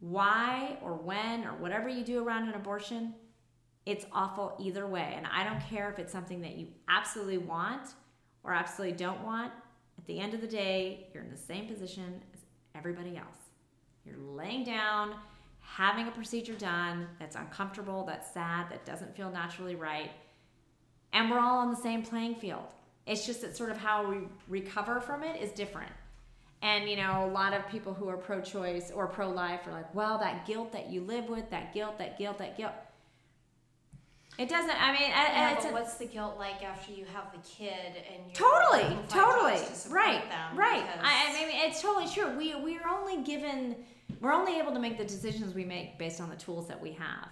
why 0.00 0.78
or 0.82 0.94
when 0.94 1.44
or 1.44 1.52
whatever 1.52 1.88
you 1.88 2.04
do 2.04 2.24
around 2.24 2.48
an 2.48 2.54
abortion. 2.54 3.14
It's 3.86 4.06
awful 4.12 4.56
either 4.60 4.86
way, 4.86 5.14
and 5.16 5.26
I 5.26 5.44
don't 5.44 5.60
care 5.60 5.90
if 5.90 5.98
it's 5.98 6.12
something 6.12 6.40
that 6.40 6.56
you 6.56 6.68
absolutely 6.88 7.38
want 7.38 7.90
or 8.42 8.52
absolutely 8.52 8.96
don't 8.96 9.22
want. 9.22 9.52
At 9.98 10.06
the 10.06 10.18
end 10.18 10.34
of 10.34 10.40
the 10.40 10.46
day, 10.46 11.08
you're 11.14 11.22
in 11.22 11.30
the 11.30 11.36
same 11.36 11.66
position 11.66 12.20
as 12.32 12.40
everybody 12.74 13.16
else. 13.16 13.36
You're 14.04 14.18
laying 14.18 14.64
down 14.64 15.14
having 15.64 16.06
a 16.06 16.10
procedure 16.10 16.54
done 16.54 17.06
that's 17.18 17.36
uncomfortable, 17.36 18.04
that's 18.04 18.32
sad, 18.32 18.70
that 18.70 18.84
doesn't 18.84 19.16
feel 19.16 19.30
naturally 19.30 19.74
right. 19.74 20.10
And 21.12 21.30
we're 21.30 21.38
all 21.40 21.58
on 21.58 21.70
the 21.70 21.76
same 21.76 22.02
playing 22.02 22.36
field. 22.36 22.66
It's 23.06 23.26
just 23.26 23.40
that 23.42 23.56
sort 23.56 23.70
of 23.70 23.76
how 23.76 24.08
we 24.08 24.18
recover 24.48 25.00
from 25.00 25.22
it 25.22 25.40
is 25.42 25.50
different. 25.52 25.92
And, 26.62 26.88
you 26.88 26.96
know, 26.96 27.26
a 27.26 27.30
lot 27.32 27.52
of 27.52 27.68
people 27.68 27.92
who 27.92 28.08
are 28.08 28.16
pro 28.16 28.40
choice 28.40 28.90
or 28.90 29.06
pro 29.06 29.28
life 29.28 29.66
are 29.66 29.72
like, 29.72 29.94
well, 29.94 30.18
that 30.18 30.46
guilt 30.46 30.72
that 30.72 30.90
you 30.90 31.02
live 31.02 31.28
with, 31.28 31.50
that 31.50 31.74
guilt, 31.74 31.98
that 31.98 32.18
guilt, 32.18 32.38
that 32.38 32.56
guilt. 32.56 32.72
It 34.38 34.48
doesn't, 34.48 34.82
I 34.82 34.92
mean, 34.92 35.10
Yeah, 35.10 35.52
it's 35.52 35.64
but 35.64 35.70
a- 35.70 35.74
what's 35.74 35.94
the 35.94 36.06
guilt 36.06 36.36
like 36.38 36.62
after 36.64 36.92
you 36.92 37.04
have 37.12 37.30
the 37.32 37.38
kid 37.48 37.70
and 38.12 38.24
you're 38.26 38.34
totally 38.34 38.96
totally 39.08 39.58
to 39.58 39.88
right 39.90 40.22
right 40.56 40.84
I, 41.04 41.28
I 41.30 41.32
mean 41.46 41.48
it's 41.68 41.80
totally 41.80 42.08
true 42.12 42.36
we 42.36 42.52
we're 42.56 42.88
only 42.88 43.22
given 43.22 43.76
we're 44.20 44.32
only 44.32 44.58
able 44.58 44.72
to 44.72 44.78
make 44.78 44.98
the 44.98 45.04
decisions 45.04 45.54
we 45.54 45.64
make 45.64 45.98
based 45.98 46.20
on 46.20 46.28
the 46.28 46.36
tools 46.36 46.66
that 46.68 46.80
we 46.80 46.92
have. 46.92 47.28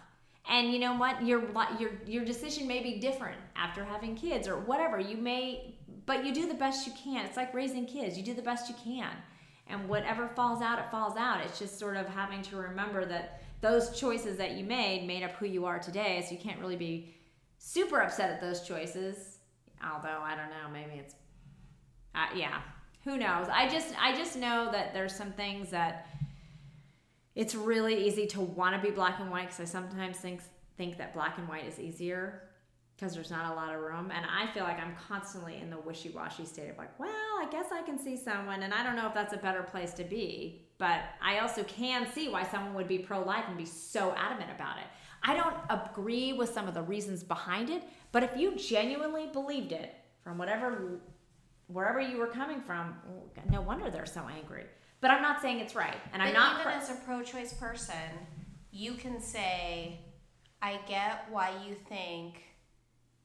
And 0.49 0.73
you 0.73 0.78
know 0.78 0.97
what? 0.97 1.24
Your 1.24 1.43
your 1.78 1.93
your 2.07 2.24
decision 2.24 2.66
may 2.66 2.82
be 2.82 2.99
different 2.99 3.39
after 3.57 3.85
having 3.85 4.16
kids 4.16 4.49
or 4.49 4.59
whatever. 4.59 4.99
You 4.99 5.16
may 5.16 5.74
but 6.05 6.24
you 6.24 6.35
do 6.35 6.49
the 6.49 6.55
best 6.55 6.86
you 6.86 6.93
can. 7.03 7.24
It's 7.24 7.36
like 7.36 7.55
raising 7.55 7.86
kids. 7.86 8.19
You 8.19 8.24
do 8.24 8.35
the 8.35 8.43
best 8.43 8.69
you 8.69 8.74
can. 8.82 9.11
And 9.69 9.89
whatever 9.89 10.28
falls 10.28 10.61
out 10.61 10.78
it 10.78 10.90
falls 10.90 11.16
out. 11.16 11.40
It's 11.44 11.59
just 11.59 11.78
sort 11.78 11.97
of 11.97 12.09
having 12.09 12.43
to 12.43 12.57
remember 12.57 13.05
that 13.05 13.43
those 13.61 13.99
choices 13.99 14.36
that 14.39 14.53
you 14.53 14.65
made 14.65 15.07
made 15.07 15.23
up 15.23 15.32
who 15.32 15.47
you 15.47 15.65
are 15.65 15.78
today. 15.78 16.24
So 16.27 16.35
you 16.35 16.40
can't 16.40 16.61
really 16.61 16.77
be 16.77 17.15
super 17.59 18.01
upset 18.01 18.31
at 18.31 18.40
those 18.40 18.62
choices. 18.66 19.39
Although 19.85 20.20
i 20.23 20.36
don't 20.36 20.51
know 20.51 20.69
maybe 20.73 21.01
it's 21.01 21.15
uh, 22.15 22.27
yeah 22.36 22.61
who 23.05 23.16
knows? 23.16 23.49
I 23.53 23.69
just 23.69 23.94
i 24.01 24.15
just 24.15 24.36
know 24.36 24.70
that 24.70 24.94
there's 24.94 25.15
some 25.15 25.32
things 25.32 25.70
that 25.70 26.07
it's 27.34 27.54
really 27.54 28.06
easy 28.06 28.26
to 28.26 28.40
want 28.40 28.74
to 28.74 28.82
be 28.82 28.94
black 28.94 29.20
and 29.20 29.30
white 29.30 29.44
because 29.48 29.60
i 29.60 29.64
sometimes 29.64 30.16
think 30.18 30.40
think 30.76 30.98
that 30.98 31.12
black 31.14 31.38
and 31.38 31.48
white 31.48 31.66
is 31.66 31.78
easier 31.78 32.42
because 32.96 33.14
there's 33.14 33.30
not 33.30 33.52
a 33.52 33.54
lot 33.54 33.74
of 33.74 33.80
room 33.80 34.10
and 34.14 34.24
i 34.26 34.50
feel 34.52 34.64
like 34.64 34.78
i'm 34.78 34.94
constantly 35.09 35.56
in 35.56 35.70
the 35.70 35.78
wishy-washy 35.78 36.44
state 36.44 36.70
of 36.70 36.78
like 36.78 36.98
well 36.98 37.09
i 37.10 37.46
guess 37.50 37.66
i 37.72 37.82
can 37.82 37.98
see 37.98 38.16
someone 38.16 38.62
and 38.62 38.72
i 38.72 38.82
don't 38.82 38.96
know 38.96 39.06
if 39.06 39.14
that's 39.14 39.32
a 39.32 39.38
better 39.38 39.62
place 39.62 39.92
to 39.92 40.04
be 40.04 40.66
but 40.78 41.00
i 41.22 41.38
also 41.38 41.62
can 41.64 42.10
see 42.12 42.28
why 42.28 42.42
someone 42.44 42.74
would 42.74 42.88
be 42.88 42.98
pro-life 42.98 43.44
and 43.48 43.56
be 43.56 43.66
so 43.66 44.14
adamant 44.16 44.50
about 44.54 44.78
it. 44.78 44.84
I 45.24 45.36
don't 45.36 45.56
agree 45.70 46.32
with 46.32 46.52
some 46.52 46.66
of 46.66 46.74
the 46.74 46.82
reasons 46.82 47.22
behind 47.22 47.70
it 47.70 47.84
but 48.10 48.22
if 48.22 48.36
you 48.36 48.56
genuinely 48.56 49.28
believed 49.32 49.72
it 49.72 49.94
from 50.22 50.36
whatever 50.36 51.00
wherever 51.68 52.00
you 52.00 52.18
were 52.18 52.26
coming 52.26 52.60
from 52.60 52.96
no 53.50 53.60
wonder 53.60 53.90
they're 53.90 54.06
so 54.06 54.28
angry 54.28 54.64
but 55.02 55.10
i'm 55.10 55.20
not 55.20 55.42
saying 55.42 55.58
it's 55.58 55.74
right 55.74 56.00
and 56.14 56.22
i'm 56.22 56.32
not 56.32 56.60
even 56.60 56.72
cr- 56.72 56.78
as 56.78 56.88
a 56.88 56.94
pro-choice 57.04 57.52
person, 57.52 58.08
you 58.70 58.94
can 58.94 59.20
say, 59.20 60.00
"I 60.62 60.78
get 60.88 61.26
why 61.30 61.50
you 61.66 61.74
think 61.74 62.42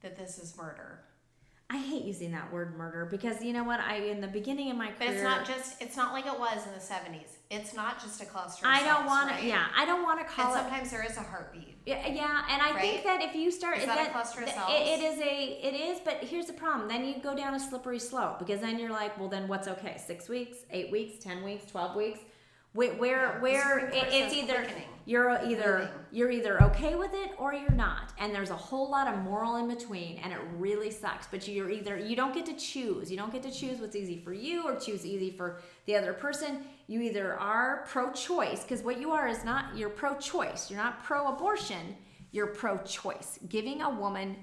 that 0.02 0.18
this 0.18 0.38
is 0.38 0.58
murder." 0.58 1.07
I 1.70 1.78
hate 1.80 2.06
using 2.06 2.32
that 2.32 2.54
word 2.54 2.78
murder 2.78 3.06
because 3.12 3.44
you 3.44 3.52
know 3.52 3.66
what? 3.66 3.82
I 3.82 3.98
in 3.98 4.22
the 4.22 4.28
beginning 4.28 4.72
of 4.72 4.78
my 4.78 4.88
career, 4.88 4.96
But 5.00 5.08
it's 5.10 5.22
not 5.24 5.46
just 5.46 5.82
it's 5.82 5.98
not 5.98 6.14
like 6.14 6.26
it 6.26 6.40
was 6.40 6.66
in 6.66 6.72
the 6.72 6.80
70s. 6.80 7.32
It's 7.52 7.74
not 7.74 8.02
just 8.02 8.22
a 8.22 8.26
cluster 8.26 8.66
I 8.66 8.84
don't 8.84 9.06
want 9.06 9.32
right? 9.32 9.42
to. 9.42 9.48
Yeah, 9.48 9.66
I 9.76 9.86
don't 9.86 10.02
want 10.04 10.20
to 10.20 10.26
And 10.26 10.34
call 10.34 10.54
it. 10.54 10.58
sometimes 10.60 10.92
there 10.92 11.04
is 11.04 11.18
a 11.18 11.22
heartbeat. 11.22 11.76
Yeah, 11.86 12.08
yeah, 12.08 12.44
and 12.50 12.62
I 12.62 12.80
think 12.80 13.04
that 13.04 13.22
if 13.22 13.36
you 13.36 13.52
start, 13.52 13.80
Is 13.80 13.86
that 13.86 14.08
a 14.08 14.12
cluster 14.12 14.42
of 14.44 14.46
th- 14.48 14.58
It, 14.70 15.00
it 15.00 15.04
is 15.04 15.20
a, 15.20 15.68
it 15.68 15.74
is. 15.74 16.00
But 16.06 16.24
here's 16.24 16.46
the 16.46 16.54
problem: 16.54 16.88
then 16.88 17.06
you 17.06 17.16
go 17.22 17.36
down 17.36 17.54
a 17.54 17.60
slippery 17.60 18.00
slope 18.00 18.40
because 18.40 18.62
then 18.62 18.80
you're 18.80 18.90
like, 18.92 19.18
well, 19.20 19.28
then 19.30 19.50
what's 19.50 19.68
okay? 19.68 19.98
Six 19.98 20.30
weeks, 20.30 20.60
eight 20.72 20.90
weeks, 20.90 21.22
ten 21.22 21.44
weeks, 21.44 21.66
twelve 21.70 21.96
weeks. 21.98 22.20
Where, 22.78 22.94
where, 22.94 23.40
where 23.40 23.88
it, 23.88 24.06
it's 24.12 24.36
either 24.36 24.54
quickening. 24.54 24.84
you're 25.06 25.32
either 25.44 25.90
you're 26.12 26.30
either 26.30 26.62
okay 26.62 26.94
with 26.94 27.12
it 27.16 27.32
or 27.40 27.52
you're 27.52 27.72
not, 27.72 28.14
and 28.20 28.36
there's 28.36 28.52
a 28.52 28.56
whole 28.56 28.92
lot 28.92 29.12
of 29.12 29.18
moral 29.24 29.56
in 29.56 29.68
between, 29.68 30.20
and 30.20 30.32
it 30.32 30.38
really 30.58 30.92
sucks. 30.92 31.26
But 31.26 31.48
you're 31.48 31.72
either 31.72 31.98
you 31.98 32.16
don't 32.16 32.36
get 32.36 32.46
to 32.46 32.54
choose. 32.54 33.10
You 33.10 33.18
don't 33.18 33.34
get 33.34 33.42
to 33.42 33.52
choose 33.52 33.80
what's 33.80 33.96
easy 33.96 34.22
for 34.24 34.32
you 34.32 34.64
or 34.64 34.76
choose 34.76 35.08
easy 35.08 35.32
for 35.32 35.60
the 35.88 35.96
other 35.96 36.14
person. 36.14 36.66
You 36.86 37.02
either 37.02 37.34
are 37.40 37.84
pro-choice 37.90 38.62
because 38.62 38.84
what 38.84 39.02
you 39.02 39.10
are 39.10 39.28
is 39.28 39.44
not 39.44 39.76
you're 39.76 39.90
pro-choice. 39.90 40.70
You're 40.70 40.80
not 40.80 41.04
pro-abortion. 41.04 41.96
You're 42.32 42.54
pro-choice, 42.54 43.40
giving 43.50 43.82
a 43.82 43.90
woman 43.90 44.36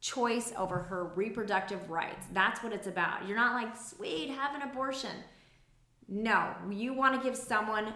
choice 0.00 0.54
over 0.56 0.78
her 0.78 1.12
reproductive 1.14 1.90
rights. 1.90 2.24
That's 2.32 2.62
what 2.62 2.72
it's 2.72 2.86
about. 2.86 3.28
You're 3.28 3.36
not 3.36 3.52
like 3.52 3.76
sweet 3.76 4.30
have 4.30 4.54
an 4.54 4.62
abortion. 4.62 5.10
No, 6.14 6.54
you 6.70 6.92
want 6.92 7.14
to 7.14 7.26
give 7.26 7.34
someone 7.34 7.94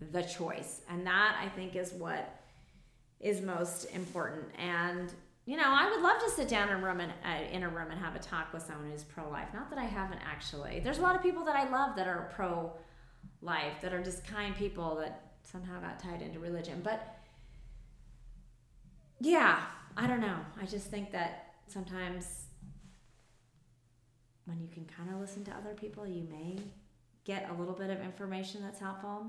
the 0.00 0.22
choice. 0.22 0.80
And 0.88 1.06
that 1.06 1.38
I 1.38 1.50
think 1.50 1.76
is 1.76 1.92
what 1.92 2.40
is 3.20 3.42
most 3.42 3.84
important. 3.94 4.46
And 4.58 5.12
you 5.44 5.56
know, 5.56 5.64
I 5.66 5.90
would 5.90 6.02
love 6.02 6.18
to 6.22 6.30
sit 6.30 6.48
down 6.48 6.68
in 6.68 6.76
a 6.76 6.78
room 6.78 7.00
and 7.00 7.12
uh, 7.24 7.50
in 7.52 7.62
a 7.62 7.68
room 7.68 7.90
and 7.90 8.00
have 8.00 8.14
a 8.14 8.18
talk 8.18 8.52
with 8.54 8.62
someone 8.62 8.90
who's 8.90 9.04
pro-life. 9.04 9.48
Not 9.52 9.68
that 9.70 9.78
I 9.78 9.84
haven't 9.84 10.20
actually. 10.20 10.80
There's 10.80 10.98
a 10.98 11.02
lot 11.02 11.14
of 11.14 11.22
people 11.22 11.44
that 11.44 11.56
I 11.56 11.68
love 11.68 11.94
that 11.96 12.06
are 12.06 12.30
pro-life, 12.34 13.80
that 13.82 13.92
are 13.92 14.02
just 14.02 14.26
kind 14.26 14.56
people 14.56 14.96
that 14.96 15.32
somehow 15.42 15.78
got 15.80 15.98
tied 15.98 16.22
into 16.22 16.38
religion. 16.38 16.80
But 16.82 17.18
yeah, 19.20 19.60
I 19.94 20.06
don't 20.06 20.20
know. 20.20 20.38
I 20.60 20.64
just 20.64 20.86
think 20.86 21.12
that 21.12 21.54
sometimes 21.66 22.44
when 24.46 24.58
you 24.58 24.68
can 24.68 24.86
kind 24.86 25.10
of 25.10 25.20
listen 25.20 25.44
to 25.44 25.50
other 25.50 25.74
people, 25.74 26.06
you 26.06 26.26
may 26.30 26.58
get 27.28 27.50
a 27.50 27.52
little 27.60 27.74
bit 27.74 27.90
of 27.90 28.00
information 28.00 28.62
that's 28.62 28.80
helpful. 28.80 29.26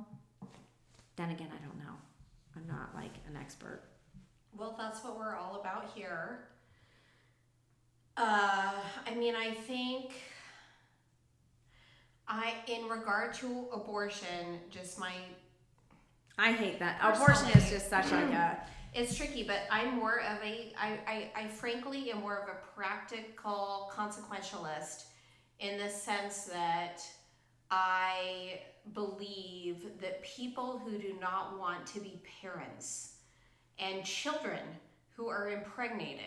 Then 1.18 1.32
again, 1.32 1.50
I 1.54 1.64
don't 1.66 1.78
know. 1.78 1.94
I'm 2.56 2.66
not 2.66 2.96
like 2.96 3.12
an 3.28 3.36
expert. 3.36 3.82
Well, 4.58 4.74
that's 4.80 5.04
what 5.04 5.20
we're 5.20 5.36
all 5.36 5.60
about 5.60 5.92
here. 5.94 6.46
Uh, 8.16 8.72
I 9.06 9.14
mean, 9.16 9.36
I 9.36 9.52
think 9.52 10.14
I, 12.26 12.54
in 12.68 12.88
regard 12.88 13.34
to 13.36 13.68
abortion, 13.74 14.60
just 14.70 14.98
my, 14.98 15.12
I 16.38 16.54
hate 16.54 16.80
that. 16.80 17.00
Abortion 17.04 17.50
is 17.50 17.70
just 17.70 17.90
such 17.90 18.12
like 18.12 18.32
a 18.32 18.58
it's 18.94 19.16
tricky, 19.16 19.44
but 19.44 19.60
I'm 19.70 19.96
more 19.96 20.22
of 20.22 20.42
a, 20.42 20.74
I, 20.80 21.00
I, 21.06 21.32
I 21.36 21.48
frankly 21.50 22.12
am 22.12 22.22
more 22.22 22.38
of 22.38 22.48
a 22.48 22.56
practical 22.76 23.92
consequentialist 23.94 25.04
in 25.60 25.78
the 25.78 25.90
sense 25.90 26.46
that 26.46 27.02
I 27.72 28.62
believe 28.94 30.00
that 30.02 30.24
people 30.24 30.80
who 30.80 30.98
do 30.98 31.14
not 31.20 31.60
want 31.60 31.86
to 31.88 32.00
be 32.00 32.22
parents 32.42 33.16
and 33.78 34.04
children 34.04 34.60
who 35.16 35.28
are 35.28 35.50
impregnated 35.52 36.24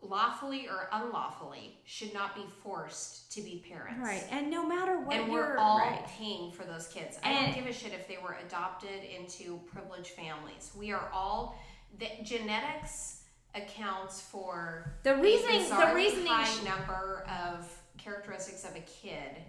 lawfully 0.00 0.68
or 0.68 0.88
unlawfully 0.92 1.78
should 1.86 2.12
not 2.12 2.34
be 2.34 2.44
forced 2.62 3.32
to 3.32 3.40
be 3.40 3.64
parents. 3.66 3.98
right. 4.00 4.24
And 4.30 4.50
no 4.50 4.66
matter 4.66 5.00
what 5.00 5.16
And 5.16 5.32
we're 5.32 5.56
all 5.56 5.78
right. 5.78 6.04
paying 6.06 6.52
for 6.52 6.64
those 6.64 6.86
kids. 6.88 7.18
I 7.24 7.30
And- 7.30 7.54
don't 7.54 7.64
give 7.64 7.74
a 7.74 7.76
shit 7.76 7.92
if 7.94 8.06
they 8.06 8.18
were 8.18 8.34
adopted 8.34 9.02
into 9.02 9.58
privileged 9.66 10.10
families. 10.10 10.72
We 10.76 10.92
are 10.92 11.08
all 11.10 11.58
the 11.98 12.10
genetics 12.22 13.22
accounts 13.54 14.20
for 14.20 14.94
The 15.04 15.14
a 15.14 15.20
reasoning 15.22 15.68
the 15.70 15.92
reasoning 15.94 16.26
high 16.26 16.62
number 16.64 17.24
of 17.42 17.82
characteristics 17.96 18.64
of 18.64 18.76
a 18.76 18.80
kid, 18.80 19.42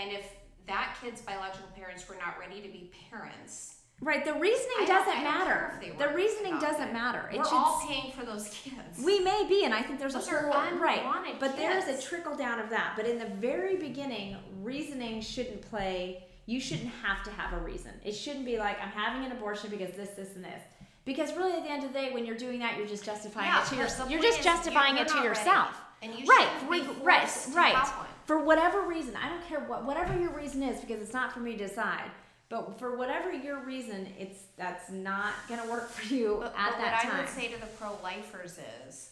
and 0.00 0.12
if 0.12 0.30
that 0.66 0.96
kid's 1.02 1.20
biological 1.20 1.68
parents 1.76 2.08
were 2.08 2.16
not 2.16 2.38
ready 2.38 2.60
to 2.60 2.68
be 2.68 2.90
parents, 3.10 3.72
Right, 4.02 4.26
the 4.26 4.34
reasoning 4.34 4.76
I 4.80 4.84
doesn't 4.86 5.24
matter. 5.24 5.50
care 5.70 5.72
if 5.72 5.98
they 5.98 6.04
The 6.06 6.12
reasoning 6.12 6.58
doesn't 6.58 6.92
matter. 6.92 7.30
It 7.32 7.38
we're 7.38 7.44
should 7.44 7.54
all 7.54 7.82
paying 7.88 8.12
for 8.12 8.26
those 8.26 8.50
kids. 8.50 9.02
We 9.02 9.20
may 9.20 9.46
be, 9.48 9.64
and 9.64 9.72
I 9.72 9.80
think 9.80 9.98
there's 9.98 10.12
Those 10.12 10.28
a 10.28 10.36
whole 10.36 10.78
right, 10.78 11.40
but 11.40 11.56
there's 11.56 11.84
a 11.86 12.06
trickle 12.06 12.36
down 12.36 12.58
of 12.60 12.68
that. 12.68 12.92
But 12.94 13.06
in 13.06 13.18
the 13.18 13.24
very 13.24 13.76
beginning, 13.76 14.36
reasoning 14.62 15.22
shouldn't 15.22 15.62
play. 15.62 16.24
You 16.44 16.60
shouldn't 16.60 16.90
have 17.02 17.24
to 17.24 17.30
have 17.30 17.54
a 17.54 17.64
reason. 17.64 17.92
It 18.04 18.12
shouldn't 18.12 18.44
be 18.44 18.58
like 18.58 18.76
I'm 18.82 18.90
having 18.90 19.24
an 19.24 19.32
abortion 19.32 19.70
because 19.70 19.94
this, 19.96 20.10
this, 20.10 20.34
and 20.34 20.44
this. 20.44 20.60
Because 21.06 21.34
really, 21.34 21.54
at 21.54 21.62
the 21.64 21.70
end 21.70 21.82
of 21.84 21.94
the 21.94 21.98
day, 21.98 22.12
when 22.12 22.26
you're 22.26 22.36
doing 22.36 22.58
that, 22.58 22.76
you're 22.76 22.86
just 22.86 23.02
justifying 23.04 23.46
Yeah, 23.48 23.62
it 23.64 23.68
to 23.68 23.76
yourself. 23.76 24.10
You're 24.10 24.20
just 24.20 24.42
justifying 24.42 24.96
you're 24.96 25.04
it 25.06 25.08
to 25.08 25.14
not 25.14 25.24
ready, 25.24 25.38
yourself. 25.38 25.70
and 26.02 26.12
you 26.18 26.26
right, 26.26 26.48
right, 26.68 27.46
right. 27.54 27.88
For 28.26 28.38
whatever 28.42 28.82
reason, 28.82 29.14
I 29.16 29.28
don't 29.28 29.46
care 29.48 29.60
what 29.60 29.84
whatever 29.84 30.18
your 30.18 30.30
reason 30.30 30.62
is 30.62 30.80
because 30.80 31.00
it's 31.00 31.12
not 31.12 31.32
for 31.32 31.40
me 31.40 31.52
to 31.56 31.66
decide. 31.68 32.10
But 32.48 32.78
for 32.78 32.96
whatever 32.96 33.32
your 33.32 33.58
reason, 33.64 34.06
it's 34.18 34.38
that's 34.56 34.90
not 34.90 35.32
gonna 35.48 35.68
work 35.70 35.88
for 35.96 36.12
you 36.12 36.38
But, 36.40 36.54
at 36.56 36.70
but 36.72 36.78
that 36.78 36.92
what 36.92 37.02
time. 37.02 37.16
I 37.16 37.20
would 37.20 37.28
say 37.28 37.48
to 37.48 37.60
the 37.60 37.66
pro 37.66 37.90
lifers 38.02 38.58
is 38.88 39.10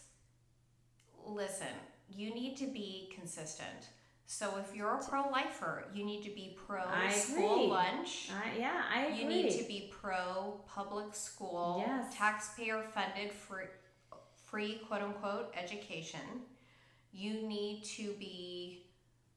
listen, 1.27 1.67
you 2.09 2.35
need 2.35 2.57
to 2.59 2.67
be 2.67 3.11
consistent. 3.15 3.89
So 4.27 4.55
if 4.59 4.75
you're 4.75 4.95
a 4.95 5.05
pro 5.05 5.29
lifer, 5.31 5.85
you 5.95 6.05
need 6.05 6.23
to 6.25 6.31
be 6.31 6.57
pro 6.67 6.81
I 6.83 7.11
school 7.13 7.55
agree. 7.57 7.67
lunch. 7.69 8.31
I, 8.33 8.59
yeah, 8.59 8.83
I 8.93 9.07
agree. 9.07 9.19
You 9.23 9.29
need 9.29 9.51
to 9.59 9.65
be 9.65 9.93
pro 10.01 10.61
public 10.67 11.15
school, 11.15 11.85
Yes. 11.87 12.15
taxpayer 12.17 12.83
funded 12.95 13.33
free, 13.33 13.67
free 14.47 14.81
quote 14.89 15.03
unquote 15.03 15.53
education. 15.63 16.21
You 17.13 17.47
need 17.47 17.85
to 17.97 18.13
be 18.15 18.54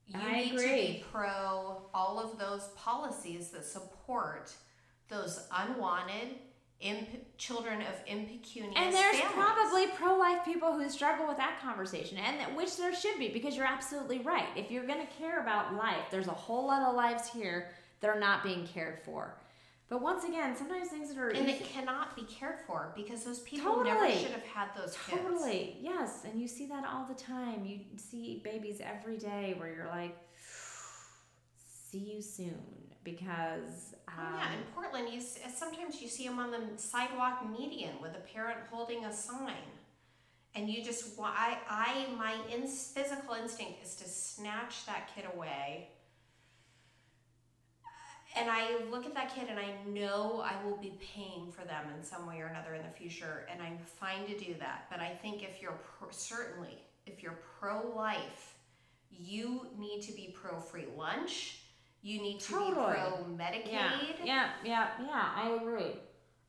you 0.07 0.19
I 0.19 0.31
need 0.39 0.51
to 0.51 0.57
be 0.57 1.03
pro 1.11 1.81
all 1.93 2.19
of 2.19 2.37
those 2.39 2.67
policies 2.77 3.49
that 3.49 3.65
support 3.65 4.51
those 5.09 5.47
unwanted 5.55 6.35
imp- 6.79 7.37
children 7.37 7.81
of 7.81 7.95
impecunious 8.05 8.73
And 8.77 8.93
there's 8.93 9.17
families. 9.19 9.33
probably 9.35 9.87
pro-life 9.87 10.45
people 10.45 10.73
who 10.73 10.89
struggle 10.89 11.27
with 11.27 11.37
that 11.37 11.59
conversation, 11.61 12.17
and 12.17 12.39
that, 12.39 12.55
which 12.55 12.77
there 12.77 12.93
should 12.93 13.17
be 13.19 13.29
because 13.29 13.55
you're 13.55 13.65
absolutely 13.65 14.19
right. 14.19 14.47
If 14.55 14.69
you're 14.71 14.85
going 14.85 15.05
to 15.05 15.13
care 15.17 15.41
about 15.41 15.73
life, 15.75 16.05
there's 16.11 16.27
a 16.27 16.31
whole 16.33 16.67
lot 16.67 16.83
of 16.83 16.95
lives 16.95 17.29
here 17.29 17.69
that 18.01 18.09
are 18.09 18.19
not 18.19 18.43
being 18.43 18.67
cared 18.67 18.99
for. 18.99 19.33
But 19.89 20.01
once 20.01 20.25
again, 20.25 20.55
sometimes 20.55 20.89
things 20.89 21.07
that 21.13 21.17
are 21.17 21.29
and 21.29 21.47
easy- 21.49 21.63
it 21.63 21.69
cannot 21.69 22.15
be 22.15 22.23
cared 22.23 22.59
for 22.67 22.91
because 22.95 23.23
those 23.23 23.39
people 23.39 23.83
never 23.83 24.01
Totally. 24.01 24.21
should 24.21 24.31
have 24.31 24.43
had 24.45 24.75
those 24.75 24.97
kids. 24.97 25.21
totally 25.21 25.77
yes, 25.79 26.25
and 26.25 26.39
you 26.41 26.47
see 26.47 26.65
that 26.67 26.85
all 26.85 27.05
the 27.05 27.15
time. 27.15 27.63
You 27.65 27.79
see 27.97 28.41
babies 28.43 28.81
every 28.81 29.17
day 29.17 29.53
where 29.57 29.73
you're 29.73 29.87
like, 29.87 30.17
"See 31.89 31.99
you 31.99 32.21
soon," 32.21 32.91
because 33.03 33.95
um, 34.09 34.13
Oh, 34.19 34.37
yeah, 34.37 34.53
in 34.53 34.63
Portland, 34.75 35.09
you 35.13 35.21
sometimes 35.21 36.01
you 36.01 36.09
see 36.09 36.27
them 36.27 36.39
on 36.39 36.51
the 36.51 36.77
sidewalk 36.77 37.47
median 37.49 38.01
with 38.01 38.15
a 38.15 38.19
parent 38.33 38.59
holding 38.69 39.05
a 39.05 39.13
sign, 39.13 39.71
and 40.53 40.69
you 40.69 40.83
just 40.83 41.17
I 41.19 41.59
I 41.69 42.07
my 42.17 42.33
in, 42.53 42.67
physical 42.67 43.35
instinct 43.35 43.83
is 43.85 43.95
to 43.95 44.03
snatch 44.09 44.85
that 44.85 45.09
kid 45.15 45.25
away. 45.33 45.91
And 48.39 48.49
I 48.49 48.77
look 48.91 49.05
at 49.05 49.13
that 49.15 49.33
kid 49.33 49.47
and 49.49 49.59
I 49.59 49.73
know 49.87 50.43
I 50.45 50.53
will 50.65 50.77
be 50.77 50.97
paying 51.15 51.51
for 51.51 51.65
them 51.65 51.85
in 51.97 52.03
some 52.03 52.27
way 52.27 52.39
or 52.39 52.47
another 52.47 52.73
in 52.75 52.83
the 52.83 52.89
future, 52.89 53.47
and 53.51 53.61
I'm 53.61 53.77
fine 53.79 54.25
to 54.27 54.37
do 54.37 54.55
that. 54.59 54.85
But 54.89 54.99
I 54.99 55.09
think 55.21 55.43
if 55.43 55.61
you're 55.61 55.79
pro, 55.97 56.09
certainly 56.11 56.77
if 57.05 57.23
you're 57.23 57.39
pro 57.59 57.93
life, 57.95 58.55
you 59.09 59.67
need 59.77 60.01
to 60.03 60.11
be 60.13 60.35
pro 60.39 60.59
free 60.59 60.85
lunch. 60.97 61.59
You 62.01 62.21
need 62.21 62.39
to 62.41 62.51
Totally. 62.53 62.71
be 62.71 62.73
pro 62.75 63.25
Medicaid. 63.37 63.71
yeah, 63.71 63.91
yeah, 64.23 64.49
yeah, 64.63 64.87
yeah. 64.99 65.29
I 65.35 65.57
agree. 65.61 65.93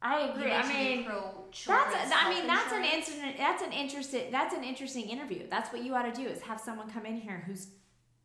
I 0.01 0.29
agree. 0.29 0.53
I 0.53 0.69
mean, 0.69 1.05
That's 1.07 1.67
a, 1.67 2.17
I 2.17 2.31
mean 2.31 2.47
that's 2.47 2.73
an 2.73 2.85
interesting 2.85 3.35
that's 3.37 3.63
an 3.63 3.73
interesting 3.73 4.31
that's 4.31 4.55
an 4.55 4.63
interesting 4.63 5.09
interview. 5.09 5.49
That's 5.51 5.73
what 5.73 5.83
you 5.83 5.95
ought 5.95 6.03
to 6.03 6.13
do 6.13 6.29
is 6.29 6.41
have 6.43 6.61
someone 6.61 6.89
come 6.91 7.05
in 7.07 7.17
here 7.17 7.43
who's 7.47 7.69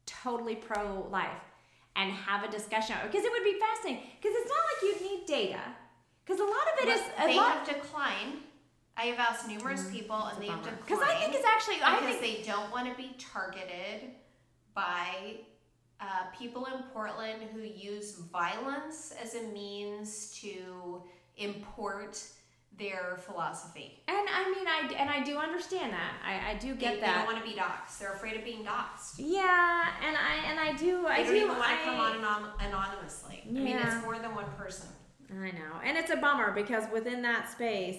totally 0.06 0.56
pro 0.56 1.08
life 1.10 1.53
and 1.96 2.12
have 2.12 2.44
a 2.44 2.52
discussion 2.52 2.96
because 3.04 3.24
it 3.24 3.32
would 3.32 3.44
be 3.44 3.60
fascinating 3.60 4.04
because 4.20 4.36
it's 4.36 4.50
not 4.50 4.64
like 4.70 4.80
you'd 4.84 5.12
need 5.12 5.26
data 5.26 5.62
because 6.26 6.40
a 6.40 6.44
lot 6.44 6.66
of 6.74 6.88
it 6.88 6.92
is 6.92 7.02
But 7.18 7.26
a 7.26 7.28
they 7.28 7.38
lot 7.38 7.58
have 7.58 7.68
declined. 7.68 8.40
I 8.96 9.06
have 9.06 9.20
asked 9.20 9.48
numerous 9.48 9.90
people, 9.90 10.16
and 10.16 10.40
they 10.42 10.48
have 10.48 10.62
declined 10.62 10.86
because 10.86 11.02
I 11.02 11.16
think 11.16 11.34
it's 11.34 11.46
actually 11.46 11.82
I 11.84 12.00
because 12.00 12.18
think 12.18 12.44
they 12.46 12.52
don't 12.52 12.72
want 12.72 12.90
to 12.90 12.96
be 12.96 13.16
targeted 13.18 14.12
by 14.76 15.38
uh, 16.00 16.06
people 16.38 16.66
in 16.66 16.84
Portland 16.94 17.42
who 17.54 17.62
use 17.62 18.16
violence 18.32 19.14
as 19.22 19.36
a 19.36 19.42
means 19.54 20.32
to 20.42 21.02
import 21.38 22.22
their 22.80 23.18
philosophy. 23.26 24.02
and 24.08 24.28
I 24.34 24.52
mean 24.52 24.68
I 24.68 24.94
and 25.02 25.10
I 25.10 25.24
do 25.24 25.38
understand 25.38 25.94
that 25.94 26.14
I, 26.26 26.52
I 26.52 26.56
do 26.58 26.74
get 26.74 26.96
they 26.96 27.00
that 27.02 27.08
They 27.08 27.24
don't 27.26 27.34
want 27.34 27.46
to 27.46 27.50
be 27.52 27.56
doxxed. 27.58 28.00
They're 28.00 28.14
afraid 28.14 28.36
of 28.36 28.44
being 28.44 28.64
doxxed. 28.66 29.16
yeah 29.18 29.90
and 30.06 30.18
I 30.18 30.50
and 30.50 30.60
I 30.60 30.74
do 30.74 31.04
They 31.04 31.08
I 31.10 31.18
don't 31.24 31.28
do 31.28 31.36
even 31.36 31.50
want 31.50 31.72
to 31.80 31.86
come 31.86 32.00
on 32.00 32.18
anon- 32.18 32.50
anonymously. 32.60 33.44
I 33.48 33.52
mean, 33.52 33.78
it's 33.78 34.02
more 34.04 34.18
than 34.20 34.34
one 34.34 34.46
person. 34.58 34.88
I 35.32 35.52
know. 35.52 35.80
And 35.84 35.98
it's 35.98 36.12
a 36.12 36.16
bummer 36.18 36.52
because 36.52 36.84
within 36.92 37.22
that 37.24 37.50
space, 37.52 37.98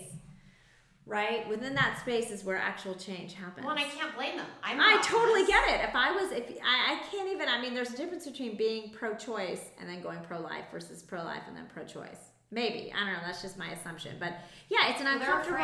right? 1.06 1.46
Within 1.48 1.74
that 1.74 1.98
space 2.00 2.30
is 2.30 2.44
where 2.44 2.56
actual 2.56 2.94
change 2.94 3.34
happens. 3.34 3.66
Well, 3.66 3.76
and 3.76 3.84
I 3.84 3.88
can't 3.88 4.14
blame 4.16 4.36
them. 4.36 4.46
I'm 4.62 4.80
I 4.80 5.00
totally 5.02 5.44
get 5.46 5.68
it. 5.68 5.88
If 5.88 5.94
I 5.94 6.12
was, 6.12 6.32
if 6.32 6.44
I, 6.64 6.94
I 6.94 7.02
can't 7.10 7.28
even, 7.30 7.48
I 7.48 7.60
mean, 7.60 7.74
there's 7.74 7.90
a 7.92 7.96
difference 7.96 8.24
between 8.26 8.56
being 8.56 8.90
pro 8.90 9.14
choice 9.14 9.60
and 9.80 9.88
then 9.88 10.00
going 10.00 10.20
pro 10.20 10.40
life 10.40 10.64
versus 10.72 11.02
pro 11.02 11.22
life 11.22 11.42
and 11.48 11.56
then 11.56 11.66
pro 11.72 11.84
choice. 11.84 12.30
Maybe. 12.54 12.92
I 12.96 13.00
don't 13.04 13.12
know. 13.14 13.20
That's 13.26 13.42
just 13.42 13.58
my 13.58 13.70
assumption. 13.72 14.16
But 14.20 14.34
yeah, 14.68 14.90
it's 14.90 15.00
an 15.00 15.06
Well, 15.06 15.16
uncomfortable. 15.16 15.58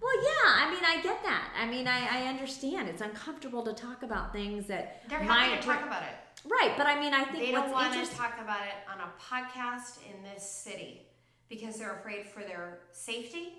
Well, 0.00 0.22
yeah. 0.24 0.66
I 0.66 0.70
mean, 0.72 0.82
I 0.84 1.00
get 1.02 1.22
that. 1.22 1.52
I 1.56 1.66
mean, 1.66 1.86
I, 1.86 2.24
I 2.24 2.28
understand. 2.28 2.88
It's 2.88 3.02
uncomfortable 3.02 3.62
to 3.64 3.72
talk 3.72 4.02
about 4.02 4.32
things 4.32 4.66
that 4.66 5.02
They're 5.08 5.20
happy 5.20 5.56
to 5.60 5.62
talk 5.62 5.86
about 5.86 6.02
it. 6.02 6.14
right. 6.48 6.72
But 6.76 6.86
I 6.88 6.98
mean, 6.98 7.14
I 7.14 7.24
think 7.24 7.44
They 7.44 7.52
what's 7.52 7.66
don't 7.66 7.72
want 7.72 7.92
to 8.08 8.16
talk 8.16 8.34
about 8.42 8.62
it 8.62 8.74
on 8.92 8.98
a 9.00 9.12
podcast 9.22 9.98
in 10.10 10.22
this 10.24 10.42
city 10.42 11.06
because 11.48 11.76
they're 11.78 11.96
afraid 12.00 12.26
for 12.26 12.40
their 12.40 12.80
safety 12.92 13.52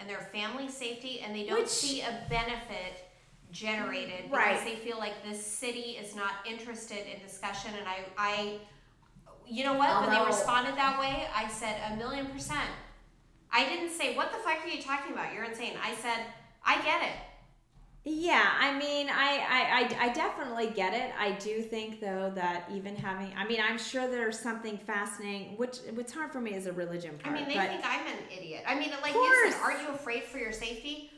and 0.00 0.08
their 0.10 0.18
family 0.32 0.68
safety, 0.68 1.20
and 1.20 1.36
they 1.36 1.44
don't 1.46 1.60
Which- 1.60 1.68
see 1.68 2.00
a 2.00 2.26
benefit 2.28 3.04
generated 3.52 4.30
Right. 4.30 4.48
because 4.58 4.64
they 4.64 4.74
feel 4.76 4.98
like 4.98 5.22
this 5.24 5.44
city 5.46 5.96
is 6.02 6.16
not 6.16 6.32
interested 6.44 7.06
in 7.06 7.20
discussion. 7.24 7.70
And 7.78 7.86
I, 7.86 7.98
I, 8.18 8.58
you 9.48 9.64
know 9.64 9.74
what? 9.74 10.00
when 10.00 10.10
they 10.10 10.16
uh-huh. 10.16 10.26
responded 10.26 10.76
that 10.76 10.98
way, 10.98 11.26
I 11.34 11.48
said 11.48 11.76
a 11.92 11.96
million 11.96 12.26
percent. 12.26 12.68
I 13.52 13.64
didn't 13.68 13.90
say 13.90 14.16
what 14.16 14.32
the 14.32 14.38
fuck 14.38 14.64
are 14.64 14.68
you 14.68 14.82
talking 14.82 15.12
about? 15.12 15.32
You're 15.32 15.44
insane. 15.44 15.74
I 15.82 15.94
said 15.94 16.26
I 16.64 16.76
get 16.82 17.02
it. 17.02 17.16
Yeah, 18.06 18.46
I 18.60 18.78
mean, 18.78 19.08
I, 19.08 19.38
I, 19.48 20.04
I, 20.04 20.08
I 20.08 20.12
definitely 20.12 20.66
get 20.66 20.92
it. 20.92 21.10
I 21.18 21.32
do 21.32 21.62
think 21.62 22.00
though 22.00 22.30
that 22.34 22.64
even 22.70 22.94
having, 22.96 23.32
I 23.34 23.46
mean, 23.46 23.60
I'm 23.66 23.78
sure 23.78 24.06
there's 24.06 24.38
something 24.38 24.76
fascinating, 24.76 25.56
which 25.56 25.78
what's 25.94 26.12
hard 26.12 26.30
for 26.30 26.40
me 26.40 26.52
is 26.52 26.66
a 26.66 26.72
religion 26.72 27.18
part. 27.18 27.34
I 27.34 27.38
mean, 27.38 27.48
they 27.48 27.54
think 27.54 27.82
I'm 27.82 28.06
an 28.06 28.18
idiot. 28.30 28.62
I 28.66 28.78
mean, 28.78 28.90
like 29.00 29.14
you 29.14 29.50
said, 29.50 29.58
are 29.62 29.72
you 29.80 29.88
afraid 29.88 30.24
for 30.24 30.36
your 30.36 30.52
safety? 30.52 31.12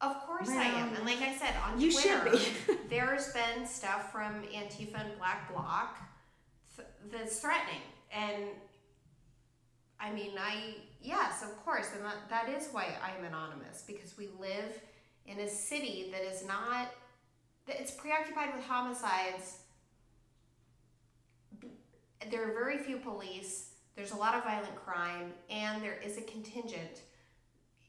Of 0.00 0.14
course 0.26 0.48
I 0.48 0.62
am. 0.62 0.94
And 0.94 1.04
like 1.04 1.20
I 1.20 1.34
said, 1.36 1.54
on 1.66 1.80
You 1.80 1.90
Twitter, 1.90 2.36
should 2.38 2.66
be. 2.68 2.74
there's 2.88 3.32
been 3.32 3.66
stuff 3.66 4.12
from 4.12 4.42
Antifa 4.44 5.00
and 5.00 5.18
Black 5.18 5.52
Bloc 5.52 5.98
that's 7.10 7.40
threatening. 7.40 7.82
And 8.12 8.44
I 10.00 10.12
mean, 10.12 10.32
I, 10.38 10.74
yes, 11.00 11.42
of 11.42 11.56
course. 11.64 11.88
And 11.94 12.04
that, 12.04 12.28
that 12.30 12.48
is 12.48 12.68
why 12.72 12.96
I'm 13.02 13.24
anonymous 13.24 13.84
because 13.86 14.16
we 14.16 14.28
live 14.40 14.80
in 15.26 15.40
a 15.40 15.48
city 15.48 16.08
that 16.12 16.22
is 16.22 16.46
not, 16.46 16.88
it's 17.66 17.90
preoccupied 17.90 18.54
with 18.54 18.64
homicides. 18.64 19.58
There 22.30 22.48
are 22.48 22.52
very 22.52 22.78
few 22.78 22.96
police. 22.98 23.70
There's 23.94 24.12
a 24.12 24.16
lot 24.16 24.34
of 24.34 24.44
violent 24.44 24.76
crime, 24.76 25.32
and 25.50 25.82
there 25.82 25.98
is 26.04 26.18
a 26.18 26.22
contingent 26.22 27.02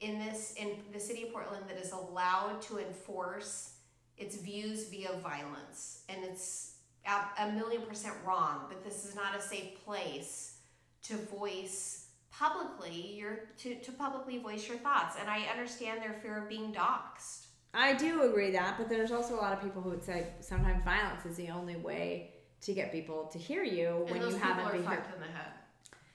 in 0.02 0.18
this 0.18 0.54
in 0.58 0.72
the 0.94 1.00
city 1.00 1.24
of 1.24 1.34
Portland 1.34 1.66
that 1.68 1.78
is 1.78 1.92
allowed 1.92 2.62
to 2.64 2.80
enforce 2.80 3.74
its 4.18 4.38
views 4.38 4.90
via 4.90 5.12
violence, 5.22 6.02
and 6.10 6.24
it's 6.24 6.69
a, 7.08 7.44
a 7.48 7.52
million 7.52 7.82
percent 7.84 8.16
wrong. 8.26 8.66
But 8.68 8.84
this 8.84 9.06
is 9.06 9.16
not 9.16 9.36
a 9.38 9.42
safe 9.42 9.84
place 9.86 10.58
to 11.04 11.16
voice 11.16 12.08
publicly 12.32 13.16
your 13.16 13.40
to, 13.60 13.76
to 13.76 13.92
publicly 13.92 14.38
voice 14.40 14.68
your 14.68 14.78
thoughts. 14.78 15.16
And 15.20 15.30
I 15.30 15.42
understand 15.52 16.02
their 16.02 16.14
fear 16.22 16.38
of 16.44 16.50
being 16.50 16.74
doxxed. 16.74 17.48
I 17.74 17.94
do 17.94 18.24
agree 18.24 18.52
that, 18.52 18.78
but 18.78 18.90
there's 18.90 19.12
also 19.12 19.36
a 19.36 19.42
lot 19.42 19.54
of 19.54 19.62
people 19.62 19.82
who 19.82 19.92
would 19.92 20.04
say 20.04 20.28
sometimes 20.40 20.84
violence 20.84 21.26
is 21.26 21.36
the 21.38 21.50
only 21.50 21.76
way 21.76 22.32
to 22.62 22.74
get 22.74 22.92
people 22.92 23.26
to 23.32 23.38
hear 23.38 23.64
you 23.64 24.06
And 24.08 24.20
when 24.20 24.30
you 24.30 24.36
haven't 24.38 24.72
been 24.72 24.84
heard. 24.84 25.04
in 25.14 25.22
the 25.22 25.28
head. 25.28 25.52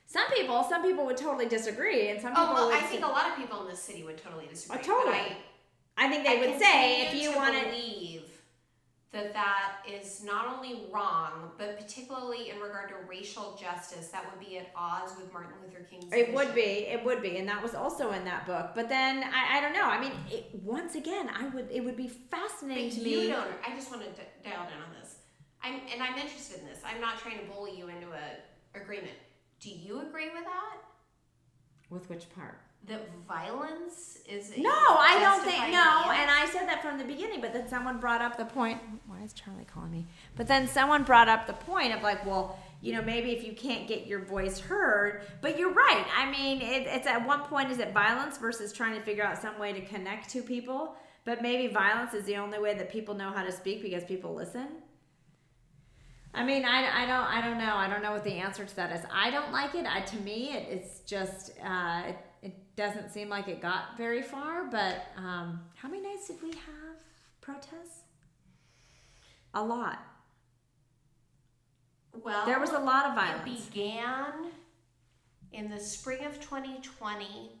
Some 0.05 0.27
people, 0.31 0.63
some 0.63 0.83
people 0.83 1.05
would 1.05 1.17
totally 1.17 1.47
disagree, 1.47 2.09
and 2.09 2.21
some 2.21 2.33
oh, 2.35 2.41
people 2.41 2.49
Oh 2.49 2.53
well, 2.53 2.67
would. 2.67 2.75
I 2.75 2.81
think 2.81 3.03
a 3.03 3.07
lot 3.07 3.29
of 3.29 3.35
people 3.37 3.61
in 3.61 3.67
this 3.69 3.81
city 3.81 4.03
would 4.03 4.17
totally 4.17 4.47
disagree. 4.47 4.79
Oh, 4.79 4.83
totally. 4.83 5.17
But 5.17 6.01
I, 6.03 6.07
I 6.07 6.09
think 6.09 6.25
they 6.25 6.37
I 6.37 6.47
would 6.51 6.59
say 6.59 7.07
if 7.07 7.13
you 7.15 7.31
to 7.31 7.37
wanted. 7.37 7.65
believe 7.65 8.14
that 9.15 9.33
that 9.33 9.77
is 9.89 10.23
not 10.23 10.45
only 10.53 10.83
wrong, 10.91 11.51
but 11.57 11.79
particularly 11.79 12.49
in 12.49 12.59
regard 12.59 12.89
to 12.89 12.95
racial 13.07 13.57
justice, 13.59 14.09
that 14.09 14.25
would 14.29 14.45
be 14.45 14.57
at 14.57 14.67
odds 14.75 15.13
with 15.17 15.31
Martin 15.31 15.53
Luther 15.63 15.87
King's. 15.89 16.11
It 16.11 16.33
would 16.33 16.53
be, 16.53 16.61
it 16.61 17.03
would 17.03 17.21
be, 17.21 17.37
and 17.37 17.47
that 17.47 17.63
was 17.63 17.73
also 17.73 18.11
in 18.11 18.25
that 18.25 18.45
book. 18.45 18.71
But 18.75 18.89
then 18.89 19.23
I, 19.23 19.57
I 19.57 19.61
don't 19.61 19.71
know. 19.71 19.85
I 19.85 19.99
mean, 20.01 20.11
it, 20.29 20.49
once 20.61 20.95
again, 20.95 21.29
I 21.33 21.47
would. 21.47 21.71
It 21.71 21.83
would 21.83 21.95
be 21.95 22.09
fascinating 22.09 22.89
But 22.89 23.03
to 23.03 23.09
you 23.09 23.19
me. 23.21 23.27
don't. 23.29 23.47
I 23.65 23.73
just 23.73 23.89
want 23.89 24.03
to 24.03 24.09
d- 24.09 24.27
dial 24.43 24.63
down 24.65 24.81
on 24.85 24.93
this. 24.99 25.15
I'm 25.63 25.79
and 25.91 26.03
I'm 26.03 26.17
interested 26.19 26.59
in 26.59 26.65
this. 26.67 26.79
I'm 26.85 26.99
not 26.99 27.17
trying 27.17 27.39
to 27.39 27.45
bully 27.45 27.77
you 27.77 27.87
into 27.87 28.07
a 28.07 28.77
agreement. 28.77 29.15
Do 29.61 29.69
you 29.69 30.01
agree 30.01 30.29
with 30.33 30.43
that? 30.43 30.77
With 31.89 32.09
which 32.09 32.29
part? 32.35 32.59
That 32.87 33.09
violence 33.27 34.19
is 34.29 34.53
No, 34.57 34.69
I 34.69 35.17
don't 35.19 35.43
think 35.43 35.71
no. 35.71 36.11
And 36.11 36.29
I 36.29 36.47
said 36.51 36.67
that 36.67 36.83
from 36.83 36.99
the 36.99 37.03
beginning, 37.03 37.41
but 37.41 37.51
then 37.51 37.67
someone 37.67 37.99
brought 37.99 38.21
up 38.21 38.37
the 38.37 38.45
point. 38.45 38.79
Why 39.07 39.23
is 39.23 39.33
Charlie 39.33 39.65
calling 39.65 39.91
me? 39.91 40.05
But 40.35 40.47
then 40.47 40.67
someone 40.67 41.03
brought 41.03 41.27
up 41.27 41.47
the 41.47 41.53
point 41.53 41.95
of 41.95 42.03
like, 42.03 42.23
well, 42.25 42.59
you 42.81 42.93
know, 42.93 43.01
maybe 43.01 43.31
if 43.31 43.43
you 43.43 43.53
can't 43.53 43.87
get 43.87 44.05
your 44.05 44.23
voice 44.23 44.59
heard, 44.59 45.23
but 45.41 45.57
you're 45.57 45.73
right. 45.73 46.05
I 46.15 46.29
mean, 46.29 46.61
it, 46.61 46.85
it's 46.85 47.07
at 47.07 47.25
one 47.25 47.41
point 47.41 47.71
is 47.71 47.79
it 47.79 47.91
violence 47.91 48.37
versus 48.37 48.71
trying 48.71 48.93
to 48.93 49.01
figure 49.01 49.23
out 49.23 49.41
some 49.41 49.57
way 49.57 49.73
to 49.73 49.81
connect 49.81 50.29
to 50.31 50.43
people. 50.43 50.95
But 51.23 51.41
maybe 51.41 51.73
violence 51.73 52.13
is 52.13 52.25
the 52.25 52.37
only 52.37 52.59
way 52.59 52.75
that 52.75 52.91
people 52.91 53.15
know 53.15 53.31
how 53.31 53.43
to 53.43 53.51
speak 53.51 53.81
because 53.81 54.03
people 54.03 54.35
listen. 54.35 54.67
I 56.35 56.43
mean, 56.43 56.65
I, 56.65 57.03
I 57.03 57.05
don't 57.07 57.25
I 57.25 57.41
don't 57.41 57.57
know. 57.57 57.75
I 57.75 57.89
don't 57.89 58.03
know 58.03 58.11
what 58.11 58.23
the 58.23 58.33
answer 58.33 58.65
to 58.65 58.75
that 58.75 58.91
is. 58.91 59.03
I 59.11 59.31
don't 59.31 59.51
like 59.51 59.73
it. 59.73 59.85
I, 59.85 60.01
to 60.01 60.17
me, 60.17 60.51
it, 60.51 60.67
it's 60.69 60.99
just 60.99 61.51
uh, 61.63 62.03
it, 62.07 62.17
it 62.45 62.75
doesn't 62.75 63.09
seem 63.09 63.27
like 63.27 63.47
it 63.47 63.61
got 63.61 63.97
very 63.97 64.21
far. 64.21 64.65
But 64.65 65.07
um, 65.17 65.61
how 65.75 65.89
many 65.89 66.03
nights 66.03 66.27
did 66.27 66.41
we 66.41 66.49
have 66.49 66.97
protests? 67.41 68.01
A 69.53 69.63
lot. 69.63 69.99
well, 72.23 72.45
There 72.45 72.59
was 72.59 72.71
a 72.71 72.79
lot 72.79 73.05
of 73.07 73.15
violence. 73.15 73.47
It 73.47 73.73
began 73.73 74.51
in 75.51 75.69
the 75.69 75.79
spring 75.79 76.25
of 76.25 76.39
2020 76.39 77.51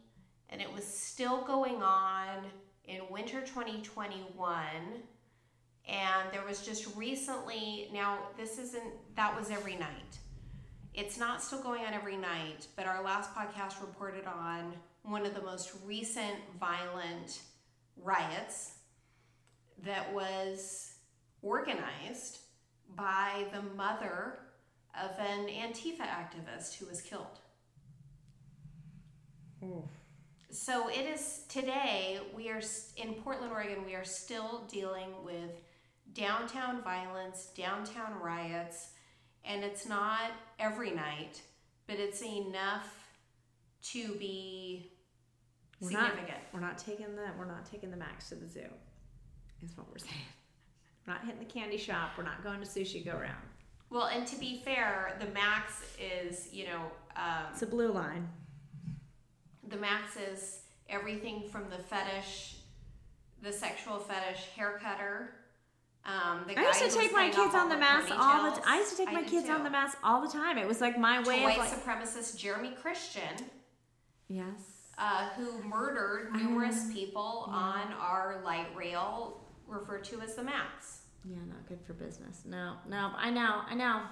and 0.49 0.61
it 0.61 0.71
was 0.71 0.85
still 0.85 1.41
going 1.43 1.81
on 1.81 2.45
in 2.85 3.01
winter 3.09 3.41
2021 3.41 4.57
and 5.87 6.31
there 6.31 6.43
was 6.45 6.65
just 6.65 6.93
recently 6.95 7.89
now 7.93 8.19
this 8.37 8.59
isn't 8.59 8.93
that 9.15 9.35
was 9.37 9.49
every 9.49 9.75
night 9.75 10.19
it's 10.95 11.17
not 11.17 11.43
still 11.43 11.61
going 11.61 11.83
on 11.85 11.93
every 11.93 12.17
night 12.17 12.67
but 12.75 12.85
our 12.85 13.03
last 13.03 13.33
podcast 13.33 13.81
reported 13.81 14.25
on 14.25 14.73
one 15.03 15.25
of 15.25 15.35
the 15.35 15.41
most 15.41 15.71
recent 15.85 16.35
violent 16.59 17.41
riots 18.01 18.75
that 19.83 20.13
was 20.13 20.93
organized 21.41 22.39
by 22.95 23.45
the 23.53 23.61
mother 23.75 24.39
of 24.99 25.11
an 25.19 25.47
Antifa 25.47 26.01
activist 26.01 26.77
who 26.77 26.85
was 26.85 27.01
killed. 27.01 27.39
So 30.49 30.89
it 30.89 31.05
is 31.13 31.43
today, 31.49 32.19
we 32.35 32.49
are 32.49 32.61
in 32.97 33.15
Portland, 33.15 33.51
Oregon, 33.51 33.85
we 33.85 33.95
are 33.95 34.05
still 34.05 34.65
dealing 34.71 35.09
with 35.25 35.51
downtown 36.13 36.81
violence, 36.81 37.47
downtown 37.57 38.13
riots, 38.21 38.91
and 39.47 39.63
it's 39.63 39.87
not 39.87 40.31
every 40.59 40.91
night, 40.91 41.41
but 41.87 41.97
it's 41.97 42.21
enough 42.23 42.87
to 43.91 44.13
be 44.15 44.91
We're 45.79 45.91
not, 45.91 46.11
significant. 46.11 46.39
we're 46.53 46.59
not 46.59 46.77
taking 46.77 47.15
the 47.15 47.27
we're 47.37 47.45
not 47.45 47.65
taking 47.65 47.91
the 47.91 47.97
max 47.97 48.29
to 48.29 48.35
the 48.35 48.47
zoo. 48.47 48.61
Is 49.63 49.75
what 49.77 49.87
we're 49.91 49.97
saying. 49.99 50.13
We're 51.05 51.13
not 51.13 51.23
hitting 51.25 51.39
the 51.39 51.45
candy 51.45 51.77
shop. 51.77 52.11
We're 52.17 52.23
not 52.23 52.43
going 52.43 52.59
to 52.61 52.65
sushi 52.67 53.05
go 53.05 53.13
round. 53.13 53.35
Well, 53.91 54.05
and 54.07 54.25
to 54.27 54.35
be 54.39 54.61
fair, 54.65 55.15
the 55.19 55.27
max 55.27 55.83
is, 55.99 56.49
you 56.51 56.65
know, 56.65 56.81
um, 57.15 57.45
It's 57.51 57.61
a 57.61 57.67
blue 57.67 57.91
line. 57.91 58.27
The 59.67 59.77
max 59.77 60.17
is 60.17 60.61
everything 60.89 61.43
from 61.51 61.69
the 61.69 61.77
fetish, 61.77 62.57
the 63.41 63.53
sexual 63.53 63.99
fetish 63.99 64.47
hair 64.55 64.79
cutter. 64.81 65.29
Um, 66.05 66.43
the 66.47 66.57
I 66.59 66.63
used 66.63 66.79
to 66.81 66.89
take 66.89 67.11
my 67.11 67.29
kids 67.29 67.55
on 67.55 67.67
the 67.69 67.77
Max 67.77 68.11
all 68.11 68.49
the. 68.49 68.55
T-. 68.57 68.63
I 68.67 68.77
used 68.77 68.91
to 68.91 68.97
take 68.97 69.11
my 69.11 69.21
did 69.21 69.29
kids 69.29 69.49
on 69.49 69.63
the 69.63 69.69
Max 69.71 69.95
all 70.03 70.21
the 70.21 70.31
time. 70.31 70.57
It 70.57 70.67
was 70.67 70.79
like 70.79 70.99
my 70.99 71.19
way. 71.23 71.37
To 71.39 71.43
white 71.43 71.57
like. 71.57 71.69
supremacist 71.69 72.37
Jeremy 72.37 72.73
Christian, 72.79 73.49
Yes. 74.27 74.91
uh, 74.99 75.29
who 75.29 75.63
murdered 75.63 76.31
numerous 76.33 76.85
know. 76.87 76.93
people 76.93 77.45
Yeah. 77.47 77.55
on 77.55 77.93
our 77.93 78.41
light 78.43 78.67
rail, 78.75 79.41
referred 79.67 80.03
to 80.05 80.21
as 80.21 80.35
the 80.35 80.43
max. 80.43 81.01
Yeah, 81.23 81.37
not 81.47 81.67
good 81.67 81.81
for 81.81 81.93
business. 81.93 82.43
No, 82.45 82.75
no, 82.87 83.11
I 83.17 83.31
know, 83.31 83.61
I 83.67 83.73
know. 83.73 84.03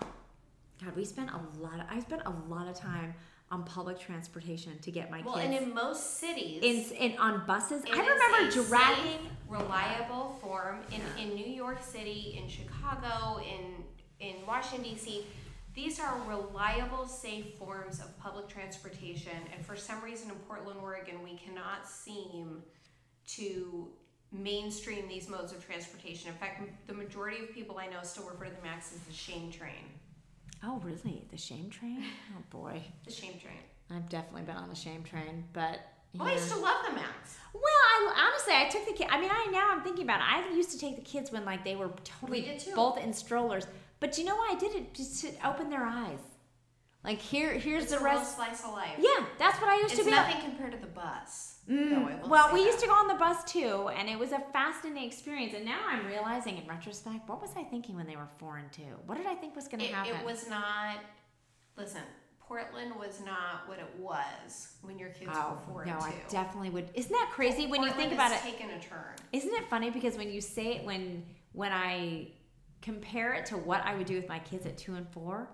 God, 0.83 0.95
we 0.95 1.05
spent 1.05 1.29
a 1.29 1.39
lot. 1.61 1.79
Of, 1.79 1.85
I 1.91 1.99
spent 1.99 2.23
a 2.25 2.31
lot 2.49 2.67
of 2.67 2.75
time 2.75 3.13
on 3.53 3.63
public 3.63 3.99
transportation 3.99 4.77
to 4.79 4.91
get 4.91 5.11
my 5.11 5.21
Well, 5.21 5.35
kids 5.35 5.45
and 5.45 5.53
in 5.53 5.73
most 5.75 6.19
cities, 6.19 6.63
in, 6.91 7.11
in 7.11 7.17
on 7.19 7.45
buses. 7.45 7.83
I 7.85 7.99
remember 7.99 8.47
a 8.47 8.65
dragging. 8.67 9.03
safe, 9.03 9.21
reliable 9.47 10.37
form 10.41 10.79
in, 10.91 11.01
in 11.23 11.35
New 11.35 11.45
York 11.45 11.83
City, 11.83 12.39
in 12.41 12.49
Chicago, 12.49 13.39
in 13.39 13.83
in 14.19 14.35
Washington 14.47 14.91
D.C. 14.91 15.25
These 15.75 15.99
are 15.99 16.15
reliable, 16.27 17.07
safe 17.07 17.55
forms 17.55 17.99
of 17.99 18.17
public 18.19 18.47
transportation, 18.47 19.37
and 19.55 19.65
for 19.65 19.75
some 19.75 20.01
reason 20.01 20.29
in 20.29 20.35
Portland, 20.47 20.79
Oregon, 20.81 21.23
we 21.23 21.35
cannot 21.35 21.87
seem 21.87 22.61
to 23.27 23.87
mainstream 24.31 25.07
these 25.07 25.29
modes 25.29 25.51
of 25.51 25.65
transportation. 25.65 26.29
In 26.29 26.35
fact, 26.35 26.61
the 26.87 26.93
majority 26.93 27.43
of 27.43 27.53
people 27.53 27.77
I 27.77 27.87
know 27.87 27.99
still 28.03 28.25
refer 28.25 28.45
to 28.45 28.51
the 28.51 28.61
Max 28.63 28.93
as 28.93 28.99
the 29.01 29.13
shame 29.13 29.51
train. 29.51 29.83
Oh, 30.65 30.79
really? 30.83 31.25
The 31.31 31.37
shame 31.37 31.69
train? 31.69 32.03
Oh 32.37 32.41
boy, 32.49 32.81
The 33.05 33.11
shame 33.11 33.33
train. 33.39 33.57
I've 33.91 34.07
definitely 34.09 34.43
been 34.43 34.55
on 34.55 34.69
the 34.69 34.75
shame 34.75 35.03
train, 35.03 35.43
but. 35.53 35.79
Well, 36.15 36.27
I 36.27 36.33
used 36.33 36.49
to 36.51 36.57
love 36.57 36.85
the 36.87 36.93
Max. 36.93 37.37
Well, 37.53 37.63
I 37.63 38.29
honestly, 38.29 38.53
I 38.55 38.69
took 38.69 38.85
the 38.85 38.93
kid. 38.93 39.07
I 39.09 39.19
mean, 39.19 39.31
I 39.31 39.47
now 39.51 39.71
I'm 39.71 39.81
thinking 39.81 40.03
about 40.03 40.19
it. 40.19 40.25
I 40.27 40.55
used 40.55 40.71
to 40.71 40.77
take 40.77 40.95
the 40.95 41.01
kids 41.01 41.31
when 41.31 41.43
like 41.43 41.63
they 41.63 41.75
were 41.75 41.89
totally 42.03 42.41
We 42.41 42.73
both 42.75 42.97
in 42.97 43.13
strollers. 43.13 43.65
But 43.99 44.17
you 44.17 44.25
know 44.25 44.35
why 44.35 44.51
I 44.53 44.59
did 44.59 44.75
it? 44.75 44.93
Just 44.93 45.21
to 45.23 45.31
open 45.47 45.69
their 45.69 45.83
eyes. 45.85 46.19
Like 47.03 47.19
here, 47.19 47.53
here's 47.53 47.83
It's 47.83 47.93
the 47.93 47.99
rest. 47.99 48.35
slice 48.35 48.63
of 48.63 48.73
life. 48.73 48.95
Yeah, 48.99 49.25
that's 49.39 49.59
what 49.59 49.69
I 49.69 49.77
used 49.77 49.93
It's 49.93 50.03
to 50.03 50.05
be. 50.05 50.11
It's 50.11 50.17
nothing 50.17 50.41
compared 50.41 50.71
to 50.73 50.77
the 50.77 50.87
bus. 50.87 51.52
Mm, 51.69 52.27
well, 52.27 52.53
we 52.53 52.59
that. 52.59 52.65
used 52.65 52.79
to 52.79 52.87
go 52.87 52.93
on 52.93 53.07
the 53.07 53.13
bus 53.13 53.43
too, 53.45 53.89
and 53.95 54.09
it 54.09 54.19
was 54.19 54.33
a 54.33 54.39
fascinating 54.51 55.07
experience. 55.07 55.53
And 55.53 55.63
now 55.63 55.79
I'm 55.87 56.05
realizing, 56.05 56.57
in 56.57 56.67
retrospect, 56.67 57.29
what 57.29 57.41
was 57.41 57.51
I 57.55 57.63
thinking 57.63 57.95
when 57.95 58.05
they 58.05 58.17
were 58.17 58.27
four 58.37 58.57
and 58.57 58.69
two? 58.71 58.81
What 59.05 59.17
did 59.17 59.27
I 59.27 59.35
think 59.35 59.55
was 59.55 59.69
going 59.69 59.79
to 59.79 59.87
happen? 59.87 60.13
it 60.13 60.25
was 60.25 60.49
not. 60.49 60.97
Listen, 61.77 62.01
Portland 62.39 62.93
was 62.99 63.21
not 63.25 63.67
what 63.67 63.79
it 63.79 63.89
was 63.97 64.73
when 64.81 64.99
your 64.99 65.09
kids 65.09 65.31
oh 65.33 65.57
were 65.67 65.73
four 65.73 65.85
no, 65.85 65.93
and 65.93 66.01
two. 66.01 66.07
I 66.07 66.29
definitely 66.29 66.69
would. 66.69 66.89
Isn't 66.95 67.13
that 67.13 67.29
crazy 67.31 67.65
when 67.65 67.81
you 67.81 67.91
think 67.91 68.11
about 68.11 68.33
it? 68.33 68.41
taken 68.41 68.69
a 68.69 68.79
turn. 68.79 69.15
Isn't 69.31 69.53
it 69.53 69.69
funny 69.69 69.89
because 69.89 70.17
when 70.17 70.31
you 70.31 70.41
say 70.41 70.75
it, 70.75 70.85
when 70.85 71.23
when 71.53 71.71
I 71.71 72.27
compare 72.81 73.33
it 73.33 73.45
to 73.47 73.57
what 73.57 73.81
I 73.85 73.95
would 73.95 74.05
do 74.05 74.15
with 74.15 74.27
my 74.27 74.39
kids 74.39 74.65
at 74.65 74.77
two 74.77 74.95
and 74.95 75.07
four, 75.09 75.49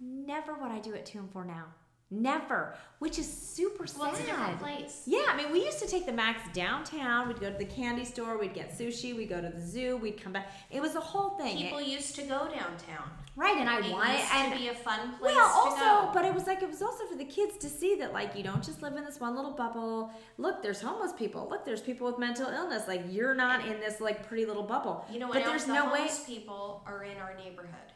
never 0.00 0.54
what 0.54 0.70
I 0.70 0.78
do 0.78 0.94
at 0.94 1.04
two 1.04 1.18
and 1.18 1.30
four 1.30 1.44
now. 1.44 1.64
Never, 2.10 2.74
which 3.00 3.18
is 3.18 3.30
super 3.30 3.86
sad. 3.86 4.00
Well, 4.00 4.10
it's 4.12 4.20
a 4.20 4.24
different 4.24 4.58
place. 4.60 5.02
Yeah, 5.06 5.24
I 5.28 5.36
mean, 5.36 5.52
we 5.52 5.62
used 5.62 5.78
to 5.80 5.86
take 5.86 6.06
the 6.06 6.12
Max 6.12 6.40
downtown. 6.54 7.28
We'd 7.28 7.38
go 7.38 7.50
to 7.52 7.58
the 7.58 7.66
candy 7.66 8.06
store. 8.06 8.38
We'd 8.38 8.54
get 8.54 8.76
sushi. 8.78 9.14
We'd 9.14 9.28
go 9.28 9.42
to 9.42 9.48
the 9.50 9.60
zoo. 9.60 9.98
We'd 9.98 10.18
come 10.22 10.32
back. 10.32 10.50
It 10.70 10.80
was 10.80 10.94
a 10.94 11.00
whole 11.00 11.36
thing. 11.36 11.58
People 11.58 11.78
It- 11.80 11.88
used 11.88 12.14
to 12.16 12.22
go 12.22 12.48
downtown. 12.48 13.10
right, 13.36 13.58
and 13.58 13.68
I 13.68 13.80
It 13.86 13.92
wanted 13.92 14.12
used 14.20 14.32
and 14.32 14.52
to 14.54 14.58
be 14.58 14.68
a 14.68 14.74
fun 14.74 15.16
place 15.18 15.36
well, 15.36 15.46
also, 15.54 16.10
but 16.14 16.24
it 16.24 16.32
was 16.34 16.46
like 16.46 16.62
it 16.62 16.68
was 16.70 16.80
also 16.80 17.04
for 17.06 17.14
the 17.14 17.26
kids 17.26 17.58
to 17.58 17.68
see 17.68 17.94
that 17.96 18.14
like 18.14 18.34
you 18.34 18.42
don't 18.42 18.64
just 18.64 18.80
live 18.80 18.96
in 18.96 19.04
this 19.04 19.20
one 19.20 19.36
little 19.36 19.52
bubble. 19.52 20.10
Look, 20.38 20.62
there's 20.62 20.80
homeless 20.80 21.12
people. 21.12 21.46
Look, 21.50 21.66
there's 21.66 21.82
people 21.82 22.06
with 22.06 22.18
mental 22.18 22.48
illness. 22.48 22.88
Like 22.88 23.02
you're 23.10 23.34
not 23.34 23.66
in 23.66 23.80
this 23.80 24.00
like 24.00 24.26
pretty 24.26 24.46
little 24.46 24.62
bubble. 24.64 25.04
You 25.12 25.18
know 25.20 25.26
what 25.28 25.34
but 25.34 25.42
else? 25.42 25.50
there's 25.50 25.64
the 25.66 25.74
no 25.74 25.92
way. 25.92 25.98
homeless 25.98 26.24
people 26.24 26.82
are 26.86 27.04
in 27.04 27.18
our 27.18 27.34
neighborhood. 27.36 27.92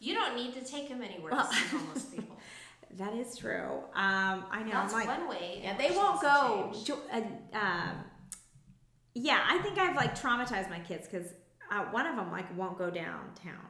You 0.00 0.14
don't 0.14 0.34
need 0.34 0.54
to 0.54 0.64
take 0.64 0.88
them 0.88 1.02
anywhere 1.02 1.32
Well- 1.32 1.46
to 1.46 1.54
see 1.54 1.76
homeless 1.76 2.04
people. 2.06 2.36
That 2.98 3.14
is 3.14 3.36
true. 3.36 3.78
Um, 3.94 4.44
I 4.50 4.62
know. 4.64 4.72
That's 4.72 4.92
I'm 4.94 5.06
like, 5.06 5.18
one 5.18 5.28
way. 5.28 5.60
Yeah, 5.62 5.76
they 5.76 5.90
won't 5.96 6.20
go. 6.20 6.72
Uh, 7.12 7.16
um, 7.56 8.04
yeah, 9.14 9.40
I 9.48 9.58
think 9.58 9.78
I've 9.78 9.96
like 9.96 10.18
traumatized 10.18 10.68
my 10.70 10.78
kids 10.80 11.08
because 11.08 11.28
uh, 11.70 11.84
one 11.90 12.06
of 12.06 12.16
them 12.16 12.30
like 12.30 12.54
won't 12.56 12.76
go 12.78 12.90
downtown. 12.90 13.66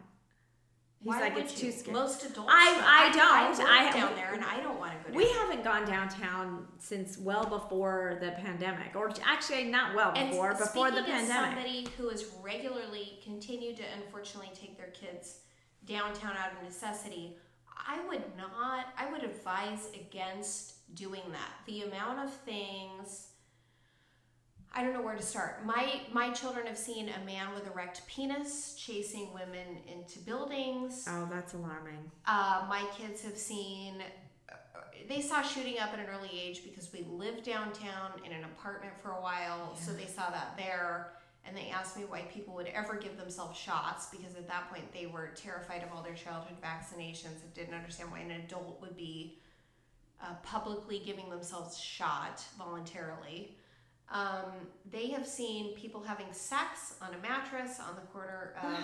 He's 1.00 1.08
Why 1.08 1.20
like 1.20 1.36
it's 1.36 1.60
you? 1.60 1.72
too 1.72 1.76
scary. 1.76 1.94
Most 1.94 2.24
adults. 2.24 2.48
I- 2.52 2.80
I 2.80 3.08
I 3.08 3.12
don't. 3.12 3.58
work 3.58 3.68
I- 3.68 3.92
down 3.92 4.14
there, 4.14 4.34
and 4.34 4.44
I 4.44 4.60
don't 4.60 4.78
want 4.78 4.92
to 4.92 4.98
go. 4.98 5.04
There. 5.08 5.16
We 5.16 5.32
haven't 5.32 5.64
gone 5.64 5.84
downtown 5.84 6.66
since 6.78 7.18
well 7.18 7.44
before 7.44 8.18
the 8.20 8.30
pandemic, 8.32 8.94
or 8.94 9.10
actually 9.24 9.64
not 9.64 9.96
well 9.96 10.12
And 10.14 10.30
before, 10.30 10.54
before 10.54 10.90
the 10.92 11.02
pandemic. 11.02 11.28
somebody 11.28 11.88
who 11.98 12.08
has 12.08 12.26
regularly 12.40 13.18
continued 13.24 13.76
to 13.78 13.82
unfortunately 13.96 14.50
take 14.54 14.76
their 14.76 14.90
kids 14.90 15.40
downtown 15.86 16.36
out 16.36 16.52
of 16.56 16.62
necessity, 16.62 17.36
I 17.76 18.00
would 18.08 18.22
not. 18.36 18.86
I 18.96 19.10
would 19.10 19.22
advise 19.22 19.90
against 19.94 20.94
doing 20.94 21.22
that. 21.30 21.50
The 21.66 21.82
amount 21.82 22.20
of 22.20 22.32
things. 22.32 23.28
I 24.74 24.82
don't 24.82 24.94
know 24.94 25.02
where 25.02 25.16
to 25.16 25.22
start. 25.22 25.66
My 25.66 26.00
my 26.12 26.30
children 26.30 26.66
have 26.66 26.78
seen 26.78 27.10
a 27.10 27.24
man 27.26 27.52
with 27.54 27.66
erect 27.66 28.06
penis 28.06 28.74
chasing 28.78 29.32
women 29.34 29.78
into 29.86 30.18
buildings. 30.20 31.04
Oh, 31.08 31.28
that's 31.30 31.52
alarming. 31.52 32.10
Uh, 32.26 32.64
my 32.68 32.82
kids 32.96 33.22
have 33.22 33.36
seen, 33.36 34.02
they 35.08 35.20
saw 35.20 35.42
shooting 35.42 35.78
up 35.78 35.92
at 35.92 35.98
an 35.98 36.06
early 36.06 36.30
age 36.32 36.64
because 36.64 36.90
we 36.90 37.04
lived 37.10 37.44
downtown 37.44 38.12
in 38.24 38.32
an 38.32 38.44
apartment 38.44 38.94
for 39.02 39.10
a 39.10 39.20
while, 39.20 39.76
so 39.76 39.92
they 39.92 40.06
saw 40.06 40.30
that 40.30 40.54
there. 40.56 41.12
And 41.44 41.56
they 41.56 41.70
asked 41.70 41.96
me 41.96 42.04
why 42.04 42.22
people 42.32 42.54
would 42.54 42.68
ever 42.68 42.94
give 42.94 43.16
themselves 43.16 43.58
shots 43.58 44.06
because 44.06 44.34
at 44.36 44.46
that 44.48 44.70
point 44.70 44.92
they 44.92 45.06
were 45.06 45.28
terrified 45.34 45.82
of 45.82 45.88
all 45.94 46.02
their 46.02 46.14
childhood 46.14 46.56
vaccinations 46.62 47.42
and 47.42 47.52
didn't 47.54 47.74
understand 47.74 48.10
why 48.12 48.20
an 48.20 48.30
adult 48.30 48.80
would 48.80 48.96
be 48.96 49.38
uh, 50.22 50.34
publicly 50.44 51.02
giving 51.04 51.28
themselves 51.30 51.78
shot 51.78 52.42
voluntarily. 52.56 53.56
Um, 54.10 54.68
they 54.90 55.08
have 55.08 55.26
seen 55.26 55.74
people 55.74 56.02
having 56.02 56.32
sex 56.32 56.94
on 57.02 57.14
a 57.14 57.18
mattress 57.18 57.80
on 57.80 57.96
the 57.96 58.02
corner 58.12 58.54
of 58.62 58.78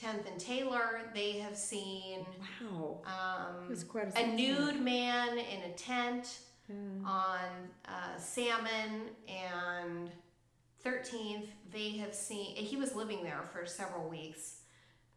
10th 0.00 0.30
and 0.30 0.38
Taylor. 0.38 1.10
They 1.14 1.38
have 1.38 1.56
seen 1.56 2.26
Wow. 2.70 3.00
um, 3.06 3.74
a 4.14 4.20
a 4.20 4.26
nude 4.26 4.80
man 4.80 5.38
in 5.38 5.70
a 5.70 5.72
tent 5.74 6.40
Mm. 6.70 7.04
on 7.04 7.40
uh, 7.86 8.16
Salmon 8.18 9.10
and 9.28 10.10
13th. 10.84 11.46
They 11.72 11.90
have 11.98 12.14
seen, 12.14 12.54
he 12.56 12.76
was 12.76 12.94
living 12.94 13.22
there 13.22 13.42
for 13.52 13.66
several 13.66 14.08
weeks 14.08 14.60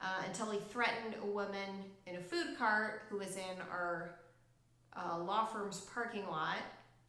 uh, 0.02 0.24
until 0.28 0.52
he 0.52 0.60
threatened 0.60 1.16
a 1.22 1.26
woman 1.26 1.86
in 2.06 2.16
a 2.16 2.22
food 2.22 2.58
cart 2.58 3.04
who 3.10 3.18
was 3.18 3.36
in 3.36 3.62
our 3.72 4.16
uh, 4.96 5.20
law 5.20 5.46
firm's 5.46 5.82
parking 5.94 6.28
lot, 6.28 6.58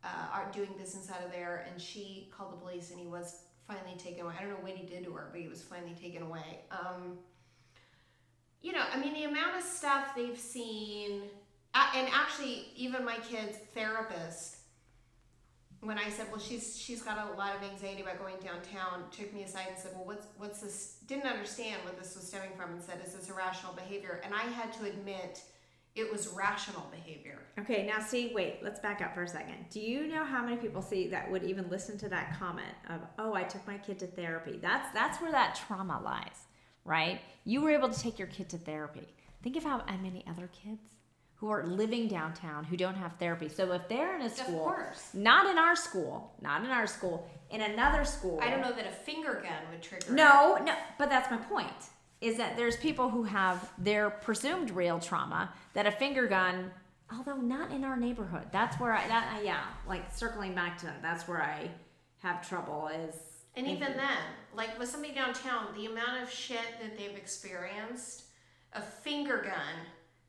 uh, 0.04 0.50
doing 0.52 0.70
business 0.78 1.10
out 1.10 1.24
of 1.24 1.32
there, 1.32 1.66
and 1.70 1.80
she 1.80 2.28
called 2.36 2.52
the 2.52 2.56
police 2.56 2.90
and 2.90 3.00
he 3.00 3.06
was 3.06 3.42
finally 3.66 3.96
taken 3.98 4.24
away. 4.24 4.34
I 4.38 4.42
don't 4.42 4.50
know 4.50 4.56
what 4.60 4.72
he 4.72 4.86
did 4.86 5.04
to 5.04 5.12
her, 5.12 5.28
but 5.30 5.40
he 5.40 5.48
was 5.48 5.62
finally 5.62 5.94
taken 6.00 6.22
away. 6.22 6.60
Um, 6.70 7.18
you 8.62 8.72
know, 8.72 8.82
I 8.92 8.98
mean, 8.98 9.14
the 9.14 9.24
amount 9.24 9.56
of 9.56 9.62
stuff 9.62 10.14
they've 10.16 10.38
seen, 10.38 11.22
uh, 11.74 11.86
and 11.94 12.08
actually, 12.12 12.68
even 12.76 13.04
my 13.04 13.18
kid's 13.18 13.58
therapist, 13.74 14.55
when 15.80 15.98
I 15.98 16.08
said, 16.10 16.26
"Well, 16.30 16.40
she's 16.40 16.78
she's 16.78 17.02
got 17.02 17.18
a 17.18 17.36
lot 17.36 17.54
of 17.54 17.62
anxiety 17.62 18.02
about 18.02 18.18
going 18.18 18.36
downtown," 18.42 19.04
took 19.10 19.32
me 19.32 19.42
aside 19.44 19.66
and 19.68 19.78
said, 19.78 19.92
"Well, 19.94 20.04
what's 20.04 20.26
what's 20.36 20.60
this?" 20.60 20.98
Didn't 21.06 21.26
understand 21.26 21.84
what 21.84 21.98
this 21.98 22.16
was 22.16 22.26
stemming 22.26 22.56
from, 22.56 22.72
and 22.72 22.82
said, 22.82 23.00
"Is 23.04 23.14
this 23.14 23.28
irrational 23.28 23.74
behavior?" 23.74 24.20
And 24.24 24.34
I 24.34 24.42
had 24.42 24.72
to 24.74 24.84
admit, 24.84 25.42
it 25.94 26.10
was 26.12 26.28
rational 26.28 26.86
behavior. 26.90 27.38
Okay, 27.58 27.86
now 27.86 28.00
see, 28.00 28.32
wait, 28.34 28.58
let's 28.62 28.80
back 28.80 29.00
up 29.00 29.14
for 29.14 29.22
a 29.22 29.28
second. 29.28 29.66
Do 29.70 29.80
you 29.80 30.06
know 30.08 30.24
how 30.24 30.42
many 30.42 30.56
people 30.56 30.82
see 30.82 31.08
that 31.08 31.30
would 31.30 31.42
even 31.42 31.70
listen 31.70 31.96
to 31.98 32.08
that 32.10 32.38
comment 32.38 32.74
of, 32.90 33.00
"Oh, 33.18 33.34
I 33.34 33.44
took 33.44 33.66
my 33.66 33.78
kid 33.78 33.98
to 34.00 34.06
therapy." 34.06 34.58
That's 34.60 34.92
that's 34.92 35.20
where 35.20 35.32
that 35.32 35.54
trauma 35.66 36.00
lies, 36.02 36.46
right? 36.84 37.20
You 37.44 37.62
were 37.62 37.70
able 37.70 37.88
to 37.88 37.98
take 37.98 38.18
your 38.18 38.28
kid 38.28 38.50
to 38.50 38.58
therapy. 38.58 39.08
Think 39.42 39.56
of 39.56 39.64
how 39.64 39.84
many 40.02 40.24
other 40.26 40.48
kids 40.48 40.95
who 41.36 41.50
are 41.50 41.64
living 41.66 42.08
downtown 42.08 42.64
who 42.64 42.76
don't 42.76 42.94
have 42.94 43.12
therapy. 43.18 43.48
So 43.48 43.70
if 43.72 43.88
they're 43.88 44.16
in 44.16 44.22
a 44.22 44.30
school, 44.30 44.74
not 45.12 45.46
in 45.50 45.58
our 45.58 45.76
school, 45.76 46.32
not 46.40 46.64
in 46.64 46.70
our 46.70 46.86
school, 46.86 47.28
in 47.50 47.60
another 47.60 48.04
school. 48.04 48.40
I 48.42 48.48
don't 48.50 48.60
know 48.62 48.72
that 48.72 48.86
a 48.86 48.90
finger 48.90 49.34
gun 49.42 49.70
would 49.70 49.82
trigger. 49.82 50.06
it. 50.06 50.12
No, 50.12 50.56
no, 50.64 50.72
but 50.98 51.08
that's 51.10 51.30
my 51.30 51.36
point. 51.36 51.70
Is 52.22 52.38
that 52.38 52.56
there's 52.56 52.76
people 52.78 53.10
who 53.10 53.24
have 53.24 53.70
their 53.76 54.08
presumed 54.08 54.70
real 54.70 54.98
trauma 54.98 55.52
that 55.74 55.86
a 55.86 55.90
finger 55.92 56.26
gun, 56.26 56.70
although 57.12 57.36
not 57.36 57.70
in 57.70 57.84
our 57.84 57.96
neighborhood. 57.98 58.46
That's 58.50 58.80
where 58.80 58.94
I 58.94 59.06
that 59.06 59.42
yeah, 59.44 59.64
like 59.86 60.10
circling 60.14 60.54
back 60.54 60.78
to 60.78 60.86
that. 60.86 61.02
That's 61.02 61.28
where 61.28 61.42
I 61.42 61.70
have 62.22 62.48
trouble 62.48 62.88
is 62.88 63.14
And 63.54 63.66
even 63.66 63.88
you- 63.90 63.94
then, 63.96 64.16
like 64.54 64.78
with 64.78 64.88
somebody 64.88 65.12
downtown, 65.14 65.66
the 65.76 65.84
amount 65.86 66.22
of 66.22 66.30
shit 66.32 66.80
that 66.80 66.96
they've 66.96 67.14
experienced, 67.16 68.22
a 68.72 68.80
finger 68.80 69.42
gun 69.42 69.84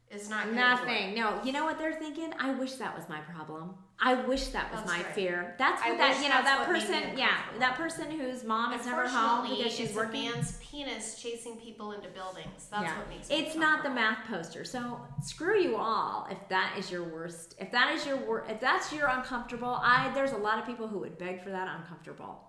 is 0.10 0.30
not 0.30 0.46
gonna 0.46 0.54
do 0.54 0.58
it. 0.58 0.62
nothing. 0.62 1.16
No, 1.16 1.42
you 1.44 1.52
know 1.52 1.66
what 1.66 1.78
they're 1.78 1.94
thinking? 2.00 2.34
I 2.40 2.52
wish 2.52 2.74
that 2.76 2.96
was 2.96 3.08
my 3.10 3.20
problem. 3.20 3.76
I 4.00 4.14
wish 4.14 4.48
that 4.50 4.72
was 4.72 4.82
That's 4.82 4.92
my 4.92 5.04
right. 5.04 5.14
fear. 5.16 5.56
That's 5.58 5.82
I 5.82 5.90
what 5.90 5.98
that 5.98 6.18
you 6.24 6.30
know 6.30 6.42
that 6.44 6.60
what 6.60 6.72
made 6.72 6.84
me 6.88 6.94
person. 6.96 7.18
Yeah, 7.18 7.36
that 7.60 7.76
person 7.76 8.12
whose 8.12 8.44
mom 8.44 8.74
is 8.74 8.86
never 8.86 9.08
home 9.08 9.50
because 9.58 9.74
she's 9.74 9.94
working. 9.96 10.30
a 10.30 10.34
man's 10.36 10.58
penis 10.62 11.20
chasing 11.22 11.58
people 11.58 11.92
into 11.94 12.08
buildings. 12.10 12.68
That's 12.70 12.84
Yeah. 12.84 12.98
what 12.98 13.10
makes 13.10 13.28
It's 13.30 13.56
not 13.56 13.84
the 13.84 13.90
math 13.90 14.26
poster. 14.28 14.64
So 14.64 15.02
screw 15.24 15.60
you 15.60 15.76
all 15.78 16.28
if 16.30 16.38
that 16.50 16.76
is 16.78 16.92
your 16.92 17.04
worst. 17.04 17.56
If 17.60 17.72
that 17.72 17.92
is 17.94 18.06
your 18.06 18.18
wor- 18.18 18.46
if 18.48 18.60
that's 18.60 18.94
your 18.94 19.08
uncomfortable, 19.08 19.80
I 19.82 20.10
there's 20.14 20.32
a 20.32 20.38
lot 20.38 20.60
of 20.60 20.66
people 20.66 20.88
who 20.88 21.00
would 21.00 21.18
beg 21.18 21.42
for 21.44 21.50
that 21.50 21.68
uncomfortable. 21.80 22.44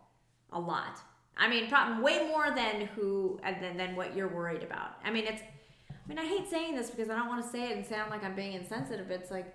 A 0.52 0.60
lot. 0.60 0.98
I 1.36 1.48
mean, 1.48 1.68
probably 1.68 2.02
way 2.02 2.28
more 2.28 2.51
than 2.51 2.86
who 2.94 3.40
and 3.43 3.62
than, 3.62 3.76
than 3.76 3.97
what 3.97 4.14
you're 4.14 4.28
worried 4.28 4.62
about. 4.62 4.97
I 5.05 5.10
mean, 5.10 5.24
it's 5.24 5.40
I 6.09 6.14
mean, 6.14 6.18
I 6.18 6.26
hate 6.26 6.48
saying 6.48 6.74
this 6.74 6.90
because 6.90 7.10
I 7.10 7.16
don't 7.16 7.28
want 7.28 7.44
to 7.44 7.51
say 7.51 7.70
it 7.70 7.76
and 7.76 7.85
sound 7.85 8.10
like 8.10 8.24
I'm 8.24 8.35
being 8.35 8.55
insensitive. 8.55 9.09
but 9.09 9.20
It's 9.20 9.30
like 9.30 9.55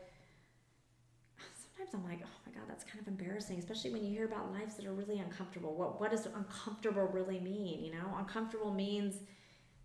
sometimes 1.56 1.94
I'm 1.94 2.04
like, 2.04 2.20
oh 2.24 2.38
my 2.46 2.52
god, 2.52 2.64
that's 2.68 2.84
kind 2.84 3.00
of 3.02 3.08
embarrassing, 3.08 3.58
especially 3.58 3.92
when 3.92 4.04
you 4.04 4.12
hear 4.12 4.26
about 4.26 4.52
lives 4.52 4.76
that 4.76 4.86
are 4.86 4.94
really 4.94 5.20
uncomfortable. 5.20 5.76
What 5.76 6.00
what 6.00 6.12
does 6.12 6.28
uncomfortable 6.28 7.08
really 7.08 7.40
mean? 7.40 7.84
You 7.84 7.94
know, 7.94 8.16
uncomfortable 8.18 8.72
means 8.72 9.16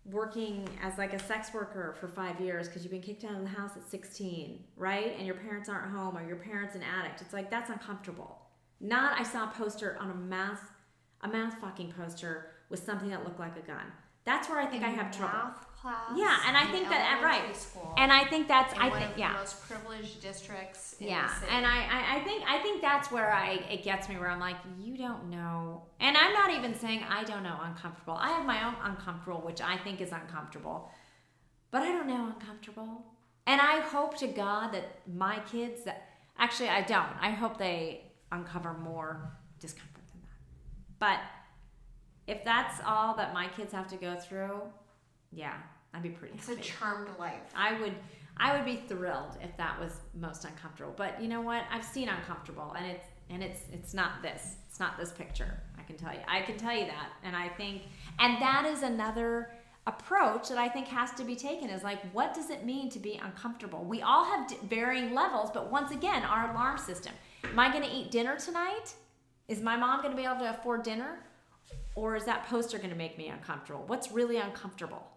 working 0.05 0.67
as 0.81 0.97
like 0.97 1.13
a 1.13 1.19
sex 1.19 1.53
worker 1.53 1.95
for 1.99 2.07
five 2.07 2.39
years 2.39 2.67
because 2.67 2.83
you've 2.83 2.91
been 2.91 3.01
kicked 3.01 3.23
out 3.23 3.33
of 3.35 3.41
the 3.41 3.49
house 3.49 3.71
at 3.75 3.87
16, 3.87 4.63
right? 4.75 5.15
And 5.17 5.25
your 5.25 5.35
parents 5.35 5.69
aren't 5.69 5.91
home 5.91 6.17
or 6.17 6.25
your 6.25 6.37
parents 6.37 6.75
an 6.75 6.83
addict. 6.83 7.21
It's 7.21 7.33
like 7.33 7.49
that's 7.49 7.69
uncomfortable. 7.69 8.39
Not 8.79 9.19
I 9.19 9.23
saw 9.23 9.45
a 9.45 9.53
poster 9.53 9.97
on 9.99 10.11
a 10.11 10.15
math 10.15 10.71
a 11.21 11.27
math 11.27 11.59
fucking 11.59 11.93
poster 11.93 12.51
with 12.69 12.83
something 12.83 13.09
that 13.09 13.23
looked 13.25 13.39
like 13.39 13.57
a 13.57 13.61
gun. 13.61 13.91
That's 14.23 14.47
where 14.47 14.59
I 14.59 14.67
think 14.67 14.83
I 14.83 14.89
have 14.89 15.15
trouble. 15.15 15.51
Class. 15.81 16.11
Yeah, 16.15 16.37
and 16.47 16.57
I 16.57 16.65
think 16.71 16.89
that 16.89 17.19
uh, 17.19 17.23
right. 17.23 17.55
School, 17.55 17.93
And 17.97 18.11
I 18.11 18.25
think 18.25 18.47
that's 18.47 18.73
I 18.77 18.89
think 18.89 19.11
yeah. 19.17 19.33
most 19.33 19.61
privileged 19.67 20.21
districts. 20.21 20.95
In 20.99 21.07
Yeah, 21.07 21.27
the 21.27 21.33
city. 21.39 21.51
and 21.51 21.65
I, 21.65 21.77
I, 21.77 22.15
I 22.17 22.19
think 22.25 22.43
I 22.47 22.59
think 22.59 22.81
that's 22.81 23.11
where 23.11 23.31
I 23.31 23.53
it 23.71 23.83
gets 23.83 24.09
me 24.09 24.17
where 24.17 24.29
I'm 24.29 24.39
like, 24.39 24.57
you 24.79 24.97
don't 24.97 25.29
know, 25.29 25.83
and 25.99 26.17
I'm 26.17 26.33
not 26.33 26.51
even 26.51 26.73
saying 26.75 27.03
I 27.09 27.23
don't 27.23 27.43
know 27.43 27.57
uncomfortable. 27.63 28.13
I 28.15 28.29
have 28.29 28.45
my 28.45 28.65
own 28.67 28.75
uncomfortable, 28.83 29.41
which 29.41 29.61
I 29.61 29.77
think 29.77 30.01
is 30.01 30.11
uncomfortable, 30.11 30.89
but 31.71 31.81
I 31.81 31.87
don't 31.93 32.07
know 32.07 32.25
uncomfortable, 32.35 33.05
and 33.47 33.61
I 33.61 33.79
hope 33.79 34.17
to 34.17 34.27
God 34.27 34.73
that 34.73 34.99
my 35.07 35.39
kids 35.51 35.83
that 35.85 36.03
actually 36.37 36.69
I 36.69 36.81
don't. 36.81 37.13
I 37.21 37.31
hope 37.31 37.57
they 37.57 38.11
uncover 38.31 38.73
more 38.73 39.37
discomfort 39.59 40.03
than 40.11 40.21
that. 40.21 40.29
But 40.99 41.19
if 42.31 42.43
that's 42.43 42.79
all 42.85 43.15
that 43.15 43.33
my 43.33 43.47
kids 43.47 43.73
have 43.73 43.87
to 43.89 43.95
go 43.97 44.15
through, 44.15 44.61
yeah, 45.31 45.53
I'd 45.93 46.03
be 46.03 46.09
pretty 46.09 46.35
it's 46.35 46.49
a 46.49 46.55
charmed 46.57 47.09
life. 47.19 47.41
I 47.55 47.79
would 47.79 47.95
I 48.37 48.55
would 48.55 48.65
be 48.65 48.83
thrilled 48.87 49.37
if 49.41 49.55
that 49.57 49.79
was 49.79 49.99
most 50.13 50.45
uncomfortable. 50.45 50.93
But 50.95 51.21
you 51.21 51.27
know 51.27 51.41
what? 51.41 51.63
I've 51.71 51.83
seen 51.85 52.09
uncomfortable 52.09 52.73
and 52.77 52.85
it's 52.85 53.05
and 53.29 53.43
it's 53.43 53.61
it's 53.71 53.93
not 53.93 54.21
this. 54.21 54.55
It's 54.67 54.79
not 54.79 54.97
this 54.97 55.11
picture. 55.11 55.61
I 55.77 55.83
can 55.83 55.97
tell 55.97 56.13
you. 56.13 56.21
I 56.27 56.41
can 56.41 56.57
tell 56.57 56.75
you 56.75 56.85
that. 56.85 57.11
And 57.23 57.35
I 57.35 57.49
think 57.49 57.83
and 58.19 58.41
that 58.41 58.65
is 58.65 58.81
another 58.83 59.51
approach 59.87 60.49
that 60.49 60.57
I 60.57 60.69
think 60.69 60.87
has 60.87 61.11
to 61.13 61.23
be 61.23 61.35
taken 61.35 61.69
is 61.69 61.83
like, 61.83 61.99
what 62.13 62.33
does 62.33 62.49
it 62.49 62.65
mean 62.65 62.89
to 62.91 62.99
be 62.99 63.19
uncomfortable? 63.23 63.83
We 63.83 64.01
all 64.01 64.23
have 64.23 64.47
d- 64.47 64.57
varying 64.69 65.15
levels, 65.15 65.49
but 65.51 65.71
once 65.71 65.91
again, 65.91 66.23
our 66.23 66.51
alarm 66.51 66.77
system. 66.77 67.13
Am 67.43 67.57
I 67.57 67.71
going 67.71 67.83
to 67.83 67.89
eat 67.89 68.11
dinner 68.11 68.37
tonight? 68.37 68.93
Is 69.47 69.61
my 69.61 69.75
mom 69.75 70.01
going 70.01 70.11
to 70.11 70.17
be 70.17 70.25
able 70.25 70.39
to 70.39 70.49
afford 70.51 70.83
dinner? 70.83 71.25
Or 71.95 72.15
is 72.15 72.25
that 72.25 72.45
poster 72.47 72.77
going 72.77 72.91
to 72.91 72.95
make 72.95 73.17
me 73.17 73.29
uncomfortable? 73.29 73.83
What's 73.87 74.11
really 74.11 74.37
uncomfortable? 74.37 75.07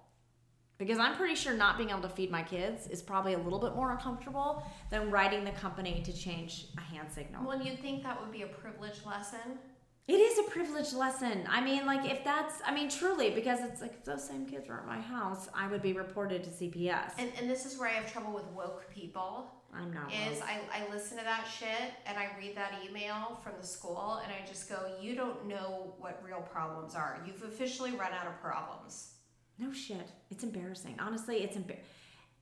Because 0.82 0.98
I'm 0.98 1.14
pretty 1.14 1.36
sure 1.36 1.54
not 1.54 1.78
being 1.78 1.90
able 1.90 2.00
to 2.00 2.08
feed 2.08 2.28
my 2.28 2.42
kids 2.42 2.88
is 2.88 3.00
probably 3.00 3.34
a 3.34 3.38
little 3.38 3.60
bit 3.60 3.76
more 3.76 3.92
uncomfortable 3.92 4.66
than 4.90 5.12
writing 5.12 5.44
the 5.44 5.52
company 5.52 6.02
to 6.04 6.12
change 6.12 6.66
a 6.76 6.80
hand 6.80 7.06
signal. 7.08 7.46
Well, 7.46 7.62
you'd 7.62 7.78
think 7.78 8.02
that 8.02 8.20
would 8.20 8.32
be 8.32 8.42
a 8.42 8.48
privilege 8.48 8.96
lesson. 9.06 9.60
It 10.08 10.14
is 10.14 10.40
a 10.40 10.50
privilege 10.50 10.92
lesson. 10.92 11.44
I 11.48 11.60
mean, 11.60 11.86
like 11.86 12.10
if 12.10 12.24
that's, 12.24 12.56
I 12.66 12.74
mean, 12.74 12.90
truly, 12.90 13.30
because 13.30 13.60
it's 13.60 13.80
like 13.80 13.92
if 13.92 14.04
those 14.04 14.26
same 14.26 14.44
kids 14.44 14.68
were 14.68 14.78
at 14.78 14.84
my 14.84 15.00
house, 15.00 15.48
I 15.54 15.68
would 15.68 15.82
be 15.82 15.92
reported 15.92 16.42
to 16.42 16.50
CPS. 16.50 17.12
And, 17.16 17.30
and 17.38 17.48
this 17.48 17.64
is 17.64 17.78
where 17.78 17.88
I 17.88 17.92
have 17.92 18.12
trouble 18.12 18.32
with 18.32 18.46
woke 18.46 18.90
people. 18.92 19.52
I'm 19.72 19.94
not. 19.94 20.12
Is 20.12 20.40
woke. 20.40 20.48
I, 20.48 20.82
I 20.82 20.92
listen 20.92 21.16
to 21.18 21.22
that 21.22 21.46
shit 21.46 21.92
and 22.06 22.18
I 22.18 22.30
read 22.36 22.56
that 22.56 22.74
email 22.84 23.38
from 23.44 23.52
the 23.60 23.66
school 23.66 24.20
and 24.24 24.32
I 24.32 24.44
just 24.44 24.68
go, 24.68 24.90
you 25.00 25.14
don't 25.14 25.46
know 25.46 25.94
what 26.00 26.20
real 26.26 26.40
problems 26.40 26.96
are. 26.96 27.22
You've 27.24 27.44
officially 27.44 27.92
run 27.92 28.10
out 28.12 28.26
of 28.26 28.40
problems. 28.42 29.10
No 29.58 29.72
shit. 29.72 30.10
It's 30.30 30.44
embarrassing. 30.44 30.96
Honestly, 30.98 31.36
it's 31.42 31.56
embar- 31.56 31.80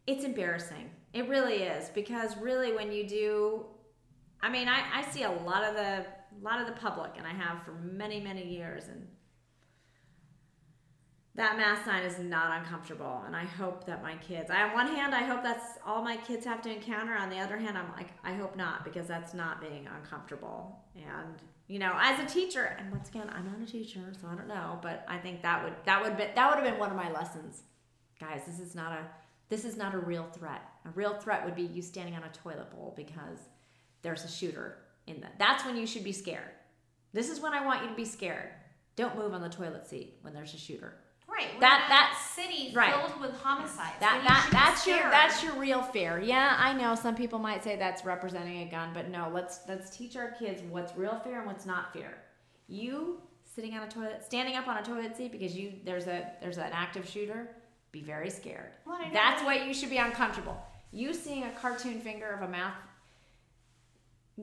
It's 0.07 0.25
embarrassing. 0.25 0.91
It 1.13 1.29
really 1.29 1.63
is 1.63 1.89
because 1.91 2.37
really, 2.37 2.73
when 2.73 2.93
you 2.93 3.07
do, 3.07 3.67
I 4.41 4.49
mean, 4.49 4.69
I, 4.69 4.83
I 4.95 5.11
see 5.11 5.25
a 5.25 5.31
lot 5.31 5.65
of 5.65 5.75
the 5.75 6.07
lot 6.41 6.61
of 6.61 6.67
the 6.67 6.81
public, 6.81 7.13
and 7.17 7.27
I 7.27 7.33
have 7.33 7.63
for 7.63 7.73
many 7.73 8.21
many 8.21 8.47
years, 8.47 8.85
and 8.89 9.07
that 11.35 11.57
math 11.57 11.85
sign 11.85 12.03
is 12.03 12.19
not 12.19 12.59
uncomfortable 12.61 13.23
and 13.27 13.37
i 13.37 13.45
hope 13.45 13.87
that 13.87 14.03
my 14.03 14.15
kids 14.17 14.51
I, 14.51 14.63
on 14.63 14.75
one 14.75 14.89
hand 14.89 15.15
i 15.15 15.23
hope 15.23 15.43
that's 15.43 15.79
all 15.87 16.03
my 16.03 16.17
kids 16.17 16.45
have 16.45 16.61
to 16.63 16.71
encounter 16.75 17.15
on 17.15 17.31
the 17.31 17.39
other 17.39 17.57
hand 17.57 17.79
i'm 17.79 17.91
like 17.97 18.09
i 18.25 18.35
hope 18.35 18.57
not 18.57 18.85
because 18.85 19.07
that's 19.07 19.33
not 19.33 19.61
being 19.61 19.89
uncomfortable 19.97 20.85
and 20.97 21.41
you 21.71 21.79
know 21.79 21.93
as 22.01 22.19
a 22.19 22.27
teacher 22.27 22.77
and 22.81 22.91
once 22.91 23.09
again 23.09 23.31
i'm 23.33 23.47
not 23.47 23.61
a 23.63 23.71
teacher 23.71 24.01
so 24.21 24.27
i 24.27 24.35
don't 24.35 24.49
know 24.49 24.77
but 24.83 25.05
i 25.07 25.17
think 25.17 25.41
that 25.41 25.63
would 25.63 25.73
that 25.85 26.03
would 26.03 26.17
be 26.17 26.25
that 26.35 26.49
would 26.49 26.63
have 26.63 26.65
been 26.65 26.81
one 26.81 26.91
of 26.91 26.97
my 26.97 27.11
lessons. 27.13 27.63
Guys 28.19 28.43
this 28.45 28.59
is 28.59 28.75
not 28.75 28.91
a 28.91 29.07
this 29.49 29.65
is 29.65 29.77
not 29.77 29.95
a 29.95 29.99
real 29.99 30.27
threat. 30.37 30.63
A 30.85 30.91
real 30.91 31.15
threat 31.15 31.45
would 31.45 31.55
be 31.55 31.63
you 31.63 31.81
standing 31.81 32.15
on 32.15 32.25
a 32.25 32.29
toilet 32.29 32.71
bowl 32.73 32.93
because 32.97 33.39
there's 34.03 34.25
a 34.25 34.29
shooter 34.29 34.79
in 35.07 35.21
that 35.21 35.39
that's 35.39 35.65
when 35.65 35.77
you 35.77 35.87
should 35.87 36.03
be 36.03 36.13
scared. 36.13 36.51
This 37.13 37.31
is 37.31 37.39
when 37.41 37.55
i 37.55 37.65
want 37.65 37.83
you 37.83 37.89
to 37.89 37.95
be 37.95 38.05
scared. 38.05 38.51
Don't 38.97 39.17
move 39.17 39.33
on 39.33 39.41
the 39.41 39.49
toilet 39.49 39.87
seat 39.87 40.19
when 40.23 40.35
there's 40.35 40.55
a 40.55 40.59
shooter 40.59 40.95
Right. 41.31 41.49
We're 41.55 41.61
That- 41.61 41.87
that- 41.89 42.19
city 42.35 42.73
right. 42.75 42.93
filled 42.95 43.21
with 43.21 43.33
homicides. 43.41 43.99
That 44.01 44.23
that 44.27 44.49
that's 44.53 44.87
your 44.87 44.99
that's 45.11 45.43
your 45.45 45.53
real 45.55 45.83
fear. 45.83 46.19
Yeah, 46.21 46.57
I 46.59 46.73
know 46.73 46.95
some 46.95 47.15
people 47.15 47.39
might 47.39 47.63
say 47.63 47.77
that's 47.77 48.05
representing 48.05 48.63
a 48.67 48.71
gun, 48.71 48.91
but 48.95 49.09
no, 49.09 49.31
let's 49.33 49.61
let's 49.69 49.91
teach 49.97 50.17
our 50.17 50.31
kids 50.33 50.63
what's 50.71 50.97
real 50.97 51.19
fear 51.21 51.39
and 51.39 51.47
what's 51.47 51.67
not 51.67 51.93
fear. 51.93 52.15
You 52.67 53.21
sitting 53.45 53.75
on 53.75 53.83
a 53.83 53.89
toilet, 53.91 54.25
standing 54.25 54.57
up 54.57 54.69
on 54.69 54.79
a 54.79 54.83
toilet 54.83 55.17
seat 55.17 55.33
because 55.33 55.57
you 55.57 55.73
there's 55.85 56.07
a 56.07 56.33
there's 56.41 56.59
an 56.59 56.71
active 56.73 57.09
shooter, 57.09 57.49
be 57.93 58.01
very 58.03 58.31
scared. 58.31 58.71
Well, 58.87 58.99
That's 59.13 59.41
that- 59.41 59.45
why 59.45 59.57
you 59.65 59.75
should 59.75 59.91
be 59.91 59.99
uncomfortable. 59.99 60.57
You 60.93 61.13
seeing 61.15 61.45
a 61.45 61.51
cartoon 61.53 62.01
finger 62.01 62.29
of 62.31 62.43
a 62.43 62.49
mouth, 62.49 62.75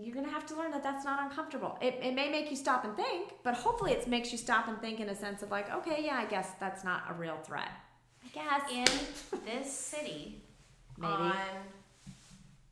you're 0.03 0.15
gonna 0.15 0.29
have 0.29 0.45
to 0.47 0.55
learn 0.55 0.71
that 0.71 0.83
that's 0.83 1.05
not 1.05 1.21
uncomfortable. 1.21 1.77
It, 1.81 1.99
it 2.01 2.13
may 2.13 2.29
make 2.29 2.49
you 2.49 2.55
stop 2.55 2.83
and 2.85 2.95
think, 2.95 3.33
but 3.43 3.53
hopefully 3.53 3.91
it 3.91 4.07
makes 4.07 4.31
you 4.31 4.37
stop 4.37 4.67
and 4.67 4.79
think 4.79 4.99
in 4.99 5.09
a 5.09 5.15
sense 5.15 5.43
of 5.43 5.51
like, 5.51 5.73
okay, 5.73 6.03
yeah, 6.03 6.17
I 6.17 6.25
guess 6.25 6.51
that's 6.59 6.83
not 6.83 7.03
a 7.09 7.13
real 7.13 7.37
threat. 7.45 7.71
I 8.23 8.27
guess. 8.33 8.71
in 8.71 9.39
this 9.45 9.71
city 9.71 10.43
Maybe. 10.97 11.13
on 11.13 11.35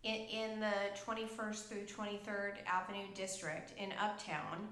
in, 0.03 0.15
in 0.27 0.59
the 0.59 0.73
21st 1.05 1.67
through 1.67 1.85
23rd 1.85 2.57
Avenue 2.67 3.07
district 3.15 3.73
in 3.77 3.91
Uptown, 3.99 4.67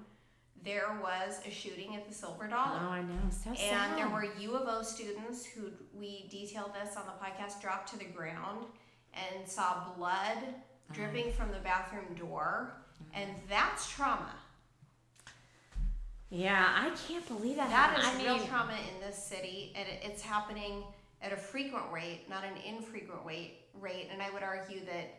there 0.62 0.96
was 1.02 1.40
a 1.46 1.50
shooting 1.50 1.96
at 1.96 2.08
the 2.08 2.14
Silver 2.14 2.46
Dollar. 2.46 2.80
Oh, 2.80 2.88
I 2.88 3.02
know. 3.02 3.18
So 3.30 3.52
sad. 3.54 3.90
And 3.90 3.98
there 3.98 4.08
were 4.08 4.26
U 4.38 4.54
of 4.54 4.68
O 4.68 4.82
students 4.82 5.44
who 5.44 5.70
we 5.92 6.28
detailed 6.30 6.72
this 6.74 6.96
on 6.96 7.02
the 7.06 7.12
podcast 7.24 7.60
dropped 7.60 7.90
to 7.90 7.98
the 7.98 8.04
ground 8.04 8.64
and 9.12 9.46
saw 9.46 9.92
blood 9.96 10.38
dripping 10.92 11.32
from 11.32 11.50
the 11.50 11.58
bathroom 11.58 12.14
door, 12.16 12.72
and 13.14 13.30
that's 13.48 13.88
trauma. 13.90 14.34
Yeah, 16.30 16.66
I 16.76 16.90
can't 17.06 17.26
believe 17.28 17.56
that. 17.56 17.70
That 17.70 17.98
is 17.98 18.04
happened. 18.04 18.22
I 18.22 18.24
real 18.24 18.38
mean, 18.38 18.48
trauma 18.48 18.72
in 18.94 19.00
this 19.00 19.22
city, 19.22 19.72
and 19.76 19.88
it- 19.88 20.02
it's 20.04 20.22
happening 20.22 20.84
at 21.22 21.32
a 21.32 21.36
frequent 21.36 21.90
rate, 21.92 22.28
not 22.28 22.44
an 22.44 22.56
infrequent 22.58 23.24
rate. 23.24 23.60
Rate, 23.74 24.08
and 24.10 24.22
I 24.22 24.30
would 24.30 24.42
argue 24.42 24.84
that 24.84 25.14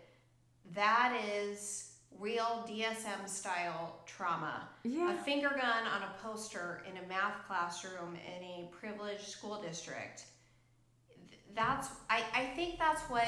that 0.72 1.16
is 1.26 1.92
real 2.20 2.64
DSM 2.68 3.28
style 3.28 4.02
trauma. 4.06 4.70
Yeah. 4.84 5.14
A 5.14 5.18
finger 5.24 5.50
gun 5.50 5.88
on 5.88 6.04
a 6.04 6.14
poster 6.22 6.84
in 6.90 6.98
a 6.98 7.08
math 7.08 7.46
classroom 7.48 8.16
in 8.16 8.44
a 8.44 8.70
privileged 8.72 9.28
school 9.28 9.62
district. 9.62 10.26
That's 11.54 11.90
I, 12.10 12.24
I 12.34 12.46
think 12.56 12.78
that's 12.80 13.02
what 13.10 13.28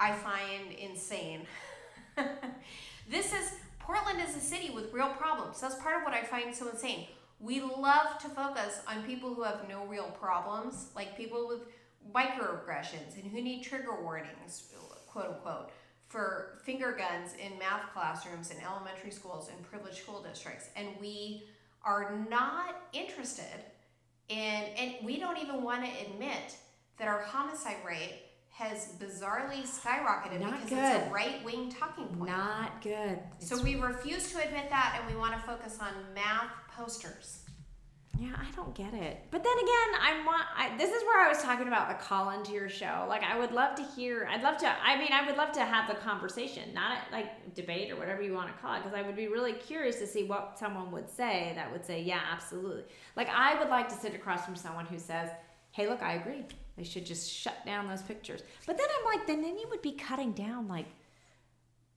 I 0.00 0.12
find 0.14 0.72
insane. 0.72 1.42
this 3.10 3.34
is 3.34 3.52
Portland 3.78 4.18
is 4.26 4.34
a 4.34 4.40
city 4.40 4.70
with 4.70 4.92
real 4.94 5.10
problems. 5.10 5.60
That's 5.60 5.74
part 5.76 5.96
of 5.96 6.02
what 6.04 6.14
I 6.14 6.22
find 6.22 6.54
so 6.54 6.70
insane. 6.70 7.06
We 7.38 7.60
love 7.60 8.18
to 8.22 8.28
focus 8.28 8.80
on 8.88 9.02
people 9.04 9.34
who 9.34 9.42
have 9.42 9.68
no 9.68 9.84
real 9.86 10.10
problems, 10.18 10.88
like 10.96 11.16
people 11.16 11.46
with 11.46 11.60
microaggressions 12.14 13.20
and 13.20 13.30
who 13.30 13.42
need 13.42 13.62
trigger 13.62 14.02
warnings, 14.02 14.72
quote 15.06 15.26
unquote, 15.26 15.70
for 16.08 16.60
finger 16.64 16.96
guns 16.96 17.34
in 17.34 17.58
math 17.58 17.92
classrooms 17.92 18.50
in 18.50 18.56
elementary 18.64 19.10
schools 19.10 19.48
in 19.48 19.64
privileged 19.64 19.98
school 19.98 20.22
districts. 20.22 20.70
And 20.76 20.88
we 20.98 21.44
are 21.84 22.24
not 22.28 22.88
interested 22.92 23.64
in, 24.28 24.36
and 24.38 24.94
we 25.04 25.18
don't 25.18 25.38
even 25.38 25.62
want 25.62 25.84
to 25.84 25.90
admit 26.06 26.56
that 26.98 27.08
our 27.08 27.22
homicide 27.22 27.76
rate 27.86 28.29
has 28.60 28.92
bizarrely 29.00 29.62
skyrocketed 29.62 30.40
Not 30.40 30.62
because 30.62 30.72
it's 30.72 31.06
a 31.06 31.10
right 31.10 31.42
wing 31.44 31.70
talking 31.70 32.06
point. 32.08 32.30
Not 32.30 32.82
good. 32.82 33.18
So 33.38 33.60
we 33.62 33.76
refuse 33.76 34.30
to 34.32 34.44
admit 34.44 34.68
that, 34.68 34.98
and 34.98 35.12
we 35.12 35.18
want 35.18 35.34
to 35.34 35.40
focus 35.40 35.78
on 35.80 35.92
math 36.14 36.52
posters. 36.76 37.44
Yeah, 38.18 38.32
I 38.36 38.54
don't 38.54 38.74
get 38.74 38.92
it. 38.92 39.24
But 39.30 39.42
then 39.42 39.56
again, 39.56 40.00
I 40.02 40.22
want. 40.26 40.42
I, 40.54 40.76
this 40.76 40.90
is 40.90 41.02
where 41.04 41.24
I 41.24 41.28
was 41.28 41.42
talking 41.42 41.68
about 41.68 41.88
the 41.88 41.94
call 42.04 42.30
into 42.30 42.52
your 42.52 42.68
show. 42.68 43.06
Like, 43.08 43.22
I 43.22 43.38
would 43.38 43.52
love 43.52 43.76
to 43.76 43.82
hear. 43.82 44.28
I'd 44.30 44.42
love 44.42 44.58
to. 44.58 44.68
I 44.68 44.98
mean, 44.98 45.08
I 45.10 45.24
would 45.24 45.38
love 45.38 45.52
to 45.52 45.64
have 45.64 45.88
the 45.88 45.94
conversation, 45.94 46.74
not 46.74 46.98
like 47.10 47.54
debate 47.54 47.90
or 47.90 47.96
whatever 47.96 48.20
you 48.20 48.34
want 48.34 48.54
to 48.54 48.60
call 48.60 48.74
it, 48.74 48.82
because 48.82 48.92
I 48.92 49.00
would 49.00 49.16
be 49.16 49.28
really 49.28 49.54
curious 49.54 49.96
to 50.00 50.06
see 50.06 50.24
what 50.24 50.58
someone 50.58 50.92
would 50.92 51.08
say 51.08 51.52
that 51.54 51.72
would 51.72 51.86
say, 51.86 52.02
yeah, 52.02 52.20
absolutely. 52.30 52.84
Like, 53.16 53.30
I 53.30 53.58
would 53.58 53.70
like 53.70 53.88
to 53.88 53.94
sit 53.94 54.14
across 54.14 54.44
from 54.44 54.54
someone 54.54 54.84
who 54.84 54.98
says, 54.98 55.30
hey, 55.72 55.88
look, 55.88 56.02
I 56.02 56.14
agree. 56.14 56.44
They 56.80 56.86
should 56.86 57.04
just 57.04 57.30
shut 57.30 57.66
down 57.66 57.88
those 57.88 58.00
pictures. 58.00 58.40
But 58.66 58.78
then 58.78 58.86
I'm 58.98 59.04
like, 59.18 59.26
then 59.26 59.42
then 59.42 59.58
you 59.58 59.68
would 59.68 59.82
be 59.82 59.92
cutting 59.92 60.32
down 60.32 60.66
like 60.66 60.86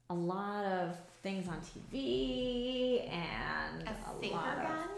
a 0.09 0.13
lot 0.13 0.65
of 0.65 0.97
things 1.21 1.47
on 1.47 1.61
TV 1.61 3.09
and 3.09 3.87
A 3.87 3.91
a, 3.91 4.19
finger 4.19 4.35
lot 4.35 4.57
of. 4.57 4.63
gun? 4.63 4.89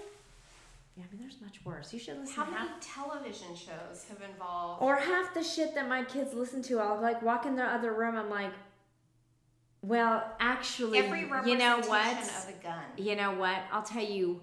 Yeah, 0.98 1.04
I 1.08 1.12
mean, 1.14 1.22
there's 1.22 1.40
much 1.40 1.64
worse. 1.64 1.94
You 1.94 2.00
should 2.00 2.18
listen 2.18 2.36
How 2.36 2.46
many 2.46 2.58
half, 2.68 2.80
television 2.82 3.50
shows 3.56 4.06
have 4.10 4.28
involved? 4.28 4.82
or 4.82 4.96
half 4.96 5.36
the 5.36 5.44
shit 5.44 5.76
that 5.76 5.88
my 5.88 6.04
kids 6.04 6.34
listen 6.34 6.64
to. 6.64 6.80
I'll 6.80 7.00
like 7.00 7.22
walk 7.22 7.46
in 7.46 7.56
the 7.56 7.64
other 7.64 7.94
room. 7.94 8.16
I'm 8.16 8.32
like, 8.32 8.54
well, 9.84 10.24
actually, 10.40 10.98
Every 10.98 11.22
you 11.46 11.60
know 11.60 11.78
what? 11.86 12.18
of 12.18 12.50
a 12.50 12.64
gun. 12.64 12.82
You 12.98 13.16
know 13.16 13.34
what? 13.36 13.60
I'll 13.72 13.84
tell 13.84 14.04
you 14.04 14.42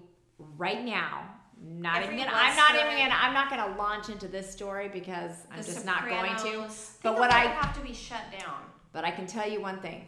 right 0.57 0.85
now. 0.85 1.25
Not 1.65 2.01
Every 2.03 2.15
even 2.15 2.25
gonna, 2.25 2.37
I'm 2.37 2.55
not 2.57 2.75
even 2.75 2.97
gonna. 2.97 3.15
I'm 3.17 3.33
not 3.33 3.49
gonna 3.49 3.77
launch 3.77 4.09
into 4.09 4.27
this 4.27 4.51
story 4.51 4.89
because 4.89 5.31
I'm 5.49 5.57
just 5.63 5.85
not 5.85 6.07
going 6.09 6.35
to. 6.35 6.69
But 7.01 7.17
what 7.17 7.31
I 7.31 7.41
have 7.45 7.73
to 7.77 7.81
be 7.81 7.93
shut 7.93 8.21
down. 8.37 8.55
But 8.91 9.05
I 9.05 9.11
can 9.11 9.25
tell 9.27 9.49
you 9.49 9.61
one 9.61 9.79
thing. 9.79 10.07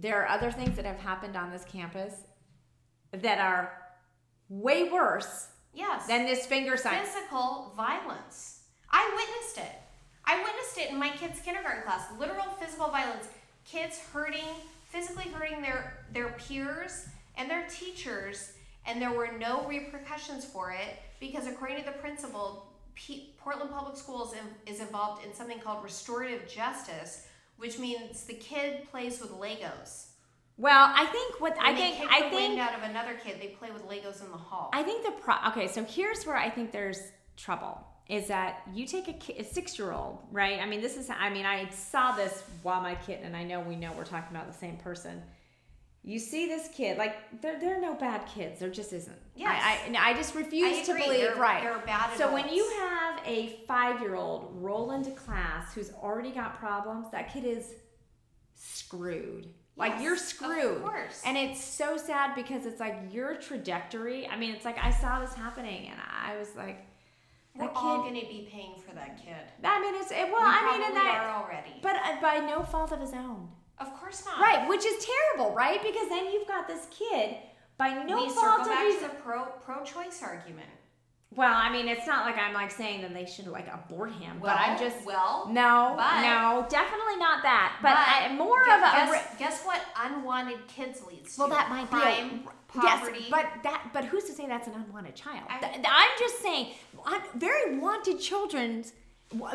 There 0.00 0.20
are 0.20 0.26
other 0.28 0.50
things 0.50 0.74
that 0.76 0.84
have 0.84 0.98
happened 0.98 1.36
on 1.36 1.50
this 1.52 1.64
campus 1.64 2.14
that 3.12 3.38
are 3.38 3.72
way 4.48 4.88
worse 4.90 5.48
Yes. 5.72 6.06
than 6.08 6.26
this 6.26 6.44
finger 6.46 6.76
sign. 6.76 7.04
physical 7.04 7.72
violence. 7.76 8.62
I 8.90 9.08
witnessed 9.14 9.58
it. 9.58 9.76
I 10.24 10.42
witnessed 10.42 10.76
it 10.78 10.90
in 10.90 10.98
my 10.98 11.10
kids' 11.10 11.40
kindergarten 11.40 11.82
class. 11.84 12.06
Literal 12.18 12.46
physical 12.58 12.88
violence. 12.88 13.28
Kids 13.64 14.00
hurting, 14.12 14.44
physically 14.86 15.30
hurting 15.30 15.62
their 15.62 15.98
their 16.12 16.30
peers 16.30 17.06
and 17.36 17.48
their 17.48 17.66
teachers, 17.68 18.52
and 18.86 19.00
there 19.00 19.12
were 19.12 19.30
no 19.38 19.66
repercussions 19.66 20.44
for 20.44 20.72
it 20.72 20.98
because, 21.20 21.46
according 21.46 21.78
to 21.78 21.84
the 21.84 21.92
principal, 21.98 22.66
P- 22.94 23.34
Portland 23.38 23.70
Public 23.70 23.96
Schools 23.96 24.34
in- 24.34 24.72
is 24.72 24.80
involved 24.80 25.24
in 25.24 25.32
something 25.34 25.58
called 25.58 25.82
restorative 25.84 26.48
justice, 26.48 27.26
which 27.56 27.78
means 27.78 28.24
the 28.24 28.34
kid 28.34 28.88
plays 28.90 29.20
with 29.20 29.32
Legos. 29.32 30.06
Well, 30.56 30.92
I 30.94 31.06
think 31.06 31.40
what 31.40 31.56
When 31.56 31.66
I 31.66 31.72
they 31.72 31.92
think 31.92 32.12
I 32.12 32.28
think 32.28 32.60
out 32.60 32.74
of 32.74 32.82
another 32.82 33.14
kid, 33.14 33.36
they 33.40 33.48
play 33.48 33.70
with 33.70 33.86
Legos 33.88 34.22
in 34.24 34.30
the 34.30 34.36
hall. 34.36 34.70
I 34.72 34.82
think 34.82 35.04
the 35.04 35.12
pro. 35.12 35.34
Okay, 35.48 35.68
so 35.68 35.84
here's 35.84 36.24
where 36.26 36.36
I 36.36 36.50
think 36.50 36.70
there's 36.72 37.00
trouble 37.36 37.78
is 38.10 38.26
that 38.26 38.62
you 38.74 38.84
take 38.86 39.06
a, 39.08 39.40
a 39.40 39.44
six 39.44 39.78
year 39.78 39.92
old, 39.92 40.18
right? 40.32 40.58
I 40.60 40.66
mean, 40.66 40.80
this 40.80 40.96
is, 40.96 41.08
I 41.08 41.30
mean, 41.30 41.46
I 41.46 41.68
saw 41.70 42.10
this 42.12 42.42
while 42.64 42.82
my 42.82 42.96
kid, 42.96 43.20
and 43.22 43.36
I 43.36 43.44
know 43.44 43.60
we 43.60 43.76
know 43.76 43.92
we're 43.96 44.04
talking 44.04 44.36
about 44.36 44.48
the 44.52 44.58
same 44.58 44.76
person. 44.78 45.22
You 46.02 46.18
see 46.18 46.46
this 46.46 46.68
kid, 46.68 46.96
like, 46.96 47.40
there, 47.42 47.60
there 47.60 47.76
are 47.76 47.80
no 47.80 47.94
bad 47.94 48.26
kids. 48.26 48.58
There 48.58 48.70
just 48.70 48.92
isn't. 48.94 49.18
yeah 49.36 49.50
I, 49.50 49.94
I, 49.98 50.10
I 50.10 50.14
just 50.14 50.34
refuse 50.34 50.78
I 50.78 50.82
to 50.84 50.94
believe, 50.94 51.20
There- 51.20 51.34
right. 51.36 51.84
bad 51.86 52.16
So 52.16 52.32
when 52.32 52.48
you 52.48 52.66
have 52.80 53.20
a 53.26 53.58
five 53.68 54.00
year 54.00 54.14
old 54.16 54.50
roll 54.54 54.92
into 54.92 55.10
class 55.10 55.74
who's 55.74 55.92
already 55.92 56.30
got 56.30 56.58
problems, 56.58 57.10
that 57.12 57.32
kid 57.32 57.44
is 57.44 57.74
screwed. 58.54 59.48
Like 59.76 59.92
Yes, 59.92 60.02
you're 60.02 60.14
of 60.14 60.18
screwed. 60.20 60.82
course. 60.82 61.22
And 61.24 61.36
it's 61.38 61.62
so 61.62 61.96
sad 61.96 62.34
because 62.34 62.66
it's 62.66 62.80
like 62.80 62.96
your 63.10 63.36
trajectory. 63.36 64.26
I 64.26 64.36
mean, 64.36 64.54
it's 64.54 64.64
like 64.64 64.78
I 64.78 64.90
saw 64.90 65.20
this 65.20 65.34
happening 65.34 65.88
and 65.88 65.98
I 66.00 66.36
was 66.38 66.54
like, 66.56 66.86
We're 67.54 67.66
that 67.66 67.72
all 67.76 67.98
going 68.02 68.14
to 68.14 68.26
be 68.26 68.48
paying 68.50 68.74
for 68.86 68.94
that 68.94 69.16
kid. 69.24 69.34
I 69.64 69.80
mean, 69.80 69.94
it's 70.00 70.10
it, 70.10 70.30
well. 70.30 70.40
we 70.42 70.48
I 70.48 70.72
mean, 70.78 70.86
and 70.86 70.96
that, 70.96 71.42
already. 71.42 71.74
but 71.82 71.96
uh, 71.96 72.20
by 72.20 72.38
no 72.46 72.62
fault 72.62 72.92
of 72.92 73.00
his 73.00 73.12
own, 73.14 73.48
of 73.80 73.98
course 73.98 74.24
not. 74.24 74.38
right? 74.40 74.68
Which 74.68 74.84
is 74.84 75.04
terrible, 75.04 75.54
right? 75.54 75.82
Because 75.82 76.08
then 76.08 76.26
you've 76.32 76.46
got 76.48 76.68
this 76.68 76.86
kid 76.90 77.36
by 77.78 78.02
no 78.04 78.16
we 78.24 78.28
fault 78.30 78.58
circle 78.58 78.60
of 78.62 78.68
back 78.68 78.86
his. 78.86 78.96
to 78.96 79.02
the 79.02 79.08
pro 79.22 79.44
pro 79.64 79.82
choice 79.84 80.22
argument. 80.22 80.68
Well, 81.32 81.54
I 81.54 81.70
mean, 81.70 81.86
it's 81.86 82.08
not 82.08 82.26
like 82.26 82.36
I'm 82.36 82.52
like 82.52 82.72
saying 82.72 83.02
that 83.02 83.14
they 83.14 83.24
should 83.24 83.46
like 83.46 83.68
abort 83.72 84.10
him, 84.12 84.40
Well, 84.40 84.52
but 84.52 84.60
I'm 84.60 84.76
just 84.76 85.06
well. 85.06 85.48
no, 85.48 85.94
but- 85.96 86.22
no, 86.22 86.66
definitely 86.68 87.16
not 87.18 87.42
that. 87.44 87.78
But, 87.80 87.90
but 87.90 88.30
I, 88.30 88.34
more 88.34 88.64
gu- 88.64 88.70
of 88.72 88.80
a. 88.80 88.82
guess, 88.92 89.38
guess 89.38 89.62
what 89.64 89.80
unwanted 89.96 90.66
kids 90.66 91.02
leads 91.08 91.38
well, 91.38 91.46
to? 91.48 91.54
that 91.54 91.70
might 91.70 91.88
crime, 91.88 92.28
be 92.40 92.44
a, 92.46 92.80
poverty. 92.80 93.18
Yes, 93.20 93.30
but 93.30 93.46
that, 93.62 93.90
but 93.92 94.04
who's 94.06 94.24
to 94.24 94.32
say 94.32 94.48
that's 94.48 94.66
an 94.66 94.74
unwanted 94.74 95.14
child? 95.14 95.44
I, 95.48 95.80
I'm 95.88 96.18
just 96.18 96.42
saying, 96.42 96.72
very 97.36 97.78
wanted 97.78 98.18
children, 98.18 98.84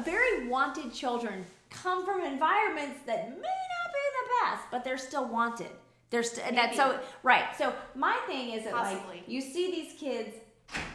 very 0.02 0.48
wanted 0.48 0.94
children 0.94 1.46
come 1.70 2.06
from 2.06 2.22
environments 2.24 3.00
that 3.06 3.30
may 3.38 3.48
not 4.41 4.52
be 4.52 4.56
the 4.56 4.56
best, 4.57 4.72
but 4.72 4.84
they're 4.84 4.98
still 4.98 5.28
wanted. 5.28 5.70
They're 6.10 6.24
st- 6.24 6.56
that's 6.56 6.78
so 6.78 6.99
right. 7.24 7.45
So 7.57 7.74
my 7.95 8.18
thing 8.28 8.52
is 8.52 8.64
that 8.64 8.74
Possibly. 8.74 9.18
like 9.18 9.24
you 9.28 9.41
see 9.41 9.72
these 9.72 9.99
kids 9.99 10.36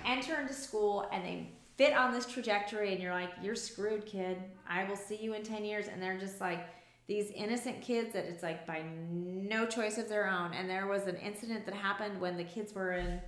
enter 0.07 0.41
into 0.41 0.55
school 0.55 1.09
and 1.13 1.25
they 1.25 1.51
fit 1.77 1.95
on 1.95 2.13
this 2.13 2.27
trajectory, 2.27 2.93
and 2.93 3.03
you're 3.03 3.15
like, 3.15 3.31
you're 3.43 3.55
screwed, 3.55 4.05
kid. 4.07 4.37
I 4.69 4.85
will 4.85 4.97
see 4.97 5.17
you 5.17 5.33
in 5.35 5.43
ten 5.43 5.65
years, 5.65 5.87
and 5.89 6.03
they're 6.03 6.19
just 6.19 6.41
like 6.41 6.67
these 7.07 7.31
innocent 7.33 7.83
kids 7.83 8.13
that 8.13 8.25
it's 8.27 8.43
like 8.43 8.67
by 8.67 8.83
no 9.11 9.67
choice 9.67 9.99
of 9.99 10.09
their 10.09 10.29
own. 10.29 10.53
And 10.53 10.71
there 10.71 10.87
was 10.87 11.07
an 11.09 11.17
incident 11.17 11.65
that 11.67 11.75
happened 11.75 12.21
when 12.21 12.37
the 12.37 12.45
kids 12.45 12.73
were 12.73 12.93
in, 12.93 13.21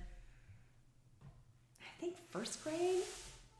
I 1.81 1.99
think, 1.99 2.15
first 2.29 2.63
grade. 2.63 3.01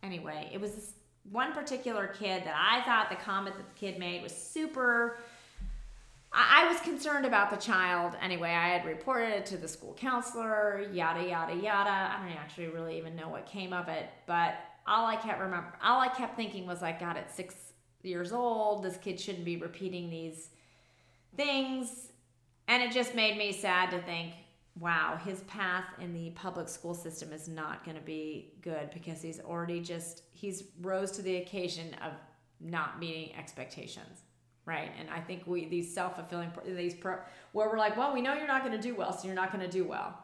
Anyway, 0.02 0.50
it 0.54 0.62
was 0.62 0.76
this 0.76 0.94
one 1.30 1.54
particular 1.54 2.08
kid 2.08 2.44
that 2.46 2.56
I 2.56 2.86
thought 2.86 3.10
the 3.10 3.16
comment 3.16 3.58
that 3.58 3.68
the 3.74 3.80
kid 3.80 4.00
made 4.00 4.24
was 4.24 4.34
super. 4.34 5.18
I 6.34 6.64
I 6.64 6.72
was 6.72 6.80
concerned 6.80 7.26
about 7.26 7.50
the 7.50 7.58
child. 7.58 8.16
Anyway, 8.22 8.50
I 8.50 8.70
had 8.70 8.86
reported 8.86 9.30
it 9.30 9.46
to 9.48 9.58
the 9.58 9.68
school 9.68 9.94
counselor, 9.94 10.88
yada, 10.92 11.28
yada, 11.28 11.54
yada. 11.54 11.90
I 11.90 12.26
don't 12.26 12.38
actually 12.38 12.68
really 12.68 12.98
even 12.98 13.16
know 13.16 13.30
what 13.30 13.46
came 13.46 13.74
of 13.74 13.90
it, 13.90 14.10
but 14.26 14.56
all 14.88 15.06
I 15.06 15.16
kept 15.16 15.40
remember, 15.40 15.74
all 15.84 16.02
I 16.02 16.10
kept 16.10 16.36
thinking 16.36 16.66
was 16.66 16.82
like, 16.82 17.00
God, 17.00 17.18
at 17.18 17.34
six 17.34 17.56
years 18.02 18.32
old, 18.32 18.84
this 18.84 18.98
kid 18.98 19.20
shouldn't 19.20 19.46
be 19.46 19.58
repeating 19.58 20.10
these 20.10 20.50
things. 21.36 22.12
And 22.68 22.82
it 22.82 22.92
just 22.92 23.14
made 23.14 23.38
me 23.38 23.52
sad 23.52 23.92
to 23.92 24.02
think, 24.02 24.34
wow, 24.80 25.20
his 25.24 25.42
path 25.42 25.86
in 26.02 26.14
the 26.14 26.32
public 26.32 26.68
school 26.68 26.94
system 26.94 27.32
is 27.32 27.48
not 27.48 27.84
going 27.84 27.98
to 27.98 28.04
be 28.04 28.54
good 28.62 28.90
because 28.94 29.22
he's 29.22 29.40
already 29.40 29.82
just, 29.82 30.24
he's 30.32 30.64
rose 30.82 31.12
to 31.12 31.22
the 31.22 31.38
occasion 31.38 31.94
of 32.04 32.14
not 32.60 33.00
meeting 33.00 33.36
expectations. 33.36 34.22
Right. 34.66 34.92
And 35.00 35.10
I 35.10 35.20
think 35.20 35.46
we, 35.46 35.66
these 35.66 35.94
self 35.94 36.16
fulfilling, 36.16 36.52
these, 36.66 36.94
pro, 36.94 37.18
where 37.52 37.70
we're 37.70 37.78
like, 37.78 37.98
well, 37.98 38.14
we 38.14 38.22
know 38.22 38.34
you're 38.34 38.48
not 38.48 38.64
going 38.64 38.76
to 38.76 38.82
do 38.82 38.96
well, 38.96 39.12
so 39.12 39.28
you're 39.28 39.36
not 39.36 39.52
going 39.52 39.64
to 39.66 39.72
do 39.72 39.84
well. 39.84 40.18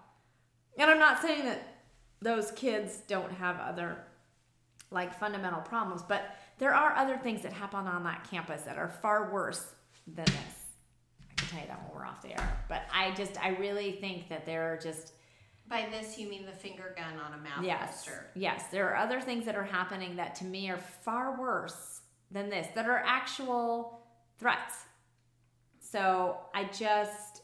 And 0.77 0.89
I'm 0.89 0.99
not 0.99 1.21
saying 1.21 1.43
that 1.45 1.61
those 2.21 2.51
kids 2.51 3.01
don't 3.07 3.31
have 3.33 3.59
other 3.59 3.97
like 4.91 5.17
fundamental 5.19 5.61
problems, 5.61 6.01
but 6.07 6.35
there 6.57 6.73
are 6.73 6.95
other 6.95 7.17
things 7.17 7.41
that 7.43 7.53
happen 7.53 7.85
on 7.85 8.03
that 8.03 8.27
campus 8.29 8.61
that 8.63 8.77
are 8.77 8.89
far 8.89 9.31
worse 9.31 9.73
than 10.07 10.25
this. 10.25 10.65
I 11.29 11.33
can 11.35 11.47
tell 11.49 11.59
you 11.61 11.67
that 11.67 11.81
when 11.83 11.95
we're 11.95 12.05
off 12.07 12.21
the 12.21 12.31
air. 12.31 12.65
But 12.67 12.83
I 12.93 13.11
just, 13.11 13.37
I 13.43 13.49
really 13.49 13.91
think 13.93 14.29
that 14.29 14.45
there 14.45 14.73
are 14.73 14.77
just, 14.77 15.13
By 15.67 15.87
this, 15.91 16.17
you 16.17 16.27
mean 16.29 16.45
the 16.45 16.51
finger 16.51 16.95
gun 16.97 17.19
on 17.19 17.37
a 17.39 17.43
math 17.43 17.63
yes, 17.63 17.97
poster. 17.97 18.27
yes, 18.35 18.63
there 18.71 18.89
are 18.89 18.95
other 18.95 19.21
things 19.21 19.45
that 19.45 19.55
are 19.55 19.63
happening 19.63 20.15
that 20.15 20.33
to 20.35 20.45
me 20.45 20.69
are 20.69 20.77
far 20.79 21.39
worse 21.39 22.01
than 22.31 22.49
this, 22.49 22.67
that 22.73 22.87
are 22.87 23.03
actual 23.05 23.98
threats. 24.39 24.85
So 25.79 26.37
I 26.53 26.65
just, 26.65 27.41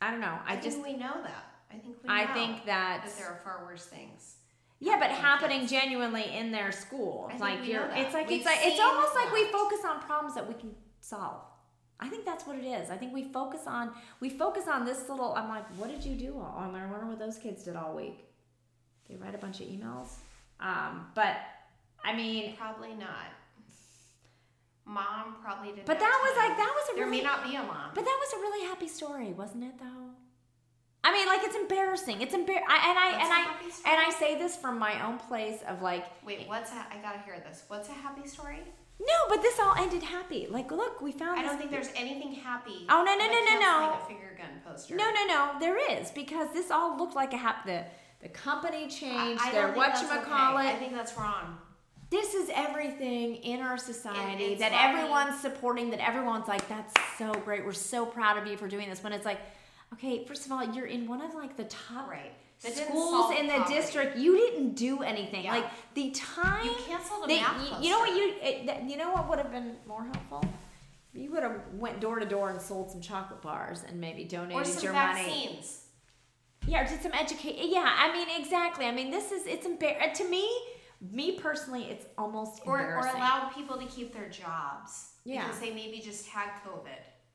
I 0.00 0.10
don't 0.10 0.20
know. 0.20 0.38
I, 0.46 0.54
I, 0.54 0.56
just, 0.56 0.76
think 0.76 0.86
we 0.86 0.92
know 0.94 1.22
that. 1.22 1.44
I 1.70 1.78
think 1.78 1.96
we. 2.02 2.08
I 2.08 2.26
think 2.26 2.64
that, 2.66 3.02
that 3.04 3.16
there 3.18 3.28
are 3.28 3.40
far 3.44 3.64
worse 3.64 3.84
things. 3.84 4.36
yeah, 4.78 4.98
but 4.98 5.10
happening 5.10 5.60
kids. 5.60 5.72
genuinely 5.72 6.24
in 6.34 6.52
their 6.52 6.72
school. 6.72 7.30
Like 7.38 7.66
you're, 7.66 7.90
it's 7.94 8.14
like 8.14 8.28
We've 8.28 8.38
it's 8.38 8.46
like 8.46 8.60
it's 8.62 8.80
almost 8.80 9.14
like 9.14 9.32
we 9.32 9.44
focus 9.46 9.80
on 9.84 10.00
problems 10.00 10.34
that 10.34 10.46
we 10.46 10.54
can 10.54 10.70
solve. 11.00 11.42
I 12.00 12.08
think 12.08 12.24
that's 12.24 12.46
what 12.46 12.56
it 12.56 12.64
is. 12.64 12.90
I 12.90 12.96
think 12.96 13.12
we 13.12 13.24
focus 13.24 13.62
on 13.66 13.90
we 14.20 14.30
focus 14.30 14.64
on 14.68 14.84
this 14.84 15.08
little. 15.08 15.34
I'm 15.34 15.48
like, 15.48 15.66
what 15.76 15.90
did 15.90 16.04
you 16.04 16.14
do? 16.14 16.38
All, 16.38 16.56
I 16.56 16.68
wonder 16.68 17.06
what 17.06 17.18
those 17.18 17.38
kids 17.38 17.64
did 17.64 17.74
all 17.74 17.96
week. 17.96 18.24
They 19.08 19.16
write 19.16 19.34
a 19.34 19.38
bunch 19.38 19.60
of 19.60 19.66
emails. 19.66 20.08
Um, 20.60 21.06
but 21.14 21.36
I 22.04 22.14
mean, 22.14 22.54
Probably 22.56 22.94
not. 22.94 23.26
Mom 24.88 25.36
probably 25.42 25.68
didn't. 25.68 25.84
but 25.86 25.98
that 26.00 26.18
was 26.24 26.36
like 26.36 26.56
that 26.56 26.72
was 26.74 26.84
a 26.90 26.96
There 26.96 27.04
really 27.04 27.18
may 27.18 27.22
not 27.22 27.44
be 27.44 27.54
a 27.54 27.62
mom. 27.62 27.90
But 27.94 28.04
that 28.04 28.18
was 28.20 28.32
a 28.32 28.40
really 28.40 28.66
happy 28.66 28.88
story, 28.88 29.32
wasn't 29.32 29.64
it? 29.64 29.78
Though. 29.78 30.10
I 31.04 31.12
mean, 31.12 31.26
like 31.26 31.40
it's 31.44 31.54
embarrassing. 31.54 32.20
It's 32.22 32.34
embar. 32.34 32.56
And 32.56 32.98
I 32.98 33.12
What's 33.12 33.24
and 33.24 33.32
I 33.32 33.92
and 33.92 34.00
I 34.06 34.10
say 34.18 34.38
this 34.38 34.56
from 34.56 34.78
my 34.78 35.06
own 35.06 35.18
place 35.18 35.60
of 35.68 35.82
like, 35.82 36.06
Wait, 36.24 36.48
what's 36.48 36.72
a, 36.72 36.74
I 36.76 36.98
gotta 37.02 37.20
hear 37.20 37.38
this. 37.46 37.64
What's 37.68 37.88
a 37.88 37.92
happy 37.92 38.26
story? 38.26 38.60
no, 39.00 39.14
but 39.28 39.42
this 39.42 39.60
all 39.60 39.74
ended 39.78 40.02
happy. 40.02 40.48
Like, 40.50 40.72
look, 40.72 41.00
we 41.00 41.12
found. 41.12 41.38
I 41.38 41.42
don't 41.42 41.56
think 41.58 41.70
there's 41.70 41.90
anything 41.94 42.32
happy. 42.32 42.84
Oh, 42.88 43.04
no, 43.04 43.14
no, 43.16 43.26
no, 43.26 43.44
no, 43.44 43.60
no. 43.60 44.02
A 44.02 44.06
finger 44.08 44.36
gun 44.36 44.60
poster. 44.66 44.96
No, 44.96 45.08
no, 45.12 45.26
no. 45.26 45.52
There 45.60 45.78
is 45.98 46.10
because 46.10 46.48
this 46.52 46.70
all 46.70 46.96
looked 46.98 47.14
like 47.14 47.32
a 47.32 47.36
hap. 47.36 47.64
The 47.64 47.84
the 48.20 48.28
company 48.28 48.88
changed 48.88 49.40
I 49.44 49.52
their 49.52 49.66
don't 49.68 49.74
think 49.74 49.86
that's 49.86 50.02
okay. 50.02 50.10
whatchamacallit. 50.18 50.66
I 50.66 50.74
think 50.76 50.92
that's 50.94 51.16
wrong. 51.16 51.58
This 52.10 52.34
is 52.34 52.50
everything 52.54 53.36
in 53.36 53.60
our 53.60 53.76
society 53.76 54.54
that 54.56 54.72
funny. 54.72 54.98
everyone's 54.98 55.40
supporting. 55.40 55.90
That 55.90 56.06
everyone's 56.06 56.48
like, 56.48 56.66
that's 56.68 56.94
so 57.18 57.32
great. 57.32 57.64
We're 57.66 57.72
so 57.74 58.06
proud 58.06 58.38
of 58.38 58.46
you 58.46 58.56
for 58.56 58.66
doing 58.66 58.88
this. 58.88 59.02
When 59.02 59.12
it's 59.12 59.26
like, 59.26 59.40
okay, 59.94 60.24
first 60.24 60.46
of 60.46 60.52
all, 60.52 60.64
you're 60.64 60.86
in 60.86 61.06
one 61.06 61.20
of 61.20 61.34
like 61.34 61.56
the 61.56 61.64
top 61.64 62.08
Right. 62.08 62.32
Schools 62.60 63.32
in 63.38 63.46
the 63.46 63.52
poverty. 63.52 63.74
district. 63.74 64.16
You 64.16 64.36
didn't 64.36 64.74
do 64.74 65.02
anything. 65.02 65.44
Yeah. 65.44 65.52
Like 65.52 65.66
the 65.94 66.10
time 66.10 66.64
You 66.66 66.74
canceled 66.88 67.24
a 67.24 67.26
they, 67.28 67.36
math 67.40 67.62
you, 67.82 67.84
you 67.84 67.90
know 67.90 68.00
what 68.00 68.10
you 68.16 68.34
it, 68.42 68.82
you 68.90 68.96
know 68.96 69.12
what 69.12 69.28
would 69.28 69.38
have 69.38 69.52
been 69.52 69.76
more 69.86 70.02
helpful. 70.02 70.42
You 71.14 71.30
would 71.32 71.44
have 71.44 71.60
went 71.74 72.00
door 72.00 72.18
to 72.18 72.26
door 72.26 72.50
and 72.50 72.60
sold 72.60 72.90
some 72.90 73.00
chocolate 73.00 73.42
bars 73.42 73.84
and 73.86 74.00
maybe 74.00 74.24
donated 74.24 74.56
or 74.56 74.64
some 74.64 74.82
your 74.82 74.92
money. 74.92 75.22
vaccines. 75.22 75.84
Yeah, 76.66 76.84
or 76.84 76.88
did 76.88 77.00
some 77.00 77.12
educate. 77.14 77.54
Yeah, 77.60 77.88
I 77.96 78.12
mean 78.12 78.26
exactly. 78.40 78.86
I 78.86 78.90
mean 78.92 79.12
this 79.12 79.30
is 79.30 79.46
it's 79.46 79.64
embar- 79.66 80.02
uh, 80.02 80.12
to 80.14 80.28
me. 80.28 80.48
Me 81.00 81.32
personally, 81.38 81.84
it's 81.84 82.06
almost 82.16 82.62
Or, 82.66 82.80
or 82.80 82.98
allowed 82.98 83.52
people 83.54 83.76
to 83.78 83.86
keep 83.86 84.12
their 84.12 84.28
jobs 84.28 85.12
Yeah. 85.24 85.44
because 85.46 85.60
they 85.60 85.72
maybe 85.72 86.00
just 86.00 86.26
had 86.28 86.48
COVID. 86.66 86.88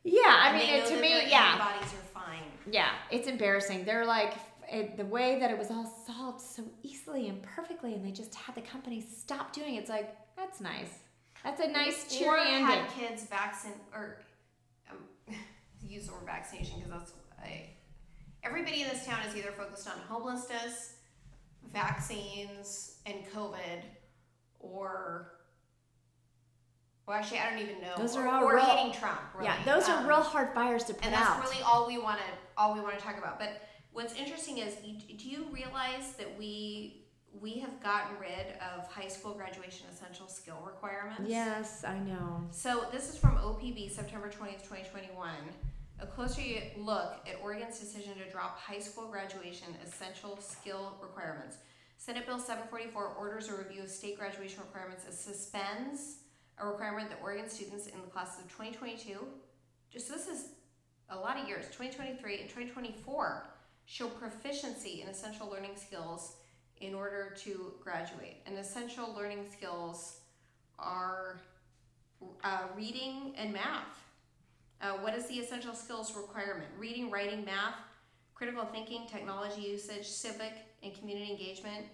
yeah, 0.03 0.22
I 0.27 0.52
mean 0.52 0.68
they 0.68 0.80
it, 0.80 0.84
know 0.84 0.90
to 0.95 1.02
me, 1.02 1.10
their 1.10 1.27
yeah, 1.27 1.53
antibodies 1.53 1.94
are 1.94 2.19
fine. 2.22 2.44
yeah, 2.69 2.90
it's 3.10 3.27
embarrassing. 3.27 3.85
They're 3.85 4.06
like 4.06 4.34
it, 4.72 4.98
the 4.98 5.06
way 5.06 5.40
that 5.40 5.49
it 5.52 5.57
was 5.57 5.69
all 5.72 5.85
solved 6.06 6.41
so 6.41 6.64
easily 6.84 7.27
and 7.30 7.41
perfectly, 7.44 7.94
and 7.94 8.06
they 8.06 8.11
just 8.11 8.34
had 8.35 8.56
the 8.56 8.61
company 8.61 8.99
stop 9.02 9.53
doing 9.53 9.76
it. 9.76 9.80
It's 9.80 9.90
like 9.90 10.15
that's 10.35 10.60
nice. 10.60 10.99
That's 11.44 11.61
a 11.61 11.68
nice 11.68 12.06
or 12.06 12.10
cheery 12.19 12.41
ending. 12.48 12.65
had 12.65 12.90
kids 12.90 13.23
vaccine 13.26 13.73
or 13.94 14.18
um, 14.90 14.98
use 15.88 16.07
the 16.07 16.14
word 16.14 16.26
vaccination 16.26 16.80
because 16.80 16.91
that's 16.91 17.14
I, 17.41 17.69
everybody 18.44 18.81
in 18.81 18.88
this 18.90 19.06
town 19.06 19.19
is 19.30 19.35
either 19.38 19.52
focused 19.52 19.88
on 19.88 19.95
homelessness, 20.10 20.95
vaccines, 21.72 22.98
and 23.06 23.15
COVID, 23.34 23.81
or 24.60 25.30
well, 27.06 27.18
actually, 27.18 27.40
I 27.40 27.49
don't 27.49 27.60
even 27.60 27.81
know. 27.81 27.95
Those 27.98 28.15
or, 28.15 28.22
are 28.22 28.27
all 28.30 28.44
or 28.45 28.56
real- 28.56 28.64
hating 28.64 28.94
Trump. 28.94 29.19
Really. 29.34 29.45
Yeah, 29.48 29.61
those 29.65 29.90
are 29.90 29.98
Um, 29.98 30.07
real 30.07 30.22
hard 30.22 30.53
fires 30.53 30.85
to 30.85 30.94
put 30.94 31.02
out. 31.03 31.06
and 31.06 31.14
that's 31.14 31.30
out. 31.30 31.44
really 31.44 31.61
all 31.64 31.85
we 31.88 31.98
want 31.98 32.19
to 32.19 32.26
all 32.57 32.73
we 32.73 32.80
want 32.81 32.98
to 32.98 33.03
talk 33.03 33.18
about. 33.18 33.38
But 33.40 33.49
what's 33.91 34.14
interesting 34.14 34.60
is, 34.60 34.76
do 34.76 35.30
you 35.30 35.48
realize 35.52 36.14
that 36.18 36.38
we 36.38 36.99
we 37.41 37.53
have 37.60 37.81
gotten 37.81 38.18
rid 38.19 38.53
of 38.76 38.88
high 38.88 39.07
school 39.07 39.34
graduation 39.34 39.88
essential 39.91 40.27
skill 40.27 40.61
requirements? 40.65 41.23
yes, 41.26 41.84
I 41.84 41.98
know. 41.99 42.48
So 42.52 42.85
this 42.91 43.10
is 43.10 43.18
from 43.18 43.38
OPB, 43.38 43.90
September 43.91 44.30
20th, 44.30 44.61
2021. 44.64 45.31
A 45.99 46.06
closer 46.06 46.41
look 46.78 47.15
at 47.28 47.40
Oregon's 47.41 47.80
decision 47.80 48.15
to 48.18 48.30
drop 48.32 48.60
high 48.60 48.80
school 48.80 49.07
graduation 49.07 49.70
essential 49.86 50.40
skill 50.41 50.98
requirements. 51.02 51.57
Senate 51.98 52.26
Bill 52.26 52.40
744 52.40 53.15
orders 53.18 53.48
a 53.48 53.56
review 53.56 53.84
of 53.84 53.90
state 53.90 54.18
graduation 54.18 54.60
requirements 54.60 55.06
and 55.06 55.14
suspends 55.14 56.18
a 56.57 56.68
requirement 56.68 57.10
that 57.10 57.20
Oregon 57.24 57.49
students 57.49 57.88
in 57.88 58.02
the 58.02 58.07
classes 58.07 58.44
of 58.44 58.52
2022, 58.52 59.18
just 59.91 60.10
this 60.10 60.28
is 60.28 60.49
a 61.10 61.15
lot 61.15 61.40
of 61.40 61.48
years, 61.48 61.65
2023 61.68 62.40
and 62.40 62.49
2024, 62.49 63.45
show 63.86 64.07
proficiency 64.07 65.02
in 65.02 65.07
essential 65.07 65.49
learning 65.49 65.76
skills 65.76 66.38
in 66.82 66.94
order 66.94 67.34
to 67.40 67.74
graduate. 67.82 68.38
And 68.45 68.57
essential 68.57 69.14
learning 69.15 69.45
skills 69.52 70.20
are 70.80 71.40
uh, 72.44 72.64
reading 72.76 73.34
and 73.38 73.53
math. 73.53 74.03
Uh, 74.84 74.98
what 74.98 75.16
is 75.16 75.28
the 75.28 75.36
essential 75.36 75.74
skills 75.74 76.14
requirement? 76.16 76.68
Reading, 76.78 77.10
writing, 77.10 77.46
math, 77.46 77.76
critical 78.36 78.66
thinking, 78.66 79.08
technology 79.08 79.62
usage, 79.62 80.06
civic 80.06 80.52
and 80.84 80.94
community 80.94 81.32
engagement. 81.32 81.86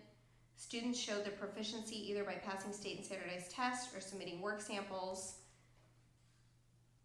Students 0.56 1.00
show 1.00 1.20
their 1.20 1.34
proficiency 1.34 2.10
either 2.10 2.24
by 2.24 2.34
passing 2.34 2.74
state 2.74 2.98
and 2.98 3.06
standardized 3.06 3.52
tests 3.52 3.96
or 3.96 4.02
submitting 4.02 4.42
work 4.42 4.60
samples. 4.60 5.36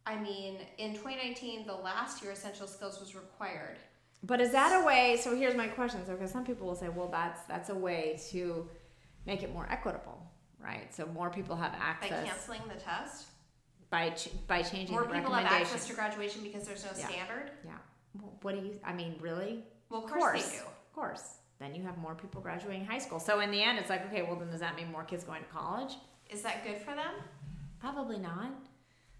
I 0.06 0.16
mean, 0.16 0.56
in 0.78 0.92
2019, 0.92 1.66
the 1.66 1.74
last 1.74 2.22
year 2.22 2.32
essential 2.32 2.66
skills 2.66 2.98
was 2.98 3.14
required. 3.14 3.76
But 4.22 4.40
is 4.40 4.52
that 4.52 4.82
a 4.82 4.86
way? 4.86 5.18
So 5.20 5.36
here's 5.36 5.54
my 5.54 5.68
question. 5.68 6.00
So 6.06 6.12
because 6.12 6.30
some 6.30 6.44
people 6.44 6.66
will 6.66 6.74
say, 6.74 6.88
well, 6.88 7.08
that's 7.08 7.42
that's 7.42 7.68
a 7.68 7.74
way 7.74 8.18
to 8.30 8.66
make 9.26 9.42
it 9.42 9.52
more 9.52 9.66
equitable, 9.70 10.18
right? 10.58 10.94
So 10.94 11.06
more 11.06 11.28
people 11.28 11.56
have 11.56 11.74
access 11.78 12.22
by 12.22 12.28
canceling 12.28 12.62
the 12.68 12.80
test. 12.80 13.26
By 13.94 14.10
ch- 14.10 14.30
by 14.48 14.60
changing 14.62 14.96
more 14.96 15.04
the 15.06 15.14
people 15.14 15.32
have 15.32 15.46
access 15.46 15.86
to 15.86 15.94
graduation 15.94 16.42
because 16.42 16.66
there's 16.66 16.82
no 16.82 16.90
yeah. 16.98 17.06
standard. 17.08 17.52
Yeah. 17.64 17.74
Well, 18.20 18.32
what 18.42 18.56
do 18.56 18.60
you? 18.66 18.72
I 18.84 18.92
mean, 18.92 19.14
really? 19.20 19.62
Well, 19.88 20.02
of 20.02 20.10
course, 20.10 20.20
course 20.20 20.48
they 20.48 20.56
do. 20.56 20.64
Of 20.64 20.92
course. 20.92 21.22
Then 21.60 21.76
you 21.76 21.84
have 21.84 21.96
more 21.98 22.16
people 22.16 22.40
graduating 22.40 22.84
high 22.86 22.98
school. 22.98 23.20
So 23.20 23.38
in 23.38 23.52
the 23.52 23.62
end, 23.62 23.78
it's 23.78 23.88
like, 23.88 24.04
okay, 24.06 24.22
well 24.22 24.34
then 24.34 24.50
does 24.50 24.58
that 24.58 24.74
mean 24.74 24.90
more 24.90 25.04
kids 25.04 25.22
going 25.22 25.44
to 25.44 25.48
college? 25.48 25.94
Is 26.28 26.42
that 26.42 26.64
good 26.64 26.78
for 26.78 26.92
them? 26.96 27.14
Probably 27.78 28.18
not. 28.18 28.50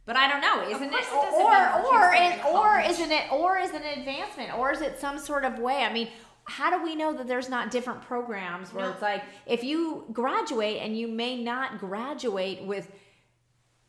But 0.07 0.17
I 0.17 0.29
don't 0.29 0.41
know. 0.41 0.69
Isn't 0.69 0.93
it, 0.93 1.01
it 1.01 1.13
or 1.13 2.53
or 2.53 2.53
or 2.53 2.81
isn't 2.81 3.13
it 3.13 3.33
or 3.33 3.59
is 3.59 3.71
it 3.71 3.83
an 3.83 4.01
advancement 4.01 4.59
or 4.59 4.73
is 4.73 4.81
it 4.81 4.99
some 4.99 5.21
sort 5.21 5.45
of 5.45 5.61
way? 5.61 5.85
I 5.85 5.93
mean, 5.93 6.09
how 6.47 6.77
do 6.77 6.83
we 6.83 6.97
know 6.97 7.13
that 7.13 7.29
there's 7.29 7.49
not 7.49 7.71
different 7.71 8.03
programs 8.03 8.75
where 8.75 8.91
it's 8.91 9.01
like 9.01 9.23
if 9.47 9.63
you 9.63 10.05
graduate 10.13 10.79
and 10.83 10.99
you 10.99 11.07
may 11.07 11.41
not 11.41 11.79
graduate 11.79 12.65
with 12.65 12.91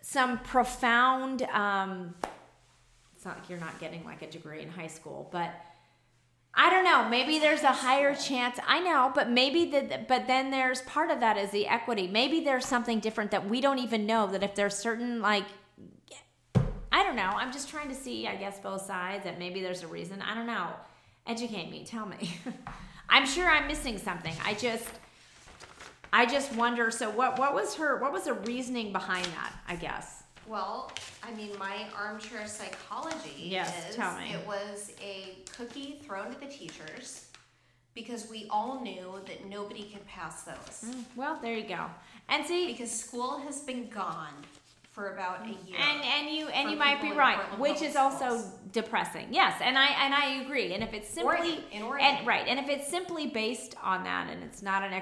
some 0.07 0.37
profound 0.39 1.41
um 1.51 2.13
it's 3.15 3.25
not 3.25 3.39
like 3.39 3.49
you're 3.49 3.59
not 3.59 3.79
getting 3.79 4.03
like 4.05 4.21
a 4.21 4.29
degree 4.29 4.61
in 4.61 4.69
high 4.69 4.85
school, 4.85 5.27
but 5.31 5.49
I 6.53 6.69
don't 6.69 6.85
know. 6.85 7.09
Maybe 7.09 7.39
there's 7.39 7.63
a 7.63 7.71
higher 7.71 8.13
chance. 8.13 8.59
I 8.67 8.81
know, 8.81 9.11
but 9.15 9.31
maybe 9.31 9.65
the 9.65 10.05
but 10.07 10.27
then 10.27 10.51
there's 10.51 10.83
part 10.83 11.09
of 11.09 11.21
that 11.21 11.37
is 11.37 11.49
the 11.49 11.67
equity. 11.67 12.07
Maybe 12.07 12.41
there's 12.41 12.65
something 12.65 12.99
different 12.99 13.31
that 13.31 13.49
we 13.49 13.61
don't 13.61 13.79
even 13.79 14.05
know 14.05 14.27
that 14.27 14.43
if 14.43 14.53
there's 14.53 14.75
certain 14.75 15.21
like 15.21 15.45
I 16.91 17.03
don't 17.03 17.15
know. 17.15 17.31
I'm 17.35 17.51
just 17.51 17.67
trying 17.67 17.89
to 17.89 17.95
see, 17.95 18.27
I 18.27 18.35
guess, 18.35 18.59
both 18.59 18.83
sides, 18.83 19.23
that 19.25 19.39
maybe 19.39 19.61
there's 19.61 19.81
a 19.81 19.87
reason. 19.87 20.21
I 20.21 20.35
don't 20.35 20.47
know. 20.47 20.67
Educate 21.27 21.69
me. 21.71 21.83
Tell 21.83 22.05
me. 22.05 22.39
I'm 23.09 23.25
sure 23.25 23.49
I'm 23.49 23.67
missing 23.67 23.97
something. 23.97 24.33
I 24.45 24.53
just, 24.53 24.87
I 26.15 26.25
just 26.25 26.55
wonder. 26.55 26.91
So, 26.91 27.09
what, 27.09 27.37
what 27.37 27.53
was 27.53 27.75
her? 27.75 27.97
What 27.97 28.13
was 28.13 28.23
the 28.23 28.33
reasoning 28.33 28.93
behind 28.93 29.25
that? 29.25 29.51
I 29.67 29.75
guess. 29.75 30.23
Well, 30.47 30.89
I 31.21 31.33
mean, 31.33 31.49
my 31.59 31.87
armchair 31.93 32.47
psychology 32.47 33.33
yes, 33.35 33.89
is 33.89 33.95
tell 33.97 34.17
me. 34.17 34.31
it 34.31 34.47
was 34.47 34.93
a 35.03 35.39
cookie 35.57 35.99
thrown 36.05 36.33
to 36.33 36.39
the 36.39 36.45
teachers 36.45 37.27
because 37.95 38.29
we 38.29 38.47
all 38.49 38.79
knew 38.81 39.19
that 39.27 39.49
nobody 39.49 39.83
could 39.83 40.07
pass 40.07 40.43
those. 40.43 40.89
Mm, 40.89 41.03
well, 41.17 41.37
there 41.41 41.55
you 41.55 41.67
go. 41.67 41.85
And 42.29 42.45
see, 42.45 42.67
because 42.67 42.91
school 42.91 43.39
has 43.39 43.61
been 43.61 43.89
gone 43.89 44.35
for 44.91 45.13
about 45.13 45.45
a 45.45 45.49
year. 45.49 45.77
And 45.77 46.01
and 46.01 46.33
you 46.33 46.47
and 46.47 46.71
you 46.71 46.77
might 46.77 47.01
be 47.01 47.11
right, 47.11 47.37
which 47.59 47.81
is 47.81 47.97
also 47.97 48.41
depressing. 48.71 49.27
Yes, 49.31 49.59
and 49.61 49.77
I 49.77 49.87
and 49.87 50.13
I 50.13 50.43
agree. 50.43 50.73
And 50.73 50.81
if 50.81 50.93
it's 50.93 51.09
simply 51.09 51.49
Oregon, 51.49 51.63
in 51.73 51.81
Oregon. 51.81 52.07
and 52.07 52.25
right, 52.27 52.47
and 52.47 52.57
if 52.57 52.69
it's 52.69 52.87
simply 52.87 53.27
based 53.27 53.75
on 53.83 54.05
that, 54.05 54.29
and 54.29 54.41
it's 54.43 54.61
not 54.61 54.81
an 54.81 54.93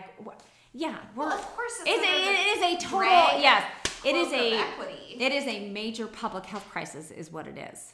yeah, 0.73 0.97
well, 1.15 1.31
of 1.31 1.41
course, 1.55 1.73
it's, 1.85 1.89
it's 1.89 2.05
a, 2.05 2.69
it 2.69 2.73
is 2.73 2.83
a 2.83 2.87
total 2.87 3.01
yes, 3.39 3.63
it 4.03 4.15
is 4.15 4.33
a 4.33 4.57
equity. 4.59 5.17
it 5.19 5.31
is 5.31 5.45
a 5.45 5.69
major 5.69 6.07
public 6.07 6.45
health 6.45 6.67
crisis, 6.69 7.11
is 7.11 7.31
what 7.31 7.47
it 7.47 7.57
is. 7.57 7.93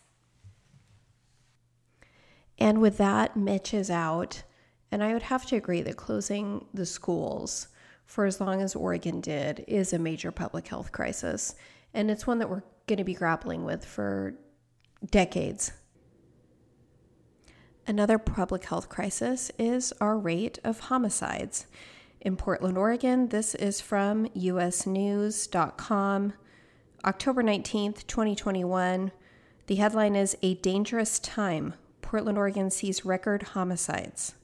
And 2.58 2.82
with 2.82 2.98
that, 2.98 3.38
Mitch 3.38 3.74
is 3.74 3.90
out, 3.90 4.44
and 4.92 5.04
I 5.04 5.14
would 5.14 5.24
have 5.24 5.46
to 5.48 5.56
agree 5.56 5.82
that 5.82 5.98
closing 5.98 6.66
the 6.74 6.86
schools 6.86 7.68
for 8.06 8.26
as 8.26 8.42
long 8.42 8.62
as 8.62 8.76
Oregon 8.76 9.22
did 9.22 9.64
is 9.68 9.94
a 9.94 10.00
major 10.00 10.32
public 10.32 10.68
health 10.68 10.92
crisis. 10.92 11.56
And 11.94 12.10
it's 12.10 12.26
one 12.26 12.40
that 12.40 12.50
we're 12.50 12.64
going 12.88 12.98
to 12.98 13.04
be 13.04 13.14
grappling 13.14 13.66
with 13.66 13.86
for 13.86 14.34
decades. 15.12 15.74
Another 17.86 18.18
public 18.18 18.66
health 18.66 18.90
crisis 18.90 19.52
is 19.60 19.94
our 20.02 20.18
rate 20.18 20.60
of 20.64 20.80
homicides. 20.80 21.68
In 22.22 22.36
Portland, 22.36 22.78
Oregon, 22.78 23.30
this 23.30 23.56
is 23.56 23.80
from 23.80 24.28
usnews.com, 24.30 26.34
October 27.06 27.42
19th, 27.42 28.06
2021. 28.08 29.14
The 29.68 29.76
headline 29.76 30.18
is 30.18 30.36
A 30.42 30.56
Dangerous 30.56 31.18
Time. 31.20 31.76
Portland, 32.02 32.38
Oregon 32.38 32.70
sees 32.72 33.06
record 33.06 33.44
homicides. 33.44 34.36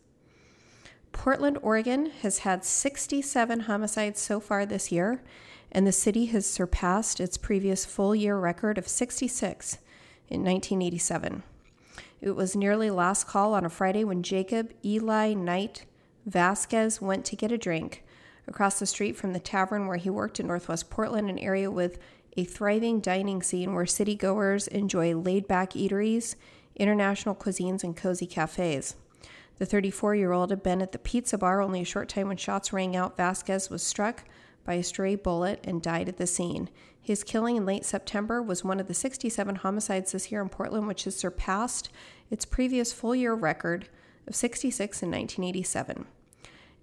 Portland, 1.12 1.58
Oregon 1.62 2.12
has 2.22 2.40
had 2.40 2.64
67 2.64 3.62
homicides 3.62 4.22
so 4.22 4.40
far 4.40 4.66
this 4.66 4.90
year, 4.90 5.22
and 5.70 5.86
the 5.86 5.92
city 5.92 6.28
has 6.28 6.46
surpassed 6.46 7.20
its 7.20 7.38
previous 7.38 7.84
full 7.84 8.16
year 8.16 8.38
record 8.38 8.78
of 8.78 8.88
66 8.88 9.80
in 10.30 10.46
1987. 10.46 11.44
It 12.22 12.38
was 12.38 12.56
nearly 12.56 12.90
last 12.90 13.28
call 13.28 13.54
on 13.54 13.66
a 13.66 13.70
Friday 13.70 14.06
when 14.06 14.24
Jacob 14.24 14.72
Eli 14.86 15.34
Knight 15.34 15.84
Vasquez 16.26 17.00
went 17.00 17.24
to 17.26 17.36
get 17.36 17.52
a 17.52 17.58
drink 17.58 18.04
across 18.48 18.80
the 18.80 18.86
street 18.86 19.16
from 19.16 19.34
the 19.34 19.40
tavern 19.40 19.88
where 19.88 19.98
he 19.98 20.10
worked 20.10 20.40
in 20.40 20.48
Northwest 20.48 20.90
Portland, 20.90 21.30
an 21.30 21.40
area 21.40 21.70
with 21.70 22.00
a 22.36 22.44
thriving 22.44 23.00
dining 23.00 23.42
scene 23.42 23.74
where 23.74 23.86
city 23.86 24.16
goers 24.16 24.68
enjoy 24.68 25.16
laid 25.16 25.48
back 25.48 25.72
eateries, 25.72 26.36
international 26.76 27.36
cuisines, 27.36 27.84
and 27.84 27.96
cozy 27.96 28.26
cafes. 28.26 28.96
The 29.58 29.66
34 29.66 30.16
year 30.16 30.32
old 30.32 30.50
had 30.50 30.64
been 30.64 30.82
at 30.82 30.92
the 30.92 31.00
pizza 31.00 31.38
bar 31.38 31.62
only 31.62 31.82
a 31.82 31.86
short 31.86 32.10
time 32.10 32.28
when 32.28 32.38
shots 32.38 32.74
rang 32.74 32.96
out. 32.96 33.16
Vasquez 33.16 33.70
was 33.70 33.84
struck 33.84 34.24
by 34.66 34.74
a 34.74 34.84
stray 34.84 35.16
bullet 35.16 35.60
and 35.64 35.82
died 35.82 36.10
at 36.10 36.18
the 36.18 36.28
scene. 36.28 36.70
His 37.00 37.24
killing 37.24 37.56
in 37.56 37.66
late 37.66 37.86
September 37.86 38.42
was 38.42 38.64
one 38.64 38.80
of 38.80 38.88
the 38.88 38.94
67 38.94 39.58
homicides 39.58 40.12
this 40.12 40.32
year 40.32 40.42
in 40.42 40.50
Portland, 40.50 40.88
which 40.88 41.04
has 41.04 41.16
surpassed 41.16 41.90
its 42.32 42.46
previous 42.46 42.92
full 42.92 43.16
year 43.16 43.36
record 43.36 43.88
of 44.28 44.36
66 44.36 45.04
in 45.04 45.12
1987. 45.12 46.08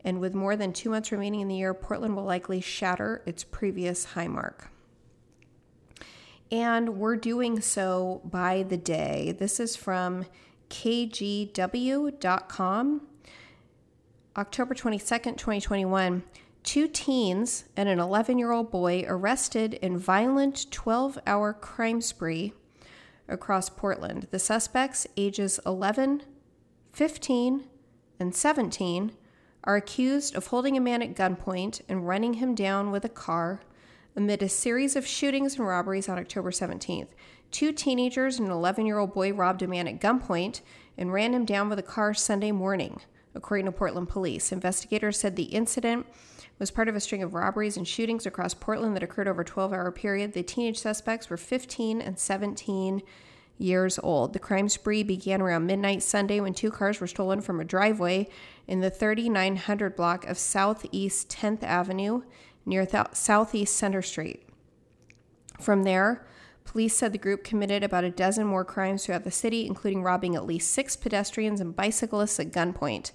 And 0.05 0.21
with 0.21 0.35
more 0.35 0.57
than 0.57 0.73
two 0.73 0.91
months 0.91 1.13
remaining 1.13 1.41
in 1.41 1.49
the 1.49 1.57
year, 1.57 1.75
Portland 1.75 2.17
will 2.17 2.25
likely 2.25 2.61
shatter 2.61 3.23
its 3.25 3.45
previous 3.45 4.05
high 4.05 4.29
mark. 4.29 4.71
And 6.51 6.97
we're 6.99 7.17
doing 7.17 7.61
so 7.61 8.21
by 8.25 8.63
the 8.63 8.77
day. 8.77 9.35
This 9.39 9.61
is 9.61 9.77
from 9.77 10.27
kgw.com, 10.71 11.53
October 14.37 14.75
22nd, 14.75 15.37
2021 15.37 16.25
two 16.63 16.87
teens 16.87 17.65
and 17.77 17.89
an 17.89 17.99
11 17.99 18.39
year 18.39 18.53
old 18.53 18.71
boy 18.71 19.05
arrested 19.09 19.75
in 19.75 19.99
violent 19.99 20.71
12 20.71 21.19
hour 21.27 21.53
crime 21.53 22.01
spree 22.01 22.53
across 23.29 23.69
Portland. 23.69 24.29
The 24.31 24.39
suspects, 24.39 25.07
ages 25.17 25.59
11, 25.67 26.23
15, 26.93 27.65
and 28.21 28.35
17, 28.35 29.13
are 29.65 29.77
accused 29.77 30.35
of 30.35 30.49
holding 30.49 30.77
a 30.77 30.81
man 30.81 31.03
at 31.03 31.15
gunpoint 31.15 31.81
and 31.89 32.07
running 32.07 32.35
him 32.35 32.55
down 32.55 32.91
with 32.91 33.05
a 33.05 33.09
car 33.09 33.61
amid 34.17 34.43
a 34.43 34.49
series 34.49 34.97
of 34.97 35.07
shootings 35.07 35.57
and 35.57 35.67
robberies 35.67 36.09
on 36.09 36.19
October 36.19 36.51
17th. 36.51 37.09
Two 37.51 37.73
teenagers 37.73 38.39
and 38.39 38.49
an 38.49 38.53
11 38.55 38.87
year 38.87 38.99
old 38.99 39.15
boy 39.15 39.33
robbed 39.33 39.63
a 39.63 39.67
man 39.67 39.87
at 39.87 40.01
gunpoint 40.01 40.61
and 40.99 41.13
ran 41.13 41.35
him 41.35 41.45
down 41.45 41.69
with 41.69 41.79
a 41.79 41.83
car 41.83 42.13
Sunday 42.13 42.53
morning, 42.53 43.01
according 43.35 43.67
to 43.67 43.73
Portland 43.73 44.09
police. 44.09 44.53
Investigators 44.53 45.19
said 45.19 45.37
the 45.37 45.45
incident 45.45 46.07
was 46.59 46.71
part 46.71 46.89
of 46.89 46.97
a 46.97 47.01
string 47.01 47.23
of 47.23 47.35
robberies 47.35 47.77
and 47.77 47.89
shootings 47.89 48.27
across 48.27 48.55
Portland 48.55 48.95
that 48.95 49.03
occurred 49.03 49.29
over 49.29 49.43
a 49.43 49.45
12 49.45 49.73
hour 49.73 49.91
period. 49.91 50.33
The 50.33 50.43
teenage 50.43 50.79
suspects 50.79 51.31
were 51.31 51.37
15 51.37 52.01
and 52.01 52.19
17 52.19 53.03
years 53.59 53.99
old. 54.03 54.33
The 54.33 54.39
crime 54.39 54.69
spree 54.69 55.03
began 55.03 55.41
around 55.41 55.67
midnight 55.67 56.03
Sunday 56.03 56.41
when 56.41 56.55
two 56.55 56.71
cars 56.71 57.01
were 57.01 57.07
stolen 57.07 57.41
from 57.41 57.61
a 57.61 57.65
driveway 57.65 58.29
in 58.67 58.81
the 58.81 58.91
3900 58.91 59.97
block 59.97 60.27
of 60.27 60.39
Southeast 60.39 61.29
10th 61.31 61.63
Avenue 61.63 62.23
near 62.65 62.87
th- 62.87 63.07
Southeast 63.13 63.77
Center 63.77 64.03
Street. 64.03 64.47
From 65.61 65.83
there, 65.83 66.27
police 66.65 66.97
said 66.97 67.13
the 67.13 67.19
group 67.19 67.45
committed 67.45 67.83
about 67.83 68.05
a 68.05 68.11
dozen 68.11 68.47
more 68.47 68.65
crimes 68.65 69.05
throughout 69.05 69.25
the 69.25 69.31
city, 69.31 69.67
including 69.67 70.03
robbing 70.03 70.35
at 70.35 70.47
least 70.47 70.71
six 70.71 70.97
pedestrians 70.97 71.61
and 71.61 71.77
bicyclists 71.77 72.41
at 72.41 72.53
gunpoint. 72.53 73.13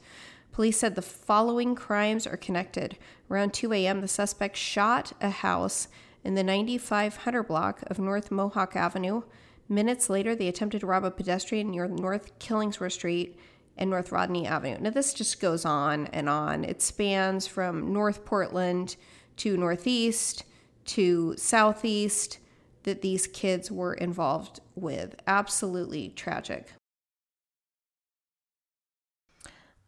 Police 0.51 0.79
said 0.79 0.95
the 0.95 1.01
following 1.01 1.75
crimes 1.75 2.25
are 2.25 2.37
connected. 2.37 2.97
Around 3.29 3.53
2 3.53 3.73
a.m., 3.73 4.01
the 4.01 4.07
suspect 4.07 4.57
shot 4.57 5.13
a 5.21 5.29
house 5.29 5.87
in 6.23 6.33
the 6.33 6.43
9500 6.43 7.43
block 7.43 7.83
of 7.87 7.99
North 7.99 8.31
Mohawk 8.31 8.75
Avenue. 8.75 9.21
Minutes 9.69 10.09
later, 10.09 10.35
they 10.35 10.47
attempted 10.47 10.79
to 10.79 10.87
rob 10.87 11.03
a 11.03 11.11
pedestrian 11.11 11.69
near 11.69 11.87
North 11.87 12.37
Killingsworth 12.39 12.93
Street 12.93 13.37
and 13.77 13.89
North 13.89 14.11
Rodney 14.11 14.47
Avenue. 14.47 14.77
Now, 14.79 14.89
this 14.89 15.13
just 15.13 15.39
goes 15.39 15.65
on 15.65 16.07
and 16.07 16.27
on. 16.27 16.63
It 16.63 16.81
spans 16.81 17.47
from 17.47 17.93
North 17.93 18.25
Portland 18.25 18.95
to 19.37 19.55
Northeast 19.55 20.43
to 20.85 21.35
Southeast 21.37 22.39
that 22.83 23.01
these 23.01 23.27
kids 23.27 23.69
were 23.69 23.93
involved 23.93 24.59
with. 24.75 25.15
Absolutely 25.27 26.09
tragic. 26.09 26.67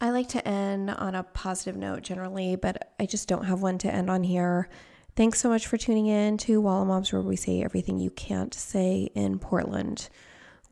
I 0.01 0.11
like 0.11 0.29
to 0.29 0.47
end 0.47 0.91
on 0.91 1.15
a 1.15 1.23
positive 1.23 1.75
note 1.75 2.03
generally, 2.03 2.55
but 2.55 2.93
I 2.99 3.05
just 3.05 3.27
don't 3.27 3.45
have 3.45 3.61
one 3.61 3.77
to 3.79 3.93
end 3.93 4.09
on 4.09 4.23
here. 4.23 4.69
Thanks 5.15 5.41
so 5.41 5.49
much 5.49 5.67
for 5.67 5.77
tuning 5.77 6.07
in 6.07 6.37
to 6.37 6.61
Walla 6.61 6.85
Moms, 6.85 7.11
where 7.11 7.21
we 7.21 7.35
say 7.35 7.61
everything 7.61 7.99
you 7.99 8.09
can't 8.09 8.53
say 8.53 9.09
in 9.13 9.39
Portland. 9.39 10.07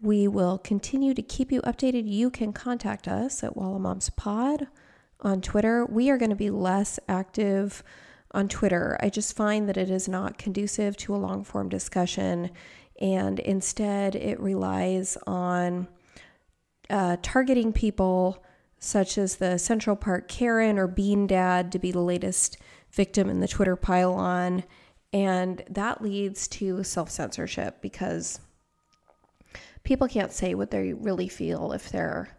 We 0.01 0.27
will 0.27 0.59
continue 0.59 1.13
to 1.13 1.21
keep 1.21 1.51
you 1.51 1.61
updated. 1.61 2.07
You 2.07 2.29
can 2.29 2.53
contact 2.53 3.07
us 3.07 3.43
at 3.43 3.57
Walla 3.57 3.79
Moms 3.79 4.09
Pod 4.11 4.67
on 5.21 5.41
Twitter. 5.41 5.85
We 5.85 6.09
are 6.11 6.17
going 6.17 6.29
to 6.29 6.35
be 6.35 6.51
less 6.51 6.99
active 7.07 7.83
on 8.31 8.47
Twitter. 8.47 8.97
I 9.01 9.09
just 9.09 9.35
find 9.35 9.67
that 9.67 9.77
it 9.77 9.89
is 9.89 10.07
not 10.07 10.37
conducive 10.37 10.95
to 10.97 11.15
a 11.15 11.17
long 11.17 11.43
form 11.43 11.69
discussion, 11.69 12.51
and 13.01 13.39
instead 13.39 14.15
it 14.15 14.39
relies 14.39 15.17
on 15.25 15.87
uh, 16.89 17.17
targeting 17.21 17.73
people 17.73 18.43
such 18.79 19.17
as 19.17 19.37
the 19.37 19.57
Central 19.57 19.95
Park 19.95 20.27
Karen 20.27 20.77
or 20.77 20.87
Bean 20.87 21.25
Dad 21.25 21.71
to 21.71 21.79
be 21.79 21.91
the 21.91 21.99
latest 21.99 22.57
victim 22.91 23.29
in 23.29 23.39
the 23.39 23.47
Twitter 23.47 23.75
pylon. 23.75 24.63
And 25.11 25.63
that 25.69 26.01
leads 26.01 26.47
to 26.49 26.83
self 26.83 27.09
censorship 27.09 27.81
because 27.81 28.39
people 29.87 30.09
can't 30.09 30.33
say 30.33 30.53
what 30.53 30.69
they 30.69 30.91
really 30.91 31.29
feel 31.29 31.71
if 31.71 31.89
they're 31.89 32.37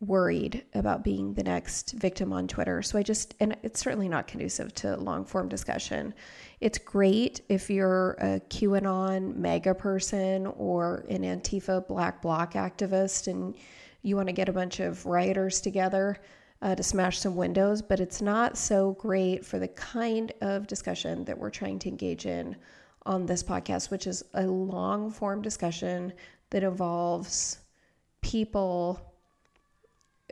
worried 0.00 0.64
about 0.74 1.04
being 1.04 1.32
the 1.32 1.42
next 1.44 1.92
victim 1.92 2.32
on 2.32 2.48
Twitter. 2.48 2.82
So 2.82 2.98
I 2.98 3.04
just, 3.04 3.32
and 3.38 3.56
it's 3.62 3.78
certainly 3.78 4.08
not 4.08 4.26
conducive 4.26 4.74
to 4.74 4.96
long 4.96 5.24
form 5.24 5.48
discussion. 5.48 6.12
It's 6.60 6.76
great 6.76 7.42
if 7.48 7.70
you're 7.70 8.16
a 8.18 8.40
QAnon 8.50 9.36
MAGA 9.36 9.76
person 9.76 10.48
or 10.48 11.06
an 11.08 11.22
Antifa 11.22 11.86
black 11.86 12.20
bloc 12.20 12.54
activist 12.54 13.28
and 13.28 13.54
you 14.02 14.16
want 14.16 14.26
to 14.26 14.32
get 14.32 14.48
a 14.48 14.52
bunch 14.52 14.80
of 14.80 15.06
rioters 15.06 15.60
together 15.60 16.16
uh, 16.60 16.74
to 16.74 16.82
smash 16.82 17.20
some 17.20 17.36
windows, 17.36 17.82
but 17.82 18.00
it's 18.00 18.20
not 18.20 18.58
so 18.58 18.94
great 18.94 19.46
for 19.46 19.60
the 19.60 19.68
kind 19.68 20.32
of 20.40 20.66
discussion 20.66 21.24
that 21.26 21.38
we're 21.38 21.50
trying 21.50 21.78
to 21.78 21.88
engage 21.88 22.26
in 22.26 22.56
on 23.06 23.26
this 23.26 23.42
podcast, 23.42 23.90
which 23.90 24.06
is 24.06 24.24
a 24.34 24.42
long 24.42 25.10
form 25.10 25.42
discussion 25.42 26.12
that 26.54 26.62
involves 26.62 27.58
people 28.22 29.12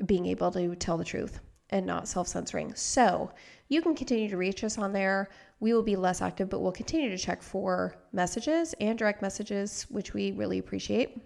being 0.06 0.26
able 0.26 0.52
to 0.52 0.76
tell 0.76 0.96
the 0.96 1.04
truth 1.04 1.40
and 1.70 1.84
not 1.84 2.06
self 2.06 2.28
censoring. 2.28 2.72
So 2.76 3.32
you 3.68 3.82
can 3.82 3.96
continue 3.96 4.28
to 4.28 4.36
reach 4.36 4.62
us 4.62 4.78
on 4.78 4.92
there. 4.92 5.30
We 5.58 5.74
will 5.74 5.82
be 5.82 5.96
less 5.96 6.22
active, 6.22 6.48
but 6.48 6.60
we'll 6.60 6.70
continue 6.70 7.10
to 7.10 7.18
check 7.18 7.42
for 7.42 7.96
messages 8.12 8.72
and 8.80 8.96
direct 8.96 9.20
messages, 9.20 9.84
which 9.90 10.14
we 10.14 10.30
really 10.30 10.60
appreciate. 10.60 11.20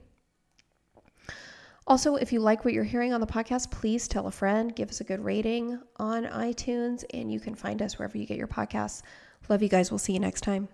Also, 1.87 2.17
if 2.17 2.33
you 2.33 2.41
like 2.41 2.65
what 2.65 2.73
you're 2.73 2.83
hearing 2.83 3.13
on 3.13 3.21
the 3.21 3.27
podcast, 3.27 3.71
please 3.71 4.09
tell 4.09 4.29
a 4.29 4.33
friend, 4.33 4.75
give 4.75 4.89
us 4.89 5.03
a 5.03 5.05
good 5.05 5.23
rating 5.23 5.79
on 5.99 6.25
iTunes, 6.25 7.05
and 7.13 7.31
you 7.31 7.39
can 7.39 7.55
find 7.55 7.83
us 7.83 7.99
wherever 7.99 8.17
you 8.17 8.25
get 8.25 8.39
your 8.39 8.49
podcasts. 8.49 9.03
Love 9.51 9.63
you 9.63 9.69
guys. 9.69 9.91
We'll 9.91 9.99
see 9.99 10.15
you 10.15 10.21
next 10.21 10.41
time. 10.41 10.69